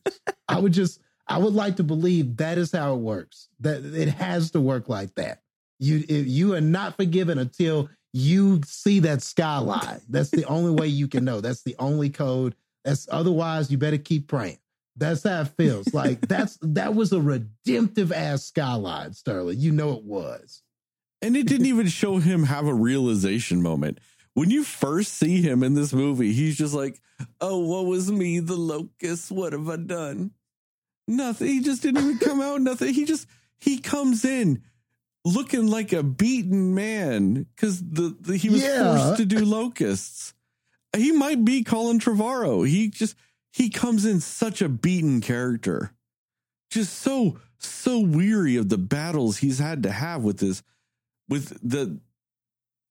I 0.49 0.59
would 0.59 0.73
just, 0.73 1.01
I 1.29 1.39
would 1.39 1.55
like 1.55 1.77
to 1.77 1.85
believe 1.85 2.39
that 2.39 2.59
is 2.59 2.73
how 2.73 2.95
it 2.95 2.99
works. 2.99 3.49
That 3.61 3.85
it 3.85 4.09
has 4.09 4.51
to 4.53 4.61
work 4.61 4.89
like 4.89 5.15
that. 5.15 5.43
You 5.79 5.99
you 6.09 6.55
are 6.55 6.61
not 6.61 6.97
forgiven 6.97 7.39
until 7.39 7.89
you 8.13 8.61
see 8.67 9.01
that 9.01 9.23
skyline. 9.23 10.01
That's 10.09 10.31
the 10.31 10.45
only 10.45 10.73
way 10.73 10.89
you 10.89 11.09
can 11.09 11.25
know. 11.25 11.41
That's 11.41 11.63
the 11.63 11.77
only 11.79 12.11
code. 12.11 12.55
That's 12.85 13.07
otherwise 13.11 13.71
you 13.71 13.79
better 13.79 13.99
keep 13.99 14.29
praying. 14.29 14.59
That's 14.97 15.23
how 15.23 15.43
it 15.43 15.49
feels. 15.57 15.87
Like 15.95 16.21
that's 16.29 16.59
that 16.63 16.95
was 16.95 17.13
a 17.13 17.21
redemptive 17.21 18.13
ass 18.13 18.45
skyline, 18.45 19.13
Sterling. 19.13 19.59
You 19.59 19.73
know 19.73 19.93
it 19.93 20.05
was. 20.05 20.63
And 21.23 21.37
it 21.37 21.47
didn't 21.47 21.67
even 21.67 21.87
show 21.89 22.17
him 22.19 22.45
have 22.45 22.67
a 22.67 22.75
realization 22.75 23.63
moment. 23.63 23.99
When 24.35 24.51
you 24.51 24.65
first 24.65 25.13
see 25.15 25.43
him 25.43 25.63
in 25.63 25.75
this 25.75 25.93
movie, 25.93 26.33
he's 26.33 26.57
just 26.57 26.73
like, 26.75 27.01
Oh, 27.41 27.59
what 27.59 27.85
was 27.87 28.11
me, 28.11 28.39
the 28.41 28.57
locust? 28.57 29.31
What 29.31 29.53
have 29.53 29.69
I 29.69 29.77
done? 29.77 30.31
Nothing. 31.07 31.49
He 31.49 31.61
just 31.61 31.83
didn't 31.83 32.03
even 32.03 32.19
come 32.19 32.41
out. 32.41 32.61
Nothing. 32.63 32.95
He 32.95 33.05
just 33.05 33.27
he 33.59 33.79
comes 33.79 34.25
in 34.25 34.63
looking 35.25 35.67
like 35.67 35.93
a 35.93 36.03
beaten 36.03 36.75
man 36.75 37.47
because 37.55 37.83
the, 37.83 38.17
the 38.21 38.37
he 38.37 38.49
was 38.49 38.63
Yeah. 38.63 38.97
forced 38.97 39.19
to 39.19 39.27
do 39.27 39.45
locusts. 39.45 40.33
He 40.97 41.13
might 41.13 41.45
be 41.45 41.63
Colin 41.63 42.01
Trevorrow. 42.01 42.67
He 42.67 42.89
just 42.89 43.15
he 43.53 43.71
comes 43.71 44.05
in 44.05 44.21
such 44.21 44.63
a 44.63 44.69
beaten 44.69 45.21
character, 45.21 45.93
just 46.71 46.99
so 46.99 47.39
so 47.59 48.01
weary 48.01 48.57
of 48.57 48.69
the 48.69 48.79
battles 48.79 49.39
he's 49.39 49.59
had 49.59 49.83
to 49.83 49.91
have 49.91 50.23
with 50.23 50.39
this, 50.39 50.63
with 51.29 51.59
the, 51.69 52.01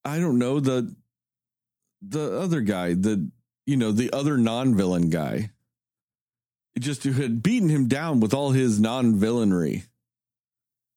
I 0.06 0.20
don't 0.20 0.38
know 0.38 0.60
the, 0.60 0.96
the 2.02 2.40
other 2.40 2.62
guy, 2.62 2.94
the 2.94 3.30
you 3.66 3.78
know 3.78 3.92
the 3.92 4.12
other 4.14 4.38
non 4.38 4.76
villain 4.76 5.10
guy, 5.10 5.52
just 6.78 7.04
who 7.04 7.12
had 7.14 7.44
beaten 7.44 7.70
him 7.70 7.88
down 7.88 8.20
with 8.20 8.34
all 8.34 8.52
his 8.52 8.80
non 8.80 9.16
villainry, 9.16 9.84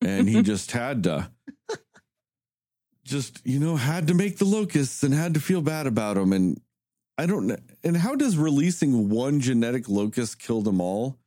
and 0.01 0.29
he 0.29 0.43
just 0.43 0.73
had 0.73 1.03
to. 1.05 1.31
Just 3.05 3.45
you 3.45 3.59
know, 3.59 3.75
had 3.75 4.07
to 4.07 4.15
make 4.15 4.39
the 4.39 4.45
locusts 4.45 5.03
and 5.03 5.13
had 5.13 5.35
to 5.35 5.41
feel 5.41 5.61
bad 5.61 5.87
about 5.89 6.15
them, 6.15 6.33
and 6.33 6.61
I 7.19 7.27
don't 7.27 7.47
know. 7.47 7.57
And 7.85 7.97
how 7.97 8.15
does 8.15 8.37
releasing 8.37 9.09
one 9.11 9.41
genetic 9.41 9.89
locust 9.89 10.39
kill 10.39 10.63
them 10.63 10.81
all? 10.81 11.19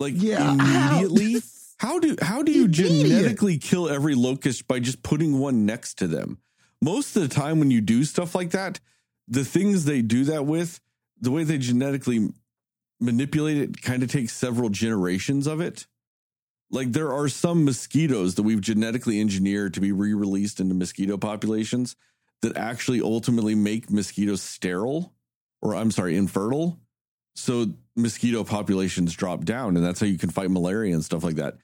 Like 0.00 0.14
Yeah. 0.16 0.52
immediately? 0.52 1.42
How 1.78 1.98
do 1.98 2.16
how 2.22 2.42
do 2.44 2.52
you 2.52 2.64
Immediate. 2.66 3.08
genetically 3.08 3.58
kill 3.58 3.88
every 3.90 4.14
locust 4.14 4.68
by 4.68 4.78
just 4.78 5.02
putting 5.02 5.40
one 5.40 5.66
next 5.66 5.98
to 5.98 6.06
them? 6.06 6.38
Most 6.80 7.16
of 7.16 7.22
the 7.22 7.28
time 7.28 7.58
when 7.58 7.70
you 7.72 7.80
do 7.80 8.04
stuff 8.04 8.34
like 8.34 8.52
that, 8.52 8.78
the 9.26 9.44
things 9.44 9.84
they 9.84 10.00
do 10.00 10.24
that 10.26 10.46
with, 10.46 10.80
the 11.20 11.32
way 11.32 11.42
they 11.42 11.58
genetically 11.58 12.28
manipulate 13.00 13.58
it 13.58 13.82
kind 13.82 14.02
of 14.04 14.10
takes 14.10 14.32
several 14.32 14.68
generations 14.70 15.46
of 15.48 15.60
it. 15.60 15.86
Like 16.70 16.92
there 16.92 17.12
are 17.12 17.28
some 17.28 17.64
mosquitoes 17.64 18.36
that 18.36 18.44
we've 18.44 18.60
genetically 18.60 19.20
engineered 19.20 19.74
to 19.74 19.80
be 19.80 19.92
re-released 19.92 20.60
into 20.60 20.74
mosquito 20.74 21.16
populations 21.18 21.96
that 22.42 22.56
actually 22.56 23.00
ultimately 23.00 23.54
make 23.54 23.90
mosquitoes 23.90 24.42
sterile 24.42 25.14
or 25.64 25.74
I'm 25.74 25.90
sorry, 25.90 26.16
infertile. 26.16 26.78
So 27.34 27.72
mosquito 27.96 28.44
populations 28.44 29.14
drop 29.14 29.44
down 29.44 29.76
and 29.76 29.84
that's 29.84 29.98
how 29.98 30.06
you 30.06 30.18
can 30.18 30.30
fight 30.30 30.50
malaria 30.50 30.94
and 30.94 31.04
stuff 31.04 31.24
like 31.24 31.36
that. 31.36 31.56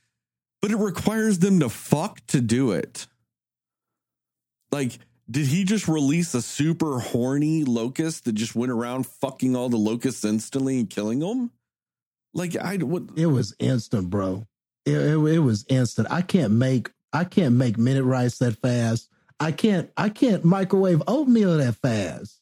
But 0.62 0.72
it 0.72 0.76
requires 0.76 1.38
them 1.38 1.60
to 1.60 1.68
fuck 1.68 2.20
to 2.28 2.40
do 2.40 2.72
it. 2.72 3.06
Like, 4.72 4.98
did 5.30 5.46
he 5.46 5.64
just 5.64 5.86
release 5.86 6.34
a 6.34 6.42
super 6.42 6.98
horny 6.98 7.64
locust 7.64 8.24
that 8.24 8.32
just 8.32 8.56
went 8.56 8.72
around 8.72 9.06
fucking 9.06 9.54
all 9.54 9.68
the 9.68 9.76
locusts 9.76 10.24
instantly 10.24 10.80
and 10.80 10.90
killing 10.90 11.20
them? 11.20 11.50
Like, 12.34 12.56
I 12.56 12.76
what 12.78 13.04
It 13.16 13.26
was 13.26 13.54
instant, 13.58 14.10
bro. 14.10 14.46
It, 14.84 14.96
it, 14.96 15.16
it 15.16 15.38
was 15.38 15.64
instant. 15.68 16.08
I 16.10 16.22
can't 16.22 16.52
make 16.52 16.90
I 17.12 17.24
can't 17.24 17.54
make 17.54 17.76
minute 17.76 18.04
rice 18.04 18.38
that 18.38 18.60
fast. 18.60 19.08
I 19.40 19.52
can't 19.52 19.90
I 19.96 20.10
can't 20.10 20.44
microwave 20.44 21.02
oatmeal 21.08 21.56
that 21.56 21.76
fast. 21.76 22.38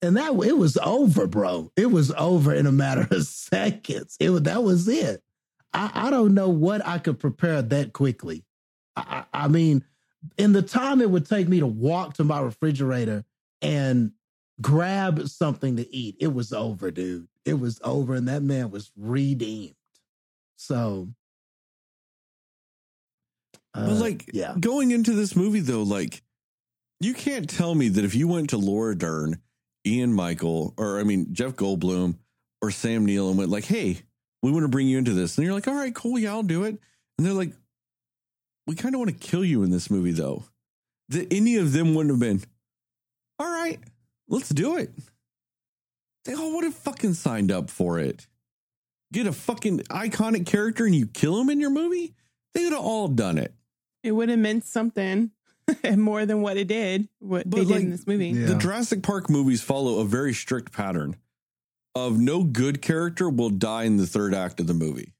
And 0.00 0.16
that 0.16 0.32
it 0.32 0.56
was 0.56 0.76
over, 0.78 1.26
bro. 1.26 1.70
It 1.76 1.86
was 1.86 2.10
over 2.12 2.54
in 2.54 2.66
a 2.66 2.72
matter 2.72 3.06
of 3.10 3.26
seconds. 3.26 4.16
It 4.18 4.30
was 4.30 4.42
that 4.42 4.62
was 4.62 4.88
it. 4.88 5.22
I, 5.74 5.90
I 5.94 6.10
don't 6.10 6.34
know 6.34 6.48
what 6.48 6.86
I 6.86 6.98
could 6.98 7.18
prepare 7.18 7.60
that 7.60 7.92
quickly. 7.92 8.44
I, 8.96 9.24
I 9.32 9.44
I 9.44 9.48
mean, 9.48 9.84
in 10.38 10.52
the 10.52 10.62
time 10.62 11.00
it 11.00 11.10
would 11.10 11.28
take 11.28 11.48
me 11.48 11.60
to 11.60 11.66
walk 11.66 12.14
to 12.14 12.24
my 12.24 12.40
refrigerator 12.40 13.24
and 13.60 14.12
grab 14.60 15.26
something 15.28 15.76
to 15.76 15.94
eat, 15.94 16.16
it 16.20 16.32
was 16.32 16.52
over, 16.52 16.90
dude. 16.90 17.28
It 17.44 17.54
was 17.54 17.80
over, 17.82 18.14
and 18.14 18.28
that 18.28 18.42
man 18.42 18.70
was 18.70 18.92
redeemed. 18.96 19.74
So, 20.56 21.08
But 23.74 23.88
uh, 23.88 23.94
like 23.94 24.30
yeah, 24.32 24.54
going 24.58 24.90
into 24.90 25.12
this 25.12 25.34
movie 25.34 25.60
though, 25.60 25.82
like 25.82 26.22
you 27.00 27.14
can't 27.14 27.48
tell 27.48 27.74
me 27.74 27.88
that 27.88 28.04
if 28.04 28.14
you 28.14 28.28
went 28.28 28.50
to 28.50 28.58
Laura 28.58 28.96
Dern, 28.96 29.40
Ian 29.86 30.14
Malcolm, 30.14 30.72
or 30.76 30.98
I 31.00 31.04
mean 31.04 31.32
Jeff 31.32 31.54
Goldblum 31.56 32.16
or 32.60 32.70
Sam 32.70 33.04
Neill 33.06 33.28
and 33.28 33.38
went 33.38 33.50
like, 33.50 33.64
"Hey, 33.64 34.02
We 34.42 34.50
want 34.50 34.64
to 34.64 34.68
bring 34.68 34.88
you 34.88 34.98
into 34.98 35.12
this. 35.12 35.38
And 35.38 35.44
you're 35.44 35.54
like, 35.54 35.68
all 35.68 35.74
right, 35.74 35.94
cool. 35.94 36.18
Yeah, 36.18 36.32
I'll 36.32 36.42
do 36.42 36.64
it. 36.64 36.78
And 37.16 37.26
they're 37.26 37.32
like, 37.32 37.52
we 38.66 38.74
kind 38.74 38.94
of 38.94 38.98
want 38.98 39.10
to 39.10 39.16
kill 39.28 39.44
you 39.44 39.62
in 39.62 39.70
this 39.70 39.88
movie, 39.88 40.10
though. 40.10 40.44
That 41.10 41.32
any 41.32 41.56
of 41.56 41.72
them 41.72 41.94
wouldn't 41.94 42.12
have 42.12 42.20
been, 42.20 42.42
all 43.38 43.46
right, 43.46 43.78
let's 44.28 44.48
do 44.48 44.76
it. 44.78 44.90
They 46.24 46.34
all 46.34 46.54
would 46.56 46.64
have 46.64 46.74
fucking 46.74 47.14
signed 47.14 47.52
up 47.52 47.70
for 47.70 47.98
it. 48.00 48.26
Get 49.12 49.26
a 49.26 49.32
fucking 49.32 49.80
iconic 49.90 50.46
character 50.46 50.86
and 50.86 50.94
you 50.94 51.06
kill 51.06 51.40
him 51.40 51.50
in 51.50 51.60
your 51.60 51.70
movie? 51.70 52.14
They 52.54 52.64
would 52.64 52.72
have 52.72 52.82
all 52.82 53.08
done 53.08 53.38
it. 53.38 53.54
It 54.02 54.12
would 54.12 54.28
have 54.28 54.38
meant 54.38 54.64
something 54.64 55.30
more 55.96 56.26
than 56.26 56.42
what 56.42 56.56
it 56.56 56.68
did, 56.68 57.08
what 57.20 57.48
But, 57.48 57.56
they 57.60 57.64
did 57.64 57.82
in 57.82 57.90
this 57.90 58.06
movie. 58.06 58.28
Yeah. 58.28 58.46
The 58.46 58.54
Jurassic 58.56 59.02
Park 59.02 59.30
movies 59.30 59.62
follow 59.62 60.00
a 60.00 60.04
very 60.04 60.32
strict 60.34 60.72
pattern 60.72 61.16
of 61.94 62.18
no 62.18 62.42
good 62.42 62.80
character 62.82 63.28
will 63.28 63.50
die 63.50 63.84
in 63.84 63.96
the 63.98 64.06
third 64.06 64.34
act 64.34 64.60
of 64.60 64.66
the 64.66 64.74
movie. 64.74 65.12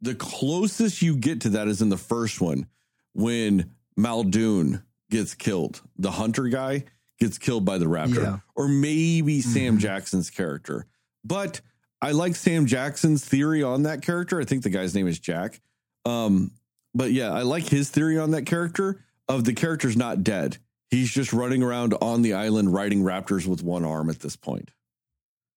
The 0.00 0.14
closest 0.14 1.02
you 1.02 1.16
get 1.16 1.40
to 1.42 1.48
that 1.50 1.66
is 1.68 1.82
in 1.82 1.88
the 1.88 1.96
first 1.96 2.40
one 2.40 2.66
when 3.14 3.70
Muldoon 3.96 4.82
gets 5.10 5.34
killed. 5.34 5.80
The 5.96 6.12
hunter 6.12 6.44
guy 6.44 6.84
gets 7.18 7.36
killed 7.38 7.64
by 7.64 7.78
the 7.78 7.86
raptor. 7.86 8.22
Yeah. 8.22 8.38
Or 8.54 8.68
maybe 8.68 9.40
Sam 9.40 9.76
Mhm. 9.76 9.80
Jackson's 9.80 10.30
character. 10.30 10.86
But 11.24 11.60
I 12.00 12.12
like 12.12 12.36
Sam 12.36 12.66
Jackson's 12.66 13.24
theory 13.24 13.62
on 13.64 13.82
that 13.82 14.02
character. 14.02 14.40
I 14.40 14.44
think 14.44 14.62
the 14.62 14.70
guy's 14.70 14.94
name 14.94 15.08
is 15.08 15.18
Jack. 15.18 15.60
Um, 16.04 16.52
but 16.94 17.12
yeah, 17.12 17.32
I 17.32 17.42
like 17.42 17.64
his 17.68 17.90
theory 17.90 18.18
on 18.18 18.30
that 18.32 18.46
character 18.46 19.04
of 19.28 19.44
the 19.44 19.52
character's 19.54 19.96
not 19.96 20.22
dead. 20.24 20.58
He's 20.90 21.10
just 21.10 21.32
running 21.32 21.62
around 21.62 21.94
on 22.00 22.22
the 22.22 22.34
island 22.34 22.72
riding 22.72 23.02
raptors 23.02 23.46
with 23.46 23.62
one 23.62 23.84
arm 23.84 24.08
at 24.08 24.20
this 24.20 24.36
point. 24.36 24.70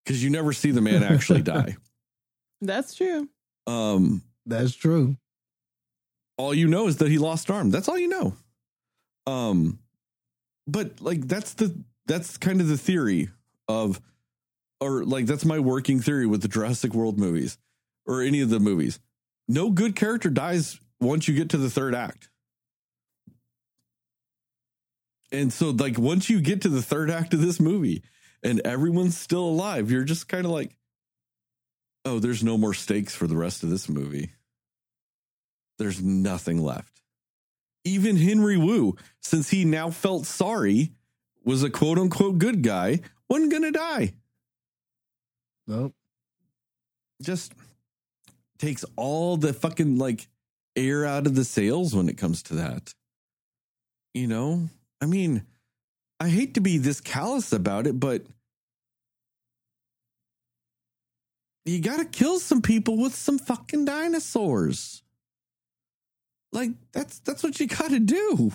Because 0.03 0.23
you 0.23 0.29
never 0.29 0.51
see 0.51 0.71
the 0.71 0.81
man 0.81 1.03
actually 1.03 1.41
die. 1.41 1.77
That's 2.61 2.95
true. 2.95 3.29
Um, 3.65 4.23
That's 4.45 4.75
true. 4.75 5.15
all 6.37 6.53
you 6.53 6.67
know 6.67 6.87
is 6.87 6.97
that 6.97 7.09
he 7.09 7.17
lost 7.17 7.49
an 7.49 7.55
arm. 7.55 7.69
That's 7.71 7.87
all 7.87 7.97
you 7.97 8.07
know. 8.07 8.35
Um, 9.27 9.79
but 10.67 10.99
like 11.01 11.27
that's 11.27 11.53
the 11.53 11.75
that's 12.07 12.37
kind 12.37 12.59
of 12.61 12.67
the 12.67 12.77
theory 12.77 13.29
of, 13.67 14.01
or 14.79 15.03
like 15.05 15.27
that's 15.27 15.45
my 15.45 15.59
working 15.59 15.99
theory 16.01 16.25
with 16.25 16.41
the 16.41 16.47
Jurassic 16.47 16.93
World 16.93 17.19
movies 17.19 17.57
or 18.05 18.21
any 18.21 18.41
of 18.41 18.49
the 18.49 18.59
movies. 18.59 18.99
No 19.47 19.69
good 19.69 19.95
character 19.95 20.29
dies 20.29 20.79
once 21.01 21.27
you 21.27 21.35
get 21.35 21.49
to 21.49 21.57
the 21.57 21.69
third 21.69 21.93
act. 21.93 22.30
And 25.31 25.51
so, 25.51 25.71
like, 25.71 25.97
once 25.97 26.30
you 26.30 26.41
get 26.41 26.61
to 26.61 26.69
the 26.69 26.81
third 26.81 27.09
act 27.09 27.33
of 27.33 27.41
this 27.41 27.59
movie 27.59 28.03
and 28.43 28.61
everyone's 28.61 29.17
still 29.17 29.43
alive, 29.43 29.91
you're 29.91 30.03
just 30.03 30.27
kind 30.27 30.45
of 30.45 30.51
like, 30.51 30.75
oh, 32.05 32.19
there's 32.19 32.43
no 32.43 32.57
more 32.57 32.73
stakes 32.73 33.15
for 33.15 33.27
the 33.27 33.38
rest 33.38 33.63
of 33.63 33.69
this 33.69 33.89
movie 33.89 34.31
there's 35.81 36.01
nothing 36.01 36.61
left. 36.61 37.01
Even 37.83 38.15
Henry 38.15 38.55
Wu, 38.55 38.95
since 39.19 39.49
he 39.49 39.65
now 39.65 39.89
felt 39.89 40.27
sorry, 40.27 40.91
was 41.43 41.63
a 41.63 41.71
quote 41.71 41.97
unquote 41.97 42.38
good 42.38 42.61
guy, 42.61 42.99
wasn't 43.27 43.49
going 43.49 43.63
to 43.63 43.71
die. 43.71 44.13
Nope. 45.65 45.95
Just 47.19 47.53
takes 48.59 48.85
all 48.95 49.38
the 49.38 49.53
fucking 49.53 49.97
like 49.97 50.27
air 50.75 51.06
out 51.06 51.27
of 51.27 51.35
the 51.35 51.45
sails 51.45 51.95
when 51.95 52.09
it 52.09 52.17
comes 52.17 52.43
to 52.43 52.56
that. 52.56 52.93
You 54.14 54.27
know, 54.27 54.69
I 55.00 55.06
mean, 55.06 55.43
I 56.19 56.30
hate 56.30 56.56
to 56.56 56.61
be 56.61 56.77
this 56.77 57.01
callous 57.01 57.53
about 57.53 57.88
it, 57.88 58.00
but 58.00 58.24
you 61.66 61.82
got 61.82 61.98
to 61.98 62.06
kill 62.06 62.40
some 62.40 62.61
people 62.61 62.98
with 62.98 63.16
some 63.16 63.40
fucking 63.40 63.85
dinosaurs. 63.85 65.03
Like 66.51 66.72
that's 66.91 67.19
that's 67.19 67.43
what 67.43 67.59
you 67.59 67.67
got 67.67 67.91
to 67.91 68.00
do. 68.00 68.51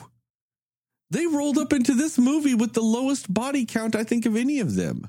They 1.10 1.26
rolled 1.26 1.56
up 1.56 1.72
into 1.72 1.94
this 1.94 2.18
movie 2.18 2.54
with 2.54 2.74
the 2.74 2.82
lowest 2.82 3.32
body 3.32 3.64
count 3.64 3.94
I 3.94 4.04
think 4.04 4.26
of 4.26 4.36
any 4.36 4.60
of 4.60 4.74
them. 4.74 5.08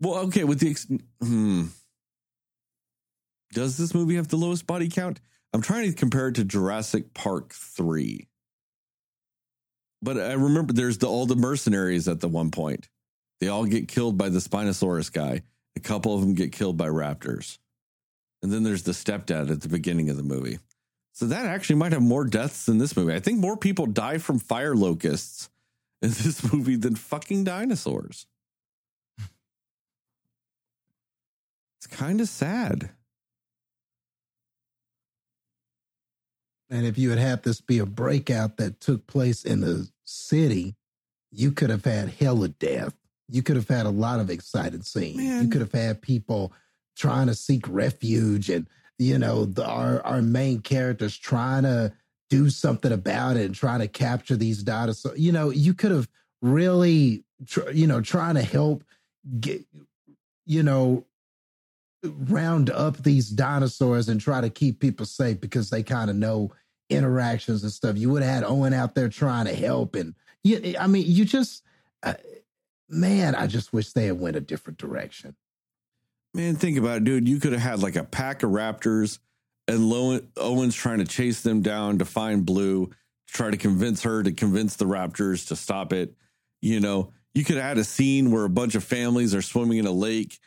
Well, 0.00 0.18
okay, 0.26 0.44
with 0.44 0.60
the 0.60 0.70
ex- 0.70 0.86
hmm. 1.22 1.66
Does 3.52 3.76
this 3.76 3.94
movie 3.94 4.16
have 4.16 4.28
the 4.28 4.36
lowest 4.36 4.66
body 4.66 4.88
count? 4.88 5.20
I'm 5.52 5.62
trying 5.62 5.88
to 5.88 5.96
compare 5.96 6.28
it 6.28 6.34
to 6.36 6.44
Jurassic 6.44 7.14
Park 7.14 7.52
3. 7.52 8.28
But 10.02 10.18
I 10.18 10.34
remember 10.34 10.72
there's 10.72 10.98
the 10.98 11.08
all 11.08 11.26
the 11.26 11.36
mercenaries 11.36 12.06
at 12.06 12.20
the 12.20 12.28
one 12.28 12.50
point. 12.50 12.88
They 13.40 13.48
all 13.48 13.64
get 13.64 13.88
killed 13.88 14.18
by 14.18 14.28
the 14.28 14.38
Spinosaurus 14.38 15.12
guy. 15.12 15.42
A 15.76 15.80
couple 15.80 16.14
of 16.14 16.20
them 16.20 16.34
get 16.34 16.52
killed 16.52 16.76
by 16.76 16.88
raptors. 16.88 17.58
And 18.42 18.52
then 18.52 18.62
there's 18.62 18.84
the 18.84 18.92
stepdad 18.92 19.50
at 19.50 19.60
the 19.60 19.68
beginning 19.68 20.10
of 20.10 20.16
the 20.16 20.22
movie. 20.22 20.58
So 21.12 21.26
that 21.26 21.46
actually 21.46 21.76
might 21.76 21.92
have 21.92 22.02
more 22.02 22.24
deaths 22.24 22.66
than 22.66 22.78
this 22.78 22.96
movie. 22.96 23.14
I 23.14 23.20
think 23.20 23.40
more 23.40 23.56
people 23.56 23.86
die 23.86 24.18
from 24.18 24.38
fire 24.38 24.76
locusts 24.76 25.50
in 26.02 26.10
this 26.10 26.52
movie 26.52 26.76
than 26.76 26.94
fucking 26.94 27.44
dinosaurs. 27.44 28.26
It's 31.78 31.88
kind 31.88 32.20
of 32.20 32.28
sad. 32.28 32.90
And 36.70 36.86
if 36.86 36.98
you 36.98 37.10
had 37.10 37.18
had 37.18 37.42
this 37.42 37.60
be 37.60 37.78
a 37.78 37.86
breakout 37.86 38.56
that 38.58 38.80
took 38.80 39.06
place 39.06 39.44
in 39.44 39.60
the 39.60 39.88
city, 40.04 40.76
you 41.30 41.52
could 41.52 41.70
have 41.70 41.84
had 41.84 42.10
hell 42.10 42.36
hella 42.36 42.48
death. 42.48 42.94
You 43.28 43.42
could 43.42 43.56
have 43.56 43.68
had 43.68 43.86
a 43.86 43.90
lot 43.90 44.20
of 44.20 44.30
excited 44.30 44.86
scenes. 44.86 45.16
Man. 45.16 45.44
You 45.44 45.50
could 45.50 45.60
have 45.60 45.72
had 45.72 46.02
people 46.02 46.52
trying 46.96 47.26
to 47.28 47.34
seek 47.34 47.68
refuge 47.68 48.50
and 48.50 48.66
you 48.98 49.18
know 49.18 49.44
the, 49.44 49.64
our 49.64 50.02
our 50.02 50.20
main 50.20 50.60
characters 50.60 51.16
trying 51.16 51.62
to 51.62 51.92
do 52.30 52.50
something 52.50 52.92
about 52.92 53.36
it 53.36 53.46
and 53.46 53.54
trying 53.54 53.80
to 53.80 53.88
capture 53.88 54.36
these 54.36 54.62
dinosaurs. 54.62 55.18
You 55.18 55.32
know, 55.32 55.50
you 55.50 55.72
could 55.74 55.92
have 55.92 56.08
really 56.42 57.24
tr- 57.46 57.70
you 57.70 57.86
know 57.86 58.00
trying 58.00 58.34
to 58.34 58.42
help 58.42 58.84
get 59.40 59.64
you 60.44 60.62
know 60.62 61.04
round 62.04 62.70
up 62.70 62.98
these 62.98 63.28
dinosaurs 63.28 64.08
and 64.08 64.20
try 64.20 64.40
to 64.40 64.50
keep 64.50 64.80
people 64.80 65.06
safe 65.06 65.40
because 65.40 65.70
they 65.70 65.82
kind 65.82 66.10
of 66.10 66.16
know 66.16 66.52
interactions 66.90 67.62
and 67.62 67.72
stuff. 67.72 67.96
You 67.96 68.10
would 68.10 68.22
have 68.22 68.34
had 68.34 68.44
Owen 68.44 68.72
out 68.72 68.94
there 68.94 69.08
trying 69.08 69.46
to 69.46 69.54
help, 69.54 69.94
and 69.94 70.14
you, 70.44 70.76
I 70.78 70.86
mean, 70.86 71.04
you 71.06 71.24
just, 71.24 71.62
uh, 72.02 72.14
man, 72.88 73.34
I 73.34 73.46
just 73.46 73.72
wish 73.72 73.92
they 73.92 74.06
had 74.06 74.20
went 74.20 74.36
a 74.36 74.40
different 74.40 74.78
direction. 74.78 75.34
Man, 76.34 76.56
think 76.56 76.78
about 76.78 76.98
it, 76.98 77.04
dude. 77.04 77.28
You 77.28 77.40
could 77.40 77.52
have 77.52 77.62
had 77.62 77.82
like 77.82 77.96
a 77.96 78.04
pack 78.04 78.42
of 78.42 78.50
raptors 78.50 79.18
and 79.68 80.30
Owen's 80.36 80.74
trying 80.74 80.98
to 80.98 81.04
chase 81.04 81.42
them 81.42 81.60
down 81.60 81.98
to 81.98 82.04
find 82.04 82.44
Blue, 82.44 82.86
to 82.86 82.94
try 83.32 83.50
to 83.50 83.56
convince 83.56 84.02
her 84.02 84.22
to 84.22 84.32
convince 84.32 84.76
the 84.76 84.86
raptors 84.86 85.48
to 85.48 85.56
stop 85.56 85.92
it. 85.92 86.14
You 86.62 86.80
know, 86.80 87.12
you 87.34 87.44
could 87.44 87.56
have 87.56 87.64
had 87.64 87.78
a 87.78 87.84
scene 87.84 88.30
where 88.30 88.44
a 88.44 88.50
bunch 88.50 88.74
of 88.74 88.82
families 88.82 89.34
are 89.34 89.42
swimming 89.42 89.78
in 89.78 89.86
a 89.86 89.92
lake, 89.92 90.38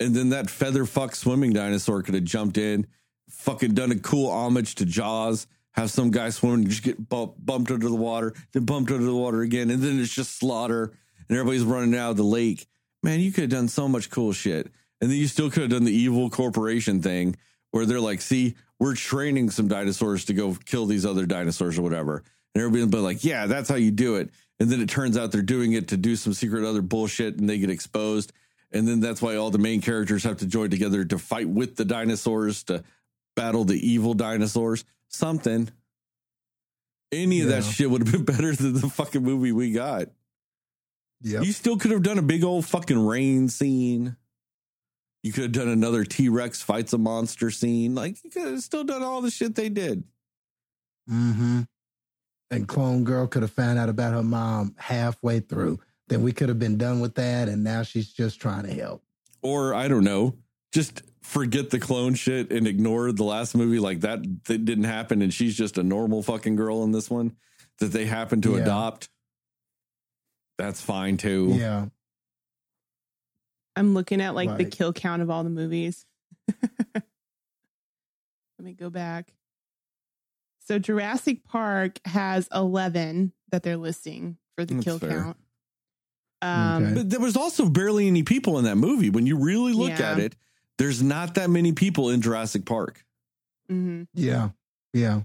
and 0.00 0.14
then 0.14 0.30
that 0.30 0.50
feather 0.50 0.84
fuck 0.84 1.14
swimming 1.14 1.52
dinosaur 1.52 2.02
could 2.02 2.14
have 2.14 2.24
jumped 2.24 2.58
in, 2.58 2.86
fucking 3.30 3.74
done 3.74 3.92
a 3.92 3.98
cool 3.98 4.30
homage 4.30 4.74
to 4.76 4.84
Jaws, 4.84 5.46
have 5.72 5.90
some 5.90 6.10
guy 6.10 6.30
swimming, 6.30 6.68
just 6.68 6.82
get 6.82 7.08
bump, 7.08 7.34
bumped 7.38 7.70
under 7.70 7.88
the 7.88 7.94
water, 7.94 8.34
then 8.52 8.64
bumped 8.64 8.90
under 8.90 9.04
the 9.04 9.14
water 9.14 9.42
again, 9.42 9.70
and 9.70 9.82
then 9.82 10.00
it's 10.00 10.14
just 10.14 10.38
slaughter, 10.38 10.92
and 11.28 11.38
everybody's 11.38 11.64
running 11.64 11.94
out 11.94 12.10
of 12.10 12.16
the 12.16 12.22
lake. 12.22 12.66
Man, 13.02 13.20
you 13.20 13.32
could 13.32 13.42
have 13.42 13.50
done 13.50 13.68
so 13.68 13.88
much 13.88 14.10
cool 14.10 14.32
shit. 14.32 14.70
And 15.00 15.10
then 15.10 15.18
you 15.18 15.26
still 15.28 15.50
could 15.50 15.62
have 15.62 15.70
done 15.70 15.84
the 15.84 15.92
evil 15.92 16.30
corporation 16.30 17.02
thing 17.02 17.36
where 17.70 17.84
they're 17.84 18.00
like, 18.00 18.22
see, 18.22 18.56
we're 18.78 18.94
training 18.94 19.50
some 19.50 19.68
dinosaurs 19.68 20.24
to 20.26 20.34
go 20.34 20.56
kill 20.64 20.86
these 20.86 21.04
other 21.04 21.26
dinosaurs 21.26 21.78
or 21.78 21.82
whatever. 21.82 22.22
And 22.54 22.62
everybody's 22.62 22.86
been 22.86 23.02
like, 23.02 23.24
yeah, 23.24 23.46
that's 23.46 23.68
how 23.68 23.74
you 23.74 23.90
do 23.90 24.16
it. 24.16 24.30
And 24.58 24.70
then 24.70 24.80
it 24.80 24.88
turns 24.88 25.18
out 25.18 25.32
they're 25.32 25.42
doing 25.42 25.72
it 25.74 25.88
to 25.88 25.96
do 25.96 26.16
some 26.16 26.32
secret 26.32 26.64
other 26.64 26.80
bullshit 26.80 27.38
and 27.38 27.48
they 27.48 27.58
get 27.58 27.68
exposed. 27.68 28.32
And 28.76 28.86
then 28.86 29.00
that's 29.00 29.22
why 29.22 29.36
all 29.36 29.50
the 29.50 29.58
main 29.58 29.80
characters 29.80 30.24
have 30.24 30.38
to 30.38 30.46
join 30.46 30.70
together 30.70 31.04
to 31.04 31.18
fight 31.18 31.48
with 31.48 31.76
the 31.76 31.84
dinosaurs 31.84 32.62
to 32.64 32.84
battle 33.34 33.64
the 33.64 33.74
evil 33.74 34.14
dinosaurs. 34.14 34.84
Something. 35.08 35.70
Any 37.10 37.40
of 37.40 37.48
that 37.48 37.64
shit 37.64 37.90
would 37.90 38.06
have 38.06 38.12
been 38.12 38.24
better 38.36 38.54
than 38.54 38.74
the 38.74 38.88
fucking 38.88 39.22
movie 39.22 39.52
we 39.52 39.72
got. 39.72 40.08
Yep. 41.22 41.44
You 41.44 41.52
still 41.52 41.78
could 41.78 41.92
have 41.92 42.02
done 42.02 42.18
a 42.18 42.22
big 42.22 42.44
old 42.44 42.66
fucking 42.66 42.98
rain 42.98 43.48
scene. 43.48 44.16
You 45.22 45.32
could 45.32 45.44
have 45.44 45.52
done 45.52 45.68
another 45.68 46.04
T 46.04 46.28
Rex 46.28 46.62
fights 46.62 46.92
a 46.92 46.98
monster 46.98 47.50
scene. 47.50 47.94
Like 47.94 48.22
you 48.22 48.30
could 48.30 48.46
have 48.46 48.60
still 48.60 48.84
done 48.84 49.02
all 49.02 49.22
the 49.22 49.30
shit 49.30 49.54
they 49.54 49.70
did. 49.70 50.04
Mm-hmm. 51.10 51.62
And 52.50 52.68
Clone 52.68 53.04
Girl 53.04 53.26
could 53.26 53.42
have 53.42 53.50
found 53.50 53.78
out 53.78 53.88
about 53.88 54.12
her 54.12 54.22
mom 54.22 54.74
halfway 54.78 55.40
through. 55.40 55.80
Then 56.08 56.22
we 56.22 56.32
could 56.32 56.48
have 56.48 56.58
been 56.58 56.78
done 56.78 57.00
with 57.00 57.14
that, 57.16 57.48
and 57.48 57.64
now 57.64 57.82
she's 57.82 58.12
just 58.12 58.40
trying 58.40 58.64
to 58.64 58.72
help. 58.74 59.02
Or 59.42 59.74
I 59.74 59.88
don't 59.88 60.04
know, 60.04 60.36
just 60.72 61.02
forget 61.22 61.70
the 61.70 61.80
clone 61.80 62.14
shit 62.14 62.52
and 62.52 62.66
ignore 62.68 63.10
the 63.10 63.24
last 63.24 63.56
movie 63.56 63.80
like 63.80 64.00
that, 64.02 64.22
that 64.44 64.64
didn't 64.64 64.84
happen 64.84 65.20
and 65.22 65.34
she's 65.34 65.56
just 65.56 65.76
a 65.78 65.82
normal 65.82 66.22
fucking 66.22 66.54
girl 66.54 66.84
in 66.84 66.92
this 66.92 67.10
one 67.10 67.34
that 67.80 67.86
they 67.92 68.06
happen 68.06 68.40
to 68.42 68.52
Yeah. 68.52 68.58
adopt. 68.62 69.08
That's 70.58 70.80
fine 70.80 71.16
too. 71.16 71.48
Yeah. 71.58 71.86
I'm 73.74 73.92
looking 73.94 74.20
at 74.20 74.34
like 74.36 74.56
the 74.56 74.64
kill 74.64 74.92
count 74.92 75.20
of 75.22 75.28
all 75.30 75.42
the 75.42 75.50
movies. 75.50 76.06
Let 76.94 77.04
me 78.60 78.72
go 78.72 78.88
back. 78.88 79.32
So 80.60 80.78
Jurassic 80.78 81.44
Park 81.44 81.98
has 82.06 82.48
11 82.54 83.32
that 83.50 83.62
they're 83.62 83.76
listing 83.76 84.38
for 84.56 84.64
the 84.64 84.74
That's 84.74 84.84
kill 84.84 84.98
fair. 84.98 85.10
count. 85.22 85.36
Um, 86.46 86.82
Okay. 86.84 86.94
But 86.94 87.10
there 87.10 87.20
was 87.20 87.36
also 87.36 87.68
barely 87.68 88.06
any 88.06 88.22
people 88.22 88.58
in 88.58 88.64
that 88.64 88.76
movie. 88.76 89.10
When 89.10 89.26
you 89.26 89.36
really 89.36 89.72
look 89.72 89.98
Yeah. 89.98 90.12
at 90.12 90.18
it, 90.18 90.36
there's 90.78 91.02
not 91.02 91.34
that 91.34 91.50
many 91.50 91.72
people 91.72 92.10
in 92.10 92.20
Jurassic 92.20 92.64
Park. 92.64 93.04
mhm. 93.70 94.06
Yeah. 94.14 94.50
Yeah. 94.92 95.22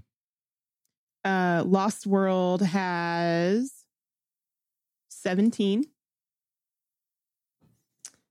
Uh, 1.24 1.62
Lost 1.66 2.06
World 2.06 2.62
has 2.62 3.72
17. 5.10 5.84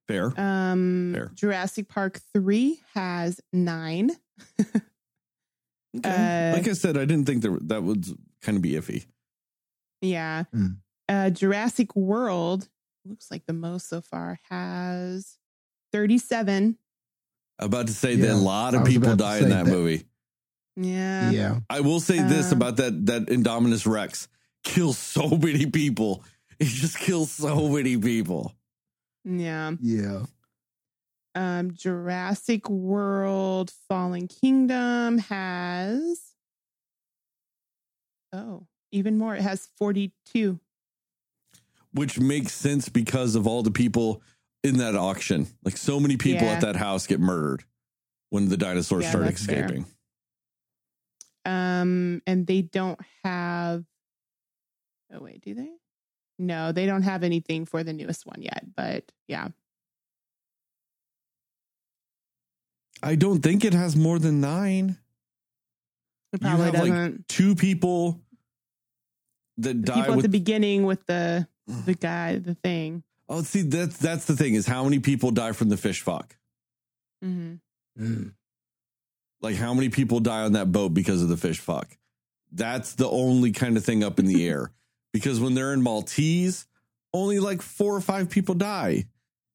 Fair. 0.08 0.34
Um, 0.40 1.12
Fair. 1.14 1.32
Jurassic 1.36 1.88
Park 1.88 2.20
3 2.34 2.82
has 2.94 3.40
nine. 3.54 4.12
Okay. 5.94 6.54
uh, 6.54 6.56
like 6.56 6.70
I 6.70 6.72
said, 6.72 6.96
I 6.98 7.04
didn't 7.04 7.26
think 7.26 7.42
there, 7.42 7.58
that 7.64 7.84
would 7.84 8.06
kind 8.42 8.56
of 8.56 8.62
be 8.62 8.72
iffy. 8.76 9.08
Yeah. 10.02 10.46
Mm. 10.56 10.78
Uh, 11.10 11.30
Jurassic 11.32 11.94
World 11.98 12.70
looks 13.06 13.32
like 13.32 13.46
the 13.46 13.54
most 13.54 13.90
so 13.90 14.02
far 14.02 14.40
has 14.50 15.38
37. 15.92 16.78
About 17.60 17.88
to 17.88 17.94
say 17.94 18.14
Yeah, 18.14 18.28
that 18.28 18.34
a 18.34 18.36
lot 18.36 18.74
of 18.76 18.86
people 18.86 19.16
die 19.16 19.38
in 19.40 19.50
that, 19.50 19.66
that. 19.66 19.72
movie. 19.72 20.06
Yeah. 20.76 21.30
Yeah. 21.32 21.60
I 21.70 21.82
will 21.82 22.00
say 22.00 22.22
this 22.22 22.52
Um, 22.52 22.58
about 22.58 22.78
that 22.78 23.06
that 23.08 23.26
Indominus 23.28 23.86
Rex 23.86 24.28
kills 24.64 24.98
so 24.98 25.28
many 25.38 25.66
people. 25.68 26.24
It 26.60 26.66
just 26.66 26.98
kills 27.00 27.32
so 27.32 27.68
many 27.70 27.98
people. 27.98 28.54
Yeah. 29.26 29.72
Yeah. 29.82 30.26
Um, 31.36 31.74
Jurassic 31.74 32.70
World 32.70 33.72
Fallen 33.88 34.28
Kingdom 34.28 35.18
has 35.20 36.34
oh, 38.34 38.66
even 38.92 39.18
more. 39.18 39.36
It 39.36 39.42
has 39.42 39.70
42. 39.78 40.60
Which 41.94 42.20
makes 42.20 42.54
sense 42.54 42.88
because 42.90 43.36
of 43.36 43.48
all 43.48 43.64
the 43.64 43.72
people 43.72 44.22
in 44.64 44.78
that 44.78 44.96
auction. 44.96 45.48
Like 45.64 45.78
so 45.78 46.00
many 46.00 46.18
people 46.18 46.48
Yeah. 46.48 46.54
at 46.54 46.62
that 46.62 46.76
house 46.76 47.08
get 47.08 47.20
murdered 47.20 47.64
when 48.30 48.48
the 48.50 48.58
dinosaurs 48.58 49.04
Yeah, 49.04 49.10
start 49.10 49.26
that's 49.26 49.46
fair. 49.46 49.66
escaping. 49.66 49.86
Um, 51.44 52.22
and 52.28 52.46
they 52.46 52.62
don't 52.62 53.00
have 53.24 53.84
oh 55.14 55.20
wait, 55.20 55.42
do 55.42 55.54
they? 55.56 55.72
No, 56.40 56.72
they 56.72 56.86
don't 56.86 57.02
have 57.04 57.24
anything 57.24 57.66
for 57.66 57.84
the 57.84 57.94
newest 57.94 58.26
one 58.26 58.42
yet, 58.42 58.64
but 58.76 59.12
yeah. 59.28 59.50
I 63.04 63.16
don't 63.16 63.42
think 63.42 63.66
it 63.66 63.74
has 63.74 63.96
more 63.96 64.20
than 64.20 64.42
nine. 64.42 64.98
It 66.34 66.42
You 66.42 66.48
probably 66.48 66.66
have, 66.66 66.74
like, 66.76 66.90
doesn't. 66.90 67.28
Two 67.28 67.56
people 67.56 68.22
that 69.58 69.74
the 69.74 69.74
die 69.74 69.96
people 70.02 70.14
at 70.16 70.22
the 70.22 70.30
beginning 70.30 70.84
with 70.86 71.06
the 71.08 71.48
the 71.86 71.94
guy, 71.94 72.38
the 72.38 72.56
thing. 72.56 73.04
Oh, 73.30 73.42
see, 73.44 73.62
that's 73.62 73.98
that's 73.98 74.26
the 74.26 74.36
thing 74.36 74.56
is 74.56 74.68
how 74.68 74.84
many 74.84 75.00
people 75.00 75.32
die 75.32 75.54
from 75.54 75.70
the 75.70 75.78
fish 75.78 76.02
fuck? 76.02 76.36
hmm 77.22 77.56
Mm. 78.00 78.32
Like 79.42 79.56
how 79.56 79.74
many 79.74 79.90
people 79.90 80.22
die 80.22 80.44
on 80.44 80.54
that 80.54 80.72
boat 80.72 80.94
because 80.94 81.22
of 81.22 81.28
the 81.30 81.36
fish 81.36 81.60
fuck? 81.60 81.90
That's 82.52 82.94
the 82.94 83.10
only 83.10 83.52
kind 83.52 83.76
of 83.76 83.84
thing 83.84 84.04
up 84.04 84.18
in 84.20 84.26
the 84.26 84.48
air. 84.48 84.72
Because 85.14 85.40
when 85.40 85.56
they're 85.56 85.74
in 85.74 85.82
Maltese, 85.82 86.68
only 87.14 87.40
like 87.40 87.62
four 87.62 87.96
or 87.96 88.02
five 88.02 88.30
people 88.30 88.56
die. 88.56 89.06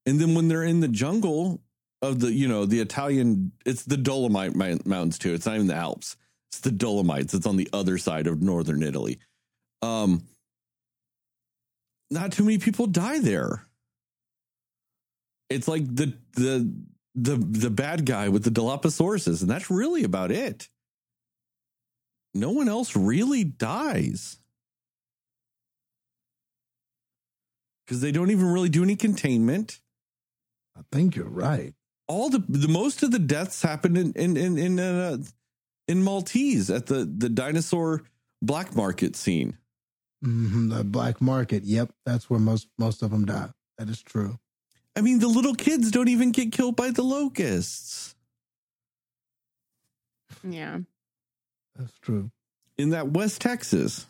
And 0.05 0.21
then 0.21 0.35
when 0.35 0.49
they're 0.49 0.63
in 0.63 0.81
the 0.81 0.89
jungle 0.89 1.63
of 2.03 2.21
the, 2.21 2.31
you 2.31 2.47
know, 2.47 2.67
the 2.67 2.81
Italian, 2.81 3.53
it's 3.65 3.85
the 3.85 3.97
Dolomite 3.97 4.55
Mountains 4.55 5.19
too. 5.19 5.33
It's 5.33 5.47
not 5.47 5.55
even 5.55 5.67
the 5.67 5.75
Alps. 5.75 6.17
It's 6.51 6.61
the 6.61 6.71
Dolomites. 6.71 7.33
It's 7.33 7.47
on 7.47 7.57
the 7.57 7.69
other 7.73 7.97
side 7.99 8.27
of 8.27 8.43
northern 8.43 8.83
Italy. 8.83 9.19
Um, 9.83 10.23
not 12.11 12.33
too 12.33 12.45
many 12.45 12.59
people 12.59 12.87
die 12.87 13.19
there. 13.19 13.67
It's 15.49 15.69
like 15.69 15.87
the 15.87 16.15
the 16.35 16.73
the 17.15 17.37
the 17.37 17.71
bad 17.71 18.05
guy 18.05 18.29
with 18.29 18.45
the 18.45 18.51
Dilophosaurus, 18.51 19.41
and 19.41 19.51
that's 19.51 19.71
really 19.71 20.05
about 20.05 20.31
it. 20.31 20.69
No 22.35 22.51
one 22.51 22.69
else 22.69 22.95
really 22.95 23.45
dies. 23.45 24.39
Because 27.85 28.01
they 28.01 28.13
don't 28.13 28.31
even 28.31 28.53
really 28.53 28.69
do 28.69 28.83
any 28.83 28.97
containment. 28.97 29.81
I 30.77 30.83
think 30.93 31.17
you're 31.17 31.25
right. 31.29 31.73
All 32.09 32.29
the 32.29 32.45
the 32.49 32.69
most 32.69 33.03
of 33.03 33.11
the 33.11 33.19
deaths 33.19 33.63
happen 33.63 33.97
in 33.97 34.13
in 34.13 34.37
in 34.37 34.59
in, 34.59 34.81
uh, 34.81 35.19
in 35.89 36.03
Maltese 36.03 36.71
at 36.71 36.87
the 36.87 37.05
the 37.05 37.29
dinosaur 37.29 38.03
black 38.43 38.77
market 38.77 39.17
scene. 39.17 39.57
Hmm 40.23 40.69
The 40.69 40.85
black 40.85 41.21
market. 41.21 41.65
Yep. 41.65 41.93
That's 42.05 42.29
where 42.31 42.41
most 42.41 42.69
most 42.79 43.03
of 43.03 43.11
them 43.11 43.25
die. 43.27 43.51
That 43.79 43.89
is 43.89 44.03
true. 44.03 44.39
I 44.97 45.03
mean, 45.03 45.19
the 45.19 45.29
little 45.29 45.55
kids 45.55 45.91
don't 45.91 46.09
even 46.09 46.33
get 46.33 46.53
killed 46.53 46.77
by 46.77 46.91
the 46.91 47.03
locusts. 47.03 48.15
Yeah. 50.43 50.79
That's 51.77 51.99
true. 51.99 52.31
in 52.79 52.91
that 52.91 53.09
West 53.11 53.41
Texas. 53.43 54.07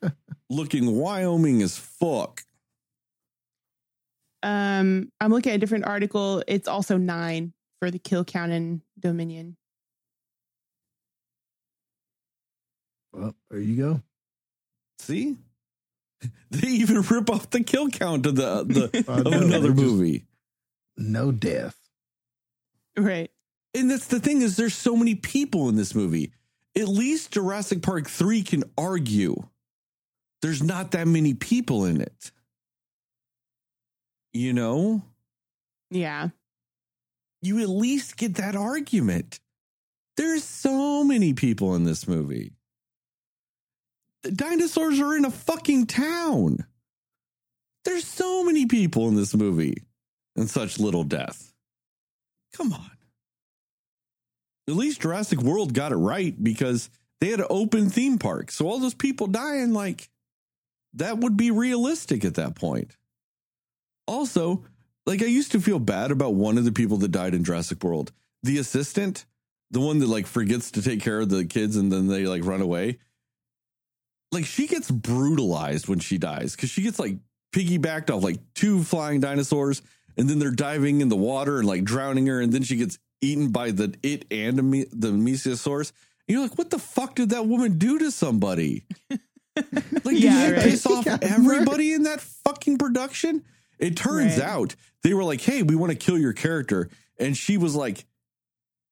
Looking 0.50 0.96
Wyoming 0.96 1.62
as 1.62 1.76
fuck. 1.76 2.42
Um, 4.42 5.12
I'm 5.20 5.30
looking 5.30 5.52
at 5.52 5.56
a 5.56 5.58
different 5.58 5.84
article. 5.86 6.42
It's 6.48 6.66
also 6.66 6.96
nine 6.96 7.52
for 7.78 7.90
the 7.90 7.98
kill 7.98 8.24
count 8.24 8.52
in 8.52 8.82
Dominion. 8.98 9.56
Well, 13.12 13.34
there 13.50 13.60
you 13.60 13.76
go. 13.76 14.02
See? 14.98 15.36
They 16.50 16.68
even 16.68 17.00
rip 17.00 17.28
off 17.30 17.50
the 17.50 17.64
kill 17.64 17.88
count 17.88 18.26
of 18.26 18.36
the, 18.36 18.62
the 18.64 19.04
I 19.08 19.18
of 19.18 19.24
know, 19.24 19.30
another 19.32 19.68
they 19.72 19.74
just- 19.74 19.76
movie. 19.76 20.24
No 20.96 21.32
death. 21.32 21.76
Right. 22.96 23.30
And 23.74 23.90
that's 23.90 24.06
the 24.06 24.20
thing 24.20 24.42
is 24.42 24.56
there's 24.56 24.74
so 24.76 24.94
many 24.94 25.14
people 25.16 25.68
in 25.68 25.74
this 25.76 25.94
movie. 25.94 26.32
At 26.76 26.86
least 26.88 27.32
Jurassic 27.32 27.82
Park 27.82 28.08
3 28.08 28.42
can 28.42 28.64
argue 28.78 29.34
there's 30.42 30.62
not 30.62 30.90
that 30.92 31.08
many 31.08 31.34
people 31.34 31.86
in 31.86 32.00
it. 32.00 32.30
You 34.32 34.52
know? 34.52 35.02
Yeah. 35.90 36.28
You 37.40 37.60
at 37.62 37.68
least 37.68 38.16
get 38.16 38.36
that 38.36 38.54
argument. 38.54 39.40
There's 40.16 40.44
so 40.44 41.02
many 41.02 41.32
people 41.32 41.74
in 41.74 41.84
this 41.84 42.06
movie. 42.06 42.52
Dinosaurs 44.22 45.00
are 45.00 45.16
in 45.16 45.24
a 45.24 45.30
fucking 45.30 45.86
town. 45.86 46.64
There's 47.84 48.06
so 48.06 48.44
many 48.44 48.66
people 48.66 49.08
in 49.08 49.16
this 49.16 49.34
movie 49.34 49.82
and 50.36 50.48
such 50.48 50.78
little 50.78 51.04
death. 51.04 51.52
Come 52.54 52.72
on. 52.72 52.90
At 54.68 54.74
least 54.74 55.00
Jurassic 55.00 55.40
World 55.40 55.74
got 55.74 55.92
it 55.92 55.96
right 55.96 56.40
because 56.42 56.88
they 57.20 57.28
had 57.28 57.40
an 57.40 57.46
open 57.50 57.90
theme 57.90 58.18
park. 58.18 58.50
So 58.50 58.68
all 58.68 58.78
those 58.78 58.94
people 58.94 59.26
dying, 59.26 59.72
like, 59.72 60.08
that 60.94 61.18
would 61.18 61.36
be 61.36 61.50
realistic 61.50 62.24
at 62.24 62.34
that 62.34 62.54
point. 62.54 62.96
Also, 64.06 64.64
like, 65.06 65.22
I 65.22 65.26
used 65.26 65.52
to 65.52 65.60
feel 65.60 65.78
bad 65.80 66.12
about 66.12 66.34
one 66.34 66.58
of 66.58 66.64
the 66.64 66.72
people 66.72 66.98
that 66.98 67.10
died 67.10 67.34
in 67.34 67.44
Jurassic 67.44 67.82
World. 67.82 68.12
The 68.44 68.58
assistant, 68.58 69.24
the 69.70 69.80
one 69.80 69.98
that, 69.98 70.08
like, 70.08 70.26
forgets 70.26 70.70
to 70.72 70.82
take 70.82 71.00
care 71.00 71.20
of 71.20 71.28
the 71.28 71.44
kids 71.44 71.76
and 71.76 71.90
then 71.90 72.06
they, 72.06 72.26
like, 72.26 72.44
run 72.44 72.60
away. 72.60 72.98
Like, 74.32 74.46
she 74.46 74.66
gets 74.66 74.90
brutalized 74.90 75.88
when 75.88 75.98
she 76.00 76.18
dies 76.18 76.56
because 76.56 76.70
she 76.70 76.82
gets, 76.82 76.98
like, 76.98 77.16
piggybacked 77.54 78.10
off, 78.14 78.22
like, 78.24 78.40
two 78.54 78.82
flying 78.82 79.20
dinosaurs 79.20 79.82
and 80.16 80.28
then 80.28 80.38
they're 80.38 80.50
diving 80.50 81.00
in 81.02 81.08
the 81.10 81.16
water 81.16 81.58
and, 81.58 81.68
like, 81.68 81.84
drowning 81.84 82.26
her. 82.26 82.40
And 82.40 82.52
then 82.52 82.62
she 82.62 82.76
gets 82.76 82.98
eaten 83.20 83.48
by 83.50 83.70
the 83.70 83.94
it 84.02 84.24
and 84.30 84.56
the 84.58 84.62
me- 84.62 84.86
the 84.90 85.08
Mesiosaurus. 85.12 85.92
And 86.26 86.34
you're 86.36 86.42
like, 86.42 86.56
what 86.58 86.70
the 86.70 86.78
fuck 86.78 87.14
did 87.14 87.30
that 87.30 87.46
woman 87.46 87.78
do 87.78 87.98
to 87.98 88.10
somebody? 88.10 88.84
Like, 89.54 90.14
did 90.14 90.22
Yeah, 90.22 90.46
she 90.46 90.52
right. 90.54 90.62
piss 90.62 90.86
off 90.86 91.04
Got 91.04 91.22
everybody 91.24 91.92
in 91.92 92.04
that 92.04 92.22
fucking 92.22 92.78
production? 92.78 93.44
It 93.78 93.98
turns 93.98 94.38
Right. 94.38 94.46
out 94.48 94.74
they 95.02 95.12
were 95.12 95.24
like, 95.24 95.42
hey, 95.42 95.62
we 95.62 95.76
want 95.76 95.90
to 95.92 95.96
kill 95.96 96.16
your 96.16 96.32
character. 96.32 96.88
And 97.18 97.36
she 97.36 97.58
was 97.58 97.74
like, 97.74 98.06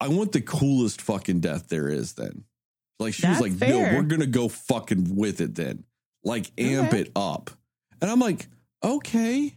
I 0.01 0.09
want 0.09 0.33
the 0.33 0.43
coolest 0.43 1.01
fucking 1.01 1.41
death 1.41 1.69
there 1.71 1.89
is 1.89 2.13
then. 2.13 2.45
Like, 3.01 3.15
she 3.15 3.23
That's 3.23 3.41
was 3.41 3.51
like, 3.51 3.59
fair. 3.59 3.71
no, 3.71 3.97
we're 3.97 4.03
going 4.05 4.21
to 4.21 4.27
go 4.27 4.49
fucking 4.49 5.17
with 5.17 5.41
it 5.41 5.55
then. 5.55 5.85
Like, 6.23 6.51
amp 6.59 6.89
Okay. 6.89 7.01
it 7.01 7.13
up. 7.17 7.51
And 8.03 8.11
I'm 8.11 8.21
like, 8.21 8.47
okay. 8.85 9.55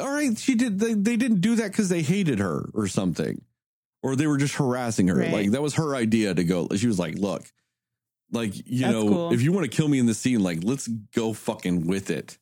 All 0.00 0.10
right. 0.12 0.36
She 0.36 0.56
did, 0.56 0.78
they, 0.78 0.94
they 0.94 1.16
didn't 1.16 1.40
do 1.40 1.54
that 1.56 1.70
because 1.70 1.88
they 1.88 2.02
hated 2.02 2.40
her 2.40 2.68
or 2.74 2.88
something. 2.88 3.40
Or 4.02 4.14
they 4.16 4.26
were 4.26 4.36
just 4.38 4.54
harassing 4.56 5.08
her. 5.08 5.16
Right. 5.16 5.32
Like, 5.32 5.50
that 5.52 5.62
was 5.62 5.74
her 5.74 5.94
idea 5.96 6.34
to 6.34 6.44
go. 6.44 6.68
She 6.76 6.86
was 6.88 6.98
like, 6.98 7.14
look, 7.16 7.44
like, 8.32 8.54
you 8.66 8.80
That's 8.82 8.92
know, 8.92 9.08
cool. 9.08 9.32
if 9.32 9.40
you 9.42 9.52
want 9.52 9.70
to 9.70 9.74
kill 9.74 9.88
me 9.88 9.98
in 10.00 10.06
the 10.06 10.14
scene, 10.14 10.40
like, 10.42 10.58
let's 10.64 10.88
go 11.14 11.32
fucking 11.32 11.86
with 11.86 12.10
it. 12.10 12.38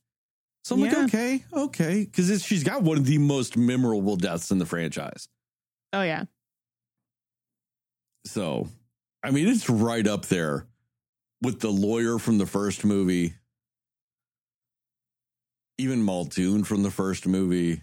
So 0.64 0.74
I'm 0.76 0.80
Yeah. 0.80 0.92
like, 0.94 1.04
okay, 1.14 1.44
okay, 1.52 2.04
because 2.10 2.42
she's 2.42 2.64
got 2.64 2.80
one 2.82 2.96
of 2.96 3.04
the 3.04 3.18
most 3.18 3.54
memorable 3.56 4.16
deaths 4.16 4.50
in 4.50 4.58
the 4.58 4.64
franchise. 4.64 5.28
Oh 5.92 6.00
yeah. 6.02 6.24
So, 8.26 8.68
I 9.24 9.30
mean, 9.30 9.48
it's 9.48 9.70
right 9.70 10.06
up 10.06 10.26
there 10.26 10.66
with 11.40 11.60
the 11.60 11.70
lawyer 11.70 12.18
from 12.18 12.36
the 12.36 12.46
first 12.46 12.84
movie, 12.84 13.34
even 15.78 16.02
Muldoon 16.02 16.62
from 16.62 16.82
the 16.82 16.90
first 16.90 17.26
movie. 17.26 17.82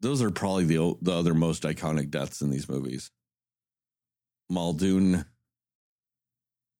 Those 0.00 0.20
are 0.20 0.30
probably 0.30 0.64
the 0.66 0.96
the 1.00 1.12
other 1.12 1.32
most 1.32 1.62
iconic 1.62 2.10
deaths 2.10 2.42
in 2.42 2.50
these 2.50 2.68
movies. 2.68 3.10
Muldoon 4.50 5.24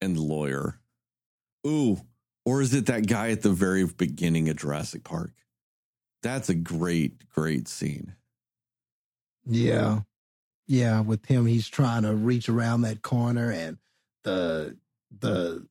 and 0.02 0.16
the 0.16 0.20
lawyer. 0.20 0.78
Ooh, 1.66 2.00
or 2.44 2.60
is 2.60 2.74
it 2.74 2.86
that 2.86 3.06
guy 3.06 3.30
at 3.30 3.40
the 3.40 3.50
very 3.50 3.86
beginning 3.86 4.50
of 4.50 4.56
Jurassic 4.56 5.04
Park? 5.04 5.32
That's 6.22 6.50
a 6.50 6.54
great, 6.54 7.28
great 7.30 7.66
scene. 7.66 8.14
Yeah. 9.46 10.00
Yeah, 10.72 11.02
with 11.02 11.26
him 11.26 11.44
he's 11.44 11.68
trying 11.68 12.04
to 12.04 12.14
reach 12.14 12.48
around 12.48 12.80
that 12.80 13.02
corner 13.02 13.50
and 13.50 13.76
the 14.24 14.78
the 15.20 15.66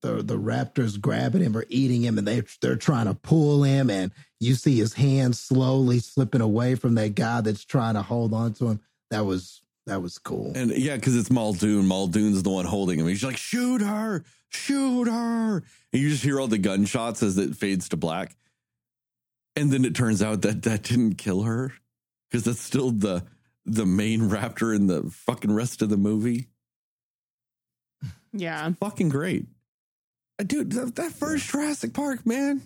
the 0.00 0.22
the 0.22 0.38
raptors 0.38 0.98
grabbing 0.98 1.42
him 1.42 1.54
or 1.54 1.66
eating 1.68 2.00
him 2.00 2.16
and 2.16 2.26
they 2.26 2.42
they're 2.62 2.76
trying 2.76 3.04
to 3.04 3.12
pull 3.12 3.64
him 3.64 3.90
and 3.90 4.10
you 4.40 4.54
see 4.54 4.78
his 4.78 4.94
hands 4.94 5.38
slowly 5.38 5.98
slipping 5.98 6.40
away 6.40 6.74
from 6.74 6.94
that 6.94 7.16
guy 7.16 7.42
that's 7.42 7.66
trying 7.66 7.96
to 7.96 8.02
hold 8.02 8.32
on 8.32 8.54
to 8.54 8.68
him. 8.68 8.80
That 9.10 9.26
was 9.26 9.60
that 9.84 10.00
was 10.00 10.16
cool. 10.16 10.52
And 10.54 10.70
yeah, 10.70 10.96
because 10.96 11.14
it's 11.14 11.30
Muldoon. 11.30 11.86
Muldoon's 11.86 12.42
the 12.42 12.48
one 12.48 12.64
holding 12.64 12.98
him. 12.98 13.08
He's 13.08 13.22
like, 13.22 13.36
shoot 13.36 13.82
her, 13.82 14.24
shoot 14.48 15.04
her. 15.04 15.56
And 15.92 16.02
you 16.02 16.08
just 16.08 16.24
hear 16.24 16.40
all 16.40 16.48
the 16.48 16.56
gunshots 16.56 17.22
as 17.22 17.36
it 17.36 17.56
fades 17.56 17.90
to 17.90 17.98
black. 17.98 18.34
And 19.54 19.70
then 19.70 19.84
it 19.84 19.94
turns 19.94 20.22
out 20.22 20.40
that 20.42 20.62
that 20.62 20.84
didn't 20.84 21.16
kill 21.16 21.42
her 21.42 21.74
because 22.30 22.44
that's 22.44 22.62
still 22.62 22.90
the 22.90 23.24
the 23.72 23.86
main 23.86 24.22
raptor 24.22 24.74
in 24.74 24.86
the 24.86 25.10
fucking 25.10 25.52
rest 25.52 25.82
of 25.82 25.88
the 25.88 25.96
movie. 25.96 26.48
Yeah. 28.32 28.70
Fucking 28.80 29.08
great. 29.08 29.46
Uh, 30.38 30.44
Dude, 30.44 30.72
that, 30.72 30.96
that 30.96 31.12
first 31.12 31.50
Jurassic 31.50 31.94
Park, 31.94 32.26
man. 32.26 32.62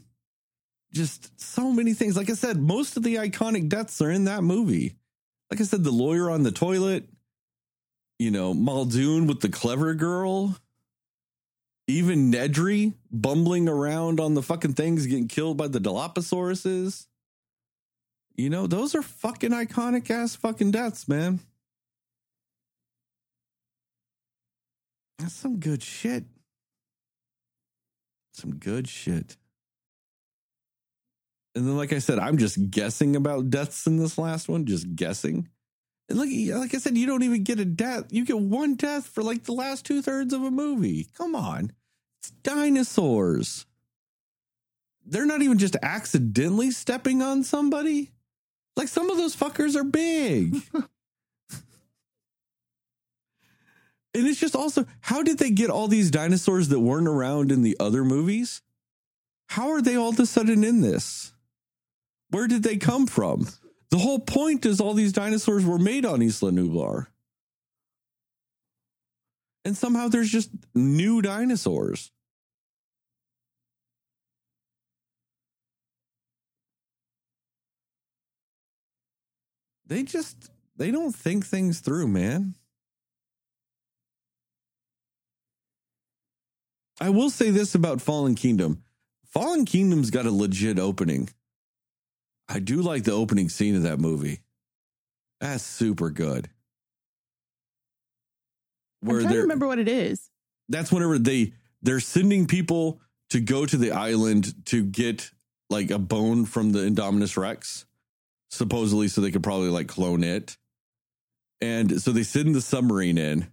Just 0.93 1.41
so 1.41 1.73
many 1.73 1.95
things. 1.95 2.17
Like 2.17 2.31
I 2.31 2.35
said, 2.35 2.59
most 2.59 2.97
of 2.97 3.03
the 3.03 3.17
iconic 3.17 3.69
deaths 3.69 4.01
are 4.03 4.11
in 4.11 4.25
that 4.25 4.43
movie. 4.43 4.97
Like 5.51 5.61
I 5.61 5.65
said, 5.65 5.85
the 5.85 5.91
lawyer 5.91 6.31
on 6.31 6.43
the 6.43 6.53
toilet, 6.53 7.09
you 8.19 8.31
know, 8.31 8.55
Muldoon 8.55 9.27
with 9.27 9.41
the 9.41 9.49
clever 9.49 9.95
girl, 9.95 10.57
even 11.89 12.31
Nedry 12.31 12.95
bumbling 13.11 13.69
around 13.69 14.21
on 14.21 14.35
the 14.35 14.43
fucking 14.43 14.75
things 14.75 15.07
getting 15.07 15.29
killed 15.29 15.57
by 15.57 15.69
the 15.69 15.81
Dilophosaurus. 15.81 17.07
You 18.37 18.51
know, 18.51 18.67
those 18.67 18.95
are 18.95 19.03
fucking 19.03 19.51
iconic 19.51 20.11
ass 20.11 20.35
fucking 20.37 20.71
deaths, 20.71 21.09
man. 21.09 21.41
That's 25.19 25.35
some 25.35 25.59
good 25.59 25.83
shit. 25.83 26.25
Some 28.33 28.57
good 28.57 28.89
shit. 28.89 29.37
And 31.55 31.67
then, 31.67 31.77
like 31.77 31.93
I 31.93 31.99
said, 31.99 32.19
I'm 32.19 32.39
just 32.39 32.71
guessing 32.71 33.15
about 33.15 33.51
deaths 33.51 33.87
in 33.87 33.99
this 33.99 34.17
last 34.17 34.49
one, 34.49 34.65
just 34.65 34.97
guessing. 34.97 35.49
And 36.09 36.19
like, 36.19 36.31
like 36.59 36.75
I 36.75 36.79
said, 36.79 36.97
you 36.97 37.07
don't 37.07 37.23
even 37.23 37.45
get 37.45 37.61
a 37.61 37.65
death. 37.65 38.07
You 38.11 38.25
get 38.25 38.39
one 38.39 38.75
death 38.75 39.07
for 39.07 39.23
like 39.23 39.45
the 39.45 39.53
last 39.53 39.85
two 39.85 40.03
thirds 40.03 40.33
of 40.33 40.43
a 40.43 40.51
movie. 40.51 41.09
Come 41.17 41.37
on. 41.37 41.73
It's 42.21 42.31
dinosaurs. 42.31 43.67
They're 45.05 45.27
not 45.27 45.43
even 45.43 45.59
just 45.59 45.77
accidentally 45.83 46.71
stepping 46.71 47.23
on 47.23 47.45
somebody. 47.45 48.11
Like 48.77 48.89
some 48.89 49.11
of 49.11 49.17
those 49.17 49.37
fuckers 49.37 49.77
are 49.77 49.85
big. 49.85 50.63
And 54.15 54.27
it's 54.27 54.41
just 54.41 54.55
also, 54.55 54.85
how 55.01 55.23
did 55.23 55.39
they 55.39 55.51
get 55.51 55.71
all 55.71 55.89
these 55.89 56.11
dinosaurs 56.11 56.69
that 56.69 56.81
weren't 56.81 57.09
around 57.09 57.51
in 57.51 57.63
the 57.63 57.77
other 57.81 58.05
movies? 58.05 58.61
How 59.49 59.71
are 59.71 59.81
they 59.81 59.97
all 59.97 60.11
of 60.11 60.21
a 60.21 60.27
sudden 60.27 60.65
in 60.65 60.83
this? 60.83 61.33
Where 62.31 62.47
did 62.47 62.63
they 62.63 62.77
come 62.77 63.07
from? 63.07 63.49
The 63.91 63.99
whole 63.99 64.19
point 64.19 64.67
is 64.67 64.81
all 64.81 64.95
these 64.95 65.13
dinosaurs 65.13 65.65
were 65.65 65.79
made 65.79 66.05
on 66.05 66.23
Isla 66.23 66.51
Nublar. 66.51 67.07
And 69.65 69.77
somehow 69.77 70.09
there's 70.09 70.31
just 70.31 70.51
new 70.75 71.23
dinosaurs. 71.23 72.11
They 79.87 80.03
just, 80.03 80.51
they 80.77 80.91
don't 80.91 81.15
think 81.15 81.45
things 81.47 81.81
through, 81.81 82.09
man. 82.09 82.55
I 87.01 87.11
will 87.11 87.31
say 87.31 87.51
this 87.51 87.75
about 87.75 88.01
Fallen 88.01 88.35
Kingdom. 88.35 88.85
Fallen 89.27 89.65
Kingdom's 89.65 90.11
got 90.11 90.27
a 90.27 90.31
legit 90.31 90.79
opening. 90.79 91.31
I 92.49 92.59
do 92.61 92.83
like 92.83 93.05
the 93.05 93.13
opening 93.13 93.49
scene 93.49 93.75
of 93.77 93.83
that 93.83 93.99
movie. 93.99 94.41
That's 95.41 95.65
super 95.65 96.11
good. 96.11 96.49
I'm 99.03 99.09
trying 99.09 99.23
to 99.23 99.29
they're- 99.31 99.43
remember 99.43 99.67
what 99.67 99.79
it 99.81 99.89
is. 99.89 100.31
that's 100.69 100.93
whenever 100.93 101.19
they 101.19 101.55
they're 101.83 101.99
sending 101.99 102.47
people 102.47 103.01
to 103.31 103.41
go 103.41 103.67
to 103.67 103.77
the 103.77 103.91
island 103.91 104.65
to 104.67 104.85
get 104.85 105.33
like 105.69 105.91
a 105.91 105.99
bone 105.99 106.45
from 106.45 106.71
the 106.71 106.81
Indominus 106.81 107.37
Rex, 107.37 107.85
supposedly 108.53 109.09
so 109.09 109.23
they 109.23 109.31
could 109.31 109.43
probably 109.43 109.71
like 109.71 109.89
clone 109.89 110.23
it. 110.23 110.59
And 111.63 112.01
so 112.03 112.13
they 112.13 112.23
send 112.23 112.55
the 112.55 112.61
submarine 112.61 113.17
in 113.17 113.47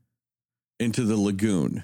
into 0.79 1.05
the 1.05 1.15
lagoon. 1.15 1.83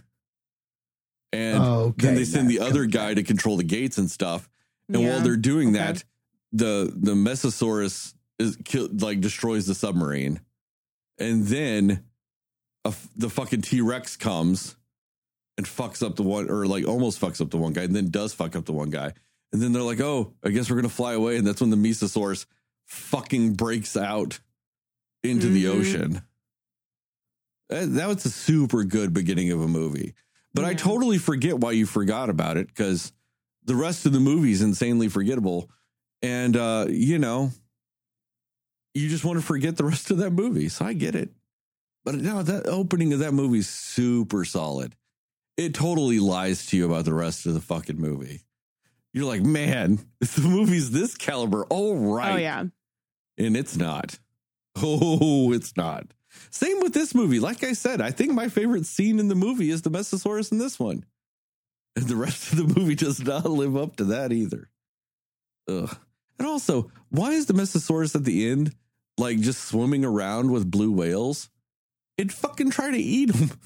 And 1.31 1.59
Oh, 1.63 1.79
okay. 1.89 2.07
then 2.07 2.15
they 2.15 2.25
send 2.25 2.49
the 2.49 2.59
Nice. 2.59 2.69
other 2.69 2.85
guy 2.85 3.13
to 3.13 3.23
control 3.23 3.55
the 3.57 3.63
gates 3.63 3.97
and 3.97 4.11
stuff. 4.11 4.49
And 4.89 5.01
Yeah. 5.01 5.09
while 5.09 5.21
they're 5.21 5.37
doing 5.37 5.69
Okay. 5.69 5.77
that, 5.77 6.03
the 6.51 6.93
the 6.95 7.13
Mesosaurus 7.15 8.13
is 8.37 8.57
killed, 8.65 9.01
like 9.01 9.21
destroys 9.21 9.65
the 9.65 9.75
submarine, 9.75 10.41
and 11.17 11.45
then 11.47 12.03
a 12.83 12.89
f 12.89 13.07
the 13.15 13.29
fucking 13.29 13.61
T 13.61 13.79
Rex 13.81 14.15
comes 14.17 14.75
and 15.57 15.65
fucks 15.65 16.03
up 16.05 16.15
the 16.17 16.23
one, 16.23 16.49
or 16.49 16.67
like 16.67 16.85
almost 16.85 17.19
fucks 17.21 17.39
up 17.39 17.49
the 17.49 17.57
one 17.57 17.71
guy, 17.73 17.83
and 17.83 17.95
then 17.95 18.09
does 18.09 18.33
fuck 18.33 18.55
up 18.57 18.65
the 18.65 18.73
one 18.73 18.89
guy, 18.89 19.13
and 19.53 19.61
then 19.61 19.71
they're 19.73 19.81
like, 19.81 20.01
"Oh, 20.01 20.33
I 20.43 20.49
guess 20.49 20.69
we're 20.69 20.75
gonna 20.77 20.89
fly 20.89 21.13
away," 21.13 21.37
and 21.37 21.45
that's 21.47 21.61
when 21.61 21.69
the 21.69 21.77
Mesosaurus 21.77 22.45
fucking 22.85 23.53
breaks 23.53 23.95
out 23.97 24.39
into 25.23 25.47
the 25.49 25.65
Mhm. 25.65 25.69
ocean. 25.79 26.21
That, 27.69 27.93
that 27.95 28.07
was 28.07 28.25
a 28.25 28.29
super 28.29 28.83
good 28.83 29.13
beginning 29.13 29.51
of 29.51 29.61
a 29.61 29.67
movie, 29.67 30.13
but 30.53 30.65
I 30.65 30.73
totally 30.75 31.17
forget 31.17 31.59
why 31.59 31.71
you 31.71 31.85
forgot 31.87 32.29
about 32.29 32.57
it 32.57 32.67
because 32.67 33.11
the 33.63 33.75
rest 33.75 34.05
of 34.05 34.13
the 34.13 34.19
movie 34.19 34.51
is 34.51 34.61
insanely 34.61 35.09
forgettable. 35.09 35.69
And, 36.21 36.55
uh, 36.55 36.85
you 36.89 37.17
know, 37.17 37.51
you 38.93 39.09
just 39.09 39.25
want 39.25 39.39
to 39.39 39.45
forget 39.45 39.77
the 39.77 39.83
rest 39.83 40.11
of 40.11 40.17
that 40.19 40.31
movie. 40.31 40.69
So 40.69 40.85
I 40.85 40.93
get 40.93 41.15
it. 41.15 41.33
But 42.03 42.15
no, 42.15 42.43
that 42.43 42.67
opening 42.67 43.13
of 43.13 43.19
that 43.19 43.33
movie 43.33 43.59
is 43.59 43.67
super 43.67 44.45
solid. 44.45 44.95
It 45.57 45.73
totally 45.73 46.19
lies 46.19 46.67
to 46.67 46.77
you 46.77 46.85
about 46.85 47.05
the 47.05 47.13
rest 47.13 47.47
of 47.47 47.55
the 47.55 47.61
fucking 47.61 47.97
movie. 47.99 48.41
You're 49.15 49.25
like, 49.25 49.41
man, 49.41 49.99
if 50.19 50.35
the 50.35 50.47
movie's 50.47 50.91
this 50.91 51.15
caliber, 51.15 51.65
all 51.69 51.95
right. 51.95 52.33
Oh 52.33 52.37
yeah. 52.37 52.65
And 53.37 53.57
it's 53.57 53.75
not. 53.75 54.19
Oh, 54.75 55.53
it's 55.53 55.75
not. 55.77 56.07
Same 56.51 56.81
with 56.81 56.93
this 56.93 57.15
movie. 57.15 57.39
Like 57.39 57.63
I 57.63 57.71
said, 57.71 58.01
I 58.01 58.11
think 58.11 58.33
my 58.33 58.49
favorite 58.49 58.85
scene 58.85 59.19
in 59.19 59.29
the 59.29 59.35
movie 59.35 59.69
is 59.69 59.81
the 59.81 59.89
Mesosaurus 59.89 60.51
in 60.51 60.57
this 60.57 60.77
one. 60.77 61.05
And 61.95 62.07
the 62.07 62.17
rest 62.17 62.51
of 62.51 62.57
the 62.57 62.79
movie 62.79 62.95
does 62.95 63.21
not 63.21 63.45
live 63.45 63.77
up 63.77 63.95
to 63.97 64.03
that 64.05 64.33
either. 64.33 64.69
Ugh. 65.69 65.97
And 66.37 66.45
also, 66.45 66.91
why 67.07 67.31
is 67.31 67.45
the 67.45 67.53
Mesosaurus 67.53 68.15
at 68.15 68.25
the 68.25 68.49
end 68.49 68.75
like 69.17 69.39
just 69.39 69.63
swimming 69.63 70.03
around 70.03 70.51
with 70.51 70.69
blue 70.69 70.91
whales? 70.91 71.49
It 72.17 72.33
fucking 72.33 72.71
try 72.71 72.91
to 72.91 72.97
eat 72.97 73.33
them. 73.33 73.51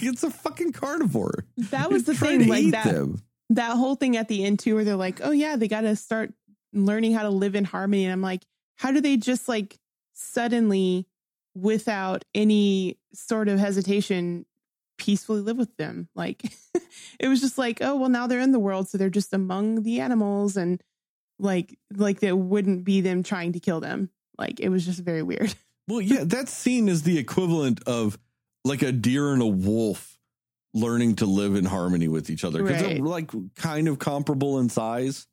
It's 0.00 0.22
a 0.22 0.30
fucking 0.30 0.72
carnivore. 0.72 1.46
That 1.56 1.90
was 1.90 2.02
It 2.02 2.06
the 2.06 2.14
thing. 2.14 2.46
Like 2.46 2.70
that 2.72 2.84
them. 2.84 3.22
That 3.50 3.76
whole 3.76 3.94
thing 3.94 4.16
at 4.16 4.28
the 4.28 4.44
end 4.44 4.58
too, 4.58 4.74
where 4.74 4.84
they're 4.84 4.96
like, 4.96 5.20
"Oh 5.22 5.30
yeah, 5.30 5.56
they 5.56 5.68
got 5.68 5.82
to 5.82 5.96
start 5.96 6.32
learning 6.72 7.14
how 7.14 7.22
to 7.22 7.30
live 7.30 7.54
in 7.54 7.64
harmony." 7.64 8.04
And 8.04 8.12
I'm 8.12 8.22
like, 8.22 8.44
how 8.76 8.92
do 8.92 9.00
they 9.00 9.16
just 9.16 9.48
like 9.48 9.78
suddenly, 10.14 11.06
without 11.54 12.24
any 12.34 12.98
sort 13.12 13.48
of 13.48 13.58
hesitation, 13.58 14.46
peacefully 14.98 15.40
live 15.40 15.56
with 15.56 15.76
them? 15.76 16.08
Like, 16.14 16.42
it 17.20 17.28
was 17.28 17.40
just 17.40 17.58
like, 17.58 17.78
oh 17.80 17.96
well, 17.96 18.08
now 18.08 18.26
they're 18.26 18.40
in 18.40 18.52
the 18.52 18.58
world, 18.58 18.88
so 18.88 18.98
they're 18.98 19.10
just 19.10 19.32
among 19.32 19.82
the 19.82 20.00
animals, 20.00 20.56
and 20.56 20.82
like, 21.38 21.78
like 21.94 22.20
that 22.20 22.36
wouldn't 22.36 22.84
be 22.84 23.00
them 23.00 23.22
trying 23.22 23.52
to 23.52 23.60
kill 23.60 23.80
them. 23.80 24.10
Like, 24.36 24.60
it 24.60 24.68
was 24.68 24.84
just 24.84 25.00
very 25.00 25.22
weird. 25.22 25.54
Well, 25.88 26.02
yeah, 26.02 26.24
that 26.24 26.50
scene 26.50 26.86
is 26.86 27.02
the 27.02 27.16
equivalent 27.16 27.82
of 27.86 28.18
like 28.62 28.82
a 28.82 28.92
deer 28.92 29.32
and 29.32 29.40
a 29.40 29.46
wolf 29.46 30.17
learning 30.74 31.16
to 31.16 31.26
live 31.26 31.54
in 31.54 31.64
harmony 31.64 32.08
with 32.08 32.30
each 32.30 32.44
other 32.44 32.62
because 32.62 32.82
Right. 32.82 32.96
they're 32.96 33.04
like 33.04 33.30
kind 33.56 33.88
of 33.88 33.98
comparable 33.98 34.58
in 34.58 34.68
size. 34.68 35.26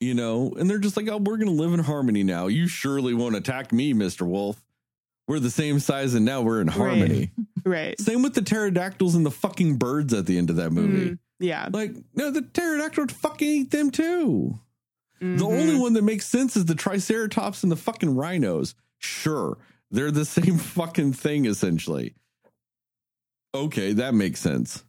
You 0.00 0.14
know, 0.14 0.54
and 0.58 0.68
they're 0.70 0.78
just 0.78 0.96
like, 0.96 1.08
oh, 1.08 1.18
we're 1.18 1.36
going 1.36 1.54
to 1.54 1.62
live 1.62 1.74
in 1.74 1.80
harmony 1.80 2.22
now. 2.22 2.46
You 2.46 2.66
surely 2.68 3.12
won't 3.12 3.36
attack 3.36 3.70
me, 3.70 3.92
Mr. 3.92 4.26
Wolf. 4.26 4.58
We're 5.28 5.40
the 5.40 5.50
same 5.50 5.78
size 5.78 6.14
and 6.14 6.24
now 6.24 6.40
we're 6.42 6.60
in 6.60 6.68
harmony. 6.68 7.30
Right. 7.62 8.00
Same 8.00 8.22
with 8.22 8.32
the 8.32 8.40
pterodactyls 8.40 9.14
and 9.14 9.24
the 9.26 9.30
fucking 9.30 9.76
birds 9.76 10.14
at 10.14 10.24
the 10.24 10.38
end 10.38 10.48
of 10.48 10.56
that 10.56 10.70
movie. 10.70 11.10
Mhm. 11.10 11.18
Yeah. 11.40 11.68
Like, 11.70 11.94
no, 12.14 12.30
the 12.30 12.40
pterodactyl 12.40 13.02
would 13.02 13.12
fucking 13.12 13.46
eat 13.48 13.70
them 13.70 13.90
too. 13.90 14.58
The 15.20 15.26
Mhm. 15.26 15.42
only 15.42 15.78
one 15.78 15.92
that 15.92 16.02
makes 16.02 16.24
sense 16.24 16.56
is 16.56 16.64
the 16.64 16.74
triceratops 16.74 17.62
and 17.62 17.70
the 17.70 17.76
fucking 17.76 18.14
rhinos. 18.16 18.74
Sure, 18.96 19.58
they're 19.90 20.10
the 20.10 20.24
same 20.54 20.56
fucking 20.56 21.12
thing 21.12 21.44
essentially. 21.44 22.14
Okay, 23.54 23.92
that 23.94 24.14
makes 24.14 24.40
sense. 24.40 24.84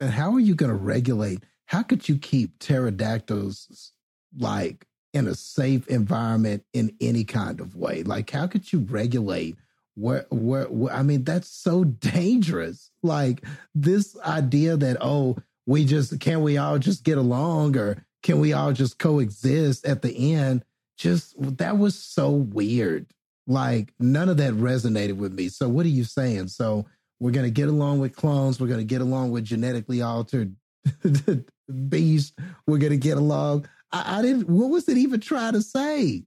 And 0.00 0.10
how 0.10 0.32
are 0.32 0.40
you 0.40 0.54
going 0.54 0.70
to 0.70 0.76
regulate? 0.76 1.44
How 1.66 1.82
could 1.82 2.08
you 2.08 2.18
keep 2.18 2.58
pterodactyls 2.58 3.92
like 4.36 4.86
in 5.12 5.26
a 5.26 5.34
safe 5.34 5.86
environment 5.88 6.64
in 6.72 6.94
any 7.00 7.24
kind 7.24 7.60
of 7.60 7.76
way? 7.76 8.02
Like, 8.02 8.30
how 8.30 8.46
could 8.46 8.72
you 8.72 8.80
regulate 8.80 9.56
where, 9.94 10.26
where, 10.30 10.64
where 10.64 10.92
I 10.92 11.02
mean, 11.02 11.24
that's 11.24 11.48
so 11.48 11.84
dangerous. 11.84 12.90
Like, 13.02 13.44
this 13.74 14.18
idea 14.20 14.76
that, 14.76 14.96
oh, 15.00 15.36
we 15.66 15.84
just, 15.84 16.18
can 16.20 16.42
we 16.42 16.58
all 16.58 16.78
just 16.78 17.04
get 17.04 17.18
along 17.18 17.76
or 17.76 18.04
can 18.22 18.40
we 18.40 18.52
all 18.52 18.72
just 18.72 18.98
coexist 18.98 19.86
at 19.86 20.02
the 20.02 20.34
end? 20.34 20.64
Just, 20.96 21.34
that 21.58 21.78
was 21.78 21.94
so 21.94 22.30
weird. 22.30 23.06
Like, 23.46 23.92
none 23.98 24.28
of 24.28 24.38
that 24.38 24.54
resonated 24.54 25.16
with 25.16 25.32
me. 25.32 25.48
So, 25.48 25.68
what 25.68 25.86
are 25.86 25.90
you 25.90 26.04
saying? 26.04 26.48
So, 26.48 26.86
we're 27.20 27.30
going 27.30 27.46
to 27.46 27.50
get 27.50 27.68
along 27.68 28.00
with 28.00 28.14
clones. 28.16 28.60
We're 28.60 28.66
going 28.68 28.80
to 28.80 28.84
get 28.84 29.00
along 29.00 29.30
with 29.30 29.44
genetically 29.44 30.02
altered 30.02 30.54
beasts. 31.88 32.32
We're 32.66 32.78
going 32.78 32.92
to 32.92 32.96
get 32.98 33.16
along. 33.16 33.68
I, 33.92 34.18
I 34.18 34.22
didn't, 34.22 34.48
what 34.48 34.68
was 34.70 34.88
it 34.88 34.98
even 34.98 35.20
trying 35.20 35.52
to 35.54 35.62
say? 35.62 36.24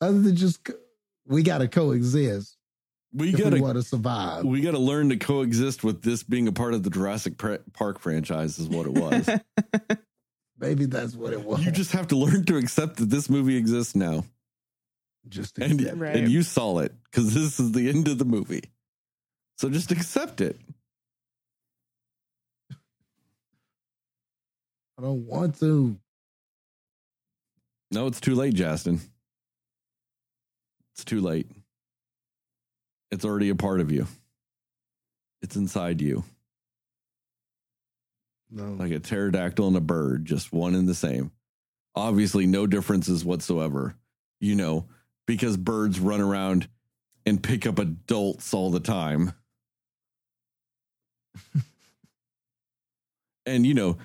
Other 0.00 0.20
than 0.20 0.36
just, 0.36 0.68
we 1.26 1.42
got 1.42 1.58
to 1.58 1.68
coexist 1.68 2.56
We 3.14 3.32
gotta 3.32 3.60
want 3.60 3.74
to 3.76 3.82
survive. 3.82 4.44
we 4.44 4.60
gotta 4.62 4.78
learn 4.78 5.10
to 5.10 5.16
coexist 5.16 5.84
with 5.84 6.02
this 6.02 6.22
being 6.22 6.48
a 6.48 6.52
part 6.52 6.74
of 6.74 6.82
the 6.82 6.90
Jurassic 6.90 7.34
Park 7.38 8.00
franchise. 8.00 8.58
Is 8.58 8.68
what 8.68 8.86
it 8.86 8.92
was. 8.94 9.28
Maybe 10.58 10.86
that's 10.86 11.14
what 11.14 11.32
it 11.32 11.42
was. 11.44 11.64
you 11.64 11.70
just 11.72 11.92
have 11.92 12.08
to 12.08 12.16
learn 12.16 12.44
to 12.46 12.56
accept 12.56 12.96
that 12.96 13.10
this 13.10 13.28
movie 13.28 13.56
exists 13.56 13.94
now, 13.96 14.24
just 15.28 15.58
and 15.58 16.00
Right. 16.00 16.16
and 16.16 16.28
you 16.30 16.42
saw 16.42 16.78
it 16.78 16.92
because 17.04 17.34
this 17.34 17.60
is 17.60 17.72
the 17.72 17.88
end 17.88 18.08
of 18.08 18.18
the 18.18 18.24
movie. 18.24 18.62
So 19.62 19.70
just 19.70 19.92
accept 19.92 20.40
it. 20.40 20.58
I 24.98 25.02
don't 25.02 25.24
want 25.24 25.60
to. 25.60 25.96
No, 27.92 28.08
it's 28.08 28.20
too 28.20 28.34
late, 28.34 28.54
Justin. 28.54 29.00
It's 30.94 31.04
too 31.04 31.20
late. 31.20 31.46
It's 33.12 33.24
already 33.24 33.50
a 33.50 33.54
part 33.54 33.78
of 33.78 33.92
you. 33.92 34.08
It's 35.42 35.54
inside 35.54 36.00
you. 36.00 36.24
No. 38.50 38.64
Like 38.64 38.90
a 38.90 38.98
pterodactyl 38.98 39.68
and 39.68 39.76
a 39.76 39.80
bird, 39.80 40.24
just 40.24 40.52
one 40.52 40.74
and 40.74 40.88
the 40.88 40.94
same. 40.96 41.30
Obviously, 41.94 42.46
no 42.46 42.66
differences 42.66 43.24
whatsoever. 43.24 43.94
You 44.40 44.56
know, 44.56 44.88
because 45.28 45.56
birds 45.56 46.00
run 46.00 46.20
around 46.20 46.66
and 47.24 47.40
pick 47.40 47.64
up 47.64 47.78
adults 47.78 48.52
all 48.52 48.72
the 48.72 48.80
time. 48.80 49.34
and, 53.46 53.66
you 53.66 53.74
know, 53.74 53.98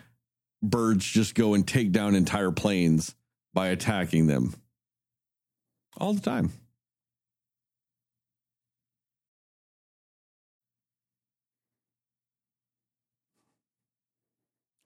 birds 0.62 1.06
just 1.06 1.36
go 1.36 1.54
and 1.54 1.68
take 1.68 1.92
down 1.92 2.16
entire 2.16 2.52
planes 2.52 3.16
by 3.54 3.68
attacking 3.68 4.28
them 4.28 4.54
all 5.98 6.14
the 6.14 6.22
time. 6.22 6.52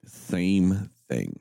Same 0.05 0.89
thing. 1.09 1.39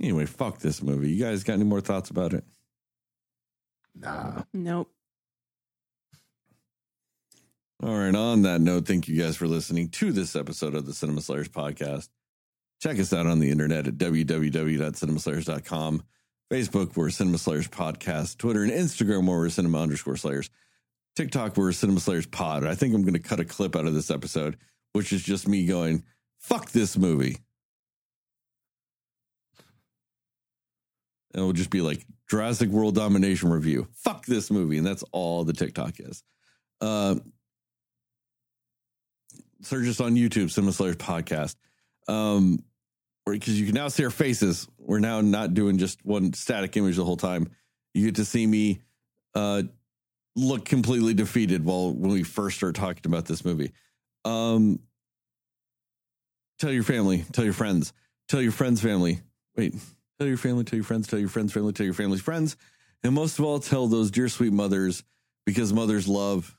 Anyway, 0.00 0.26
fuck 0.26 0.58
this 0.58 0.82
movie. 0.82 1.10
You 1.10 1.24
guys 1.24 1.42
got 1.42 1.54
any 1.54 1.64
more 1.64 1.80
thoughts 1.80 2.10
about 2.10 2.32
it? 2.32 2.44
Nah. 3.94 4.42
Nope. 4.52 4.90
All 7.80 7.96
right. 7.96 8.14
On 8.14 8.42
that 8.42 8.60
note, 8.60 8.86
thank 8.86 9.06
you 9.06 9.22
guys 9.22 9.36
for 9.36 9.46
listening 9.46 9.88
to 9.90 10.10
this 10.10 10.34
episode 10.34 10.74
of 10.74 10.84
the 10.84 10.92
Cinema 10.92 11.20
Slayers 11.20 11.48
podcast. 11.48 12.08
Check 12.80 12.98
us 12.98 13.12
out 13.12 13.26
on 13.26 13.38
the 13.38 13.50
internet 13.50 13.86
at 13.86 13.98
www.cinemaslayers.com. 13.98 16.02
Facebook, 16.50 16.96
we're 16.96 17.10
Cinema 17.10 17.38
Slayers 17.38 17.68
Podcast. 17.68 18.38
Twitter 18.38 18.62
and 18.62 18.72
Instagram, 18.72 19.26
we're 19.26 19.48
Cinema 19.50 19.82
underscore 19.82 20.16
Slayers. 20.16 20.50
TikTok, 21.14 21.56
we're 21.56 21.72
Cinema 21.72 22.00
Slayers 22.00 22.26
Pod. 22.26 22.66
I 22.66 22.74
think 22.74 22.94
I'm 22.94 23.02
going 23.02 23.14
to 23.14 23.20
cut 23.20 23.40
a 23.40 23.44
clip 23.44 23.76
out 23.76 23.86
of 23.86 23.94
this 23.94 24.10
episode, 24.10 24.56
which 24.92 25.12
is 25.12 25.22
just 25.22 25.46
me 25.46 25.66
going, 25.66 26.04
fuck 26.38 26.70
this 26.70 26.96
movie. 26.96 27.36
And 31.34 31.42
it 31.42 31.44
will 31.44 31.52
just 31.52 31.70
be 31.70 31.82
like 31.82 32.06
Jurassic 32.30 32.70
World 32.70 32.94
Domination 32.94 33.50
Review. 33.50 33.86
Fuck 33.92 34.24
this 34.24 34.50
movie. 34.50 34.78
And 34.78 34.86
that's 34.86 35.04
all 35.12 35.44
the 35.44 35.52
TikTok 35.52 36.00
is. 36.00 36.22
Uh, 36.80 37.16
search 39.62 39.86
us 39.86 40.00
on 40.00 40.14
YouTube, 40.14 40.50
Cinema 40.50 40.72
Slayers 40.72 40.96
Podcast. 40.96 41.56
Um, 42.06 42.62
because 43.26 43.60
you 43.60 43.66
can 43.66 43.74
now 43.74 43.88
see 43.88 44.04
our 44.04 44.10
faces. 44.10 44.66
We're 44.78 45.00
now 45.00 45.20
not 45.20 45.54
doing 45.54 45.78
just 45.78 46.04
one 46.04 46.32
static 46.32 46.76
image 46.76 46.96
the 46.96 47.04
whole 47.04 47.16
time. 47.16 47.50
You 47.92 48.06
get 48.06 48.16
to 48.16 48.24
see 48.24 48.46
me 48.46 48.80
uh, 49.34 49.64
look 50.36 50.64
completely 50.64 51.14
defeated 51.14 51.64
while 51.64 51.92
when 51.92 52.10
we 52.10 52.22
first 52.22 52.56
start 52.56 52.74
talking 52.74 53.02
about 53.04 53.26
this 53.26 53.44
movie. 53.44 53.72
Um, 54.24 54.80
tell 56.58 56.72
your 56.72 56.82
family, 56.82 57.24
tell 57.32 57.44
your 57.44 57.54
friends, 57.54 57.92
tell 58.28 58.40
your 58.40 58.52
friends' 58.52 58.80
family. 58.80 59.20
Wait, 59.56 59.74
tell 60.18 60.28
your 60.28 60.36
family, 60.36 60.64
tell 60.64 60.76
your 60.76 60.84
friends, 60.84 61.06
tell 61.06 61.18
your 61.18 61.28
friends' 61.28 61.52
family, 61.52 61.72
tell 61.72 61.84
your 61.84 61.94
family's 61.94 62.22
friends, 62.22 62.56
and 63.02 63.14
most 63.14 63.38
of 63.38 63.44
all, 63.44 63.58
tell 63.58 63.86
those 63.86 64.10
dear 64.10 64.28
sweet 64.28 64.52
mothers 64.52 65.02
because 65.46 65.72
mothers 65.72 66.08
love. 66.08 66.56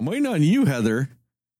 I'm 0.00 0.06
waiting 0.06 0.26
on 0.26 0.42
you, 0.42 0.64
Heather. 0.64 1.08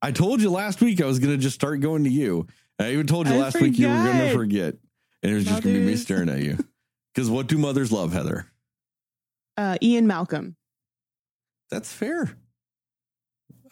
I 0.01 0.13
told 0.13 0.41
you 0.41 0.51
last 0.51 0.81
week 0.81 1.01
I 1.01 1.07
was 1.07 1.19
going 1.19 1.33
to 1.35 1.39
just 1.39 1.55
start 1.57 1.81
going 1.81 2.05
to 2.05 2.11
you. 2.11 2.47
I 2.79 2.93
even 2.93 3.07
told 3.07 3.27
you 3.27 3.35
I 3.35 3.39
last 3.39 3.61
week 3.61 3.79
you 3.79 3.89
were 3.89 3.95
going 3.97 4.19
to 4.19 4.33
forget. 4.33 4.75
And 5.23 5.33
it 5.33 5.35
was 5.35 5.45
just 5.45 5.63
going 5.65 5.75
to 5.75 5.81
be 5.81 5.87
me 5.87 5.97
staring 5.97 6.29
at 6.29 6.41
you. 6.41 6.59
Because 7.15 7.31
what 7.31 7.49
do 7.49 7.59
mothers 7.59 7.91
love, 7.91 8.13
Heather? 8.13 8.47
Uh, 9.57 9.77
Ian 9.83 10.07
Malcolm. 10.07 10.55
That's 11.69 11.93
fair. 11.93 12.31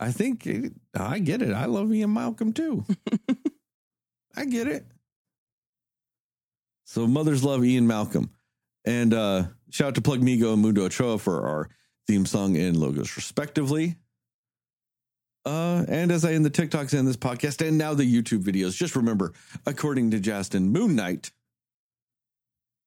I 0.01 0.11
think 0.11 0.45
it- 0.49 0.73
I 0.99 1.21
get 1.21 1.43
it. 1.43 1.53
I 1.53 1.67
love 1.67 1.93
Ian 1.95 2.13
Malcolm 2.13 2.53
too. 2.53 2.85
I 4.37 4.47
get 4.47 4.67
it. 4.67 4.85
So 6.87 7.07
mothers 7.07 7.45
love 7.45 7.65
Ian 7.65 7.87
Malcolm. 7.87 8.31
And 8.85 9.15
uh 9.15 9.45
shout 9.71 9.89
out 9.89 9.95
to 9.97 10.03
Plug 10.03 10.21
Migo 10.23 10.53
and 10.55 10.63
Mundo 10.63 10.85
Ochoa 10.85 11.19
for 11.19 11.47
our 11.47 11.69
theme 12.09 12.27
song 12.27 12.57
and 12.57 12.77
logos 12.77 13.15
respectively. 13.17 13.95
Uh, 15.47 15.85
and 15.87 16.11
as 16.11 16.25
I 16.25 16.33
end 16.33 16.45
the 16.45 16.51
TikToks 16.51 16.99
and 16.99 17.07
this 17.07 17.17
podcast 17.17 17.65
and 17.67 17.79
now 17.79 17.95
the 17.95 18.03
YouTube 18.03 18.43
videos, 18.43 18.77
just 18.77 18.97
remember, 18.97 19.33
according 19.65 20.11
to 20.11 20.19
Justin, 20.19 20.73
Moon 20.73 20.97
Knight 20.97 21.31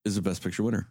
is 0.04 0.16
the 0.16 0.22
best 0.22 0.44
picture 0.44 0.64
winner. 0.64 0.90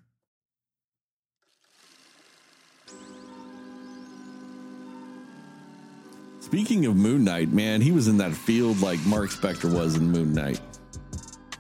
Speaking 6.41 6.87
of 6.87 6.97
Moon 6.97 7.25
Knight, 7.25 7.51
man, 7.51 7.83
he 7.83 7.93
was 7.93 8.09
in 8.09 8.17
that 8.17 8.33
field 8.33 8.81
like 8.81 8.99
Mark 9.05 9.29
Spector 9.29 9.71
was 9.71 9.97
in 9.97 10.11
Moon 10.11 10.33
Knight. 10.33 10.63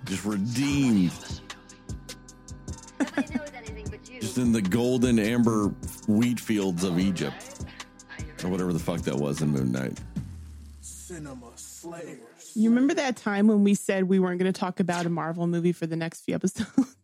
Just 0.06 0.24
redeemed. 0.24 1.12
Nobody 2.98 3.34
knows 3.34 3.50
anything 3.54 3.86
but 3.90 4.08
you. 4.08 4.22
Just 4.22 4.38
in 4.38 4.52
the 4.52 4.62
golden 4.62 5.18
amber 5.18 5.66
wheat 6.06 6.40
fields 6.40 6.82
of 6.84 6.98
Egypt. 6.98 7.66
Or 8.44 8.48
whatever 8.48 8.72
the 8.72 8.78
fuck 8.78 9.00
that 9.02 9.16
was 9.16 9.42
in 9.42 9.48
Moon 9.50 9.72
Knight. 9.72 9.98
Cinema 10.80 11.50
Slayers. 11.56 12.52
You 12.54 12.70
remember 12.70 12.94
that 12.94 13.16
time 13.16 13.46
when 13.48 13.64
we 13.64 13.74
said 13.74 14.04
we 14.04 14.18
weren't 14.18 14.38
going 14.38 14.52
to 14.52 14.58
talk 14.58 14.78
about 14.80 15.06
a 15.06 15.08
Marvel 15.10 15.46
movie 15.46 15.72
for 15.72 15.86
the 15.86 15.96
next 15.96 16.22
few 16.22 16.34
episodes? 16.34 16.70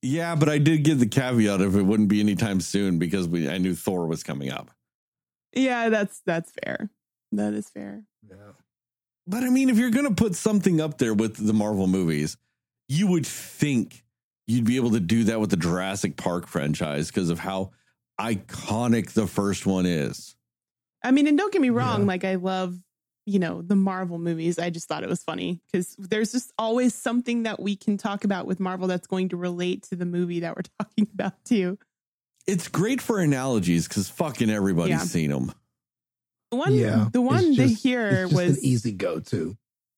Yeah, 0.00 0.36
but 0.36 0.48
I 0.48 0.58
did 0.58 0.84
give 0.84 1.00
the 1.00 1.08
caveat 1.08 1.60
of 1.60 1.76
it 1.76 1.82
wouldn't 1.82 2.08
be 2.08 2.20
anytime 2.20 2.60
soon 2.60 2.98
because 3.00 3.26
we 3.26 3.48
I 3.48 3.58
knew 3.58 3.74
Thor 3.74 4.06
was 4.06 4.22
coming 4.22 4.50
up. 4.50 4.70
yeah, 5.52 5.88
that's 5.88 6.20
that's 6.24 6.52
fair. 6.62 6.88
That 7.32 7.52
is 7.52 7.68
fair. 7.68 8.04
Yeah. 8.28 8.36
But 9.26 9.42
I 9.42 9.50
mean, 9.50 9.68
if 9.68 9.76
you're 9.76 9.90
gonna 9.90 10.14
put 10.14 10.36
something 10.36 10.80
up 10.80 10.98
there 10.98 11.14
with 11.14 11.44
the 11.44 11.52
Marvel 11.52 11.88
movies, 11.88 12.36
you 12.88 13.08
would 13.08 13.26
think 13.26 14.04
you'd 14.46 14.64
be 14.64 14.76
able 14.76 14.92
to 14.92 15.00
do 15.00 15.24
that 15.24 15.40
with 15.40 15.50
the 15.50 15.56
Jurassic 15.56 16.16
Park 16.16 16.46
franchise 16.46 17.08
because 17.08 17.28
of 17.28 17.40
how 17.40 17.72
iconic 18.20 19.12
the 19.12 19.26
first 19.26 19.66
one 19.66 19.86
is. 19.86 20.34
I 21.04 21.10
mean, 21.12 21.26
and 21.26 21.38
don't 21.38 21.52
get 21.52 21.62
me 21.62 21.70
wrong, 21.70 22.00
Yeah. 22.00 22.06
like 22.06 22.24
I 22.24 22.34
love, 22.36 22.76
you 23.26 23.38
know, 23.38 23.62
the 23.62 23.76
Marvel 23.76 24.18
movies. 24.18 24.58
I 24.58 24.70
just 24.70 24.88
thought 24.88 25.02
it 25.04 25.08
was 25.08 25.22
funny 25.22 25.60
because 25.70 25.94
there's 25.98 26.32
just 26.32 26.52
always 26.58 26.94
something 26.94 27.44
that 27.44 27.60
we 27.60 27.76
can 27.76 27.96
talk 27.96 28.24
about 28.24 28.46
with 28.46 28.58
Marvel 28.58 28.88
that's 28.88 29.06
going 29.06 29.28
to 29.30 29.36
relate 29.36 29.82
to 29.84 29.96
the 29.96 30.06
movie 30.06 30.40
that 30.40 30.56
we're 30.56 30.62
talking 30.80 31.06
about 31.14 31.34
too. 31.44 31.78
It's 32.46 32.66
great 32.68 33.00
for 33.00 33.20
analogies 33.20 33.86
because 33.86 34.08
fucking 34.08 34.50
everybody's 34.50 34.90
Yeah. 34.90 34.98
seen 35.00 35.30
them. 35.30 35.52
The 36.50 36.56
one, 36.56 36.74
yeah, 36.74 37.08
the 37.12 37.20
one 37.20 37.44
it's 37.44 37.56
they 37.58 37.68
just- 37.68 37.82
here 37.82 38.24
it's 38.24 38.32
was 38.32 38.56
an 38.58 38.64
easy 38.64 38.92
go 38.92 39.20
to. 39.20 39.56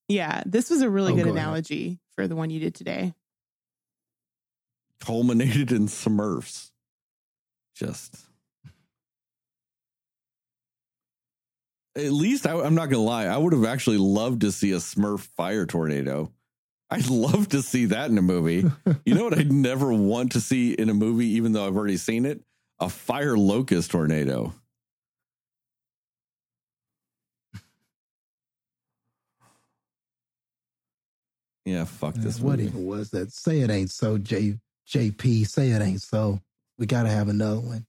yeah. 0.09 0.43
This 0.45 0.69
was 0.69 0.83
a 0.83 0.91
really 0.91 1.13
Oh, 1.13 1.17
good 1.17 1.25
go 1.27 1.31
ahead. 1.31 1.45
analogy 1.45 2.01
for 2.17 2.27
the 2.27 2.35
one 2.37 2.51
you 2.51 2.59
did 2.59 2.75
today. 2.75 3.15
Culminated 5.01 5.73
in 5.73 5.87
Smurfs. 5.87 6.70
Just. 7.81 8.15
At 11.97 12.13
least 12.13 12.47
I, 12.47 12.61
I'm 12.61 12.75
not 12.75 12.91
gonna 12.91 13.03
lie. 13.03 13.25
I 13.25 13.39
would 13.39 13.55
have 13.55 13.65
actually 13.65 13.97
loved 13.97 14.43
to 14.43 14.53
see 14.53 14.73
a 14.73 14.77
Smurf 14.77 15.21
fire 15.21 15.65
tornado. 15.65 16.31
I'd 16.91 17.09
love 17.11 17.49
to 17.49 17.63
see 17.63 17.87
that 17.87 18.11
in 18.11 18.19
a 18.19 18.23
movie. 18.23 18.71
You 19.07 19.15
know 19.15 19.25
what 19.25 19.39
I'd 19.39 19.51
never 19.53 19.95
want 19.95 20.33
to 20.33 20.43
see 20.43 20.75
in 20.75 20.91
a 20.91 20.95
movie, 20.95 21.29
even 21.29 21.53
though 21.53 21.67
I've 21.67 21.77
already 21.77 21.97
seen 21.97 22.27
it? 22.27 22.43
A 22.81 22.91
fire 22.91 23.39
locust 23.39 23.93
tornado. 23.93 24.53
Yeah, 31.65 31.85
fuck 31.87 32.15
this 32.15 32.41
what 32.41 32.59
movie. 32.59 32.65
even 32.65 32.85
was 32.85 33.09
that? 33.11 33.33
Say 33.33 33.61
it 33.61 33.71
ain't 33.71 33.91
so, 33.91 34.19
J 34.19 34.59
JP. 34.87 35.47
Say 35.47 35.71
it 35.71 35.81
ain't 35.81 36.03
so. 36.03 36.41
We 36.81 36.87
gotta 36.87 37.11
have 37.11 37.29
another 37.29 37.61
one. 37.61 37.87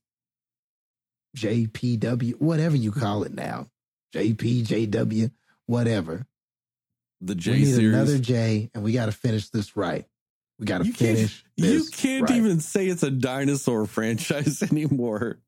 JPW, 1.36 2.34
whatever 2.34 2.76
you 2.76 2.92
call 2.92 3.24
it 3.24 3.32
now. 3.32 3.68
JP, 4.14 4.66
JW, 4.66 5.30
whatever. 5.66 6.26
The 7.22 7.32
we 7.34 7.40
J 7.40 7.52
need 7.54 7.64
series. 7.74 7.94
another 7.94 8.18
J, 8.18 8.70
and 8.74 8.84
we 8.84 8.92
gotta 8.92 9.12
finish 9.12 9.48
this 9.48 9.74
right. 9.76 10.04
We 10.58 10.66
gotta 10.66 10.84
You 10.84 10.92
can't- 10.92 11.16
finish. 11.16 11.44
you 11.56 11.84
can't 11.90 12.28
right. 12.28 12.36
even 12.36 12.60
say 12.60 12.86
it's 12.86 13.02
a 13.02 13.10
dinosaur 13.10 13.86
franchise 13.88 14.62
anymore. 14.62 15.38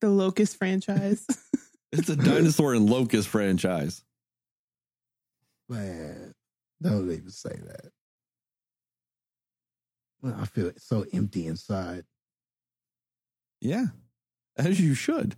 The 0.00 0.08
Locust 0.08 0.56
franchise. 0.56 1.26
It's 1.94 2.08
a 2.08 2.16
dinosaur 2.16 2.72
and 2.72 2.88
locust 2.88 3.28
franchise. 3.28 4.02
Man, 5.68 6.32
don't 6.80 7.10
even 7.12 7.28
say 7.28 7.50
that. 7.66 7.92
Well, 10.22 10.36
I 10.38 10.46
feel 10.46 10.72
so 10.76 11.04
empty 11.12 11.46
inside. 11.46 12.04
Yeah, 13.60 13.86
as 14.56 14.80
you 14.80 14.94
should. 14.94 15.36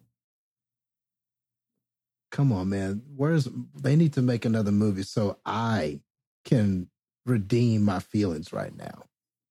Come 2.31 2.53
on, 2.53 2.69
man. 2.69 3.03
Where's 3.17 3.49
they 3.81 3.97
need 3.97 4.13
to 4.15 4.23
make 4.23 4.45
another 4.45 4.73
movie 4.73 5.05
so 5.05 5.39
I 5.47 6.01
can 6.45 6.89
redeem 7.27 7.83
my 7.83 8.01
feelings 8.01 8.53
right 8.53 8.77
now. 8.77 9.05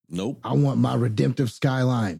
Nope. 0.10 0.40
I 0.44 0.54
want 0.54 0.80
my 0.80 0.96
redemptive 0.96 1.52
skyline. 1.52 2.20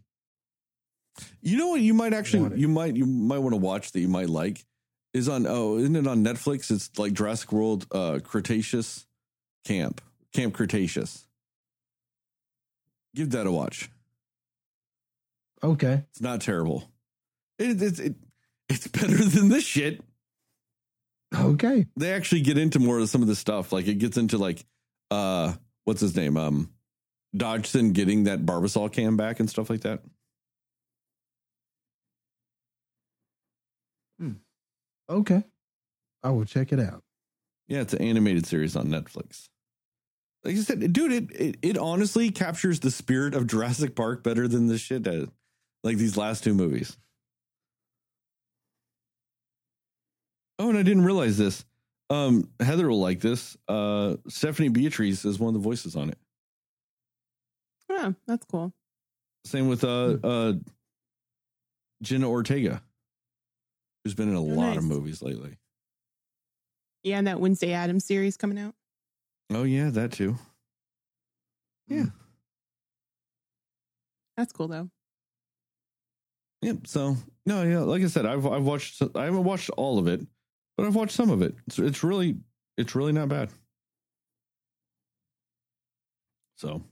You 1.42 1.58
know 1.58 1.68
what? 1.68 1.80
You 1.80 1.94
might 1.94 2.12
actually, 2.12 2.58
you 2.58 2.66
might, 2.66 2.96
you 2.96 3.06
might 3.06 3.38
want 3.38 3.52
to 3.52 3.58
watch 3.60 3.92
that. 3.92 4.00
You 4.00 4.08
might 4.08 4.28
like 4.28 4.64
is 5.12 5.28
on. 5.28 5.46
Oh, 5.46 5.78
isn't 5.78 5.94
it 5.94 6.06
on 6.06 6.24
Netflix? 6.24 6.70
It's 6.70 6.90
like 6.98 7.12
Jurassic 7.12 7.52
World, 7.52 7.86
uh, 7.92 8.18
Cretaceous 8.22 9.06
Camp, 9.64 10.00
Camp 10.32 10.54
Cretaceous. 10.54 11.26
Give 13.14 13.30
that 13.30 13.46
a 13.46 13.52
watch. 13.52 13.90
Okay. 15.62 16.04
It's 16.10 16.20
not 16.20 16.40
terrible. 16.40 16.90
It, 17.58 17.80
it's 17.80 17.98
it, 17.98 18.14
it's 18.68 18.86
better 18.88 19.16
than 19.24 19.48
this 19.48 19.64
shit. 19.64 20.02
Okay. 21.34 21.86
they 21.96 22.12
actually 22.12 22.42
get 22.42 22.58
into 22.58 22.78
more 22.78 22.98
of 22.98 23.08
some 23.08 23.22
of 23.22 23.28
the 23.28 23.34
stuff. 23.34 23.72
Like 23.72 23.88
it 23.88 23.94
gets 23.94 24.16
into 24.16 24.38
like 24.38 24.64
uh 25.10 25.54
what's 25.84 26.00
his 26.00 26.16
name? 26.16 26.36
Um 26.36 26.70
Dodgson 27.36 27.92
getting 27.92 28.24
that 28.24 28.46
Barbasol 28.46 28.92
can 28.92 29.16
back 29.16 29.40
and 29.40 29.50
stuff 29.50 29.68
like 29.68 29.80
that. 29.80 30.00
Okay. 35.08 35.42
I 36.22 36.30
will 36.30 36.44
check 36.44 36.72
it 36.72 36.80
out. 36.80 37.02
Yeah, 37.68 37.80
it's 37.80 37.94
an 37.94 38.02
animated 38.02 38.46
series 38.46 38.76
on 38.76 38.86
Netflix. 38.86 39.48
Like 40.44 40.56
I 40.56 40.58
said, 40.58 40.92
dude, 40.92 41.12
it, 41.12 41.30
it 41.32 41.56
it 41.62 41.78
honestly 41.78 42.30
captures 42.30 42.80
the 42.80 42.90
spirit 42.90 43.34
of 43.34 43.46
Jurassic 43.46 43.96
Park 43.96 44.22
better 44.22 44.46
than 44.46 44.66
this 44.66 44.80
shit 44.82 45.02
does. 45.02 45.28
Like 45.82 45.96
these 45.96 46.16
last 46.16 46.44
two 46.44 46.54
movies. 46.54 46.96
Oh, 50.58 50.68
and 50.68 50.78
I 50.78 50.82
didn't 50.82 51.04
realize 51.04 51.36
this. 51.36 51.64
Um, 52.10 52.48
Heather 52.60 52.88
will 52.88 53.00
like 53.00 53.20
this. 53.20 53.56
Uh, 53.66 54.16
Stephanie 54.28 54.68
Beatrice 54.68 55.24
is 55.24 55.38
one 55.38 55.48
of 55.48 55.54
the 55.54 55.66
voices 55.66 55.96
on 55.96 56.10
it. 56.10 56.18
yeah, 57.90 58.12
that's 58.26 58.46
cool. 58.46 58.72
Same 59.46 59.68
with 59.68 59.84
uh 59.84 60.16
uh 60.22 60.52
Jenna 62.02 62.28
Ortega, 62.28 62.82
who's 64.04 64.14
been 64.14 64.28
in 64.28 64.34
a 64.34 64.40
lot 64.40 64.76
of 64.76 64.84
movies 64.84 65.22
lately. 65.22 65.58
Yeah, 67.02 67.18
and 67.18 67.26
that 67.26 67.40
Wednesday 67.40 67.72
Addams 67.72 68.04
series 68.04 68.36
coming 68.36 68.58
out. 68.58 68.74
Oh 69.50 69.64
yeah, 69.64 69.90
that 69.90 70.12
too. 70.12 70.36
Yeah. 71.88 72.02
Hmm. 72.02 72.08
That's 74.36 74.52
cool 74.52 74.68
though. 74.68 74.90
Yep. 76.62 76.86
So 76.86 77.16
no, 77.46 77.62
yeah, 77.62 77.80
like 77.80 78.02
I 78.02 78.06
said, 78.06 78.26
I've 78.26 78.46
I've 78.46 78.64
watched 78.64 79.02
I 79.14 79.24
haven't 79.24 79.44
watched 79.44 79.70
all 79.76 79.98
of 79.98 80.08
it, 80.08 80.20
but 80.76 80.86
I've 80.86 80.94
watched 80.94 81.12
some 81.12 81.30
of 81.30 81.42
it. 81.42 81.54
It's 81.66 81.78
it's 81.78 82.02
really 82.02 82.36
it's 82.76 82.94
really 82.94 83.12
not 83.12 83.28
bad. 83.28 83.50
So 86.56 86.82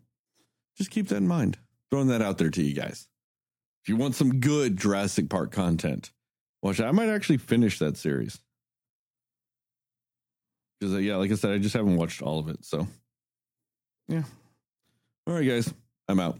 just 0.76 0.90
keep 0.90 1.08
that 1.08 1.16
in 1.16 1.28
mind. 1.28 1.58
Throwing 1.90 2.08
that 2.08 2.22
out 2.22 2.39
there 2.39 2.50
to 2.50 2.62
you 2.62 2.74
guys. 2.74 3.06
If 3.82 3.89
you 3.89 3.97
want 3.97 4.14
some 4.14 4.40
good 4.40 4.76
Jurassic 4.76 5.28
Park 5.28 5.52
content, 5.52 6.12
watch 6.62 6.81
it. 6.81 6.84
I 6.84 6.92
might 6.92 7.08
actually 7.08 7.39
finish 7.39 7.78
that 7.78 7.97
series. 7.97 8.40
Because, 10.83 10.97
uh, 10.97 10.99
yeah, 10.99 11.15
like 11.15 11.31
I 11.31 11.36
said, 11.36 11.52
I 11.52 11.59
just 11.59 11.77
haven't 11.77 11.94
watched 11.94 12.23
all 12.23 12.41
of 12.41 12.49
it. 12.49 12.65
So, 12.65 12.89
yeah. 14.09 14.25
All 15.28 15.35
right, 15.35 15.47
guys. 15.47 15.73
I'm 16.09 16.19
out. 16.19 16.36